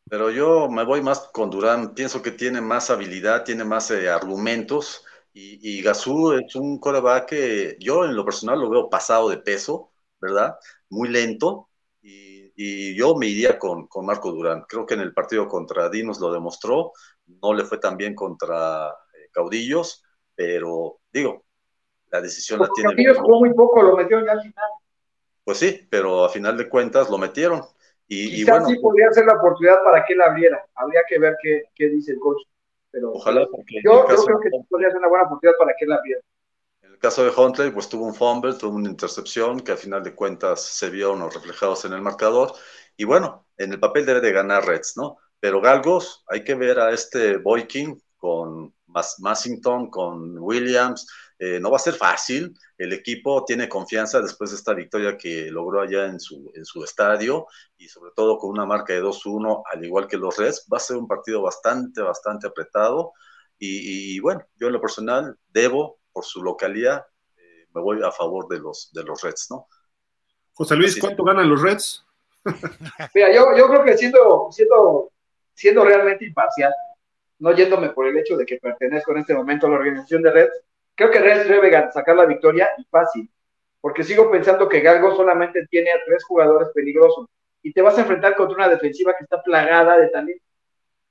Pero 0.09 0.31
yo 0.31 0.71
me 0.71 0.85
voy 0.85 1.03
más 1.03 1.29
con 1.33 1.51
Durán, 1.51 1.95
pienso 1.95 2.23
que 2.23 2.31
tiene 2.31 2.63
más 2.63 2.89
habilidad, 2.89 3.45
tiene 3.45 3.65
más 3.65 3.91
eh, 3.91 4.09
argumentos, 4.09 5.05
y, 5.35 5.79
y 5.79 5.83
Gazú 5.83 6.33
es 6.33 6.57
un 6.57 6.79
coreback 6.81 7.27
que 7.27 7.77
yo 7.79 8.07
en 8.07 8.17
lo 8.17 8.25
personal 8.25 8.59
lo 8.59 8.71
veo 8.71 8.89
pasado 8.89 9.29
de 9.29 9.37
peso, 9.37 9.93
¿verdad? 10.19 10.57
Muy 10.89 11.11
lento, 11.11 11.69
y, 12.01 12.53
y 12.57 12.97
yo 12.97 13.15
me 13.15 13.27
iría 13.27 13.59
con, 13.59 13.87
con, 13.87 14.07
Marco 14.07 14.33
Durán. 14.33 14.65
Creo 14.67 14.87
que 14.87 14.95
en 14.95 15.01
el 15.01 15.13
partido 15.13 15.47
contra 15.47 15.91
Dinos 15.91 16.19
lo 16.21 16.33
demostró, 16.33 16.93
no 17.27 17.53
le 17.53 17.65
fue 17.65 17.79
tan 17.79 17.99
bien 17.99 18.15
contra 18.15 18.89
eh, 18.89 19.29
Caudillos, 19.31 20.03
pero 20.35 21.01
digo, 21.13 21.45
la 22.11 22.21
decisión 22.21 22.61
la 22.61 22.69
tiene. 22.75 23.15
Jugó 23.15 23.41
muy 23.41 23.55
poco, 23.55 23.83
lo 23.83 23.97
metieron 23.97 24.25
ya 24.25 24.33
al 24.33 24.43
final. 24.43 24.71
Pues 25.45 25.59
sí, 25.59 25.87
pero 25.89 26.25
a 26.25 26.29
final 26.29 26.57
de 26.57 26.69
cuentas 26.69 27.09
lo 27.11 27.19
metieron. 27.19 27.63
Y, 28.07 28.31
Quizás 28.31 28.41
y 28.41 28.45
bueno, 28.45 28.67
sí 28.69 28.79
podría 28.81 29.13
ser 29.13 29.27
la 29.27 29.35
oportunidad 29.35 29.83
para 29.85 30.05
que 30.05 30.15
él 30.15 30.23
abriera. 30.23 30.65
Habría 30.75 31.03
que 31.09 31.19
ver 31.19 31.37
qué, 31.43 31.65
qué 31.75 31.89
dice 31.89 32.13
el 32.13 32.19
coach. 32.19 32.43
Pero 32.91 33.13
Ojalá, 33.13 33.47
yo, 33.85 34.09
yo 34.09 34.25
creo 34.25 34.41
que 34.41 34.51
podría 34.69 34.91
ser 34.91 34.99
una 34.99 35.09
buena 35.09 35.25
oportunidad 35.27 35.59
para 35.59 35.73
que 35.79 35.85
él 35.85 35.93
abriera. 35.93 36.21
En 36.83 36.93
el 36.93 36.99
caso 36.99 37.23
de 37.23 37.31
Huntley, 37.31 37.71
pues 37.71 37.89
tuvo 37.89 38.07
un 38.07 38.15
fumble, 38.15 38.55
tuvo 38.55 38.77
una 38.77 38.89
intercepción 38.89 39.61
que 39.61 39.73
a 39.73 39.77
final 39.77 40.03
de 40.03 40.15
cuentas 40.15 40.63
se 40.63 40.89
vieron 40.89 41.31
reflejados 41.31 41.85
en 41.85 41.93
el 41.93 42.01
marcador. 42.01 42.53
Y 42.97 43.05
bueno, 43.05 43.47
en 43.59 43.73
el 43.73 43.81
papel 43.81 44.07
debe 44.07 44.21
de 44.21 44.33
ganar 44.33 44.67
Reds, 44.67 44.97
¿no? 44.97 45.19
Pero 45.41 45.61
Galgos, 45.61 46.25
hay 46.29 46.43
que 46.45 46.55
ver 46.55 46.81
a 46.81 46.91
este 46.91 47.37
Boykin 47.37 48.03
con 48.17 48.75
Massington, 49.19 49.91
con 49.91 50.39
Williams, 50.39 51.07
eh, 51.39 51.61
no 51.61 51.71
va 51.71 51.77
a 51.77 51.81
ser 51.81 51.95
fácil. 51.95 52.53
El 52.77 52.93
equipo 52.93 53.45
tiene 53.45 53.69
confianza 53.69 54.21
después 54.21 54.51
de 54.51 54.57
esta 54.57 54.75
victoria 54.75 55.17
que 55.17 55.51
logró 55.51 55.81
allá 55.81 56.07
en 56.07 56.19
su, 56.19 56.51
en 56.55 56.65
su 56.65 56.83
estadio 56.83 57.47
y 57.77 57.89
sobre 57.89 58.11
todo 58.15 58.39
con 58.39 58.51
una 58.51 58.67
marca 58.67 58.93
de 58.93 59.03
2-1, 59.03 59.63
al 59.73 59.85
igual 59.85 60.09
que 60.09 60.17
los 60.17 60.37
Reds. 60.37 60.67
Va 60.73 60.79
a 60.79 60.81
ser 60.81 60.97
un 60.97 61.07
partido 61.07 61.41
bastante, 61.43 62.03
bastante 62.03 62.49
apretado. 62.49 63.13
Y, 63.59 64.17
y 64.17 64.21
bueno, 64.21 64.45
yo 64.57 64.67
en 64.67 64.73
lo 64.73 64.81
personal 64.81 65.37
debo, 65.49 65.99
por 66.13 66.25
su 66.25 66.43
localidad, 66.43 67.07
eh, 67.37 67.67
me 67.73 67.81
voy 67.81 68.03
a 68.03 68.11
favor 68.11 68.49
de 68.49 68.59
los, 68.59 68.91
de 68.93 69.05
los 69.05 69.23
Reds, 69.23 69.49
¿no? 69.51 69.69
José 70.53 70.75
Luis, 70.75 70.91
Así 70.91 71.01
¿cuánto 71.01 71.23
ganan 71.23 71.49
los 71.49 71.63
Reds? 71.63 72.05
Mira, 73.15 73.33
yo, 73.33 73.57
yo 73.57 73.69
creo 73.69 73.85
que 73.85 73.97
siendo, 73.97 74.49
siendo, 74.51 75.13
siendo 75.55 75.85
realmente 75.85 76.25
imparcial, 76.25 76.73
no 77.39 77.55
yéndome 77.55 77.91
por 77.91 78.09
el 78.09 78.19
hecho 78.19 78.37
de 78.37 78.45
que 78.45 78.57
pertenezco 78.57 79.13
en 79.13 79.19
este 79.19 79.35
momento 79.35 79.67
a 79.67 79.71
la 79.71 79.77
organización 79.77 80.23
de 80.23 80.33
Reds, 80.33 80.65
Creo 80.99 81.13
que 81.13 81.21
Reds 81.21 81.49
debe 81.49 81.71
sacar 81.93 82.17
la 82.17 82.27
victoria 82.27 82.71
y 82.77 82.85
fácil, 82.91 83.31
porque 83.81 84.03
sigo 84.03 84.33
pensando 84.33 84.69
que 84.69 84.81
Galgo 84.81 85.15
solamente 85.15 85.65
tiene 85.71 85.93
a 85.93 86.05
tres 86.05 86.25
jugadores 86.25 86.71
peligrosos 86.75 87.29
y 87.63 87.73
te 87.73 87.83
vas 87.83 87.97
a 87.97 88.01
enfrentar 88.01 88.35
contra 88.35 88.57
una 88.57 88.69
defensiva 88.69 89.15
que 89.17 89.23
está 89.23 89.41
plagada 89.41 89.97
de 89.97 90.09
talento. 90.09 90.45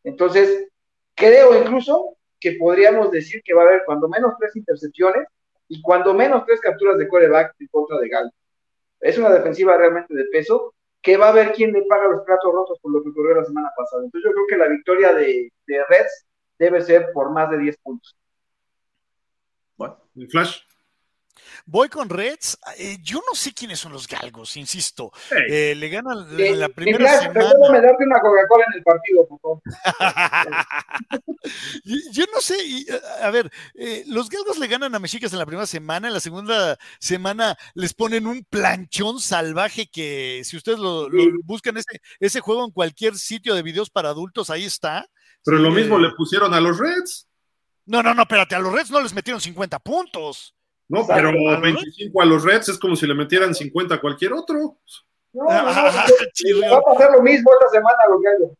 Entonces, 0.03 0.67
creo 1.15 1.57
incluso 1.57 2.17
que 2.37 2.57
podríamos 2.59 3.11
decir 3.11 3.41
que 3.45 3.53
va 3.53 3.63
a 3.63 3.65
haber 3.67 3.83
cuando 3.85 4.09
menos 4.09 4.33
tres 4.37 4.57
intercepciones 4.57 5.25
y 5.69 5.81
cuando 5.81 6.13
menos 6.13 6.45
tres 6.45 6.59
capturas 6.59 6.97
de 6.97 7.07
coreback 7.07 7.55
en 7.57 7.67
contra 7.67 7.97
de 7.97 8.09
Galgo. 8.09 8.33
Es 8.99 9.17
una 9.17 9.29
defensiva 9.29 9.77
realmente 9.77 10.13
de 10.13 10.25
peso 10.25 10.73
que 11.01 11.15
va 11.15 11.29
a 11.29 11.31
ver 11.31 11.53
quién 11.53 11.71
le 11.71 11.83
paga 11.83 12.09
los 12.09 12.25
platos 12.25 12.53
rotos 12.53 12.77
por 12.81 12.91
lo 12.91 13.01
que 13.01 13.09
ocurrió 13.11 13.35
la 13.35 13.45
semana 13.45 13.71
pasada. 13.73 14.03
Entonces 14.03 14.29
yo 14.29 14.33
creo 14.33 14.47
que 14.47 14.57
la 14.57 14.67
victoria 14.67 15.13
de, 15.13 15.49
Reds 15.65 16.25
debe 16.59 16.81
ser 16.81 17.13
por 17.13 17.31
más 17.31 17.49
de 17.49 17.59
10 17.59 17.77
puntos. 17.77 18.17
Bueno, 20.17 20.25
el 20.25 20.29
Flash. 20.29 20.57
Voy 21.65 21.89
con 21.89 22.09
Reds. 22.09 22.57
Eh, 22.77 22.97
yo 23.03 23.17
no 23.19 23.35
sé 23.35 23.53
quiénes 23.53 23.79
son 23.79 23.93
los 23.93 24.07
galgos, 24.07 24.57
insisto. 24.57 25.11
Eh, 25.49 25.75
le 25.75 25.89
ganan 25.89 26.27
eh, 26.39 26.55
la 26.55 26.69
primera 26.69 26.97
Flash, 26.97 27.33
semana. 27.33 27.71
Me 27.71 27.81
darte 27.81 28.03
una 28.03 28.19
Coca-Cola 28.19 28.65
en 28.67 28.77
el 28.77 28.83
partido, 28.83 29.27
por 29.27 29.39
favor. 29.39 29.61
yo 32.11 32.25
no 32.33 32.41
sé. 32.41 32.55
a 33.21 33.29
ver, 33.29 33.51
eh, 33.75 34.03
los 34.07 34.29
galgos 34.29 34.57
le 34.57 34.67
ganan 34.67 34.95
a 34.95 34.99
Mexicas 34.99 35.31
en 35.33 35.39
la 35.39 35.45
primera 35.45 35.67
semana. 35.67 36.07
En 36.07 36.13
la 36.13 36.19
segunda 36.19 36.77
semana 36.99 37.55
les 37.75 37.93
ponen 37.93 38.25
un 38.25 38.43
planchón 38.43 39.19
salvaje 39.19 39.87
que, 39.91 40.41
si 40.43 40.57
ustedes 40.57 40.79
lo, 40.79 41.09
lo 41.09 41.23
buscan, 41.43 41.77
ese, 41.77 42.01
ese 42.19 42.39
juego 42.39 42.65
en 42.65 42.71
cualquier 42.71 43.15
sitio 43.15 43.53
de 43.53 43.61
videos 43.61 43.89
para 43.89 44.09
adultos, 44.09 44.49
ahí 44.49 44.65
está. 44.65 45.07
Pero 45.43 45.59
lo 45.59 45.71
mismo 45.71 45.99
le 45.99 46.11
pusieron 46.11 46.53
a 46.53 46.59
los 46.61 46.79
Reds. 46.79 47.26
No, 47.87 48.03
no, 48.03 48.13
no, 48.13 48.23
espérate, 48.23 48.53
a 48.53 48.59
los 48.59 48.73
Reds 48.73 48.91
no 48.91 49.01
les 49.01 49.13
metieron 49.13 49.41
50 49.41 49.79
puntos. 49.79 50.53
No, 50.89 51.05
pero 51.07 51.29
a 51.29 51.59
25 51.59 52.21
a 52.21 52.25
los 52.25 52.43
Reds 52.43 52.69
es 52.69 52.79
como 52.79 52.95
si 52.95 53.07
le 53.07 53.13
metieran 53.13 53.55
50 53.55 53.95
a 53.95 54.01
cualquier 54.01 54.33
otro. 54.33 54.77
No, 55.33 55.43
no, 55.43 55.61
no, 55.61 55.65
va 55.65 56.77
a 56.77 56.81
pasar 56.81 57.11
lo 57.11 57.21
mismo 57.21 57.51
esta 57.53 57.69
semana 57.69 57.97
los 58.09 58.21
galgos. 58.21 58.51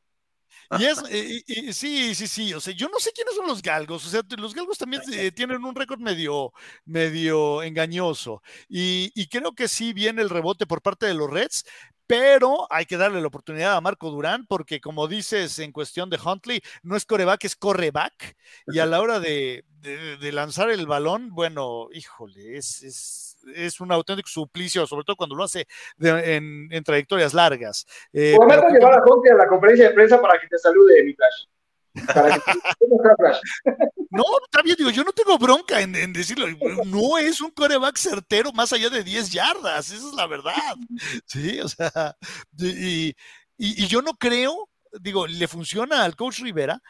Y 0.71 0.85
es, 0.85 1.01
y, 1.11 1.43
y, 1.69 1.73
sí, 1.73 2.13
sí, 2.15 2.27
sí, 2.27 2.53
o 2.53 2.59
sea, 2.59 2.73
yo 2.73 2.89
no 2.89 2.99
sé 2.99 3.11
quiénes 3.13 3.35
son 3.35 3.47
los 3.47 3.61
galgos, 3.61 4.05
o 4.05 4.09
sea, 4.09 4.21
los 4.37 4.53
galgos 4.53 4.77
también 4.77 5.01
eh, 5.13 5.31
tienen 5.31 5.63
un 5.63 5.75
récord 5.75 5.99
medio, 5.99 6.51
medio 6.85 7.63
engañoso, 7.63 8.41
y, 8.67 9.11
y, 9.15 9.27
creo 9.27 9.53
que 9.53 9.67
sí 9.67 9.93
viene 9.93 10.21
el 10.21 10.29
rebote 10.29 10.67
por 10.67 10.81
parte 10.81 11.05
de 11.05 11.13
los 11.13 11.29
Reds, 11.29 11.63
pero 12.07 12.67
hay 12.71 12.85
que 12.85 12.97
darle 12.97 13.21
la 13.21 13.27
oportunidad 13.27 13.75
a 13.75 13.81
Marco 13.81 14.09
Durán 14.09 14.45
porque 14.47 14.79
como 14.79 15.07
dices 15.07 15.59
en 15.59 15.71
cuestión 15.73 16.09
de 16.09 16.17
Huntley, 16.23 16.61
no 16.81 16.95
es 16.95 17.05
coreback, 17.05 17.43
es 17.45 17.55
correback 17.55 18.35
y 18.65 18.79
a 18.79 18.85
la 18.85 19.01
hora 19.01 19.19
de, 19.19 19.65
de, 19.81 20.17
de 20.17 20.31
lanzar 20.31 20.69
el 20.69 20.87
balón, 20.87 21.29
bueno, 21.31 21.89
híjole, 21.93 22.57
es, 22.57 22.81
es, 22.83 23.26
es, 23.55 23.79
un 23.79 23.91
auténtico 23.91 24.29
suplicio, 24.29 24.87
sobre 24.87 25.05
todo 25.05 25.15
cuando 25.15 25.35
lo 25.35 25.43
hace 25.43 25.67
de, 25.97 26.35
en, 26.35 26.67
en, 26.71 26.83
trayectorias 26.83 27.33
largas. 27.33 27.85
Eh, 28.13 28.35
Prometo 28.35 28.63
pero, 28.67 28.73
llevar 28.73 28.93
a 28.93 29.03
Huntley 29.03 29.33
a 29.33 29.35
la 29.35 29.47
conferencia 29.47 29.89
de 29.89 29.93
prensa 29.93 30.21
para 30.21 30.39
que 30.39 30.47
te 30.47 30.57
salude, 30.57 31.03
mi 31.03 31.13
flash. 31.13 31.45
no, 34.11 34.23
también 34.51 34.75
digo, 34.77 34.91
yo 34.91 35.03
no 35.03 35.11
tengo 35.11 35.37
bronca 35.37 35.81
en, 35.81 35.95
en, 35.95 36.13
decirlo. 36.13 36.47
No 36.85 37.17
es 37.17 37.41
un 37.41 37.51
coreback 37.51 37.97
certero 37.97 38.53
más 38.53 38.71
allá 38.71 38.89
de 38.89 39.03
10 39.03 39.31
yardas, 39.31 39.91
esa 39.91 40.07
es 40.07 40.13
la 40.13 40.27
verdad. 40.27 40.75
Sí, 41.25 41.59
o 41.59 41.67
sea, 41.67 42.15
y, 42.59 43.09
y, 43.09 43.15
y 43.57 43.87
yo 43.87 44.01
no 44.01 44.13
creo, 44.13 44.69
digo, 45.01 45.27
le 45.27 45.47
funciona 45.47 46.03
al 46.03 46.15
coach 46.15 46.41
Rivera, 46.41 46.81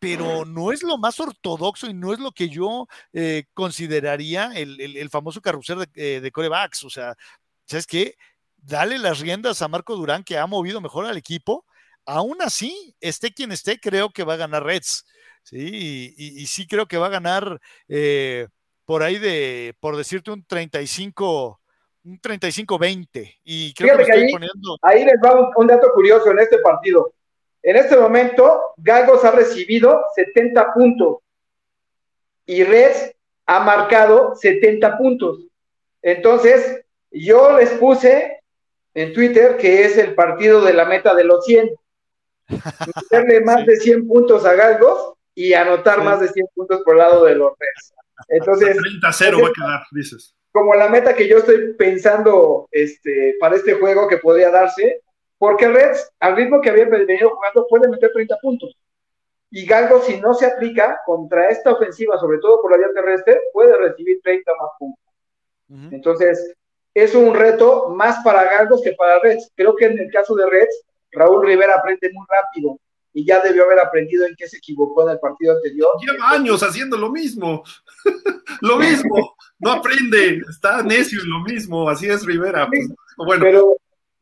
pero 0.00 0.44
no 0.46 0.72
es 0.72 0.82
lo 0.82 0.98
más 0.98 1.20
ortodoxo 1.20 1.86
y 1.86 1.94
no 1.94 2.12
es 2.12 2.18
lo 2.18 2.32
que 2.32 2.48
yo 2.48 2.88
eh, 3.12 3.44
consideraría 3.54 4.50
el, 4.56 4.80
el, 4.80 4.96
el, 4.96 5.10
famoso 5.10 5.42
carrusel 5.42 5.80
de, 5.80 6.16
eh, 6.16 6.20
de 6.20 6.32
corebacks. 6.32 6.84
O 6.84 6.90
sea, 6.90 7.14
¿sabes 7.66 7.86
qué? 7.86 8.16
Dale 8.56 8.98
las 8.98 9.20
riendas 9.20 9.60
a 9.62 9.68
Marco 9.68 9.94
Durán, 9.94 10.24
que 10.24 10.38
ha 10.38 10.46
movido 10.46 10.80
mejor 10.80 11.04
al 11.04 11.18
equipo, 11.18 11.66
aún 12.06 12.38
así, 12.40 12.96
esté 13.00 13.32
quien 13.32 13.52
esté, 13.52 13.78
creo 13.78 14.10
que 14.10 14.24
va 14.24 14.34
a 14.34 14.38
ganar 14.38 14.64
Reds. 14.64 15.06
Sí, 15.42 16.14
y, 16.16 16.42
y 16.42 16.46
sí 16.46 16.66
creo 16.66 16.86
que 16.86 16.98
va 16.98 17.06
a 17.06 17.10
ganar 17.10 17.60
eh, 17.88 18.48
por 18.84 19.02
ahí 19.02 19.18
de, 19.18 19.74
por 19.80 19.96
decirte, 19.96 20.30
un 20.30 20.44
35, 20.44 21.60
un 22.04 22.20
35-20. 22.20 23.36
Y 23.44 23.74
creo 23.74 23.96
Fíjate 23.96 24.04
que, 24.04 24.18
que 24.18 24.24
ahí, 24.26 24.32
poniendo... 24.32 24.76
ahí, 24.82 25.04
les 25.04 25.14
va 25.24 25.40
un, 25.40 25.48
un, 25.56 25.66
dato 25.66 25.92
curioso 25.94 26.30
en 26.30 26.38
este 26.40 26.58
partido. 26.58 27.14
En 27.62 27.76
este 27.76 27.96
momento, 27.96 28.60
Galgos 28.78 29.24
ha 29.24 29.32
recibido 29.32 30.02
70 30.14 30.72
puntos 30.72 31.18
y 32.46 32.64
Reds 32.64 33.14
ha 33.46 33.60
marcado 33.60 34.34
70 34.34 34.96
puntos. 34.96 35.40
Entonces, 36.02 36.82
yo 37.10 37.56
les 37.56 37.70
puse 37.70 38.40
en 38.94 39.12
Twitter 39.12 39.56
que 39.56 39.84
es 39.84 39.98
el 39.98 40.14
partido 40.14 40.62
de 40.62 40.72
la 40.72 40.84
meta 40.84 41.14
de 41.14 41.24
los 41.24 41.44
100. 41.44 41.70
Meterle 42.96 43.40
más 43.42 43.66
de 43.66 43.76
100 43.76 44.08
puntos 44.08 44.44
a 44.44 44.54
Galgos 44.54 45.14
y 45.34 45.52
anotar 45.52 46.02
más 46.02 46.20
de 46.20 46.28
100 46.28 46.46
puntos 46.54 46.80
por 46.82 46.94
el 46.94 46.98
lado 46.98 47.24
de 47.24 47.34
los 47.34 47.52
Reds. 47.58 47.94
Entonces, 48.28 48.76
30-0 49.02 49.42
va 49.42 49.48
a 49.48 49.52
quedar, 49.52 49.80
dices. 49.92 50.34
Como 50.52 50.74
la 50.74 50.88
meta 50.88 51.14
que 51.14 51.28
yo 51.28 51.38
estoy 51.38 51.74
pensando 51.74 52.68
este, 52.72 53.36
para 53.38 53.56
este 53.56 53.74
juego 53.74 54.08
que 54.08 54.16
podría 54.16 54.50
darse, 54.50 55.02
porque 55.40 55.66
Reds, 55.66 56.12
al 56.20 56.36
ritmo 56.36 56.60
que 56.60 56.68
había 56.68 56.84
venido 56.84 57.30
jugando, 57.30 57.66
puede 57.66 57.88
meter 57.88 58.12
30 58.12 58.36
puntos. 58.42 58.76
Y 59.50 59.64
Galgo, 59.64 60.02
si 60.02 60.20
no 60.20 60.34
se 60.34 60.44
aplica 60.44 61.00
contra 61.06 61.48
esta 61.48 61.72
ofensiva, 61.72 62.20
sobre 62.20 62.36
todo 62.40 62.60
por 62.60 62.70
la 62.70 62.76
vía 62.76 62.92
terrestre, 62.94 63.40
puede 63.54 63.74
recibir 63.74 64.20
30 64.22 64.52
más 64.60 64.70
puntos. 64.78 65.04
Entonces, 65.92 66.54
es 66.92 67.14
un 67.14 67.34
reto 67.34 67.88
más 67.88 68.22
para 68.22 68.44
Galgos 68.44 68.82
que 68.82 68.92
para 68.92 69.18
Reds. 69.20 69.50
Creo 69.54 69.74
que 69.76 69.86
en 69.86 69.98
el 69.98 70.12
caso 70.12 70.34
de 70.34 70.44
Reds, 70.44 70.84
Raúl 71.12 71.46
Rivera 71.46 71.76
aprende 71.78 72.10
muy 72.12 72.26
rápido 72.28 72.78
y 73.14 73.24
ya 73.24 73.40
debió 73.40 73.64
haber 73.64 73.80
aprendido 73.80 74.26
en 74.26 74.34
qué 74.36 74.46
se 74.46 74.58
equivocó 74.58 75.04
en 75.04 75.12
el 75.12 75.20
partido 75.20 75.54
anterior. 75.54 75.88
Lleva 76.02 76.32
años 76.32 76.62
haciendo 76.62 76.98
lo 76.98 77.10
mismo, 77.10 77.62
lo 78.60 78.76
mismo, 78.76 79.36
no 79.58 79.72
aprende, 79.72 80.42
está 80.50 80.82
necio 80.82 81.22
en 81.22 81.30
lo 81.30 81.40
mismo, 81.40 81.88
así 81.88 82.10
es 82.10 82.26
Rivera. 82.26 82.68
Pues, 82.68 82.88
bueno. 83.16 83.42
Pero, 83.42 83.76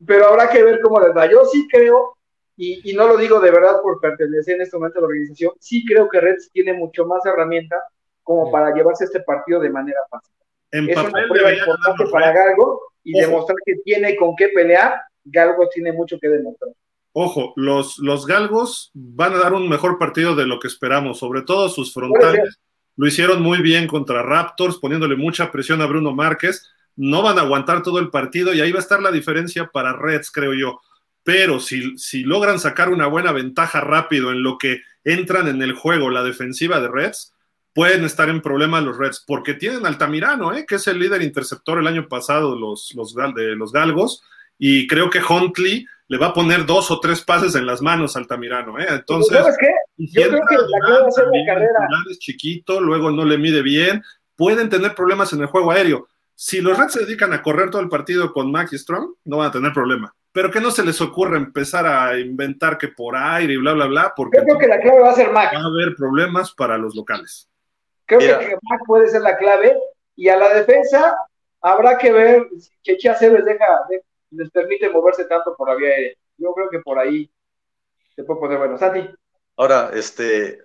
pero 0.05 0.27
habrá 0.27 0.49
que 0.49 0.63
ver 0.63 0.79
cómo 0.81 0.99
les 0.99 1.15
va. 1.15 1.29
Yo 1.29 1.45
sí 1.45 1.67
creo, 1.69 2.17
y, 2.55 2.89
y, 2.89 2.93
no 2.93 3.07
lo 3.07 3.17
digo 3.17 3.39
de 3.39 3.51
verdad 3.51 3.81
por 3.81 3.99
pertenecer 3.99 4.55
en 4.55 4.61
este 4.61 4.77
momento 4.77 4.99
a 4.99 5.01
la 5.01 5.07
organización, 5.07 5.53
sí 5.59 5.85
creo 5.85 6.09
que 6.09 6.19
Reds 6.19 6.51
tiene 6.51 6.73
mucho 6.73 7.05
más 7.05 7.25
herramientas 7.25 7.81
como 8.23 8.51
para 8.51 8.73
llevarse 8.73 9.05
este 9.05 9.21
partido 9.21 9.59
de 9.59 9.69
manera 9.69 9.99
fácil. 10.09 10.33
En 10.71 10.89
es 10.89 10.95
papel 10.95 11.11
una 11.11 11.27
prueba 11.27 11.53
importante 11.53 12.05
para 12.11 12.31
Galgo 12.31 12.81
y 13.03 13.17
Ojo. 13.17 13.27
demostrar 13.27 13.57
que 13.65 13.75
tiene 13.83 14.15
con 14.15 14.35
qué 14.35 14.49
pelear. 14.49 14.93
Galgo 15.23 15.67
tiene 15.69 15.93
mucho 15.93 16.17
que 16.19 16.29
demostrar. 16.29 16.71
Ojo, 17.11 17.53
los, 17.55 17.97
los 17.97 18.27
galgos 18.27 18.91
van 18.93 19.33
a 19.33 19.39
dar 19.39 19.53
un 19.53 19.67
mejor 19.67 19.97
partido 19.97 20.35
de 20.35 20.45
lo 20.45 20.59
que 20.59 20.67
esperamos, 20.67 21.19
sobre 21.19 21.41
todo 21.41 21.69
sus 21.69 21.93
frontales. 21.93 22.59
Lo 22.95 23.07
hicieron 23.07 23.41
muy 23.41 23.61
bien 23.61 23.87
contra 23.87 24.21
Raptors, 24.21 24.77
poniéndole 24.77 25.15
mucha 25.15 25.51
presión 25.51 25.81
a 25.81 25.87
Bruno 25.87 26.13
Márquez. 26.13 26.69
No 26.99 27.21
van 27.21 27.39
a 27.39 27.43
aguantar 27.43 27.81
todo 27.81 27.99
el 27.99 28.09
partido 28.09 28.53
y 28.53 28.59
ahí 28.59 28.71
va 28.71 28.79
a 28.79 28.81
estar 28.81 29.01
la 29.01 29.11
diferencia 29.11 29.67
para 29.67 29.93
Reds, 29.93 30.31
creo 30.31 30.53
yo. 30.53 30.81
Pero 31.23 31.59
si, 31.59 31.97
si 31.97 32.23
logran 32.23 32.59
sacar 32.59 32.89
una 32.89 33.07
buena 33.07 33.31
ventaja 33.31 33.79
rápido 33.79 34.31
en 34.31 34.43
lo 34.43 34.57
que 34.57 34.81
entran 35.03 35.47
en 35.47 35.61
el 35.61 35.73
juego 35.73 36.09
la 36.09 36.23
defensiva 36.23 36.81
de 36.81 36.89
Reds, 36.89 37.33
pueden 37.73 38.03
estar 38.03 38.27
en 38.27 38.41
problemas 38.41 38.83
los 38.83 38.97
Reds, 38.97 39.23
porque 39.25 39.53
tienen 39.53 39.85
Altamirano, 39.85 40.53
¿eh? 40.53 40.65
que 40.67 40.75
es 40.75 40.87
el 40.87 40.99
líder 40.99 41.21
interceptor 41.21 41.79
el 41.79 41.87
año 41.87 42.07
pasado 42.09 42.57
los, 42.57 42.93
los, 42.95 43.15
de 43.15 43.55
los 43.55 43.71
galgos, 43.71 44.21
y 44.57 44.87
creo 44.87 45.09
que 45.09 45.21
Huntley 45.21 45.85
le 46.09 46.17
va 46.17 46.27
a 46.27 46.33
poner 46.33 46.65
dos 46.65 46.91
o 46.91 46.99
tres 46.99 47.21
pases 47.21 47.55
en 47.55 47.65
las 47.65 47.81
manos 47.81 48.15
al 48.15 48.23
Altamirano, 48.23 48.79
¿eh? 48.79 48.87
Entonces, 48.89 49.37
¿sabes 49.37 49.55
qué? 49.59 49.69
Yo 49.97 50.27
creo 50.27 50.41
que 50.49 50.55
la 50.55 50.79
clave 50.85 51.01
va 51.03 51.07
a 51.07 51.11
ser 51.11 51.25
la 51.25 51.53
carrera. 51.53 51.79
Es 52.09 52.19
chiquito, 52.19 52.81
luego 52.81 53.11
no 53.11 53.23
le 53.23 53.37
mide 53.37 53.61
bien, 53.61 54.03
pueden 54.35 54.69
tener 54.69 54.95
problemas 54.95 55.31
en 55.33 55.41
el 55.41 55.47
juego 55.47 55.71
aéreo. 55.71 56.07
Si 56.41 56.61
los 56.61 56.77
Reds 56.77 56.93
se 56.93 57.01
dedican 57.01 57.33
a 57.33 57.41
correr 57.41 57.69
todo 57.69 57.81
el 57.81 57.89
partido 57.89 58.31
con 58.31 58.49
Mac 58.49 58.69
y 58.71 58.77
Strong, 58.77 59.15
no 59.25 59.39
van 59.39 59.49
a 59.49 59.51
tener 59.51 59.73
problema. 59.73 60.15
Pero 60.31 60.49
que 60.49 60.61
no 60.61 60.71
se 60.71 60.85
les 60.85 61.01
ocurra 61.01 61.35
empezar 61.35 61.85
a 61.85 62.17
inventar 62.17 62.77
que 62.77 62.87
por 62.87 63.17
aire 63.17 63.55
y 63.55 63.57
bla, 63.57 63.73
bla, 63.73 63.87
bla, 63.87 64.13
porque 64.15 64.37
Yo 64.37 64.45
creo 64.45 64.57
que 64.57 64.67
la 64.69 64.79
clave 64.79 65.01
va 65.01 65.09
a 65.09 65.15
ser 65.15 65.33
Mac. 65.33 65.53
va 65.53 65.59
a 65.59 65.65
haber 65.65 65.97
problemas 65.97 66.53
para 66.53 66.77
los 66.77 66.95
locales. 66.95 67.49
Creo 68.05 68.21
Mira. 68.21 68.39
que 68.39 68.55
Mac 68.61 68.79
puede 68.87 69.09
ser 69.09 69.19
la 69.19 69.37
clave. 69.37 69.77
Y 70.15 70.29
a 70.29 70.37
la 70.37 70.53
defensa 70.53 71.13
habrá 71.59 71.97
que 71.97 72.13
ver 72.13 72.47
que 72.83 72.95
Chia 72.95 73.17
les 73.19 73.43
deja, 73.43 73.65
les 74.31 74.49
permite 74.51 74.89
moverse 74.89 75.25
tanto 75.25 75.53
por 75.57 75.67
la 75.67 75.75
vía 75.75 75.89
aérea. 75.89 76.13
Yo 76.37 76.53
creo 76.53 76.69
que 76.69 76.79
por 76.79 76.99
ahí 76.99 77.29
se 78.15 78.23
puede 78.23 78.39
poner 78.39 78.57
bueno. 78.59 78.77
Santi. 78.77 79.09
Ahora, 79.57 79.91
este, 79.93 80.59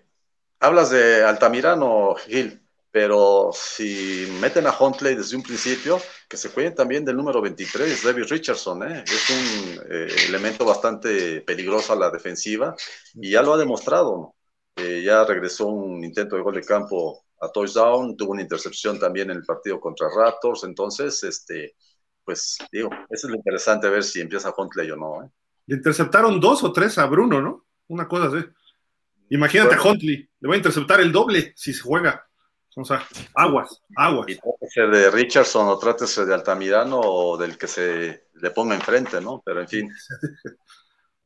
hablas 0.60 0.90
de 0.90 1.24
Altamirano, 1.24 2.14
Gil, 2.14 2.64
pero 2.94 3.50
si 3.52 4.28
meten 4.40 4.68
a 4.68 4.78
Huntley 4.78 5.16
desde 5.16 5.34
un 5.34 5.42
principio, 5.42 6.00
que 6.28 6.36
se 6.36 6.50
cuiden 6.50 6.76
también 6.76 7.04
del 7.04 7.16
número 7.16 7.42
23, 7.42 8.04
David 8.04 8.26
Richardson, 8.30 8.84
¿eh? 8.84 9.02
es 9.04 9.30
un 9.30 9.80
eh, 9.90 10.06
elemento 10.28 10.64
bastante 10.64 11.40
peligroso 11.40 11.92
a 11.92 11.96
la 11.96 12.08
defensiva 12.08 12.76
y 13.14 13.32
ya 13.32 13.42
lo 13.42 13.52
ha 13.52 13.58
demostrado. 13.58 14.36
Eh, 14.76 15.02
ya 15.04 15.24
regresó 15.24 15.66
un 15.66 16.04
intento 16.04 16.36
de 16.36 16.42
gol 16.42 16.54
de 16.54 16.62
campo 16.62 17.24
a 17.40 17.48
touchdown, 17.48 18.16
tuvo 18.16 18.30
una 18.30 18.42
intercepción 18.42 18.96
también 18.96 19.28
en 19.28 19.38
el 19.38 19.44
partido 19.44 19.80
contra 19.80 20.06
Raptors, 20.16 20.62
entonces, 20.62 21.20
este, 21.24 21.74
pues 22.24 22.58
digo, 22.70 22.90
eso 23.10 23.26
es 23.26 23.30
lo 23.32 23.34
interesante, 23.34 23.88
a 23.88 23.90
ver 23.90 24.04
si 24.04 24.20
empieza 24.20 24.54
Huntley 24.56 24.88
o 24.92 24.96
no. 24.96 25.24
¿eh? 25.24 25.28
Le 25.66 25.76
interceptaron 25.78 26.38
dos 26.38 26.62
o 26.62 26.72
tres 26.72 26.96
a 26.98 27.06
Bruno, 27.06 27.42
¿no? 27.42 27.66
Una 27.88 28.06
cosa 28.06 28.28
así. 28.28 28.46
Imagínate 29.30 29.74
bueno. 29.74 29.82
a 29.82 29.92
Huntley, 29.92 30.30
le 30.38 30.48
va 30.48 30.54
a 30.54 30.58
interceptar 30.58 31.00
el 31.00 31.10
doble 31.10 31.54
si 31.56 31.72
se 31.72 31.82
juega. 31.82 32.24
O 32.76 32.84
sea, 32.84 33.06
aguas, 33.34 33.82
aguas. 33.96 34.28
Y 34.28 34.36
trátese 34.36 34.82
de 34.82 35.10
Richardson 35.10 35.68
o 35.68 35.78
trátese 35.78 36.24
de 36.24 36.34
Altamirano 36.34 37.01
o 37.01 37.36
del 37.36 37.56
que 37.56 37.68
se 37.68 38.24
le 38.34 38.51
ponga 38.51 38.74
enfrente, 38.74 39.20
¿no? 39.20 39.42
Pero 39.44 39.60
en 39.60 39.68
fin. 39.68 39.92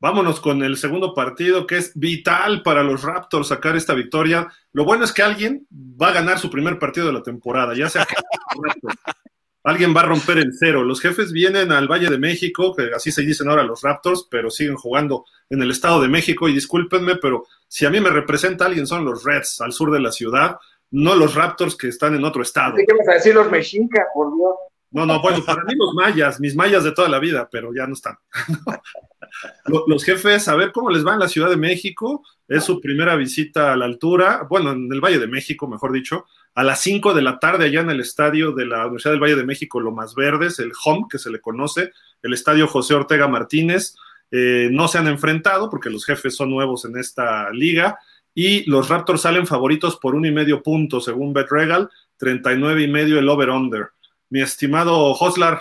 Vámonos 0.01 0.39
con 0.39 0.63
el 0.63 0.77
segundo 0.77 1.13
partido 1.13 1.67
que 1.67 1.77
es 1.77 1.91
vital 1.93 2.63
para 2.63 2.83
los 2.83 3.01
Raptors 3.01 3.49
sacar 3.49 3.75
esta 3.75 3.93
victoria. 3.93 4.47
Lo 4.71 4.85
bueno 4.85 5.03
es 5.03 5.11
que 5.11 5.23
alguien 5.23 5.67
va 5.71 6.09
a 6.09 6.13
ganar 6.13 6.39
su 6.39 6.49
primer 6.49 6.79
partido 6.79 7.07
de 7.07 7.13
la 7.13 7.23
temporada, 7.23 7.75
ya 7.75 7.89
sea 7.89 8.05
que 8.05 8.15
alguien 9.63 9.93
va 9.93 10.01
a 10.01 10.05
romper 10.05 10.37
el 10.37 10.53
cero. 10.57 10.85
Los 10.85 11.01
jefes 11.01 11.33
vienen 11.33 11.73
al 11.73 11.89
Valle 11.89 12.09
de 12.09 12.17
México, 12.17 12.73
que 12.73 12.91
así 12.95 13.11
se 13.11 13.23
dicen 13.23 13.49
ahora 13.49 13.63
los 13.63 13.81
Raptors, 13.81 14.25
pero 14.31 14.49
siguen 14.49 14.77
jugando 14.77 15.25
en 15.49 15.61
el 15.61 15.71
Estado 15.71 16.01
de 16.01 16.07
México. 16.07 16.47
Y 16.47 16.53
discúlpenme, 16.53 17.17
pero 17.17 17.45
si 17.67 17.85
a 17.85 17.89
mí 17.89 17.99
me 17.99 18.09
representa 18.09 18.67
alguien 18.67 18.87
son 18.87 19.03
los 19.03 19.25
Reds 19.25 19.59
al 19.59 19.73
sur 19.73 19.91
de 19.91 19.99
la 19.99 20.13
ciudad, 20.13 20.59
no 20.91 21.15
los 21.15 21.35
Raptors 21.35 21.75
que 21.75 21.87
están 21.87 22.15
en 22.15 22.23
otro 22.23 22.41
estado. 22.41 22.75
¿Qué 22.75 22.93
vas 22.97 23.07
a 23.07 23.13
decir 23.13 23.35
los 23.35 23.49
mexicas, 23.49 24.05
por 24.13 24.35
Dios? 24.35 24.55
No, 24.91 25.05
no, 25.05 25.21
bueno, 25.21 25.43
para 25.45 25.63
mí 25.65 25.75
los 25.75 25.93
mayas, 25.93 26.39
mis 26.39 26.55
mayas 26.55 26.83
de 26.83 26.91
toda 26.91 27.09
la 27.09 27.19
vida, 27.19 27.47
pero 27.51 27.71
ya 27.75 27.85
no 27.85 27.93
están. 27.93 28.17
los 29.87 30.03
jefes, 30.03 30.47
a 30.47 30.55
ver 30.55 30.71
cómo 30.71 30.89
les 30.89 31.05
va 31.05 31.13
en 31.13 31.19
la 31.19 31.27
Ciudad 31.27 31.49
de 31.49 31.57
México. 31.57 32.23
Es 32.47 32.63
su 32.63 32.81
primera 32.81 33.15
visita 33.15 33.71
a 33.71 33.75
la 33.75 33.85
altura, 33.85 34.47
bueno, 34.49 34.71
en 34.71 34.91
el 34.91 34.99
Valle 34.99 35.19
de 35.19 35.27
México, 35.27 35.67
mejor 35.67 35.91
dicho, 35.91 36.25
a 36.55 36.63
las 36.63 36.81
5 36.81 37.13
de 37.13 37.21
la 37.21 37.37
tarde 37.37 37.65
allá 37.65 37.81
en 37.81 37.91
el 37.91 37.99
estadio 37.99 38.51
de 38.51 38.65
la 38.65 38.85
Universidad 38.85 39.11
del 39.11 39.21
Valle 39.21 39.35
de 39.35 39.43
México, 39.43 39.79
lo 39.79 39.91
más 39.91 40.15
verdes, 40.15 40.57
el 40.57 40.71
HOME, 40.83 41.05
que 41.09 41.19
se 41.19 41.29
le 41.29 41.39
conoce, 41.39 41.91
el 42.23 42.33
estadio 42.33 42.67
José 42.67 42.95
Ortega 42.95 43.27
Martínez. 43.27 43.95
Eh, 44.31 44.69
no 44.71 44.87
se 44.87 44.97
han 44.97 45.07
enfrentado 45.07 45.69
porque 45.69 45.89
los 45.89 46.05
jefes 46.05 46.35
son 46.35 46.49
nuevos 46.51 46.85
en 46.85 46.97
esta 46.97 47.49
liga 47.51 47.97
y 48.33 48.69
los 48.69 48.89
Raptors 48.89 49.21
salen 49.21 49.47
favoritos 49.47 49.97
por 49.97 50.15
un 50.15 50.25
y 50.25 50.31
medio 50.31 50.61
punto 50.63 51.01
según 51.01 51.33
BetRegal, 51.33 51.89
39 52.17 52.83
y 52.83 52.87
medio 52.87 53.19
el 53.19 53.29
over-under. 53.29 53.89
Mi 54.29 54.41
estimado 54.41 55.11
Hoslar, 55.11 55.59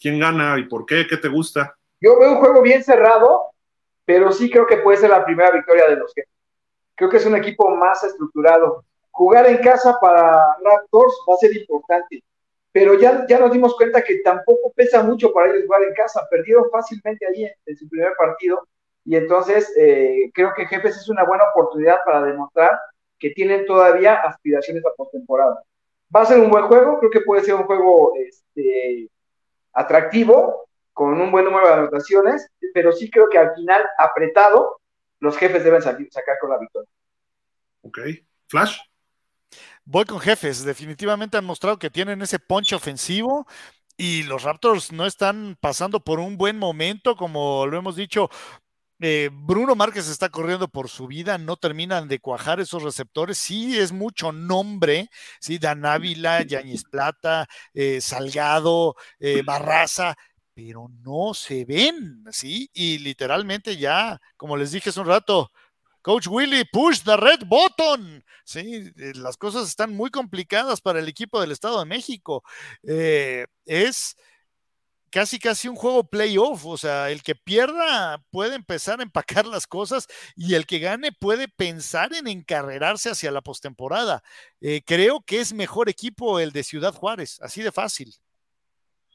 ¿quién 0.00 0.18
gana 0.18 0.58
y 0.58 0.64
por 0.64 0.86
qué? 0.86 1.06
¿Qué 1.06 1.16
te 1.16 1.28
gusta? 1.28 1.76
Yo 2.00 2.18
veo 2.18 2.32
un 2.32 2.38
juego 2.38 2.62
bien 2.62 2.82
cerrado, 2.82 3.52
pero 4.04 4.32
sí 4.32 4.50
creo 4.50 4.66
que 4.66 4.78
puede 4.78 4.98
ser 4.98 5.10
la 5.10 5.24
primera 5.24 5.50
victoria 5.50 5.88
de 5.88 5.96
los 5.96 6.12
jefes. 6.14 6.30
Creo 6.94 7.10
que 7.10 7.18
es 7.18 7.26
un 7.26 7.36
equipo 7.36 7.74
más 7.76 8.02
estructurado. 8.04 8.84
Jugar 9.10 9.46
en 9.46 9.58
casa 9.58 9.98
para 10.00 10.56
Raptors 10.62 11.14
va 11.28 11.34
a 11.34 11.38
ser 11.38 11.56
importante, 11.56 12.22
pero 12.72 12.94
ya, 12.94 13.26
ya 13.28 13.38
nos 13.38 13.52
dimos 13.52 13.76
cuenta 13.76 14.02
que 14.02 14.18
tampoco 14.18 14.72
pesa 14.74 15.02
mucho 15.02 15.32
para 15.32 15.50
ellos 15.50 15.64
jugar 15.66 15.82
en 15.82 15.94
casa. 15.94 16.26
Perdieron 16.30 16.70
fácilmente 16.70 17.26
ahí 17.26 17.50
en 17.66 17.76
su 17.76 17.88
primer 17.88 18.14
partido 18.16 18.66
y 19.08 19.16
entonces 19.16 19.72
eh, 19.78 20.30
creo 20.34 20.52
que 20.54 20.66
Jefes 20.66 20.98
es 20.98 21.08
una 21.08 21.24
buena 21.24 21.44
oportunidad 21.44 21.96
para 22.04 22.22
demostrar 22.24 22.78
que 23.18 23.30
tienen 23.30 23.64
todavía 23.64 24.16
aspiraciones 24.16 24.84
a 24.84 24.94
postemporada. 24.94 25.62
Va 26.14 26.20
a 26.20 26.26
ser 26.26 26.38
un 26.38 26.50
buen 26.50 26.64
juego, 26.66 26.98
creo 26.98 27.10
que 27.10 27.22
puede 27.22 27.42
ser 27.42 27.54
un 27.54 27.62
juego 27.62 28.12
este, 28.16 29.08
atractivo, 29.72 30.68
con 30.92 31.18
un 31.18 31.32
buen 31.32 31.46
número 31.46 31.66
de 31.66 31.72
anotaciones, 31.72 32.50
pero 32.74 32.92
sí 32.92 33.10
creo 33.10 33.30
que 33.30 33.38
al 33.38 33.54
final, 33.54 33.82
apretado, 33.98 34.78
los 35.20 35.38
jefes 35.38 35.64
deben 35.64 35.80
salir, 35.80 36.08
sacar 36.12 36.36
con 36.38 36.50
la 36.50 36.58
victoria. 36.58 36.90
Ok. 37.80 37.98
Flash. 38.46 38.78
Voy 39.86 40.04
con 40.04 40.20
jefes, 40.20 40.66
definitivamente 40.66 41.38
han 41.38 41.46
mostrado 41.46 41.78
que 41.78 41.88
tienen 41.88 42.20
ese 42.20 42.38
ponche 42.38 42.76
ofensivo 42.76 43.46
y 43.96 44.24
los 44.24 44.42
Raptors 44.42 44.92
no 44.92 45.06
están 45.06 45.56
pasando 45.58 45.98
por 46.00 46.20
un 46.20 46.36
buen 46.36 46.58
momento, 46.58 47.16
como 47.16 47.66
lo 47.66 47.78
hemos 47.78 47.96
dicho, 47.96 48.28
eh, 49.00 49.30
Bruno 49.32 49.76
Márquez 49.76 50.08
está 50.08 50.28
corriendo 50.28 50.68
por 50.68 50.88
su 50.88 51.06
vida, 51.06 51.38
no 51.38 51.56
terminan 51.56 52.08
de 52.08 52.18
cuajar 52.18 52.58
esos 52.60 52.82
receptores. 52.82 53.38
Sí, 53.38 53.78
es 53.78 53.92
mucho 53.92 54.32
nombre, 54.32 55.08
sí, 55.40 55.58
Dan 55.58 55.86
Ávila, 55.86 56.42
Yañez 56.42 56.84
Plata, 56.84 57.46
eh, 57.74 58.00
Salgado, 58.00 58.96
eh, 59.20 59.42
Barraza, 59.44 60.16
pero 60.52 60.88
no 61.04 61.32
se 61.34 61.64
ven, 61.64 62.24
sí, 62.32 62.68
y 62.72 62.98
literalmente 62.98 63.76
ya, 63.76 64.20
como 64.36 64.56
les 64.56 64.72
dije 64.72 64.90
hace 64.90 65.00
un 65.00 65.06
rato, 65.06 65.52
Coach 66.02 66.26
Willy, 66.28 66.64
push 66.72 67.02
the 67.02 67.16
red 67.16 67.40
button. 67.46 68.24
Sí, 68.44 68.90
las 68.96 69.36
cosas 69.36 69.68
están 69.68 69.94
muy 69.94 70.10
complicadas 70.10 70.80
para 70.80 71.00
el 71.00 71.08
equipo 71.08 71.40
del 71.40 71.52
Estado 71.52 71.78
de 71.80 71.84
México. 71.84 72.42
es 73.66 74.16
casi 75.10 75.38
casi 75.38 75.68
un 75.68 75.76
juego 75.76 76.04
playoff, 76.04 76.64
o 76.66 76.76
sea, 76.76 77.10
el 77.10 77.22
que 77.22 77.34
pierda 77.34 78.22
puede 78.30 78.54
empezar 78.54 79.00
a 79.00 79.02
empacar 79.02 79.46
las 79.46 79.66
cosas 79.66 80.06
y 80.36 80.54
el 80.54 80.66
que 80.66 80.78
gane 80.78 81.10
puede 81.12 81.48
pensar 81.48 82.12
en 82.14 82.26
encarrerarse 82.26 83.10
hacia 83.10 83.30
la 83.30 83.42
postemporada. 83.42 84.22
Eh, 84.60 84.82
creo 84.84 85.20
que 85.24 85.40
es 85.40 85.52
mejor 85.52 85.88
equipo 85.88 86.38
el 86.38 86.52
de 86.52 86.62
Ciudad 86.62 86.94
Juárez, 86.94 87.38
así 87.40 87.62
de 87.62 87.72
fácil. 87.72 88.12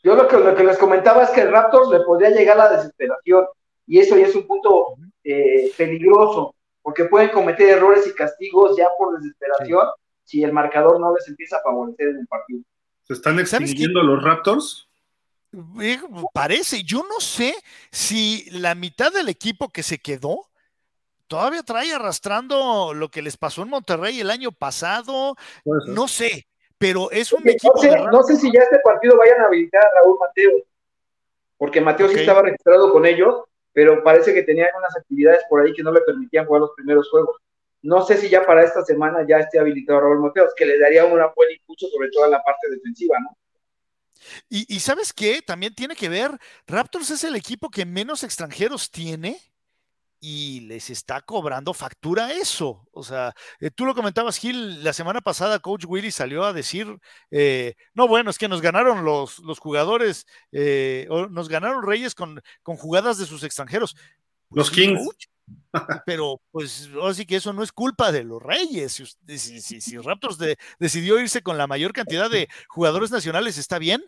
Yo 0.03 0.15
lo 0.15 0.27
que, 0.27 0.37
lo 0.37 0.55
que 0.55 0.63
les 0.63 0.77
comentaba 0.77 1.23
es 1.23 1.29
que 1.29 1.41
el 1.41 1.51
Raptors 1.51 1.89
le 1.89 2.01
podría 2.01 2.29
llegar 2.29 2.59
a 2.59 2.65
la 2.65 2.77
desesperación 2.77 3.45
y 3.87 3.99
eso 3.99 4.17
ya 4.17 4.27
es 4.27 4.35
un 4.35 4.45
punto 4.45 4.95
eh, 5.23 5.71
peligroso, 5.77 6.55
porque 6.81 7.05
pueden 7.05 7.29
cometer 7.29 7.69
errores 7.69 8.05
y 8.07 8.13
castigos 8.13 8.75
ya 8.77 8.87
por 8.97 9.17
desesperación 9.17 9.87
si 10.23 10.43
el 10.43 10.51
marcador 10.51 10.99
no 10.99 11.13
les 11.13 11.27
empieza 11.27 11.57
a 11.57 11.61
favorecer 11.61 12.09
en 12.09 12.19
el 12.19 12.27
partido. 12.27 12.61
¿Se 13.03 13.13
están 13.13 13.39
extinguiendo 13.39 14.01
los 14.01 14.23
Raptors? 14.23 14.89
Eh, 15.81 15.99
parece, 16.33 16.83
yo 16.83 17.03
no 17.07 17.19
sé 17.19 17.53
si 17.91 18.49
la 18.51 18.73
mitad 18.73 19.11
del 19.11 19.29
equipo 19.29 19.69
que 19.69 19.83
se 19.83 19.99
quedó 19.99 20.47
todavía 21.27 21.61
trae 21.63 21.93
arrastrando 21.93 22.93
lo 22.93 23.09
que 23.09 23.21
les 23.21 23.37
pasó 23.37 23.61
en 23.61 23.69
Monterrey 23.69 24.19
el 24.19 24.31
año 24.31 24.51
pasado, 24.51 25.35
no 25.63 26.07
sé, 26.07 26.47
pero 26.77 27.11
es 27.11 27.31
un 27.33 27.47
equipo. 27.47 27.73
No 28.11 28.23
sé, 28.23 28.35
si 28.35 28.51
ya 28.51 28.61
este 28.61 28.79
partido 28.79 29.17
vayan 29.17 29.41
a 29.41 29.45
habilitar 29.45 29.83
a 29.83 30.01
Raúl 30.01 30.17
Mateo, 30.19 30.51
porque 31.57 31.81
Mateo 31.81 32.07
sí 32.09 32.19
estaba 32.19 32.41
registrado 32.41 32.91
con 32.91 33.05
ellos, 33.05 33.43
pero 33.73 34.03
parece 34.03 34.33
que 34.33 34.43
tenían 34.43 34.69
unas 34.77 34.95
actividades 34.97 35.43
por 35.49 35.61
ahí 35.61 35.73
que 35.73 35.83
no 35.83 35.91
le 35.91 36.01
permitían 36.01 36.45
jugar 36.45 36.61
los 36.61 36.71
primeros 36.75 37.09
juegos. 37.09 37.37
No 37.83 38.01
sé 38.03 38.17
si 38.17 38.29
ya 38.29 38.45
para 38.45 38.63
esta 38.63 38.83
semana 38.83 39.25
ya 39.27 39.37
esté 39.37 39.59
habilitado 39.59 40.01
Raúl 40.01 40.19
Mateo, 40.19 40.47
que 40.55 40.65
le 40.65 40.79
daría 40.79 41.05
una 41.05 41.27
buen 41.35 41.51
impulso, 41.51 41.87
sobre 41.89 42.09
todo 42.09 42.25
en 42.25 42.31
la 42.31 42.43
parte 42.43 42.69
defensiva, 42.69 43.19
¿no? 43.19 43.37
Y, 44.49 44.73
y, 44.73 44.79
sabes 44.79 45.13
qué, 45.13 45.41
también 45.41 45.73
tiene 45.75 45.95
que 45.95 46.09
ver, 46.09 46.37
Raptors 46.67 47.09
es 47.11 47.23
el 47.23 47.35
equipo 47.35 47.69
que 47.69 47.85
menos 47.85 48.23
extranjeros 48.23 48.91
tiene 48.91 49.39
y 50.25 50.61
les 50.61 50.89
está 50.89 51.19
cobrando 51.19 51.73
factura 51.73 52.31
eso. 52.31 52.87
O 52.93 53.03
sea, 53.03 53.33
eh, 53.59 53.69
tú 53.71 53.85
lo 53.85 53.93
comentabas, 53.93 54.37
Gil, 54.37 54.81
la 54.81 54.93
semana 54.93 55.19
pasada 55.19 55.59
Coach 55.59 55.83
Willy 55.85 56.11
salió 56.11 56.45
a 56.45 56.53
decir, 56.53 56.97
eh, 57.29 57.75
no, 57.93 58.07
bueno, 58.07 58.29
es 58.29 58.37
que 58.37 58.47
nos 58.47 58.61
ganaron 58.61 59.03
los, 59.03 59.39
los 59.39 59.59
jugadores, 59.59 60.25
eh, 60.53 61.09
nos 61.29 61.49
ganaron 61.49 61.85
Reyes 61.85 62.15
con, 62.15 62.41
con, 62.61 62.77
jugadas 62.77 63.17
de 63.17 63.25
sus 63.25 63.43
extranjeros. 63.43 63.97
Los 64.49 64.71
Kings. 64.71 65.05
Pero 66.05 66.39
pues 66.51 66.89
así 67.03 67.25
que 67.25 67.37
eso 67.37 67.53
no 67.53 67.63
es 67.63 67.71
culpa 67.71 68.11
de 68.11 68.23
los 68.23 68.41
Reyes. 68.41 68.93
Si, 69.27 69.61
si, 69.61 69.81
si 69.81 69.97
Raptors 69.97 70.37
decidió 70.79 71.19
irse 71.19 71.41
con 71.41 71.57
la 71.57 71.67
mayor 71.67 71.93
cantidad 71.93 72.29
de 72.29 72.47
jugadores 72.67 73.11
nacionales, 73.11 73.57
está 73.57 73.79
bien, 73.79 74.03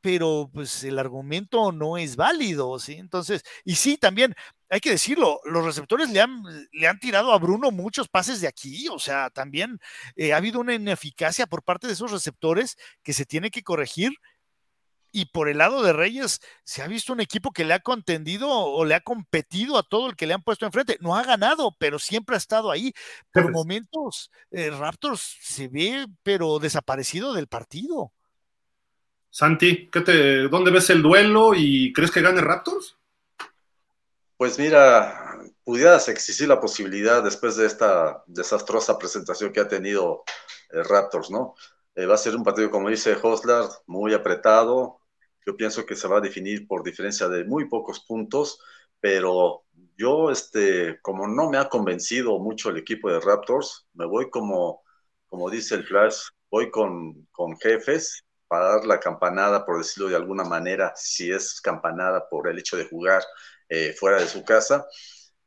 pero 0.00 0.50
pues 0.52 0.84
el 0.84 0.98
argumento 0.98 1.72
no 1.72 1.96
es 1.96 2.16
válido, 2.16 2.78
¿sí? 2.78 2.94
Entonces, 2.94 3.42
y 3.64 3.76
sí, 3.76 3.96
también 3.96 4.34
hay 4.68 4.80
que 4.80 4.90
decirlo, 4.90 5.40
los 5.44 5.64
receptores 5.64 6.10
le 6.10 6.20
han, 6.20 6.42
le 6.72 6.86
han 6.88 6.98
tirado 6.98 7.32
a 7.32 7.38
Bruno 7.38 7.70
muchos 7.70 8.08
pases 8.08 8.40
de 8.42 8.48
aquí, 8.48 8.86
o 8.88 8.98
sea, 8.98 9.30
también 9.30 9.78
eh, 10.16 10.34
ha 10.34 10.36
habido 10.36 10.60
una 10.60 10.74
ineficacia 10.74 11.46
por 11.46 11.62
parte 11.62 11.86
de 11.86 11.94
esos 11.94 12.10
receptores 12.10 12.76
que 13.02 13.14
se 13.14 13.24
tiene 13.24 13.50
que 13.50 13.62
corregir. 13.62 14.12
Y 15.16 15.26
por 15.26 15.48
el 15.48 15.58
lado 15.58 15.84
de 15.84 15.92
Reyes, 15.92 16.40
se 16.64 16.82
ha 16.82 16.88
visto 16.88 17.12
un 17.12 17.20
equipo 17.20 17.52
que 17.52 17.64
le 17.64 17.72
ha 17.74 17.78
contendido 17.78 18.50
o 18.50 18.84
le 18.84 18.96
ha 18.96 19.00
competido 19.00 19.78
a 19.78 19.84
todo 19.84 20.08
el 20.08 20.16
que 20.16 20.26
le 20.26 20.34
han 20.34 20.42
puesto 20.42 20.66
enfrente. 20.66 20.98
No 21.00 21.14
ha 21.14 21.22
ganado, 21.22 21.76
pero 21.78 22.00
siempre 22.00 22.34
ha 22.34 22.38
estado 22.38 22.68
ahí. 22.68 22.92
Por 23.32 23.52
momentos, 23.52 24.32
eh, 24.50 24.70
Raptors 24.70 25.36
se 25.40 25.68
ve, 25.68 26.08
pero 26.24 26.58
desaparecido 26.58 27.32
del 27.32 27.46
partido. 27.46 28.10
Santi, 29.30 29.88
¿qué 29.88 30.00
te, 30.00 30.48
¿dónde 30.48 30.72
ves 30.72 30.90
el 30.90 31.00
duelo 31.00 31.52
y 31.54 31.92
crees 31.92 32.10
que 32.10 32.20
gane 32.20 32.40
Raptors? 32.40 32.96
Pues 34.36 34.58
mira, 34.58 35.38
pudieras 35.62 36.08
existir 36.08 36.48
la 36.48 36.60
posibilidad 36.60 37.22
después 37.22 37.54
de 37.54 37.66
esta 37.66 38.24
desastrosa 38.26 38.98
presentación 38.98 39.52
que 39.52 39.60
ha 39.60 39.68
tenido 39.68 40.24
eh, 40.72 40.82
Raptors, 40.82 41.30
¿no? 41.30 41.54
Eh, 41.94 42.04
va 42.06 42.16
a 42.16 42.18
ser 42.18 42.34
un 42.34 42.42
partido, 42.42 42.68
como 42.68 42.90
dice 42.90 43.16
Hoslar, 43.22 43.68
muy 43.86 44.12
apretado. 44.12 45.03
Yo 45.46 45.56
pienso 45.56 45.84
que 45.86 45.96
se 45.96 46.08
va 46.08 46.18
a 46.18 46.20
definir 46.20 46.66
por 46.66 46.82
diferencia 46.82 47.28
de 47.28 47.44
muy 47.44 47.68
pocos 47.68 48.00
puntos, 48.06 48.58
pero 49.00 49.64
yo, 49.96 50.30
este, 50.30 50.98
como 51.02 51.26
no 51.28 51.50
me 51.50 51.58
ha 51.58 51.68
convencido 51.68 52.38
mucho 52.38 52.70
el 52.70 52.78
equipo 52.78 53.10
de 53.10 53.20
Raptors, 53.20 53.86
me 53.94 54.06
voy 54.06 54.30
como, 54.30 54.82
como 55.26 55.50
dice 55.50 55.74
el 55.76 55.84
Flash, 55.84 56.16
voy 56.50 56.70
con, 56.70 57.26
con 57.32 57.56
jefes 57.58 58.24
para 58.48 58.76
dar 58.76 58.86
la 58.86 59.00
campanada, 59.00 59.64
por 59.66 59.78
decirlo 59.78 60.08
de 60.08 60.16
alguna 60.16 60.44
manera, 60.44 60.92
si 60.96 61.30
es 61.30 61.60
campanada 61.60 62.28
por 62.28 62.48
el 62.48 62.58
hecho 62.58 62.76
de 62.76 62.86
jugar 62.88 63.22
eh, 63.68 63.94
fuera 63.98 64.20
de 64.20 64.28
su 64.28 64.44
casa. 64.44 64.86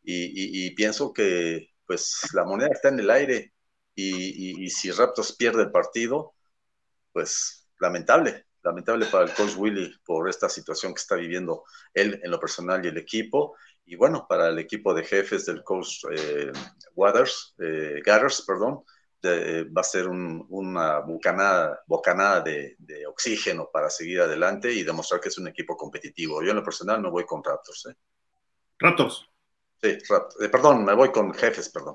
Y, 0.04 0.72
pienso 0.76 1.14
que 1.14 1.70
pues 1.86 2.30
la 2.34 2.46
moneda 2.46 2.70
está 2.72 2.90
en 2.90 3.00
el 3.00 3.10
aire 3.10 3.54
y, 3.96 4.70
si 4.70 4.92
Raptors 4.92 5.36
pierde 5.36 5.64
el 5.64 5.72
partido, 5.72 6.34
pues 7.14 7.70
lamentable, 7.80 8.47
lamentable 8.68 9.06
para 9.08 9.26
el 9.26 9.34
coach 9.34 9.56
Willy 9.58 9.94
por 10.06 10.30
esta 10.30 10.50
situación 10.50 10.94
que 10.94 11.02
está 11.02 11.16
viviendo 11.16 11.64
él 11.94 12.20
en 12.24 12.32
lo 12.32 12.40
personal 12.40 12.84
y 12.84 12.90
el 12.90 12.98
equipo. 12.98 13.56
Y 13.86 13.96
bueno, 13.96 14.26
para 14.28 14.50
el 14.50 14.60
equipo 14.60 14.94
de 14.94 15.04
jefes 15.04 15.46
del 15.46 15.64
coach 15.64 16.04
eh, 16.12 16.52
Waters, 16.96 17.56
eh, 17.60 18.02
Gathers, 18.06 18.44
perdón, 18.46 18.84
va 19.26 19.82
a 19.82 19.84
ser 19.84 20.08
una 20.08 21.00
bocanada, 21.00 21.82
bocanada 21.88 22.42
de, 22.42 22.76
oxígeno 23.08 23.70
para 23.72 23.90
seguir 23.90 24.22
adelante 24.22 24.72
y 24.72 24.84
demostrar 24.84 25.20
que 25.20 25.30
es 25.30 25.38
un 25.38 25.48
equipo 25.48 25.76
competitivo. 25.76 26.44
Yo 26.44 26.52
en 26.52 26.58
lo 26.58 26.64
personal 26.64 27.02
no 27.02 27.12
voy 27.12 27.26
con 27.26 27.44
Raptors. 27.44 27.88
¿eh? 27.88 27.96
Raptors. 28.80 29.28
Sí, 29.82 29.98
Raptors. 30.08 30.42
Eh, 30.42 30.50
perdón, 30.50 30.86
me 30.86 30.94
voy 30.94 31.12
con 31.12 31.34
jefes, 31.34 31.70
perdón. 31.70 31.94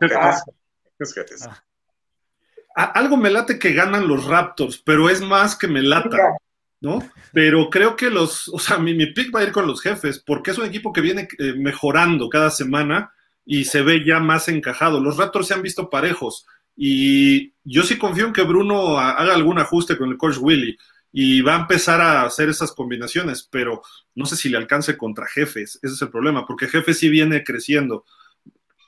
Jefes. 0.98 1.46
Ah. 1.46 2.92
Algo 2.94 3.16
me 3.16 3.30
late 3.30 3.58
que 3.58 3.72
ganan 3.72 4.08
los 4.08 4.26
Raptors, 4.26 4.78
pero 4.78 5.10
es 5.10 5.20
más 5.20 5.56
que 5.56 5.68
me 5.68 5.82
lata. 5.82 6.36
¿No? 6.82 6.98
Pero 7.32 7.70
creo 7.70 7.96
que 7.96 8.10
los, 8.10 8.48
o 8.48 8.58
sea, 8.58 8.76
mi, 8.76 8.92
mi 8.92 9.06
pick 9.06 9.34
va 9.34 9.40
a 9.40 9.44
ir 9.44 9.52
con 9.52 9.66
los 9.66 9.80
jefes, 9.80 10.18
porque 10.18 10.50
es 10.50 10.58
un 10.58 10.66
equipo 10.66 10.92
que 10.92 11.00
viene 11.00 11.28
eh, 11.38 11.54
mejorando 11.56 12.28
cada 12.28 12.50
semana 12.50 13.12
y 13.46 13.64
se 13.64 13.82
ve 13.82 14.04
ya 14.04 14.18
más 14.18 14.48
encajado. 14.48 15.00
Los 15.00 15.16
Raptors 15.16 15.46
se 15.46 15.54
han 15.54 15.62
visto 15.62 15.88
parejos. 15.88 16.44
Y 16.76 17.52
yo 17.64 17.84
sí 17.84 17.98
confío 17.98 18.26
en 18.26 18.32
que 18.32 18.42
Bruno 18.42 18.98
haga 18.98 19.32
algún 19.32 19.58
ajuste 19.58 19.96
con 19.96 20.10
el 20.10 20.18
coach 20.18 20.38
Willy 20.40 20.76
y 21.12 21.40
va 21.42 21.56
a 21.56 21.60
empezar 21.60 22.00
a 22.00 22.24
hacer 22.24 22.48
esas 22.48 22.72
combinaciones, 22.72 23.46
pero 23.48 23.82
no 24.14 24.26
sé 24.26 24.34
si 24.34 24.48
le 24.48 24.56
alcance 24.56 24.96
contra 24.96 25.26
jefes, 25.26 25.78
ese 25.82 25.94
es 25.94 26.02
el 26.02 26.08
problema, 26.08 26.46
porque 26.46 26.68
jefes 26.68 26.98
sí 26.98 27.10
viene 27.10 27.44
creciendo. 27.44 28.06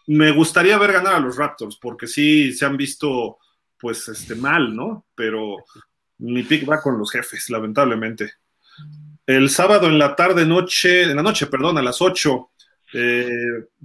Me 0.07 0.33
gustaría 0.33 0.79
ver 0.79 0.93
ganar 0.93 1.15
a 1.15 1.21
los 1.21 1.37
Raptors, 1.37 1.77
porque 1.77 2.07
sí 2.07 2.53
se 2.55 2.65
han 2.65 2.77
visto 2.77 3.39
pues 3.79 4.09
este 4.09 4.35
mal, 4.35 4.75
¿no? 4.75 5.05
Pero 5.15 5.59
mi 6.19 6.43
pick 6.43 6.69
va 6.69 6.81
con 6.81 6.99
los 6.99 7.11
jefes, 7.11 7.51
lamentablemente. 7.51 8.33
El 9.27 9.49
sábado 9.51 9.87
en 9.87 9.99
la 9.99 10.17
tarde, 10.17 10.45
noche, 10.45 11.03
en 11.03 11.17
la 11.17 11.23
noche, 11.23 11.47
perdón, 11.47 11.79
a 11.79 11.83
las 11.83 12.03
8, 12.03 12.51
eh, 12.93 13.29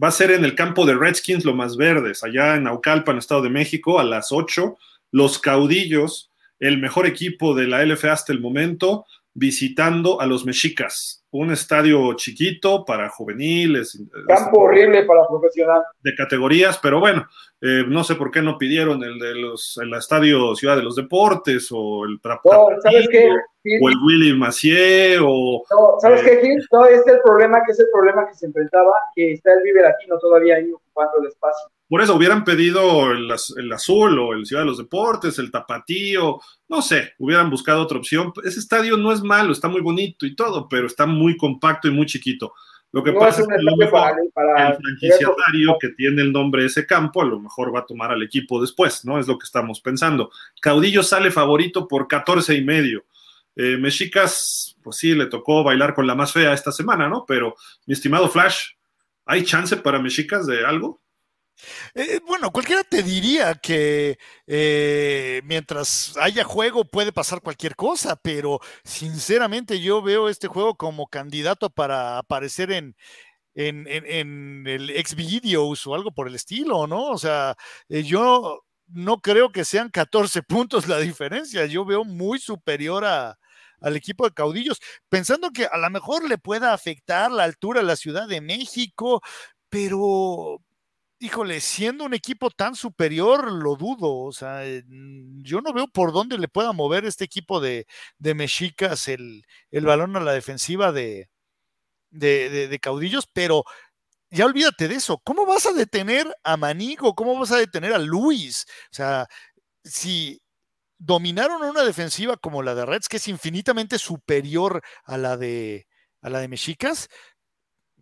va 0.02 0.10
a 0.10 0.12
ser 0.12 0.32
en 0.32 0.46
el 0.46 0.54
campo 0.54 0.86
de 0.86 0.96
Redskins, 0.96 1.46
lo 1.46 1.56
más 1.56 1.78
verdes, 1.78 2.24
allá 2.24 2.56
en 2.56 2.64
Naucalpan, 2.64 3.18
Estado 3.18 3.42
de 3.42 3.50
México, 3.50 4.00
a 4.00 4.04
las 4.04 4.32
8. 4.32 4.78
Los 5.12 5.40
caudillos, 5.40 6.32
el 6.60 6.78
mejor 6.78 7.08
equipo 7.08 7.56
de 7.56 7.68
la 7.68 7.84
LFA 7.84 8.12
hasta 8.12 8.34
el 8.34 8.42
momento, 8.42 9.06
visitando 9.40 10.20
a 10.20 10.26
los 10.26 10.46
Mexicas 10.46 11.24
un 11.32 11.52
estadio 11.52 12.14
chiquito 12.16 12.84
para 12.84 13.10
juveniles. 13.10 14.02
Campo 14.28 14.62
horrible 14.62 15.04
para 15.04 15.26
profesional. 15.28 15.84
De 16.02 16.16
categorías, 16.16 16.80
pero 16.82 17.00
bueno, 17.00 17.28
eh, 17.62 17.84
no 17.88 18.04
sé 18.04 18.16
por 18.16 18.32
qué 18.32 18.42
no 18.42 18.58
pidieron 18.58 19.04
el 19.04 19.20
de 19.20 19.36
los, 19.36 19.80
el 19.82 19.94
estadio 19.94 20.56
Ciudad 20.56 20.76
de 20.76 20.84
los 20.84 20.96
Deportes 20.96 21.70
o 21.72 22.06
el 22.06 22.20
Trapo. 22.20 22.50
¿sabes 22.82 23.08
qué? 23.10 23.30
O 23.82 23.90
el 23.90 23.96
Willy 24.06 24.38
Macié 24.38 25.18
o... 25.22 25.64
No, 25.70 26.00
¿sabes 26.00 26.24
qué, 26.24 26.42
Gil? 26.42 26.66
No, 26.72 26.86
este 26.86 27.12
es 27.12 27.18
el 27.18 27.22
problema, 27.22 27.62
que 27.66 27.74
es 27.74 27.80
el 27.80 27.88
problema 27.94 28.28
que 28.28 28.34
se 28.34 28.48
enfrentaba, 28.48 28.92
que 29.16 29.34
está 29.34 29.54
el 29.54 29.64
Vive 29.64 29.82
Latino 29.82 30.18
todavía 30.18 30.56
ahí 30.56 30.72
ocupando 30.72 31.20
el 31.22 31.28
espacio. 31.28 31.70
Por 31.90 32.04
eso 32.04 32.16
hubieran 32.16 32.44
pedido 32.44 33.12
el, 33.12 33.34
el, 33.58 33.74
azul 33.74 34.20
o 34.20 34.34
el 34.34 34.46
Ciudad 34.46 34.62
de 34.62 34.68
los 34.68 34.78
Deportes, 34.78 35.40
el 35.40 35.50
tapatío, 35.50 36.40
no 36.68 36.82
sé, 36.84 37.14
hubieran 37.18 37.50
buscado 37.50 37.82
otra 37.82 37.98
opción. 37.98 38.32
Ese 38.44 38.60
estadio 38.60 38.96
no 38.96 39.12
es 39.12 39.24
malo, 39.24 39.52
está 39.52 39.68
muy 39.68 39.82
bonito 39.82 40.28
y 40.28 40.36
todo, 40.36 40.70
pero 40.70 40.86
está 40.86 41.08
muy 41.08 41.36
compacto 41.36 41.88
y 41.88 41.92
muy 41.92 42.06
chiquito. 42.06 42.54
Lo 42.92 43.04
que 43.04 43.14
pasa 43.14 43.42
es, 43.42 43.48
que 43.48 43.56
lo 43.60 43.76
mejor 43.76 44.14
el 44.20 44.32
franquiciatario 44.76 45.78
que 45.80 45.90
tiene 45.90 46.22
el 46.22 46.32
nombre 46.32 46.62
de 46.62 46.68
ese 46.68 46.88
campo, 46.88 47.22
a 47.22 47.26
lo 47.26 47.40
mejor 47.40 47.74
va 47.74 47.80
a 47.80 47.86
tomar 47.86 48.12
al 48.12 48.24
equipo 48.24 48.62
después, 48.62 49.06
¿no? 49.06 49.20
Es 49.20 49.28
lo 49.28 49.38
que 49.38 49.46
estamos 49.46 49.82
pensando. 49.82 50.32
Caudillo 50.60 51.04
sale 51.04 51.30
favorito 51.30 51.88
por 51.88 52.08
14 52.08 52.56
y 52.56 52.64
medio. 52.64 53.06
Eh, 53.56 53.78
Mexicas, 53.78 54.76
pues 54.82 54.98
sí, 54.98 55.14
le 55.14 55.28
tocó 55.28 55.64
bailar 55.64 55.94
con 55.94 56.08
la 56.08 56.16
más 56.16 56.32
fea 56.34 56.54
esta 56.54 56.72
semana, 56.72 57.08
¿no? 57.08 57.26
Pero, 57.28 57.56
mi 57.86 57.94
estimado 57.94 58.28
Flash, 58.28 58.70
¿hay 59.26 59.44
chance 59.44 59.76
para 59.78 60.00
Mexicas 60.00 60.48
de 60.48 60.66
algo? 60.66 61.00
Eh, 61.94 62.20
bueno, 62.28 62.52
cualquiera 62.52 62.84
te 62.84 63.04
diría 63.04 63.56
que 63.56 64.18
eh, 64.48 65.42
mientras 65.44 66.16
haya 66.18 66.44
juego 66.44 66.86
puede 66.86 67.12
pasar 67.12 67.42
cualquier 67.42 67.76
cosa, 67.76 68.16
pero 68.16 68.60
sinceramente 68.84 69.80
yo 69.82 70.02
veo 70.02 70.30
este 70.30 70.48
juego 70.48 70.76
como 70.76 71.08
candidato 71.08 71.70
para 71.70 72.18
aparecer 72.18 72.72
en, 72.72 72.96
el 73.56 74.90
ex 74.92 75.16
o 75.56 75.96
algo 75.96 76.12
por 76.12 76.28
el 76.28 76.36
estilo, 76.36 76.88
¿no? 76.88 77.08
O 77.08 77.18
sea, 77.18 77.56
eh, 77.90 78.04
yo 78.04 78.62
no 78.88 79.20
creo 79.22 79.52
que 79.52 79.66
sean 79.66 79.90
14 79.90 80.44
puntos 80.44 80.88
la 80.88 81.00
diferencia, 81.00 81.66
yo 81.66 81.86
veo 81.86 82.04
muy 82.06 82.40
superior 82.40 83.06
al 83.06 83.96
equipo 83.96 84.26
de 84.26 84.34
caudillos, 84.34 84.80
pensando 85.10 85.52
que 85.52 85.66
a 85.66 85.78
lo 85.78 85.90
mejor 85.90 86.28
le 86.28 86.38
pueda 86.38 86.74
afectar 86.74 87.32
la 87.32 87.44
altura 87.44 87.82
de 87.82 87.88
la 87.88 87.96
Ciudad 87.96 88.28
de 88.28 88.42
México, 88.42 89.22
pero 89.70 90.62
híjole, 91.20 91.60
siendo 91.62 92.06
un 92.06 92.14
equipo 92.14 92.50
tan 92.50 92.76
superior, 92.76 93.52
lo 93.52 93.76
dudo. 93.76 94.16
O 94.24 94.32
sea, 94.32 94.66
eh, 94.66 94.84
yo 95.44 95.62
no 95.62 95.74
veo 95.74 95.88
por 95.88 96.14
dónde 96.14 96.38
le 96.38 96.48
pueda 96.48 96.72
mover 96.74 97.06
este 97.06 97.26
equipo 97.26 97.60
de, 97.60 97.86
Mexicas 98.20 99.08
el, 99.08 99.44
balón 99.72 100.16
a 100.18 100.22
la 100.22 100.34
defensiva 100.34 100.92
de, 100.92 101.30
de, 102.12 102.80
caudillos, 102.82 103.28
pero 103.34 103.64
ya 104.32 104.46
olvídate 104.46 104.88
de 104.88 104.96
eso. 104.96 105.20
¿Cómo 105.24 105.46
vas 105.46 105.66
a 105.66 105.74
detener 105.74 106.28
a 106.44 106.58
Manigo? 106.58 107.16
¿Cómo 107.16 107.38
vas 107.40 107.52
a 107.52 107.58
detener 107.58 107.94
a 107.94 108.00
Luis? 108.00 108.66
O 108.92 108.96
sea, 108.96 109.28
si 109.84 110.42
dominaron 111.00 111.64
una 111.64 111.84
defensiva 111.84 112.38
como 112.38 112.64
la 112.64 112.76
de 112.76 112.86
Reds, 112.86 113.10
que 113.10 113.18
es 113.18 113.28
infinitamente 113.28 114.00
superior 114.00 114.82
a 115.06 115.18
la 115.18 115.38
de, 115.38 115.88
a 116.22 116.30
la 116.30 116.40
de 116.40 116.48
Mexicas, 116.50 117.10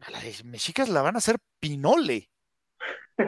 a 0.02 0.12
la 0.12 0.20
de 0.22 0.36
Mexicas 0.46 0.90
la 0.90 1.02
van 1.02 1.16
a 1.16 1.20
hacer 1.20 1.38
pinole. 1.60 2.30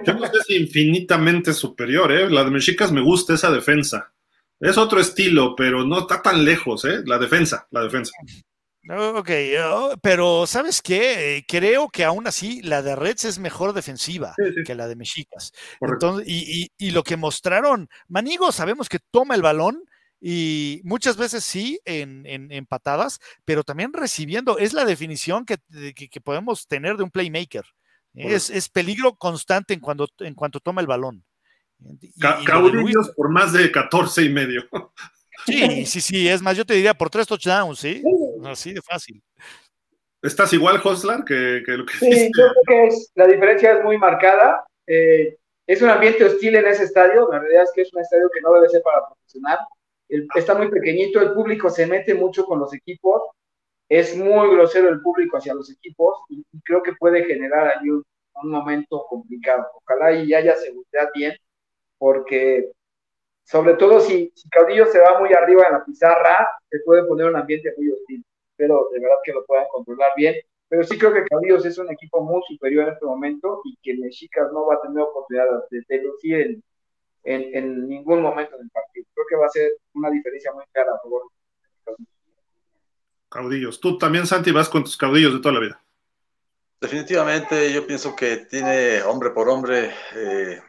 Yo 0.06 0.14
no 0.14 0.28
sé 0.28 0.41
si 0.45 0.56
infinitamente 0.56 1.53
superior, 1.53 2.11
¿eh? 2.11 2.30
La 2.30 2.44
de 2.44 2.52
Mexicas 2.52 2.91
me 2.91 3.02
gusta 3.02 3.34
esa 3.34 3.52
defensa. 3.52 4.11
Es 4.60 4.78
otro 4.78 4.99
estilo, 4.99 5.56
pero 5.56 5.86
no 5.86 5.99
está 5.99 6.22
tan 6.22 6.44
lejos, 6.44 6.86
¿eh? 6.86 7.02
La 7.06 7.18
defensa, 7.18 7.68
la 7.72 7.82
defensa. 7.82 8.11
Ok, 8.91 9.30
oh, 9.64 9.94
pero 10.02 10.48
¿sabes 10.48 10.82
qué? 10.82 11.44
Creo 11.48 11.90
que 11.90 12.03
aún 12.03 12.28
así 12.28 12.61
la 12.61 12.82
de 12.82 12.95
Reds 12.95 13.26
es 13.26 13.40
mejor 13.40 13.74
defensiva 13.74 14.34
que 14.66 14.76
la 14.76 14.88
de 14.88 14.95
Mexicas. 14.95 15.52
Entonces, 15.80 16.26
y, 16.28 16.91
lo 16.91 17.03
que 17.03 17.18
mostraron, 17.18 17.88
Manigo 18.07 18.52
sabemos 18.52 18.90
que 18.90 18.99
toma 19.11 19.36
el 19.36 19.41
balón 19.41 19.84
y 20.20 20.82
muchas 20.84 21.18
veces 21.18 21.44
sí 21.44 21.80
en, 21.86 22.26
en, 22.26 22.66
patadas, 22.66 23.20
pero 23.45 23.64
también 23.64 23.94
recibiendo, 23.94 24.57
es 24.57 24.74
la 24.74 24.86
definición 24.86 25.45
que, 25.45 25.57
que 25.94 26.22
podemos 26.22 26.68
tener 26.68 26.98
de 26.98 27.03
un 27.03 27.11
playmaker. 27.11 27.66
Es, 28.14 28.69
peligro 28.69 29.15
constante 29.15 29.73
en, 29.73 29.80
cuando, 29.80 30.07
en 30.19 30.34
cuanto 30.34 30.60
toma 30.60 30.81
el 30.81 30.88
balón. 30.88 31.23
Caudillos 32.45 33.11
por 33.15 33.30
más 33.30 33.53
de 33.53 33.72
14 33.72 34.23
y 34.23 34.30
medio. 34.30 34.64
Sí, 35.45 35.86
sí, 35.86 36.02
sí, 36.02 36.27
es 36.27 36.41
más, 36.41 36.57
yo 36.57 36.65
te 36.65 36.73
diría 36.73 36.94
por 36.94 37.10
tres 37.10 37.26
touchdowns, 37.26 37.80
¿sí? 37.80 38.03
Así 38.44 38.73
de 38.73 38.81
fácil. 38.81 39.23
¿Estás 40.22 40.52
igual, 40.52 40.81
Hoslar, 40.84 41.23
que, 41.23 41.64
lo 41.65 41.86
que 41.86 41.94
Sí, 41.94 42.30
yo 42.38 42.48
creo 42.49 42.64
que 42.68 42.88
es, 42.88 43.11
la 43.15 43.26
diferencia 43.26 43.77
es 43.77 43.84
muy 43.84 43.98
marcada. 43.98 44.65
Eh, 44.86 45.38
es 45.65 45.81
un 45.81 45.90
ambiente 45.90 46.26
hostil 46.26 46.57
en 46.57 46.68
ese 46.68 46.84
estadio, 46.84 47.30
la 47.31 47.40
realidad 47.40 47.64
es 47.64 47.72
que 47.73 47.84
es 47.84 47.94
un 47.94 48.02
estadio 48.02 48.30
que 48.34 48.41
no 48.41 48.53
debe 48.53 48.68
ser 48.68 48.81
para 48.81 49.06
profesional. 49.06 49.60
está 50.36 50.56
muy 50.56 50.69
pequeñito, 50.69 51.22
el 51.22 51.31
público 51.31 51.69
se 51.69 51.88
mete 51.88 52.14
mucho 52.14 52.45
con 52.45 52.60
los 52.60 52.73
equipos 52.73 53.22
es 53.90 54.16
muy 54.16 54.52
grosero 54.56 54.90
el 54.90 55.02
público 55.02 55.38
hacia 55.38 55.56
los 55.56 55.72
equipos 55.72 56.22
y, 56.30 56.45
creo 56.64 56.84
que 56.84 56.94
puede 56.94 57.26
generar 57.26 57.68
ahí 57.68 57.90
un, 57.90 58.03
momento 58.41 59.06
complicado. 59.10 59.68
Ojalá 59.84 60.14
y 60.14 60.34
haya 60.34 60.56
seguridad 60.56 61.10
bien, 61.14 61.36
porque 61.98 62.72
sobre 63.44 63.74
todo 63.74 63.99
si, 63.99 64.32
Caudillo 64.49 64.86
se 64.86 64.99
va 64.99 65.20
muy 65.20 65.34
arriba 65.34 65.66
en 65.68 65.74
la 65.74 65.84
pizarra, 65.84 66.48
se 66.70 66.80
puede 66.86 67.03
poner 67.06 67.26
un 67.28 67.36
ambiente 67.36 67.74
muy 67.78 67.91
hostil. 67.91 68.24
Pero 68.56 68.90
de 68.94 68.99
verdad 69.02 69.18
que 69.26 69.34
lo 69.34 69.45
puedan 69.45 69.68
controlar 69.70 70.11
bien. 70.16 70.36
Pero 70.70 70.84
sí 70.84 70.98
creo 70.98 71.14
que 71.14 71.26
Caudillos 71.26 71.66
es 71.66 71.78
un 71.80 71.91
equipo 71.91 72.22
muy 72.22 72.41
superior 72.48 72.88
en 72.88 72.94
este 72.94 73.06
momento 73.06 73.61
y 73.66 73.78
que 73.82 73.98
Mexicas 73.98 74.52
no 74.53 74.68
va 74.68 74.76
a 74.76 74.82
tener 74.82 75.02
oportunidad 75.03 75.48
de, 75.70 75.98
lucir 76.02 76.61
en, 77.24 77.56
en, 77.56 77.90
ningún 77.90 78.22
momento 78.22 78.57
del 78.57 78.70
partido. 78.70 79.06
Creo 79.14 79.26
que 79.30 79.36
va 79.36 79.48
a 79.48 79.49
ser 79.49 79.72
una 79.95 80.10
diferencia 80.11 80.53
muy 80.53 80.64
clara 80.72 80.94
a 80.94 80.99
favor 80.99 81.24
de 81.86 82.06
Caudillos. 83.30 83.80
Tú 83.80 83.97
también, 83.97 84.26
Santi, 84.26 84.51
vas 84.51 84.69
con 84.69 84.84
tus 84.84 84.97
caudillos 84.97 85.34
de 85.34 85.39
toda 85.39 85.53
la 85.53 85.60
vida. 85.60 85.84
Definitivamente, 86.81 87.72
yo 87.72 87.85
pienso 87.85 88.15
que 88.15 88.38
tiene 88.49 89.01
hombre 89.03 89.31
por 89.31 89.49
hombre 89.49 89.93
eh, 90.15 90.61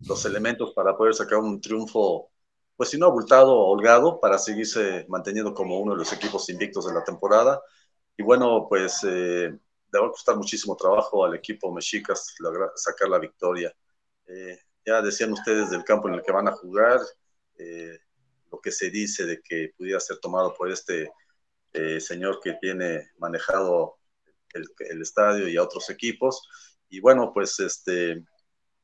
los 0.00 0.24
elementos 0.24 0.72
para 0.72 0.96
poder 0.96 1.14
sacar 1.14 1.38
un 1.38 1.60
triunfo, 1.60 2.30
pues 2.74 2.88
si 2.88 2.98
no 2.98 3.06
abultado, 3.06 3.54
holgado, 3.54 4.18
para 4.18 4.38
seguirse 4.38 5.04
manteniendo 5.08 5.54
como 5.54 5.78
uno 5.78 5.92
de 5.92 5.98
los 5.98 6.12
equipos 6.12 6.48
invictos 6.48 6.86
de 6.86 6.94
la 6.94 7.04
temporada. 7.04 7.60
Y 8.16 8.22
bueno, 8.22 8.66
pues 8.68 9.04
eh, 9.04 9.50
le 9.92 10.00
va 10.00 10.06
a 10.06 10.10
costar 10.10 10.36
muchísimo 10.36 10.74
trabajo 10.74 11.24
al 11.24 11.34
equipo 11.34 11.72
Mexicas 11.72 12.34
sacar 12.74 13.08
la 13.10 13.18
victoria. 13.18 13.72
Eh, 14.26 14.58
ya 14.84 15.02
decían 15.02 15.32
ustedes 15.32 15.70
del 15.70 15.84
campo 15.84 16.08
en 16.08 16.14
el 16.14 16.22
que 16.22 16.32
van 16.32 16.48
a 16.48 16.52
jugar, 16.52 17.00
lo 18.50 18.60
que 18.60 18.70
se 18.70 18.88
dice 18.88 19.26
de 19.26 19.42
que 19.42 19.74
pudiera 19.76 20.00
ser 20.00 20.18
tomado 20.18 20.54
por 20.54 20.70
este 20.70 21.10
eh, 21.72 22.00
señor 22.00 22.40
que 22.42 22.54
tiene 22.54 23.10
manejado 23.18 23.98
el, 24.54 25.02
estadio 25.02 25.48
y 25.48 25.56
a 25.56 25.62
otros 25.62 25.90
equipos. 25.90 26.48
Y 26.88 27.00
bueno, 27.00 27.32
pues 27.32 27.60
este, 27.60 28.12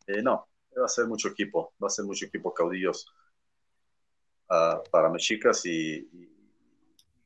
eh, 0.06 0.22
no, 0.22 0.48
va 0.78 0.84
a 0.84 0.88
ser 0.88 1.06
mucho 1.06 1.28
equipo, 1.28 1.74
va 1.82 1.86
a 1.86 1.90
ser 1.90 2.04
mucho 2.04 2.26
equipo 2.26 2.52
caudillos 2.52 3.06
uh, 4.50 4.88
para 4.90 5.08
Mexicas 5.10 5.64
y, 5.64 6.08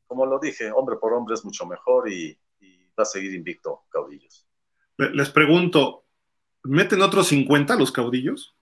como 0.07 0.25
lo 0.27 0.39
dije, 0.39 0.71
hombre 0.73 0.97
por 0.97 1.13
hombre 1.13 1.35
es 1.35 1.45
mucho 1.45 1.67
mejor 1.67 2.11
y, 2.11 2.39
va 2.99 3.03
a 3.03 3.07
seguir 3.07 3.33
invicto 3.33 3.85
caudillos. 3.91 4.45
Les 4.97 5.31
pregunto, 5.31 6.05
¿meten 6.65 7.01
otros 7.01 7.29
50 7.29 7.77
los 7.77 7.93
caudillos? 7.93 8.57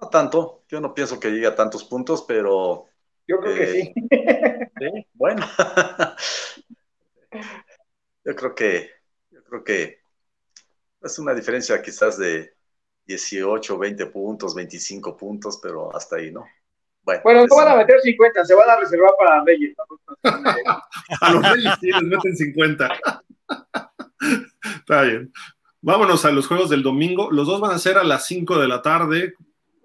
No 0.00 0.08
tanto, 0.08 0.62
yo 0.68 0.80
no 0.80 0.94
pienso 0.94 1.18
que 1.18 1.30
llegue 1.30 1.48
a 1.48 1.56
tantos 1.56 1.82
puntos, 1.82 2.22
pero... 2.22 2.86
Yo 3.26 3.40
creo 3.40 3.56
que 3.56 3.66
sí. 3.66 3.92
Bueno, 5.14 5.46
yo 8.24 8.34
creo 8.34 8.54
que, 8.54 8.90
yo 9.30 9.42
creo 9.44 9.64
que 9.64 10.02
es 11.00 11.18
una 11.18 11.34
diferencia 11.34 11.80
quizás 11.82 12.18
de 12.18 12.54
18, 13.06 13.78
20 13.78 14.06
puntos, 14.06 14.54
25 14.54 15.16
puntos, 15.16 15.58
pero 15.62 15.94
hasta 15.94 16.16
ahí, 16.16 16.30
¿no? 16.30 16.44
Bueno, 17.02 17.20
bueno 17.24 17.46
no 17.46 17.56
van 17.56 17.68
a 17.68 17.76
meter 17.76 18.00
50, 18.00 18.44
se 18.44 18.54
van 18.54 18.70
a 18.70 18.76
reservar 18.76 19.10
para 19.18 19.38
los 19.38 19.46
Reyes. 19.46 19.76
a 21.20 21.32
los 21.32 21.52
Reyes 21.52 21.72
sí 21.80 21.90
les 21.90 22.02
meten 22.02 22.36
50. 22.36 23.00
Está 24.76 25.02
bien. 25.02 25.32
Vámonos 25.80 26.24
a 26.24 26.30
los 26.30 26.46
juegos 26.46 26.70
del 26.70 26.84
domingo. 26.84 27.30
Los 27.32 27.48
dos 27.48 27.60
van 27.60 27.72
a 27.72 27.78
ser 27.78 27.98
a 27.98 28.04
las 28.04 28.26
5 28.26 28.56
de 28.60 28.68
la 28.68 28.82
tarde. 28.82 29.34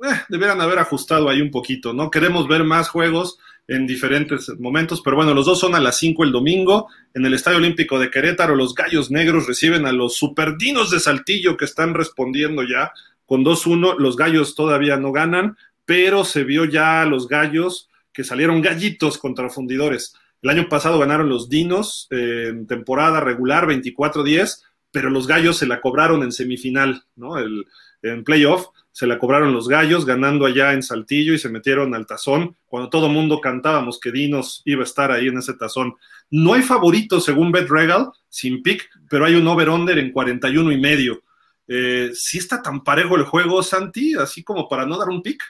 Eh, 0.03 0.21
deberían 0.29 0.61
haber 0.61 0.77
ajustado 0.77 1.27
ahí 1.27 1.41
un 1.41 1.49
poquito, 1.49 1.91
¿no? 1.91 2.11
Queremos 2.11 2.47
ver 2.47 2.63
más 2.63 2.89
juegos 2.89 3.39
en 3.67 3.85
diferentes 3.85 4.49
momentos, 4.59 5.01
pero 5.03 5.17
bueno, 5.17 5.33
los 5.33 5.45
dos 5.45 5.59
son 5.59 5.75
a 5.75 5.79
las 5.79 5.97
5 5.97 6.23
el 6.23 6.31
domingo. 6.31 6.87
En 7.13 7.25
el 7.25 7.33
Estadio 7.33 7.57
Olímpico 7.57 7.99
de 7.99 8.09
Querétaro, 8.09 8.55
los 8.55 8.73
Gallos 8.73 9.11
Negros 9.11 9.45
reciben 9.45 9.85
a 9.85 9.91
los 9.91 10.15
Superdinos 10.15 10.89
de 10.89 11.01
Saltillo 11.01 11.57
que 11.57 11.65
están 11.65 11.93
respondiendo 11.93 12.63
ya 12.63 12.93
con 13.25 13.43
2-1. 13.43 13.97
Los 13.97 14.15
Gallos 14.15 14.55
todavía 14.55 14.95
no 14.97 15.11
ganan, 15.11 15.57
pero 15.85 16.23
se 16.23 16.45
vio 16.45 16.63
ya 16.63 17.03
los 17.05 17.27
Gallos 17.27 17.89
que 18.13 18.23
salieron 18.23 18.61
gallitos 18.61 19.17
contra 19.17 19.49
fundidores. 19.49 20.15
El 20.41 20.49
año 20.49 20.69
pasado 20.69 20.97
ganaron 20.97 21.29
los 21.29 21.49
Dinos 21.49 22.07
eh, 22.09 22.47
en 22.49 22.67
temporada 22.67 23.19
regular 23.19 23.67
24-10, 23.67 24.63
pero 24.91 25.09
los 25.09 25.27
Gallos 25.27 25.57
se 25.57 25.67
la 25.67 25.81
cobraron 25.81 26.23
en 26.23 26.31
semifinal, 26.31 27.03
¿no? 27.15 27.37
El, 27.37 27.65
en 28.01 28.23
playoff 28.23 28.67
se 28.97 29.05
la 29.05 29.19
cobraron 29.19 29.53
los 29.53 29.67
gallos, 29.67 30.07
ganando 30.07 30.47
allá 30.47 30.73
en 30.73 30.81
Saltillo 30.81 31.35
y 31.35 31.37
se 31.37 31.49
metieron 31.49 31.93
al 31.93 32.07
tazón, 32.07 32.57
cuando 32.65 32.89
todo 32.89 33.09
mundo 33.09 33.39
cantábamos 33.39 33.99
que 33.99 34.11
Dinos 34.11 34.63
iba 34.65 34.81
a 34.81 34.85
estar 34.85 35.11
ahí 35.11 35.27
en 35.27 35.37
ese 35.37 35.53
tazón. 35.53 35.93
No 36.31 36.55
hay 36.55 36.63
favorito 36.63 37.21
según 37.21 37.51
Bet 37.51 37.69
Regal, 37.69 38.09
sin 38.27 38.63
pick, 38.63 38.89
pero 39.07 39.25
hay 39.25 39.35
un 39.35 39.47
over-under 39.47 39.99
en 39.99 40.11
41 40.11 40.71
y 40.71 40.81
medio. 40.81 41.21
Eh, 41.67 42.09
¿Sí 42.15 42.39
está 42.39 42.59
tan 42.63 42.83
parejo 42.83 43.15
el 43.15 43.25
juego, 43.25 43.61
Santi, 43.61 44.15
así 44.15 44.43
como 44.43 44.67
para 44.67 44.87
no 44.87 44.97
dar 44.97 45.09
un 45.09 45.21
pick? 45.21 45.43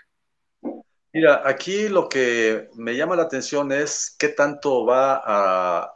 Mira, 1.13 1.41
aquí 1.45 1.87
lo 1.87 2.09
que 2.09 2.67
me 2.75 2.97
llama 2.97 3.15
la 3.15 3.23
atención 3.23 3.71
es 3.71 4.13
qué 4.19 4.27
tanto 4.27 4.85
va 4.85 5.21
a, 5.23 5.93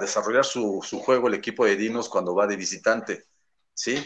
desarrollar 0.00 0.44
su, 0.44 0.80
su, 0.88 1.00
juego 1.00 1.26
el 1.26 1.34
equipo 1.34 1.66
de 1.66 1.74
Dinos 1.74 2.08
cuando 2.08 2.32
va 2.32 2.46
de 2.46 2.56
visitante, 2.56 3.24
¿sí? 3.74 3.96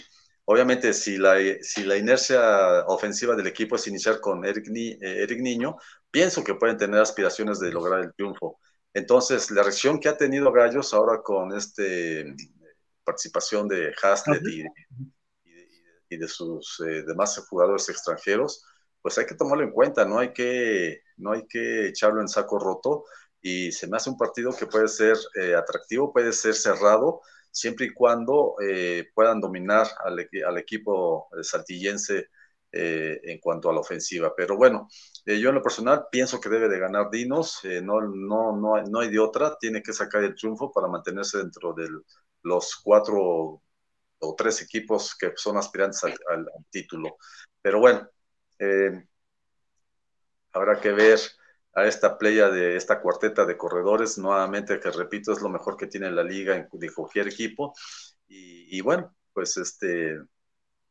Obviamente, 0.51 0.95
si 0.95 1.19
la, 1.19 1.37
si 1.61 1.85
la 1.85 1.99
inercia 1.99 2.87
ofensiva 2.87 3.37
del 3.37 3.49
equipo 3.49 3.77
es 3.77 3.87
iniciar 3.87 4.19
con 4.19 4.47
Eric, 4.47 4.67
eh, 4.75 4.97
Eric 5.03 5.41
Niño, 5.41 5.77
pienso 6.11 6.43
que 6.43 6.55
pueden 6.55 6.79
tener 6.79 6.99
aspiraciones 7.01 7.61
de 7.61 7.71
lograr 7.71 8.01
el 8.01 8.15
triunfo. 8.15 8.59
Entonces, 8.95 9.51
la 9.51 9.63
reacción 9.63 10.01
que 10.01 10.09
ha 10.09 10.17
tenido 10.17 10.51
Gallos 10.51 10.95
ahora 10.95 11.21
con 11.23 11.55
esta 11.55 11.83
participación 13.05 13.69
de 13.69 13.93
Haslett 14.03 14.43
y, 14.49 14.65
y 16.09 16.17
de 16.17 16.29
sus 16.29 16.81
eh, 16.81 17.03
demás 17.07 17.39
jugadores 17.51 17.87
extranjeros, 17.91 18.65
pues 19.03 19.19
hay 19.19 19.27
que 19.27 19.35
tomarlo 19.35 19.65
en 19.65 19.73
cuenta, 19.73 20.07
no 20.07 20.19
hay 20.19 20.33
que, 20.33 21.03
no 21.19 21.33
hay 21.33 21.47
que 21.47 21.89
echarlo 21.89 22.23
en 22.23 22.29
saco 22.29 22.59
roto 22.59 23.05
y 23.43 23.71
se 23.71 23.87
me 23.87 23.99
hace 23.99 24.09
un 24.09 24.17
partido 24.17 24.57
que 24.57 24.67
puede 24.67 24.89
ser 24.89 25.19
eh, 25.35 25.55
atractivo, 25.55 26.11
puede 26.11 26.33
ser 26.33 26.55
cerrado, 26.55 27.21
siempre 27.51 27.87
y 27.87 27.91
cuando 27.95 28.57
eh, 28.63 29.09
puedan 29.15 29.41
dominar 29.41 29.87
al, 30.05 30.19
equipo 30.59 31.29
saltillense 31.43 32.29
eh, 32.71 33.19
en 33.25 33.39
cuanto 33.39 33.71
a 33.71 33.73
la 33.73 33.81
ofensiva. 33.81 34.35
Pero 34.37 34.57
bueno, 34.57 34.89
eh, 35.25 35.41
yo 35.41 35.49
en 35.49 35.55
lo 35.55 35.63
personal 35.63 36.07
pienso 36.13 36.39
que 36.39 36.51
debe 36.51 36.69
de 36.69 36.79
ganar 36.79 37.09
Dinos, 37.11 37.65
eh, 37.65 37.81
no, 37.83 38.03
no, 38.03 38.55
no, 38.55 38.83
no, 38.83 39.01
hay 39.01 39.11
de 39.11 39.19
otra, 39.19 39.57
tiene 39.59 39.83
que 39.83 39.95
sacar 39.95 40.23
el 40.23 40.35
triunfo 40.35 40.71
para 40.71 40.87
mantenerse 40.87 41.39
dentro 41.39 41.73
de 41.73 41.89
los 42.43 42.77
cuatro 42.77 43.63
o 44.21 44.35
tres 44.37 44.61
equipos 44.61 45.17
que 45.17 45.33
son 45.37 45.57
aspirantes 45.57 46.05
al, 46.05 46.13
al 46.31 46.47
título. 46.71 47.17
Pero 47.63 47.81
bueno, 47.81 48.07
habrá 50.53 50.81
que 50.81 50.93
ver 50.93 51.19
a 51.79 51.87
esta 51.87 52.19
playa 52.19 52.51
de 52.51 52.77
esta 52.77 53.01
cuarteta 53.01 53.45
de 53.45 53.57
corredores, 53.57 54.19
nuevamente 54.19 54.81
que 54.81 54.91
repito, 54.91 55.33
es 55.33 55.41
lo 55.41 55.49
mejor 55.49 55.77
que 55.77 55.87
tiene 55.87 56.11
la 56.11 56.23
liga 56.23 56.69
de 56.73 56.93
cualquier 56.93 57.29
equipo. 57.29 57.75
Y, 58.27 58.77
y 58.77 58.81
bueno, 58.81 59.15
pues 59.33 59.57
este, 59.57 60.19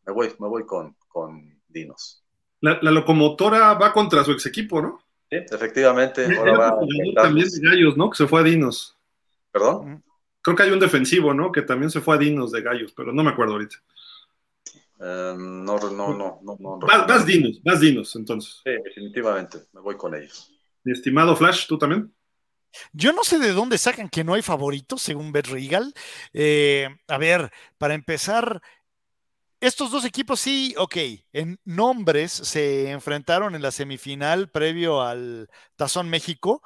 me 0.06 0.14
voy, 0.14 0.34
me 0.40 0.48
voy 0.48 0.66
con, 0.66 0.96
con 1.08 1.62
Dinos. 1.68 2.24
La, 2.62 2.80
la, 2.82 2.92
locomotora 2.92 3.74
va 3.74 3.94
contra 3.94 4.24
su 4.24 4.32
ex 4.32 4.46
equipo, 4.46 4.82
¿no? 4.82 5.00
Sí, 5.30 5.38
efectivamente. 5.52 6.26
Ahora 6.38 6.58
va 6.58 6.80
también 7.16 7.48
de 7.50 7.70
Gallos, 7.70 7.98
¿no? 7.98 8.10
Que 8.10 8.18
se 8.18 8.28
fue 8.28 8.40
a 8.40 8.44
Dinos. 8.44 8.98
¿Perdón? 9.52 10.04
Creo 10.42 10.56
que 10.56 10.64
hay 10.64 10.72
un 10.72 10.80
defensivo, 10.80 11.34
¿no? 11.34 11.52
Que 11.52 11.62
también 11.62 11.92
se 11.92 12.02
fue 12.02 12.16
a 12.16 12.18
Dinos 12.18 12.52
de 12.52 12.62
Gallos, 12.62 12.94
pero 12.94 13.12
no 13.12 13.24
me 13.24 13.32
acuerdo 13.32 13.54
ahorita. 13.54 13.76
Um, 15.00 15.64
no, 15.64 15.78
no, 15.78 15.92
no, 15.92 16.40
no, 16.42 16.58
no. 16.60 16.80
Vas, 16.80 17.06
vas, 17.06 17.26
Dinos, 17.26 17.62
vas 17.64 17.80
Dinos, 17.80 18.16
entonces. 18.16 18.62
Sí, 18.64 18.72
definitivamente, 18.84 19.60
me 19.74 19.82
voy 19.82 19.96
con 19.98 20.16
ellos. 20.16 20.57
Mi 20.88 20.94
estimado 20.94 21.36
Flash, 21.36 21.68
¿tú 21.68 21.78
también? 21.78 22.16
Yo 22.94 23.12
no 23.12 23.26
sé 23.26 23.40
de 23.40 23.52
dónde 23.52 23.78
sacan 23.78 24.08
que 24.08 24.24
no 24.24 24.36
hay 24.36 24.42
favoritos, 24.42 25.02
según 25.02 25.34
Bet 25.34 25.48
Regal. 25.48 25.94
Eh, 26.32 26.88
a 27.10 27.18
ver, 27.18 27.52
para 27.78 27.94
empezar, 27.94 28.62
estos 29.60 29.92
dos 29.92 30.06
equipos 30.06 30.40
sí, 30.40 30.74
ok, 30.78 30.96
en 31.34 31.60
nombres 31.66 32.32
se 32.32 32.90
enfrentaron 32.90 33.54
en 33.54 33.64
la 33.64 33.72
semifinal 33.72 34.50
previo 34.50 35.02
al 35.02 35.50
Tazón 35.76 36.08
México, 36.08 36.62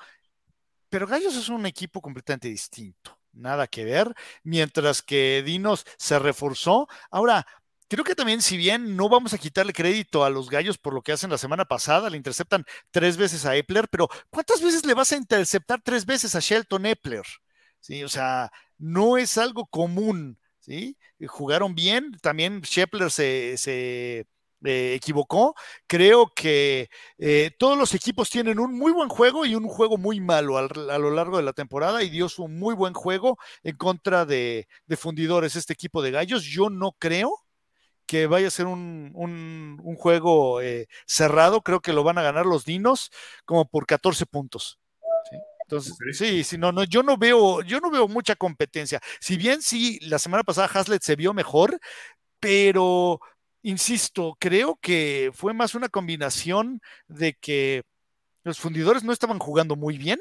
pero 0.89 1.07
Gallos 1.07 1.35
es 1.35 1.49
un 1.49 1.65
equipo 1.65 1.99
completamente 1.99 2.47
distinto, 2.47 3.17
nada 3.31 3.65
que 3.65 3.85
ver, 3.85 4.13
mientras 4.43 5.01
que 5.01 5.41
Dinos 5.43 5.83
se 5.97 6.19
reforzó. 6.19 6.87
Ahora, 7.09 7.47
creo 7.91 8.05
que 8.05 8.15
también, 8.15 8.41
si 8.41 8.55
bien 8.55 8.95
no 8.95 9.09
vamos 9.09 9.33
a 9.33 9.37
quitarle 9.37 9.73
crédito 9.73 10.23
a 10.23 10.29
los 10.29 10.49
Gallos 10.49 10.77
por 10.77 10.93
lo 10.93 11.01
que 11.01 11.11
hacen 11.11 11.29
la 11.29 11.37
semana 11.37 11.65
pasada, 11.65 12.09
le 12.09 12.15
interceptan 12.15 12.63
tres 12.89 13.17
veces 13.17 13.45
a 13.45 13.57
Epler, 13.57 13.89
pero 13.89 14.07
¿cuántas 14.29 14.61
veces 14.61 14.85
le 14.85 14.93
vas 14.93 15.11
a 15.11 15.17
interceptar 15.17 15.81
tres 15.83 16.05
veces 16.05 16.33
a 16.33 16.39
Shelton 16.39 16.85
Epler? 16.85 17.25
Sí, 17.81 18.01
o 18.05 18.07
sea, 18.07 18.49
no 18.77 19.17
es 19.17 19.37
algo 19.37 19.65
común 19.65 20.37
¿sí? 20.61 20.97
Jugaron 21.27 21.75
bien, 21.75 22.13
también 22.21 22.61
Shepler 22.61 23.11
se, 23.11 23.57
se 23.57 24.25
eh, 24.63 24.93
equivocó. 24.95 25.53
Creo 25.85 26.31
que 26.33 26.89
eh, 27.17 27.51
todos 27.59 27.77
los 27.77 27.93
equipos 27.93 28.29
tienen 28.29 28.57
un 28.57 28.77
muy 28.77 28.93
buen 28.93 29.09
juego 29.09 29.45
y 29.45 29.55
un 29.55 29.67
juego 29.67 29.97
muy 29.97 30.21
malo 30.21 30.57
al, 30.57 30.89
a 30.89 30.97
lo 30.97 31.11
largo 31.11 31.35
de 31.35 31.43
la 31.43 31.51
temporada 31.53 32.03
y 32.03 32.09
dio 32.09 32.29
su 32.29 32.47
muy 32.47 32.73
buen 32.73 32.93
juego 32.93 33.37
en 33.63 33.75
contra 33.75 34.25
de 34.25 34.65
fundidores 34.97 35.57
este 35.57 35.73
equipo 35.73 36.01
de 36.01 36.11
gallos. 36.11 36.43
Yo 36.43 36.69
no 36.69 36.93
creo 36.97 37.37
que 38.11 38.27
vaya 38.27 38.49
a 38.49 38.51
ser 38.51 38.65
un, 38.65 39.11
un, 39.13 39.79
un 39.81 39.95
juego 39.95 40.59
eh, 40.59 40.89
cerrado, 41.07 41.61
creo 41.61 41.79
que 41.79 41.93
lo 41.93 42.03
van 42.03 42.17
a 42.17 42.21
ganar 42.21 42.45
los 42.45 42.65
Dinos 42.65 43.09
como 43.45 43.63
por 43.69 43.85
14 43.85 44.25
puntos. 44.25 44.81
¿sí? 45.29 45.37
Entonces, 45.61 45.93
okay. 45.93 46.13
sí, 46.13 46.43
sí, 46.43 46.57
no, 46.57 46.73
no, 46.73 46.83
yo 46.83 47.03
no 47.03 47.15
veo, 47.15 47.61
yo 47.61 47.79
no 47.79 47.89
veo 47.89 48.09
mucha 48.09 48.35
competencia. 48.35 48.99
Si 49.21 49.37
bien 49.37 49.61
sí, 49.61 49.97
la 50.01 50.19
semana 50.19 50.43
pasada 50.43 50.67
Hazlet 50.67 51.01
se 51.01 51.15
vio 51.15 51.33
mejor, 51.33 51.79
pero 52.41 53.21
insisto, 53.61 54.35
creo 54.37 54.77
que 54.81 55.31
fue 55.33 55.53
más 55.53 55.73
una 55.73 55.87
combinación 55.87 56.81
de 57.07 57.35
que 57.35 57.83
los 58.43 58.59
fundidores 58.59 59.05
no 59.05 59.13
estaban 59.13 59.39
jugando 59.39 59.77
muy 59.77 59.97
bien, 59.97 60.19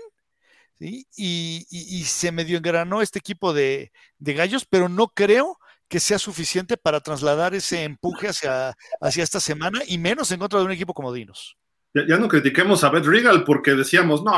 ¿sí? 0.79 1.09
Y, 1.17 1.67
y, 1.69 1.99
y 1.99 2.05
se 2.05 2.31
medio 2.31 2.57
engranó 2.57 3.03
este 3.03 3.19
equipo 3.19 3.53
de, 3.53 3.91
de, 4.19 4.35
gallos, 4.35 4.65
pero 4.65 4.89
no 4.89 5.09
creo 5.09 5.59
que 5.91 6.01
sea 6.01 6.21
suficiente 6.21 6.77
para 6.77 7.01
trasladar 7.01 7.53
ese 7.53 7.83
empuje 7.83 8.29
hacia, 8.29 8.75
hacia 9.01 9.25
esta 9.25 9.41
semana 9.41 9.81
y 9.87 9.99
menos 9.99 10.31
en 10.31 10.39
contra 10.39 10.61
de 10.61 10.65
un 10.65 10.71
equipo 10.71 10.95
como 10.95 11.13
Dinos. 11.13 11.59
Ya, 11.93 12.07
ya 12.07 12.17
no 12.17 12.29
critiquemos 12.29 12.85
a 12.85 12.91
Beth 12.91 13.05
Regal 13.05 13.43
porque 13.43 13.73
decíamos, 13.73 14.23
no, 14.23 14.33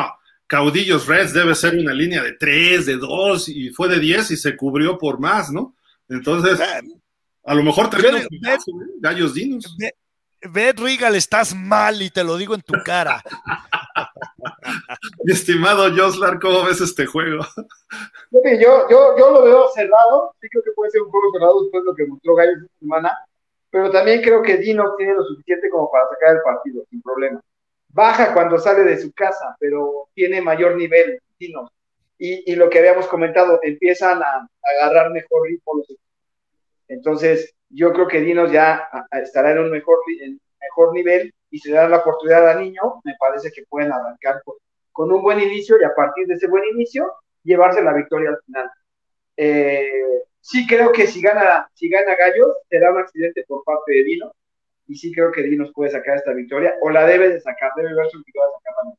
Caudillos 0.46 1.06
Reds 1.06 1.34
debe 1.34 1.54
ser 1.54 1.74
una 1.74 1.92
línea 1.92 2.22
de 2.22 2.32
3, 2.32 2.86
de 2.86 2.96
2, 2.96 3.48
y 3.50 3.68
fue 3.68 3.88
de 3.88 4.00
10 4.00 4.30
y 4.30 4.36
se 4.36 4.56
cubrió 4.56 4.96
por 4.96 5.20
más, 5.20 5.50
¿no? 5.50 5.76
Entonces, 6.08 6.58
a 7.44 7.54
lo 7.54 7.62
mejor 7.62 7.90
terminó 7.90 8.16
¿eh? 8.18 8.58
Gallos 9.00 9.34
Dinos. 9.34 9.76
Beth 10.40 10.78
Regal, 10.78 11.14
estás 11.14 11.54
mal 11.54 12.00
y 12.00 12.08
te 12.08 12.24
lo 12.24 12.38
digo 12.38 12.54
en 12.54 12.62
tu 12.62 12.74
cara. 12.82 13.22
Mi 15.24 15.32
estimado 15.32 15.88
Joslar, 15.94 16.40
¿cómo 16.40 16.64
ves 16.64 16.80
este 16.80 17.06
juego? 17.06 17.44
Yo, 18.32 18.88
yo, 18.88 19.16
yo 19.18 19.30
lo 19.30 19.42
veo 19.44 19.68
cerrado, 19.68 20.34
sí 20.40 20.48
creo 20.48 20.64
que 20.64 20.72
puede 20.72 20.90
ser 20.90 21.02
un 21.02 21.10
juego 21.10 21.32
cerrado 21.32 21.62
después 21.62 21.84
de 21.84 21.90
lo 21.90 21.94
que 21.94 22.06
mostró 22.06 22.34
Gallos 22.34 22.62
esta 22.62 22.78
semana, 22.80 23.18
pero 23.70 23.90
también 23.90 24.22
creo 24.22 24.42
que 24.42 24.56
Dinos 24.56 24.96
tiene 24.96 25.14
lo 25.14 25.22
suficiente 25.24 25.70
como 25.70 25.90
para 25.90 26.08
sacar 26.08 26.36
el 26.36 26.42
partido, 26.42 26.84
sin 26.90 27.02
problema. 27.02 27.40
Baja 27.88 28.32
cuando 28.32 28.58
sale 28.58 28.84
de 28.84 28.98
su 28.98 29.12
casa, 29.12 29.54
pero 29.60 30.08
tiene 30.14 30.40
mayor 30.40 30.76
nivel, 30.76 31.20
Dinos. 31.38 31.70
Y, 32.18 32.54
lo 32.54 32.70
que 32.70 32.78
habíamos 32.78 33.08
comentado, 33.08 33.58
empiezan 33.62 34.22
a, 34.22 34.26
a 34.26 34.48
agarrar 34.78 35.10
mejor 35.10 35.48
ritmo 35.48 35.82
Entonces, 36.86 37.52
yo 37.68 37.92
creo 37.92 38.06
que 38.06 38.20
Dinos 38.20 38.52
ya 38.52 38.88
a, 38.92 39.06
a 39.10 39.18
estará 39.18 39.50
en 39.50 39.58
un 39.58 39.70
mejor, 39.70 39.98
nivel 40.94 41.34
y 41.50 41.58
se 41.58 41.72
da 41.72 41.88
la 41.88 41.98
oportunidad 41.98 42.48
al 42.48 42.60
niño, 42.60 43.00
me 43.04 43.14
parece 43.18 43.50
que 43.50 43.64
pueden 43.68 43.92
arrancar 43.92 44.40
con, 44.44 44.54
con, 44.92 45.12
un 45.12 45.22
buen 45.22 45.40
inicio 45.40 45.76
y 45.80 45.84
a 45.84 45.94
partir 45.94 46.26
de 46.26 46.34
ese 46.34 46.48
buen 46.48 46.64
inicio 46.74 47.10
llevarse 47.42 47.82
la 47.82 47.94
victoria 47.94 48.30
al 48.30 48.38
final. 48.44 48.70
Eh, 49.36 50.22
sí 50.40 50.66
creo 50.66 50.92
que 50.92 51.06
si 51.06 51.20
gana, 51.20 51.68
si 51.74 51.88
gana 51.88 52.14
Gallos, 52.14 52.56
será 52.68 52.92
un 52.92 52.98
accidente 52.98 53.44
por 53.46 53.64
parte 53.64 53.92
de 53.92 54.04
Dinos, 54.04 54.32
y 54.86 54.96
sí 54.96 55.12
creo 55.12 55.32
que 55.32 55.42
Dinos 55.42 55.72
puede 55.74 55.90
sacar 55.90 56.16
esta 56.16 56.32
victoria, 56.32 56.74
o 56.82 56.90
la 56.90 57.06
debe 57.06 57.28
de 57.28 57.40
sacar, 57.40 57.70
debe 57.76 57.94
verse 57.94 58.18
que 58.24 58.38
va 58.38 58.44
a 58.44 58.58
sacar 58.58 58.74
también. 58.76 58.98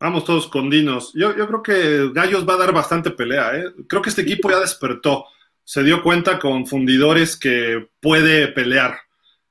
Vamos 0.00 0.24
todos 0.24 0.48
con 0.48 0.68
Dinos. 0.68 1.12
Yo, 1.14 1.34
yo, 1.34 1.46
creo 1.46 1.62
que 1.62 2.10
Gallos 2.12 2.46
va 2.46 2.54
a 2.54 2.58
dar 2.58 2.72
bastante 2.72 3.10
pelea. 3.10 3.56
¿eh? 3.56 3.64
Creo 3.88 4.02
que 4.02 4.10
este 4.10 4.22
equipo 4.22 4.50
ya 4.50 4.60
despertó. 4.60 5.24
Se 5.62 5.82
dio 5.82 6.02
cuenta 6.02 6.38
con 6.38 6.66
Fundidores 6.66 7.38
que 7.38 7.88
puede 8.00 8.48
pelear. 8.48 8.98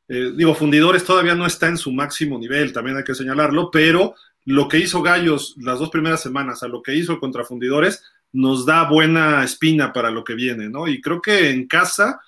Eh, 0.07 0.31
digo, 0.35 0.53
Fundidores 0.53 1.05
todavía 1.05 1.34
no 1.34 1.47
está 1.47 1.67
en 1.67 1.77
su 1.77 1.91
máximo 1.91 2.38
nivel, 2.38 2.71
también 2.71 2.97
hay 2.97 3.03
que 3.03 3.15
señalarlo, 3.15 3.71
pero 3.71 4.13
lo 4.45 4.68
que 4.68 4.80
hizo 4.80 5.02
Gallos 5.02 5.56
las 5.57 5.80
dos 5.80 5.90
primeras 5.90 6.22
semanas 6.22 6.64
a 6.64 6.68
lo 6.68 6.82
que 6.82 6.95
hizo 6.95 7.20
contra 7.20 7.45
Fundidores 7.45 8.03
nos 8.32 8.65
da 8.65 8.90
buena 8.90 9.44
espina 9.44 9.94
para 9.94 10.10
lo 10.10 10.24
que 10.24 10.34
viene, 10.34 10.70
¿no? 10.70 10.88
Y 10.88 11.02
creo 11.02 11.22
que 11.22 11.52
en 11.52 11.68
casa 11.68 12.20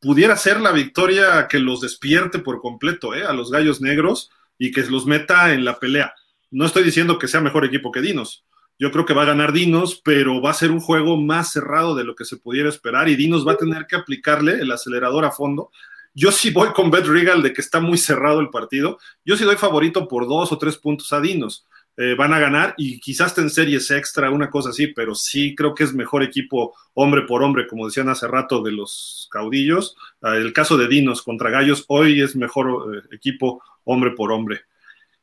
pudiera 0.00 0.36
ser 0.36 0.60
la 0.60 0.72
victoria 0.72 1.46
que 1.48 1.60
los 1.60 1.80
despierte 1.80 2.40
por 2.40 2.60
completo 2.60 3.14
¿eh? 3.14 3.24
a 3.24 3.32
los 3.32 3.50
gallos 3.50 3.80
negros 3.80 4.30
y 4.58 4.72
que 4.72 4.82
los 4.82 5.06
meta 5.06 5.52
en 5.52 5.64
la 5.64 5.78
pelea. 5.78 6.14
No 6.50 6.66
estoy 6.66 6.82
diciendo 6.82 7.18
que 7.18 7.28
sea 7.28 7.40
mejor 7.40 7.64
equipo 7.64 7.92
que 7.92 8.00
Dinos. 8.00 8.44
Yo 8.78 8.90
creo 8.90 9.06
que 9.06 9.14
va 9.14 9.22
a 9.22 9.26
ganar 9.26 9.52
Dinos, 9.52 10.00
pero 10.04 10.42
va 10.42 10.50
a 10.50 10.54
ser 10.54 10.72
un 10.72 10.80
juego 10.80 11.16
más 11.16 11.52
cerrado 11.52 11.94
de 11.94 12.04
lo 12.04 12.16
que 12.16 12.24
se 12.24 12.36
pudiera 12.36 12.68
esperar 12.68 13.08
y 13.08 13.14
Dinos 13.14 13.46
va 13.46 13.52
a 13.52 13.58
tener 13.58 13.86
que 13.86 13.94
aplicarle 13.94 14.54
el 14.54 14.72
acelerador 14.72 15.24
a 15.24 15.30
fondo. 15.30 15.70
Yo 16.14 16.30
sí 16.32 16.50
voy 16.50 16.72
con 16.72 16.90
Bet 16.90 17.06
Regal 17.06 17.42
de 17.42 17.52
que 17.52 17.60
está 17.60 17.80
muy 17.80 17.98
cerrado 17.98 18.40
el 18.40 18.50
partido. 18.50 18.98
Yo 19.24 19.36
sí 19.36 19.44
doy 19.44 19.56
favorito 19.56 20.08
por 20.08 20.28
dos 20.28 20.52
o 20.52 20.58
tres 20.58 20.76
puntos 20.76 21.12
a 21.12 21.20
Dinos 21.20 21.66
eh, 21.98 22.14
van 22.14 22.32
a 22.32 22.38
ganar 22.38 22.74
y 22.78 22.98
quizás 23.00 23.36
en 23.36 23.50
series 23.50 23.90
extra, 23.90 24.30
una 24.30 24.48
cosa 24.48 24.70
así, 24.70 24.86
pero 24.86 25.14
sí 25.14 25.54
creo 25.54 25.74
que 25.74 25.84
es 25.84 25.92
mejor 25.92 26.22
equipo 26.22 26.74
hombre 26.94 27.22
por 27.22 27.42
hombre, 27.42 27.66
como 27.66 27.84
decían 27.84 28.08
hace 28.08 28.26
rato 28.26 28.62
de 28.62 28.72
los 28.72 29.28
caudillos. 29.30 29.94
Uh, 30.22 30.28
el 30.28 30.54
caso 30.54 30.78
de 30.78 30.88
Dinos 30.88 31.20
contra 31.20 31.50
Gallos, 31.50 31.84
hoy 31.88 32.22
es 32.22 32.34
mejor 32.34 32.96
eh, 32.96 33.14
equipo 33.14 33.62
hombre 33.84 34.12
por 34.12 34.32
hombre. 34.32 34.62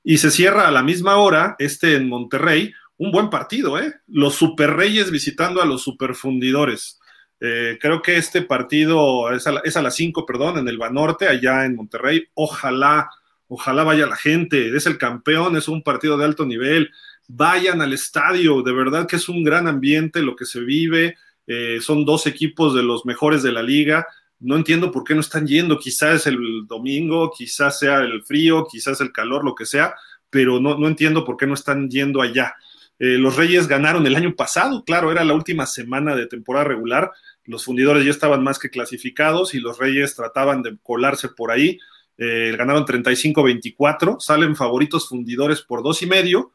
Y 0.04 0.20
se 0.20 0.30
cierra 0.30 0.68
a 0.68 0.72
la 0.72 0.84
misma 0.84 1.18
hora, 1.18 1.56
este 1.58 1.96
en 1.96 2.08
Monterrey, 2.08 2.72
un 2.98 3.12
buen 3.12 3.32
partido, 3.32 3.80
¿eh? 3.80 3.96
Los 4.08 4.36
superreyes 4.36 5.10
visitando 5.10 5.62
a 5.64 5.66
los 5.66 5.82
superfundidores. 5.82 6.99
Eh, 7.42 7.78
creo 7.80 8.02
que 8.02 8.18
este 8.18 8.42
partido 8.42 9.32
es 9.32 9.48
a, 9.48 9.82
las 9.82 9.96
5, 9.96 10.26
perdón, 10.26 10.58
en 10.58 10.68
el 10.68 10.78
Banorte, 10.78 11.28
allá 11.28 11.66
en 11.66 11.76
Monterrey. 11.76 12.28
Ojalá 12.34 13.10
ojalá 13.50 13.84
vaya 13.84 14.06
la 14.06 14.16
gente, 14.16 14.76
es 14.76 14.86
el 14.86 14.98
campeón, 14.98 15.58
es 15.58 15.68
un 15.68 15.82
partido 15.82 16.18
de 16.18 16.26
alto 16.26 16.46
nivel, 16.46 16.92
vayan 17.28 17.82
al 17.82 17.94
estadio, 17.94 18.62
de 18.62 18.72
verdad 18.72 19.08
que 19.08 19.16
es 19.16 19.28
un 19.28 19.44
gran 19.44 19.68
ambiente 19.68 20.22
lo 20.22 20.36
que 20.36 20.46
se 20.46 20.60
vive, 20.60 21.18
eh, 21.48 21.80
son 21.82 22.06
dos 22.06 22.28
equipos 22.28 22.76
de 22.76 22.84
los 22.84 23.08
mejores 23.08 23.42
de 23.42 23.52
la 23.52 23.64
liga, 23.64 24.06
no 24.40 24.56
entiendo 24.56 24.92
por 24.92 25.04
qué 25.04 25.16
no 25.16 25.22
están 25.22 25.48
yendo. 25.48 25.80
Quizás 25.80 26.28
el 26.28 26.38
domingo, 26.68 27.32
quizás 27.36 27.80
sea 27.80 28.00
el 28.00 28.24
frío, 28.24 28.66
quizás 28.72 29.02
el 29.02 29.12
calor, 29.12 29.44
lo 29.44 29.56
que 29.56 29.66
sea, 29.66 29.96
pero 30.30 30.60
no, 30.60 30.78
no 30.78 30.88
entiendo 30.88 31.26
por 31.26 31.36
qué 31.36 31.46
no 31.46 31.56
están 31.56 31.90
yendo 31.90 32.22
allá. 32.22 32.56
Eh, 33.00 33.18
los 33.18 33.36
Reyes 33.36 33.68
ganaron 33.68 34.06
el 34.06 34.16
año 34.16 34.36
pasado, 34.36 34.84
claro, 34.84 35.12
era 35.12 35.24
la 35.24 35.34
última 35.34 35.66
semana 35.66 36.16
de 36.16 36.28
temporada 36.28 36.66
regular. 36.66 37.12
Los 37.50 37.66
fundidores 37.66 38.06
ya 38.06 38.12
estaban 38.12 38.44
más 38.44 38.60
que 38.60 38.70
clasificados 38.70 39.56
y 39.56 39.60
los 39.60 39.80
Reyes 39.80 40.16
trataban 40.16 40.62
de 40.62 40.78
colarse 40.84 41.30
por 41.30 41.50
ahí. 41.50 41.80
Eh, 42.16 42.54
ganaron 42.56 42.86
35-24, 42.86 44.20
salen 44.20 44.56
favoritos 44.56 45.10
fundidores 45.10 45.62
por 45.62 45.82
dos 45.82 46.02
y 46.04 46.06
medio. 46.06 46.52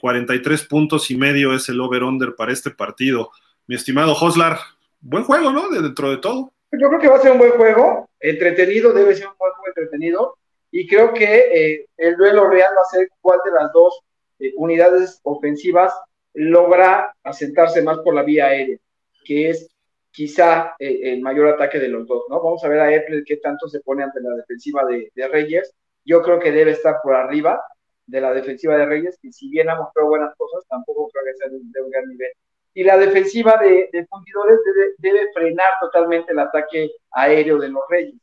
43 0.00 0.64
puntos 0.64 1.10
y 1.10 1.16
medio 1.16 1.54
es 1.54 1.68
el 1.68 1.80
over-under 1.80 2.34
para 2.34 2.52
este 2.52 2.70
partido. 2.70 3.30
Mi 3.66 3.76
estimado 3.76 4.12
Hoslar, 4.12 4.58
buen 5.00 5.24
juego, 5.24 5.52
¿no? 5.52 5.70
De 5.70 5.80
dentro 5.80 6.10
de 6.10 6.18
todo. 6.18 6.52
Yo 6.72 6.88
creo 6.88 7.00
que 7.00 7.08
va 7.08 7.16
a 7.16 7.20
ser 7.20 7.32
un 7.32 7.38
buen 7.38 7.52
juego, 7.52 8.10
entretenido, 8.18 8.92
debe 8.92 9.14
ser 9.14 9.28
un 9.28 9.34
buen 9.38 9.52
juego 9.52 9.68
entretenido, 9.68 10.36
y 10.70 10.86
creo 10.86 11.14
que 11.14 11.24
eh, 11.24 11.86
el 11.96 12.16
duelo 12.16 12.50
real 12.50 12.72
va 12.76 12.82
a 12.82 12.96
ser 12.96 13.08
cuál 13.20 13.38
de 13.44 13.52
las 13.52 13.72
dos 13.72 14.00
eh, 14.40 14.52
unidades 14.56 15.20
ofensivas 15.22 15.92
logra 16.34 17.14
asentarse 17.24 17.82
más 17.82 17.98
por 17.98 18.14
la 18.14 18.22
vía 18.22 18.46
aérea, 18.46 18.78
que 19.24 19.50
es 19.50 19.68
quizá 20.10 20.74
eh, 20.78 21.12
el 21.12 21.20
mayor 21.20 21.48
ataque 21.48 21.78
de 21.78 21.88
los 21.88 22.06
dos, 22.06 22.24
¿no? 22.28 22.42
Vamos 22.42 22.64
a 22.64 22.68
ver 22.68 22.80
a 22.80 22.88
Apple 22.88 23.22
qué 23.26 23.36
tanto 23.38 23.68
se 23.68 23.80
pone 23.80 24.02
ante 24.02 24.20
la 24.20 24.34
defensiva 24.34 24.84
de, 24.86 25.10
Reyes. 25.28 25.74
Yo 26.04 26.22
creo 26.22 26.38
que 26.38 26.52
debe 26.52 26.72
estar 26.72 26.96
por 27.02 27.14
arriba 27.14 27.62
de 28.06 28.20
la 28.20 28.32
defensiva 28.32 28.76
de 28.76 28.86
Reyes, 28.86 29.18
y 29.22 29.32
si 29.32 29.48
bien 29.50 29.70
ha 29.70 29.76
mostrado 29.76 30.08
buenas 30.08 30.34
cosas, 30.36 30.64
tampoco 30.68 31.08
creo 31.12 31.24
que 31.24 31.36
sea 31.36 31.48
de 31.48 31.56
un 31.56 31.90
gran 31.90 32.08
nivel 32.08 32.32
y 32.74 32.84
la 32.84 32.96
defensiva 32.96 33.56
de, 33.60 33.88
de 33.92 34.06
fundidores 34.06 34.58
debe, 34.98 35.32
frenar 35.32 35.70
totalmente 35.80 36.32
el 36.32 36.38
ataque 36.38 36.90
aéreo 37.10 37.58
de 37.58 37.68
los 37.68 37.82
Reyes. 37.88 38.14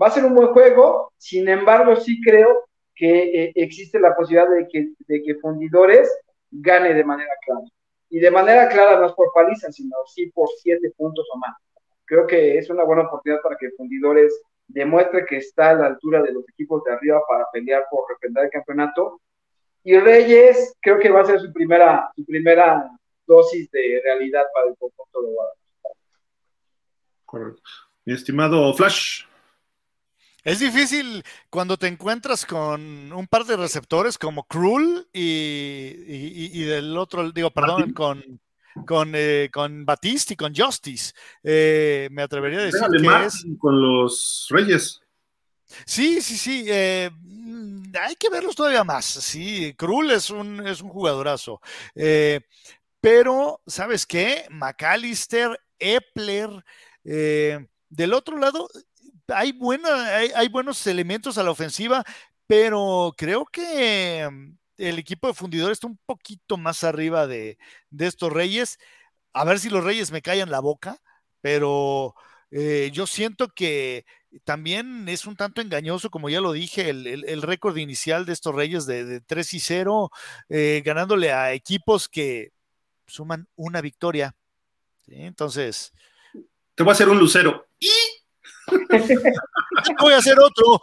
Va 0.00 0.06
a 0.06 0.10
ser 0.10 0.24
un 0.24 0.34
buen 0.34 0.48
juego, 0.48 1.12
sin 1.18 1.48
embargo, 1.48 1.96
sí 1.96 2.20
creo 2.22 2.64
que 2.94 3.44
eh, 3.44 3.52
existe 3.56 3.98
la 3.98 4.14
posibilidad 4.14 4.48
de 4.48 4.68
que, 4.68 4.88
de 5.06 5.22
que 5.22 5.34
fundidores 5.36 6.08
gane 6.50 6.94
de 6.94 7.04
manera 7.04 7.32
clara. 7.44 7.66
Y 8.10 8.18
de 8.20 8.30
manera 8.30 8.68
clara 8.68 8.98
no 8.98 9.06
es 9.06 9.12
por 9.12 9.32
paliza, 9.32 9.70
sino 9.70 9.96
sí 10.06 10.30
por 10.30 10.48
siete 10.60 10.90
puntos 10.96 11.26
o 11.32 11.38
más. 11.38 11.56
Creo 12.04 12.26
que 12.26 12.56
es 12.56 12.70
una 12.70 12.84
buena 12.84 13.02
oportunidad 13.02 13.42
para 13.42 13.56
que 13.56 13.70
fundidores 13.72 14.40
demuestre 14.66 15.24
que 15.26 15.38
está 15.38 15.70
a 15.70 15.74
la 15.74 15.86
altura 15.86 16.22
de 16.22 16.32
los 16.32 16.48
equipos 16.48 16.82
de 16.84 16.92
arriba 16.92 17.20
para 17.28 17.46
pelear 17.52 17.86
por 17.90 18.08
representar 18.08 18.44
el 18.44 18.50
campeonato. 18.50 19.20
Y 19.84 19.98
Reyes 19.98 20.74
creo 20.80 20.98
que 20.98 21.10
va 21.10 21.22
a 21.22 21.26
ser 21.26 21.40
su 21.40 21.52
primera, 21.52 22.10
su 22.14 22.24
primera 22.24 22.90
dosis 23.26 23.70
de 23.70 24.00
realidad 24.02 24.44
para 24.54 24.68
el 24.68 24.76
conjunto 24.76 25.22
de 25.22 25.32
Guadalajara. 25.32 25.94
Correcto. 27.24 27.70
Mi 28.04 28.14
estimado 28.14 28.72
Flash. 28.74 29.24
Es 30.44 30.60
difícil 30.60 31.22
cuando 31.50 31.76
te 31.76 31.88
encuentras 31.88 32.46
con 32.46 33.12
un 33.12 33.26
par 33.26 33.44
de 33.44 33.56
receptores 33.56 34.18
como 34.18 34.44
Krull 34.44 35.08
y, 35.12 36.62
del 36.62 36.96
otro, 36.96 37.30
digo, 37.32 37.50
perdón, 37.50 37.92
con, 37.92 38.40
con, 38.86 39.12
eh, 39.14 39.50
con 39.52 39.84
Batiste 39.84 40.34
y 40.34 40.36
con 40.36 40.54
Justice. 40.54 41.12
Eh, 41.42 42.08
me 42.12 42.22
atrevería 42.22 42.60
a 42.60 42.64
decir 42.64 42.80
que 42.80 43.26
es... 43.26 43.44
Con 43.58 43.80
los 43.80 44.46
Reyes. 44.50 45.00
Sí, 45.84 46.22
sí, 46.22 46.36
sí. 46.38 46.64
Eh, 46.66 47.10
mm, 47.12 47.92
hay 48.00 48.16
que 48.16 48.30
verlos 48.30 48.54
todavía 48.54 48.84
más. 48.84 49.04
Sí, 49.04 49.74
Krull 49.76 50.10
es 50.12 50.30
un, 50.30 50.66
es 50.66 50.80
un 50.80 50.88
jugadorazo. 50.88 51.60
Pero, 53.00 53.60
¿sabes 53.66 54.06
qué? 54.06 54.46
McAllister, 54.50 55.60
Epler, 55.78 56.64
eh, 57.04 57.66
del 57.88 58.12
otro 58.12 58.38
lado, 58.38 58.68
hay, 59.28 59.58
hay, 60.34 60.48
buenos 60.48 60.86
elementos 60.86 61.38
a 61.38 61.42
la 61.42 61.50
ofensiva, 61.50 62.04
pero 62.46 63.14
creo 63.16 63.44
que 63.46 64.28
mm, 64.30 64.52
el 64.78 64.98
equipo 64.98 65.26
de 65.28 65.34
fundidores 65.34 65.76
está 65.76 65.86
un 65.86 65.98
poquito 66.06 66.56
más 66.56 66.84
arriba 66.84 67.26
de, 67.26 67.58
estos 67.98 68.32
Reyes. 68.32 68.78
A 69.32 69.44
ver 69.44 69.58
si 69.58 69.70
los 69.70 69.84
Reyes 69.84 70.10
me 70.10 70.22
callan 70.22 70.50
la 70.50 70.60
boca, 70.60 71.00
pero 71.40 72.14
eh, 72.50 72.90
yo 72.92 73.06
siento 73.06 73.48
que 73.48 74.06
también 74.44 75.08
es 75.08 75.26
un 75.26 75.36
tanto 75.36 75.60
engañoso, 75.60 76.10
como 76.10 76.28
ya 76.28 76.40
lo 76.40 76.52
dije, 76.52 76.90
el, 76.90 77.42
récord 77.42 77.76
inicial 77.76 78.26
de 78.26 78.32
estos 78.32 78.54
Reyes 78.54 78.86
de, 78.86 79.20
3 79.20 79.54
y 79.54 79.60
0, 79.60 80.10
eh, 80.48 80.82
ganándole 80.84 81.32
a 81.32 81.52
equipos 81.52 82.08
que 82.08 82.52
suman 83.06 83.48
una 83.56 83.80
victoria. 83.80 84.34
Entonces. 85.06 85.92
Te 86.74 86.82
voy 86.82 86.90
a 86.90 86.92
hacer 86.92 87.08
un 87.08 87.18
lucero. 87.18 87.66
¿Y? 87.78 87.88
voy 90.00 90.12
a 90.12 90.18
hacer 90.18 90.38
otro. 90.38 90.80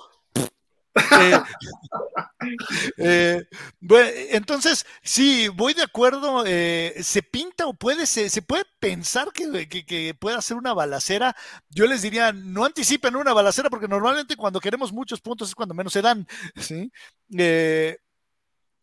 Eh, 2.97 3.43
eh, 3.89 4.27
entonces, 4.31 4.85
sí, 5.03 5.47
voy 5.49 5.73
de 5.73 5.83
acuerdo. 5.83 6.43
Eh, 6.45 6.95
se 7.01 7.21
pinta 7.21 7.67
o 7.67 7.73
puede, 7.73 8.05
se, 8.05 8.29
se 8.29 8.41
puede 8.41 8.63
pensar 8.79 9.31
que, 9.33 9.67
que, 9.67 10.13
pueda 10.15 10.41
ser 10.41 10.57
una 10.57 10.73
balacera. 10.73 11.35
Yo 11.69 11.85
les 11.87 12.01
diría, 12.01 12.31
no 12.31 12.65
anticipen 12.65 13.15
una 13.15 13.33
balacera, 13.33 13.69
porque 13.69 13.87
normalmente 13.87 14.35
cuando 14.35 14.59
queremos 14.59 14.93
muchos 14.93 15.21
puntos 15.21 15.49
es 15.49 15.55
cuando 15.55 15.75
menos 15.75 15.93
se 15.93 16.01
dan. 16.01 16.27
¿sí? 16.55 16.91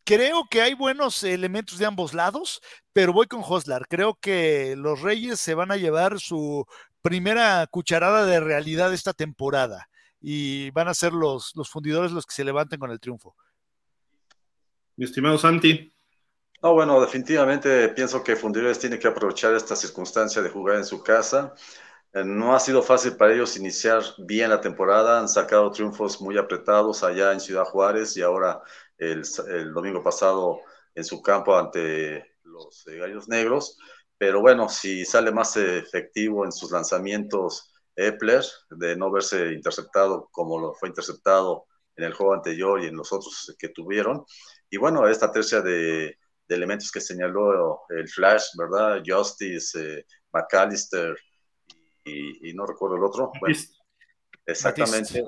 creo 0.05 0.47
que 0.51 0.61
hay 0.61 0.75
buenos 0.75 1.23
elementos 1.23 1.79
de 1.79 1.87
ambos 1.87 2.13
lados, 2.13 2.61
pero 2.93 3.13
voy 3.13 3.27
con 3.27 3.43
Hoslar. 3.45 3.87
Creo 3.89 4.15
que 4.15 4.75
los 4.77 5.01
Reyes 5.01 5.41
se 5.41 5.55
van 5.55 5.71
a 5.71 5.77
llevar 5.77 6.19
su 6.21 6.67
primera 7.03 7.67
cucharada 7.67 8.25
de 8.25 8.41
realidad 8.41 8.95
esta 8.95 9.13
temporada 9.13 9.89
y 10.21 10.71
van 10.71 10.89
a 10.89 10.95
ser 10.95 11.13
los, 11.13 11.53
los 11.57 11.69
fundidores 11.69 12.13
los 12.13 12.25
que 12.25 12.35
se 12.35 12.45
levanten 12.45 12.79
con 12.79 12.91
el 12.91 13.01
triunfo. 13.01 13.35
Mi 14.97 15.05
estimado 15.05 15.37
Santi. 15.37 15.93
No, 16.63 16.75
bueno, 16.75 17.01
definitivamente 17.01 17.89
pienso 17.89 18.23
que 18.23 18.37
Fundidores 18.37 18.79
tiene 18.79 18.99
que 18.99 19.09
aprovechar 19.09 19.53
esta 19.55 19.75
circunstancia 19.75 20.41
de 20.41 20.49
jugar 20.49 20.77
en 20.77 20.85
su 20.85 21.03
casa. 21.03 21.55
Eh, 22.13 22.23
no 22.25 22.55
ha 22.55 22.61
sido 22.61 22.83
fácil 22.83 23.17
para 23.17 23.35
ellos 23.35 23.57
iniciar 23.57 24.03
bien 24.19 24.51
la 24.51 24.61
temporada, 24.61 25.19
han 25.19 25.29
sacado 25.29 25.73
triunfos 25.73 26.21
muy 26.21 26.39
apretados 26.39 27.03
allá 27.03 27.33
en 27.33 27.41
Ciudad 27.41 27.65
Juárez 27.65 28.17
y 28.17 28.23
ahora 28.23 28.63
el, 28.97 29.23
el 29.49 29.73
domingo 29.73 30.03
pasado 30.05 30.61
en 30.95 31.05
su 31.05 31.21
campo 31.21 31.59
ante 31.59 32.37
los 32.45 32.87
eh, 32.87 32.99
Gallos 32.99 33.29
Negros, 33.29 33.79
pero 34.23 34.41
bueno, 34.41 34.69
si 34.69 35.05
sale 35.05 35.33
más 35.33 35.57
efectivo 35.57 36.45
en 36.45 36.53
sus 36.53 36.71
lanzamientos 36.71 37.73
Epler, 37.97 38.45
de 38.71 38.95
no 38.95 39.11
verse 39.11 39.53
interceptado 39.53 40.29
como 40.31 40.61
lo 40.61 40.75
fue 40.75 40.91
interceptado 40.91 41.67
en 41.97 42.05
el 42.05 42.15
juego 42.15 42.33
anterior 42.33 42.81
y 42.81 42.87
en 42.87 42.95
los 42.95 43.13
otros 43.13 43.53
que 43.59 43.71
tuvieron, 43.71 44.25
y 44.71 44.77
bueno, 44.77 45.09
esta 45.09 45.33
tercia 45.33 45.61
de, 45.61 46.17
elementos 46.47 46.93
que 46.93 47.01
señaló 47.01 47.81
el 47.89 48.09
Flash, 48.09 48.45
¿verdad? 48.57 49.03
Justice, 49.05 49.99
eh, 49.99 50.07
McAllister 50.33 51.17
y, 52.05 52.55
no 52.55 52.65
recuerdo 52.65 52.99
el 52.99 53.03
otro. 53.03 53.33
exactamente. 54.47 55.25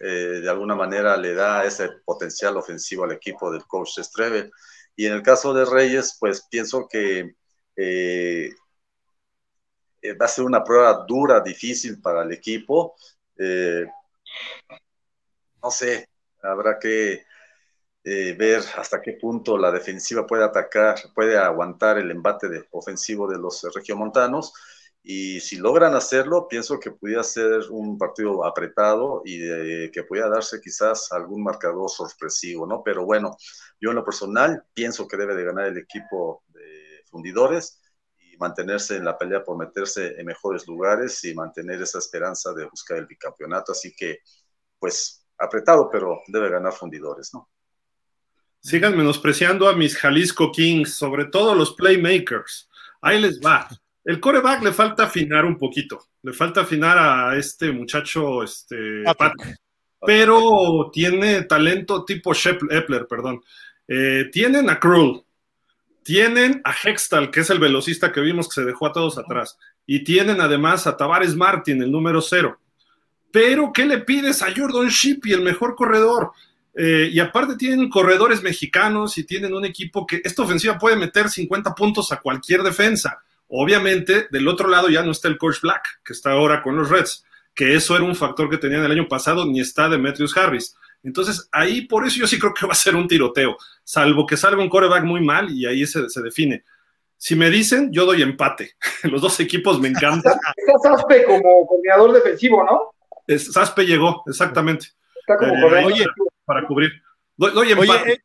Eh, 0.00 0.40
de 0.42 0.48
alguna 0.48 0.74
manera 0.74 1.18
le 1.18 1.34
da 1.34 1.64
ese 1.66 1.90
potencial 2.06 2.56
ofensivo 2.56 3.04
al 3.04 3.12
equipo 3.12 3.52
del 3.52 3.66
coach 3.66 3.98
Strebe. 3.98 4.50
Y 4.96 5.04
en 5.04 5.12
el 5.12 5.22
caso 5.22 5.52
de 5.52 5.66
Reyes, 5.66 6.16
pues 6.18 6.46
pienso 6.50 6.88
que 6.88 7.34
eh, 7.76 8.50
eh, 10.02 10.12
va 10.14 10.26
a 10.26 10.28
ser 10.28 10.44
una 10.44 10.64
prueba 10.64 11.04
dura, 11.06 11.40
difícil 11.40 12.00
para 12.00 12.22
el 12.22 12.32
equipo. 12.32 12.94
no 15.62 15.70
sé, 15.70 16.08
habrá 16.42 16.78
que 16.78 17.24
ver 18.02 18.62
hasta 18.76 19.00
qué 19.02 19.12
punto 19.20 19.58
la 19.58 19.70
defensiva 19.70 20.26
puede 20.26 20.44
atacar, 20.44 20.96
puede 21.14 21.38
aguantar 21.38 21.98
el 21.98 22.10
embate 22.10 22.48
de, 22.48 22.66
ofensivo 22.70 23.28
de 23.28 23.38
los 23.38 23.62
regiomontanos 23.74 24.52
y 25.02 25.40
si 25.40 25.56
logran 25.56 25.94
hacerlo, 25.94 26.46
pienso 26.48 26.78
que 26.78 26.90
pudiera 26.90 27.22
ser 27.22 27.62
un 27.70 27.96
partido 27.96 28.44
apretado 28.44 29.22
y 29.24 29.90
que 29.90 30.04
pudiera 30.04 30.28
darse 30.28 30.60
quizás 30.60 31.10
algún 31.12 31.42
marcador 31.42 31.88
sorpresivo, 31.88 32.66
¿no? 32.66 32.82
Pero 32.84 33.06
bueno, 33.06 33.36
yo 33.80 33.90
en 33.90 33.96
lo 33.96 34.04
personal 34.04 34.62
pienso 34.74 35.08
que 35.08 35.16
debe 35.16 35.34
de 35.34 35.44
ganar 35.44 35.66
el 35.66 35.78
equipo 35.78 36.42
de 36.48 36.49
fundidores 37.10 37.80
y 38.18 38.36
mantenerse 38.36 38.96
en 38.96 39.04
la 39.04 39.18
pelea 39.18 39.44
por 39.44 39.58
meterse 39.58 40.14
en 40.18 40.26
mejores 40.26 40.66
lugares 40.66 41.22
y 41.24 41.34
mantener 41.34 41.82
esa 41.82 41.98
esperanza 41.98 42.52
de 42.54 42.66
buscar 42.66 42.98
el 42.98 43.06
bicampeonato. 43.06 43.72
Así 43.72 43.94
que, 43.94 44.18
pues, 44.78 45.26
apretado, 45.38 45.88
pero 45.90 46.20
debe 46.28 46.50
ganar 46.50 46.72
fundidores, 46.72 47.34
¿no? 47.34 47.48
Sigan 48.60 48.96
menospreciando 48.96 49.68
a 49.68 49.74
mis 49.74 49.96
Jalisco 49.96 50.52
Kings, 50.52 50.94
sobre 50.94 51.26
todo 51.26 51.54
los 51.54 51.74
playmakers. 51.74 52.68
Ahí 53.00 53.20
les 53.20 53.40
va. 53.40 53.68
El 54.04 54.20
coreback 54.20 54.62
le 54.62 54.72
falta 54.72 55.04
afinar 55.04 55.44
un 55.44 55.58
poquito, 55.58 56.08
le 56.22 56.32
falta 56.32 56.62
afinar 56.62 56.98
a 56.98 57.36
este 57.36 57.70
muchacho, 57.70 58.42
este, 58.42 59.04
pero 60.00 60.90
tiene 60.92 61.42
talento 61.42 62.04
tipo 62.04 62.32
Epler, 62.32 63.06
perdón. 63.06 63.42
Eh, 63.86 64.30
tienen 64.32 64.70
a 64.70 64.80
Krull, 64.80 65.22
tienen 66.10 66.60
a 66.64 66.72
Hextal, 66.72 67.30
que 67.30 67.38
es 67.38 67.50
el 67.50 67.60
velocista 67.60 68.10
que 68.10 68.20
vimos 68.20 68.48
que 68.48 68.54
se 68.54 68.64
dejó 68.64 68.88
a 68.88 68.92
todos 68.92 69.16
atrás, 69.16 69.56
y 69.86 70.02
tienen 70.02 70.40
además 70.40 70.88
a 70.88 70.96
Tavares 70.96 71.36
Martin, 71.36 71.80
el 71.84 71.92
número 71.92 72.20
cero. 72.20 72.58
Pero, 73.30 73.70
¿qué 73.72 73.86
le 73.86 73.98
pides 73.98 74.42
a 74.42 74.48
Jordan 74.52 74.88
Shippy, 74.88 75.32
el 75.32 75.42
mejor 75.42 75.76
corredor? 75.76 76.32
Eh, 76.74 77.10
y 77.12 77.20
aparte 77.20 77.54
tienen 77.54 77.88
corredores 77.88 78.42
mexicanos 78.42 79.18
y 79.18 79.24
tienen 79.24 79.54
un 79.54 79.64
equipo 79.64 80.04
que 80.04 80.20
esta 80.24 80.42
ofensiva 80.42 80.76
puede 80.78 80.96
meter 80.96 81.28
50 81.30 81.76
puntos 81.76 82.10
a 82.10 82.20
cualquier 82.20 82.64
defensa. 82.64 83.22
Obviamente, 83.46 84.26
del 84.32 84.48
otro 84.48 84.68
lado 84.68 84.88
ya 84.88 85.04
no 85.04 85.12
está 85.12 85.28
el 85.28 85.38
coach 85.38 85.60
Black, 85.62 86.00
que 86.04 86.12
está 86.12 86.32
ahora 86.32 86.60
con 86.60 86.76
los 86.76 86.90
Reds, 86.90 87.24
que 87.54 87.76
eso 87.76 87.94
era 87.94 88.04
un 88.04 88.16
factor 88.16 88.50
que 88.50 88.58
tenían 88.58 88.82
el 88.82 88.90
año 88.90 89.06
pasado, 89.06 89.46
ni 89.46 89.60
está 89.60 89.88
Demetrius 89.88 90.36
Harris. 90.36 90.74
Entonces, 91.02 91.48
ahí 91.50 91.82
por 91.82 92.06
eso 92.06 92.18
yo 92.18 92.26
sí 92.26 92.38
creo 92.38 92.52
que 92.52 92.66
va 92.66 92.72
a 92.72 92.76
ser 92.76 92.94
un 92.94 93.08
tiroteo, 93.08 93.56
salvo 93.82 94.26
que 94.26 94.36
salga 94.36 94.62
un 94.62 94.68
coreback 94.68 95.04
muy 95.04 95.22
mal 95.22 95.50
y 95.50 95.66
ahí 95.66 95.86
se, 95.86 96.08
se 96.08 96.22
define. 96.22 96.64
Si 97.16 97.36
me 97.36 97.50
dicen, 97.50 97.92
yo 97.92 98.06
doy 98.06 98.22
empate. 98.22 98.76
Los 99.04 99.20
dos 99.20 99.38
equipos 99.40 99.80
me 99.80 99.88
encantan. 99.88 100.38
Está 100.56 100.78
Saspe 100.78 101.24
como 101.24 101.66
coordinador 101.66 102.12
defensivo, 102.12 102.64
¿no? 102.64 102.92
Es, 103.26 103.52
Saspe 103.52 103.84
llegó, 103.84 104.22
exactamente. 104.26 104.86
Está 105.20 105.36
como 105.36 105.52
Eh, 105.52 105.60
coordinador 105.60 105.92
oye, 105.92 106.06
Para 106.44 106.66
cubrir. 106.66 106.90
Doy, 107.36 107.52
doy 107.52 107.72
empate. 107.72 108.02
Oye, 108.02 108.24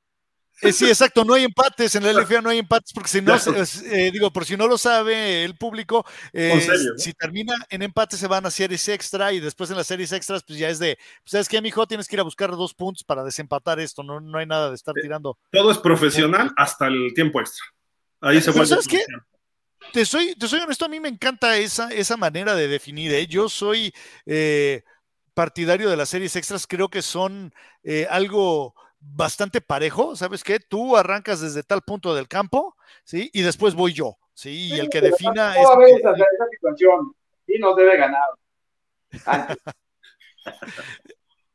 eh, 0.61 0.69
eh, 0.69 0.73
sí, 0.73 0.85
exacto, 0.85 1.25
no 1.25 1.33
hay 1.33 1.43
empates 1.43 1.95
en 1.95 2.03
la 2.03 2.11
LFA, 2.11 2.41
no 2.41 2.49
hay 2.49 2.59
empates, 2.59 2.93
porque 2.93 3.09
si 3.09 3.21
no, 3.21 3.35
eh, 3.35 4.09
digo, 4.11 4.31
por 4.31 4.45
si 4.45 4.55
no 4.55 4.67
lo 4.67 4.77
sabe 4.77 5.43
el 5.43 5.55
público, 5.55 6.05
eh, 6.31 6.49
Con 6.51 6.61
serio, 6.61 6.91
¿no? 6.93 6.97
si 6.97 7.13
termina 7.13 7.53
en 7.69 7.81
empate 7.81 8.15
se 8.15 8.27
van 8.27 8.45
a 8.45 8.51
series 8.51 8.87
extra 8.87 9.33
y 9.33 9.39
después 9.39 9.69
en 9.69 9.77
las 9.77 9.87
series 9.87 10.11
extras, 10.11 10.43
pues 10.43 10.57
ya 10.57 10.69
es 10.69 10.79
de, 10.79 10.95
pues, 10.95 11.31
¿sabes 11.31 11.49
qué, 11.49 11.61
mijo? 11.61 11.85
Tienes 11.87 12.07
que 12.07 12.15
ir 12.15 12.21
a 12.21 12.23
buscar 12.23 12.51
dos 12.51 12.73
puntos 12.73 13.03
para 13.03 13.23
desempatar 13.23 13.79
esto, 13.79 14.03
no, 14.03 14.19
no 14.19 14.37
hay 14.37 14.45
nada 14.45 14.69
de 14.69 14.75
estar 14.75 14.93
tirando. 14.93 15.37
Todo 15.51 15.71
es 15.71 15.77
profesional 15.77 16.51
hasta 16.55 16.87
el 16.87 17.13
tiempo 17.13 17.41
extra. 17.41 17.65
Ahí 18.21 18.41
se 18.41 18.51
vuelve. 18.51 18.67
¿sabes 18.67 18.87
qué? 18.87 19.03
Te 19.91 20.05
soy, 20.05 20.35
te 20.35 20.47
soy 20.47 20.59
honesto, 20.61 20.85
a 20.85 20.89
mí 20.89 20.99
me 20.99 21.09
encanta 21.09 21.57
esa, 21.57 21.89
esa 21.89 22.17
manera 22.17 22.55
de 22.55 22.67
definir. 22.67 23.13
¿eh? 23.13 23.27
Yo 23.27 23.49
soy 23.49 23.93
eh, 24.25 24.83
partidario 25.33 25.89
de 25.89 25.97
las 25.97 26.09
series 26.09 26.35
extras, 26.35 26.65
creo 26.65 26.89
que 26.89 27.01
son 27.01 27.53
eh, 27.83 28.07
algo 28.09 28.73
bastante 29.13 29.61
parejo. 29.61 30.15
¿Sabes 30.15 30.43
qué? 30.43 30.59
Tú 30.59 30.95
arrancas 30.97 31.41
desde 31.41 31.63
tal 31.63 31.81
punto 31.81 32.13
del 32.15 32.27
campo, 32.27 32.75
¿sí? 33.03 33.29
Y 33.33 33.41
después 33.41 33.73
voy 33.75 33.93
yo, 33.93 34.17
¿sí? 34.33 34.69
Y 34.73 34.79
el 34.79 34.89
que 34.89 35.01
defina 35.01 35.53
No 35.55 35.63
va 35.63 35.69
a 35.69 35.73
haber 35.75 35.89
es. 35.89 35.95
esa, 35.99 36.11
esa 36.11 36.45
situación. 36.51 37.13
Y 37.47 37.59
nos 37.59 37.75
debe 37.75 37.97
ganar. 37.97 38.21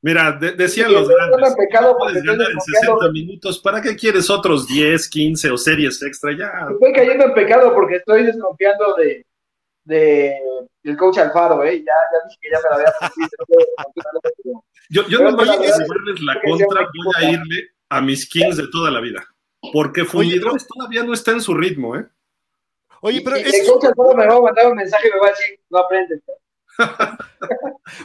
Mira, 0.03 0.33
de- 0.33 0.53
decían 0.53 0.89
Sí, 0.89 0.93
los 0.95 1.03
estoy 1.03 1.17
grandes. 1.17 1.51
en 1.51 1.55
pecado 1.57 1.93
no 1.93 1.99
puedes 1.99 2.23
ganar 2.23 2.47
en 2.51 2.55
desconfiando. 2.57 2.99
60 3.01 3.13
minutos. 3.13 3.59
¿Para 3.59 3.83
qué 3.83 3.95
quieres 3.97 4.31
otros 4.31 4.67
10, 4.67 5.09
15 5.11 5.51
o 5.51 5.59
series 5.59 6.03
extra? 6.03 6.33
Ya. 6.37 6.51
Estoy 6.73 6.93
cayendo 6.95 7.25
en 7.27 7.35
pecado 7.35 7.75
porque 7.75 7.97
estoy 7.97 8.25
desconfiando 8.25 8.95
de, 8.95 9.27
de 9.85 10.39
el 10.85 10.97
coach 10.97 11.19
Alfaro, 11.19 11.63
¿eh? 11.65 11.81
Ya, 11.85 11.93
ya 11.93 12.29
dije 12.29 12.39
que 12.41 12.49
ya 12.51 12.59
me 12.63 12.71
la 12.71 12.77
había. 12.77 12.95
Yo, 14.91 15.07
yo 15.09 15.21
no 15.21 15.37
voy 15.37 15.49
a 15.49 15.53
la 15.53 15.57
llevarles 15.57 16.21
la 16.21 16.41
contra, 16.43 16.81
voy 16.83 17.15
a 17.17 17.31
irle 17.31 17.71
a 17.89 18.01
mis 18.01 18.29
Kings 18.29 18.57
de 18.57 18.69
toda 18.69 18.91
la 18.91 19.01
vida. 19.01 19.25
Porque 19.73 20.05
Fundidores 20.05 20.67
todavía 20.67 21.03
no 21.05 21.13
está 21.15 21.31
en 21.33 21.41
su 21.41 21.55
ritmo, 21.55 21.97
¿eh? 21.97 22.07
Oye, 23.03 23.23
pero 23.25 23.37
es 23.37 23.69
un 23.69 23.75
coach 23.75 23.85
Alfaro 23.87 24.15
me 24.15 24.27
va 24.27 24.37
a 24.37 24.41
mandar 24.43 24.67
un 24.67 24.77
mensaje 24.77 25.09
y 25.09 25.11
me 25.15 25.21
va 25.21 25.27
a 25.27 25.31
decir, 25.31 25.61
no 25.71 25.79
aprendes. 25.79 26.21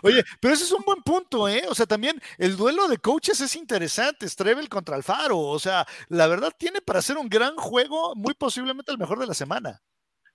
Oye, 0.04 0.24
pero 0.40 0.54
ese 0.54 0.64
es 0.64 0.72
un 0.72 0.84
buen 0.86 1.02
punto, 1.02 1.48
¿eh? 1.48 1.64
O 1.70 1.76
sea, 1.76 1.86
también 1.86 2.22
el 2.38 2.56
duelo 2.58 2.88
de 2.88 2.98
coaches 2.98 3.40
es 3.42 3.56
interesante, 3.56 4.28
Strebel 4.28 4.70
contra 4.70 4.96
Alfaro, 4.96 5.38
o 5.40 5.60
sea, 5.60 5.86
la 6.10 6.28
verdad 6.28 6.52
tiene 6.58 6.82
para 6.82 7.00
hacer 7.00 7.18
un 7.18 7.30
gran 7.30 7.56
juego, 7.56 8.16
muy 8.16 8.34
posiblemente 8.34 8.92
el 8.92 8.98
mejor 8.98 9.20
de 9.20 9.28
la 9.28 9.34
semana. 9.34 9.82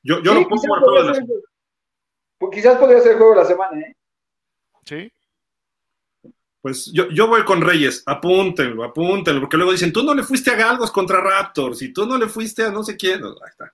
Yo, 0.02 0.22
yo 0.22 0.32
Sí, 0.32 0.40
lo 0.40 0.48
pongo 0.48 0.62
quizás 0.62 0.64
a 0.76 0.80
todas 0.80 0.84
podría 0.84 1.04
las- 1.04 1.16
ser- 1.16 1.26
pues 2.38 2.50
quizás 2.54 2.78
podría 2.78 3.00
ser 3.00 3.12
el 3.12 3.18
juego 3.18 3.34
de 3.34 3.40
la 3.40 3.46
semana, 3.46 3.80
¿eh? 3.80 3.96
Sí. 4.84 5.12
Pues 6.60 6.90
yo, 6.92 7.08
yo 7.08 7.26
voy 7.26 7.44
con 7.44 7.62
Reyes, 7.62 8.02
apúntenlo, 8.04 8.84
apúntenlo, 8.84 9.40
porque 9.40 9.56
luego 9.56 9.72
dicen, 9.72 9.92
tú 9.92 10.02
no 10.02 10.14
le 10.14 10.22
fuiste 10.22 10.50
a 10.50 10.56
Galgos 10.56 10.90
contra 10.90 11.20
Raptors 11.20 11.80
y 11.82 11.92
tú 11.92 12.06
no 12.06 12.18
le 12.18 12.28
fuiste 12.28 12.64
a 12.64 12.70
no 12.70 12.82
sé 12.82 12.96
quién. 12.96 13.24
Ahí 13.24 13.32
está, 13.48 13.72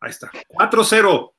ahí 0.00 0.10
está. 0.10 0.30
4-0, 0.48 1.32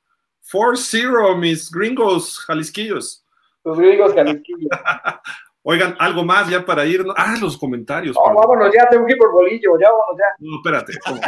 4-0, 0.52 1.38
mis 1.38 1.72
gringos 1.72 2.40
jalisquillos. 2.40 3.26
Los 3.64 3.80
gringos 3.80 4.14
Jalisquillo. 4.14 4.70
Oigan, 5.64 5.96
algo 5.98 6.24
más 6.24 6.48
ya 6.48 6.64
para 6.64 6.86
ir. 6.86 7.04
Ah, 7.18 7.36
los 7.42 7.58
comentarios. 7.58 8.16
No, 8.16 8.36
vámonos 8.36 8.72
ya, 8.72 8.88
tengo 8.88 9.08
que 9.08 9.14
ir 9.14 9.18
por 9.18 9.32
bolillo, 9.32 9.80
ya 9.80 9.90
vámonos 9.90 10.18
ya. 10.20 10.26
No, 10.38 10.58
espérate. 10.58 10.94
¿cómo? 11.04 11.20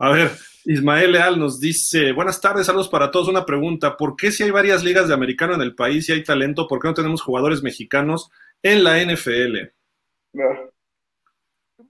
A 0.00 0.10
ver, 0.10 0.32
Ismael 0.66 1.12
Leal 1.12 1.38
nos 1.38 1.60
dice, 1.60 2.12
buenas 2.12 2.40
tardes, 2.40 2.66
saludos 2.66 2.88
para 2.88 3.10
todos. 3.10 3.28
Una 3.28 3.44
pregunta, 3.44 3.96
¿por 3.96 4.16
qué 4.16 4.32
si 4.32 4.44
hay 4.44 4.50
varias 4.50 4.82
ligas 4.82 5.08
de 5.08 5.14
americano 5.14 5.54
en 5.54 5.60
el 5.60 5.74
país 5.74 6.08
y 6.08 6.12
hay 6.12 6.24
talento, 6.24 6.66
por 6.66 6.80
qué 6.80 6.88
no 6.88 6.94
tenemos 6.94 7.20
jugadores 7.20 7.62
mexicanos 7.62 8.30
en 8.62 8.82
la 8.82 9.02
NFL? 9.02 9.72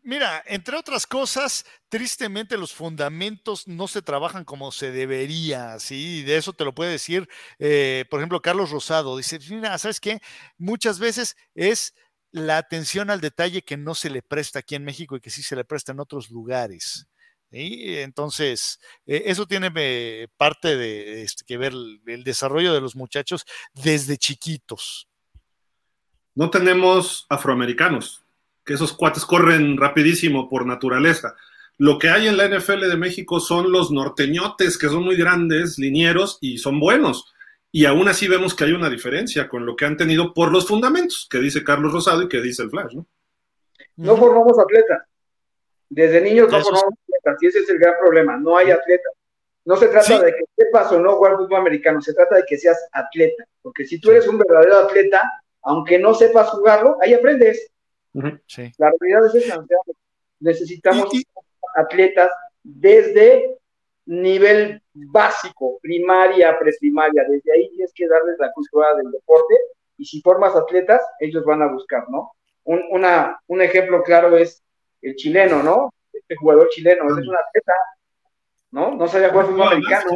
Mira, 0.02 0.42
entre 0.46 0.76
otras 0.76 1.06
cosas, 1.06 1.64
tristemente 1.88 2.58
los 2.58 2.74
fundamentos 2.74 3.68
no 3.68 3.86
se 3.86 4.02
trabajan 4.02 4.44
como 4.44 4.72
se 4.72 4.90
debería, 4.90 5.78
¿sí? 5.78 6.18
Y 6.18 6.22
de 6.24 6.36
eso 6.36 6.52
te 6.52 6.64
lo 6.64 6.74
puede 6.74 6.90
decir, 6.90 7.28
eh, 7.58 8.04
por 8.10 8.20
ejemplo, 8.20 8.42
Carlos 8.42 8.70
Rosado. 8.70 9.16
Dice, 9.16 9.38
mira, 9.50 9.78
¿sabes 9.78 10.00
qué? 10.00 10.20
Muchas 10.58 10.98
veces 10.98 11.36
es 11.54 11.94
la 12.32 12.58
atención 12.58 13.08
al 13.08 13.20
detalle 13.20 13.62
que 13.62 13.76
no 13.76 13.94
se 13.94 14.10
le 14.10 14.20
presta 14.20 14.58
aquí 14.58 14.74
en 14.74 14.84
México 14.84 15.16
y 15.16 15.20
que 15.20 15.30
sí 15.30 15.42
se 15.42 15.54
le 15.54 15.64
presta 15.64 15.92
en 15.92 16.00
otros 16.00 16.30
lugares. 16.30 17.06
¿Sí? 17.55 17.99
Entonces, 17.99 18.81
eh, 19.07 19.23
eso 19.26 19.47
tiene 19.47 19.70
eh, 19.76 20.28
parte 20.36 20.76
de 20.76 21.23
este, 21.23 21.44
que 21.44 21.57
ver 21.57 21.73
el, 21.73 22.00
el 22.07 22.24
desarrollo 22.24 22.74
de 22.74 22.81
los 22.81 22.97
muchachos 22.97 23.44
desde 23.73 24.18
chiquitos. 24.18 25.08
No 26.34 26.50
tenemos 26.50 27.26
afroamericanos, 27.28 28.24
que 28.65 28.74
esos 28.74 28.92
cuates 28.92 29.24
corren 29.24 29.76
rapidísimo 29.76 30.49
por 30.49 30.66
naturaleza. 30.66 31.36
Lo 31.78 31.99
que 31.99 32.08
hay 32.08 32.28
en 32.28 32.36
la 32.36 32.49
NFL 32.49 32.89
de 32.89 32.97
México 32.97 33.41
son 33.41 33.70
los 33.70 33.91
norteñotes, 33.91 34.78
que 34.78 34.89
son 34.89 35.05
muy 35.05 35.16
grandes, 35.16 35.78
linieros 35.78 36.39
y 36.41 36.58
son 36.58 36.81
buenos. 36.81 37.33
Y 37.70 37.86
aún 37.86 38.08
así 38.08 38.28
vemos 38.28 38.55
que 38.55 38.65
hay 38.65 38.73
una 38.73 38.89
diferencia 38.89 39.49
con 39.49 39.66
lo 39.66 39.74
que 39.74 39.84
han 39.84 39.97
tenido 39.97 40.33
por 40.33 40.52
los 40.52 40.66
fundamentos, 40.66 41.26
que 41.28 41.39
dice 41.39 41.65
Carlos 41.65 41.92
Rosado 41.92 42.23
y 42.23 42.28
que 42.28 42.41
dice 42.41 42.62
el 42.62 42.70
Flash, 42.70 42.94
¿no? 42.94 43.07
No 43.97 44.16
formamos 44.16 44.58
atletas. 44.58 45.02
Desde 45.89 46.20
niños 46.20 46.50
no 46.50 46.60
formamos 46.60 46.94
y 47.40 47.46
ese 47.46 47.60
es 47.60 47.68
el 47.70 47.78
gran 47.78 47.94
problema. 48.00 48.36
No 48.36 48.56
hay 48.56 48.70
atletas. 48.70 49.12
No 49.64 49.76
se 49.76 49.88
trata 49.88 50.04
Sí. 50.18 50.18
de 50.24 50.32
que 50.34 50.44
sepas 50.56 50.92
o 50.92 50.98
no 51.00 51.16
jugar 51.16 51.36
fútbol 51.36 51.60
americano, 51.60 52.00
se 52.02 52.12
trata 52.14 52.36
de 52.36 52.44
que 52.46 52.58
seas 52.58 52.86
atleta. 52.92 53.44
Porque 53.62 53.84
si 53.86 53.98
tú 54.00 54.10
eres 54.10 54.28
un 54.28 54.38
verdadero 54.38 54.76
atleta, 54.78 55.22
aunque 55.62 55.98
no 55.98 56.12
sepas 56.14 56.50
jugarlo, 56.50 56.98
ahí 57.00 57.14
aprendes. 57.14 57.70
Sí. 58.46 58.70
La 58.78 58.92
realidad 59.00 59.26
es 59.34 59.44
esa. 59.46 59.58
o 59.60 59.66
sea, 59.66 59.78
necesitamos 60.40 61.08
Y- 61.14 61.18
y- 61.20 61.24
atletas 61.76 62.30
desde 62.62 63.56
nivel 64.06 64.82
básico, 64.92 65.78
primaria, 65.80 66.58
preprimaria. 66.58 67.24
Desde 67.28 67.52
ahí 67.52 67.70
tienes 67.70 67.92
que 67.94 68.06
darles 68.06 68.36
la 68.38 68.52
cultura 68.52 68.94
del 68.96 69.10
deporte 69.10 69.54
y 69.96 70.04
si 70.04 70.20
formas 70.20 70.54
atletas, 70.54 71.00
ellos 71.20 71.44
van 71.44 71.62
a 71.62 71.72
buscar, 71.72 72.04
¿no? 72.10 72.32
Un, 72.64 72.82
una, 72.90 73.40
un 73.46 73.62
ejemplo 73.62 74.02
claro 74.02 74.36
es 74.36 74.62
el 75.02 75.14
chileno, 75.16 75.62
¿no? 75.62 75.92
Este 76.28 76.36
jugador 76.36 76.68
chileno, 76.70 77.04
él 77.04 77.22
es 77.22 77.28
un 77.28 77.36
atleta, 77.36 77.72
¿no? 78.70 78.94
No 78.96 79.06
sabía 79.06 79.30
jugar 79.30 79.46
fútbol 79.46 79.68
americano 79.68 80.12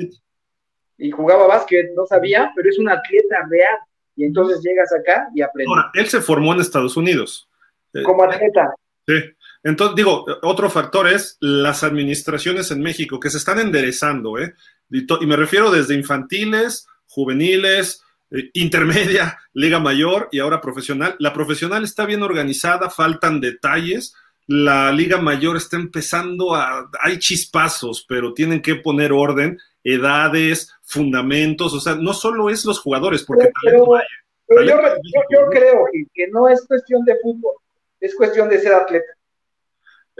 y 0.97 1.11
jugaba 1.11 1.47
básquet, 1.47 1.91
no 1.95 2.07
sabía, 2.07 2.51
pero 2.57 2.69
es 2.69 2.79
un 2.79 2.89
atleta 2.89 3.47
real. 3.49 3.77
Y 4.17 4.25
entonces 4.25 4.61
llegas 4.63 4.91
acá 4.93 5.29
y 5.35 5.43
aprendes. 5.43 5.69
Ahora, 5.69 5.91
él 5.95 6.07
se 6.07 6.21
formó 6.21 6.53
en 6.53 6.61
Estados 6.61 6.97
Unidos. 6.97 7.49
Eh, 7.95 8.03
Como 8.03 8.25
atleta. 8.25 8.75
Sí. 9.07 9.15
Entonces, 9.63 9.97
digo, 9.97 10.25
otro 10.43 10.71
factor 10.71 11.09
es 11.09 11.37
las 11.41 11.85
administraciones 11.85 12.71
en 12.71 12.81
México 12.81 13.21
que 13.21 13.31
se 13.31 13.39
están 13.39 13.59
enderezando, 13.59 14.39
¿eh? 14.39 14.55
Y 14.91 15.27
me 15.27 15.37
refiero 15.37 15.71
desde 15.71 15.95
infantiles, 15.95 16.87
juveniles, 17.07 18.03
eh, 18.31 18.51
intermedia, 18.55 19.39
liga 19.53 19.79
mayor 19.79 20.29
y 20.33 20.39
ahora 20.39 20.61
profesional. 20.61 21.17
La 21.19 21.33
profesional 21.33 21.85
está 21.85 22.07
bien 22.07 22.23
organizada, 22.23 22.91
faltan 22.91 23.41
detalles. 23.41 24.15
La 24.49 24.91
liga 24.91 25.19
mayor 25.19 25.57
está 25.59 25.77
empezando 25.77 26.55
a... 26.55 26.91
Hay 27.01 27.19
chispazos, 27.19 28.05
pero 28.09 28.33
tienen 28.35 28.61
que 28.63 28.77
poner 28.77 29.13
orden, 29.13 29.59
edades, 29.85 30.75
fundamentos, 30.83 31.75
o 31.75 31.81
sea, 31.81 31.95
no 31.95 32.13
solo 32.15 32.49
es 32.51 32.65
los 32.65 32.81
jugadores, 32.81 33.23
porque 33.25 33.51
Pero- 33.63 33.85
talento. 33.85 34.05
Pero 34.47 34.63
yo, 34.63 34.77
Talento 34.77 35.03
yo, 35.05 35.21
yo 35.31 35.47
creo 35.51 35.85
que 36.15 36.29
no 36.29 36.49
es 36.49 36.67
cuestión 36.67 37.05
de 37.05 37.17
fútbol, 37.23 37.57
es 38.01 38.15
cuestión 38.15 38.49
de 38.49 38.59
ser 38.59 38.73
atleta. 38.73 39.13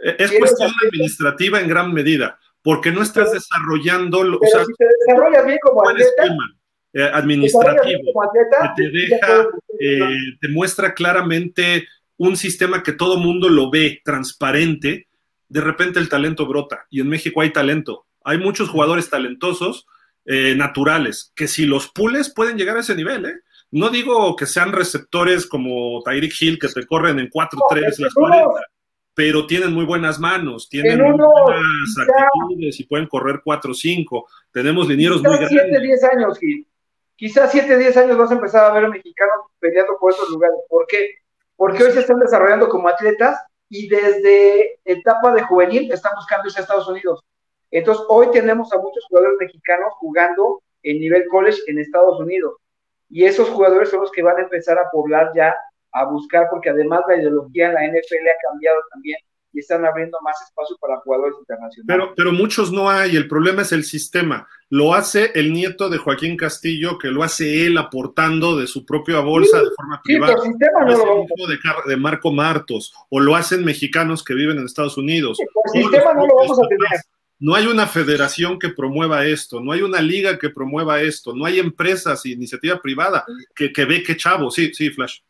Eh, 0.03 0.17
Es 0.19 0.31
¿Quieres 0.31 0.51
cuestión 0.51 0.71
administrativa 0.87 1.61
en 1.61 1.69
gran 1.69 1.95
medida, 1.95 2.39
porque 2.63 2.93
no 2.93 3.01
estás 3.01 3.33
desarrollando, 3.33 4.19
o 4.19 4.47
sea, 4.47 4.65
si 4.67 4.73
te 4.75 4.85
desarrollas 5.07 5.47
bien 5.47 5.59
como 5.63 5.89
atleta, 5.89 6.25
eh, 6.25 6.29
bien 6.93 7.11
administrativo 7.15 8.01
como 8.13 8.23
atleta, 8.23 8.75
que 8.77 8.83
te 8.83 8.91
deja, 8.91 9.47
eh, 9.81 10.37
te 10.43 10.49
muestra 10.49 10.93
claramente 10.93 11.89
un 12.19 12.37
sistema 12.37 12.83
que 12.83 12.93
todo 12.93 13.17
mundo 13.17 13.49
lo 13.49 13.71
ve 13.71 14.03
transparente, 14.05 15.09
de 15.49 15.61
repente 15.61 15.99
el 15.99 16.09
talento 16.09 16.47
brota 16.47 16.87
y 16.91 17.01
en 17.01 17.09
México 17.09 17.41
hay 17.41 17.51
talento. 17.51 18.07
Hay 18.25 18.39
muchos 18.39 18.69
jugadores 18.69 19.09
talentosos 19.09 19.87
eh, 20.27 20.55
naturales, 20.55 21.33
que 21.35 21.49
si 21.49 21.65
los 21.65 21.89
pules 21.89 22.33
pueden 22.35 22.59
llegar 22.59 22.77
a 22.77 22.81
ese 22.81 22.95
nivel, 22.95 23.25
¿eh? 23.25 23.41
No 23.71 23.91
digo 23.91 24.35
que 24.35 24.47
sean 24.47 24.73
receptores 24.73 25.47
como 25.47 26.03
Tyreek 26.03 26.33
Hill 26.41 26.59
que 26.59 26.69
te 26.69 26.87
corren 26.87 27.19
en 27.19 27.31
4-3 27.31 27.99
las 27.99 28.15
40, 28.15 28.61
pero 29.15 29.47
tienen 29.47 29.73
muy 29.73 29.85
buenas 29.85 30.19
manos, 30.19 30.69
tienen 30.69 31.01
muy 31.01 31.19
buenas 31.19 31.63
actitudes 31.99 32.81
y 32.81 32.85
pueden 32.85 33.07
correr 33.07 33.43
4-5. 33.45 34.25
Tenemos 34.53 34.89
linieros 34.89 35.23
muy 35.23 35.37
grandes. 35.37 35.51
7, 35.51 35.81
10 35.81 36.05
años, 36.05 36.39
Gil. 36.39 36.67
Quizás 37.15 37.51
7, 37.53 37.77
10 37.77 37.97
años 37.99 38.17
vas 38.17 38.31
a 38.31 38.35
empezar 38.35 38.65
a 38.65 38.73
ver 38.73 38.85
a 38.87 38.89
mexicanos 38.89 39.47
peleando 39.59 39.99
por 40.01 40.13
esos 40.13 40.31
lugares. 40.31 40.57
¿Por 40.69 40.87
qué? 40.87 41.17
Porque 41.59 41.83
hoy 41.83 41.91
se 41.91 42.01
están 42.01 42.21
desarrollando 42.21 42.69
como 42.69 42.89
atletas 42.89 43.37
y 43.69 43.89
desde 43.89 44.79
etapa 44.85 45.35
de 45.35 45.43
juvenil 45.43 45.93
están 45.93 46.15
buscando 46.15 46.47
irse 46.47 46.61
a 46.61 46.63
Estados 46.63 46.87
Unidos. 46.87 47.25
Entonces, 47.73 48.07
hoy 48.09 48.31
tenemos 48.31 48.73
a 48.73 48.79
muchos 48.79 49.05
jugadores 49.09 49.39
mexicanos 49.41 49.93
jugando 49.99 50.63
en 50.85 51.01
nivel 51.01 51.27
college 51.27 51.59
en 51.67 51.81
Estados 51.81 52.21
Unidos. 52.21 52.55
Y 53.11 53.25
esos 53.25 53.49
jugadores 53.51 53.89
son 53.89 54.03
los 54.03 54.13
que 54.13 54.23
van 54.23 54.37
a 54.37 54.43
empezar 54.43 54.79
a 54.79 54.89
poblar 54.93 55.33
ya, 55.35 55.53
a 55.91 56.05
buscar, 56.05 56.47
porque 56.49 56.71
además 56.71 57.01
la 57.09 57.17
ideología 57.17 57.67
en 57.67 57.75
la 57.75 57.87
NFL 57.89 58.29
ha 58.29 58.49
cambiado 58.49 58.79
también 58.93 59.19
y 59.53 59.61
están 59.61 59.85
abriendo 59.85 60.19
más 60.23 60.37
espacio 60.43 60.77
para 60.81 60.99
jugadores 60.99 61.35
internacionales. 61.39 61.85
Pero, 61.87 62.15
pero 62.15 62.33
muchos 62.33 62.73
no 62.73 62.91
hay, 62.91 63.17
el 63.17 63.29
problema 63.29 63.63
es 63.63 63.73
el 63.73 63.85
sistema. 63.85 64.47
Lo 64.71 64.95
hace 64.95 65.33
el 65.35 65.53
nieto 65.53 65.89
de 65.89 65.99
Joaquín 65.99 66.37
Castillo, 66.37 66.99
que 66.99 67.09
lo 67.09 67.23
hace 67.23 67.67
él 67.67 67.79
aportando 67.79 68.57
de 68.57 68.67
su 68.67 68.85
propia 68.85 69.21
bolsa 69.21 69.59
de 69.59 69.71
forma 69.75 70.01
privada. 70.05 70.35
Sí, 70.35 70.47
el 70.47 70.53
sistema 70.53 70.85
no 70.85 71.27
lo 71.37 71.47
de, 71.47 71.59
de, 71.87 71.97
Marco 71.97 72.31
Martos, 72.31 72.93
o 73.09 73.21
lo 73.21 73.35
hacen 73.35 73.65
mexicanos 73.65 74.23
que 74.23 74.35
viven 74.35 74.59
en 74.59 74.67
Estados 74.67 74.99
Unidos. 74.99 75.39
el 75.75 75.83
sistema 75.83 76.13
no 76.13 76.27
lo 76.27 76.35
vamos 76.37 76.59
a 76.59 76.69
tener. 76.69 77.01
No 77.41 77.55
hay 77.55 77.67
una 77.67 77.87
federación 77.87 78.59
que 78.59 78.69
promueva 78.71 79.25
esto, 79.25 79.61
no 79.61 79.71
hay 79.71 79.83
una 79.83 80.03
liga 80.03 80.39
que 80.39 80.51
promueva 80.51 81.01
esto, 81.03 81.35
no 81.35 81.47
hay 81.47 81.61
empresas 81.61 82.27
y 82.27 82.33
iniciativa 82.33 82.81
privada 82.83 83.25
que, 83.55 83.73
que 83.73 83.85
ve 83.85 84.03
que 84.03 84.17
chavo. 84.17 84.51
Sí, 84.51 84.75
sí, 84.75 84.91
Flash. 84.91 85.21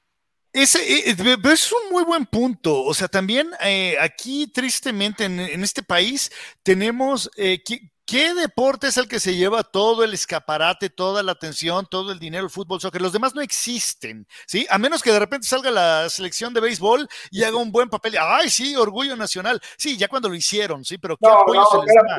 Ese, 0.52 1.10
eh, 1.10 1.16
es 1.44 1.72
un 1.72 1.90
muy 1.90 2.04
buen 2.04 2.26
punto. 2.26 2.82
O 2.84 2.94
sea, 2.94 3.08
también 3.08 3.50
eh, 3.60 3.96
aquí, 4.00 4.50
tristemente, 4.52 5.24
en, 5.24 5.40
en, 5.40 5.62
este 5.62 5.82
país, 5.82 6.30
tenemos 6.62 7.30
eh, 7.36 7.62
¿Qué 8.08 8.32
deporte 8.32 8.86
es 8.86 8.96
el 8.96 9.06
que 9.06 9.20
se 9.20 9.36
lleva 9.36 9.62
todo 9.62 10.02
el 10.02 10.14
escaparate, 10.14 10.88
toda 10.88 11.22
la 11.22 11.32
atención, 11.32 11.86
todo 11.90 12.10
el 12.10 12.18
dinero, 12.18 12.44
el 12.44 12.50
fútbol, 12.50 12.80
soccer? 12.80 13.02
Los 13.02 13.12
demás 13.12 13.34
no 13.34 13.42
existen, 13.42 14.26
¿sí? 14.46 14.66
A 14.70 14.78
menos 14.78 15.02
que 15.02 15.12
de 15.12 15.18
repente 15.18 15.46
salga 15.46 15.70
la 15.70 16.08
selección 16.08 16.54
de 16.54 16.62
béisbol 16.62 17.06
y 17.30 17.42
haga 17.42 17.58
un 17.58 17.70
buen 17.70 17.90
papel. 17.90 18.14
¡Ay, 18.18 18.48
sí, 18.48 18.74
orgullo 18.76 19.14
nacional! 19.14 19.60
Sí, 19.76 19.98
ya 19.98 20.08
cuando 20.08 20.30
lo 20.30 20.34
hicieron, 20.34 20.86
¿sí? 20.86 20.96
Pero 20.96 21.18
¿qué 21.18 21.26
no, 21.26 21.34
apoyo 21.34 21.60
no, 21.60 21.66
se 21.66 21.86
les 21.86 21.94
da? 21.94 22.16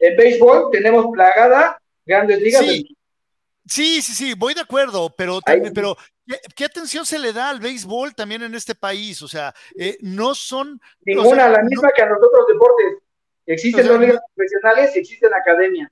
En 0.00 0.16
béisbol 0.16 0.70
tenemos 0.72 1.06
plagada 1.12 1.80
grandes 2.04 2.40
ligas. 2.40 2.64
Sí. 2.64 2.96
Sí, 3.64 4.02
sí, 4.02 4.14
sí, 4.14 4.34
voy 4.34 4.54
de 4.54 4.62
acuerdo, 4.62 5.14
pero, 5.16 5.38
pero 5.72 5.96
¿qué, 6.32 6.52
¿qué, 6.54 6.64
atención 6.64 7.04
se 7.04 7.18
le 7.18 7.32
da 7.32 7.50
al 7.50 7.60
béisbol 7.60 8.14
también 8.14 8.42
en 8.42 8.54
este 8.54 8.74
país? 8.74 9.22
O 9.22 9.28
sea, 9.28 9.54
eh, 9.76 9.96
no 10.00 10.34
son... 10.34 10.80
Ninguna, 11.04 11.28
o 11.28 11.34
sea, 11.34 11.48
la 11.48 11.62
misma 11.62 11.88
no, 11.88 11.94
que 11.94 12.02
a 12.02 12.06
los 12.06 12.18
otros 12.18 12.46
deportes. 12.48 12.98
Existen 13.46 13.80
o 13.80 13.82
sea, 13.84 13.92
dos 13.92 14.00
ligas 14.00 14.20
profesionales 14.34 14.96
y 14.96 14.98
existen 15.00 15.34
academias. 15.34 15.90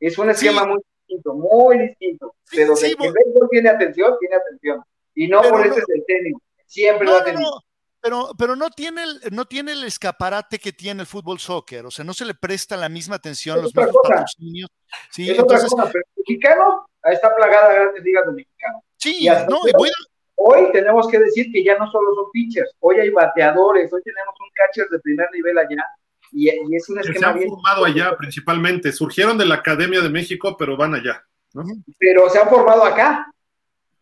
Es 0.00 0.18
un 0.18 0.30
esquema 0.30 0.62
sí. 0.62 0.68
muy 0.68 0.80
distinto, 1.06 1.34
muy 1.34 1.78
distinto. 1.78 2.34
Sí, 2.44 2.56
pero 2.56 2.76
sí, 2.76 2.86
el 2.98 3.12
béisbol 3.12 3.48
tiene 3.50 3.68
atención, 3.68 4.14
tiene 4.18 4.36
atención. 4.36 4.82
Y 5.14 5.28
no 5.28 5.42
por 5.42 5.60
eso 5.60 5.76
no, 5.76 5.82
es 5.82 5.88
el 5.88 6.04
tenis. 6.06 6.34
Siempre 6.66 7.06
no, 7.06 7.12
lo 7.12 7.18
ha 7.18 7.24
tenido. 7.24 7.64
Pero, 8.00 8.30
pero 8.38 8.56
no, 8.56 8.70
tiene 8.70 9.02
el, 9.02 9.20
no 9.32 9.44
tiene 9.46 9.72
el 9.72 9.84
escaparate 9.84 10.58
que 10.58 10.72
tiene 10.72 11.00
el 11.00 11.06
fútbol 11.06 11.40
soccer, 11.40 11.84
o 11.84 11.90
sea, 11.90 12.04
no 12.04 12.14
se 12.14 12.24
le 12.24 12.34
presta 12.34 12.76
la 12.76 12.88
misma 12.88 13.16
atención, 13.16 13.56
es 13.56 13.64
los 13.64 13.74
mismos 13.74 13.96
patrocinios. 14.02 14.70
Sí, 15.10 15.24
es 15.28 15.36
entonces, 15.36 15.72
otra 15.72 15.84
cosa, 15.84 15.92
pero 15.92 16.04
el 16.06 16.22
mexicano 16.22 16.88
está 17.02 17.34
plagada 17.34 17.70
de 17.70 17.74
grandes 17.74 18.04
ligas 18.04 18.26
de 18.26 18.32
mexicanos. 18.32 18.82
Sí, 18.98 19.16
y 19.20 19.28
no, 19.28 19.60
y 19.66 19.72
voy 19.72 19.88
a... 19.88 19.92
Hoy 20.40 20.70
tenemos 20.72 21.08
que 21.08 21.18
decir 21.18 21.50
que 21.52 21.64
ya 21.64 21.76
no 21.76 21.90
solo 21.90 22.14
son 22.14 22.30
pitchers, 22.30 22.70
hoy 22.78 23.00
hay 23.00 23.10
bateadores, 23.10 23.92
hoy 23.92 24.00
tenemos 24.02 24.34
un 24.40 24.48
catcher 24.54 24.88
de 24.88 25.00
primer 25.00 25.26
nivel 25.32 25.58
allá, 25.58 25.84
y, 26.30 26.48
y, 26.48 26.76
es 26.76 26.88
un 26.88 27.00
esquema 27.00 27.14
que 27.14 27.18
se 27.18 27.24
han 27.24 27.38
bien 27.38 27.48
formado 27.48 27.84
allá 27.84 28.16
principalmente, 28.16 28.92
surgieron 28.92 29.36
de 29.36 29.46
la 29.46 29.56
Academia 29.56 30.00
de 30.00 30.10
México, 30.10 30.56
pero 30.56 30.76
van 30.76 30.94
allá. 30.94 31.24
¿no? 31.54 31.64
Pero 31.98 32.28
se 32.28 32.38
han 32.38 32.48
formado 32.48 32.84
acá. 32.84 33.32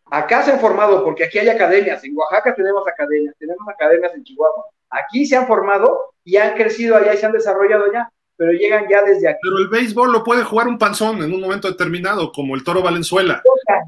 Acá 0.09 0.43
se 0.43 0.51
han 0.51 0.59
formado 0.59 1.03
porque 1.03 1.25
aquí 1.25 1.39
hay 1.39 1.49
academias. 1.49 2.03
En 2.03 2.15
Oaxaca 2.15 2.55
tenemos 2.55 2.87
academias, 2.87 3.35
tenemos 3.37 3.67
academias 3.67 4.13
en 4.13 4.23
Chihuahua. 4.23 4.65
Aquí 4.89 5.25
se 5.25 5.35
han 5.35 5.47
formado 5.47 6.13
y 6.23 6.37
han 6.37 6.55
crecido 6.55 6.95
allá 6.95 7.13
y 7.13 7.17
se 7.17 7.25
han 7.25 7.33
desarrollado 7.33 7.85
allá, 7.85 8.09
pero 8.37 8.51
llegan 8.51 8.85
ya 8.89 9.01
desde 9.03 9.27
aquí. 9.29 9.39
Pero 9.41 9.57
el 9.57 9.67
béisbol 9.67 10.11
lo 10.11 10.23
puede 10.23 10.43
jugar 10.43 10.67
un 10.67 10.77
panzón 10.77 11.23
en 11.23 11.33
un 11.33 11.41
momento 11.41 11.67
determinado, 11.67 12.31
como 12.31 12.55
el 12.55 12.63
Toro 12.63 12.81
Valenzuela. 12.83 13.41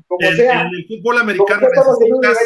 Como 0.08 0.28
en, 0.28 0.36
sea. 0.36 0.62
en 0.62 0.68
el 0.74 0.86
fútbol 0.88 1.20
americano 1.20 1.68
necesitas 1.70 2.38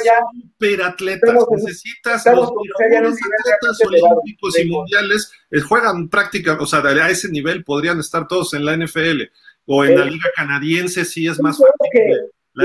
superatletas, 0.53 1.35
necesitas 1.51 2.25
los 2.25 2.51
mejores 2.51 3.14
atletas 3.14 3.82
olímpicos 3.88 4.59
y 4.59 4.65
mundiales, 4.69 5.32
eh, 5.51 5.61
juegan 5.61 6.09
práctica, 6.09 6.57
o 6.59 6.65
sea, 6.65 6.80
a 6.80 7.09
ese 7.09 7.30
nivel 7.30 7.64
podrían 7.64 7.99
estar 7.99 8.27
todos 8.27 8.53
en 8.53 8.65
la 8.65 8.73
NFL 8.75 9.23
o 9.65 9.85
en 9.85 9.98
la 9.98 10.06
liga 10.06 10.30
canadiense 10.35 11.06
sí 11.06 11.27
es 11.27 11.40
más 11.40 11.57
que- 11.91 12.17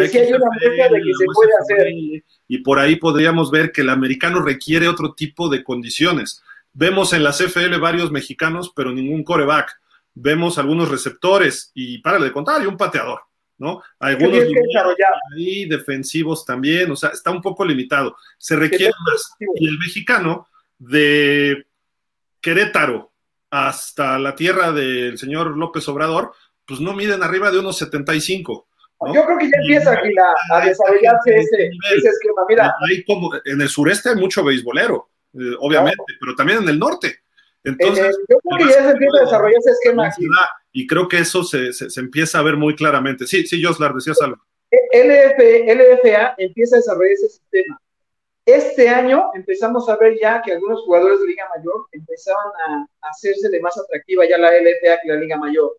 que 0.02 0.08
sí 0.08 0.18
hay 0.18 0.32
una 0.32 0.48
de 0.60 0.98
que 1.00 1.14
se 1.14 1.24
la 1.26 1.32
puede 1.32 1.50
hacer. 1.60 1.88
Y 2.48 2.58
por 2.58 2.78
ahí 2.78 2.96
podríamos 2.96 3.50
ver 3.50 3.72
que 3.72 3.82
el 3.82 3.88
americano 3.90 4.42
requiere 4.42 4.88
otro 4.88 5.14
tipo 5.14 5.48
de 5.48 5.62
condiciones. 5.64 6.42
Vemos 6.78 7.12
en 7.12 7.24
la 7.24 7.32
CFL 7.32 7.76
varios 7.80 8.12
mexicanos, 8.12 8.72
pero 8.72 8.92
ningún 8.92 9.24
coreback. 9.24 9.80
Vemos 10.14 10.58
algunos 10.58 10.88
receptores 10.88 11.72
y 11.74 11.98
para 11.98 12.20
de 12.20 12.30
contar, 12.30 12.62
y 12.62 12.66
un 12.66 12.76
pateador, 12.76 13.22
¿no? 13.58 13.82
Algunos 13.98 14.44
ahí, 15.36 15.64
defensivos 15.68 16.46
también, 16.46 16.88
o 16.92 16.94
sea, 16.94 17.10
está 17.10 17.32
un 17.32 17.42
poco 17.42 17.64
limitado. 17.64 18.16
Se 18.38 18.54
requiere 18.54 18.92
más. 19.04 19.34
Y 19.56 19.66
el 19.66 19.76
mexicano 19.76 20.46
de 20.78 21.66
Querétaro 22.40 23.10
hasta 23.50 24.16
la 24.20 24.36
tierra 24.36 24.70
del 24.70 25.18
señor 25.18 25.56
López 25.56 25.88
Obrador, 25.88 26.32
pues 26.64 26.78
no 26.78 26.94
miden 26.94 27.24
arriba 27.24 27.50
de 27.50 27.58
unos 27.58 27.76
75. 27.78 28.68
¿no? 29.00 29.14
Yo 29.16 29.24
creo 29.24 29.38
que 29.38 29.50
ya 29.50 29.56
empieza 29.62 29.92
aquí 29.94 30.10
la, 30.14 30.56
a 30.56 30.64
desarrollarse 30.64 31.34
ese, 31.34 31.70
ese 31.96 32.08
esquema. 32.08 32.42
Mira, 32.48 32.72
Hay 32.88 33.02
como, 33.02 33.32
en 33.44 33.60
el 33.62 33.68
sureste 33.68 34.10
hay 34.10 34.14
mucho 34.14 34.44
beisbolero, 34.44 35.08
eh, 35.34 35.56
obviamente, 35.58 36.02
pero 36.20 36.34
también 36.34 36.62
en 36.62 36.68
el 36.68 36.78
norte. 36.78 37.20
Entonces, 37.64 38.06
eh, 38.06 38.24
yo 38.28 38.38
creo 38.38 38.58
que 38.58 38.74
ya 38.74 38.82
se 38.82 38.90
empieza 38.90 39.18
a 39.18 39.24
desarrollar 39.24 39.58
ese 39.58 39.70
esquema 39.70 40.10
y 40.72 40.86
creo 40.86 41.08
que 41.08 41.18
eso 41.18 41.42
se, 41.42 41.72
se, 41.72 41.90
se 41.90 42.00
empieza 42.00 42.38
a 42.38 42.42
ver 42.42 42.56
muy 42.56 42.74
claramente. 42.74 43.26
Sí, 43.26 43.46
sí, 43.46 43.62
Joslar, 43.62 43.94
decías 43.94 44.20
algo. 44.22 44.42
LF, 44.70 45.38
LFA 45.66 46.34
empieza 46.38 46.76
a 46.76 46.78
desarrollar 46.78 47.12
ese 47.12 47.28
sistema. 47.28 47.80
Este 48.44 48.88
año 48.88 49.30
empezamos 49.34 49.88
a 49.88 49.96
ver 49.96 50.18
ya 50.20 50.40
que 50.42 50.52
algunos 50.52 50.82
jugadores 50.82 51.20
de 51.20 51.26
Liga 51.26 51.48
Mayor 51.54 51.86
empezaban 51.92 52.46
a, 52.66 52.86
a 53.02 53.10
hacerse 53.10 53.50
de 53.50 53.60
más 53.60 53.78
atractiva 53.78 54.26
ya 54.26 54.38
la 54.38 54.50
LFA 54.52 55.00
que 55.02 55.08
la 55.08 55.16
Liga 55.16 55.36
Mayor. 55.36 55.74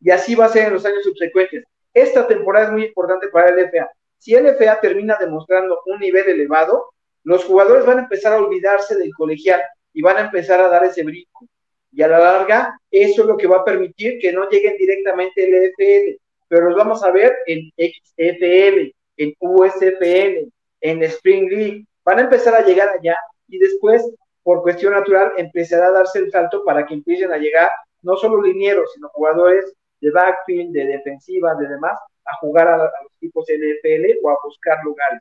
Y 0.00 0.10
así 0.10 0.34
va 0.34 0.46
a 0.46 0.50
ser 0.50 0.66
en 0.66 0.74
los 0.74 0.84
años 0.84 1.02
subsecuentes. 1.04 1.64
Esta 1.94 2.26
temporada 2.26 2.66
es 2.66 2.72
muy 2.72 2.84
importante 2.84 3.28
para 3.28 3.50
LFA. 3.50 3.90
Si 4.18 4.36
LFA 4.36 4.80
termina 4.80 5.16
demostrando 5.18 5.80
un 5.86 5.98
nivel 5.98 6.28
elevado, 6.28 6.92
los 7.24 7.44
jugadores 7.44 7.84
van 7.86 7.98
a 7.98 8.02
empezar 8.02 8.32
a 8.32 8.38
olvidarse 8.38 8.96
del 8.96 9.14
colegial 9.14 9.60
y 9.92 10.02
van 10.02 10.16
a 10.16 10.20
empezar 10.22 10.60
a 10.60 10.68
dar 10.68 10.84
ese 10.84 11.02
brinco. 11.02 11.46
Y 11.92 12.02
a 12.02 12.08
la 12.08 12.18
larga, 12.18 12.78
eso 12.90 13.22
es 13.22 13.28
lo 13.28 13.36
que 13.36 13.48
va 13.48 13.58
a 13.58 13.64
permitir 13.64 14.18
que 14.20 14.32
no 14.32 14.48
lleguen 14.48 14.76
directamente 14.76 15.44
al 15.44 15.50
LFL, 15.50 16.20
pero 16.48 16.68
los 16.68 16.76
vamos 16.76 17.02
a 17.02 17.10
ver 17.10 17.36
en 17.46 17.70
XFL, 17.76 18.94
en 19.16 19.34
USFL, 19.38 20.48
en 20.80 21.02
Spring 21.04 21.48
League. 21.50 21.84
Van 22.04 22.18
a 22.18 22.22
empezar 22.22 22.54
a 22.54 22.64
llegar 22.64 22.90
allá 22.90 23.16
y 23.48 23.58
después, 23.58 24.08
por 24.42 24.62
cuestión 24.62 24.92
natural, 24.92 25.32
empezará 25.36 25.88
a 25.88 25.92
darse 25.92 26.20
el 26.20 26.30
salto 26.30 26.64
para 26.64 26.86
que 26.86 26.94
empiecen 26.94 27.32
a 27.32 27.38
llegar 27.38 27.70
no 28.02 28.16
solo 28.16 28.40
linieros, 28.40 28.92
sino 28.94 29.08
jugadores 29.08 29.74
de 30.00 30.10
backfield, 30.10 30.72
de 30.72 30.86
defensiva, 30.86 31.54
de 31.56 31.68
demás, 31.68 31.98
a 32.24 32.36
jugar 32.36 32.68
a, 32.68 32.74
a 32.74 32.78
los 32.78 33.12
equipos 33.18 33.46
NFL 33.48 34.18
o 34.22 34.30
a 34.30 34.38
buscar 34.44 34.78
lugares. 34.84 35.20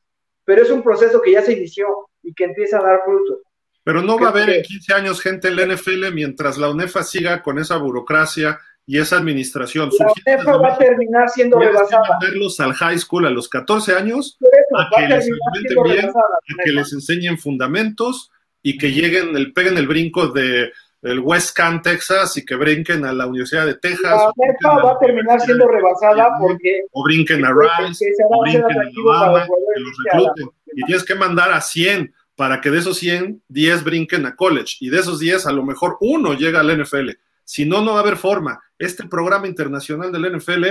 Pero 0.50 0.64
es 0.64 0.72
un 0.72 0.82
proceso 0.82 1.22
que 1.22 1.34
ya 1.34 1.44
se 1.44 1.53
inició 1.53 2.10
y 2.24 2.34
que 2.34 2.45
empieza 2.45 2.80
a 2.80 2.82
dar 2.82 3.02
frutos. 3.06 3.38
Pero 3.84 4.02
no 4.02 4.18
va 4.18 4.30
a 4.30 4.30
haber 4.32 4.50
en 4.50 4.64
15 4.64 4.94
años 4.95 5.22
gente 5.22 5.48
en 5.48 5.56
la 5.58 5.76
NFL 5.76 6.11
mientras 6.11 6.58
la 6.58 6.72
UNEFA 6.72 7.03
siga 7.03 7.44
con 7.44 7.60
esa 7.60 7.78
burocracia 7.78 8.60
y 8.84 8.98
esa 8.98 9.18
administración. 9.18 9.92
La 10.00 10.08
UNEFA 10.08 10.58
va 10.58 10.74
a 10.74 10.78
terminar 10.80 11.30
siendo 11.30 11.60
rebasada. 11.60 12.18
verlos 12.19 12.60
al 12.61 12.74
high 12.74 12.98
school 12.98 13.28
a 13.28 13.30
los 13.30 13.48
14 13.48 13.94
años, 13.94 14.40
eso, 14.42 14.80
a 14.80 14.90
que 14.90 15.08
les 15.08 15.30
a 15.30 16.64
que 16.64 16.72
les 16.72 16.94
enseñen 16.94 17.38
fundamentos 17.38 18.32
y 18.64 18.80
que 18.80 18.92
lleguen, 18.92 19.38
el, 19.38 19.53
peguen 19.53 19.78
el 19.78 19.88
brinco 19.88 20.30
de 20.30 20.72
el 21.02 21.19
West 21.19 21.56
Can, 21.56 21.82
Texas, 21.82 22.38
y 22.38 22.45
que 22.45 22.56
brinquen 22.56 23.06
a 23.06 23.14
la 23.14 23.26
Universidad 23.28 23.66
de 23.66 23.76
Texas. 23.76 24.11
La 24.11 24.32
UNEFA 24.36 24.84
va 24.84 24.92
a 24.92 25.00
terminar 25.00 25.40
siendo 25.40 25.68
rebasada 25.68 26.30
porque... 26.40 26.82
O 26.92 27.03
brinquen 27.03 27.45
a 27.45 27.53
Rice, 27.53 28.06
o 28.30 28.42
brinquen 28.42 28.64
a 28.64 29.16
Alabama, 29.16 29.45
que 29.45 29.82
los 29.82 29.98
recluten. 30.06 30.50
Y 30.76 30.84
tienes 30.86 31.03
que 31.03 31.16
mandar 31.16 31.52
a 31.52 31.61
100 31.61 32.14
para 32.36 32.61
que 32.61 32.69
de 32.69 32.80
esos 32.80 32.98
100, 32.98 33.44
10 33.48 33.84
brinquen 33.84 34.26
a 34.26 34.36
college. 34.36 34.78
Y 34.80 34.90
de 34.90 35.00
esos 35.00 35.19
10, 35.19 35.45
a 35.45 35.52
lo 35.52 35.64
mejor 35.64 35.98
uno 36.02 36.34
llega 36.34 36.60
al 36.60 36.82
NFL. 36.82 37.10
Si 37.44 37.66
no, 37.66 37.82
no 37.82 37.94
va 37.94 37.98
a 37.98 38.02
haber 38.02 38.18
forma. 38.18 38.61
Este 38.78 39.08
programa 39.08 39.48
internacional 39.48 40.11
del 40.11 40.38
NFL 40.38 40.66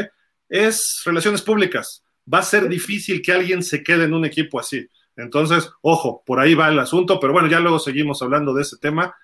es 0.49 1.03
relaciones 1.05 1.43
públicas. 1.43 2.05
Va 2.33 2.39
a 2.39 2.43
ser 2.43 2.69
difícil 2.69 3.21
que 3.21 3.33
alguien 3.33 3.63
se 3.63 3.83
quede 3.83 4.05
en 4.05 4.15
un 4.15 4.25
equipo 4.25 4.61
así. 4.61 4.89
Entonces, 5.17 5.71
ojo, 5.83 6.23
por 6.25 6.39
ahí 6.39 6.55
va 6.55 6.69
el 6.69 6.79
asunto, 6.79 7.19
pero 7.19 7.33
bueno, 7.33 7.49
ya 7.49 7.61
luego 7.61 7.79
seguimos 7.79 8.23
hablando 8.23 8.55
de 8.55 8.63
ese 8.63 8.77
tema. 8.79 9.15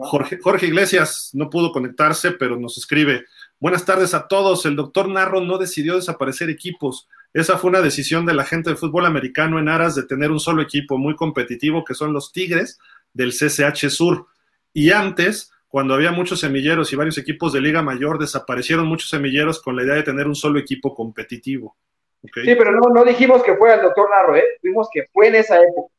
Jorge, 0.00 0.66
Iglesias 0.66 1.30
no 1.34 1.50
pudo 1.50 1.72
conectarse, 1.72 2.32
pero 2.32 2.56
nos 2.56 2.78
escribe, 2.78 3.26
buenas 3.58 3.84
tardes 3.84 4.14
a 4.14 4.28
todos, 4.28 4.66
el 4.66 4.76
doctor 4.76 5.08
Narro 5.08 5.40
no 5.40 5.58
decidió 5.58 5.96
desaparecer 5.96 6.50
equipos, 6.50 7.08
esa 7.32 7.58
fue 7.58 7.70
una 7.70 7.80
decisión 7.80 8.26
de 8.26 8.34
la 8.34 8.44
gente 8.44 8.70
de 8.70 8.76
fútbol 8.76 9.06
americano 9.06 9.58
en 9.58 9.68
aras 9.68 9.94
de 9.94 10.02
tener 10.02 10.30
un 10.32 10.40
solo 10.40 10.62
equipo 10.62 10.98
muy 10.98 11.14
competitivo, 11.14 11.84
que 11.84 11.94
son 11.94 12.12
los 12.12 12.32
Tigres 12.32 12.78
del 13.12 13.32
CCH 13.32 13.88
Sur. 13.88 14.26
Y 14.72 14.90
antes, 14.90 15.52
cuando 15.68 15.94
había 15.94 16.10
muchos 16.10 16.40
semilleros 16.40 16.92
y 16.92 16.96
varios 16.96 17.18
equipos 17.18 17.52
de 17.52 17.60
Liga 17.60 17.82
Mayor, 17.82 18.18
desaparecieron 18.18 18.86
muchos 18.86 19.10
semilleros 19.10 19.62
con 19.62 19.76
la 19.76 19.84
idea 19.84 19.94
de 19.94 20.02
tener 20.02 20.26
un 20.26 20.34
solo 20.34 20.58
equipo 20.58 20.92
competitivo. 20.92 21.76
Sí, 22.22 22.54
pero 22.58 22.72
no, 22.72 23.04
dijimos 23.04 23.42
que 23.42 23.56
fue 23.56 23.74
el 23.74 23.80
doctor 23.80 24.10
Narro, 24.10 24.36
¿eh? 24.36 24.44
Dijimos 24.62 24.88
que 24.92 25.04
fue 25.12 25.28
en 25.28 25.36
esa 25.36 25.56
época. 25.56 25.94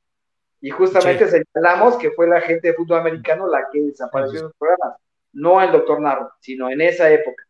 Y 0.61 0.69
justamente 0.69 1.27
sí. 1.27 1.37
señalamos 1.53 1.97
que 1.97 2.11
fue 2.11 2.27
la 2.27 2.39
gente 2.39 2.69
de 2.69 2.73
fútbol 2.75 2.99
americano 2.99 3.47
la 3.47 3.67
que 3.71 3.81
desapareció 3.81 4.39
en 4.39 4.45
los 4.45 4.55
programas. 4.55 4.95
No 5.33 5.61
el 5.61 5.71
doctor 5.71 5.99
Narro, 5.99 6.31
sino 6.39 6.69
en 6.69 6.81
esa 6.81 7.09
época. 7.09 7.43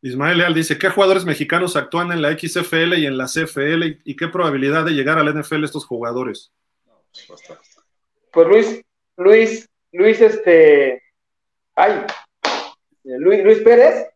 Ismael 0.00 0.38
Leal 0.38 0.54
dice, 0.54 0.78
¿qué 0.78 0.88
jugadores 0.88 1.24
mexicanos 1.24 1.76
actúan 1.76 2.12
en 2.12 2.22
la 2.22 2.32
XFL 2.32 2.94
y 2.94 3.06
en 3.06 3.18
la 3.18 3.26
CFL 3.26 4.00
y 4.04 4.16
qué 4.16 4.28
probabilidad 4.28 4.84
de 4.84 4.92
llegar 4.92 5.18
a 5.18 5.24
la 5.24 5.32
NFL 5.32 5.64
estos 5.64 5.84
jugadores? 5.84 6.52
Pues 8.32 8.48
Luis, 8.48 8.82
Luis, 9.16 9.68
Luis, 9.92 10.20
este, 10.20 11.02
ay, 11.74 12.04
Luis, 13.04 13.42
Luis 13.42 13.58
Pérez 13.60 14.08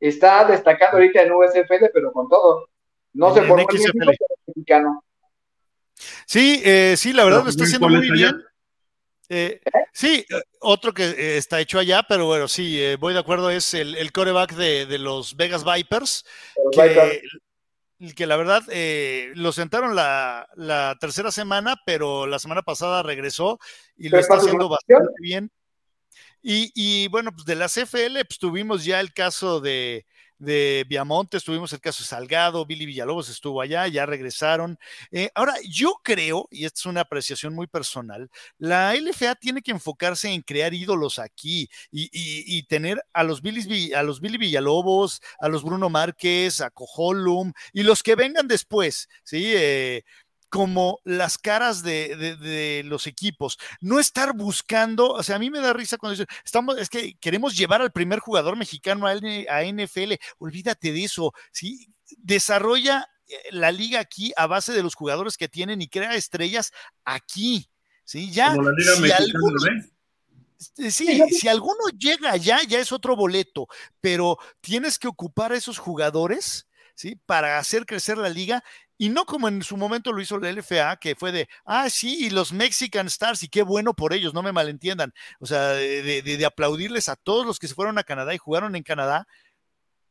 está 0.00 0.44
destacando 0.44 0.96
ahorita 0.96 1.22
en 1.22 1.32
USFL, 1.32 1.90
pero 1.92 2.12
con 2.12 2.28
todo. 2.28 2.68
No 3.12 3.32
se 3.34 3.42
formó 3.42 3.66
en 3.70 4.14
mexicano. 4.46 5.04
Sí, 6.26 6.62
eh, 6.64 6.94
sí, 6.96 7.12
la 7.12 7.24
verdad 7.24 7.44
lo 7.44 7.50
está 7.50 7.64
haciendo 7.64 7.88
muy 7.88 8.10
bien. 8.10 8.42
Eh, 9.28 9.60
sí, 9.92 10.24
otro 10.60 10.94
que 10.94 11.04
eh, 11.04 11.36
está 11.36 11.60
hecho 11.60 11.78
allá, 11.78 12.04
pero 12.08 12.26
bueno, 12.26 12.46
sí, 12.46 12.80
eh, 12.80 12.96
voy 12.96 13.12
de 13.12 13.18
acuerdo, 13.18 13.50
es 13.50 13.74
el, 13.74 13.96
el 13.96 14.12
coreback 14.12 14.54
de, 14.54 14.86
de, 14.86 14.98
los 14.98 15.36
Vegas 15.36 15.64
Vipers, 15.64 16.24
que, 16.70 17.22
que, 18.14 18.26
la 18.26 18.36
verdad 18.36 18.62
lo 19.34 19.52
sentaron 19.52 19.96
la, 19.96 20.48
la, 20.54 20.96
tercera 21.00 21.32
semana, 21.32 21.76
pero 21.84 22.26
la 22.26 22.38
semana 22.38 22.62
pasada 22.62 23.02
regresó 23.02 23.58
y 23.96 24.08
lo 24.08 24.18
está 24.18 24.36
haciendo 24.36 24.68
bastante 24.68 25.12
bien. 25.20 25.50
Y, 26.40 26.70
y, 26.74 27.08
bueno, 27.08 27.32
pues 27.32 27.44
de 27.44 27.56
la 27.56 27.68
CFL, 27.68 28.24
pues 28.24 28.38
tuvimos 28.38 28.84
ya 28.84 29.00
el 29.00 29.12
caso 29.12 29.60
de, 29.60 30.06
de 30.38 30.84
Viamontes, 30.88 31.44
tuvimos 31.44 31.72
el 31.72 31.80
caso 31.80 32.04
Salgado, 32.04 32.66
Billy 32.66 32.86
Villalobos 32.86 33.28
estuvo 33.28 33.60
allá, 33.60 33.86
ya 33.88 34.06
regresaron. 34.06 34.78
Eh, 35.10 35.30
ahora, 35.34 35.54
yo 35.68 36.00
creo, 36.02 36.48
y 36.50 36.64
esta 36.64 36.80
es 36.80 36.86
una 36.86 37.02
apreciación 37.02 37.54
muy 37.54 37.66
personal, 37.66 38.30
la 38.58 38.94
LFA 38.94 39.34
tiene 39.36 39.62
que 39.62 39.70
enfocarse 39.70 40.30
en 40.30 40.42
crear 40.42 40.74
ídolos 40.74 41.18
aquí 41.18 41.68
y, 41.90 42.04
y, 42.04 42.58
y 42.58 42.62
tener 42.64 43.02
a 43.12 43.22
los, 43.24 43.42
Billy, 43.42 43.92
a 43.92 44.02
los 44.02 44.20
Billy 44.20 44.38
Villalobos, 44.38 45.20
a 45.38 45.48
los 45.48 45.62
Bruno 45.62 45.88
Márquez, 45.88 46.60
a 46.60 46.70
Cojolum 46.70 47.52
y 47.72 47.82
los 47.82 48.02
que 48.02 48.14
vengan 48.14 48.48
después, 48.48 49.08
¿sí? 49.24 49.52
Eh, 49.54 50.04
como 50.48 51.00
las 51.04 51.38
caras 51.38 51.82
de, 51.82 52.16
de, 52.16 52.36
de, 52.36 52.82
los 52.84 53.06
equipos. 53.06 53.58
No 53.80 53.98
estar 53.98 54.34
buscando, 54.34 55.10
o 55.10 55.22
sea, 55.22 55.36
a 55.36 55.38
mí 55.38 55.50
me 55.50 55.60
da 55.60 55.72
risa 55.72 55.98
cuando 55.98 56.12
dicen, 56.12 56.26
estamos, 56.44 56.78
es 56.78 56.88
que 56.88 57.16
queremos 57.18 57.56
llevar 57.56 57.82
al 57.82 57.92
primer 57.92 58.20
jugador 58.20 58.56
mexicano 58.56 59.06
a, 59.06 59.12
a 59.12 59.64
NFL. 59.64 60.14
Olvídate 60.38 60.92
de 60.92 61.04
eso, 61.04 61.32
¿sí? 61.52 61.92
Desarrolla 62.18 63.08
eh, 63.26 63.34
la 63.50 63.72
liga 63.72 64.00
aquí 64.00 64.32
a 64.36 64.46
base 64.46 64.72
de 64.72 64.82
los 64.82 64.94
jugadores 64.94 65.36
que 65.36 65.48
tienen 65.48 65.82
y 65.82 65.88
crea 65.88 66.14
estrellas 66.14 66.72
aquí, 67.04 67.68
¿sí? 68.04 68.30
Ya, 68.30 68.50
como 68.50 68.70
la 68.70 68.76
liga 68.76 68.94
si 68.94 69.00
mexicana, 69.02 69.24
alguno, 69.24 69.58
Sí, 70.58 71.20
si 71.32 71.48
alguno 71.48 71.88
llega 71.98 72.32
allá, 72.32 72.60
ya 72.66 72.78
es 72.78 72.90
otro 72.90 73.14
boleto, 73.14 73.68
pero 74.00 74.38
tienes 74.60 74.98
que 74.98 75.08
ocupar 75.08 75.52
a 75.52 75.56
esos 75.56 75.78
jugadores, 75.78 76.66
¿sí? 76.94 77.16
Para 77.26 77.58
hacer 77.58 77.84
crecer 77.84 78.16
la 78.16 78.30
liga 78.30 78.64
y 78.98 79.08
no 79.08 79.26
como 79.26 79.48
en 79.48 79.62
su 79.62 79.76
momento 79.76 80.12
lo 80.12 80.20
hizo 80.20 80.38
la 80.38 80.50
LFA, 80.50 80.96
que 80.96 81.14
fue 81.14 81.32
de, 81.32 81.48
ah, 81.64 81.90
sí, 81.90 82.26
y 82.26 82.30
los 82.30 82.52
Mexican 82.52 83.06
Stars, 83.06 83.42
y 83.42 83.48
qué 83.48 83.62
bueno 83.62 83.94
por 83.94 84.12
ellos, 84.12 84.34
no 84.34 84.42
me 84.42 84.52
malentiendan. 84.52 85.12
O 85.40 85.46
sea, 85.46 85.70
de, 85.70 86.22
de, 86.22 86.36
de, 86.36 86.46
aplaudirles 86.46 87.08
a 87.08 87.16
todos 87.16 87.46
los 87.46 87.58
que 87.58 87.68
se 87.68 87.74
fueron 87.74 87.98
a 87.98 88.04
Canadá 88.04 88.34
y 88.34 88.38
jugaron 88.38 88.76
en 88.76 88.82
Canadá. 88.82 89.26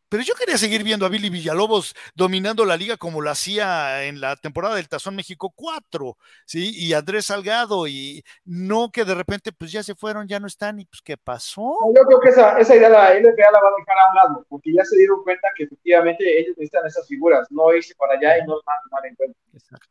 Pero 0.10 0.24
yo 0.24 0.36
quería 0.36 0.58
seguir 0.58 0.84
viendo 0.84 1.06
a 1.06 1.10
Billy 1.10 1.30
Villalobos 1.30 1.96
dominando 2.14 2.64
la 2.64 2.78
liga 2.78 2.96
como 2.96 3.22
lo 3.22 3.32
hacía 3.32 4.04
en 4.06 4.22
la 4.22 4.36
temporada 4.36 4.76
del 4.76 4.88
Tazón 4.88 5.16
México 5.16 5.52
4, 5.56 6.18
¿sí? 6.46 6.72
Y 6.76 6.94
Andrés 6.94 7.26
Salgado, 7.26 7.88
y 7.88 8.24
no 8.44 8.92
que 8.92 9.04
de 9.04 9.16
repente 9.16 9.52
pues 9.52 9.72
ya 9.72 9.82
se 9.82 9.96
fueron, 9.96 10.28
ya 10.28 10.40
no 10.40 10.48
están, 10.48 10.80
y 10.80 10.86
pues 10.86 11.02
¿qué 11.02 11.18
pasó? 11.18 11.76
Yo 11.96 12.04
creo 12.04 12.20
que 12.20 12.30
esa, 12.30 12.58
esa 12.60 12.76
idea 12.76 12.90
la 12.90 13.14
LFA 13.14 13.52
la 13.52 13.60
va 13.60 13.70
a 13.70 13.80
dejar 13.80 13.98
a 13.98 14.10
un 14.10 14.16
lado, 14.16 14.46
porque 14.48 14.74
ya 14.74 14.86
se 14.86 14.96
dieron 14.98 15.24
cuenta 15.24 15.48
que 15.58 15.64
efectivamente 15.64 16.40
ellos 16.40 16.56
necesitan 16.58 16.86
esas 16.86 17.08
figuras, 17.08 17.48
no 17.50 17.74
irse 17.74 17.96
para 17.96 18.14
allá 18.14 18.38
y 18.38 18.48
no 18.48 18.54
van 18.66 18.78
a 18.78 18.90
tomar 18.90 19.06
en 19.08 19.16
cuenta. 19.16 19.40
Exacto. 19.54 19.88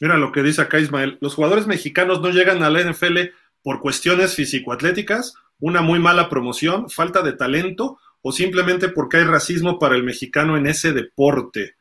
Mira 0.00 0.16
lo 0.16 0.32
que 0.32 0.42
dice 0.42 0.60
acá 0.60 0.78
Ismael, 0.78 1.18
los 1.20 1.34
jugadores 1.34 1.66
mexicanos 1.66 2.20
no 2.20 2.30
llegan 2.30 2.62
a 2.62 2.70
la 2.70 2.82
NFL 2.82 3.30
por 3.62 3.80
cuestiones 3.80 4.34
físico-atléticas, 4.34 5.34
una 5.58 5.80
muy 5.80 5.98
mala 5.98 6.28
promoción, 6.28 6.90
falta 6.90 7.22
de 7.22 7.32
talento 7.32 7.98
o 8.22 8.32
simplemente 8.32 8.88
porque 8.88 9.18
hay 9.18 9.24
racismo 9.24 9.78
para 9.78 9.94
el 9.94 10.02
mexicano 10.02 10.56
en 10.56 10.66
ese 10.66 10.92
deporte. 10.92 11.76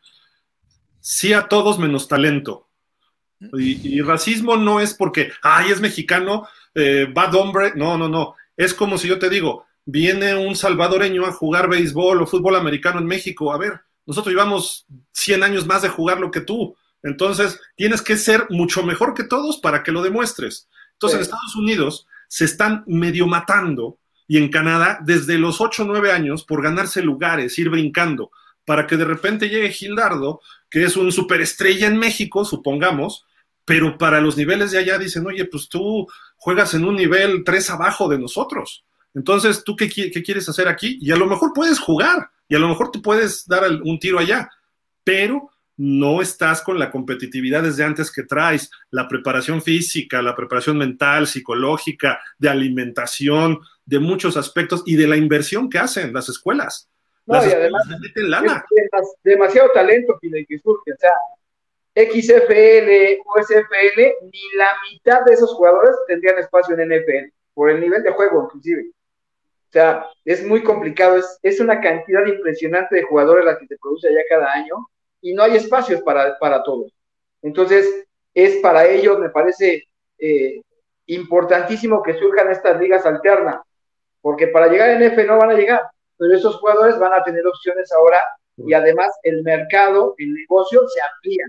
Sí 1.00 1.34
a 1.34 1.48
todos 1.48 1.80
menos 1.80 2.08
talento. 2.08 2.68
Y, 3.54 3.98
y 3.98 4.02
racismo 4.02 4.56
no 4.56 4.80
es 4.80 4.94
porque, 4.94 5.32
ay, 5.42 5.72
es 5.72 5.82
mexicano, 5.82 6.48
eh, 6.74 7.08
bad 7.12 7.34
hombre. 7.36 7.74
No, 7.76 7.98
no, 7.98 8.08
no. 8.08 8.36
Es 8.56 8.74
como 8.74 8.98
si 8.98 9.08
yo 9.08 9.20
te 9.20 9.30
digo, 9.30 9.66
viene 9.86 10.36
un 10.36 10.56
salvadoreño 10.56 11.26
a 11.26 11.32
jugar 11.32 11.70
béisbol 11.70 12.22
o 12.22 12.28
fútbol 12.28 12.56
americano 12.56 13.00
en 13.00 13.06
México. 13.06 13.54
A 13.54 13.58
ver, 13.58 13.82
nosotros 14.06 14.34
llevamos 14.34 14.86
100 15.14 15.44
años 15.44 15.66
más 15.66 15.82
de 15.82 15.90
jugar 15.90 16.20
lo 16.20 16.32
que 16.32 16.42
tú. 16.42 16.76
Entonces, 17.04 17.60
tienes 17.76 18.02
que 18.02 18.18
ser 18.18 18.48
mucho 18.50 18.84
mejor 18.84 19.14
que 19.14 19.24
todos 19.24 19.58
para 19.58 19.84
que 19.84 19.92
lo 19.92 20.02
demuestres. 20.02 20.68
Entonces, 20.94 21.18
sí. 21.18 21.22
en 21.22 21.22
Estados 21.24 21.56
Unidos 21.56 22.08
se 22.28 22.46
están 22.46 22.84
medio 22.88 23.28
matando 23.28 24.00
y 24.28 24.38
en 24.38 24.50
Canadá 24.50 25.00
desde 25.04 25.38
los 25.38 25.62
8 25.62 25.84
o 25.84 25.86
9 25.86 26.12
años 26.12 26.44
por 26.44 26.64
ganarse 26.64 27.02
lugares, 27.02 27.58
ir 27.60 27.70
brincando, 27.70 28.32
para 28.66 28.88
que 28.88 28.98
de 28.98 29.06
repente 29.06 29.50
llegue 29.50 29.72
Gildardo, 29.72 30.42
que 30.70 30.84
es 30.84 30.98
un 30.98 31.12
superestrella 31.12 31.88
en 31.88 31.98
México, 31.98 32.44
supongamos, 32.46 33.26
pero 33.64 33.98
para 33.98 34.22
los 34.22 34.38
niveles 34.38 34.72
de 34.72 34.80
allá 34.80 34.98
dicen, 34.98 35.26
oye, 35.26 35.46
pues 35.46 35.70
tú 35.70 36.08
juegas 36.38 36.74
en 36.74 36.86
un 36.86 36.96
nivel 36.96 37.44
3 37.44 37.70
abajo 37.72 38.10
de 38.10 38.20
nosotros. 38.20 38.86
Entonces, 39.14 39.64
¿tú 39.64 39.76
qué, 39.76 39.90
qué 39.90 40.24
quieres 40.24 40.50
hacer 40.50 40.68
aquí? 40.68 40.98
Y 41.02 41.12
a 41.12 41.16
lo 41.16 41.26
mejor 41.28 41.52
puedes 41.54 41.80
jugar, 41.80 42.30
y 42.48 42.56
a 42.56 42.60
lo 42.60 42.68
mejor 42.68 42.92
tú 42.92 43.02
puedes 43.02 43.48
dar 43.48 43.64
un 43.84 44.00
tiro 44.00 44.20
allá, 44.20 44.50
pero 45.04 45.52
no 45.78 46.22
estás 46.22 46.62
con 46.62 46.80
la 46.80 46.90
competitividad 46.90 47.64
desde 47.64 47.84
antes 47.84 48.12
que 48.12 48.24
traes, 48.24 48.72
la 48.92 49.08
preparación 49.08 49.62
física, 49.62 50.22
la 50.22 50.36
preparación 50.36 50.78
mental, 50.78 51.28
psicológica, 51.28 52.20
de 52.38 52.50
alimentación, 52.50 53.60
de 53.86 54.00
muchos 54.00 54.38
aspectos 54.38 54.84
y 54.86 54.96
de 54.96 55.08
la 55.08 55.18
inversión 55.18 55.70
que 55.70 55.80
hacen 55.80 56.14
las 56.14 56.30
escuelas. 56.30 56.90
No, 57.26 57.36
las 57.36 57.46
y 57.46 57.48
escuelas 57.50 57.82
además 57.86 58.02
meten 58.02 58.30
lana. 58.32 58.66
Es 58.76 59.16
demasiado 59.24 59.72
talento 59.72 60.18
que 60.22 60.60
surge, 60.60 60.92
o 60.92 60.98
sea, 60.98 61.12
XFL, 61.96 63.22
USFL, 63.24 64.02
ni 64.24 64.58
la 64.58 64.70
mitad 64.92 65.24
de 65.24 65.34
esos 65.34 65.54
jugadores 65.54 65.96
tendrían 66.08 66.40
espacio 66.40 66.78
en 66.78 66.90
NFL, 66.90 67.32
por 67.54 67.70
el 67.70 67.80
nivel 67.80 68.04
de 68.04 68.12
juego 68.12 68.44
inclusive. 68.46 68.90
O 69.70 69.72
sea, 69.72 70.08
es 70.26 70.46
muy 70.46 70.64
complicado, 70.64 71.18
es, 71.18 71.40
es 71.42 71.60
una 71.60 71.80
cantidad 71.80 72.26
impresionante 72.26 72.96
de 72.96 73.04
jugadores 73.04 73.46
la 73.46 73.58
que 73.58 73.68
se 73.68 73.78
produce 73.78 74.08
allá 74.08 74.22
cada 74.30 74.52
año 74.54 74.76
y 75.22 75.34
no 75.34 75.44
hay 75.44 75.56
espacios 75.56 76.02
para, 76.02 76.38
para 76.38 76.64
todos. 76.64 76.94
Entonces, 77.42 78.06
es 78.34 78.58
para 78.58 78.86
ellos, 78.86 79.20
me 79.20 79.30
parece 79.30 79.84
eh, 80.20 80.62
importantísimo 81.08 82.04
que 82.04 82.18
surjan 82.18 82.52
estas 82.52 82.80
ligas 82.80 83.06
alternas, 83.06 83.62
porque 84.26 84.48
para 84.48 84.70
llegar 84.70 84.90
a 84.90 84.98
NF 84.98 85.24
no 85.28 85.38
van 85.38 85.52
a 85.52 85.54
llegar, 85.54 85.84
pero 86.18 86.34
esos 86.34 86.56
jugadores 86.56 86.98
van 86.98 87.14
a 87.14 87.24
tener 87.24 87.46
opciones 87.46 87.92
ahora 87.92 88.24
y 88.58 88.74
además 88.74 89.12
el 89.22 89.44
mercado, 89.44 90.16
el 90.18 90.34
negocio 90.34 90.82
se 90.88 91.00
amplía, 91.00 91.46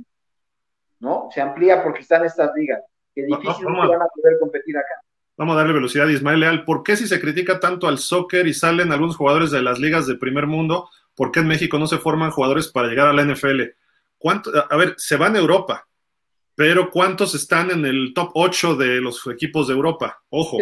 ¿no? 1.00 1.30
Se 1.32 1.40
amplía 1.40 1.82
porque 1.82 2.00
están 2.00 2.26
estas 2.26 2.50
ligas, 2.54 2.84
que 3.14 3.22
difícilmente 3.22 3.96
van 3.96 4.02
a 4.02 4.08
poder 4.14 4.38
competir 4.38 4.76
acá. 4.76 4.92
Vamos 5.38 5.54
a 5.54 5.60
darle 5.60 5.72
velocidad 5.72 6.06
a 6.06 6.12
Ismael 6.12 6.40
Leal. 6.40 6.64
¿Por 6.66 6.82
qué 6.82 6.96
si 6.96 7.08
se 7.08 7.18
critica 7.18 7.60
tanto 7.60 7.88
al 7.88 7.96
soccer 7.96 8.46
y 8.46 8.52
salen 8.52 8.92
algunos 8.92 9.16
jugadores 9.16 9.50
de 9.50 9.62
las 9.62 9.78
ligas 9.78 10.06
de 10.06 10.16
primer 10.16 10.46
mundo, 10.46 10.90
por 11.14 11.32
qué 11.32 11.40
en 11.40 11.46
México 11.46 11.78
no 11.78 11.86
se 11.86 11.96
forman 11.96 12.30
jugadores 12.30 12.68
para 12.68 12.88
llegar 12.88 13.08
a 13.08 13.14
la 13.14 13.24
NFL? 13.24 13.62
¿Cuánto, 14.18 14.50
a 14.68 14.76
ver, 14.76 14.92
se 14.98 15.16
van 15.16 15.34
a 15.34 15.38
Europa, 15.38 15.88
pero 16.54 16.90
¿cuántos 16.90 17.34
están 17.34 17.70
en 17.70 17.86
el 17.86 18.12
top 18.14 18.32
8 18.34 18.76
de 18.76 19.00
los 19.00 19.26
equipos 19.28 19.66
de 19.66 19.72
Europa? 19.72 20.22
Ojo. 20.28 20.58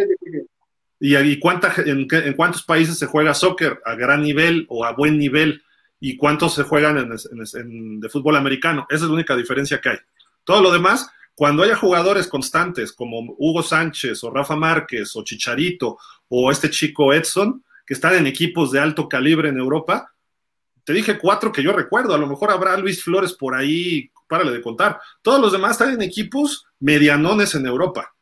¿Y, 1.07 1.39
cuánta, 1.39 1.74
en, 1.84 2.07
en, 2.10 2.33
cuántos 2.34 2.62
países 2.62 2.99
se 2.99 3.07
juega 3.07 3.34
soccer 3.34 3.81
a 3.84 3.94
gran 3.94 4.23
nivel 4.23 4.65
o 4.68 4.84
a 4.84 4.92
buen 4.92 5.18
nivel? 5.18 5.62
y 6.07 6.18
cuántos 6.18 6.52
se 6.52 6.65
juegan 6.65 6.99
en, 6.99 7.99
de 7.99 8.08
fútbol 8.10 8.36
americano. 8.36 8.86
Esa 8.91 9.05
es 9.05 9.08
la 9.08 9.15
única 9.15 9.34
diferencia 9.34 9.81
que 9.81 9.89
hay. 9.89 9.97
Todo 10.44 10.60
lo 10.60 10.70
demás, 10.70 11.08
cuando 11.34 11.62
haya 11.62 11.76
jugadores 11.76 12.28
constantes 12.28 12.92
como 12.92 13.34
Hugo 13.39 13.62
Sánchez 13.62 14.23
o 14.23 14.31
Rafa 14.31 14.55
Márquez 14.55 15.16
o 15.16 15.24
Chicharito 15.24 15.97
o 16.28 16.50
este 16.50 16.68
chico 16.68 17.15
Edson, 17.15 17.65
que 17.86 17.94
están 17.94 18.16
en 18.16 18.26
equipos 18.26 18.70
de 18.70 18.81
alto 18.81 19.08
calibre 19.08 19.49
en 19.49 19.57
Europa, 19.57 20.12
te 20.84 20.92
dije 20.92 21.18
cuatro 21.18 21.50
que 21.50 21.62
yo 21.62 21.73
recuerdo, 21.73 22.15
a 22.15 22.18
lo 22.18 22.26
mejor 22.26 22.50
habrá 22.50 22.76
Luis 22.76 23.02
Flores 23.02 23.33
por 23.33 23.55
ahí, 23.55 24.10
párale 24.28 24.52
de 24.52 24.60
contar. 24.60 25.00
Todos 25.23 25.41
los 25.41 25.52
demás 25.52 25.73
están 25.73 25.94
en 25.94 26.02
equipos 26.02 26.66
medianones 26.81 27.55
en 27.55 27.65
Europa. 27.65 28.14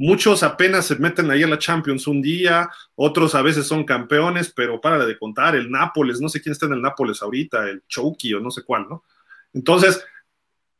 Muchos 0.00 0.42
apenas 0.42 0.86
se 0.86 0.96
meten 0.96 1.30
ahí 1.30 1.42
a 1.42 1.46
la 1.46 1.58
Champions 1.58 2.06
un 2.06 2.22
día, 2.22 2.70
otros 2.94 3.34
a 3.34 3.42
veces 3.42 3.66
son 3.66 3.84
campeones, 3.84 4.50
pero 4.50 4.80
para 4.80 5.04
de 5.04 5.18
contar, 5.18 5.54
el 5.54 5.70
Nápoles, 5.70 6.22
no 6.22 6.30
sé 6.30 6.40
quién 6.40 6.52
está 6.52 6.64
en 6.64 6.72
el 6.72 6.80
Nápoles 6.80 7.20
ahorita, 7.20 7.68
el 7.68 7.82
Chouki 7.86 8.32
o 8.32 8.40
no 8.40 8.50
sé 8.50 8.62
cuál, 8.62 8.86
¿no? 8.88 9.04
Entonces, 9.52 10.02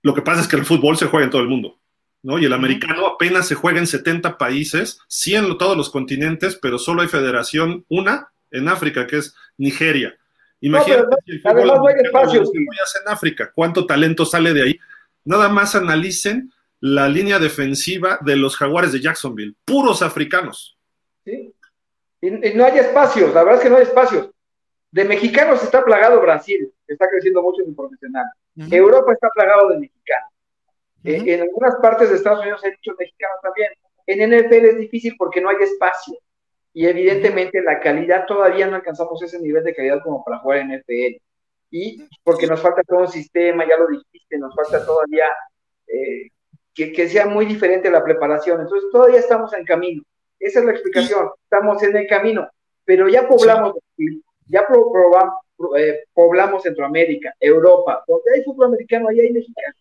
lo 0.01 0.15
que 0.15 0.23
pasa 0.23 0.41
es 0.41 0.49
que 0.49 0.57
el 0.57 0.65
fútbol 0.65 0.97
se 0.97 1.05
juega 1.05 1.27
en 1.27 1.31
todo 1.31 1.43
el 1.43 1.49
mundo, 1.49 1.79
¿no? 2.23 2.39
Y 2.39 2.47
el 2.47 2.53
americano 2.55 3.07
apenas 3.07 3.47
se 3.47 3.55
juega 3.55 3.79
en 3.79 3.87
70 3.87 4.39
países, 4.39 5.01
sí 5.07 5.35
en 5.35 5.59
todos 5.59 5.77
los 5.77 5.91
continentes, 5.91 6.57
pero 6.57 6.79
solo 6.79 7.03
hay 7.03 7.09
federación, 7.09 7.85
una 7.91 8.31
en 8.51 8.71
África, 8.71 9.07
que 9.07 9.19
es 9.19 9.35
Nigeria. 9.59 10.17
Imagínate 10.63 11.17
el 11.27 11.43
fútbol 11.43 11.91
en 11.91 13.13
África, 13.13 13.53
cuánto 13.55 13.85
talento 13.85 14.25
sale 14.25 14.55
de 14.55 14.63
ahí. 14.63 14.79
Nada 15.27 15.51
más 15.51 15.75
analicen 15.75 16.51
la 16.81 17.09
línea 17.09 17.39
defensiva 17.39 18.19
de 18.23 18.37
los 18.37 18.57
jaguares 18.57 18.93
de 18.93 19.01
Jacksonville, 19.01 19.55
puros 19.65 20.03
africanos. 20.03 20.79
Sí. 21.25 21.55
Y, 22.21 22.31
no 22.31 22.65
hay 22.65 22.79
espacios, 22.79 23.33
la 23.35 23.45
verdad 23.45 23.59
es 23.59 23.65
que 23.65 23.71
no 23.71 23.77
hay 23.77 23.83
espacios. 23.83 24.31
De 24.91 25.05
mexicanos 25.05 25.63
está 25.63 25.85
plagado 25.85 26.21
Brasil, 26.21 26.73
está 26.87 27.09
creciendo 27.09 27.43
mucho 27.43 27.63
en 27.63 27.69
el 27.69 27.75
profesional. 27.75 28.27
Europa 28.71 29.13
está 29.13 29.29
plagado 29.31 29.69
de 29.69 29.79
mexicanos. 29.79 30.31
Eh, 31.05 31.23
en 31.27 31.43
algunas 31.43 31.77
partes 31.77 32.11
de 32.11 32.17
Estados 32.17 32.41
Unidos 32.41 32.63
hay 32.65 32.73
muchos 32.73 32.97
mexicanos 32.99 33.37
también. 33.43 33.71
En 34.07 34.29
NFL 34.29 34.65
es 34.67 34.79
difícil 34.79 35.15
porque 35.17 35.41
no 35.41 35.49
hay 35.49 35.57
espacio. 35.61 36.19
Y 36.73 36.87
evidentemente 36.87 37.63
la 37.63 37.81
calidad 37.81 38.27
todavía 38.27 38.67
no 38.67 38.77
alcanzamos 38.77 39.23
ese 39.23 39.41
nivel 39.41 39.65
de 39.65 39.75
calidad 39.75 40.03
como 40.03 40.25
para 40.25 40.39
jugar 40.39 40.59
en 40.59 40.79
NFL. 40.79 41.23
Y 41.71 42.09
porque 42.25 42.47
nos 42.47 42.61
falta 42.61 42.83
todo 42.83 43.01
un 43.01 43.09
sistema, 43.09 43.67
ya 43.67 43.77
lo 43.77 43.87
dijiste, 43.87 44.39
nos 44.39 44.55
falta 44.55 44.85
todavía 44.85 45.27
eh, 45.87 46.31
que, 46.75 47.09
sea 47.09 47.27
muy 47.27 47.47
diferente 47.47 47.91
la 47.91 48.05
preparación. 48.05 48.61
Entonces, 48.61 48.91
todavía 48.91 49.19
estamos 49.19 49.53
en 49.55 49.65
camino. 49.65 50.03
Esa 50.39 50.61
es 50.61 50.65
la 50.65 50.73
explicación. 50.73 51.31
Estamos 51.43 51.83
en 51.83 51.97
el 51.97 52.07
camino, 52.07 52.49
pero 52.85 53.09
ya 53.09 53.29
poblamos, 53.29 53.75
ya 54.47 54.67
eh, 55.77 56.05
poblamos 56.15 56.63
Centroamérica, 56.63 57.35
Europa, 57.39 58.03
donde 58.07 58.33
hay 58.35 58.43
fútbol 58.43 58.69
americano, 58.69 59.09
ahí 59.09 59.21
hay 59.21 59.33
mexicano. 59.33 59.75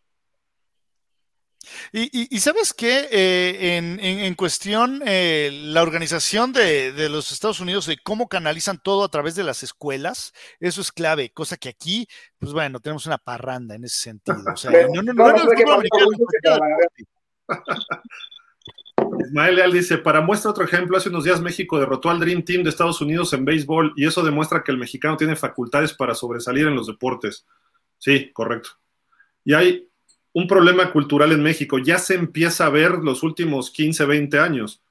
Y, 1.92 2.40
sabes 2.40 2.74
qué, 2.74 3.08
eh, 3.11 3.77
en, 3.77 4.35
cuestión, 4.35 5.01
eh, 5.06 5.50
la 5.51 5.82
organización 5.82 6.53
de, 6.53 7.09
los 7.09 7.32
Estados 7.32 7.59
Unidos, 7.59 7.88
de 7.88 7.98
cómo 7.98 8.27
canalizan 8.27 8.80
todo 8.82 9.03
a 9.03 9.09
través 9.09 9.35
de 9.35 9.43
las 9.43 9.64
escuelas, 9.64 10.34
eso 10.59 10.82
es 10.82 10.92
clave, 10.92 11.32
cosa 11.32 11.58
que 11.58 11.69
aquí, 11.69 12.08
pues 12.38 12.53
bueno, 12.53 12.80
tenemos 12.80 13.06
una 13.08 13.18
parranda 13.18 13.76
en 13.76 13.85
ese 13.85 13.98
sentido. 13.98 14.38
O 14.53 14.58
sea, 14.58 14.72
no, 14.93 15.01
no, 15.01 15.14
no, 15.14 15.34
Ismael 19.19 19.56
Leal 19.56 19.72
dice, 19.72 19.98
para 19.98 20.22
muestra 20.22 20.51
otro 20.51 20.64
ejemplo, 20.64 20.98
hace 20.98 21.09
unos 21.09 21.24
días 21.24 21.42
México 21.42 21.80
derrotó 21.80 22.09
al 22.09 22.19
Dream 22.19 22.43
Team 22.43 22.64
de 22.64 22.69
Estados 22.69 23.01
Unidos 23.01 23.34
en 23.34 23.45
béisbol 23.45 23.93
y 23.95 24.06
eso 24.06 24.24
demuestra 24.24 24.64
que 24.64 24.72
el 24.72 24.77
mexicano 24.77 25.18
tiene 25.18 25.35
facultades 25.35 25.93
para 25.93 26.14
sobresalir 26.14 26.68
en 26.68 26.76
los 26.76 26.88
deportes. 26.88 27.45
Sí, 27.98 28.32
correcto. 28.32 28.69
Y 29.43 29.53
hay 29.53 29.89
un 30.40 30.48
problema 30.48 30.92
cultural 30.92 31.32
en 31.32 31.43
México. 31.43 31.77
Ya 31.80 31.98
se 31.98 32.16
empieza 32.16 32.66
a 32.66 32.69
ver 32.69 32.92
los 32.92 33.24
últimos 33.24 33.72
15, 33.72 34.06
20 34.06 34.40
años, 34.40 34.82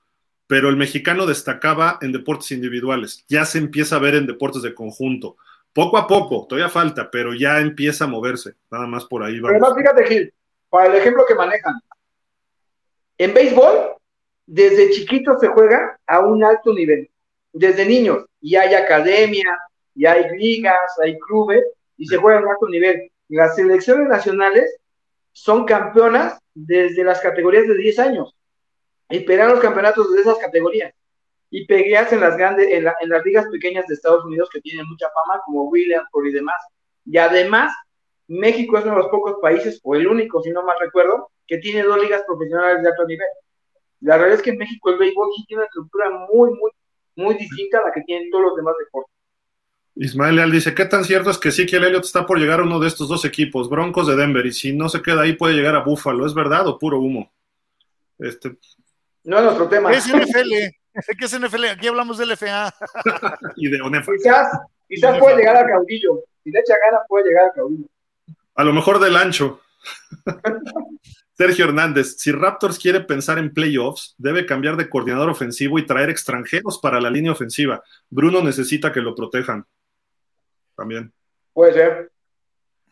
pero 0.46 0.68
el 0.68 0.76
mexicano 0.76 1.26
destacaba 1.26 1.98
en 2.02 2.12
deportes 2.12 2.52
individuales. 2.52 3.24
Ya 3.28 3.44
se 3.44 3.58
empieza 3.58 3.96
a 3.96 4.00
ver 4.00 4.14
en 4.14 4.26
deportes 4.26 4.62
de 4.62 4.74
conjunto. 4.74 5.36
Poco 5.72 5.96
a 5.96 6.06
poco, 6.06 6.46
todavía 6.46 6.68
falta, 6.68 7.10
pero 7.10 7.34
ya 7.34 7.60
empieza 7.60 8.04
a 8.04 8.08
moverse. 8.08 8.54
Nada 8.70 8.86
más 8.86 9.04
por 9.06 9.22
ahí 9.22 9.40
va. 9.40 9.50
Además, 9.50 9.72
fíjate, 9.76 10.06
Gil, 10.06 10.34
para 10.68 10.92
el 10.92 10.96
ejemplo 10.96 11.24
que 11.26 11.34
manejan. 11.34 11.74
En 13.16 13.34
béisbol, 13.34 13.94
desde 14.46 14.90
chiquito 14.90 15.38
se 15.38 15.48
juega 15.48 15.98
a 16.06 16.20
un 16.20 16.44
alto 16.44 16.72
nivel. 16.74 17.08
Desde 17.52 17.86
niños. 17.86 18.24
Y 18.40 18.56
hay 18.56 18.74
academia, 18.74 19.56
y 19.94 20.06
hay 20.06 20.24
ligas, 20.36 20.98
hay 21.02 21.18
clubes, 21.18 21.64
y 21.96 22.06
se 22.06 22.16
juega 22.16 22.38
a 22.38 22.42
un 22.42 22.48
alto 22.48 22.68
nivel. 22.68 23.10
Las 23.28 23.56
selecciones 23.56 24.08
nacionales 24.08 24.78
son 25.42 25.64
campeonas 25.64 26.38
desde 26.52 27.04
las 27.04 27.20
categorías 27.20 27.68
de 27.68 27.76
10 27.76 27.98
años 28.00 28.34
y 29.08 29.20
pelean 29.20 29.50
los 29.50 29.60
campeonatos 29.60 30.12
de 30.12 30.20
esas 30.20 30.36
categorías 30.38 30.92
y 31.48 31.64
pegueas 31.64 32.12
en 32.12 32.20
las 32.20 32.36
grandes, 32.36 32.68
en, 32.70 32.84
las 32.84 33.24
ligas 33.24 33.46
pequeñas 33.50 33.86
de 33.86 33.94
Estados 33.94 34.24
Unidos 34.24 34.48
que 34.52 34.60
tienen 34.60 34.86
mucha 34.88 35.06
fama, 35.10 35.40
como 35.46 35.68
Williamsport 35.70 36.26
y 36.26 36.32
demás. 36.32 36.56
Y 37.06 37.16
además, 37.18 37.72
México 38.26 38.76
es 38.76 38.84
uno 38.84 38.96
de 38.96 39.02
los 39.02 39.10
pocos 39.10 39.36
países, 39.40 39.80
o 39.84 39.94
el 39.94 40.08
único, 40.08 40.42
si 40.42 40.50
no 40.50 40.64
mal 40.64 40.76
recuerdo, 40.80 41.30
que 41.46 41.58
tiene 41.58 41.84
dos 41.84 42.02
ligas 42.02 42.24
profesionales 42.26 42.82
de 42.82 42.88
alto 42.88 43.06
nivel. 43.06 43.28
La 44.00 44.16
realidad 44.16 44.40
es 44.40 44.42
que 44.42 44.50
en 44.50 44.58
México 44.58 44.90
el 44.90 44.98
béisbol 44.98 45.30
sí 45.36 45.44
tiene 45.46 45.60
una 45.60 45.66
estructura 45.66 46.10
muy, 46.10 46.50
muy, 46.50 46.70
muy 47.14 47.34
distinta 47.36 47.78
a 47.78 47.84
la 47.86 47.92
que 47.92 48.02
tienen 48.02 48.28
todos 48.30 48.44
los 48.44 48.56
demás 48.56 48.74
deportes. 48.78 49.14
Ismael 50.00 50.36
Leal 50.36 50.52
dice, 50.52 50.74
¿qué 50.74 50.84
tan 50.84 51.04
cierto 51.04 51.30
es 51.30 51.38
que 51.38 51.50
sí 51.50 51.66
que 51.66 51.76
el 51.76 51.84
Elliot 51.84 52.04
está 52.04 52.24
por 52.24 52.38
llegar 52.38 52.60
a 52.60 52.62
uno 52.62 52.78
de 52.78 52.86
estos 52.86 53.08
dos 53.08 53.24
equipos, 53.24 53.68
Broncos 53.68 54.06
de 54.06 54.14
Denver, 54.14 54.46
y 54.46 54.52
si 54.52 54.72
no 54.72 54.88
se 54.88 55.02
queda 55.02 55.22
ahí 55.22 55.32
puede 55.32 55.54
llegar 55.54 55.74
a 55.74 55.82
Buffalo? 55.82 56.24
¿Es 56.24 56.34
verdad 56.34 56.68
o 56.68 56.78
puro 56.78 57.00
humo? 57.00 57.32
Este... 58.18 58.56
No 59.24 59.38
es 59.38 59.44
nuestro 59.44 59.68
tema. 59.68 59.90
¿Qué 59.90 59.96
es 59.96 60.06
NFL? 60.06 60.52
¿Qué 61.18 61.24
es 61.24 61.40
NFL? 61.40 61.64
Aquí 61.64 61.88
hablamos 61.88 62.16
del 62.16 62.30
FA. 62.36 62.72
y 63.56 63.68
de. 63.68 63.78
Quizás, 64.22 64.48
quizás 64.88 65.18
puede 65.18 65.36
llegar 65.36 65.56
a 65.56 65.66
caudillo. 65.66 66.22
Si 66.44 66.50
le 66.50 66.60
echa 66.60 66.74
ganas 66.86 67.02
puede 67.08 67.28
llegar 67.28 67.46
a 67.46 67.52
caudillo. 67.52 67.88
A 68.54 68.64
lo 68.64 68.72
mejor 68.72 69.00
del 69.00 69.16
ancho. 69.16 69.60
Sergio 71.36 71.66
Hernández, 71.66 72.16
si 72.18 72.32
Raptors 72.32 72.78
quiere 72.78 73.00
pensar 73.00 73.38
en 73.38 73.52
playoffs, 73.52 74.14
debe 74.16 74.46
cambiar 74.46 74.76
de 74.76 74.88
coordinador 74.88 75.28
ofensivo 75.28 75.78
y 75.78 75.86
traer 75.86 76.08
extranjeros 76.10 76.78
para 76.78 77.00
la 77.00 77.10
línea 77.10 77.32
ofensiva. 77.32 77.82
Bruno 78.08 78.42
necesita 78.42 78.92
que 78.92 79.00
lo 79.00 79.14
protejan 79.14 79.66
también. 80.78 81.12
Puede 81.52 81.72
ser. 81.72 82.12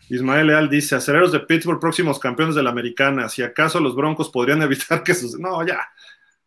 Ismael 0.09 0.49
Leal 0.49 0.69
dice, 0.69 0.97
aceleros 0.97 1.31
de 1.31 1.41
Pittsburgh, 1.41 1.81
próximos 1.81 2.19
campeones 2.19 2.57
de 2.57 2.63
la 2.63 2.71
americana. 2.71 3.29
Si 3.29 3.43
acaso 3.43 3.79
los 3.79 3.95
Broncos 3.95 4.29
podrían 4.29 4.61
evitar 4.69 5.03
que 5.03 5.15
sus... 5.15 5.39
No, 5.39 5.65
ya. 5.65 5.89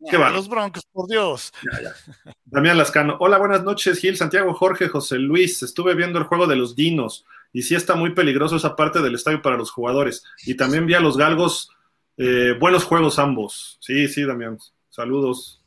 ¿Qué 0.09 0.17
va? 0.17 0.29
Los 0.29 0.47
Broncos, 0.47 0.85
por 0.91 1.07
Dios. 1.07 1.51
Ya, 1.71 1.81
ya. 1.81 2.33
Damián 2.45 2.77
Lascano. 2.77 3.17
Hola, 3.19 3.37
buenas 3.37 3.63
noches, 3.63 3.99
Gil, 3.99 4.17
Santiago, 4.17 4.53
Jorge, 4.53 4.87
José 4.89 5.17
Luis. 5.17 5.63
Estuve 5.63 5.95
viendo 5.95 6.19
el 6.19 6.25
juego 6.25 6.45
de 6.45 6.55
los 6.55 6.75
Dinos 6.75 7.25
y 7.51 7.63
sí 7.63 7.75
está 7.75 7.95
muy 7.95 8.13
peligroso 8.13 8.57
esa 8.57 8.75
parte 8.75 9.01
del 9.01 9.15
estadio 9.15 9.41
para 9.41 9.57
los 9.57 9.71
jugadores. 9.71 10.23
Y 10.45 10.55
también 10.55 10.85
vi 10.85 10.93
a 10.93 10.99
los 10.99 11.17
Galgos, 11.17 11.69
eh, 12.17 12.55
buenos 12.59 12.83
juegos 12.83 13.17
ambos. 13.19 13.77
Sí, 13.81 14.07
sí, 14.07 14.23
Damián. 14.23 14.57
Saludos. 14.89 15.58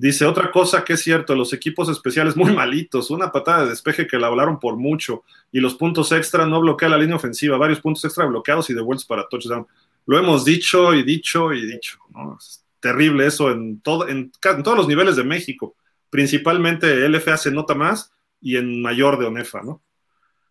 Dice, 0.00 0.24
otra 0.24 0.50
cosa 0.50 0.82
que 0.82 0.94
es 0.94 1.02
cierto, 1.02 1.34
los 1.34 1.52
equipos 1.52 1.90
especiales 1.90 2.34
muy 2.34 2.54
malitos, 2.54 3.10
una 3.10 3.30
patada 3.30 3.64
de 3.64 3.68
despeje 3.68 4.06
que 4.06 4.18
la 4.18 4.30
volaron 4.30 4.58
por 4.58 4.78
mucho 4.78 5.24
y 5.52 5.60
los 5.60 5.74
puntos 5.74 6.10
extra 6.12 6.46
no 6.46 6.58
bloquea 6.58 6.88
la 6.88 6.96
línea 6.96 7.16
ofensiva, 7.16 7.58
varios 7.58 7.80
puntos 7.80 8.02
extra 8.06 8.24
bloqueados 8.24 8.70
y 8.70 8.72
devueltos 8.72 9.04
para 9.04 9.28
touchdown. 9.28 9.66
Lo 10.06 10.18
hemos 10.18 10.46
dicho 10.46 10.94
y 10.94 11.02
dicho 11.02 11.52
y 11.52 11.66
dicho, 11.66 11.98
Es 12.38 12.64
terrible 12.80 13.26
eso 13.26 13.50
en, 13.50 13.82
todo, 13.82 14.08
en, 14.08 14.32
todos 14.40 14.74
los 14.74 14.88
niveles 14.88 15.16
de 15.16 15.24
México, 15.24 15.76
principalmente 16.08 17.06
LFA 17.06 17.36
se 17.36 17.50
nota 17.50 17.74
más 17.74 18.10
y 18.40 18.56
en 18.56 18.80
mayor 18.80 19.18
de 19.18 19.26
ONEFA, 19.26 19.60
¿no? 19.60 19.82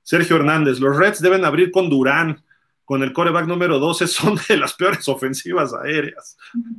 Sergio 0.03 0.35
Hernández, 0.35 0.79
los 0.79 0.95
Reds 0.95 1.23
deben 1.23 1.43
abrir 1.43 1.71
con 1.71 1.89
Durán, 1.89 2.43
con 2.89 3.03
el 3.03 3.13
coreback 3.13 3.45
número 3.45 3.77
12 3.77 4.07
son 4.07 4.39
de 4.49 4.57
las 4.57 4.73
peores 4.73 5.07
ofensivas 5.07 5.75
aéreas. 5.75 6.35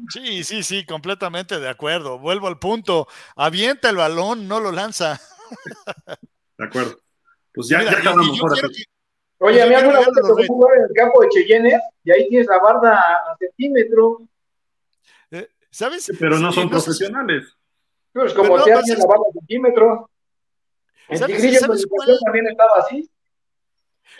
Sí, 0.08 0.42
sí, 0.42 0.64
sí, 0.64 0.84
completamente 0.84 1.60
de 1.60 1.68
acuerdo. 1.68 2.18
Vuelvo 2.18 2.48
al 2.48 2.58
punto. 2.58 3.06
Avienta 3.36 3.90
el 3.90 3.96
balón, 3.96 4.48
no 4.48 4.58
lo 4.58 4.72
lanza. 4.72 5.20
De 6.58 6.64
acuerdo. 6.64 6.98
Pues 7.54 7.68
ya, 7.68 7.84
ya 7.84 7.92
acabamos 7.92 8.40
por 8.40 8.58
Oye, 9.38 9.62
a 9.62 9.66
mí 9.66 9.74
alguna 9.74 10.00
vez 10.00 10.08
me 10.08 10.20
tocó 10.20 10.42
jugar 10.48 10.78
en 10.78 10.82
el 10.82 10.90
campo 10.96 11.22
de 11.22 11.28
Cheyennes 11.28 11.80
y 12.02 12.10
ahí 12.10 12.28
tienes 12.28 12.48
la 12.48 12.58
barda 12.58 12.96
a 12.98 13.36
centímetro. 13.38 14.22
Eh, 15.30 15.48
¿Sabes? 15.70 16.10
Pero 16.18 16.40
no 16.40 16.50
son 16.50 16.68
profesionales. 16.68 17.56
Pero 18.12 18.26
es 18.26 18.34
como 18.34 18.60
te 18.64 18.72
hacen 18.72 18.98
la 18.98 19.06
barda 19.06 19.22
a 19.30 19.32
centímetro. 19.32 20.10
En 21.08 21.24
Tigrillo 21.24 21.60
también 22.24 22.48
estaba 22.48 22.78
así. 22.78 23.08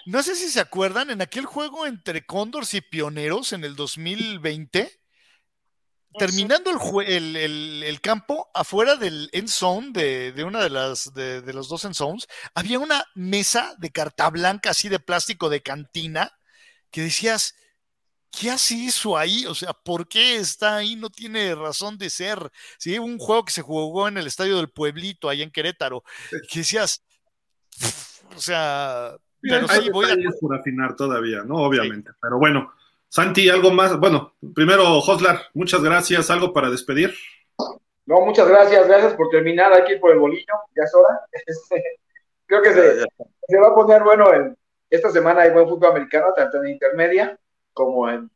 No 0.07 0.23
sé 0.23 0.35
si 0.35 0.49
se 0.49 0.60
acuerdan, 0.60 1.10
en 1.10 1.23
aquel 1.23 1.47
juego 1.47 1.86
entre 1.86 2.25
Condors 2.25 2.75
y 2.75 2.81
Pioneros 2.81 3.52
en 3.52 3.65
el 3.65 3.77
2020, 3.77 5.01
terminando 6.19 6.70
el, 7.02 7.36
el, 7.36 8.01
campo, 8.01 8.51
afuera 8.55 8.97
del 8.97 9.28
end 9.33 9.49
zone, 9.49 9.91
de, 9.93 10.33
de 10.33 10.44
una 10.44 10.62
de 10.62 10.70
las 10.70 11.12
de, 11.15 11.41
de, 11.41 11.52
los 11.52 11.69
dos 11.69 11.85
end 11.85 11.94
zones, 11.94 12.27
había 12.55 12.78
una 12.78 13.05
mesa 13.15 13.75
de 13.78 13.91
carta 13.91 14.28
blanca 14.31 14.70
así 14.70 14.89
de 14.89 14.99
plástico 14.99 15.49
de 15.49 15.62
cantina 15.62 16.33
que 16.91 17.02
decías, 17.02 17.55
¿qué 18.31 18.51
hace 18.51 18.86
eso 18.86 19.17
ahí? 19.17 19.47
O 19.47 19.55
sea, 19.55 19.73
¿por 19.73 20.09
qué 20.09 20.36
está 20.36 20.77
ahí? 20.77 20.97
No 20.97 21.10
tiene 21.10 21.55
razón 21.55 21.99
de 21.99 22.10
ser. 22.10 22.51
Sí, 22.78 22.99
un 22.99 23.19
juego 23.19 23.44
que 23.44 23.52
se 23.52 23.62
jugó 23.62 24.09
en 24.09 24.19
el 24.19 24.27
estadio 24.27 24.57
del 24.57 24.70
Pueblito, 24.70 25.28
allá 25.28 25.44
en 25.44 25.51
Querétaro, 25.51 26.05
que 26.51 26.60
decías, 26.60 27.02
o 28.36 28.41
sea, 28.41 29.17
pero 29.43 29.69
sí, 29.69 29.91
voy 29.91 30.07
a... 30.07 30.17
por 30.41 30.57
afinar 30.57 30.97
todavía, 30.97 31.43
¿no? 31.44 31.57
Obviamente, 31.57 32.10
sí. 32.10 32.19
pero 32.20 32.39
bueno. 32.39 32.73
Santi, 33.10 33.49
algo 33.49 33.73
más. 33.73 33.99
Bueno, 33.99 34.35
primero, 34.55 35.01
Joslar, 35.01 35.41
muchas 35.52 35.83
gracias. 35.83 36.31
¿Algo 36.31 36.52
para 36.52 36.70
despedir? 36.70 37.12
No, 38.07 38.20
muchas 38.20 38.49
gracias. 38.49 38.86
Gracias 38.86 39.15
por 39.15 39.28
terminar 39.31 39.73
aquí 39.73 39.97
por 39.97 40.12
el 40.12 40.19
bolillo. 40.19 40.55
Ya 40.77 40.85
es 40.85 40.94
hora. 40.94 41.20
Este, 41.47 41.83
creo 42.47 42.62
que 42.62 42.73
se, 42.73 43.01
se, 43.49 43.59
va 43.59 43.69
a 43.69 43.75
poner 43.75 44.05
bueno. 44.05 44.33
En, 44.33 44.57
esta 44.89 45.10
semana 45.10 45.43
hay 45.43 45.51
buen 45.51 45.69
fútbol 45.69 45.91
americano, 45.91 46.33
tanto 46.36 46.62
en 46.62 46.70
intermedia 46.70 47.39
como 47.73 48.09
en, 48.09 48.31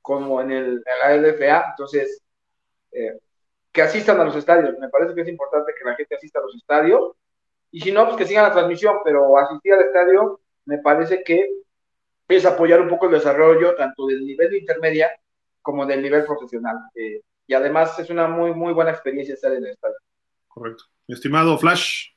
como 0.00 0.40
en, 0.40 0.50
el, 0.50 0.82
en 0.86 1.22
la 1.22 1.28
LFA. 1.28 1.70
Entonces, 1.70 2.22
eh, 2.92 3.18
que 3.70 3.82
asistan 3.82 4.18
a 4.18 4.24
los 4.24 4.36
estadios. 4.36 4.78
Me 4.78 4.88
parece 4.88 5.14
que 5.14 5.20
es 5.20 5.28
importante 5.28 5.72
que 5.78 5.84
la 5.84 5.94
gente 5.94 6.14
asista 6.14 6.38
a 6.38 6.42
los 6.42 6.54
estadios. 6.54 7.12
Y 7.70 7.80
si 7.80 7.92
no, 7.92 8.04
pues 8.06 8.16
que 8.16 8.26
sigan 8.26 8.44
la 8.44 8.52
transmisión. 8.52 8.96
Pero 9.04 9.38
asistir 9.38 9.74
al 9.74 9.82
estadio 9.82 10.40
me 10.64 10.78
parece 10.78 11.22
que 11.22 11.48
es 12.28 12.44
apoyar 12.44 12.80
un 12.80 12.88
poco 12.88 13.06
el 13.06 13.12
desarrollo 13.12 13.74
tanto 13.74 14.06
del 14.06 14.24
nivel 14.24 14.50
de 14.50 14.58
intermedia 14.58 15.10
como 15.62 15.86
del 15.86 16.02
nivel 16.02 16.24
profesional. 16.24 16.76
Eh, 16.94 17.20
y 17.46 17.54
además 17.54 17.98
es 17.98 18.10
una 18.10 18.26
muy, 18.26 18.52
muy 18.52 18.72
buena 18.72 18.90
experiencia 18.90 19.34
estar 19.34 19.52
en 19.52 19.64
el 19.64 19.72
estadio. 19.72 19.96
Correcto. 20.48 20.84
Mi 21.06 21.14
estimado 21.14 21.56
Flash. 21.58 22.16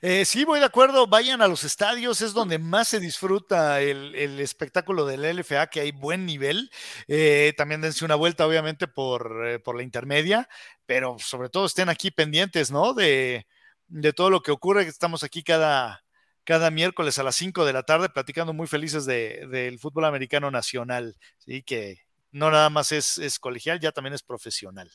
Eh, 0.00 0.24
sí, 0.24 0.44
voy 0.44 0.60
de 0.60 0.66
acuerdo. 0.66 1.06
Vayan 1.06 1.42
a 1.42 1.48
los 1.48 1.64
estadios, 1.64 2.20
es 2.20 2.32
donde 2.32 2.58
más 2.58 2.88
se 2.88 3.00
disfruta 3.00 3.80
el, 3.80 4.14
el 4.14 4.40
espectáculo 4.40 5.06
del 5.06 5.24
LFA, 5.24 5.66
que 5.68 5.80
hay 5.80 5.92
buen 5.92 6.26
nivel. 6.26 6.70
Eh, 7.08 7.52
también 7.56 7.80
dense 7.80 8.04
una 8.04 8.14
vuelta, 8.14 8.46
obviamente, 8.46 8.86
por, 8.88 9.46
eh, 9.46 9.58
por, 9.58 9.76
la 9.76 9.82
intermedia, 9.82 10.48
pero 10.86 11.16
sobre 11.18 11.48
todo 11.48 11.66
estén 11.66 11.88
aquí 11.88 12.10
pendientes, 12.10 12.70
¿no? 12.70 12.94
De, 12.94 13.46
de 13.88 14.12
todo 14.12 14.30
lo 14.30 14.42
que 14.42 14.52
ocurre. 14.52 14.82
Estamos 14.82 15.22
aquí 15.22 15.42
cada, 15.42 16.04
cada 16.44 16.70
miércoles 16.70 17.18
a 17.18 17.22
las 17.22 17.36
5 17.36 17.64
de 17.64 17.72
la 17.72 17.82
tarde 17.82 18.08
platicando 18.08 18.52
muy 18.52 18.66
felices 18.66 19.06
del 19.06 19.50
de, 19.50 19.78
fútbol 19.80 20.04
americano 20.04 20.50
nacional, 20.50 21.16
¿sí? 21.38 21.62
que 21.62 22.00
no 22.32 22.50
nada 22.50 22.70
más 22.70 22.92
es, 22.92 23.18
es, 23.18 23.38
colegial, 23.38 23.80
ya 23.80 23.92
también 23.92 24.14
es 24.14 24.22
profesional. 24.22 24.90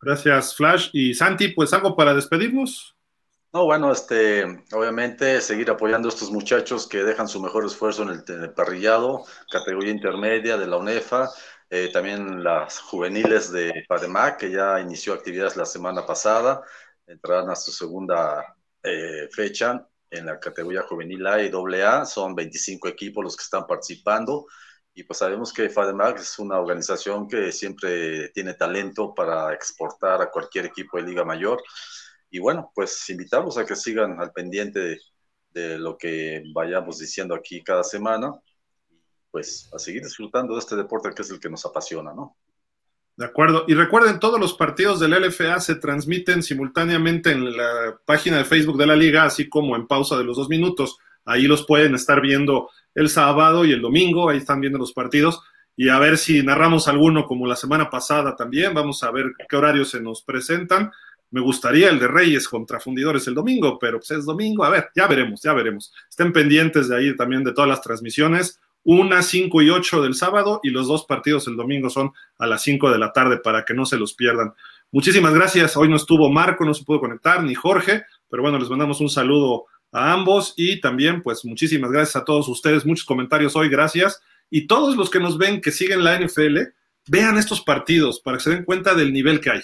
Gracias, 0.00 0.56
Flash. 0.56 0.90
Y 0.92 1.14
Santi, 1.14 1.48
pues 1.48 1.72
algo 1.72 1.96
para 1.96 2.14
despedirnos. 2.14 2.96
No, 3.52 3.66
bueno, 3.66 3.92
este, 3.92 4.64
obviamente 4.72 5.40
seguir 5.40 5.70
apoyando 5.70 6.08
a 6.08 6.12
estos 6.12 6.32
muchachos 6.32 6.88
que 6.88 7.04
dejan 7.04 7.28
su 7.28 7.40
mejor 7.40 7.64
esfuerzo 7.64 8.02
en 8.02 8.08
el, 8.08 8.24
en 8.26 8.42
el 8.42 8.52
parrillado, 8.52 9.24
categoría 9.48 9.92
intermedia 9.92 10.56
de 10.56 10.66
la 10.66 10.76
UNEFA, 10.76 11.30
eh, 11.70 11.90
también 11.92 12.42
las 12.42 12.80
juveniles 12.80 13.52
de 13.52 13.84
Pademac, 13.88 14.38
que 14.38 14.50
ya 14.50 14.80
inició 14.80 15.14
actividades 15.14 15.56
la 15.56 15.66
semana 15.66 16.04
pasada, 16.04 16.62
entrarán 17.06 17.50
a 17.50 17.56
su 17.56 17.70
segunda 17.72 18.56
eh, 18.82 19.28
fecha 19.30 19.86
en 20.10 20.26
la 20.26 20.38
categoría 20.38 20.82
juvenil 20.82 21.26
A 21.26 21.42
y 21.42 21.50
AA, 21.50 22.04
son 22.04 22.34
25 22.34 22.88
equipos 22.88 23.24
los 23.24 23.36
que 23.36 23.42
están 23.42 23.66
participando. 23.66 24.46
Y 24.94 25.02
pues 25.02 25.18
sabemos 25.18 25.52
que 25.52 25.68
FADEMAC 25.68 26.20
es 26.20 26.38
una 26.38 26.60
organización 26.60 27.26
que 27.28 27.50
siempre 27.50 28.28
tiene 28.30 28.54
talento 28.54 29.12
para 29.12 29.52
exportar 29.52 30.22
a 30.22 30.30
cualquier 30.30 30.66
equipo 30.66 30.96
de 30.96 31.04
Liga 31.04 31.24
Mayor. 31.24 31.60
Y 32.30 32.38
bueno, 32.38 32.70
pues 32.74 33.08
invitarlos 33.10 33.58
a 33.58 33.66
que 33.66 33.74
sigan 33.76 34.20
al 34.20 34.32
pendiente 34.32 34.78
de, 34.80 34.98
de 35.50 35.78
lo 35.78 35.98
que 35.98 36.44
vayamos 36.54 36.98
diciendo 36.98 37.34
aquí 37.34 37.62
cada 37.62 37.82
semana. 37.82 38.32
Pues 39.30 39.68
a 39.74 39.78
seguir 39.80 40.02
disfrutando 40.02 40.54
de 40.54 40.60
este 40.60 40.76
deporte 40.76 41.10
que 41.14 41.22
es 41.22 41.30
el 41.30 41.40
que 41.40 41.50
nos 41.50 41.66
apasiona, 41.66 42.14
¿no? 42.14 42.36
De 43.16 43.24
acuerdo. 43.24 43.64
Y 43.68 43.74
recuerden, 43.74 44.18
todos 44.18 44.40
los 44.40 44.54
partidos 44.54 44.98
del 44.98 45.12
LFA 45.12 45.60
se 45.60 45.76
transmiten 45.76 46.42
simultáneamente 46.42 47.30
en 47.30 47.56
la 47.56 47.96
página 48.04 48.38
de 48.38 48.44
Facebook 48.44 48.76
de 48.76 48.86
la 48.86 48.96
liga, 48.96 49.24
así 49.24 49.48
como 49.48 49.76
en 49.76 49.86
pausa 49.86 50.18
de 50.18 50.24
los 50.24 50.36
dos 50.36 50.48
minutos. 50.48 50.98
Ahí 51.24 51.42
los 51.42 51.64
pueden 51.64 51.94
estar 51.94 52.20
viendo 52.20 52.70
el 52.94 53.08
sábado 53.08 53.64
y 53.64 53.72
el 53.72 53.80
domingo, 53.80 54.28
ahí 54.28 54.38
están 54.38 54.60
viendo 54.60 54.78
los 54.78 54.92
partidos. 54.92 55.40
Y 55.76 55.88
a 55.88 55.98
ver 55.98 56.18
si 56.18 56.42
narramos 56.42 56.88
alguno 56.88 57.26
como 57.26 57.46
la 57.46 57.56
semana 57.56 57.88
pasada 57.88 58.34
también. 58.34 58.74
Vamos 58.74 59.02
a 59.04 59.10
ver 59.12 59.32
qué 59.48 59.56
horarios 59.56 59.90
se 59.90 60.00
nos 60.00 60.22
presentan. 60.22 60.90
Me 61.30 61.40
gustaría 61.40 61.90
el 61.90 61.98
de 61.98 62.08
Reyes 62.08 62.48
contra 62.48 62.78
Fundidores 62.80 63.26
el 63.26 63.34
domingo, 63.34 63.78
pero 63.78 63.98
pues 63.98 64.10
es 64.12 64.24
domingo. 64.24 64.64
A 64.64 64.70
ver, 64.70 64.90
ya 64.94 65.06
veremos, 65.06 65.40
ya 65.42 65.52
veremos. 65.52 65.92
Estén 66.08 66.32
pendientes 66.32 66.88
de 66.88 66.96
ahí 66.96 67.16
también 67.16 67.42
de 67.44 67.52
todas 67.52 67.68
las 67.68 67.80
transmisiones 67.80 68.60
una, 68.84 69.22
cinco 69.22 69.62
y 69.62 69.70
ocho 69.70 70.02
del 70.02 70.14
sábado 70.14 70.60
y 70.62 70.70
los 70.70 70.86
dos 70.86 71.06
partidos 71.06 71.48
el 71.48 71.56
domingo 71.56 71.90
son 71.90 72.12
a 72.38 72.46
las 72.46 72.62
cinco 72.62 72.90
de 72.90 72.98
la 72.98 73.12
tarde 73.12 73.38
para 73.38 73.64
que 73.64 73.74
no 73.74 73.86
se 73.86 73.96
los 73.96 74.14
pierdan. 74.14 74.54
Muchísimas 74.92 75.34
gracias. 75.34 75.76
Hoy 75.76 75.88
no 75.88 75.96
estuvo 75.96 76.30
Marco, 76.30 76.64
no 76.64 76.74
se 76.74 76.84
pudo 76.84 77.00
conectar, 77.00 77.42
ni 77.42 77.54
Jorge, 77.54 78.04
pero 78.28 78.42
bueno, 78.42 78.58
les 78.58 78.68
mandamos 78.68 79.00
un 79.00 79.08
saludo 79.08 79.66
a 79.90 80.12
ambos 80.12 80.54
y 80.56 80.80
también 80.80 81.22
pues 81.22 81.44
muchísimas 81.44 81.90
gracias 81.90 82.16
a 82.16 82.24
todos 82.24 82.48
ustedes. 82.48 82.84
Muchos 82.84 83.04
comentarios 83.04 83.56
hoy, 83.56 83.68
gracias. 83.68 84.20
Y 84.50 84.66
todos 84.66 84.96
los 84.96 85.10
que 85.10 85.20
nos 85.20 85.38
ven 85.38 85.60
que 85.60 85.72
siguen 85.72 86.04
la 86.04 86.18
NFL, 86.18 86.58
vean 87.06 87.38
estos 87.38 87.62
partidos 87.62 88.20
para 88.20 88.36
que 88.36 88.44
se 88.44 88.50
den 88.50 88.64
cuenta 88.64 88.94
del 88.94 89.12
nivel 89.12 89.40
que 89.40 89.50
hay. 89.50 89.62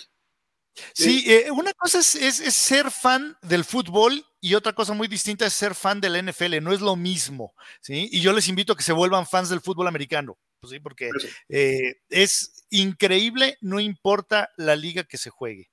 Sí, 0.94 1.24
eh, 1.26 1.50
una 1.50 1.72
cosa 1.74 1.98
es, 1.98 2.14
es, 2.14 2.40
es, 2.40 2.54
ser 2.54 2.90
fan 2.90 3.36
del 3.42 3.64
fútbol 3.64 4.24
y 4.40 4.54
otra 4.54 4.72
cosa 4.72 4.94
muy 4.94 5.08
distinta 5.08 5.46
es 5.46 5.52
ser 5.52 5.74
fan 5.74 6.00
de 6.00 6.08
la 6.08 6.22
NFL, 6.22 6.62
no 6.62 6.72
es 6.72 6.80
lo 6.80 6.96
mismo, 6.96 7.54
¿sí? 7.80 8.08
Y 8.10 8.20
yo 8.20 8.32
les 8.32 8.48
invito 8.48 8.72
a 8.72 8.76
que 8.76 8.82
se 8.82 8.92
vuelvan 8.92 9.26
fans 9.26 9.48
del 9.48 9.60
fútbol 9.60 9.88
americano, 9.88 10.38
pues 10.60 10.72
sí, 10.72 10.80
porque 10.80 11.10
eh, 11.48 11.96
es 12.08 12.64
increíble, 12.70 13.58
no 13.60 13.80
importa 13.80 14.48
la 14.56 14.76
liga 14.76 15.04
que 15.04 15.18
se 15.18 15.30
juegue. 15.30 15.70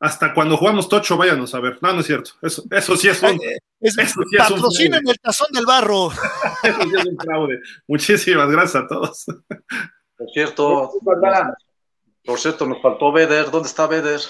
Hasta 0.00 0.32
cuando 0.32 0.56
jugamos 0.56 0.88
tocho, 0.88 1.16
váyanos 1.16 1.54
a 1.54 1.60
ver. 1.60 1.78
No, 1.80 1.92
no 1.92 2.00
es 2.00 2.06
cierto. 2.06 2.30
Eso, 2.40 2.62
eso 2.70 2.96
sí 2.96 3.08
es 3.08 3.20
un. 3.20 3.40
Es, 3.80 3.98
eso 3.98 4.20
sí 4.30 4.36
patrocinen 4.36 5.02
es 5.04 5.10
el 5.10 5.18
tazón 5.18 5.48
del 5.52 5.66
barro. 5.66 6.10
eso 6.62 6.82
sí 6.82 6.92
es 6.96 7.04
un 7.04 7.18
fraude. 7.18 7.58
Muchísimas 7.88 8.48
gracias 8.48 8.84
a 8.84 8.86
todos. 8.86 9.24
Por 10.16 10.30
cierto, 10.32 10.92
por 12.24 12.38
cierto, 12.38 12.66
nos 12.66 12.80
faltó 12.80 13.10
Beder. 13.10 13.50
¿Dónde 13.50 13.68
está 13.68 13.88
Beder? 13.88 14.20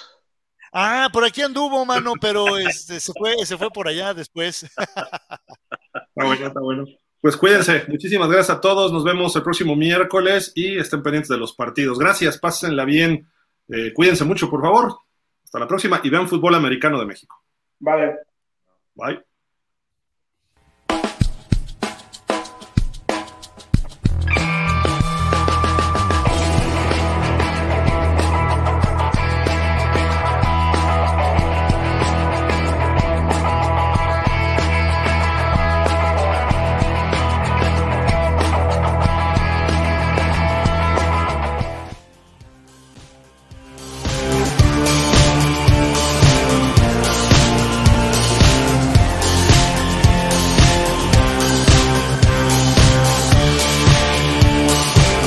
Ah, 0.73 1.09
por 1.13 1.25
aquí 1.25 1.43
anduvo, 1.43 1.85
mano, 1.85 2.15
pero 2.21 2.57
este, 2.59 3.01
se, 3.01 3.13
fue, 3.13 3.35
se 3.45 3.57
fue 3.57 3.71
por 3.71 3.89
allá 3.89 4.15
después. 4.15 4.65
Está 4.65 6.25
bueno, 6.25 6.47
está 6.47 6.61
bueno. 6.61 6.85
Pues 7.21 7.37
cuídense. 7.37 7.85
Muchísimas 7.89 8.29
gracias 8.29 8.57
a 8.57 8.61
todos. 8.61 8.93
Nos 8.93 9.05
vemos 9.05 9.35
el 9.37 9.43
próximo 9.43 9.75
miércoles 9.75 10.53
y 10.55 10.79
estén 10.79 11.03
pendientes 11.03 11.29
de 11.29 11.39
los 11.39 11.55
partidos. 11.55 11.99
Gracias, 11.99 12.39
pásenla 12.39 12.85
bien. 12.85 13.29
Eh, 13.69 13.93
cuídense 13.93 14.25
mucho, 14.25 14.49
por 14.49 14.63
favor. 14.63 14.99
Hasta 15.45 15.59
la 15.59 15.67
próxima 15.67 16.01
y 16.03 16.11
vean 16.11 16.29
fútbol 16.29 16.55
americano 16.55 16.99
de 17.01 17.07
México. 17.07 17.43
Vale. 17.81 18.17
Bye. 18.95 19.28